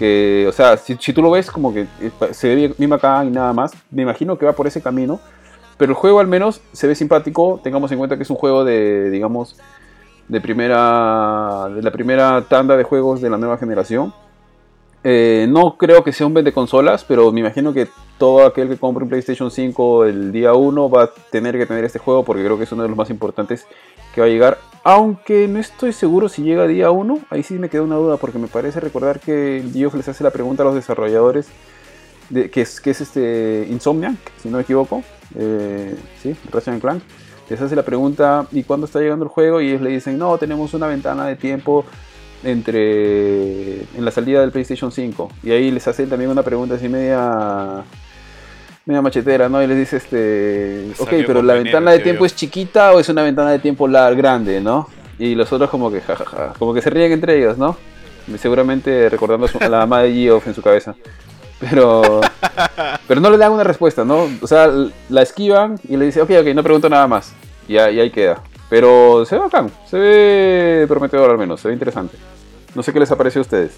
que, 0.00 0.46
o 0.48 0.52
sea, 0.52 0.78
si, 0.78 0.96
tú 0.96 1.20
lo 1.20 1.30
ves 1.30 1.50
como 1.50 1.74
que 1.74 1.82
eh, 2.00 2.10
se 2.30 2.48
ve 2.48 2.54
bien, 2.54 2.74
bien 2.78 2.88
bacán 2.88 3.28
y 3.28 3.30
nada 3.30 3.52
más, 3.52 3.72
me 3.90 4.00
imagino 4.00 4.38
que 4.38 4.46
va 4.46 4.54
por 4.54 4.66
ese 4.66 4.80
camino, 4.80 5.20
pero 5.76 5.92
el 5.92 5.96
juego 5.96 6.20
al 6.20 6.26
menos 6.26 6.62
se 6.72 6.86
ve 6.86 6.94
simpático, 6.94 7.60
tengamos 7.62 7.92
en 7.92 7.98
cuenta 7.98 8.16
que 8.16 8.22
es 8.22 8.30
un 8.30 8.36
juego 8.36 8.64
de, 8.64 9.10
digamos, 9.10 9.56
de 10.26 10.40
primera, 10.40 11.68
de 11.74 11.82
la 11.82 11.90
primera 11.90 12.46
tanda 12.48 12.78
de 12.78 12.84
juegos 12.84 13.20
de 13.20 13.28
la 13.28 13.36
nueva 13.36 13.58
generación. 13.58 14.14
Eh, 15.02 15.46
no 15.48 15.76
creo 15.78 16.04
que 16.04 16.12
sea 16.12 16.26
un 16.26 16.34
vende 16.34 16.52
consolas, 16.52 17.04
pero 17.04 17.32
me 17.32 17.40
imagino 17.40 17.72
que 17.72 17.88
todo 18.18 18.44
aquel 18.44 18.68
que 18.68 18.76
compre 18.76 19.02
un 19.02 19.08
PlayStation 19.08 19.50
5 19.50 20.04
el 20.04 20.30
día 20.30 20.52
1 20.52 20.90
va 20.90 21.04
a 21.04 21.10
tener 21.30 21.56
que 21.56 21.64
tener 21.64 21.84
este 21.84 21.98
juego 21.98 22.22
porque 22.22 22.44
creo 22.44 22.58
que 22.58 22.64
es 22.64 22.72
uno 22.72 22.82
de 22.82 22.88
los 22.88 22.98
más 22.98 23.08
importantes 23.08 23.66
que 24.14 24.20
va 24.20 24.26
a 24.26 24.30
llegar. 24.30 24.58
Aunque 24.84 25.48
no 25.48 25.58
estoy 25.58 25.92
seguro 25.92 26.28
si 26.28 26.42
llega 26.42 26.66
día 26.66 26.90
1, 26.90 27.20
ahí 27.30 27.42
sí 27.42 27.54
me 27.54 27.70
queda 27.70 27.82
una 27.82 27.96
duda 27.96 28.18
porque 28.18 28.38
me 28.38 28.46
parece 28.46 28.80
recordar 28.80 29.20
que 29.20 29.64
Geoff 29.72 29.94
les 29.94 30.08
hace 30.08 30.22
la 30.22 30.30
pregunta 30.30 30.62
a 30.62 30.66
los 30.66 30.74
desarrolladores 30.74 31.48
de, 32.28 32.50
que, 32.50 32.60
es, 32.60 32.80
que 32.80 32.90
es 32.90 33.00
este 33.00 33.66
Insomniac, 33.70 34.16
si 34.40 34.48
no 34.48 34.58
me 34.58 34.62
equivoco, 34.62 35.02
eh, 35.34 35.96
sí, 36.22 36.36
Ratchet 36.50 36.80
Clank, 36.80 37.02
les 37.48 37.60
hace 37.60 37.74
la 37.74 37.82
pregunta 37.82 38.46
¿y 38.52 38.62
cuándo 38.62 38.86
está 38.86 39.00
llegando 39.00 39.24
el 39.24 39.30
juego? 39.30 39.60
Y 39.60 39.68
ellos 39.68 39.82
le 39.82 39.90
dicen 39.90 40.18
no, 40.18 40.36
tenemos 40.38 40.72
una 40.74 40.86
ventana 40.86 41.26
de 41.26 41.36
tiempo 41.36 41.84
entre 42.42 43.80
en 43.82 44.04
la 44.04 44.10
salida 44.10 44.40
del 44.40 44.50
PlayStation 44.50 44.90
5 44.90 45.28
y 45.42 45.50
ahí 45.50 45.70
les 45.70 45.86
hace 45.88 46.06
también 46.06 46.30
una 46.30 46.42
pregunta 46.42 46.74
así 46.76 46.88
media 46.88 47.82
media 48.86 49.02
machetera, 49.02 49.48
¿no? 49.48 49.62
Y 49.62 49.66
les 49.66 49.76
dice 49.76 49.96
este, 49.98 50.90
ok, 50.98 51.08
Salió 51.10 51.26
pero 51.26 51.42
la 51.42 51.54
ventana 51.54 51.92
de 51.92 51.98
tiempo 52.00 52.20
yo. 52.20 52.26
es 52.26 52.34
chiquita 52.34 52.92
o 52.92 53.00
es 53.00 53.08
una 53.08 53.22
ventana 53.22 53.50
de 53.50 53.58
tiempo 53.58 53.86
larga, 53.86 54.16
grande, 54.16 54.60
¿no? 54.60 54.88
Y 55.18 55.34
los 55.34 55.52
otros 55.52 55.68
como 55.70 55.90
que 55.90 56.00
jajaja, 56.00 56.54
como 56.58 56.72
que 56.72 56.80
se 56.82 56.90
ríen 56.90 57.12
entre 57.12 57.36
ellos, 57.38 57.58
¿no? 57.58 57.76
Seguramente 58.38 59.08
recordando 59.08 59.46
a, 59.60 59.68
la 59.68 59.78
mamá 59.78 60.02
de 60.02 60.12
Geoff 60.14 60.46
en 60.46 60.54
su 60.54 60.62
cabeza. 60.62 60.94
Pero 61.58 62.20
pero 63.06 63.20
no 63.20 63.30
le 63.30 63.36
dan 63.36 63.52
una 63.52 63.64
respuesta, 63.64 64.04
¿no? 64.04 64.28
O 64.40 64.46
sea, 64.46 64.70
la 65.08 65.22
esquivan 65.22 65.78
y 65.88 65.96
le 65.96 66.06
dice, 66.06 66.22
ok, 66.22 66.30
ok, 66.40 66.46
no 66.54 66.62
pregunto 66.62 66.88
nada 66.88 67.06
más. 67.06 67.32
Y, 67.68 67.76
ahí- 67.76 67.96
y 67.96 68.00
ahí 68.00 68.10
queda. 68.10 68.42
Pero 68.70 69.24
se 69.26 69.34
ve 69.34 69.40
bacán, 69.42 69.70
se 69.86 69.98
ve 69.98 70.84
prometedor 70.88 71.30
al 71.30 71.38
menos, 71.38 71.60
se 71.60 71.68
ve 71.68 71.74
interesante. 71.74 72.16
No 72.74 72.82
sé 72.82 72.92
qué 72.92 73.00
les 73.00 73.10
ha 73.10 73.16
parecido 73.18 73.40
a 73.40 73.42
ustedes. 73.42 73.76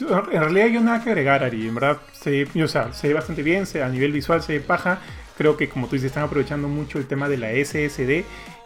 En 0.00 0.40
realidad 0.40 0.66
yo 0.68 0.80
nada 0.80 1.02
que 1.02 1.10
agregar, 1.10 1.42
Ari. 1.44 1.68
En 1.68 1.74
verdad, 1.74 1.98
se, 2.12 2.46
ve 2.46 3.14
bastante 3.14 3.42
bien, 3.42 3.66
se, 3.66 3.82
a 3.82 3.88
nivel 3.88 4.12
visual 4.12 4.42
se 4.42 4.54
ve 4.54 4.60
paja. 4.60 5.00
Creo 5.36 5.56
que, 5.56 5.68
como 5.68 5.86
tú 5.86 5.96
dices, 5.96 6.06
están 6.08 6.24
aprovechando 6.24 6.68
mucho 6.68 6.98
el 6.98 7.06
tema 7.06 7.28
de 7.28 7.36
la 7.36 7.50
SSD. 7.50 8.24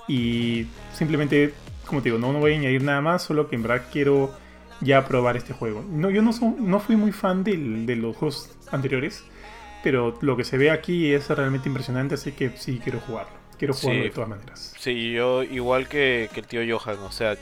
Y 0.09 0.67
simplemente, 0.95 1.55
como 1.87 2.03
te 2.03 2.11
digo, 2.11 2.19
no, 2.19 2.33
no 2.33 2.39
voy 2.39 2.53
a 2.53 2.57
añadir 2.59 2.83
nada 2.83 3.01
más, 3.01 3.23
solo 3.23 3.49
que 3.49 3.57
en 3.57 3.63
verdad 3.63 3.87
quiero 3.91 4.31
ya 4.81 5.07
probar 5.07 5.37
este 5.37 5.55
juego. 5.55 5.85
No, 5.89 6.11
yo 6.11 6.23
no, 6.23 6.33
son- 6.33 6.57
no 6.71 6.81
fui 6.81 6.97
muy 6.97 7.13
fan 7.13 7.45
de 7.45 7.97
los 7.97 8.17
juegos 8.17 8.51
anteriores, 8.71 9.25
pero 9.83 10.19
lo 10.21 10.37
que 10.37 10.45
se 10.45 10.59
ve 10.59 10.71
aquí 10.71 11.13
es 11.13 11.29
realmente 11.31 11.69
impresionante, 11.69 12.15
así 12.15 12.33
que 12.33 12.51
sí 12.57 12.81
quiero 12.83 13.01
jugarlo. 13.01 13.42
Quiero 13.63 13.75
jugarlo 13.75 14.03
Sí. 14.03 14.09
de 14.09 14.15
todas 14.15 14.29
maneras. 14.29 14.75
Sí, 14.77 15.13
yo 15.13 15.45
igual 15.45 15.87
que, 15.89 16.29
que 16.35 16.41
el 16.41 16.47
tío 16.49 16.79
Johan, 16.79 16.99
o 16.99 17.13
sea, 17.13 17.37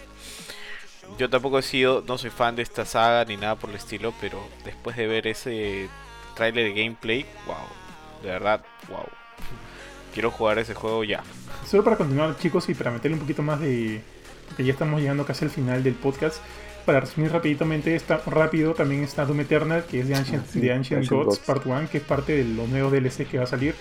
yo 1.19 1.31
tampoco 1.31 1.59
he 1.59 1.63
sido, 1.63 2.05
no 2.07 2.19
soy 2.19 2.29
fan 2.29 2.57
de 2.57 2.63
esta 2.63 2.85
saga 2.85 3.25
ni 3.25 3.39
nada 3.39 3.57
por 3.57 3.71
el 3.71 3.77
estilo, 3.77 4.13
pero 4.21 4.39
después 4.63 4.97
de 4.99 5.07
ver 5.07 5.27
ese 5.27 5.89
tráiler 6.37 6.75
de 6.75 6.83
gameplay, 6.83 7.25
wow, 7.47 7.57
de 8.23 8.29
verdad, 8.29 8.63
wow. 8.91 9.07
Quiero 10.13 10.31
jugar 10.31 10.59
ese 10.59 10.75
juego 10.75 11.05
ya. 11.05 11.23
Solo 11.67 11.85
para 11.85 11.97
continuar, 11.97 12.37
chicos, 12.37 12.69
y 12.69 12.75
para 12.75 12.91
meterle 12.91 13.15
un 13.15 13.21
poquito 13.21 13.43
más 13.43 13.59
de. 13.61 14.03
Porque 14.49 14.65
ya 14.65 14.73
estamos 14.73 15.01
llegando 15.01 15.25
casi 15.25 15.47
al 15.47 15.51
final 15.51 15.83
del 15.83 15.95
podcast. 15.95 16.43
Para 16.85 17.01
resumir 17.01 17.31
rapiditamente, 17.33 17.95
está 17.95 18.21
rápido 18.27 18.75
también 18.75 19.05
está 19.05 19.25
Doom 19.25 19.41
Eternal, 19.41 19.85
que 19.85 20.01
es 20.01 20.09
de 20.09 20.17
Ancient, 20.17 20.45
Ah, 20.45 20.51
sí, 20.53 20.59
Ancient 20.69 20.99
Ancient 21.03 21.09
Gods, 21.09 21.27
Gods. 21.27 21.39
Part 21.41 21.65
1, 21.67 21.89
que 21.91 21.99
es 21.99 22.05
parte 22.05 22.37
de 22.37 22.45
los 22.45 22.69
nuevos 22.69 22.93
DLC 22.93 23.27
que 23.27 23.39
va 23.39 23.45
a 23.45 23.47
salir. 23.47 23.75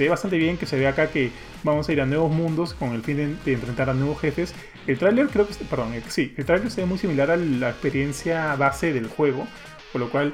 Se 0.00 0.04
ve 0.04 0.08
bastante 0.08 0.38
bien, 0.38 0.56
que 0.56 0.64
se 0.64 0.78
ve 0.78 0.88
acá 0.88 1.10
que 1.10 1.30
vamos 1.62 1.86
a 1.86 1.92
ir 1.92 2.00
a 2.00 2.06
nuevos 2.06 2.32
mundos 2.32 2.72
con 2.72 2.94
el 2.94 3.02
fin 3.02 3.38
de, 3.44 3.52
enfrentar 3.52 3.90
a 3.90 3.92
nuevos 3.92 4.18
jefes. 4.18 4.54
El 4.86 4.96
tráiler 4.96 5.26
creo 5.26 5.46
que, 5.46 5.52
perdón, 5.66 5.92
eh, 5.92 6.02
sí, 6.08 6.32
el 6.38 6.46
tráiler 6.46 6.70
se 6.70 6.80
ve 6.80 6.86
muy 6.86 6.96
similar 6.96 7.30
a 7.30 7.36
la 7.36 7.68
experiencia 7.68 8.56
base 8.56 8.94
del 8.94 9.08
juego, 9.08 9.46
por 9.92 10.00
lo 10.00 10.08
cual 10.08 10.32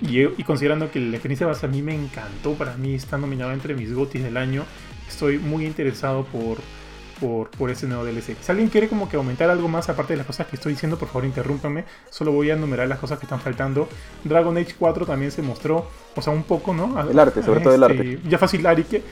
y, 0.00 0.22
y 0.22 0.44
considerando 0.44 0.90
que 0.90 0.98
la 0.98 1.16
experiencia 1.16 1.46
base 1.46 1.66
a 1.66 1.68
mí 1.68 1.82
me 1.82 1.94
encantó, 1.94 2.54
para 2.54 2.74
mí 2.78 2.94
está 2.94 3.18
nominado 3.18 3.52
entre 3.52 3.74
mis 3.74 3.92
gotis 3.92 4.22
del 4.22 4.38
año, 4.38 4.64
estoy 5.06 5.36
muy 5.38 5.66
interesado 5.66 6.24
por, 6.24 6.56
por, 7.22 7.50
por 7.50 7.70
ese 7.70 7.86
nuevo 7.86 8.04
DLC. 8.04 8.36
Si 8.40 8.50
alguien 8.50 8.68
quiere 8.68 8.88
como 8.88 9.08
que 9.08 9.16
aumentar 9.16 9.48
algo 9.48 9.68
más 9.68 9.88
aparte 9.88 10.14
de 10.14 10.16
las 10.16 10.26
cosas 10.26 10.48
que 10.48 10.56
estoy 10.56 10.72
diciendo, 10.72 10.98
por 10.98 11.06
favor 11.06 11.24
interrúmpame. 11.24 11.84
Solo 12.10 12.32
voy 12.32 12.50
a 12.50 12.54
enumerar 12.54 12.88
las 12.88 12.98
cosas 12.98 13.20
que 13.20 13.26
están 13.26 13.40
faltando. 13.40 13.88
Dragon 14.24 14.56
Age 14.58 14.74
4 14.76 15.06
también 15.06 15.30
se 15.30 15.40
mostró, 15.40 15.86
o 16.16 16.20
sea, 16.20 16.32
un 16.32 16.42
poco, 16.42 16.74
¿no? 16.74 17.00
El 17.08 17.18
arte, 17.18 17.42
sobre 17.42 17.60
todo 17.60 17.74
el 17.74 17.82
arte. 17.84 18.18
Ya 18.28 18.38
fácil, 18.38 18.66
Ari, 18.66 18.82
que... 18.82 19.02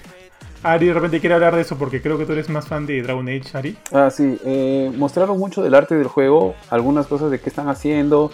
Ari 0.63 0.89
de 0.89 0.93
repente 0.93 1.21
quiere 1.21 1.35
hablar 1.35 1.55
de 1.55 1.63
eso 1.63 1.79
porque 1.79 2.03
creo 2.03 2.19
que 2.19 2.27
tú 2.27 2.33
eres 2.33 2.51
más 2.51 2.67
fan 2.67 2.85
de 2.85 3.01
Dragon 3.01 3.27
Age, 3.27 3.57
Ari. 3.57 3.79
Ah, 3.93 4.11
sí, 4.11 4.39
eh, 4.45 4.93
mostraron 4.95 5.39
mucho 5.39 5.63
del 5.63 5.75
arte 5.75 5.95
del 5.95 6.09
juego, 6.09 6.55
algunas 6.69 7.07
cosas 7.07 7.31
de 7.31 7.39
qué 7.39 7.49
están 7.49 7.69
haciendo, 7.69 8.31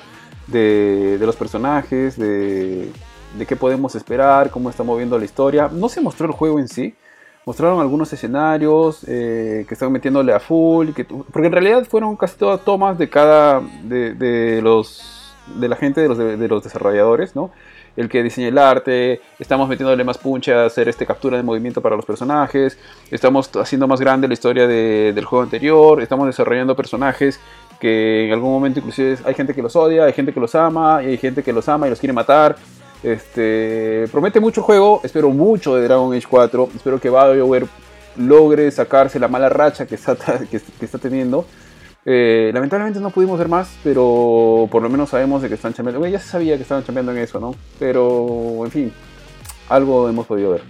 de, 0.49 1.19
de 1.21 1.27
los 1.27 1.37
personajes, 1.37 2.19
de, 2.19 2.91
de 3.39 3.47
qué 3.47 3.55
podemos 3.55 3.95
esperar, 3.95 4.51
cómo 4.51 4.71
está 4.71 4.83
moviendo 4.83 5.19
la 5.19 5.25
historia. 5.25 5.69
No 5.71 5.89
se 5.89 6.01
mostró 6.01 6.27
el 6.27 6.33
juego 6.33 6.59
en 6.59 6.67
sí, 6.67 6.95
mostraron 7.47 7.81
algunos 7.81 8.13
escenarios 8.13 9.05
eh, 9.07 9.65
que 9.69 9.75
están 9.75 9.93
metiéndole 9.93 10.33
a 10.35 10.41
full, 10.41 10.91
que, 10.91 11.05
porque 11.05 11.47
en 11.47 11.53
realidad 11.53 11.87
fueron 11.89 12.17
casi 12.17 12.37
todas 12.37 12.61
tomas 12.65 12.99
de 12.99 13.09
cada, 13.09 13.63
de, 13.85 14.61
los, 14.63 15.33
de 15.55 15.69
la 15.69 15.77
gente, 15.77 16.01
de 16.01 16.09
los, 16.09 16.19
de, 16.19 16.37
de 16.37 16.49
los 16.49 16.65
desarrolladores, 16.65 17.37
¿no? 17.37 17.53
el 17.97 18.11
que 18.11 18.23
diseña 18.23 18.49
el 18.49 18.59
arte, 18.59 19.23
estamos 19.39 19.69
metiéndole 19.71 20.05
más 20.05 20.19
punch 20.19 20.49
a 20.51 20.67
hacer 20.67 20.87
este 20.89 21.07
captura 21.07 21.37
de 21.39 21.43
movimiento 21.43 21.81
para 21.81 21.97
los 21.97 22.05
personajes, 22.05 22.77
estamos 23.11 23.49
haciendo 23.57 23.87
más 23.89 24.01
grande 24.01 24.27
la 24.29 24.35
historia 24.35 24.67
de- 24.67 25.13
del 25.15 25.25
juego 25.25 25.45
anterior, 25.45 26.03
estamos 26.03 26.27
desarrollando 26.27 26.75
personajes 26.77 27.41
que 27.81 28.27
en 28.27 28.33
algún 28.33 28.51
momento 28.51 28.81
inclusive 28.81 29.17
hay 29.25 29.33
gente 29.35 29.55
que 29.55 29.63
los 29.63 29.75
odia, 29.77 30.05
hay 30.05 30.13
gente 30.13 30.33
que 30.35 30.41
los 30.41 30.55
ama, 30.55 31.01
y 31.03 31.07
hay 31.07 31.17
gente 31.17 31.43
que 31.43 31.53
los 31.55 31.69
ama 31.71 31.87
y 31.87 31.91
los 31.91 32.01
quiere 32.01 32.13
matar. 32.13 32.57
Este, 33.03 34.07
promete 34.11 34.41
mucho 34.41 34.63
juego, 34.63 35.01
espero 35.05 35.31
mucho 35.31 35.77
de 35.77 35.85
Dragon 35.85 36.13
Age 36.15 36.27
4, 36.29 36.71
espero 36.75 37.01
que 37.01 37.11
BioWare 37.11 37.67
logre 38.17 38.71
sacarse 38.71 39.19
la 39.19 39.29
mala 39.29 39.49
racha 39.49 39.87
que 39.87 39.95
está, 39.95 40.17
que, 40.51 40.57
está 40.57 40.99
teniendo. 40.99 41.47
Eh, 42.05 42.51
lamentablemente 42.55 43.01
no 43.01 43.11
pudimos 43.11 43.39
ver 43.39 43.49
más, 43.49 43.77
pero 43.83 44.69
por 44.71 44.83
lo 44.83 44.89
menos 44.89 45.11
sabemos 45.11 45.43
de 45.43 45.49
que 45.49 45.55
están 45.55 45.75
chambeando. 45.75 46.07
Ya 46.07 46.21
se 46.21 46.29
sabía 46.29 46.57
que 46.57 46.63
estaban 46.63 46.85
chambeando 46.85 47.13
en 47.13 47.19
eso, 47.19 47.41
¿no? 47.41 47.55
Pero, 47.79 48.65
en 48.65 48.71
fin, 48.71 48.93
algo 49.69 50.09
hemos 50.09 50.27
podido 50.27 50.53
ver. 50.53 50.63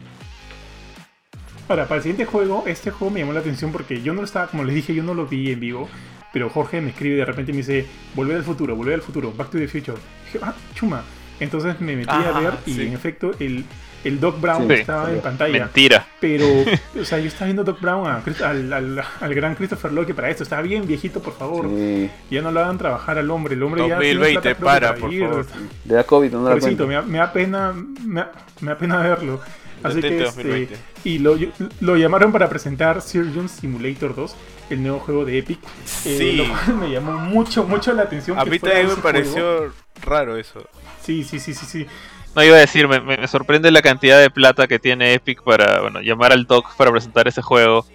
Ahora, 1.69 1.85
para 1.85 1.97
el 1.97 2.03
siguiente 2.03 2.25
juego, 2.25 2.65
este 2.67 2.91
juego 2.91 3.13
me 3.13 3.21
llamó 3.21 3.33
la 3.33 3.41
atención 3.41 3.73
porque 3.73 4.01
yo 4.01 4.15
no 4.15 4.21
lo 4.21 4.27
estaba, 4.27 4.47
como 4.47 4.65
les 4.65 4.75
dije, 4.75 4.95
yo 4.95 5.03
no 5.03 5.15
lo 5.15 5.27
vi 5.27 5.51
en 5.51 5.61
vivo, 5.61 5.89
pero 6.33 6.49
Jorge 6.49 6.81
me 6.81 6.91
escribe 6.91 7.17
de 7.17 7.25
repente 7.25 7.53
me 7.53 7.59
dice, 7.59 7.87
volver 8.15 8.37
al 8.37 8.45
futuro, 8.45 8.77
volver 8.77 8.95
al 8.95 9.03
futuro, 9.03 9.33
Back 9.37 9.51
to 9.51 9.59
the 9.59 9.67
Future. 9.67 9.99
ah, 10.43 10.55
chuma. 10.75 11.03
Entonces 11.41 11.81
me 11.81 11.97
metí 11.97 12.09
a 12.11 12.39
ver 12.39 12.55
y 12.67 12.73
sí. 12.75 12.83
en 12.87 12.93
efecto 12.95 13.33
el, 13.39 13.65
el 14.05 14.21
Doc 14.21 14.41
Brown 14.41 14.67
Sí, 14.69 14.75
estaba 14.75 15.07
sí. 15.09 15.13
en 15.17 15.21
pantalla. 15.21 15.59
Mentira. 15.59 16.07
Pero, 16.21 16.47
o 17.01 17.05
sea, 17.05 17.19
yo 17.19 17.27
estaba 17.29 17.45
viendo 17.47 17.63
Doc 17.65 17.81
Brown 17.81 18.07
a 18.07 18.23
al, 18.49 18.73
al- 18.73 19.05
al 19.21 19.35
gran 19.35 19.55
Christopher 19.55 19.93
Lloyd 19.93 20.07
que 20.07 20.15
para 20.15 20.31
esto 20.31 20.43
estaba 20.45 20.63
bien 20.63 20.87
viejito, 20.87 21.21
por 21.21 21.35
favor. 21.37 21.69
Sí, 21.69 22.11
Ya 22.31 22.41
no 22.43 22.51
lo 22.53 22.61
hagan 22.61 22.79
trabajar 22.79 23.19
al 23.19 23.31
hombre. 23.31 23.55
El 23.55 23.63
hombre 23.63 23.83
ya. 23.87 23.99
tiene 23.99 24.15
2020, 24.15 24.55
plata, 24.55 24.57
creo, 24.57 24.65
para, 24.91 24.95
por 25.01 25.13
ir. 25.13 25.29
favor. 25.29 25.47
le 25.85 25.95
da 25.95 26.05
COVID, 26.05 26.33
no 26.33 26.45
Pobrecito, 26.45 26.87
me, 26.87 26.95
da- 26.95 27.03
me 27.03 27.19
da 27.19 27.33
pena, 27.33 27.73
me 28.05 28.21
da, 28.21 28.33
me 28.61 28.69
da 28.71 28.79
pena 28.79 28.99
verlo. 28.99 29.41
Así 29.83 30.01
que, 30.01 30.19
2020. 30.19 30.73
este, 30.75 30.85
y 31.09 31.19
lo, 31.19 31.37
lo 31.81 31.97
llamaron 31.97 32.33
para 32.33 32.49
presentar 32.49 33.03
Surgeon 33.03 33.49
Simulator 33.49 34.15
2, 34.17 34.35
el 34.71 34.83
nuevo 34.83 35.01
juego 35.01 35.25
de 35.27 35.39
Epic. 35.39 35.59
eh, 36.07 36.17
Sí. 36.19 36.33
lo 36.33 36.49
cual 36.49 36.77
me 36.79 36.91
llamó 36.91 37.13
mucho, 37.13 37.63
mucho 37.65 37.93
la 37.93 38.03
atención. 38.05 38.39
A 38.39 38.45
que 38.45 38.51
mí 38.51 38.59
también 38.59 38.87
me 38.89 38.95
juego. 39.25 39.73
Raro 40.03 40.37
eso. 40.37 40.69
Sí, 41.03 41.25
sí, 41.25 41.41
sí, 41.41 41.55
sí, 41.55 41.67
sí. 41.67 41.87
No 42.35 42.45
iba 42.45 42.57
a 42.57 42.61
decir, 42.61 42.87
me, 42.87 43.27
sorprende 43.29 43.71
la 43.71 43.81
cantidad 43.81 44.21
de 44.21 44.29
plata 44.29 44.67
que 44.67 44.79
tiene 44.79 45.15
Epic 45.15 45.43
para 45.43 45.81
bueno, 45.81 46.01
llamar 46.01 46.33
al 46.33 46.45
Doc 46.47 46.77
para 46.77 46.91
presentar 46.91 47.27
ese 47.27 47.41
juego. 47.41 47.87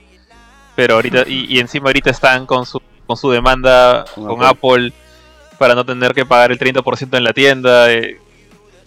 Pero 0.75 0.95
ahorita, 0.95 1.23
y, 1.27 1.45
y 1.45 1.59
encima 1.59 1.89
ahorita 1.89 2.09
están 2.09 2.45
con 2.45 2.65
su, 2.65 2.81
con 3.05 3.17
su 3.17 3.29
demanda 3.29 4.05
Con 4.15 4.25
con, 4.25 4.43
Apple. 4.43 4.87
Apple. 4.87 4.93
para 5.59 5.75
no 5.75 5.85
tener 5.85 6.13
que 6.13 6.25
pagar 6.25 6.51
el 6.51 6.57
30% 6.57 7.17
en 7.17 7.23
la 7.23 7.33
tienda. 7.33 7.91
eh, 7.91 8.19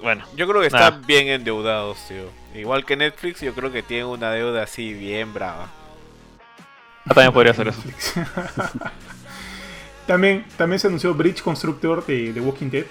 bueno, 0.02 0.24
Yo 0.36 0.46
creo 0.48 0.60
que 0.60 0.66
están 0.66 1.06
bien 1.06 1.28
endeudados, 1.28 1.98
tío. 2.08 2.24
Igual 2.54 2.84
que 2.84 2.96
Netflix, 2.96 3.40
yo 3.40 3.54
creo 3.54 3.70
que 3.72 3.82
tienen 3.82 4.06
una 4.06 4.30
deuda 4.32 4.64
así 4.64 4.92
bien 4.92 5.32
brava. 5.32 5.68
ah, 7.06 7.14
también 7.14 7.32
podría 7.32 7.54
ser 7.54 7.68
eso. 7.68 7.80
también, 10.06 10.44
también 10.56 10.78
se 10.78 10.88
anunció 10.88 11.14
Bridge 11.14 11.42
Constructor 11.42 12.04
de 12.04 12.32
The 12.32 12.40
Walking 12.40 12.70
Dead. 12.70 12.84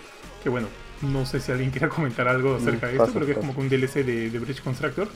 Que 0.44 0.50
bueno, 0.50 0.68
no 1.02 1.26
sé 1.26 1.40
si 1.40 1.52
alguien 1.52 1.72
quiera 1.72 1.90
comentar 1.90 2.28
algo 2.28 2.56
acerca 2.56 2.88
de 2.88 2.94
esto. 2.94 3.12
Creo 3.14 3.26
que 3.26 3.32
es 3.34 3.38
como 3.38 3.54
que 3.56 3.62
un 3.62 3.70
DLC 3.70 4.04
de, 4.06 4.30
de 4.30 4.40
Bridge 4.40 4.62
Constructor. 4.62 5.08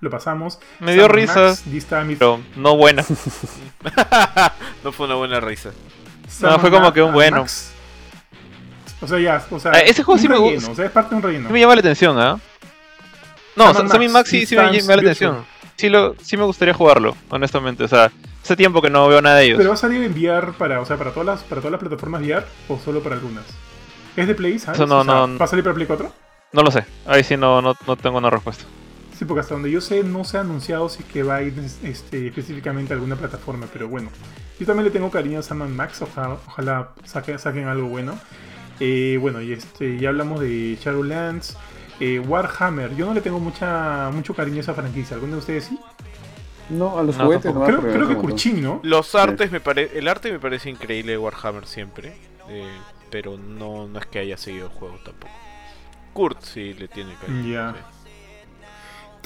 Lo 0.00 0.10
pasamos. 0.10 0.58
Me 0.80 0.92
dio 0.94 1.04
Sam 1.06 1.12
risa. 1.12 1.40
Max, 1.42 1.86
Pero 2.18 2.40
no 2.56 2.76
buena. 2.76 3.04
no 4.84 4.92
fue 4.92 5.06
una 5.06 5.14
buena 5.16 5.40
risa. 5.40 5.70
Sam 6.28 6.52
No, 6.52 6.58
fue 6.58 6.70
como 6.70 6.92
que 6.92 7.02
un 7.02 7.12
bueno. 7.12 7.38
Max. 7.38 7.72
O 9.00 9.06
sea, 9.06 9.18
ya, 9.18 9.44
o 9.50 9.58
sea, 9.60 9.72
Ah, 9.74 9.80
ese 9.80 10.02
juego 10.02 10.18
sí 10.20 10.28
me 10.28 10.36
gusta. 10.36 10.70
O 10.70 10.74
sea, 10.74 10.86
es 10.86 10.90
parte 10.90 11.10
de 11.10 11.16
un 11.16 11.22
relleno. 11.22 11.48
Sí 11.48 11.52
me 11.52 11.60
llama 11.60 11.74
la 11.74 11.80
atención, 11.80 12.18
¿ah? 12.18 12.38
No, 13.54 13.64
Sam 13.66 13.74
Sa- 13.74 13.80
and 13.80 13.90
Sammy 13.92 14.08
Max, 14.08 14.32
Max 14.32 14.48
sí, 14.48 14.56
me 14.56 14.72
llama 14.72 14.96
la 14.96 15.02
atención. 15.02 15.44
Sí, 15.76 15.88
lo, 15.88 16.14
sí 16.22 16.36
me 16.36 16.44
gustaría 16.44 16.74
jugarlo, 16.74 17.16
honestamente. 17.28 17.84
O 17.84 17.88
sea, 17.88 18.10
hace 18.42 18.56
tiempo 18.56 18.80
que 18.80 18.88
no 18.90 19.06
veo 19.08 19.20
nada 19.20 19.36
de 19.36 19.44
ellos. 19.46 19.56
Pero 19.58 19.70
va 19.70 19.74
a 19.74 19.78
salir 19.78 20.02
en 20.02 20.12
VR 20.12 20.52
para, 20.52 20.80
o 20.80 20.86
sea, 20.86 20.96
para 20.96 21.10
todas 21.12 21.26
las, 21.26 21.42
para 21.42 21.60
todas 21.60 21.72
las 21.72 21.80
plataformas 21.80 22.22
VR 22.22 22.44
o 22.68 22.78
solo 22.78 23.00
para 23.02 23.14
algunas. 23.16 23.44
¿Es 24.16 24.26
de 24.26 24.34
Play, 24.34 24.58
sabes? 24.58 24.80
Eso 24.80 24.86
no- 24.86 25.00
O 25.00 25.04
sea, 25.04 25.26
no- 25.26 25.38
¿Va 25.38 25.44
a 25.44 25.48
salir 25.48 25.62
para 25.64 25.74
Play 25.74 25.86
4? 25.86 26.10
No 26.52 26.62
lo 26.62 26.70
sé. 26.70 26.84
Ahí 27.06 27.22
sí 27.24 27.36
no, 27.36 27.60
no, 27.60 27.74
no 27.86 27.96
tengo 27.96 28.18
una 28.18 28.30
respuesta. 28.30 28.64
Sí, 29.18 29.24
porque 29.24 29.40
hasta 29.40 29.54
donde 29.54 29.70
yo 29.70 29.80
sé 29.80 30.02
no 30.04 30.24
se 30.24 30.36
ha 30.38 30.40
anunciado 30.42 30.88
si 30.88 31.02
es 31.02 31.08
que 31.08 31.22
va 31.22 31.36
a 31.36 31.42
ir 31.42 31.54
este, 31.82 32.26
específicamente 32.26 32.92
a 32.92 32.96
alguna 32.96 33.16
plataforma, 33.16 33.66
pero 33.72 33.88
bueno. 33.88 34.10
Yo 34.60 34.66
también 34.66 34.84
le 34.84 34.90
tengo 34.90 35.10
cariño 35.10 35.38
a 35.38 35.42
Sam 35.42 35.62
and 35.62 35.74
Max, 35.74 36.02
ojalá, 36.02 36.36
ojalá 36.46 36.88
saque- 37.04 37.38
saquen 37.38 37.66
algo 37.68 37.88
bueno. 37.88 38.18
Eh, 38.80 39.16
bueno, 39.20 39.40
y 39.40 39.52
este, 39.52 39.98
ya 39.98 40.10
hablamos 40.10 40.40
de 40.40 40.78
Shadowlands. 40.80 41.56
Eh, 41.98 42.18
Warhammer, 42.20 42.94
yo 42.94 43.06
no 43.06 43.14
le 43.14 43.22
tengo 43.22 43.40
mucha, 43.40 44.10
mucho 44.12 44.34
cariño 44.34 44.58
a 44.58 44.60
esa 44.60 44.74
franquicia. 44.74 45.14
¿Alguno 45.14 45.32
de 45.34 45.38
ustedes 45.38 45.64
sí? 45.64 45.78
No, 46.68 46.98
a 46.98 47.02
los 47.02 47.16
No, 47.16 47.24
juguetes, 47.24 47.52
creo 47.52 48.08
que. 48.08 48.16
Kurchin, 48.16 48.62
¿no? 48.62 48.80
Los 48.82 49.14
artes 49.14 49.50
me 49.50 49.60
parece, 49.60 49.98
el 49.98 50.08
arte 50.08 50.30
me 50.32 50.38
parece 50.38 50.68
increíble 50.68 51.12
de 51.12 51.18
Warhammer 51.18 51.66
siempre, 51.66 52.14
eh, 52.50 52.68
pero 53.10 53.36
no, 53.38 53.86
no 53.88 53.98
es 53.98 54.06
que 54.06 54.18
haya 54.18 54.36
seguido 54.36 54.66
el 54.66 54.72
juego 54.72 54.98
tampoco. 55.04 55.32
Kurt 56.12 56.42
sí 56.42 56.74
le 56.74 56.88
tiene 56.88 57.14
cariño. 57.16 57.52
Ya. 57.52 57.72
sí. 57.72 57.78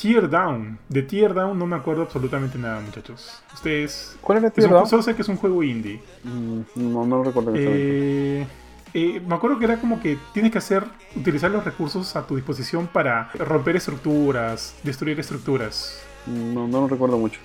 Tear 0.01 0.31
Down. 0.31 0.79
De 0.89 1.03
Tear 1.03 1.35
Down 1.35 1.59
no 1.59 1.67
me 1.67 1.77
acuerdo 1.77 2.03
absolutamente 2.03 2.59
nada, 2.59 2.81
muchachos. 2.81 3.43
Ustedes... 3.53 4.17
¿Cuál 4.21 4.39
era 4.39 4.49
es 4.49 4.55
Tear 4.55 4.71
Down? 4.71 4.87
solo 4.87 5.03
sé 5.03 5.15
que 5.15 5.23
es 5.23 5.29
un 5.29 5.37
juego 5.37 5.63
indie. 5.63 6.01
Mm, 6.25 6.61
No, 6.77 7.07
no 7.07 7.19
lo 7.19 7.25
recuerdo. 7.25 7.53
Eh, 7.55 8.47
eh, 8.95 9.21
me 9.25 9.35
acuerdo 9.35 9.59
que 9.59 9.67
era 9.67 9.79
como 9.79 10.01
que 10.01 10.19
tienes 10.33 10.51
que 10.51 10.59
hacer, 10.59 10.85
utilizar 11.15 11.51
los 11.51 11.65
recursos 11.65 12.17
a 12.17 12.27
tu 12.27 12.37
disposición 12.37 12.87
para 12.87 13.31
romper 13.35 13.77
estructuras, 13.77 14.75
destruir 14.83 15.21
estructuras. 15.21 16.03
No, 16.27 16.67
no 16.67 16.81
lo 16.83 16.89
recuerdo 16.89 17.19
mucho. 17.19 17.41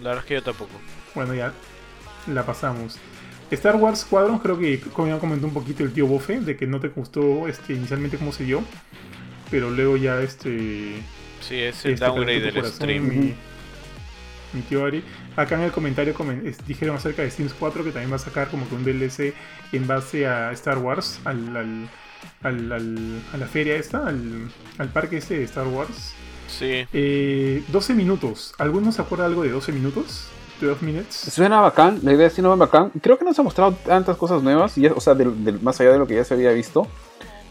La 0.00 0.10
verdad 0.10 0.24
es 0.24 0.28
que 0.28 0.34
yo 0.34 0.42
tampoco. 0.42 0.70
Bueno, 1.14 1.34
ya 1.34 1.52
la 2.26 2.46
pasamos. 2.46 2.98
Star 3.56 3.76
Wars 3.76 4.00
Squadron, 4.00 4.38
creo 4.38 4.58
que 4.58 4.80
como 4.80 5.08
ya 5.08 5.18
comentó 5.18 5.46
un 5.46 5.52
poquito 5.54 5.82
el 5.82 5.92
tío 5.92 6.06
Bofe, 6.06 6.40
de 6.40 6.56
que 6.56 6.66
no 6.66 6.80
te 6.80 6.88
gustó 6.88 7.48
este, 7.48 7.72
inicialmente 7.74 8.16
cómo 8.16 8.32
se 8.32 8.44
dio, 8.44 8.62
pero 9.50 9.70
luego 9.70 9.96
ya 9.96 10.20
este... 10.22 11.02
Sí, 11.40 11.56
es 11.56 11.84
el 11.84 11.94
este, 11.94 12.04
downgrade 12.06 12.40
del 12.40 12.54
corazón, 12.54 12.74
stream. 12.76 13.08
Mi, 13.08 13.34
mi 14.52 14.60
tío 14.68 14.84
Ari. 14.84 15.02
Acá 15.36 15.54
en 15.56 15.62
el 15.62 15.72
comentario 15.72 16.14
comen- 16.14 16.46
es- 16.46 16.64
dijeron 16.66 16.96
acerca 16.96 17.22
de 17.22 17.30
Sims 17.30 17.54
4 17.58 17.82
que 17.84 17.90
también 17.92 18.10
va 18.12 18.16
a 18.16 18.20
sacar 18.20 18.48
como 18.48 18.68
que 18.68 18.74
un 18.74 18.84
DLC 18.84 19.34
en 19.72 19.86
base 19.86 20.26
a 20.26 20.52
Star 20.52 20.78
Wars, 20.78 21.20
al, 21.24 21.56
al- 21.56 21.88
al- 22.42 22.72
al- 22.72 23.22
a 23.32 23.36
la 23.36 23.46
feria 23.46 23.76
esta, 23.76 24.06
al, 24.06 24.50
al 24.78 24.88
parque 24.90 25.16
este 25.16 25.38
de 25.38 25.44
Star 25.44 25.66
Wars. 25.66 26.12
Sí. 26.48 26.84
Eh, 26.92 27.62
12 27.68 27.94
minutos. 27.94 28.54
¿Alguno 28.58 28.90
se 28.92 29.00
acuerda 29.02 29.24
algo 29.26 29.42
de 29.44 29.50
12 29.50 29.72
minutos? 29.72 30.28
12 30.66 30.84
minutes. 30.84 31.14
Suena 31.14 31.60
bacán, 31.60 32.00
la 32.02 32.12
idea 32.12 32.28
sí 32.30 32.42
no 32.42 32.52
es 32.52 32.58
bacán. 32.58 32.90
Creo 33.00 33.18
que 33.18 33.24
nos 33.24 33.38
ha 33.38 33.42
mostrado 33.42 33.72
tantas 33.84 34.16
cosas 34.16 34.42
nuevas, 34.42 34.76
y 34.78 34.82
ya- 34.82 34.92
o 34.94 35.00
sea, 35.00 35.14
del- 35.14 35.44
del- 35.44 35.60
más 35.60 35.80
allá 35.80 35.92
de 35.92 35.98
lo 35.98 36.06
que 36.06 36.14
ya 36.16 36.24
se 36.24 36.34
había 36.34 36.50
visto. 36.52 36.86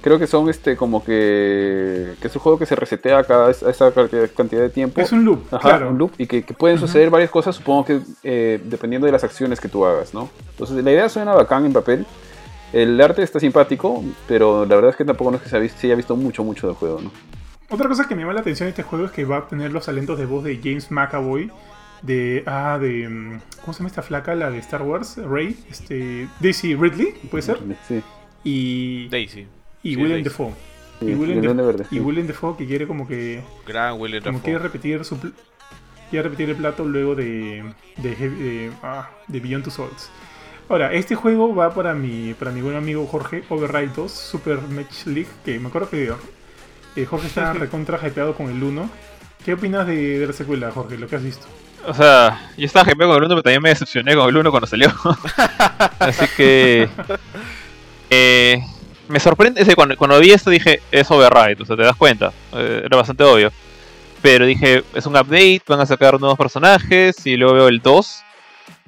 Creo 0.02 0.18
que 0.18 0.28
son 0.28 0.50
este 0.50 0.78
como 0.78 1.04
que, 1.04 2.14
que 2.22 2.28
es 2.30 2.36
un 2.36 2.42
juego 2.42 2.58
que 2.58 2.66
se 2.66 2.74
resetea 2.76 3.22
cada 3.26 3.52
es- 3.52 3.62
esa 3.64 3.92
cantidad 3.94 4.62
de 4.62 4.70
tiempo. 4.70 5.02
Es 5.02 5.12
un 5.12 5.26
loop, 5.26 5.42
Ajá, 5.52 5.60
claro. 5.70 5.90
un 5.90 5.98
loop 5.98 6.12
y 6.18 6.26
que, 6.26 6.44
que 6.44 6.54
pueden 6.54 6.78
suceder 6.80 7.10
varias 7.10 7.30
cosas, 7.30 7.58
supongo 7.58 7.84
que 7.84 8.00
eh, 8.24 8.62
dependiendo 8.64 9.06
de 9.08 9.12
las 9.12 9.24
acciones 9.26 9.60
que 9.60 9.68
tú 9.68 9.86
hagas, 9.86 10.14
¿no? 10.14 10.30
Entonces 10.52 10.82
la 10.84 10.92
idea 10.92 11.10
suena 11.10 11.34
bacán 11.34 11.66
en 11.66 11.74
papel. 11.74 12.06
El 12.72 13.02
arte 13.02 13.24
está 13.24 13.40
simpático, 13.40 14.04
pero 14.28 14.66
la 14.66 14.76
verdad 14.76 14.92
es 14.92 14.96
que 14.96 15.04
tampoco 15.04 15.32
no 15.32 15.38
es 15.38 15.44
que 15.44 15.50
se, 15.50 15.58
ha 15.58 15.60
visto, 15.60 15.80
se 15.82 15.88
haya 15.88 15.96
visto 15.96 16.16
mucho, 16.16 16.44
mucho 16.44 16.68
del 16.68 16.76
juego, 16.78 17.02
¿no? 17.02 17.12
Otra 17.72 17.88
cosa 17.90 18.08
que 18.08 18.16
me 18.16 18.22
llama 18.22 18.34
la 18.34 18.40
atención 18.42 18.68
de 18.68 18.70
este 18.72 18.84
juego 18.84 19.06
es 19.06 19.12
que 19.12 19.26
va 19.26 19.38
a 19.40 19.48
tener 19.48 19.72
los 19.72 19.86
talentos 19.86 20.18
de 20.18 20.26
voz 20.26 20.44
de 20.44 20.60
James 20.64 20.90
McAvoy. 20.92 21.52
De. 22.02 22.44
Ah, 22.46 22.78
de. 22.80 23.08
mm, 23.10 23.40
¿Cómo 23.62 23.74
se 23.74 23.80
llama 23.80 23.90
esta 23.90 24.02
flaca? 24.02 24.36
La 24.36 24.50
de 24.50 24.58
Star 24.60 24.82
Wars. 24.84 25.18
Rey. 25.18 25.58
Este. 25.70 26.28
Daisy 26.40 26.76
Ridley, 26.76 27.14
puede 27.30 27.42
ser. 27.42 27.60
Sí. 27.88 28.02
Y. 28.44 29.08
Daisy. 29.10 29.48
Y 29.84 29.96
sí, 29.96 30.02
Willem 30.02 30.24
Daisy. 30.24 30.38
Sí, 31.00 31.06
y 31.06 31.14
Willem, 31.16 31.56
Verde, 31.58 31.86
y 31.92 31.96
sí. 31.96 32.00
Willem 32.02 32.28
Dafoe 32.28 32.58
que 32.58 32.66
quiere 32.66 32.86
como 32.88 33.08
que. 33.08 33.42
Gran 33.66 34.00
Willem 34.00 34.22
Como 34.24 34.38
Dafoe. 34.40 34.44
quiere 34.44 34.60
repetir 34.60 35.06
su. 35.06 35.18
Quiere 36.10 36.24
repetir 36.24 36.50
el 36.50 36.56
plato 36.58 36.84
luego 36.86 37.16
de. 37.16 37.64
De, 37.98 38.16
Heavy- 38.16 38.38
de, 38.40 38.72
ah, 38.84 39.10
de 39.28 39.40
Beyond 39.40 39.64
Two 39.66 39.72
Souls. 39.72 40.10
Ahora, 40.68 40.94
este 40.94 41.16
juego 41.16 41.54
va 41.56 41.74
para 41.74 41.94
mi, 41.96 42.34
para 42.36 42.52
mi 42.52 42.62
buen 42.62 42.76
amigo 42.76 43.06
Jorge 43.08 43.44
Override 43.50 43.92
2 43.96 44.12
Super 44.12 44.60
Match 44.70 45.06
League. 45.06 45.28
Que 45.46 45.60
me 45.60 45.68
acuerdo 45.70 45.90
que 45.90 46.12
eh, 46.96 47.06
Jorge 47.06 47.28
está 47.28 47.54
recontra 47.54 47.98
hypeado 48.06 48.36
con 48.36 48.50
el 48.50 48.62
1. 48.62 48.90
¿Qué 49.46 49.54
opinas 49.54 49.88
de, 49.88 50.20
de 50.20 50.28
la 50.28 50.34
secuela, 50.34 50.70
Jorge? 50.72 50.98
Lo 50.98 51.08
que 51.08 51.16
has 51.16 51.24
visto. 51.24 51.48
O 51.88 51.94
sea, 51.94 52.52
yo 52.58 52.66
estaba 52.66 52.92
hypeado 52.92 53.14
con 53.14 53.18
el 53.24 53.26
1, 53.26 53.36
pero 53.36 53.44
también 53.44 53.62
me 53.62 53.70
decepcioné 53.70 54.16
con 54.16 54.30
el 54.30 54.38
1 54.38 54.52
cuando 54.52 54.68
salió. 54.68 54.92
Así 56.00 56.26
que. 56.36 56.90
eh, 58.10 58.62
me 59.08 59.20
sorprende. 59.20 59.62
ese, 59.62 59.76
cuando, 59.76 59.96
cuando 59.98 60.20
vi 60.20 60.32
esto 60.32 60.50
dije, 60.50 60.82
es 60.92 61.10
override, 61.10 61.62
o 61.62 61.66
sea, 61.66 61.76
te 61.76 61.84
das 61.84 61.96
cuenta. 61.96 62.32
eh, 62.54 62.84
era 62.86 62.98
bastante 62.98 63.24
obvio. 63.24 63.52
Pero 64.22 64.46
dije, 64.46 64.84
es 64.94 65.06
un 65.06 65.16
update, 65.16 65.62
van 65.68 65.80
a 65.80 65.86
sacar 65.86 66.20
nuevos 66.20 66.38
personajes 66.38 67.26
y 67.26 67.38
luego 67.38 67.54
veo 67.56 67.68
el 67.70 67.80
2. 67.80 68.22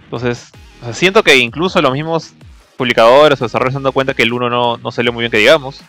Entonces, 0.04 0.52
o 0.82 0.86
sea, 0.86 0.94
siento 0.94 1.24
que 1.24 1.38
incluso 1.38 1.82
los 1.82 1.94
mismos 1.94 2.34
publicadores 2.78 3.42
o 3.42 3.46
desarrolladores 3.46 3.74
se 3.74 3.78
han 3.78 3.84
dado 3.84 3.94
cuenta 3.94 4.14
que 4.14 4.24
el 4.24 4.34
1 4.34 4.50
no, 4.50 4.78
no 4.78 4.92
salió 4.92 5.14
muy 5.14 5.22
bien, 5.22 5.32
que 5.32 5.38
digamos. 5.38 5.82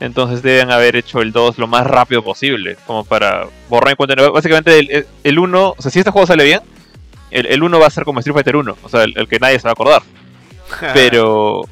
Entonces 0.00 0.42
deben 0.42 0.70
haber 0.70 0.94
hecho 0.96 1.20
el 1.20 1.32
2 1.32 1.58
lo 1.58 1.66
más 1.66 1.86
rápido 1.86 2.22
posible, 2.22 2.76
como 2.86 3.04
para 3.04 3.46
borrar 3.68 3.90
en 3.90 3.96
cuenta. 3.96 4.30
Básicamente 4.30 4.78
el, 4.78 5.06
el 5.24 5.38
1, 5.38 5.74
o 5.76 5.82
sea, 5.82 5.90
si 5.90 5.98
este 5.98 6.10
juego 6.12 6.26
sale 6.26 6.44
bien, 6.44 6.60
el, 7.30 7.46
el 7.46 7.62
1 7.62 7.80
va 7.80 7.86
a 7.88 7.90
ser 7.90 8.04
como 8.04 8.20
Street 8.20 8.34
Fighter 8.34 8.56
1, 8.56 8.76
o 8.82 8.88
sea, 8.88 9.02
el, 9.02 9.12
el 9.16 9.26
que 9.28 9.38
nadie 9.40 9.58
se 9.58 9.64
va 9.64 9.70
a 9.70 9.72
acordar. 9.72 10.02
Pero 10.94 11.62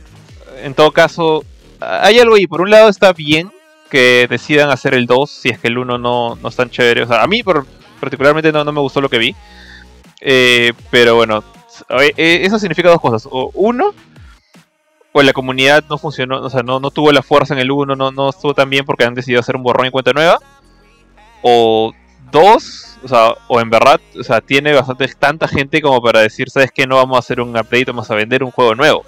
en 0.63 0.75
todo 0.75 0.91
caso, 0.91 1.45
hay 1.81 2.19
algo 2.19 2.35
ahí. 2.35 2.47
Por 2.47 2.61
un 2.63 2.71
lado 2.71 2.89
está 2.89 3.13
bien 3.13 3.53
que 3.91 4.27
decidan 4.29 4.71
hacer 4.71 4.95
el 4.95 5.07
2 5.07 5.31
si 5.31 5.51
es 5.51 5.59
que 5.61 5.69
el 5.69 5.79
1 5.79 5.97
no, 5.99 6.35
no 6.37 6.49
es 6.49 6.57
tan 6.57 6.69
chévere. 6.71 7.03
O 7.05 7.07
sea, 7.07 7.23
a 7.23 7.27
mí 7.29 7.43
por- 7.45 7.67
particularmente 8.01 8.51
no, 8.51 8.65
no 8.65 8.73
me 8.73 8.81
gustó 8.81 9.01
lo 9.01 9.09
que 9.09 9.19
vi. 9.19 9.37
Eh, 10.21 10.73
pero 10.91 11.15
bueno, 11.15 11.45
eh, 12.01 12.41
eso 12.43 12.59
significa 12.59 12.89
dos 12.89 13.01
cosas. 13.01 13.29
O 13.31 13.51
uno, 13.55 13.95
o 15.19 15.23
la 15.23 15.33
comunidad 15.33 15.83
no 15.89 15.97
funcionó, 15.97 16.43
o 16.43 16.51
sea, 16.51 16.63
no, 16.63 16.79
no 16.79 16.91
tuvo 16.91 17.11
la 17.11 17.23
fuerza 17.23 17.55
en 17.55 17.61
el 17.61 17.71
1, 17.71 17.97
no, 17.97 18.11
no 18.11 18.29
estuvo 18.29 18.53
tan 18.53 18.69
bien 18.69 18.85
porque 18.85 19.05
han 19.05 19.15
decidido 19.15 19.41
hacer 19.41 19.57
un 19.57 19.63
borrón 19.63 19.87
y 19.87 19.91
cuenta 19.91 20.13
nueva. 20.13 20.39
O 21.41 21.95
dos, 22.31 22.99
o 23.03 23.09
sea, 23.09 23.35
o 23.49 23.59
en 23.59 23.71
verdad, 23.71 23.99
o 24.19 24.23
sea, 24.23 24.43
tiene 24.43 24.75
bastante 24.75 25.09
tanta 25.19 25.49
gente 25.49 25.81
como 25.81 26.03
para 26.03 26.21
decir, 26.21 26.51
¿sabes 26.51 26.71
qué? 26.71 26.87
No 26.87 26.97
vamos 26.97 27.17
a 27.17 27.21
hacer 27.21 27.41
un 27.41 27.49
update, 27.49 27.87
vamos 27.87 28.11
a 28.11 28.15
vender 28.15 28.45
un 28.45 28.51
juego 28.51 28.75
nuevo. 28.75 29.07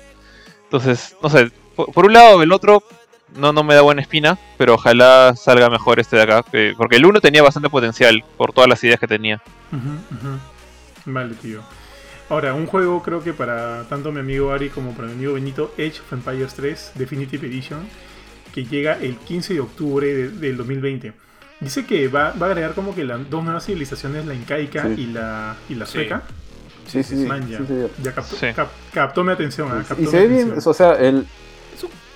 Entonces, 0.65 1.15
no 1.23 1.29
sé, 1.29 1.51
por, 1.77 2.07
un 2.07 2.15
lado, 2.15 2.43
el 2.43 2.53
otro 2.53 2.83
no, 3.35 3.53
no 3.53 3.63
me 3.63 3.75
da 3.75 3.83
buena 3.83 4.01
espina, 4.01 4.39
pero 4.57 4.77
ojalá 4.77 5.37
salga 5.37 5.69
mejor 5.69 6.01
este 6.01 6.17
de 6.17 6.23
acá, 6.23 6.43
que- 6.43 6.73
porque 6.75 6.97
el 6.97 7.05
1 7.05 7.21
tenía 7.21 7.43
bastante 7.43 7.69
potencial 7.69 8.25
por 8.39 8.55
todas 8.55 8.71
las 8.71 8.83
ideas 8.83 8.99
que 8.99 9.07
tenía. 9.07 9.43
Vale, 11.05 11.35
tío. 11.35 11.61
Ahora, 12.29 12.53
un 12.55 12.67
juego 12.67 13.03
creo 13.03 13.23
que 13.23 13.33
para 13.33 13.85
tanto 13.89 14.13
mi 14.13 14.21
amigo 14.21 14.53
Ari 14.53 14.69
como 14.69 14.93
para 14.95 15.09
mi 15.09 15.15
amigo 15.15 15.35
Benito, 15.35 15.73
Age 15.79 16.01
of 16.01 16.13
Empires 16.13 16.53
3 16.55 16.93
Definitive 16.95 17.47
Edition, 17.47 17.81
que 18.55 18.65
llega 18.65 18.99
el 19.01 19.17
15 19.17 19.55
de 19.55 19.61
octubre 19.61 20.07
de- 20.07 20.29
del 20.29 20.57
2020. 20.59 21.13
Dice 21.61 21.87
que 21.87 22.07
va, 22.09 22.33
va 22.33 22.47
a 22.47 22.51
agregar 22.51 22.75
como 22.75 22.95
que 22.95 23.05
las 23.05 23.29
dos 23.31 23.43
nuevas 23.43 23.65
civilizaciones, 23.65 24.27
la 24.27 24.35
incaica 24.35 24.85
Sí. 24.95 25.03
y 25.03 25.07
la, 25.07 25.57
y 25.69 25.75
la 25.75 25.87
sueca. 25.87 26.23
Sí, 26.87 27.03
sí, 27.03 27.17
sí. 27.17 27.27
Man, 27.27 27.49
ya, 27.49 27.59
sí, 27.59 27.67
señor. 27.67 27.91
ya 28.03 28.15
captó, 28.15 28.37
Sí. 28.37 28.47
cap- 28.55 28.69
captó 28.93 29.25
mi 29.25 29.33
atención. 29.33 29.69
ah, 29.73 29.85
captó 29.87 30.03
Y 30.03 30.07
se 30.07 30.21
ve 30.21 30.29
bien, 30.29 30.55
o 30.65 30.75
sea, 30.75 30.93
el, 30.95 31.27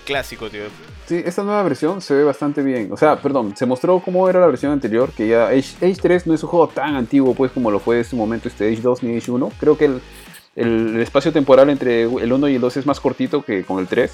Clásico, 0.05 0.51
tío. 0.51 0.63
Sí, 1.13 1.23
esta 1.27 1.43
nueva 1.43 1.63
versión 1.63 2.01
se 2.01 2.15
ve 2.15 2.25
bastante 2.25 2.63
bien. 2.63 2.91
O 2.91 2.97
sea, 2.97 3.17
perdón, 3.17 3.55
se 3.55 3.67
mostró 3.67 4.01
cómo 4.01 4.31
era 4.31 4.41
la 4.41 4.47
versión 4.47 4.73
anterior, 4.73 5.11
que 5.15 5.29
ya 5.29 5.49
Age, 5.49 5.77
Age 5.83 5.97
3 6.01 6.27
no 6.27 6.33
es 6.33 6.43
un 6.43 6.49
juego 6.49 6.69
tan 6.69 6.95
antiguo 6.97 7.35
pues 7.35 7.53
como 7.53 7.71
lo 7.71 7.81
fue 7.81 7.99
en 7.99 8.05
su 8.05 8.17
momento 8.17 8.49
este 8.49 8.67
Age 8.73 8.81
2 8.81 9.03
ni 9.03 9.19
Age 9.19 9.31
1. 9.31 9.53
Creo 9.61 9.77
que 9.77 9.85
el, 9.85 10.01
el 10.57 11.01
espacio 11.03 11.31
temporal 11.31 11.69
entre 11.69 12.05
el 12.05 12.33
1 12.33 12.49
y 12.49 12.55
el 12.55 12.61
2 12.63 12.79
es 12.79 12.87
más 12.87 12.99
cortito 12.99 13.43
que 13.43 13.63
con 13.63 13.79
el 13.79 13.89
3. 13.89 14.11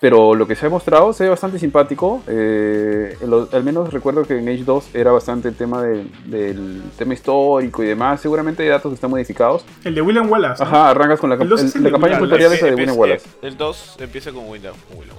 Pero 0.00 0.34
lo 0.34 0.46
que 0.48 0.56
se 0.56 0.64
ha 0.64 0.70
mostrado 0.70 1.12
se 1.12 1.24
ve 1.24 1.30
bastante 1.30 1.58
simpático. 1.60 2.22
eh, 2.26 3.16
lo- 3.24 3.48
al 3.52 3.62
menos 3.62 3.92
recuerdo 3.92 4.24
que 4.24 4.38
en 4.38 4.48
Age 4.48 4.64
2 4.64 4.94
era 4.94 5.12
bastante 5.12 5.46
el 5.48 5.54
tema 5.54 5.82
del, 5.82 6.10
del 6.24 6.82
tema 6.98 7.12
histórico 7.14 7.84
y 7.84 7.86
demás. 7.86 8.20
Seguramente 8.20 8.62
hay 8.62 8.70
datos 8.70 8.90
que 8.90 8.94
están 8.94 9.10
modificados. 9.10 9.62
El 9.84 9.94
de 9.94 10.00
William 10.00 10.28
Wallace. 10.28 10.64
¿no? 10.64 10.68
Ajá, 10.70 10.88
arrancas 10.90 11.20
con 11.20 11.28
la, 11.30 11.36
El 11.36 11.48
2 11.50 11.60
es 11.62 11.76
el- 11.76 11.78
el 11.80 11.82
la 11.84 11.88
de 11.88 11.92
campaña 11.92 12.14
William 12.14 12.28
tutorial 12.30 12.48
Wallace. 12.50 12.66
esa 12.66 12.66
de 12.66 12.74
William 12.80 12.98
Wallace. 12.98 13.28
El 13.42 13.56
2 13.58 13.96
empieza 14.00 14.32
con 14.32 14.48
Windows. 14.48 14.76
Con 14.88 14.98
Willow. 14.98 15.16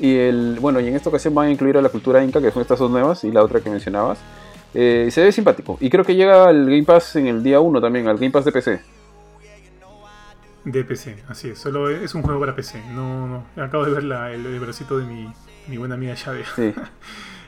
Y 0.00 0.16
el, 0.16 0.58
bueno, 0.60 0.80
y 0.80 0.88
en 0.88 0.96
esta 0.96 1.10
ocasión 1.10 1.34
van 1.34 1.48
a 1.48 1.50
incluir 1.50 1.76
a 1.76 1.82
la 1.82 1.88
cultura 1.90 2.24
inca, 2.24 2.40
que 2.40 2.50
son 2.50 2.62
estas 2.62 2.78
dos 2.78 2.90
nuevas, 2.90 3.22
y 3.24 3.30
la 3.30 3.42
otra 3.44 3.60
que 3.60 3.70
mencionabas. 3.70 4.18
Eh, 4.72 5.08
se 5.10 5.22
ve 5.22 5.30
simpático. 5.32 5.76
Y 5.80 5.90
creo 5.90 6.04
que 6.04 6.14
llega 6.14 6.48
al 6.48 6.64
Game 6.64 6.84
Pass 6.84 7.16
en 7.16 7.26
el 7.26 7.42
día 7.42 7.60
1 7.60 7.80
también, 7.80 8.08
al 8.08 8.16
Game 8.16 8.30
Pass 8.30 8.44
de 8.46 8.52
PC. 8.52 8.80
De 10.64 10.84
PC, 10.84 11.16
así 11.28 11.48
es. 11.50 11.58
Solo 11.58 11.88
es 11.88 12.14
un 12.14 12.22
juego 12.22 12.38
para 12.40 12.54
PC. 12.54 12.82
No, 12.92 13.26
no. 13.26 13.62
Acabo 13.62 13.84
de 13.84 13.92
ver 13.92 14.04
la- 14.04 14.30
el, 14.32 14.44
el 14.44 14.60
bracito 14.60 14.98
de 14.98 15.06
mi, 15.06 15.32
mi 15.68 15.76
buena 15.78 15.94
amiga 15.94 16.14
Shade. 16.14 16.44
Sí. 16.56 16.74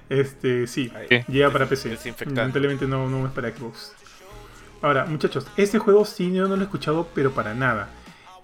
Este, 0.08 0.66
sí. 0.66 0.92
Ahí. 0.94 1.24
Llega 1.28 1.48
para 1.50 1.64
PC. 1.66 1.96
Lamentablemente 2.26 2.86
no, 2.86 3.08
no 3.08 3.24
es 3.26 3.32
para 3.32 3.50
Xbox. 3.50 3.92
Ahora, 4.82 5.06
muchachos, 5.06 5.46
este 5.56 5.78
juego 5.78 6.04
sí 6.04 6.30
yo 6.34 6.48
no 6.48 6.56
lo 6.56 6.60
he 6.62 6.64
escuchado, 6.64 7.06
pero 7.14 7.30
para 7.30 7.54
nada. 7.54 7.88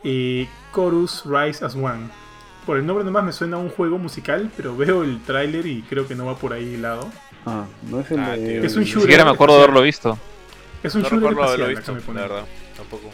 Eh, 0.03 0.49
Chorus 0.75 1.25
Rise 1.27 1.63
as 1.63 1.75
One. 1.75 2.09
Por 2.69 2.77
el 2.77 2.85
nombre 2.85 3.03
nomás 3.03 3.25
me 3.25 3.33
suena 3.33 3.57
a 3.57 3.61
un 3.61 3.71
juego 3.71 3.97
musical, 3.97 4.51
pero 4.55 4.77
veo 4.77 5.03
el 5.03 5.23
tráiler 5.23 5.65
y 5.65 5.81
creo 5.89 6.07
que 6.07 6.15
no 6.15 6.27
va 6.27 6.37
por 6.37 6.53
ahí 6.53 6.77
lado. 6.77 7.09
Ah, 7.47 7.65
no 7.89 8.01
es 8.01 8.11
el 8.11 8.21
Ah, 8.21 8.37
de-. 8.37 8.59
Es 8.67 8.75
un 8.75 8.81
Ni 8.81 8.85
shooter. 8.87 9.03
siquiera 9.05 9.25
me 9.25 9.31
acuerdo 9.31 9.55
de 9.57 9.63
haberlo 9.63 9.81
visto. 9.81 10.19
Es 10.83 10.95
un 10.95 11.01
No 11.01 11.09
shooter 11.09 11.29
recuerdo 11.31 11.49
haberlo 11.49 11.67
visto, 11.69 11.95
me 11.95 12.01
la 12.01 12.05
pone. 12.07 12.21
verdad. 12.21 12.45
Tampoco. 12.77 13.09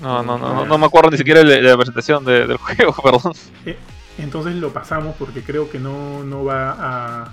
No, 0.00 0.22
no, 0.22 0.38
no, 0.38 0.54
no, 0.54 0.64
no 0.64 0.78
me 0.78 0.86
acuerdo 0.86 1.10
ni 1.10 1.18
siquiera 1.18 1.40
de, 1.44 1.56
de 1.56 1.60
la 1.68 1.76
presentación 1.76 2.24
de- 2.24 2.46
del 2.46 2.56
juego, 2.86 2.94
perdón. 3.02 3.34
Eh, 3.66 3.76
entonces 4.16 4.54
lo 4.54 4.72
pasamos 4.72 5.14
porque 5.18 5.42
creo 5.42 5.70
que 5.70 5.78
no, 5.78 6.24
no 6.24 6.44
va 6.46 6.76
a... 6.78 7.32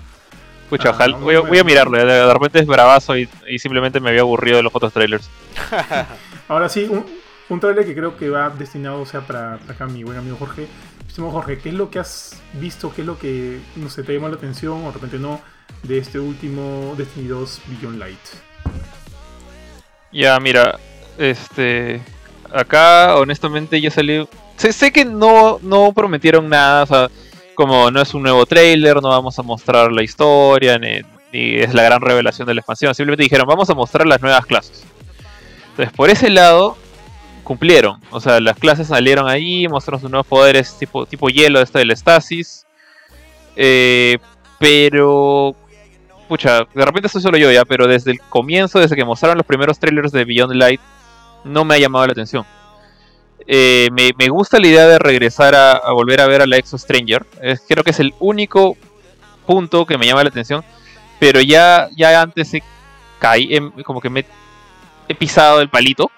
Pucha, 0.68 0.90
Ah, 0.90 0.92
ojalá- 0.92 1.16
no, 1.16 1.24
voy, 1.24 1.36
a, 1.36 1.40
voy 1.40 1.64
mirarlo, 1.64 1.96
de, 1.96 2.04
de 2.04 2.32
repente 2.34 2.58
es 2.58 2.66
bravazo 2.66 3.16
y, 3.16 3.30
y 3.48 3.58
simplemente 3.58 3.98
me 3.98 4.10
había 4.10 4.20
aburrido 4.20 4.58
de 4.58 4.62
los 4.62 4.74
otros 4.74 4.92
trailers. 4.92 5.30
Ahora 6.48 6.68
sí, 6.68 6.86
un, 6.90 7.06
un 7.48 7.60
trailer 7.60 7.84
que 7.84 7.94
creo 7.94 8.16
que 8.16 8.30
va 8.30 8.50
destinado 8.50 9.00
o 9.00 9.06
sea, 9.06 9.20
para, 9.20 9.58
para 9.58 9.72
acá 9.72 9.86
mi 9.86 10.04
buen 10.04 10.18
amigo 10.18 10.36
Jorge. 10.36 10.66
Estimado 11.06 11.32
Jorge, 11.32 11.58
¿qué 11.58 11.68
es 11.68 11.74
lo 11.74 11.90
que 11.90 11.98
has 11.98 12.40
visto? 12.54 12.92
¿Qué 12.94 13.02
es 13.02 13.06
lo 13.06 13.18
que 13.18 13.60
no 13.76 13.90
sé, 13.90 14.02
te 14.02 14.14
llamó 14.14 14.28
la 14.28 14.36
atención 14.36 14.82
o 14.82 14.86
de 14.86 14.92
repente 14.92 15.18
no 15.18 15.40
de 15.82 15.98
este 15.98 16.18
último 16.18 16.94
Destiny 16.96 17.28
2 17.28 17.60
Beyond 17.66 17.98
Light? 17.98 18.18
Ya, 20.12 20.38
mira, 20.40 20.78
este. 21.18 22.02
Acá, 22.52 23.16
honestamente, 23.16 23.80
ya 23.80 23.90
salió. 23.90 24.28
Sé, 24.56 24.92
que 24.92 25.04
no, 25.04 25.58
no 25.62 25.92
prometieron 25.92 26.48
nada, 26.48 26.82
o 26.82 26.86
sea, 26.86 27.10
como 27.54 27.90
no 27.90 28.00
es 28.00 28.14
un 28.14 28.22
nuevo 28.22 28.46
trailer, 28.46 29.02
no 29.02 29.08
vamos 29.08 29.38
a 29.38 29.42
mostrar 29.42 29.90
la 29.90 30.02
historia, 30.02 30.78
ni, 30.78 31.00
ni 31.32 31.56
es 31.56 31.74
la 31.74 31.82
gran 31.82 32.00
revelación 32.00 32.46
de 32.46 32.54
la 32.54 32.60
expansión. 32.60 32.94
Simplemente 32.94 33.24
dijeron, 33.24 33.46
vamos 33.48 33.68
a 33.70 33.74
mostrar 33.74 34.06
las 34.06 34.20
nuevas 34.20 34.46
clases. 34.46 34.84
Entonces, 35.70 35.92
por 35.96 36.10
ese 36.10 36.28
lado, 36.28 36.76
cumplieron. 37.42 38.00
O 38.10 38.20
sea, 38.20 38.40
las 38.40 38.58
clases 38.58 38.88
salieron 38.88 39.28
ahí, 39.28 39.68
mostraron 39.68 40.00
sus 40.00 40.10
nuevos 40.10 40.26
poderes 40.26 40.76
tipo, 40.78 41.06
tipo 41.06 41.28
hielo, 41.28 41.60
esta 41.60 41.78
del 41.78 41.90
estasis. 41.90 42.66
Eh, 43.56 44.18
pero 44.58 45.54
pucha, 46.28 46.66
de 46.74 46.84
repente 46.84 47.08
soy 47.08 47.20
solo 47.20 47.36
yo 47.36 47.50
ya, 47.50 47.64
pero 47.64 47.86
desde 47.86 48.12
el 48.12 48.20
comienzo, 48.20 48.78
desde 48.78 48.96
que 48.96 49.04
mostraron 49.04 49.36
los 49.36 49.46
primeros 49.46 49.78
trailers 49.78 50.12
de 50.12 50.24
Beyond 50.24 50.54
Light, 50.54 50.80
no 51.44 51.64
me 51.64 51.74
ha 51.74 51.78
llamado 51.78 52.06
la 52.06 52.12
atención. 52.12 52.46
Eh, 53.46 53.88
me, 53.92 54.12
me 54.16 54.28
gusta 54.28 54.58
la 54.58 54.68
idea 54.68 54.86
de 54.86 54.98
regresar 54.98 55.54
a, 55.54 55.92
volver 55.92 56.20
a 56.20 56.26
ver 56.26 56.42
a 56.42 56.46
la 56.46 56.56
Exo 56.56 56.78
Stranger. 56.78 57.26
Creo 57.68 57.84
que 57.84 57.90
es 57.90 58.00
el 58.00 58.14
único 58.20 58.76
punto 59.46 59.84
que 59.84 59.98
me 59.98 60.06
llama 60.06 60.22
la 60.22 60.30
atención. 60.30 60.64
Pero 61.18 61.40
ya, 61.40 61.88
ya 61.96 62.20
antes 62.20 62.54
he 62.54 62.62
caí, 63.18 63.56
como 63.84 64.00
que 64.00 64.10
me 64.10 64.24
he 65.08 65.14
pisado 65.14 65.60
el 65.60 65.68
palito. 65.68 66.10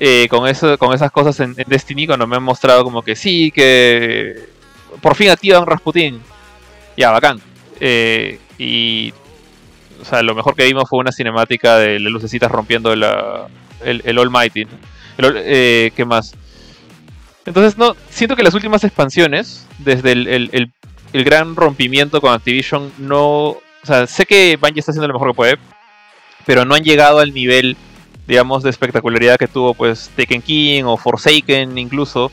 Eh, 0.00 0.26
con, 0.28 0.48
eso, 0.48 0.76
con 0.78 0.92
esas 0.94 1.12
cosas 1.12 1.38
en, 1.40 1.54
Destiny, 1.66 2.06
cuando 2.06 2.26
me 2.26 2.36
han 2.36 2.42
mostrado 2.42 2.82
como 2.82 3.02
que 3.02 3.14
sí, 3.14 3.50
que 3.52 4.34
por 5.00 5.14
fin 5.14 5.30
activan 5.30 5.66
Rasputin. 5.66 6.20
Ya, 6.96 7.10
bacán. 7.12 7.40
Eh, 7.78 8.38
y 8.58 9.12
o 10.00 10.04
sea, 10.04 10.22
lo 10.22 10.34
mejor 10.34 10.56
que 10.56 10.64
vimos 10.64 10.88
fue 10.88 10.98
una 10.98 11.12
cinemática 11.12 11.76
de 11.78 12.00
las 12.00 12.12
lucecitas 12.12 12.50
rompiendo 12.50 12.92
el, 12.92 13.02
el 13.84 14.18
Almighty. 14.18 14.64
¿no? 14.64 15.28
Eh, 15.36 15.92
¿Qué 15.94 16.04
más? 16.04 16.34
Entonces, 17.46 17.76
no, 17.78 17.94
siento 18.10 18.36
que 18.36 18.42
las 18.42 18.54
últimas 18.54 18.84
expansiones, 18.84 19.66
desde 19.78 20.12
el, 20.12 20.26
el- 20.28 20.50
el- 20.52 20.72
el 21.12 21.24
gran 21.24 21.56
rompimiento 21.56 22.20
con 22.20 22.32
Activision, 22.32 22.92
no. 22.98 23.24
O 23.48 23.60
sea, 23.82 24.06
sé 24.06 24.26
que 24.26 24.56
Bungie 24.60 24.78
está 24.80 24.92
haciendo 24.92 25.08
lo 25.08 25.14
mejor 25.14 25.30
que 25.30 25.34
puede, 25.36 25.58
pero 26.46 26.64
no 26.64 26.74
han 26.76 26.84
llegado 26.84 27.18
al 27.18 27.34
nivel, 27.34 27.76
digamos, 28.30 28.62
de 28.62 28.70
espectacularidad 28.70 29.36
que 29.36 29.48
tuvo, 29.48 29.74
pues, 29.74 30.08
Taken 30.16 30.40
King 30.40 30.84
o 30.84 30.96
Forsaken, 30.96 31.76
incluso. 31.76 32.30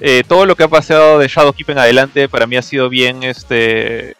Eh, 0.00 0.24
todo 0.26 0.44
lo 0.44 0.56
que 0.56 0.64
ha 0.64 0.68
pasado 0.68 1.20
de 1.20 1.28
Shadowkeep 1.28 1.70
en 1.70 1.78
adelante, 1.78 2.28
para 2.28 2.48
mí 2.48 2.56
ha 2.56 2.62
sido 2.62 2.88
bien, 2.88 3.22
este 3.22 4.16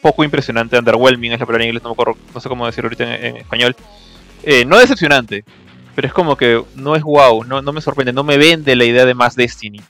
poco 0.00 0.22
impresionante, 0.22 0.78
underwhelming 0.78 1.32
es 1.32 1.40
la 1.40 1.46
palabra 1.46 1.64
en 1.64 1.70
inglés, 1.70 1.82
no, 1.82 1.90
me 1.90 1.92
acuerdo, 1.94 2.16
sé 2.40 2.48
cómo 2.48 2.64
decirlo 2.66 2.86
ahorita 2.86 3.16
en, 3.16 3.36
español. 3.38 3.74
Eh, 4.44 4.64
no 4.64 4.78
decepcionante, 4.78 5.44
pero 5.96 6.06
es 6.06 6.14
como 6.14 6.36
que 6.36 6.62
no 6.76 6.94
es 6.94 7.02
wow, 7.02 7.44
no, 7.44 7.60
no 7.60 7.72
me 7.72 7.80
sorprende, 7.80 8.12
no 8.12 8.22
me 8.22 8.36
vende 8.38 8.76
la 8.76 8.84
idea 8.84 9.04
de 9.04 9.14
más 9.14 9.34
Destiny. 9.34 9.80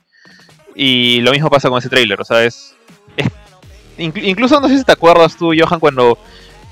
Y 0.74 1.20
lo 1.20 1.32
mismo 1.32 1.51
pasa 1.51 1.69
con 1.69 1.78
ese 1.78 1.90
trailer, 1.90 2.19
o 2.19 2.24
sea, 2.24 2.44
es... 2.44 2.74
es- 3.16 3.28
inclu- 3.99 4.24
incluso 4.24 4.59
no 4.59 4.69
sé 4.69 4.78
si 4.78 4.85
te 4.85 4.93
acuerdas 4.93 5.36
tú, 5.36 5.53
Johan, 5.55 5.81
cuando 5.81 6.16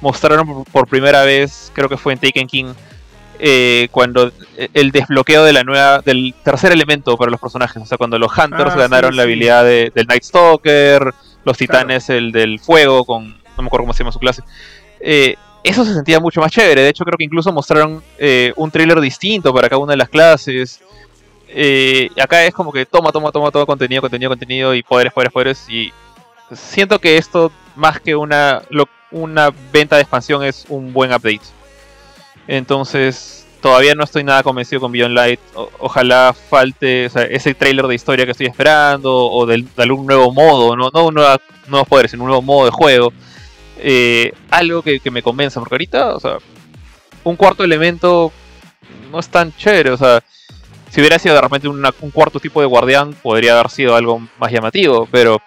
mostraron 0.00 0.64
por 0.64 0.86
primera 0.88 1.22
vez, 1.22 1.70
creo 1.74 1.88
que 1.88 1.98
fue 1.98 2.14
en 2.14 2.18
Taken 2.18 2.46
King, 2.46 2.72
eh, 3.42 3.88
cuando 3.90 4.30
el 4.74 4.90
desbloqueo 4.92 5.44
de 5.44 5.52
la 5.52 5.64
nueva, 5.64 6.00
del 6.00 6.34
tercer 6.44 6.72
elemento 6.72 7.16
para 7.16 7.30
los 7.30 7.40
personajes, 7.40 7.82
o 7.82 7.86
sea, 7.86 7.96
cuando 7.98 8.18
los 8.18 8.30
Hunters 8.36 8.72
Ah, 8.74 8.78
ganaron 8.78 9.12
sí, 9.12 9.16
la 9.16 9.22
habilidad 9.24 9.64
de- 9.64 9.90
del 9.94 10.06
Night 10.06 10.22
Stalker, 10.24 11.12
los 11.44 11.56
titanes, 11.56 12.10
el 12.10 12.32
del 12.32 12.58
fuego, 12.60 13.04
con. 13.04 13.28
No 13.56 13.62
me 13.62 13.66
acuerdo 13.66 13.84
cómo 13.84 13.92
se 13.92 14.00
llama 14.00 14.12
su 14.12 14.18
clase. 14.18 14.42
Eh, 15.00 15.36
eso 15.62 15.84
se 15.84 15.92
sentía 15.94 16.20
mucho 16.20 16.40
más 16.40 16.50
chévere. 16.52 16.82
De 16.82 16.88
hecho, 16.88 17.04
creo 17.04 17.16
que 17.18 17.24
incluso 17.24 17.52
mostraron 17.52 18.02
eh, 18.18 18.52
un 18.56 18.70
trailer 18.70 19.00
distinto 19.00 19.52
para 19.52 19.68
cada 19.68 19.80
una 19.82 19.92
de 19.92 19.96
las 19.98 20.08
clases. 20.08 20.80
Eh, 21.48 22.08
acá 22.22 22.44
es 22.44 22.54
como 22.54 22.72
que 22.72 22.86
toma, 22.86 23.10
toma, 23.12 23.32
toma, 23.32 23.50
toma 23.50 23.66
contenido, 23.66 24.00
contenido, 24.02 24.30
contenido 24.30 24.74
y 24.74 24.82
poderes, 24.82 25.12
poderes, 25.12 25.32
poderes. 25.32 25.66
Y 25.68 25.92
siento 26.54 26.98
que 26.98 27.16
esto, 27.18 27.50
más 27.76 28.00
que 28.00 28.14
una, 28.16 28.62
lo- 28.70 28.88
una 29.10 29.50
venta 29.72 29.96
de 29.96 30.02
expansión, 30.02 30.44
es 30.44 30.64
un 30.68 30.92
buen 30.92 31.10
update. 31.12 31.40
Entonces, 32.52 33.46
todavía 33.60 33.94
no 33.94 34.02
estoy 34.02 34.24
nada 34.24 34.42
convencido 34.42 34.80
con 34.80 34.90
Beyond 34.90 35.14
Light. 35.14 35.38
Ojalá 35.78 36.34
falte 36.34 37.06
o 37.06 37.10
sea, 37.10 37.22
ese 37.22 37.54
trailer 37.54 37.86
de 37.86 37.94
historia 37.94 38.24
que 38.24 38.32
estoy 38.32 38.48
esperando, 38.48 39.14
o 39.14 39.46
del- 39.46 39.72
de 39.72 39.82
algún 39.84 40.04
nuevo 40.04 40.32
modo, 40.32 40.74
no, 40.74 40.90
no 40.92 41.12
nueva 41.12 41.40
nuevos 41.68 41.86
poderes, 41.86 42.12
en 42.12 42.20
un 42.20 42.26
nuevo 42.26 42.42
modo 42.42 42.64
de 42.64 42.72
juego. 42.72 43.12
Eh, 43.78 44.32
algo 44.50 44.82
que, 44.82 45.00
me 45.12 45.22
convenza, 45.22 45.60
porque 45.60 45.76
ahorita, 45.76 46.16
o 46.16 46.18
sea, 46.18 46.38
un 47.22 47.36
cuarto 47.36 47.62
elemento 47.62 48.32
no 49.12 49.20
es 49.20 49.28
tan 49.28 49.54
chévere, 49.56 49.92
o 49.92 49.96
sea, 49.96 50.20
si 50.90 51.00
hubiera 51.00 51.20
sido 51.20 51.36
de 51.36 51.40
repente 51.40 51.68
un 51.68 52.10
cuarto 52.12 52.40
tipo 52.40 52.60
de 52.60 52.66
guardián, 52.66 53.14
podría 53.22 53.52
haber 53.52 53.70
sido 53.70 53.94
algo 53.94 54.20
más 54.40 54.50
llamativo, 54.50 55.08
pero 55.12 55.40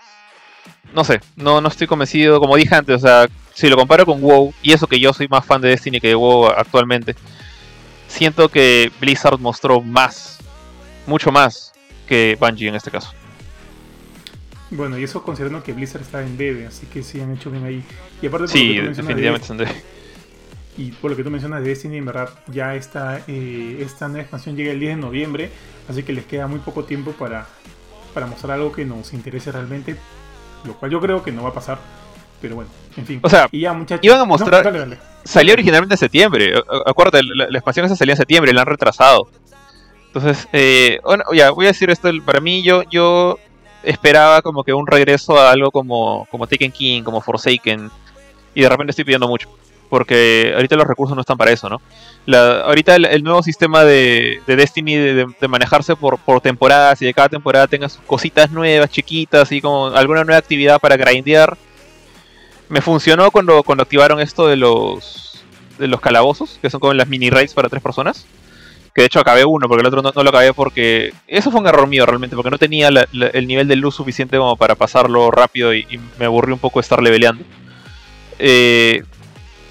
no 0.94 1.04
sé, 1.04 1.20
no, 1.36 1.60
no 1.60 1.68
estoy 1.68 1.86
convencido, 1.86 2.40
como 2.40 2.56
dije 2.56 2.74
antes, 2.74 2.96
o 2.96 3.00
sea, 3.06 3.28
si 3.54 3.70
lo 3.70 3.76
comparo 3.78 4.06
con 4.06 4.22
WoW, 4.22 4.54
y 4.62 4.74
eso 4.74 4.88
que 4.88 5.00
yo 5.00 5.14
soy 5.14 5.28
más 5.28 5.46
fan 5.46 5.62
de 5.62 5.70
Destiny 5.70 6.00
que 6.00 6.08
de 6.10 6.16
WoW 6.16 6.48
actualmente, 6.48 7.16
siento 8.08 8.50
que 8.50 8.92
Blizzard 9.00 9.40
mostró 9.40 9.82
más, 9.82 10.40
mucho 11.08 11.32
más 11.32 11.74
que 12.08 12.38
Bungie 12.40 12.68
en 12.68 12.76
este 12.76 12.92
caso. 12.92 13.12
Bueno, 14.72 14.98
y 14.98 15.04
eso 15.04 15.22
considerando 15.22 15.64
que 15.64 15.72
Blizzard 15.74 16.02
está 16.02 16.24
en 16.24 16.36
bebé, 16.36 16.66
así 16.66 16.88
que 16.88 17.04
sí 17.04 17.22
han 17.22 17.32
hecho 17.34 17.52
bien 17.52 17.64
ahí. 17.64 17.84
Y 18.22 18.28
aparte 18.28 18.46
por 18.46 18.50
Sí, 18.50 18.74
lo 18.76 18.82
que 18.84 18.90
tú 18.90 18.96
definitivamente 19.02 19.54
de- 19.56 19.68
Y 20.76 20.92
por 20.94 21.12
lo 21.12 21.18
que 21.18 21.24
tú 21.24 21.30
mencionas 21.30 21.62
de 21.62 21.70
Destiny, 21.70 21.98
en 21.98 22.06
verdad, 22.06 22.30
ya 22.48 22.74
esta, 22.76 23.22
eh, 23.28 23.78
esta 23.82 24.08
nueva 24.08 24.22
expansión 24.24 24.56
llega 24.56 24.72
el 24.72 24.80
10 24.80 24.96
de 24.96 25.02
noviembre, 25.02 25.52
así 25.88 26.02
que 26.02 26.14
les 26.14 26.26
queda 26.26 26.48
muy 26.48 26.58
poco 26.60 26.86
tiempo 26.86 27.12
para, 27.12 27.46
para 28.16 28.26
mostrar 28.26 28.54
algo 28.54 28.72
que 28.72 28.84
nos 28.84 29.14
interese 29.14 29.52
realmente, 29.52 29.96
lo 30.66 30.74
cual 30.74 30.90
yo 30.90 31.00
creo 31.00 31.24
que 31.24 31.32
no 31.32 31.44
va 31.44 31.50
a 31.50 31.54
pasar, 31.54 31.78
pero 32.44 32.56
bueno, 32.56 32.70
en 32.98 33.06
fin. 33.06 33.20
O 33.24 33.30
sea, 33.30 33.48
y 33.52 33.62
ya, 33.62 33.74
muchachos. 33.74 34.04
iban 34.06 34.20
a 34.20 34.26
mostrar- 34.26 34.64
No, 34.64 34.72
dale, 34.72 34.80
dale. 34.80 34.98
Salió 35.24 35.54
originalmente 35.54 35.94
en 35.96 35.98
septiembre. 35.98 36.54
Acuérdate, 36.86 37.24
la, 37.24 37.48
la 37.50 37.58
expansión 37.58 37.86
esa 37.86 37.96
salía 37.96 38.14
en 38.14 38.18
septiembre, 38.18 38.52
la 38.54 38.62
han 38.62 38.68
retrasado. 38.68 39.28
Entonces, 40.08 40.48
eh, 40.54 41.00
bueno, 41.04 41.24
ya, 41.34 41.52
voy 41.52 41.66
a 41.66 41.70
decir 41.70 41.90
esto. 41.90 42.10
Para 42.26 42.40
mí, 42.42 42.62
yo, 42.62 42.84
yo 42.92 43.40
esperaba 43.84 44.42
como 44.42 44.64
que 44.64 44.74
un 44.74 44.86
regreso 44.86 45.38
a 45.40 45.52
algo 45.52 45.72
como, 45.72 46.28
como 46.30 46.46
Taken 46.46 46.72
King, 46.72 47.04
como 47.04 47.22
Forsaken. 47.22 47.90
Y 48.54 48.62
de 48.62 48.70
repente 48.70 48.92
estoy 48.92 49.06
pidiendo 49.06 49.28
mucho. 49.28 49.50
Porque 49.90 50.52
ahorita 50.56 50.76
los 50.76 50.88
recursos 50.88 51.16
no 51.16 51.22
están 51.22 51.38
para 51.38 51.52
eso, 51.52 51.70
¿no? 51.70 51.80
La- 52.26 52.62
ahorita 52.62 52.96
el, 52.96 53.06
el 53.06 53.24
nuevo 53.24 53.44
sistema 53.44 53.84
de, 53.84 54.42
de 54.48 54.56
Destiny 54.56 54.96
de, 54.96 55.14
de- 55.14 55.28
de 55.40 55.48
manejarse 55.48 55.96
por, 55.96 56.18
por 56.18 56.42
temporadas 56.42 57.02
y 57.02 57.06
de 57.06 57.14
cada 57.14 57.30
temporada 57.30 57.68
tenga 57.68 57.88
sus 57.90 58.02
cositas 58.02 58.52
nuevas, 58.52 58.90
chiquitas, 58.90 59.52
y 59.52 59.62
como 59.62 59.88
alguna 59.88 60.24
nueva 60.24 60.40
actividad 60.40 60.80
para 60.80 60.98
grindear. 60.98 61.56
Me 62.74 62.82
funcionó 62.82 63.30
cuando, 63.30 63.62
cuando 63.62 63.84
activaron 63.84 64.20
esto 64.20 64.48
de 64.48 64.56
los 64.56 65.44
de 65.78 65.88
los 65.88 66.02
calabozos, 66.02 66.58
que 66.60 66.72
son 66.72 66.80
como 66.80 66.92
las 66.96 67.08
mini 67.08 67.30
raids 67.30 67.54
para 67.54 67.70
tres 67.70 67.84
personas. 67.84 68.26
Que 68.96 69.04
de 69.04 69.06
hecho 69.06 69.20
acabé 69.20 69.46
uno, 69.46 69.68
porque 69.68 69.82
el 69.82 69.88
otro 69.88 70.02
no, 70.02 70.24
lo 70.24 70.30
acabé 70.30 70.56
porque... 70.56 71.14
Eso 71.28 71.52
fue 71.52 71.62
un 71.62 71.68
error 71.68 71.88
mío 71.88 72.08
realmente, 72.08 72.36
porque 72.36 72.50
no 72.50 72.58
tenía 72.58 72.88
el 72.88 73.48
nivel 73.48 73.68
de 73.68 73.76
luz 73.76 73.94
suficiente 73.94 74.38
como 74.38 74.58
para 74.58 74.74
pasarlo 74.74 75.30
rápido 75.30 75.72
y, 75.72 76.00
me 76.18 76.26
aburrí 76.26 76.52
un 76.52 76.58
poco 76.58 76.80
estar 76.80 77.02
leveleando. 77.02 77.44
Eh, 78.40 79.04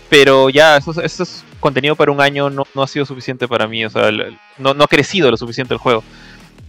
pero 0.08 0.48
ya, 0.48 0.76
eso, 0.76 0.92
es- 1.02 1.44
contenido 1.58 1.96
para 1.96 2.12
un 2.12 2.20
año, 2.20 2.50
no, 2.50 2.68
no 2.72 2.84
ha 2.84 2.86
sido 2.86 3.04
suficiente 3.04 3.48
para 3.48 3.66
mí, 3.66 3.84
o 3.84 3.90
sea, 3.90 4.12
no, 4.58 4.74
no 4.74 4.84
ha 4.84 4.88
crecido 4.88 5.28
lo 5.28 5.36
suficiente 5.36 5.74
el 5.74 5.78
juego. 5.78 6.04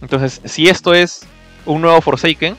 Entonces, 0.02 0.40
si 0.44 0.66
esto 0.66 0.94
es 0.94 1.28
un 1.64 1.80
nuevo 1.80 2.00
Forsaken, 2.00 2.56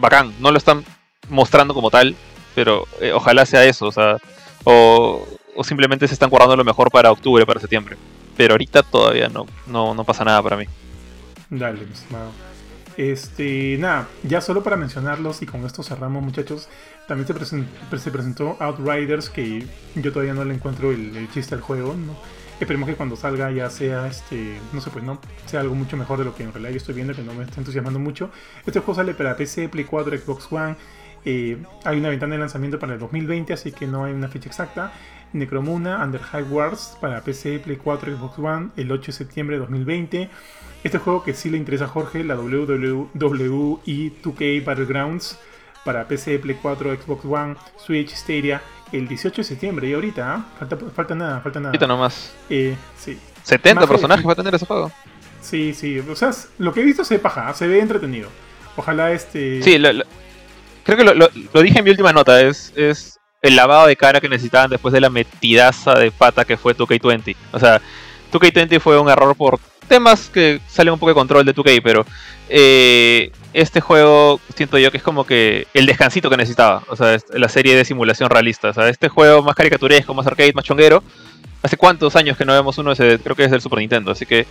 bacán, 0.00 0.32
no 0.40 0.50
lo 0.50 0.58
están 0.58 0.84
mostrando 1.28 1.74
como 1.74 1.90
tal, 1.90 2.16
pero 2.54 2.86
eh, 3.00 3.12
ojalá 3.12 3.46
sea 3.46 3.64
eso, 3.64 3.86
o 3.86 3.92
sea, 3.92 4.18
o, 4.64 5.26
o 5.56 5.64
simplemente 5.64 6.06
se 6.08 6.14
están 6.14 6.30
guardando 6.30 6.56
lo 6.56 6.64
mejor 6.64 6.90
para 6.90 7.10
octubre, 7.10 7.46
para 7.46 7.60
septiembre. 7.60 7.96
Pero 8.36 8.54
ahorita 8.54 8.82
todavía 8.82 9.28
no, 9.28 9.46
no, 9.66 9.94
no 9.94 10.04
pasa 10.04 10.24
nada 10.24 10.42
para 10.42 10.56
mí. 10.56 10.64
Dale, 11.50 11.84
mi 11.84 11.92
estimado. 11.92 12.30
Este, 12.96 13.76
nada, 13.78 14.08
ya 14.24 14.40
solo 14.40 14.62
para 14.62 14.76
mencionarlos 14.76 15.40
y 15.42 15.46
con 15.46 15.64
esto 15.64 15.82
cerramos, 15.82 16.22
muchachos. 16.22 16.68
También 17.06 17.26
se, 17.26 17.34
presen- 17.34 17.66
se 17.98 18.10
presentó 18.10 18.56
Outriders, 18.60 19.30
que 19.30 19.64
yo 19.94 20.12
todavía 20.12 20.34
no 20.34 20.44
le 20.44 20.54
encuentro 20.54 20.90
el, 20.90 21.16
el 21.16 21.30
chiste 21.32 21.54
al 21.54 21.60
juego. 21.60 21.94
¿no? 21.94 22.16
Esperemos 22.60 22.88
que 22.88 22.96
cuando 22.96 23.14
salga 23.16 23.50
ya 23.52 23.70
sea, 23.70 24.08
este, 24.08 24.58
no 24.72 24.80
sé, 24.80 24.90
pues 24.90 25.04
no, 25.04 25.20
sea 25.46 25.60
algo 25.60 25.74
mucho 25.76 25.96
mejor 25.96 26.18
de 26.18 26.24
lo 26.24 26.34
que 26.34 26.42
en 26.42 26.52
realidad 26.52 26.70
yo 26.72 26.76
estoy 26.78 26.94
viendo, 26.96 27.14
que 27.14 27.22
no 27.22 27.32
me 27.34 27.44
está 27.44 27.60
entusiasmando 27.60 28.00
mucho. 28.00 28.30
Este 28.66 28.80
juego 28.80 28.94
sale 28.96 29.14
para 29.14 29.36
PC, 29.36 29.68
Play 29.68 29.84
4, 29.84 30.18
Xbox 30.18 30.48
One. 30.50 30.76
Eh, 31.30 31.58
hay 31.84 31.98
una 31.98 32.08
ventana 32.08 32.36
de 32.36 32.38
lanzamiento 32.40 32.78
para 32.78 32.94
el 32.94 32.98
2020, 33.00 33.52
así 33.52 33.70
que 33.70 33.86
no 33.86 34.04
hay 34.04 34.14
una 34.14 34.28
fecha 34.28 34.48
exacta. 34.48 34.92
Necromuna, 35.34 36.02
Under 36.02 36.22
High 36.22 36.44
Wars 36.44 36.96
para 37.02 37.20
PC, 37.20 37.58
Play 37.58 37.76
4, 37.76 38.16
Xbox 38.16 38.38
One, 38.38 38.68
el 38.78 38.90
8 38.90 39.06
de 39.08 39.12
septiembre 39.12 39.56
de 39.56 39.60
2020. 39.60 40.30
Este 40.84 40.96
juego 40.96 41.22
que 41.22 41.34
sí 41.34 41.50
le 41.50 41.58
interesa 41.58 41.84
a 41.84 41.88
Jorge, 41.88 42.24
la 42.24 42.34
WWE 42.36 43.80
2K 43.84 44.64
Battlegrounds 44.64 45.38
para 45.84 46.08
PC, 46.08 46.38
Play 46.38 46.56
4, 46.62 46.96
Xbox 47.02 47.24
One, 47.26 47.56
Switch, 47.76 48.14
Stadia, 48.14 48.62
el 48.92 49.06
18 49.06 49.36
de 49.36 49.44
septiembre. 49.44 49.88
Y 49.88 49.92
ahorita, 49.92 50.34
¿ah? 50.34 50.46
falta, 50.58 50.76
falta 50.94 51.14
nada, 51.14 51.40
falta 51.40 51.60
nada. 51.60 51.70
Ahorita 51.70 51.86
nomás. 51.86 52.34
Eh, 52.48 52.74
sí, 52.96 53.18
70 53.42 53.80
Más 53.82 53.88
personajes 53.90 54.26
va 54.26 54.32
a 54.32 54.36
tener 54.36 54.54
ese 54.54 54.64
juego. 54.64 54.90
sí, 55.42 55.74
sí. 55.74 55.98
O 55.98 56.16
sea, 56.16 56.30
lo 56.58 56.72
que 56.72 56.80
he 56.80 56.84
visto 56.84 57.04
se 57.04 57.18
paja, 57.18 57.52
se 57.52 57.66
ve 57.66 57.80
entretenido. 57.80 58.30
Ojalá 58.76 59.12
este. 59.12 59.62
Sí, 59.62 59.76
lo- 59.78 59.92
lo- 59.92 60.04
creo 60.96 60.98
que 60.98 61.14
lo, 61.14 61.62
dije 61.62 61.78
en 61.78 61.84
mi 61.84 61.90
última 61.90 62.12
nota, 62.12 62.40
es, 62.40 62.72
es 62.74 63.18
el 63.42 63.56
lavado 63.56 63.86
de 63.86 63.96
cara 63.96 64.20
que 64.20 64.28
necesitaban 64.28 64.70
después 64.70 64.92
de 64.92 65.00
la 65.00 65.10
metidaza 65.10 65.94
de 65.94 66.10
pata 66.10 66.44
que 66.44 66.56
fue 66.56 66.76
2K20. 66.76 67.36
O 67.52 67.58
sea, 67.58 67.80
2K20 68.32 68.80
fue 68.80 68.98
un 68.98 69.08
error 69.08 69.36
por 69.36 69.58
temas 69.86 70.28
que 70.28 70.60
salen 70.66 70.94
un 70.94 70.98
poco 70.98 71.10
de 71.10 71.14
control 71.14 71.44
de 71.44 71.54
2K, 71.54 71.80
pero 71.82 72.06
eh, 72.48 73.32
este 73.52 73.80
juego 73.80 74.40
siento 74.54 74.78
yo 74.78 74.90
que 74.90 74.96
es 74.96 75.02
como 75.02 75.24
que 75.24 75.66
el 75.74 75.86
descansito 75.86 76.30
que 76.30 76.36
necesitaba. 76.36 76.82
O 76.88 76.96
sea, 76.96 77.18
la 77.32 77.48
serie 77.48 77.76
de 77.76 77.84
simulación 77.84 78.30
realista. 78.30 78.70
O 78.70 78.72
sea, 78.72 78.88
este 78.88 79.08
juego 79.08 79.42
más 79.42 79.54
caricaturesco, 79.54 80.14
más 80.14 80.26
arcade, 80.26 80.52
más 80.54 80.64
chonguero. 80.64 81.02
¿Hace 81.62 81.76
cuántos 81.76 82.16
años 82.16 82.36
que 82.36 82.44
no 82.44 82.52
vemos 82.54 82.78
uno? 82.78 82.92
Ese, 82.92 83.18
creo 83.18 83.36
que 83.36 83.44
es 83.44 83.50
del 83.50 83.60
Super 83.60 83.80
Nintendo, 83.80 84.12
así 84.12 84.24
que 84.24 84.46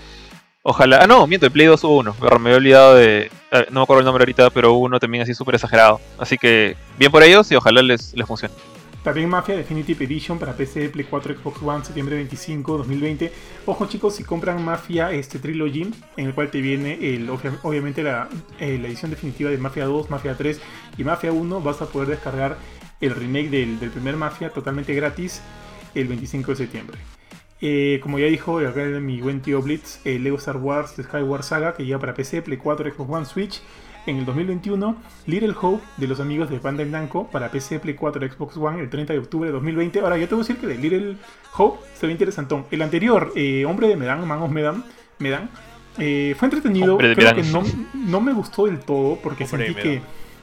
Ojalá. 0.69 0.99
Ah, 1.01 1.07
no, 1.07 1.25
miento, 1.27 1.45
el 1.45 1.51
Play 1.53 1.65
2 1.67 1.81
hubo 1.85 1.99
uno. 1.99 2.13
Me 2.19 2.27
había 2.49 2.57
olvidado 2.57 2.95
de. 2.95 3.31
ah, 3.53 3.63
No 3.71 3.79
me 3.79 3.83
acuerdo 3.83 4.01
el 4.01 4.05
nombre 4.05 4.23
ahorita, 4.23 4.49
pero 4.49 4.73
hubo 4.73 4.85
uno 4.85 4.99
también 4.99 5.23
así 5.23 5.33
súper 5.33 5.55
exagerado. 5.55 6.01
Así 6.19 6.37
que, 6.37 6.75
bien 6.99 7.09
por 7.09 7.23
ellos 7.23 7.49
y 7.51 7.55
ojalá 7.55 7.81
les, 7.81 8.13
les 8.13 8.27
funcione. 8.27 8.53
También 9.01 9.29
Mafia 9.29 9.55
Definitive 9.55 10.03
Edition 10.03 10.37
para 10.37 10.51
PC, 10.57 10.89
Play 10.89 11.05
4, 11.09 11.35
Xbox 11.37 11.61
One, 11.63 11.85
septiembre 11.85 12.17
25, 12.17 12.79
2020. 12.79 13.31
Ojo 13.65 13.85
chicos, 13.85 14.15
si 14.15 14.25
compran 14.25 14.61
Mafia 14.65 15.11
este 15.13 15.39
Trilogy, 15.39 15.89
en 16.17 16.25
el 16.25 16.33
cual 16.33 16.51
te 16.51 16.59
viene 16.59 16.95
el, 17.15 17.29
obvia- 17.29 17.57
obviamente 17.63 18.03
la, 18.03 18.27
eh, 18.59 18.77
la 18.81 18.89
edición 18.89 19.09
definitiva 19.09 19.49
de 19.49 19.57
Mafia 19.59 19.85
2, 19.85 20.09
Mafia 20.09 20.35
3 20.35 20.59
y 20.97 21.05
Mafia 21.05 21.31
1, 21.31 21.61
vas 21.61 21.81
a 21.81 21.85
poder 21.85 22.09
descargar 22.09 22.57
el 22.99 23.15
remake 23.15 23.49
del, 23.49 23.79
del 23.79 23.91
primer 23.91 24.17
Mafia 24.17 24.49
totalmente 24.49 24.93
gratis 24.93 25.41
el 25.95 26.09
25 26.09 26.51
de 26.51 26.57
septiembre. 26.57 26.97
Eh, 27.59 27.99
como 28.03 28.19
ya 28.19 28.27
dijo 28.27 28.59
acá 28.59 28.83
mi 28.83 29.19
buen 29.19 29.41
tío 29.41 29.61
Blitz, 29.61 29.99
el 30.05 30.23
Lego 30.23 30.37
Star 30.37 30.57
Wars 30.57 30.93
The 30.95 31.03
Skyward 31.03 31.43
Saga 31.43 31.73
que 31.73 31.85
llega 31.85 31.97
para 31.97 32.13
PC, 32.13 32.43
Play 32.43 32.57
4, 32.57 32.93
Xbox 32.93 33.09
One, 33.09 33.25
Switch 33.25 33.61
en 34.05 34.17
el 34.17 34.25
2021, 34.25 34.95
Little 35.25 35.55
Hope 35.59 35.83
de 35.97 36.07
los 36.07 36.19
amigos 36.19 36.49
de 36.49 36.59
Bandai 36.59 36.85
Namco 36.85 37.27
para 37.27 37.49
PC, 37.49 37.79
Play 37.79 37.95
4, 37.95 38.31
Xbox 38.31 38.57
One 38.57 38.79
el 38.79 38.89
30 38.89 39.13
de 39.13 39.19
octubre 39.19 39.47
de 39.47 39.53
2020. 39.53 39.99
Ahora, 40.01 40.17
yo 40.17 40.27
te 40.27 40.35
voy 40.35 40.43
a 40.43 40.47
decir 40.47 40.61
que 40.61 40.67
de 40.67 40.77
Little 40.77 41.17
Hope 41.57 41.79
se 41.95 42.05
ve 42.05 42.11
interesantón. 42.11 42.65
El 42.69 42.81
anterior, 42.83 43.33
eh, 43.35 43.65
Hombre 43.65 43.87
de 43.87 43.95
Medan, 43.95 44.25
Man 44.27 44.41
of 44.43 44.51
Medan, 44.51 44.83
Medan 45.17 45.49
eh, 45.97 46.35
fue 46.37 46.45
entretenido. 46.45 46.93
Hombre 46.93 47.09
de 47.09 47.15
Creo 47.15 47.33
Medan. 47.33 47.43
que 47.43 47.51
no, 47.51 47.63
no 47.95 48.21
me 48.21 48.33
gustó 48.33 48.67
del 48.67 48.79
todo 48.79 49.17
porque 49.21 49.45
Hombre 49.45 49.65
sentí 49.65 49.81
que. 49.81 50.01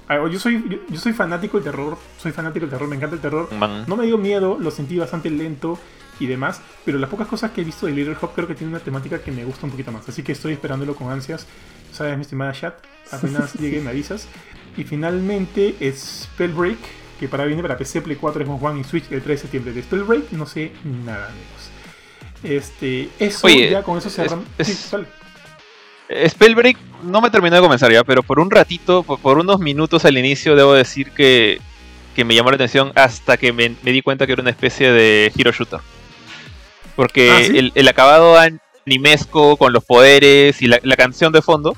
ah, 0.09 0.19
yo, 0.28 0.39
soy, 0.41 0.65
yo, 0.69 0.78
yo 0.89 0.99
soy 0.99 1.12
fanático 1.12 1.59
del 1.59 1.65
terror, 1.65 1.97
soy 2.19 2.32
fanático 2.32 2.66
del 2.66 2.70
terror, 2.70 2.89
me 2.89 2.97
encanta 2.97 3.15
el 3.15 3.23
terror. 3.23 3.53
Man. 3.53 3.85
No 3.86 3.97
me 3.97 4.05
dio 4.05 4.19
miedo, 4.19 4.59
lo 4.61 4.73
sentí 4.73 4.99
bastante 4.99 5.31
lento 5.31 5.78
y 6.20 6.27
demás, 6.27 6.61
pero 6.85 6.99
las 6.99 7.11
pocas 7.11 7.27
cosas 7.28 7.51
que 7.53 7.61
he 7.61 7.65
visto 7.65 7.86
de 7.86 7.93
Little 7.93 8.16
Hope 8.20 8.35
creo 8.35 8.47
que 8.49 8.55
tiene 8.55 8.73
una 8.73 8.81
temática 8.82 9.20
que 9.23 9.31
me 9.32 9.45
gusta 9.45 9.66
un 9.66 9.70
poquito 9.73 9.91
más, 9.93 10.09
así 10.09 10.23
que 10.23 10.32
estoy 10.32 10.53
esperándolo 10.53 10.95
con 10.95 11.11
ansias. 11.11 11.47
Sabes, 11.93 12.16
mi 12.16 12.23
estimada 12.23 12.53
chat, 12.53 12.74
apenas 13.12 13.55
llegue 13.61 13.81
me 13.81 13.91
avisas. 13.91 14.27
Y 14.77 14.82
finalmente 14.85 15.74
Spellbreak, 15.97 16.78
que 17.20 17.28
para 17.28 17.45
viene 17.45 17.62
para 17.62 17.77
PC, 17.78 18.03
Play 18.03 18.16
4, 18.16 18.45
Xbox 18.45 18.62
One 18.65 18.81
y 18.81 18.85
Switch 18.85 19.05
el 19.12 19.23
3 19.23 19.27
de 19.27 19.39
septiembre. 19.39 19.73
De 19.73 19.82
Spellbreak 19.82 20.32
no 20.32 20.47
sé 20.47 20.73
nada, 21.05 21.28
amigos. 21.28 21.70
Este, 22.43 23.09
eso 23.19 23.47
Oye, 23.47 23.70
ya 23.70 23.82
con 23.82 23.97
eso 23.99 24.09
es- 24.09 24.15
cerramos. 24.15 24.45
es- 24.59 24.66
Sí, 24.69 24.89
dale. 24.91 25.07
Spellbreak 26.28 26.77
no 27.05 27.20
me 27.20 27.31
terminó 27.31 27.57
de 27.57 27.62
comenzar 27.62 27.91
ya, 27.91 28.05
pero 28.05 28.23
por 28.23 28.39
un 28.39 28.51
ratito, 28.51 29.03
por, 29.05 29.19
por 29.20 29.39
unos 29.39 29.59
minutos 29.61 30.05
al 30.05 30.19
inicio, 30.19 30.55
debo 30.55 30.74
decir 30.74 31.11
que, 31.12 31.61
que 32.15 32.24
me 32.24 32.35
llamó 32.35 32.51
la 32.51 32.57
atención 32.57 32.93
hasta 32.95 33.36
que 33.39 33.53
me, 33.53 33.74
me 33.82 33.93
di 33.93 34.03
cuenta 34.03 34.27
que 34.27 34.32
era 34.32 34.43
una 34.43 34.51
especie 34.51 34.91
de 34.93 35.32
hero 35.36 35.51
shooter. 35.53 35.81
Porque 36.97 37.31
Ah, 37.31 37.41
¿sí? 37.45 37.59
el, 37.59 37.73
el 37.75 37.89
acabado 37.89 38.37
animesco 38.87 39.57
con 39.57 39.73
los 39.73 39.85
poderes 39.85 40.61
y 40.62 40.66
la, 40.66 40.79
la 40.83 40.97
canción 40.97 41.33
de 41.33 41.43
fondo, 41.43 41.77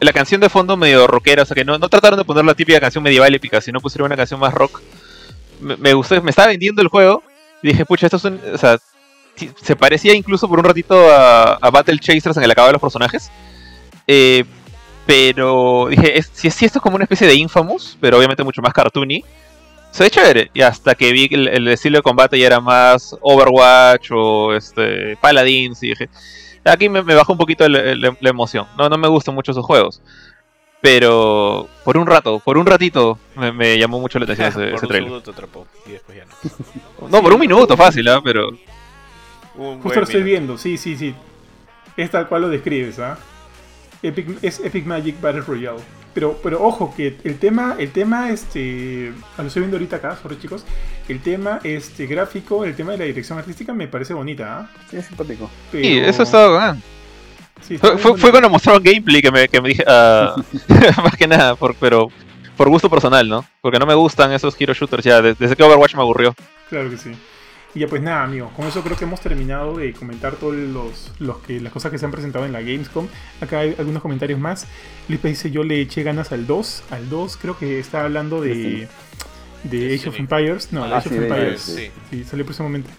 la 0.00 0.12
canción 0.12 0.40
de 0.40 0.48
fondo 0.48 0.76
medio 0.76 1.06
rockera, 1.06 1.42
o 1.42 1.46
sea 1.46 1.54
que 1.54 1.64
no, 1.64 1.78
no 1.78 1.88
trataron 1.88 2.18
de 2.18 2.24
poner 2.24 2.44
la 2.44 2.54
típica 2.54 2.80
canción 2.80 3.04
medieval 3.04 3.34
épica, 3.34 3.60
sino 3.60 3.80
pusieron 3.80 4.06
una 4.06 4.16
canción 4.16 4.40
más 4.40 4.52
rock. 4.52 4.80
Me, 5.60 5.76
me 5.76 5.94
gustó, 5.94 6.20
me 6.22 6.30
estaba 6.30 6.48
vendiendo 6.48 6.82
el 6.82 6.88
juego 6.88 7.22
y 7.62 7.68
dije, 7.68 7.84
pucha, 7.86 8.06
esto 8.06 8.16
es 8.16 8.24
un, 8.24 8.40
o 8.52 8.58
sea, 8.58 8.78
se 9.62 9.76
parecía 9.76 10.14
incluso 10.14 10.48
por 10.48 10.58
un 10.58 10.64
ratito 10.64 11.10
a, 11.10 11.54
a 11.54 11.70
Battle 11.70 11.98
Chasers 11.98 12.36
en 12.36 12.42
el 12.42 12.50
acabado 12.50 12.70
de 12.70 12.72
los 12.74 12.82
personajes. 12.82 13.30
Eh, 14.06 14.44
Pero 15.06 15.86
dije, 15.90 16.18
es, 16.18 16.30
si, 16.32 16.50
si 16.50 16.64
esto 16.64 16.78
es 16.78 16.82
como 16.82 16.96
una 16.96 17.04
especie 17.04 17.26
de 17.26 17.34
Infamous, 17.34 17.96
pero 18.00 18.18
obviamente 18.18 18.44
mucho 18.44 18.60
más 18.62 18.72
cartoony, 18.72 19.24
se 19.92 20.02
ve 20.02 20.10
chévere. 20.10 20.50
Y 20.52 20.62
hasta 20.62 20.94
que 20.96 21.12
vi 21.12 21.28
que 21.28 21.36
el, 21.36 21.46
el 21.48 21.68
estilo 21.68 21.98
de 21.98 22.02
combate 22.02 22.36
ya 22.38 22.46
era 22.48 22.60
más 22.60 23.16
Overwatch 23.20 24.10
o 24.12 24.54
este 24.54 25.16
Paladins, 25.18 25.80
y 25.84 25.90
dije, 25.90 26.08
aquí 26.64 26.88
me, 26.88 27.02
me 27.02 27.14
bajó 27.14 27.32
un 27.32 27.38
poquito 27.38 27.64
el- 27.64 27.76
el- 27.76 28.00
la 28.00 28.30
emoción. 28.30 28.66
No, 28.76 28.88
no 28.88 28.98
me 28.98 29.06
gustan 29.08 29.34
mucho 29.36 29.52
esos 29.52 29.64
juegos. 29.64 30.02
Pero 30.80 31.68
por 31.84 31.96
un 31.96 32.06
rato, 32.08 32.40
por 32.40 32.58
un 32.58 32.66
ratito, 32.66 33.16
me, 33.36 33.52
me 33.52 33.78
llamó 33.78 34.00
mucho 34.00 34.18
la 34.18 34.24
atención 34.24 34.48
ese, 34.48 34.58
Por 34.58 34.66
ese 34.74 34.84
un 34.86 34.88
trailer. 34.88 35.08
segundo 35.10 35.22
te 35.22 35.30
atrapó 35.30 35.66
y 35.86 35.90
después 35.92 36.18
ya 36.18 36.24
no. 36.24 37.08
No, 37.08 37.22
por 37.22 37.32
un 37.34 37.40
minuto, 37.40 37.76
fácil, 37.76 38.08
¿ah? 38.08 38.20
Pero 38.24 38.48
Un 39.54 39.80
Justo 39.80 40.00
lo 40.00 40.04
estoy 40.06 40.22
viendo, 40.24 40.58
sí, 40.58 40.76
sí, 40.76 40.96
sí. 40.96 41.14
Es 41.96 42.10
tal 42.10 42.26
cual 42.26 42.42
lo 42.42 42.48
describes, 42.48 42.98
¿ah? 42.98 43.16
Epic, 44.02 44.42
es 44.42 44.58
Epic 44.58 44.84
Magic 44.84 45.20
Battle 45.20 45.42
Royale. 45.42 45.78
Pero, 46.14 46.38
pero 46.42 46.62
ojo, 46.62 46.92
que 46.96 47.16
el 47.24 47.38
tema, 47.38 47.76
el 47.78 47.90
tema, 47.90 48.30
este. 48.30 49.12
Lo 49.38 49.44
estoy 49.46 49.60
viendo 49.60 49.76
ahorita 49.76 49.96
acá, 49.96 50.16
sorry 50.20 50.38
chicos. 50.38 50.64
El 51.08 51.20
tema 51.20 51.58
este, 51.64 52.06
gráfico, 52.06 52.64
el 52.64 52.74
tema 52.76 52.92
de 52.92 52.98
la 52.98 53.04
dirección 53.04 53.38
artística 53.38 53.72
me 53.72 53.88
parece 53.88 54.12
bonita, 54.14 54.58
¿ah? 54.60 54.70
Sí, 54.90 54.96
es 54.98 55.06
simpático. 55.06 55.50
Pero- 55.70 55.84
sí, 55.84 55.98
eso 55.98 56.22
estaba. 56.22 56.68
ah. 56.70 56.76
sí, 57.66 57.74
está 57.76 57.88
Fue, 57.92 57.98
fue, 57.98 58.18
fue 58.18 58.30
cuando 58.30 58.50
mostraron 58.50 58.82
gameplay 58.82 59.22
que 59.22 59.30
me, 59.30 59.48
que 59.48 59.60
me 59.60 59.70
dije, 59.70 59.84
ah, 59.86 60.34
más 61.02 61.16
que 61.16 61.26
nada, 61.26 61.54
por, 61.56 61.74
pero 61.76 62.08
por 62.56 62.68
gusto 62.68 62.90
personal, 62.90 63.26
¿no? 63.28 63.44
Porque 63.62 63.78
no 63.78 63.86
me 63.86 63.94
gustan 63.94 64.32
esos 64.32 64.54
hero 64.60 64.74
shooters 64.74 65.04
ya, 65.04 65.22
de- 65.22 65.34
desde 65.34 65.56
que 65.56 65.62
Overwatch 65.62 65.94
me 65.94 66.02
aburrió. 66.02 66.34
Claro 66.68 66.90
que 66.90 66.98
sí. 66.98 67.12
Y 67.74 67.80
ya 67.80 67.86
pues 67.88 68.02
nada, 68.02 68.24
amigos, 68.24 68.52
con 68.54 68.66
eso 68.66 68.82
creo 68.82 68.96
que 68.98 69.04
hemos 69.04 69.20
terminado 69.20 69.78
de 69.78 69.94
comentar 69.94 70.34
todas 70.34 70.58
los, 70.58 71.10
los 71.18 71.38
que, 71.38 71.58
las 71.60 71.72
cosas 71.72 71.90
que 71.90 71.96
se 71.96 72.04
han 72.04 72.10
presentado 72.10 72.44
en 72.44 72.52
la 72.52 72.60
Gamescom. 72.60 73.06
Acá 73.40 73.60
hay 73.60 73.74
algunos 73.78 74.02
comentarios 74.02 74.38
más. 74.38 74.66
Luis 75.08 75.22
dice, 75.22 75.50
yo 75.50 75.64
le 75.64 75.80
eché 75.80 76.02
ganas 76.02 76.32
al 76.32 76.46
2. 76.46 76.82
Al 76.90 77.08
2 77.08 77.36
creo 77.38 77.56
que 77.58 77.78
está 77.80 78.04
hablando 78.04 78.42
de, 78.42 78.88
de 79.64 79.94
Age 79.94 80.10
of. 80.10 80.18
Empires. 80.18 80.70
No, 80.72 80.84
Ah, 80.84 80.98
Age 80.98 81.08
sí, 81.08 81.16
of 81.16 81.22
Empires. 81.22 81.60
Sí. 81.62 81.90
Sí, 82.10 82.24
salió 82.24 82.44
próximamente. 82.44 82.90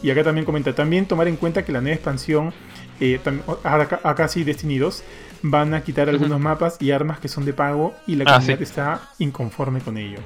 Y 0.00 0.10
acá 0.10 0.22
también 0.22 0.44
comenta, 0.44 0.72
también 0.74 1.06
tomar 1.06 1.26
en 1.26 1.34
cuenta 1.36 1.64
que 1.64 1.72
la 1.72 1.80
nueva 1.80 1.94
expansión, 1.96 2.52
eh, 3.00 3.18
tam- 3.24 3.40
acá, 3.64 3.98
acá 4.04 4.28
sí 4.28 4.44
Destiny 4.44 4.78
2, 4.78 5.02
van 5.42 5.74
a 5.74 5.82
quitar 5.82 6.08
algunos 6.08 6.38
mapas 6.38 6.76
y 6.80 6.92
armas 6.92 7.18
que 7.18 7.26
son 7.28 7.44
de 7.44 7.52
pago 7.52 7.94
y 8.06 8.14
la 8.14 8.24
Ah, 8.28 8.34
comunidad 8.34 8.58
sí. 8.58 8.62
está 8.62 9.08
inconforme 9.18 9.80
con 9.80 9.98
ello. 9.98 10.18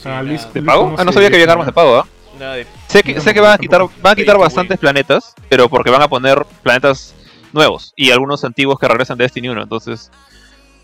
Sí, 0.00 0.02
Ah, 0.08 0.22
Luis- 0.22 0.46
¿De 0.52 0.60
Luis 0.60 0.66
pago? 0.72 0.94
Ah, 0.96 1.04
no 1.04 1.10
sabía 1.12 1.30
que 1.30 1.36
había 1.36 1.50
armas 1.50 1.66
de 1.66 1.72
pago, 1.72 1.96
¿ah? 1.96 2.06
De 2.38 2.66
Sé 2.88 3.02
que, 3.02 3.14
Yo 3.14 3.20
sé 3.20 3.34
que 3.34 3.40
van 3.40 3.52
a 3.52 3.58
quitar, 3.58 3.82
van 4.02 4.12
a 4.12 4.16
quitar 4.16 4.38
bastantes 4.38 4.78
planetas, 4.78 5.34
pero 5.48 5.68
porque 5.68 5.90
van 5.90 6.02
a 6.02 6.08
poner 6.08 6.44
planetas 6.62 7.14
nuevos 7.52 7.92
y 7.96 8.10
algunos 8.10 8.44
antiguos 8.44 8.78
que 8.78 8.88
regresan 8.88 9.18
de 9.18 9.24
Destiny 9.24 9.48
1. 9.48 9.62
Entonces, 9.62 10.10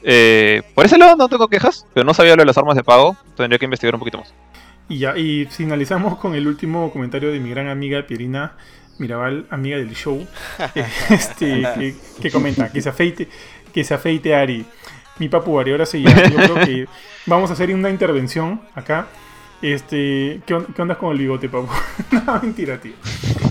eh, 0.02 0.62
por 0.74 0.86
ese 0.86 0.98
lado 0.98 1.16
no 1.16 1.28
tengo 1.28 1.48
quejas, 1.48 1.86
pero 1.93 2.05
no 2.05 2.14
sabía 2.14 2.36
lo 2.36 2.43
de 2.43 2.47
las 2.47 2.59
armas 2.59 2.77
de 2.77 2.85
pago. 2.85 3.16
Tendría 3.36 3.59
que 3.59 3.64
investigar 3.64 3.94
un 3.94 4.01
poquito 4.01 4.18
más. 4.18 4.32
Y 4.89 4.98
ya, 4.98 5.16
y 5.16 5.47
finalizamos 5.47 6.18
con 6.18 6.35
el 6.35 6.47
último 6.48 6.90
comentario 6.90 7.31
de 7.31 7.39
mi 7.39 7.51
gran 7.51 7.68
amiga 7.68 8.06
Pierina 8.06 8.56
Mirabal, 8.98 9.47
amiga 9.51 9.78
del 9.78 9.94
show, 9.94 10.27
este, 11.10 11.62
que, 11.62 11.94
que 12.20 12.31
comenta, 12.31 12.70
que 12.70 12.82
se 12.82 12.89
afeite, 12.89 13.28
que 13.72 13.85
se 13.85 13.94
afeite 13.94 14.35
Ari. 14.35 14.66
Mi 15.18 15.28
papu 15.28 15.59
Ari, 15.59 15.70
ahora 15.70 15.86
sí, 15.86 16.02
ya, 16.02 16.28
yo 16.28 16.36
creo 16.36 16.55
que 16.66 16.89
vamos 17.27 17.51
a 17.51 17.52
hacer 17.52 17.72
una 17.74 17.89
intervención 17.89 18.60
acá. 18.74 19.06
Este, 19.62 20.41
¿qué, 20.47 20.55
on- 20.55 20.66
onda 20.78 20.97
con 20.97 21.12
el 21.12 21.19
bigote, 21.19 21.49
papu? 21.49 21.69
no, 22.27 22.41
mentira, 22.43 22.81
tío. 22.81 22.93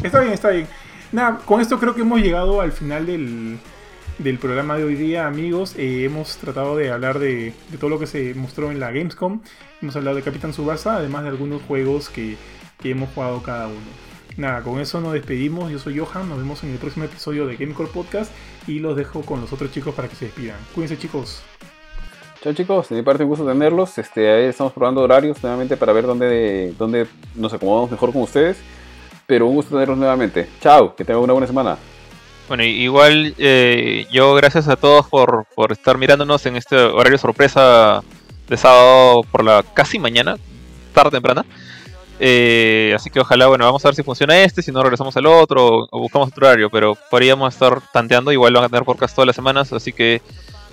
Está 0.04 0.20
bien, 0.22 0.34
está 0.34 0.50
bien. 0.50 0.68
Nada, 1.12 1.40
con 1.46 1.62
esto 1.62 1.80
creo 1.80 1.96
que 1.96 2.02
hemos 2.02 2.20
llegado 2.22 2.62
al 2.62 2.72
final 2.72 3.06
del, 3.06 3.58
del 4.18 4.38
programa 4.40 4.78
de 4.78 4.84
hoy 4.84 4.96
día, 4.96 5.28
amigos. 5.28 5.76
Eh, 5.78 6.04
hemos 6.06 6.38
tratado 6.38 6.76
de 6.76 6.92
hablar 6.92 7.20
de, 7.20 7.54
de 7.70 7.78
todo 7.78 7.90
lo 7.90 8.00
que 8.00 8.08
se 8.08 8.34
mostró 8.36 8.72
en 8.72 8.80
la 8.80 8.92
Gamescom. 8.92 9.42
Hemos 9.82 9.96
hablado 9.96 10.16
de 10.18 10.24
Capitán 10.24 10.54
Subasa, 10.54 10.98
además 10.98 11.24
de 11.24 11.30
algunos 11.30 11.62
juegos 11.64 12.10
que, 12.10 12.38
que 12.82 12.92
hemos 12.92 13.10
jugado 13.14 13.42
cada 13.44 13.68
uno. 13.68 13.78
Nada, 14.38 14.62
con 14.62 14.80
eso 14.80 15.02
nos 15.02 15.14
despedimos. 15.14 15.72
Yo 15.72 15.80
soy 15.80 15.98
Johan, 16.00 16.30
nos 16.30 16.38
vemos 16.38 16.64
en 16.64 16.72
el 16.72 16.78
próximo 16.78 17.06
episodio 17.06 17.46
de 17.46 17.56
Gamecore 17.58 17.90
Podcast 17.92 18.32
y 18.68 18.80
los 18.80 18.96
dejo 18.96 19.22
con 19.22 19.42
los 19.42 19.52
otros 19.52 19.72
chicos 19.72 19.94
para 19.96 20.08
que 20.08 20.16
se 20.16 20.26
despidan. 20.26 20.58
Cuídense 20.74 20.98
chicos. 20.98 21.42
Chao 22.42 22.54
chicos, 22.54 22.88
de 22.88 22.96
mi 22.96 23.02
parte 23.02 23.24
un 23.24 23.30
gusto 23.30 23.46
tenerlos. 23.46 23.98
Este, 23.98 24.32
ahí 24.32 24.46
estamos 24.46 24.72
probando 24.72 25.02
horarios 25.02 25.44
nuevamente 25.44 25.76
para 25.76 25.92
ver 25.92 26.06
dónde, 26.06 26.74
dónde 26.80 27.06
nos 27.36 27.52
acomodamos 27.52 27.92
mejor 27.92 28.14
con 28.14 28.22
ustedes. 28.22 28.58
Pero 29.28 29.48
un 29.48 29.56
gusto 29.56 29.72
tenerlos 29.72 29.98
nuevamente. 29.98 30.48
Chao, 30.62 30.96
que 30.96 31.04
tengan 31.04 31.22
una 31.24 31.34
buena 31.34 31.48
semana. 31.48 31.78
Bueno, 32.48 32.64
igual 32.64 33.36
eh, 33.38 34.08
yo 34.10 34.34
gracias 34.36 34.70
a 34.70 34.78
todos 34.78 35.08
por, 35.08 35.48
por 35.54 35.74
estar 35.74 35.98
mirándonos 35.98 36.46
en 36.46 36.56
este 36.56 36.78
horario 36.78 37.18
sorpresa 37.18 38.02
de 38.48 38.56
sábado 38.56 39.24
por 39.30 39.44
la 39.44 39.62
casi 39.74 40.00
mañana, 40.00 40.38
tarde 40.94 41.12
temprana. 41.12 41.46
Eh, 42.22 42.94
así 42.96 43.10
que 43.10 43.20
ojalá, 43.20 43.48
bueno, 43.48 43.66
vamos 43.66 43.84
a 43.84 43.90
ver 43.90 43.96
si 43.96 44.04
funciona 44.04 44.42
este, 44.42 44.62
si 44.62 44.72
no 44.72 44.82
regresamos 44.82 45.16
al 45.18 45.26
otro 45.26 45.88
o 45.92 46.00
buscamos 46.00 46.30
otro 46.30 46.48
horario, 46.48 46.70
pero 46.70 46.98
podríamos 47.12 47.54
estar 47.54 47.82
tanteando, 47.92 48.32
igual 48.32 48.54
van 48.54 48.64
a 48.64 48.70
tener 48.70 48.86
podcast 48.86 49.14
todas 49.14 49.28
las 49.28 49.36
semanas, 49.36 49.72
así 49.74 49.92
que 49.92 50.22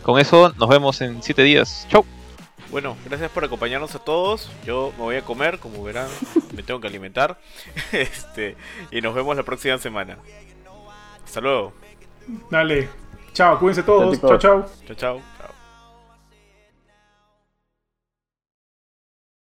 con 0.07 0.21
eso 0.21 0.53
nos 0.57 0.69
vemos 0.69 1.01
en 1.01 1.21
7 1.21 1.43
días. 1.43 1.85
Chau. 1.91 2.05
Bueno, 2.71 2.97
gracias 3.05 3.29
por 3.29 3.45
acompañarnos 3.45 3.93
a 3.97 3.99
todos. 3.99 4.53
Yo 4.65 4.93
me 4.97 5.03
voy 5.03 5.17
a 5.17 5.23
comer, 5.23 5.59
como 5.59 5.83
verán, 5.83 6.07
me 6.55 6.63
tengo 6.63 6.81
que 6.81 6.87
alimentar. 6.87 7.41
Este, 7.93 8.57
y 8.93 9.01
nos 9.01 9.17
vemos 9.17 9.37
la 9.37 9.43
próxima 9.43 9.79
semana. 9.79 10.17
Hasta 11.25 11.41
luego. 11.41 11.73
Dale. 12.53 12.89
Chao, 13.33 13.59
cuídense 13.59 13.83
todos. 13.83 14.21
chao. 14.21 14.39
Chao, 14.39 14.67
chao. 14.87 14.95
chao. 14.97 15.36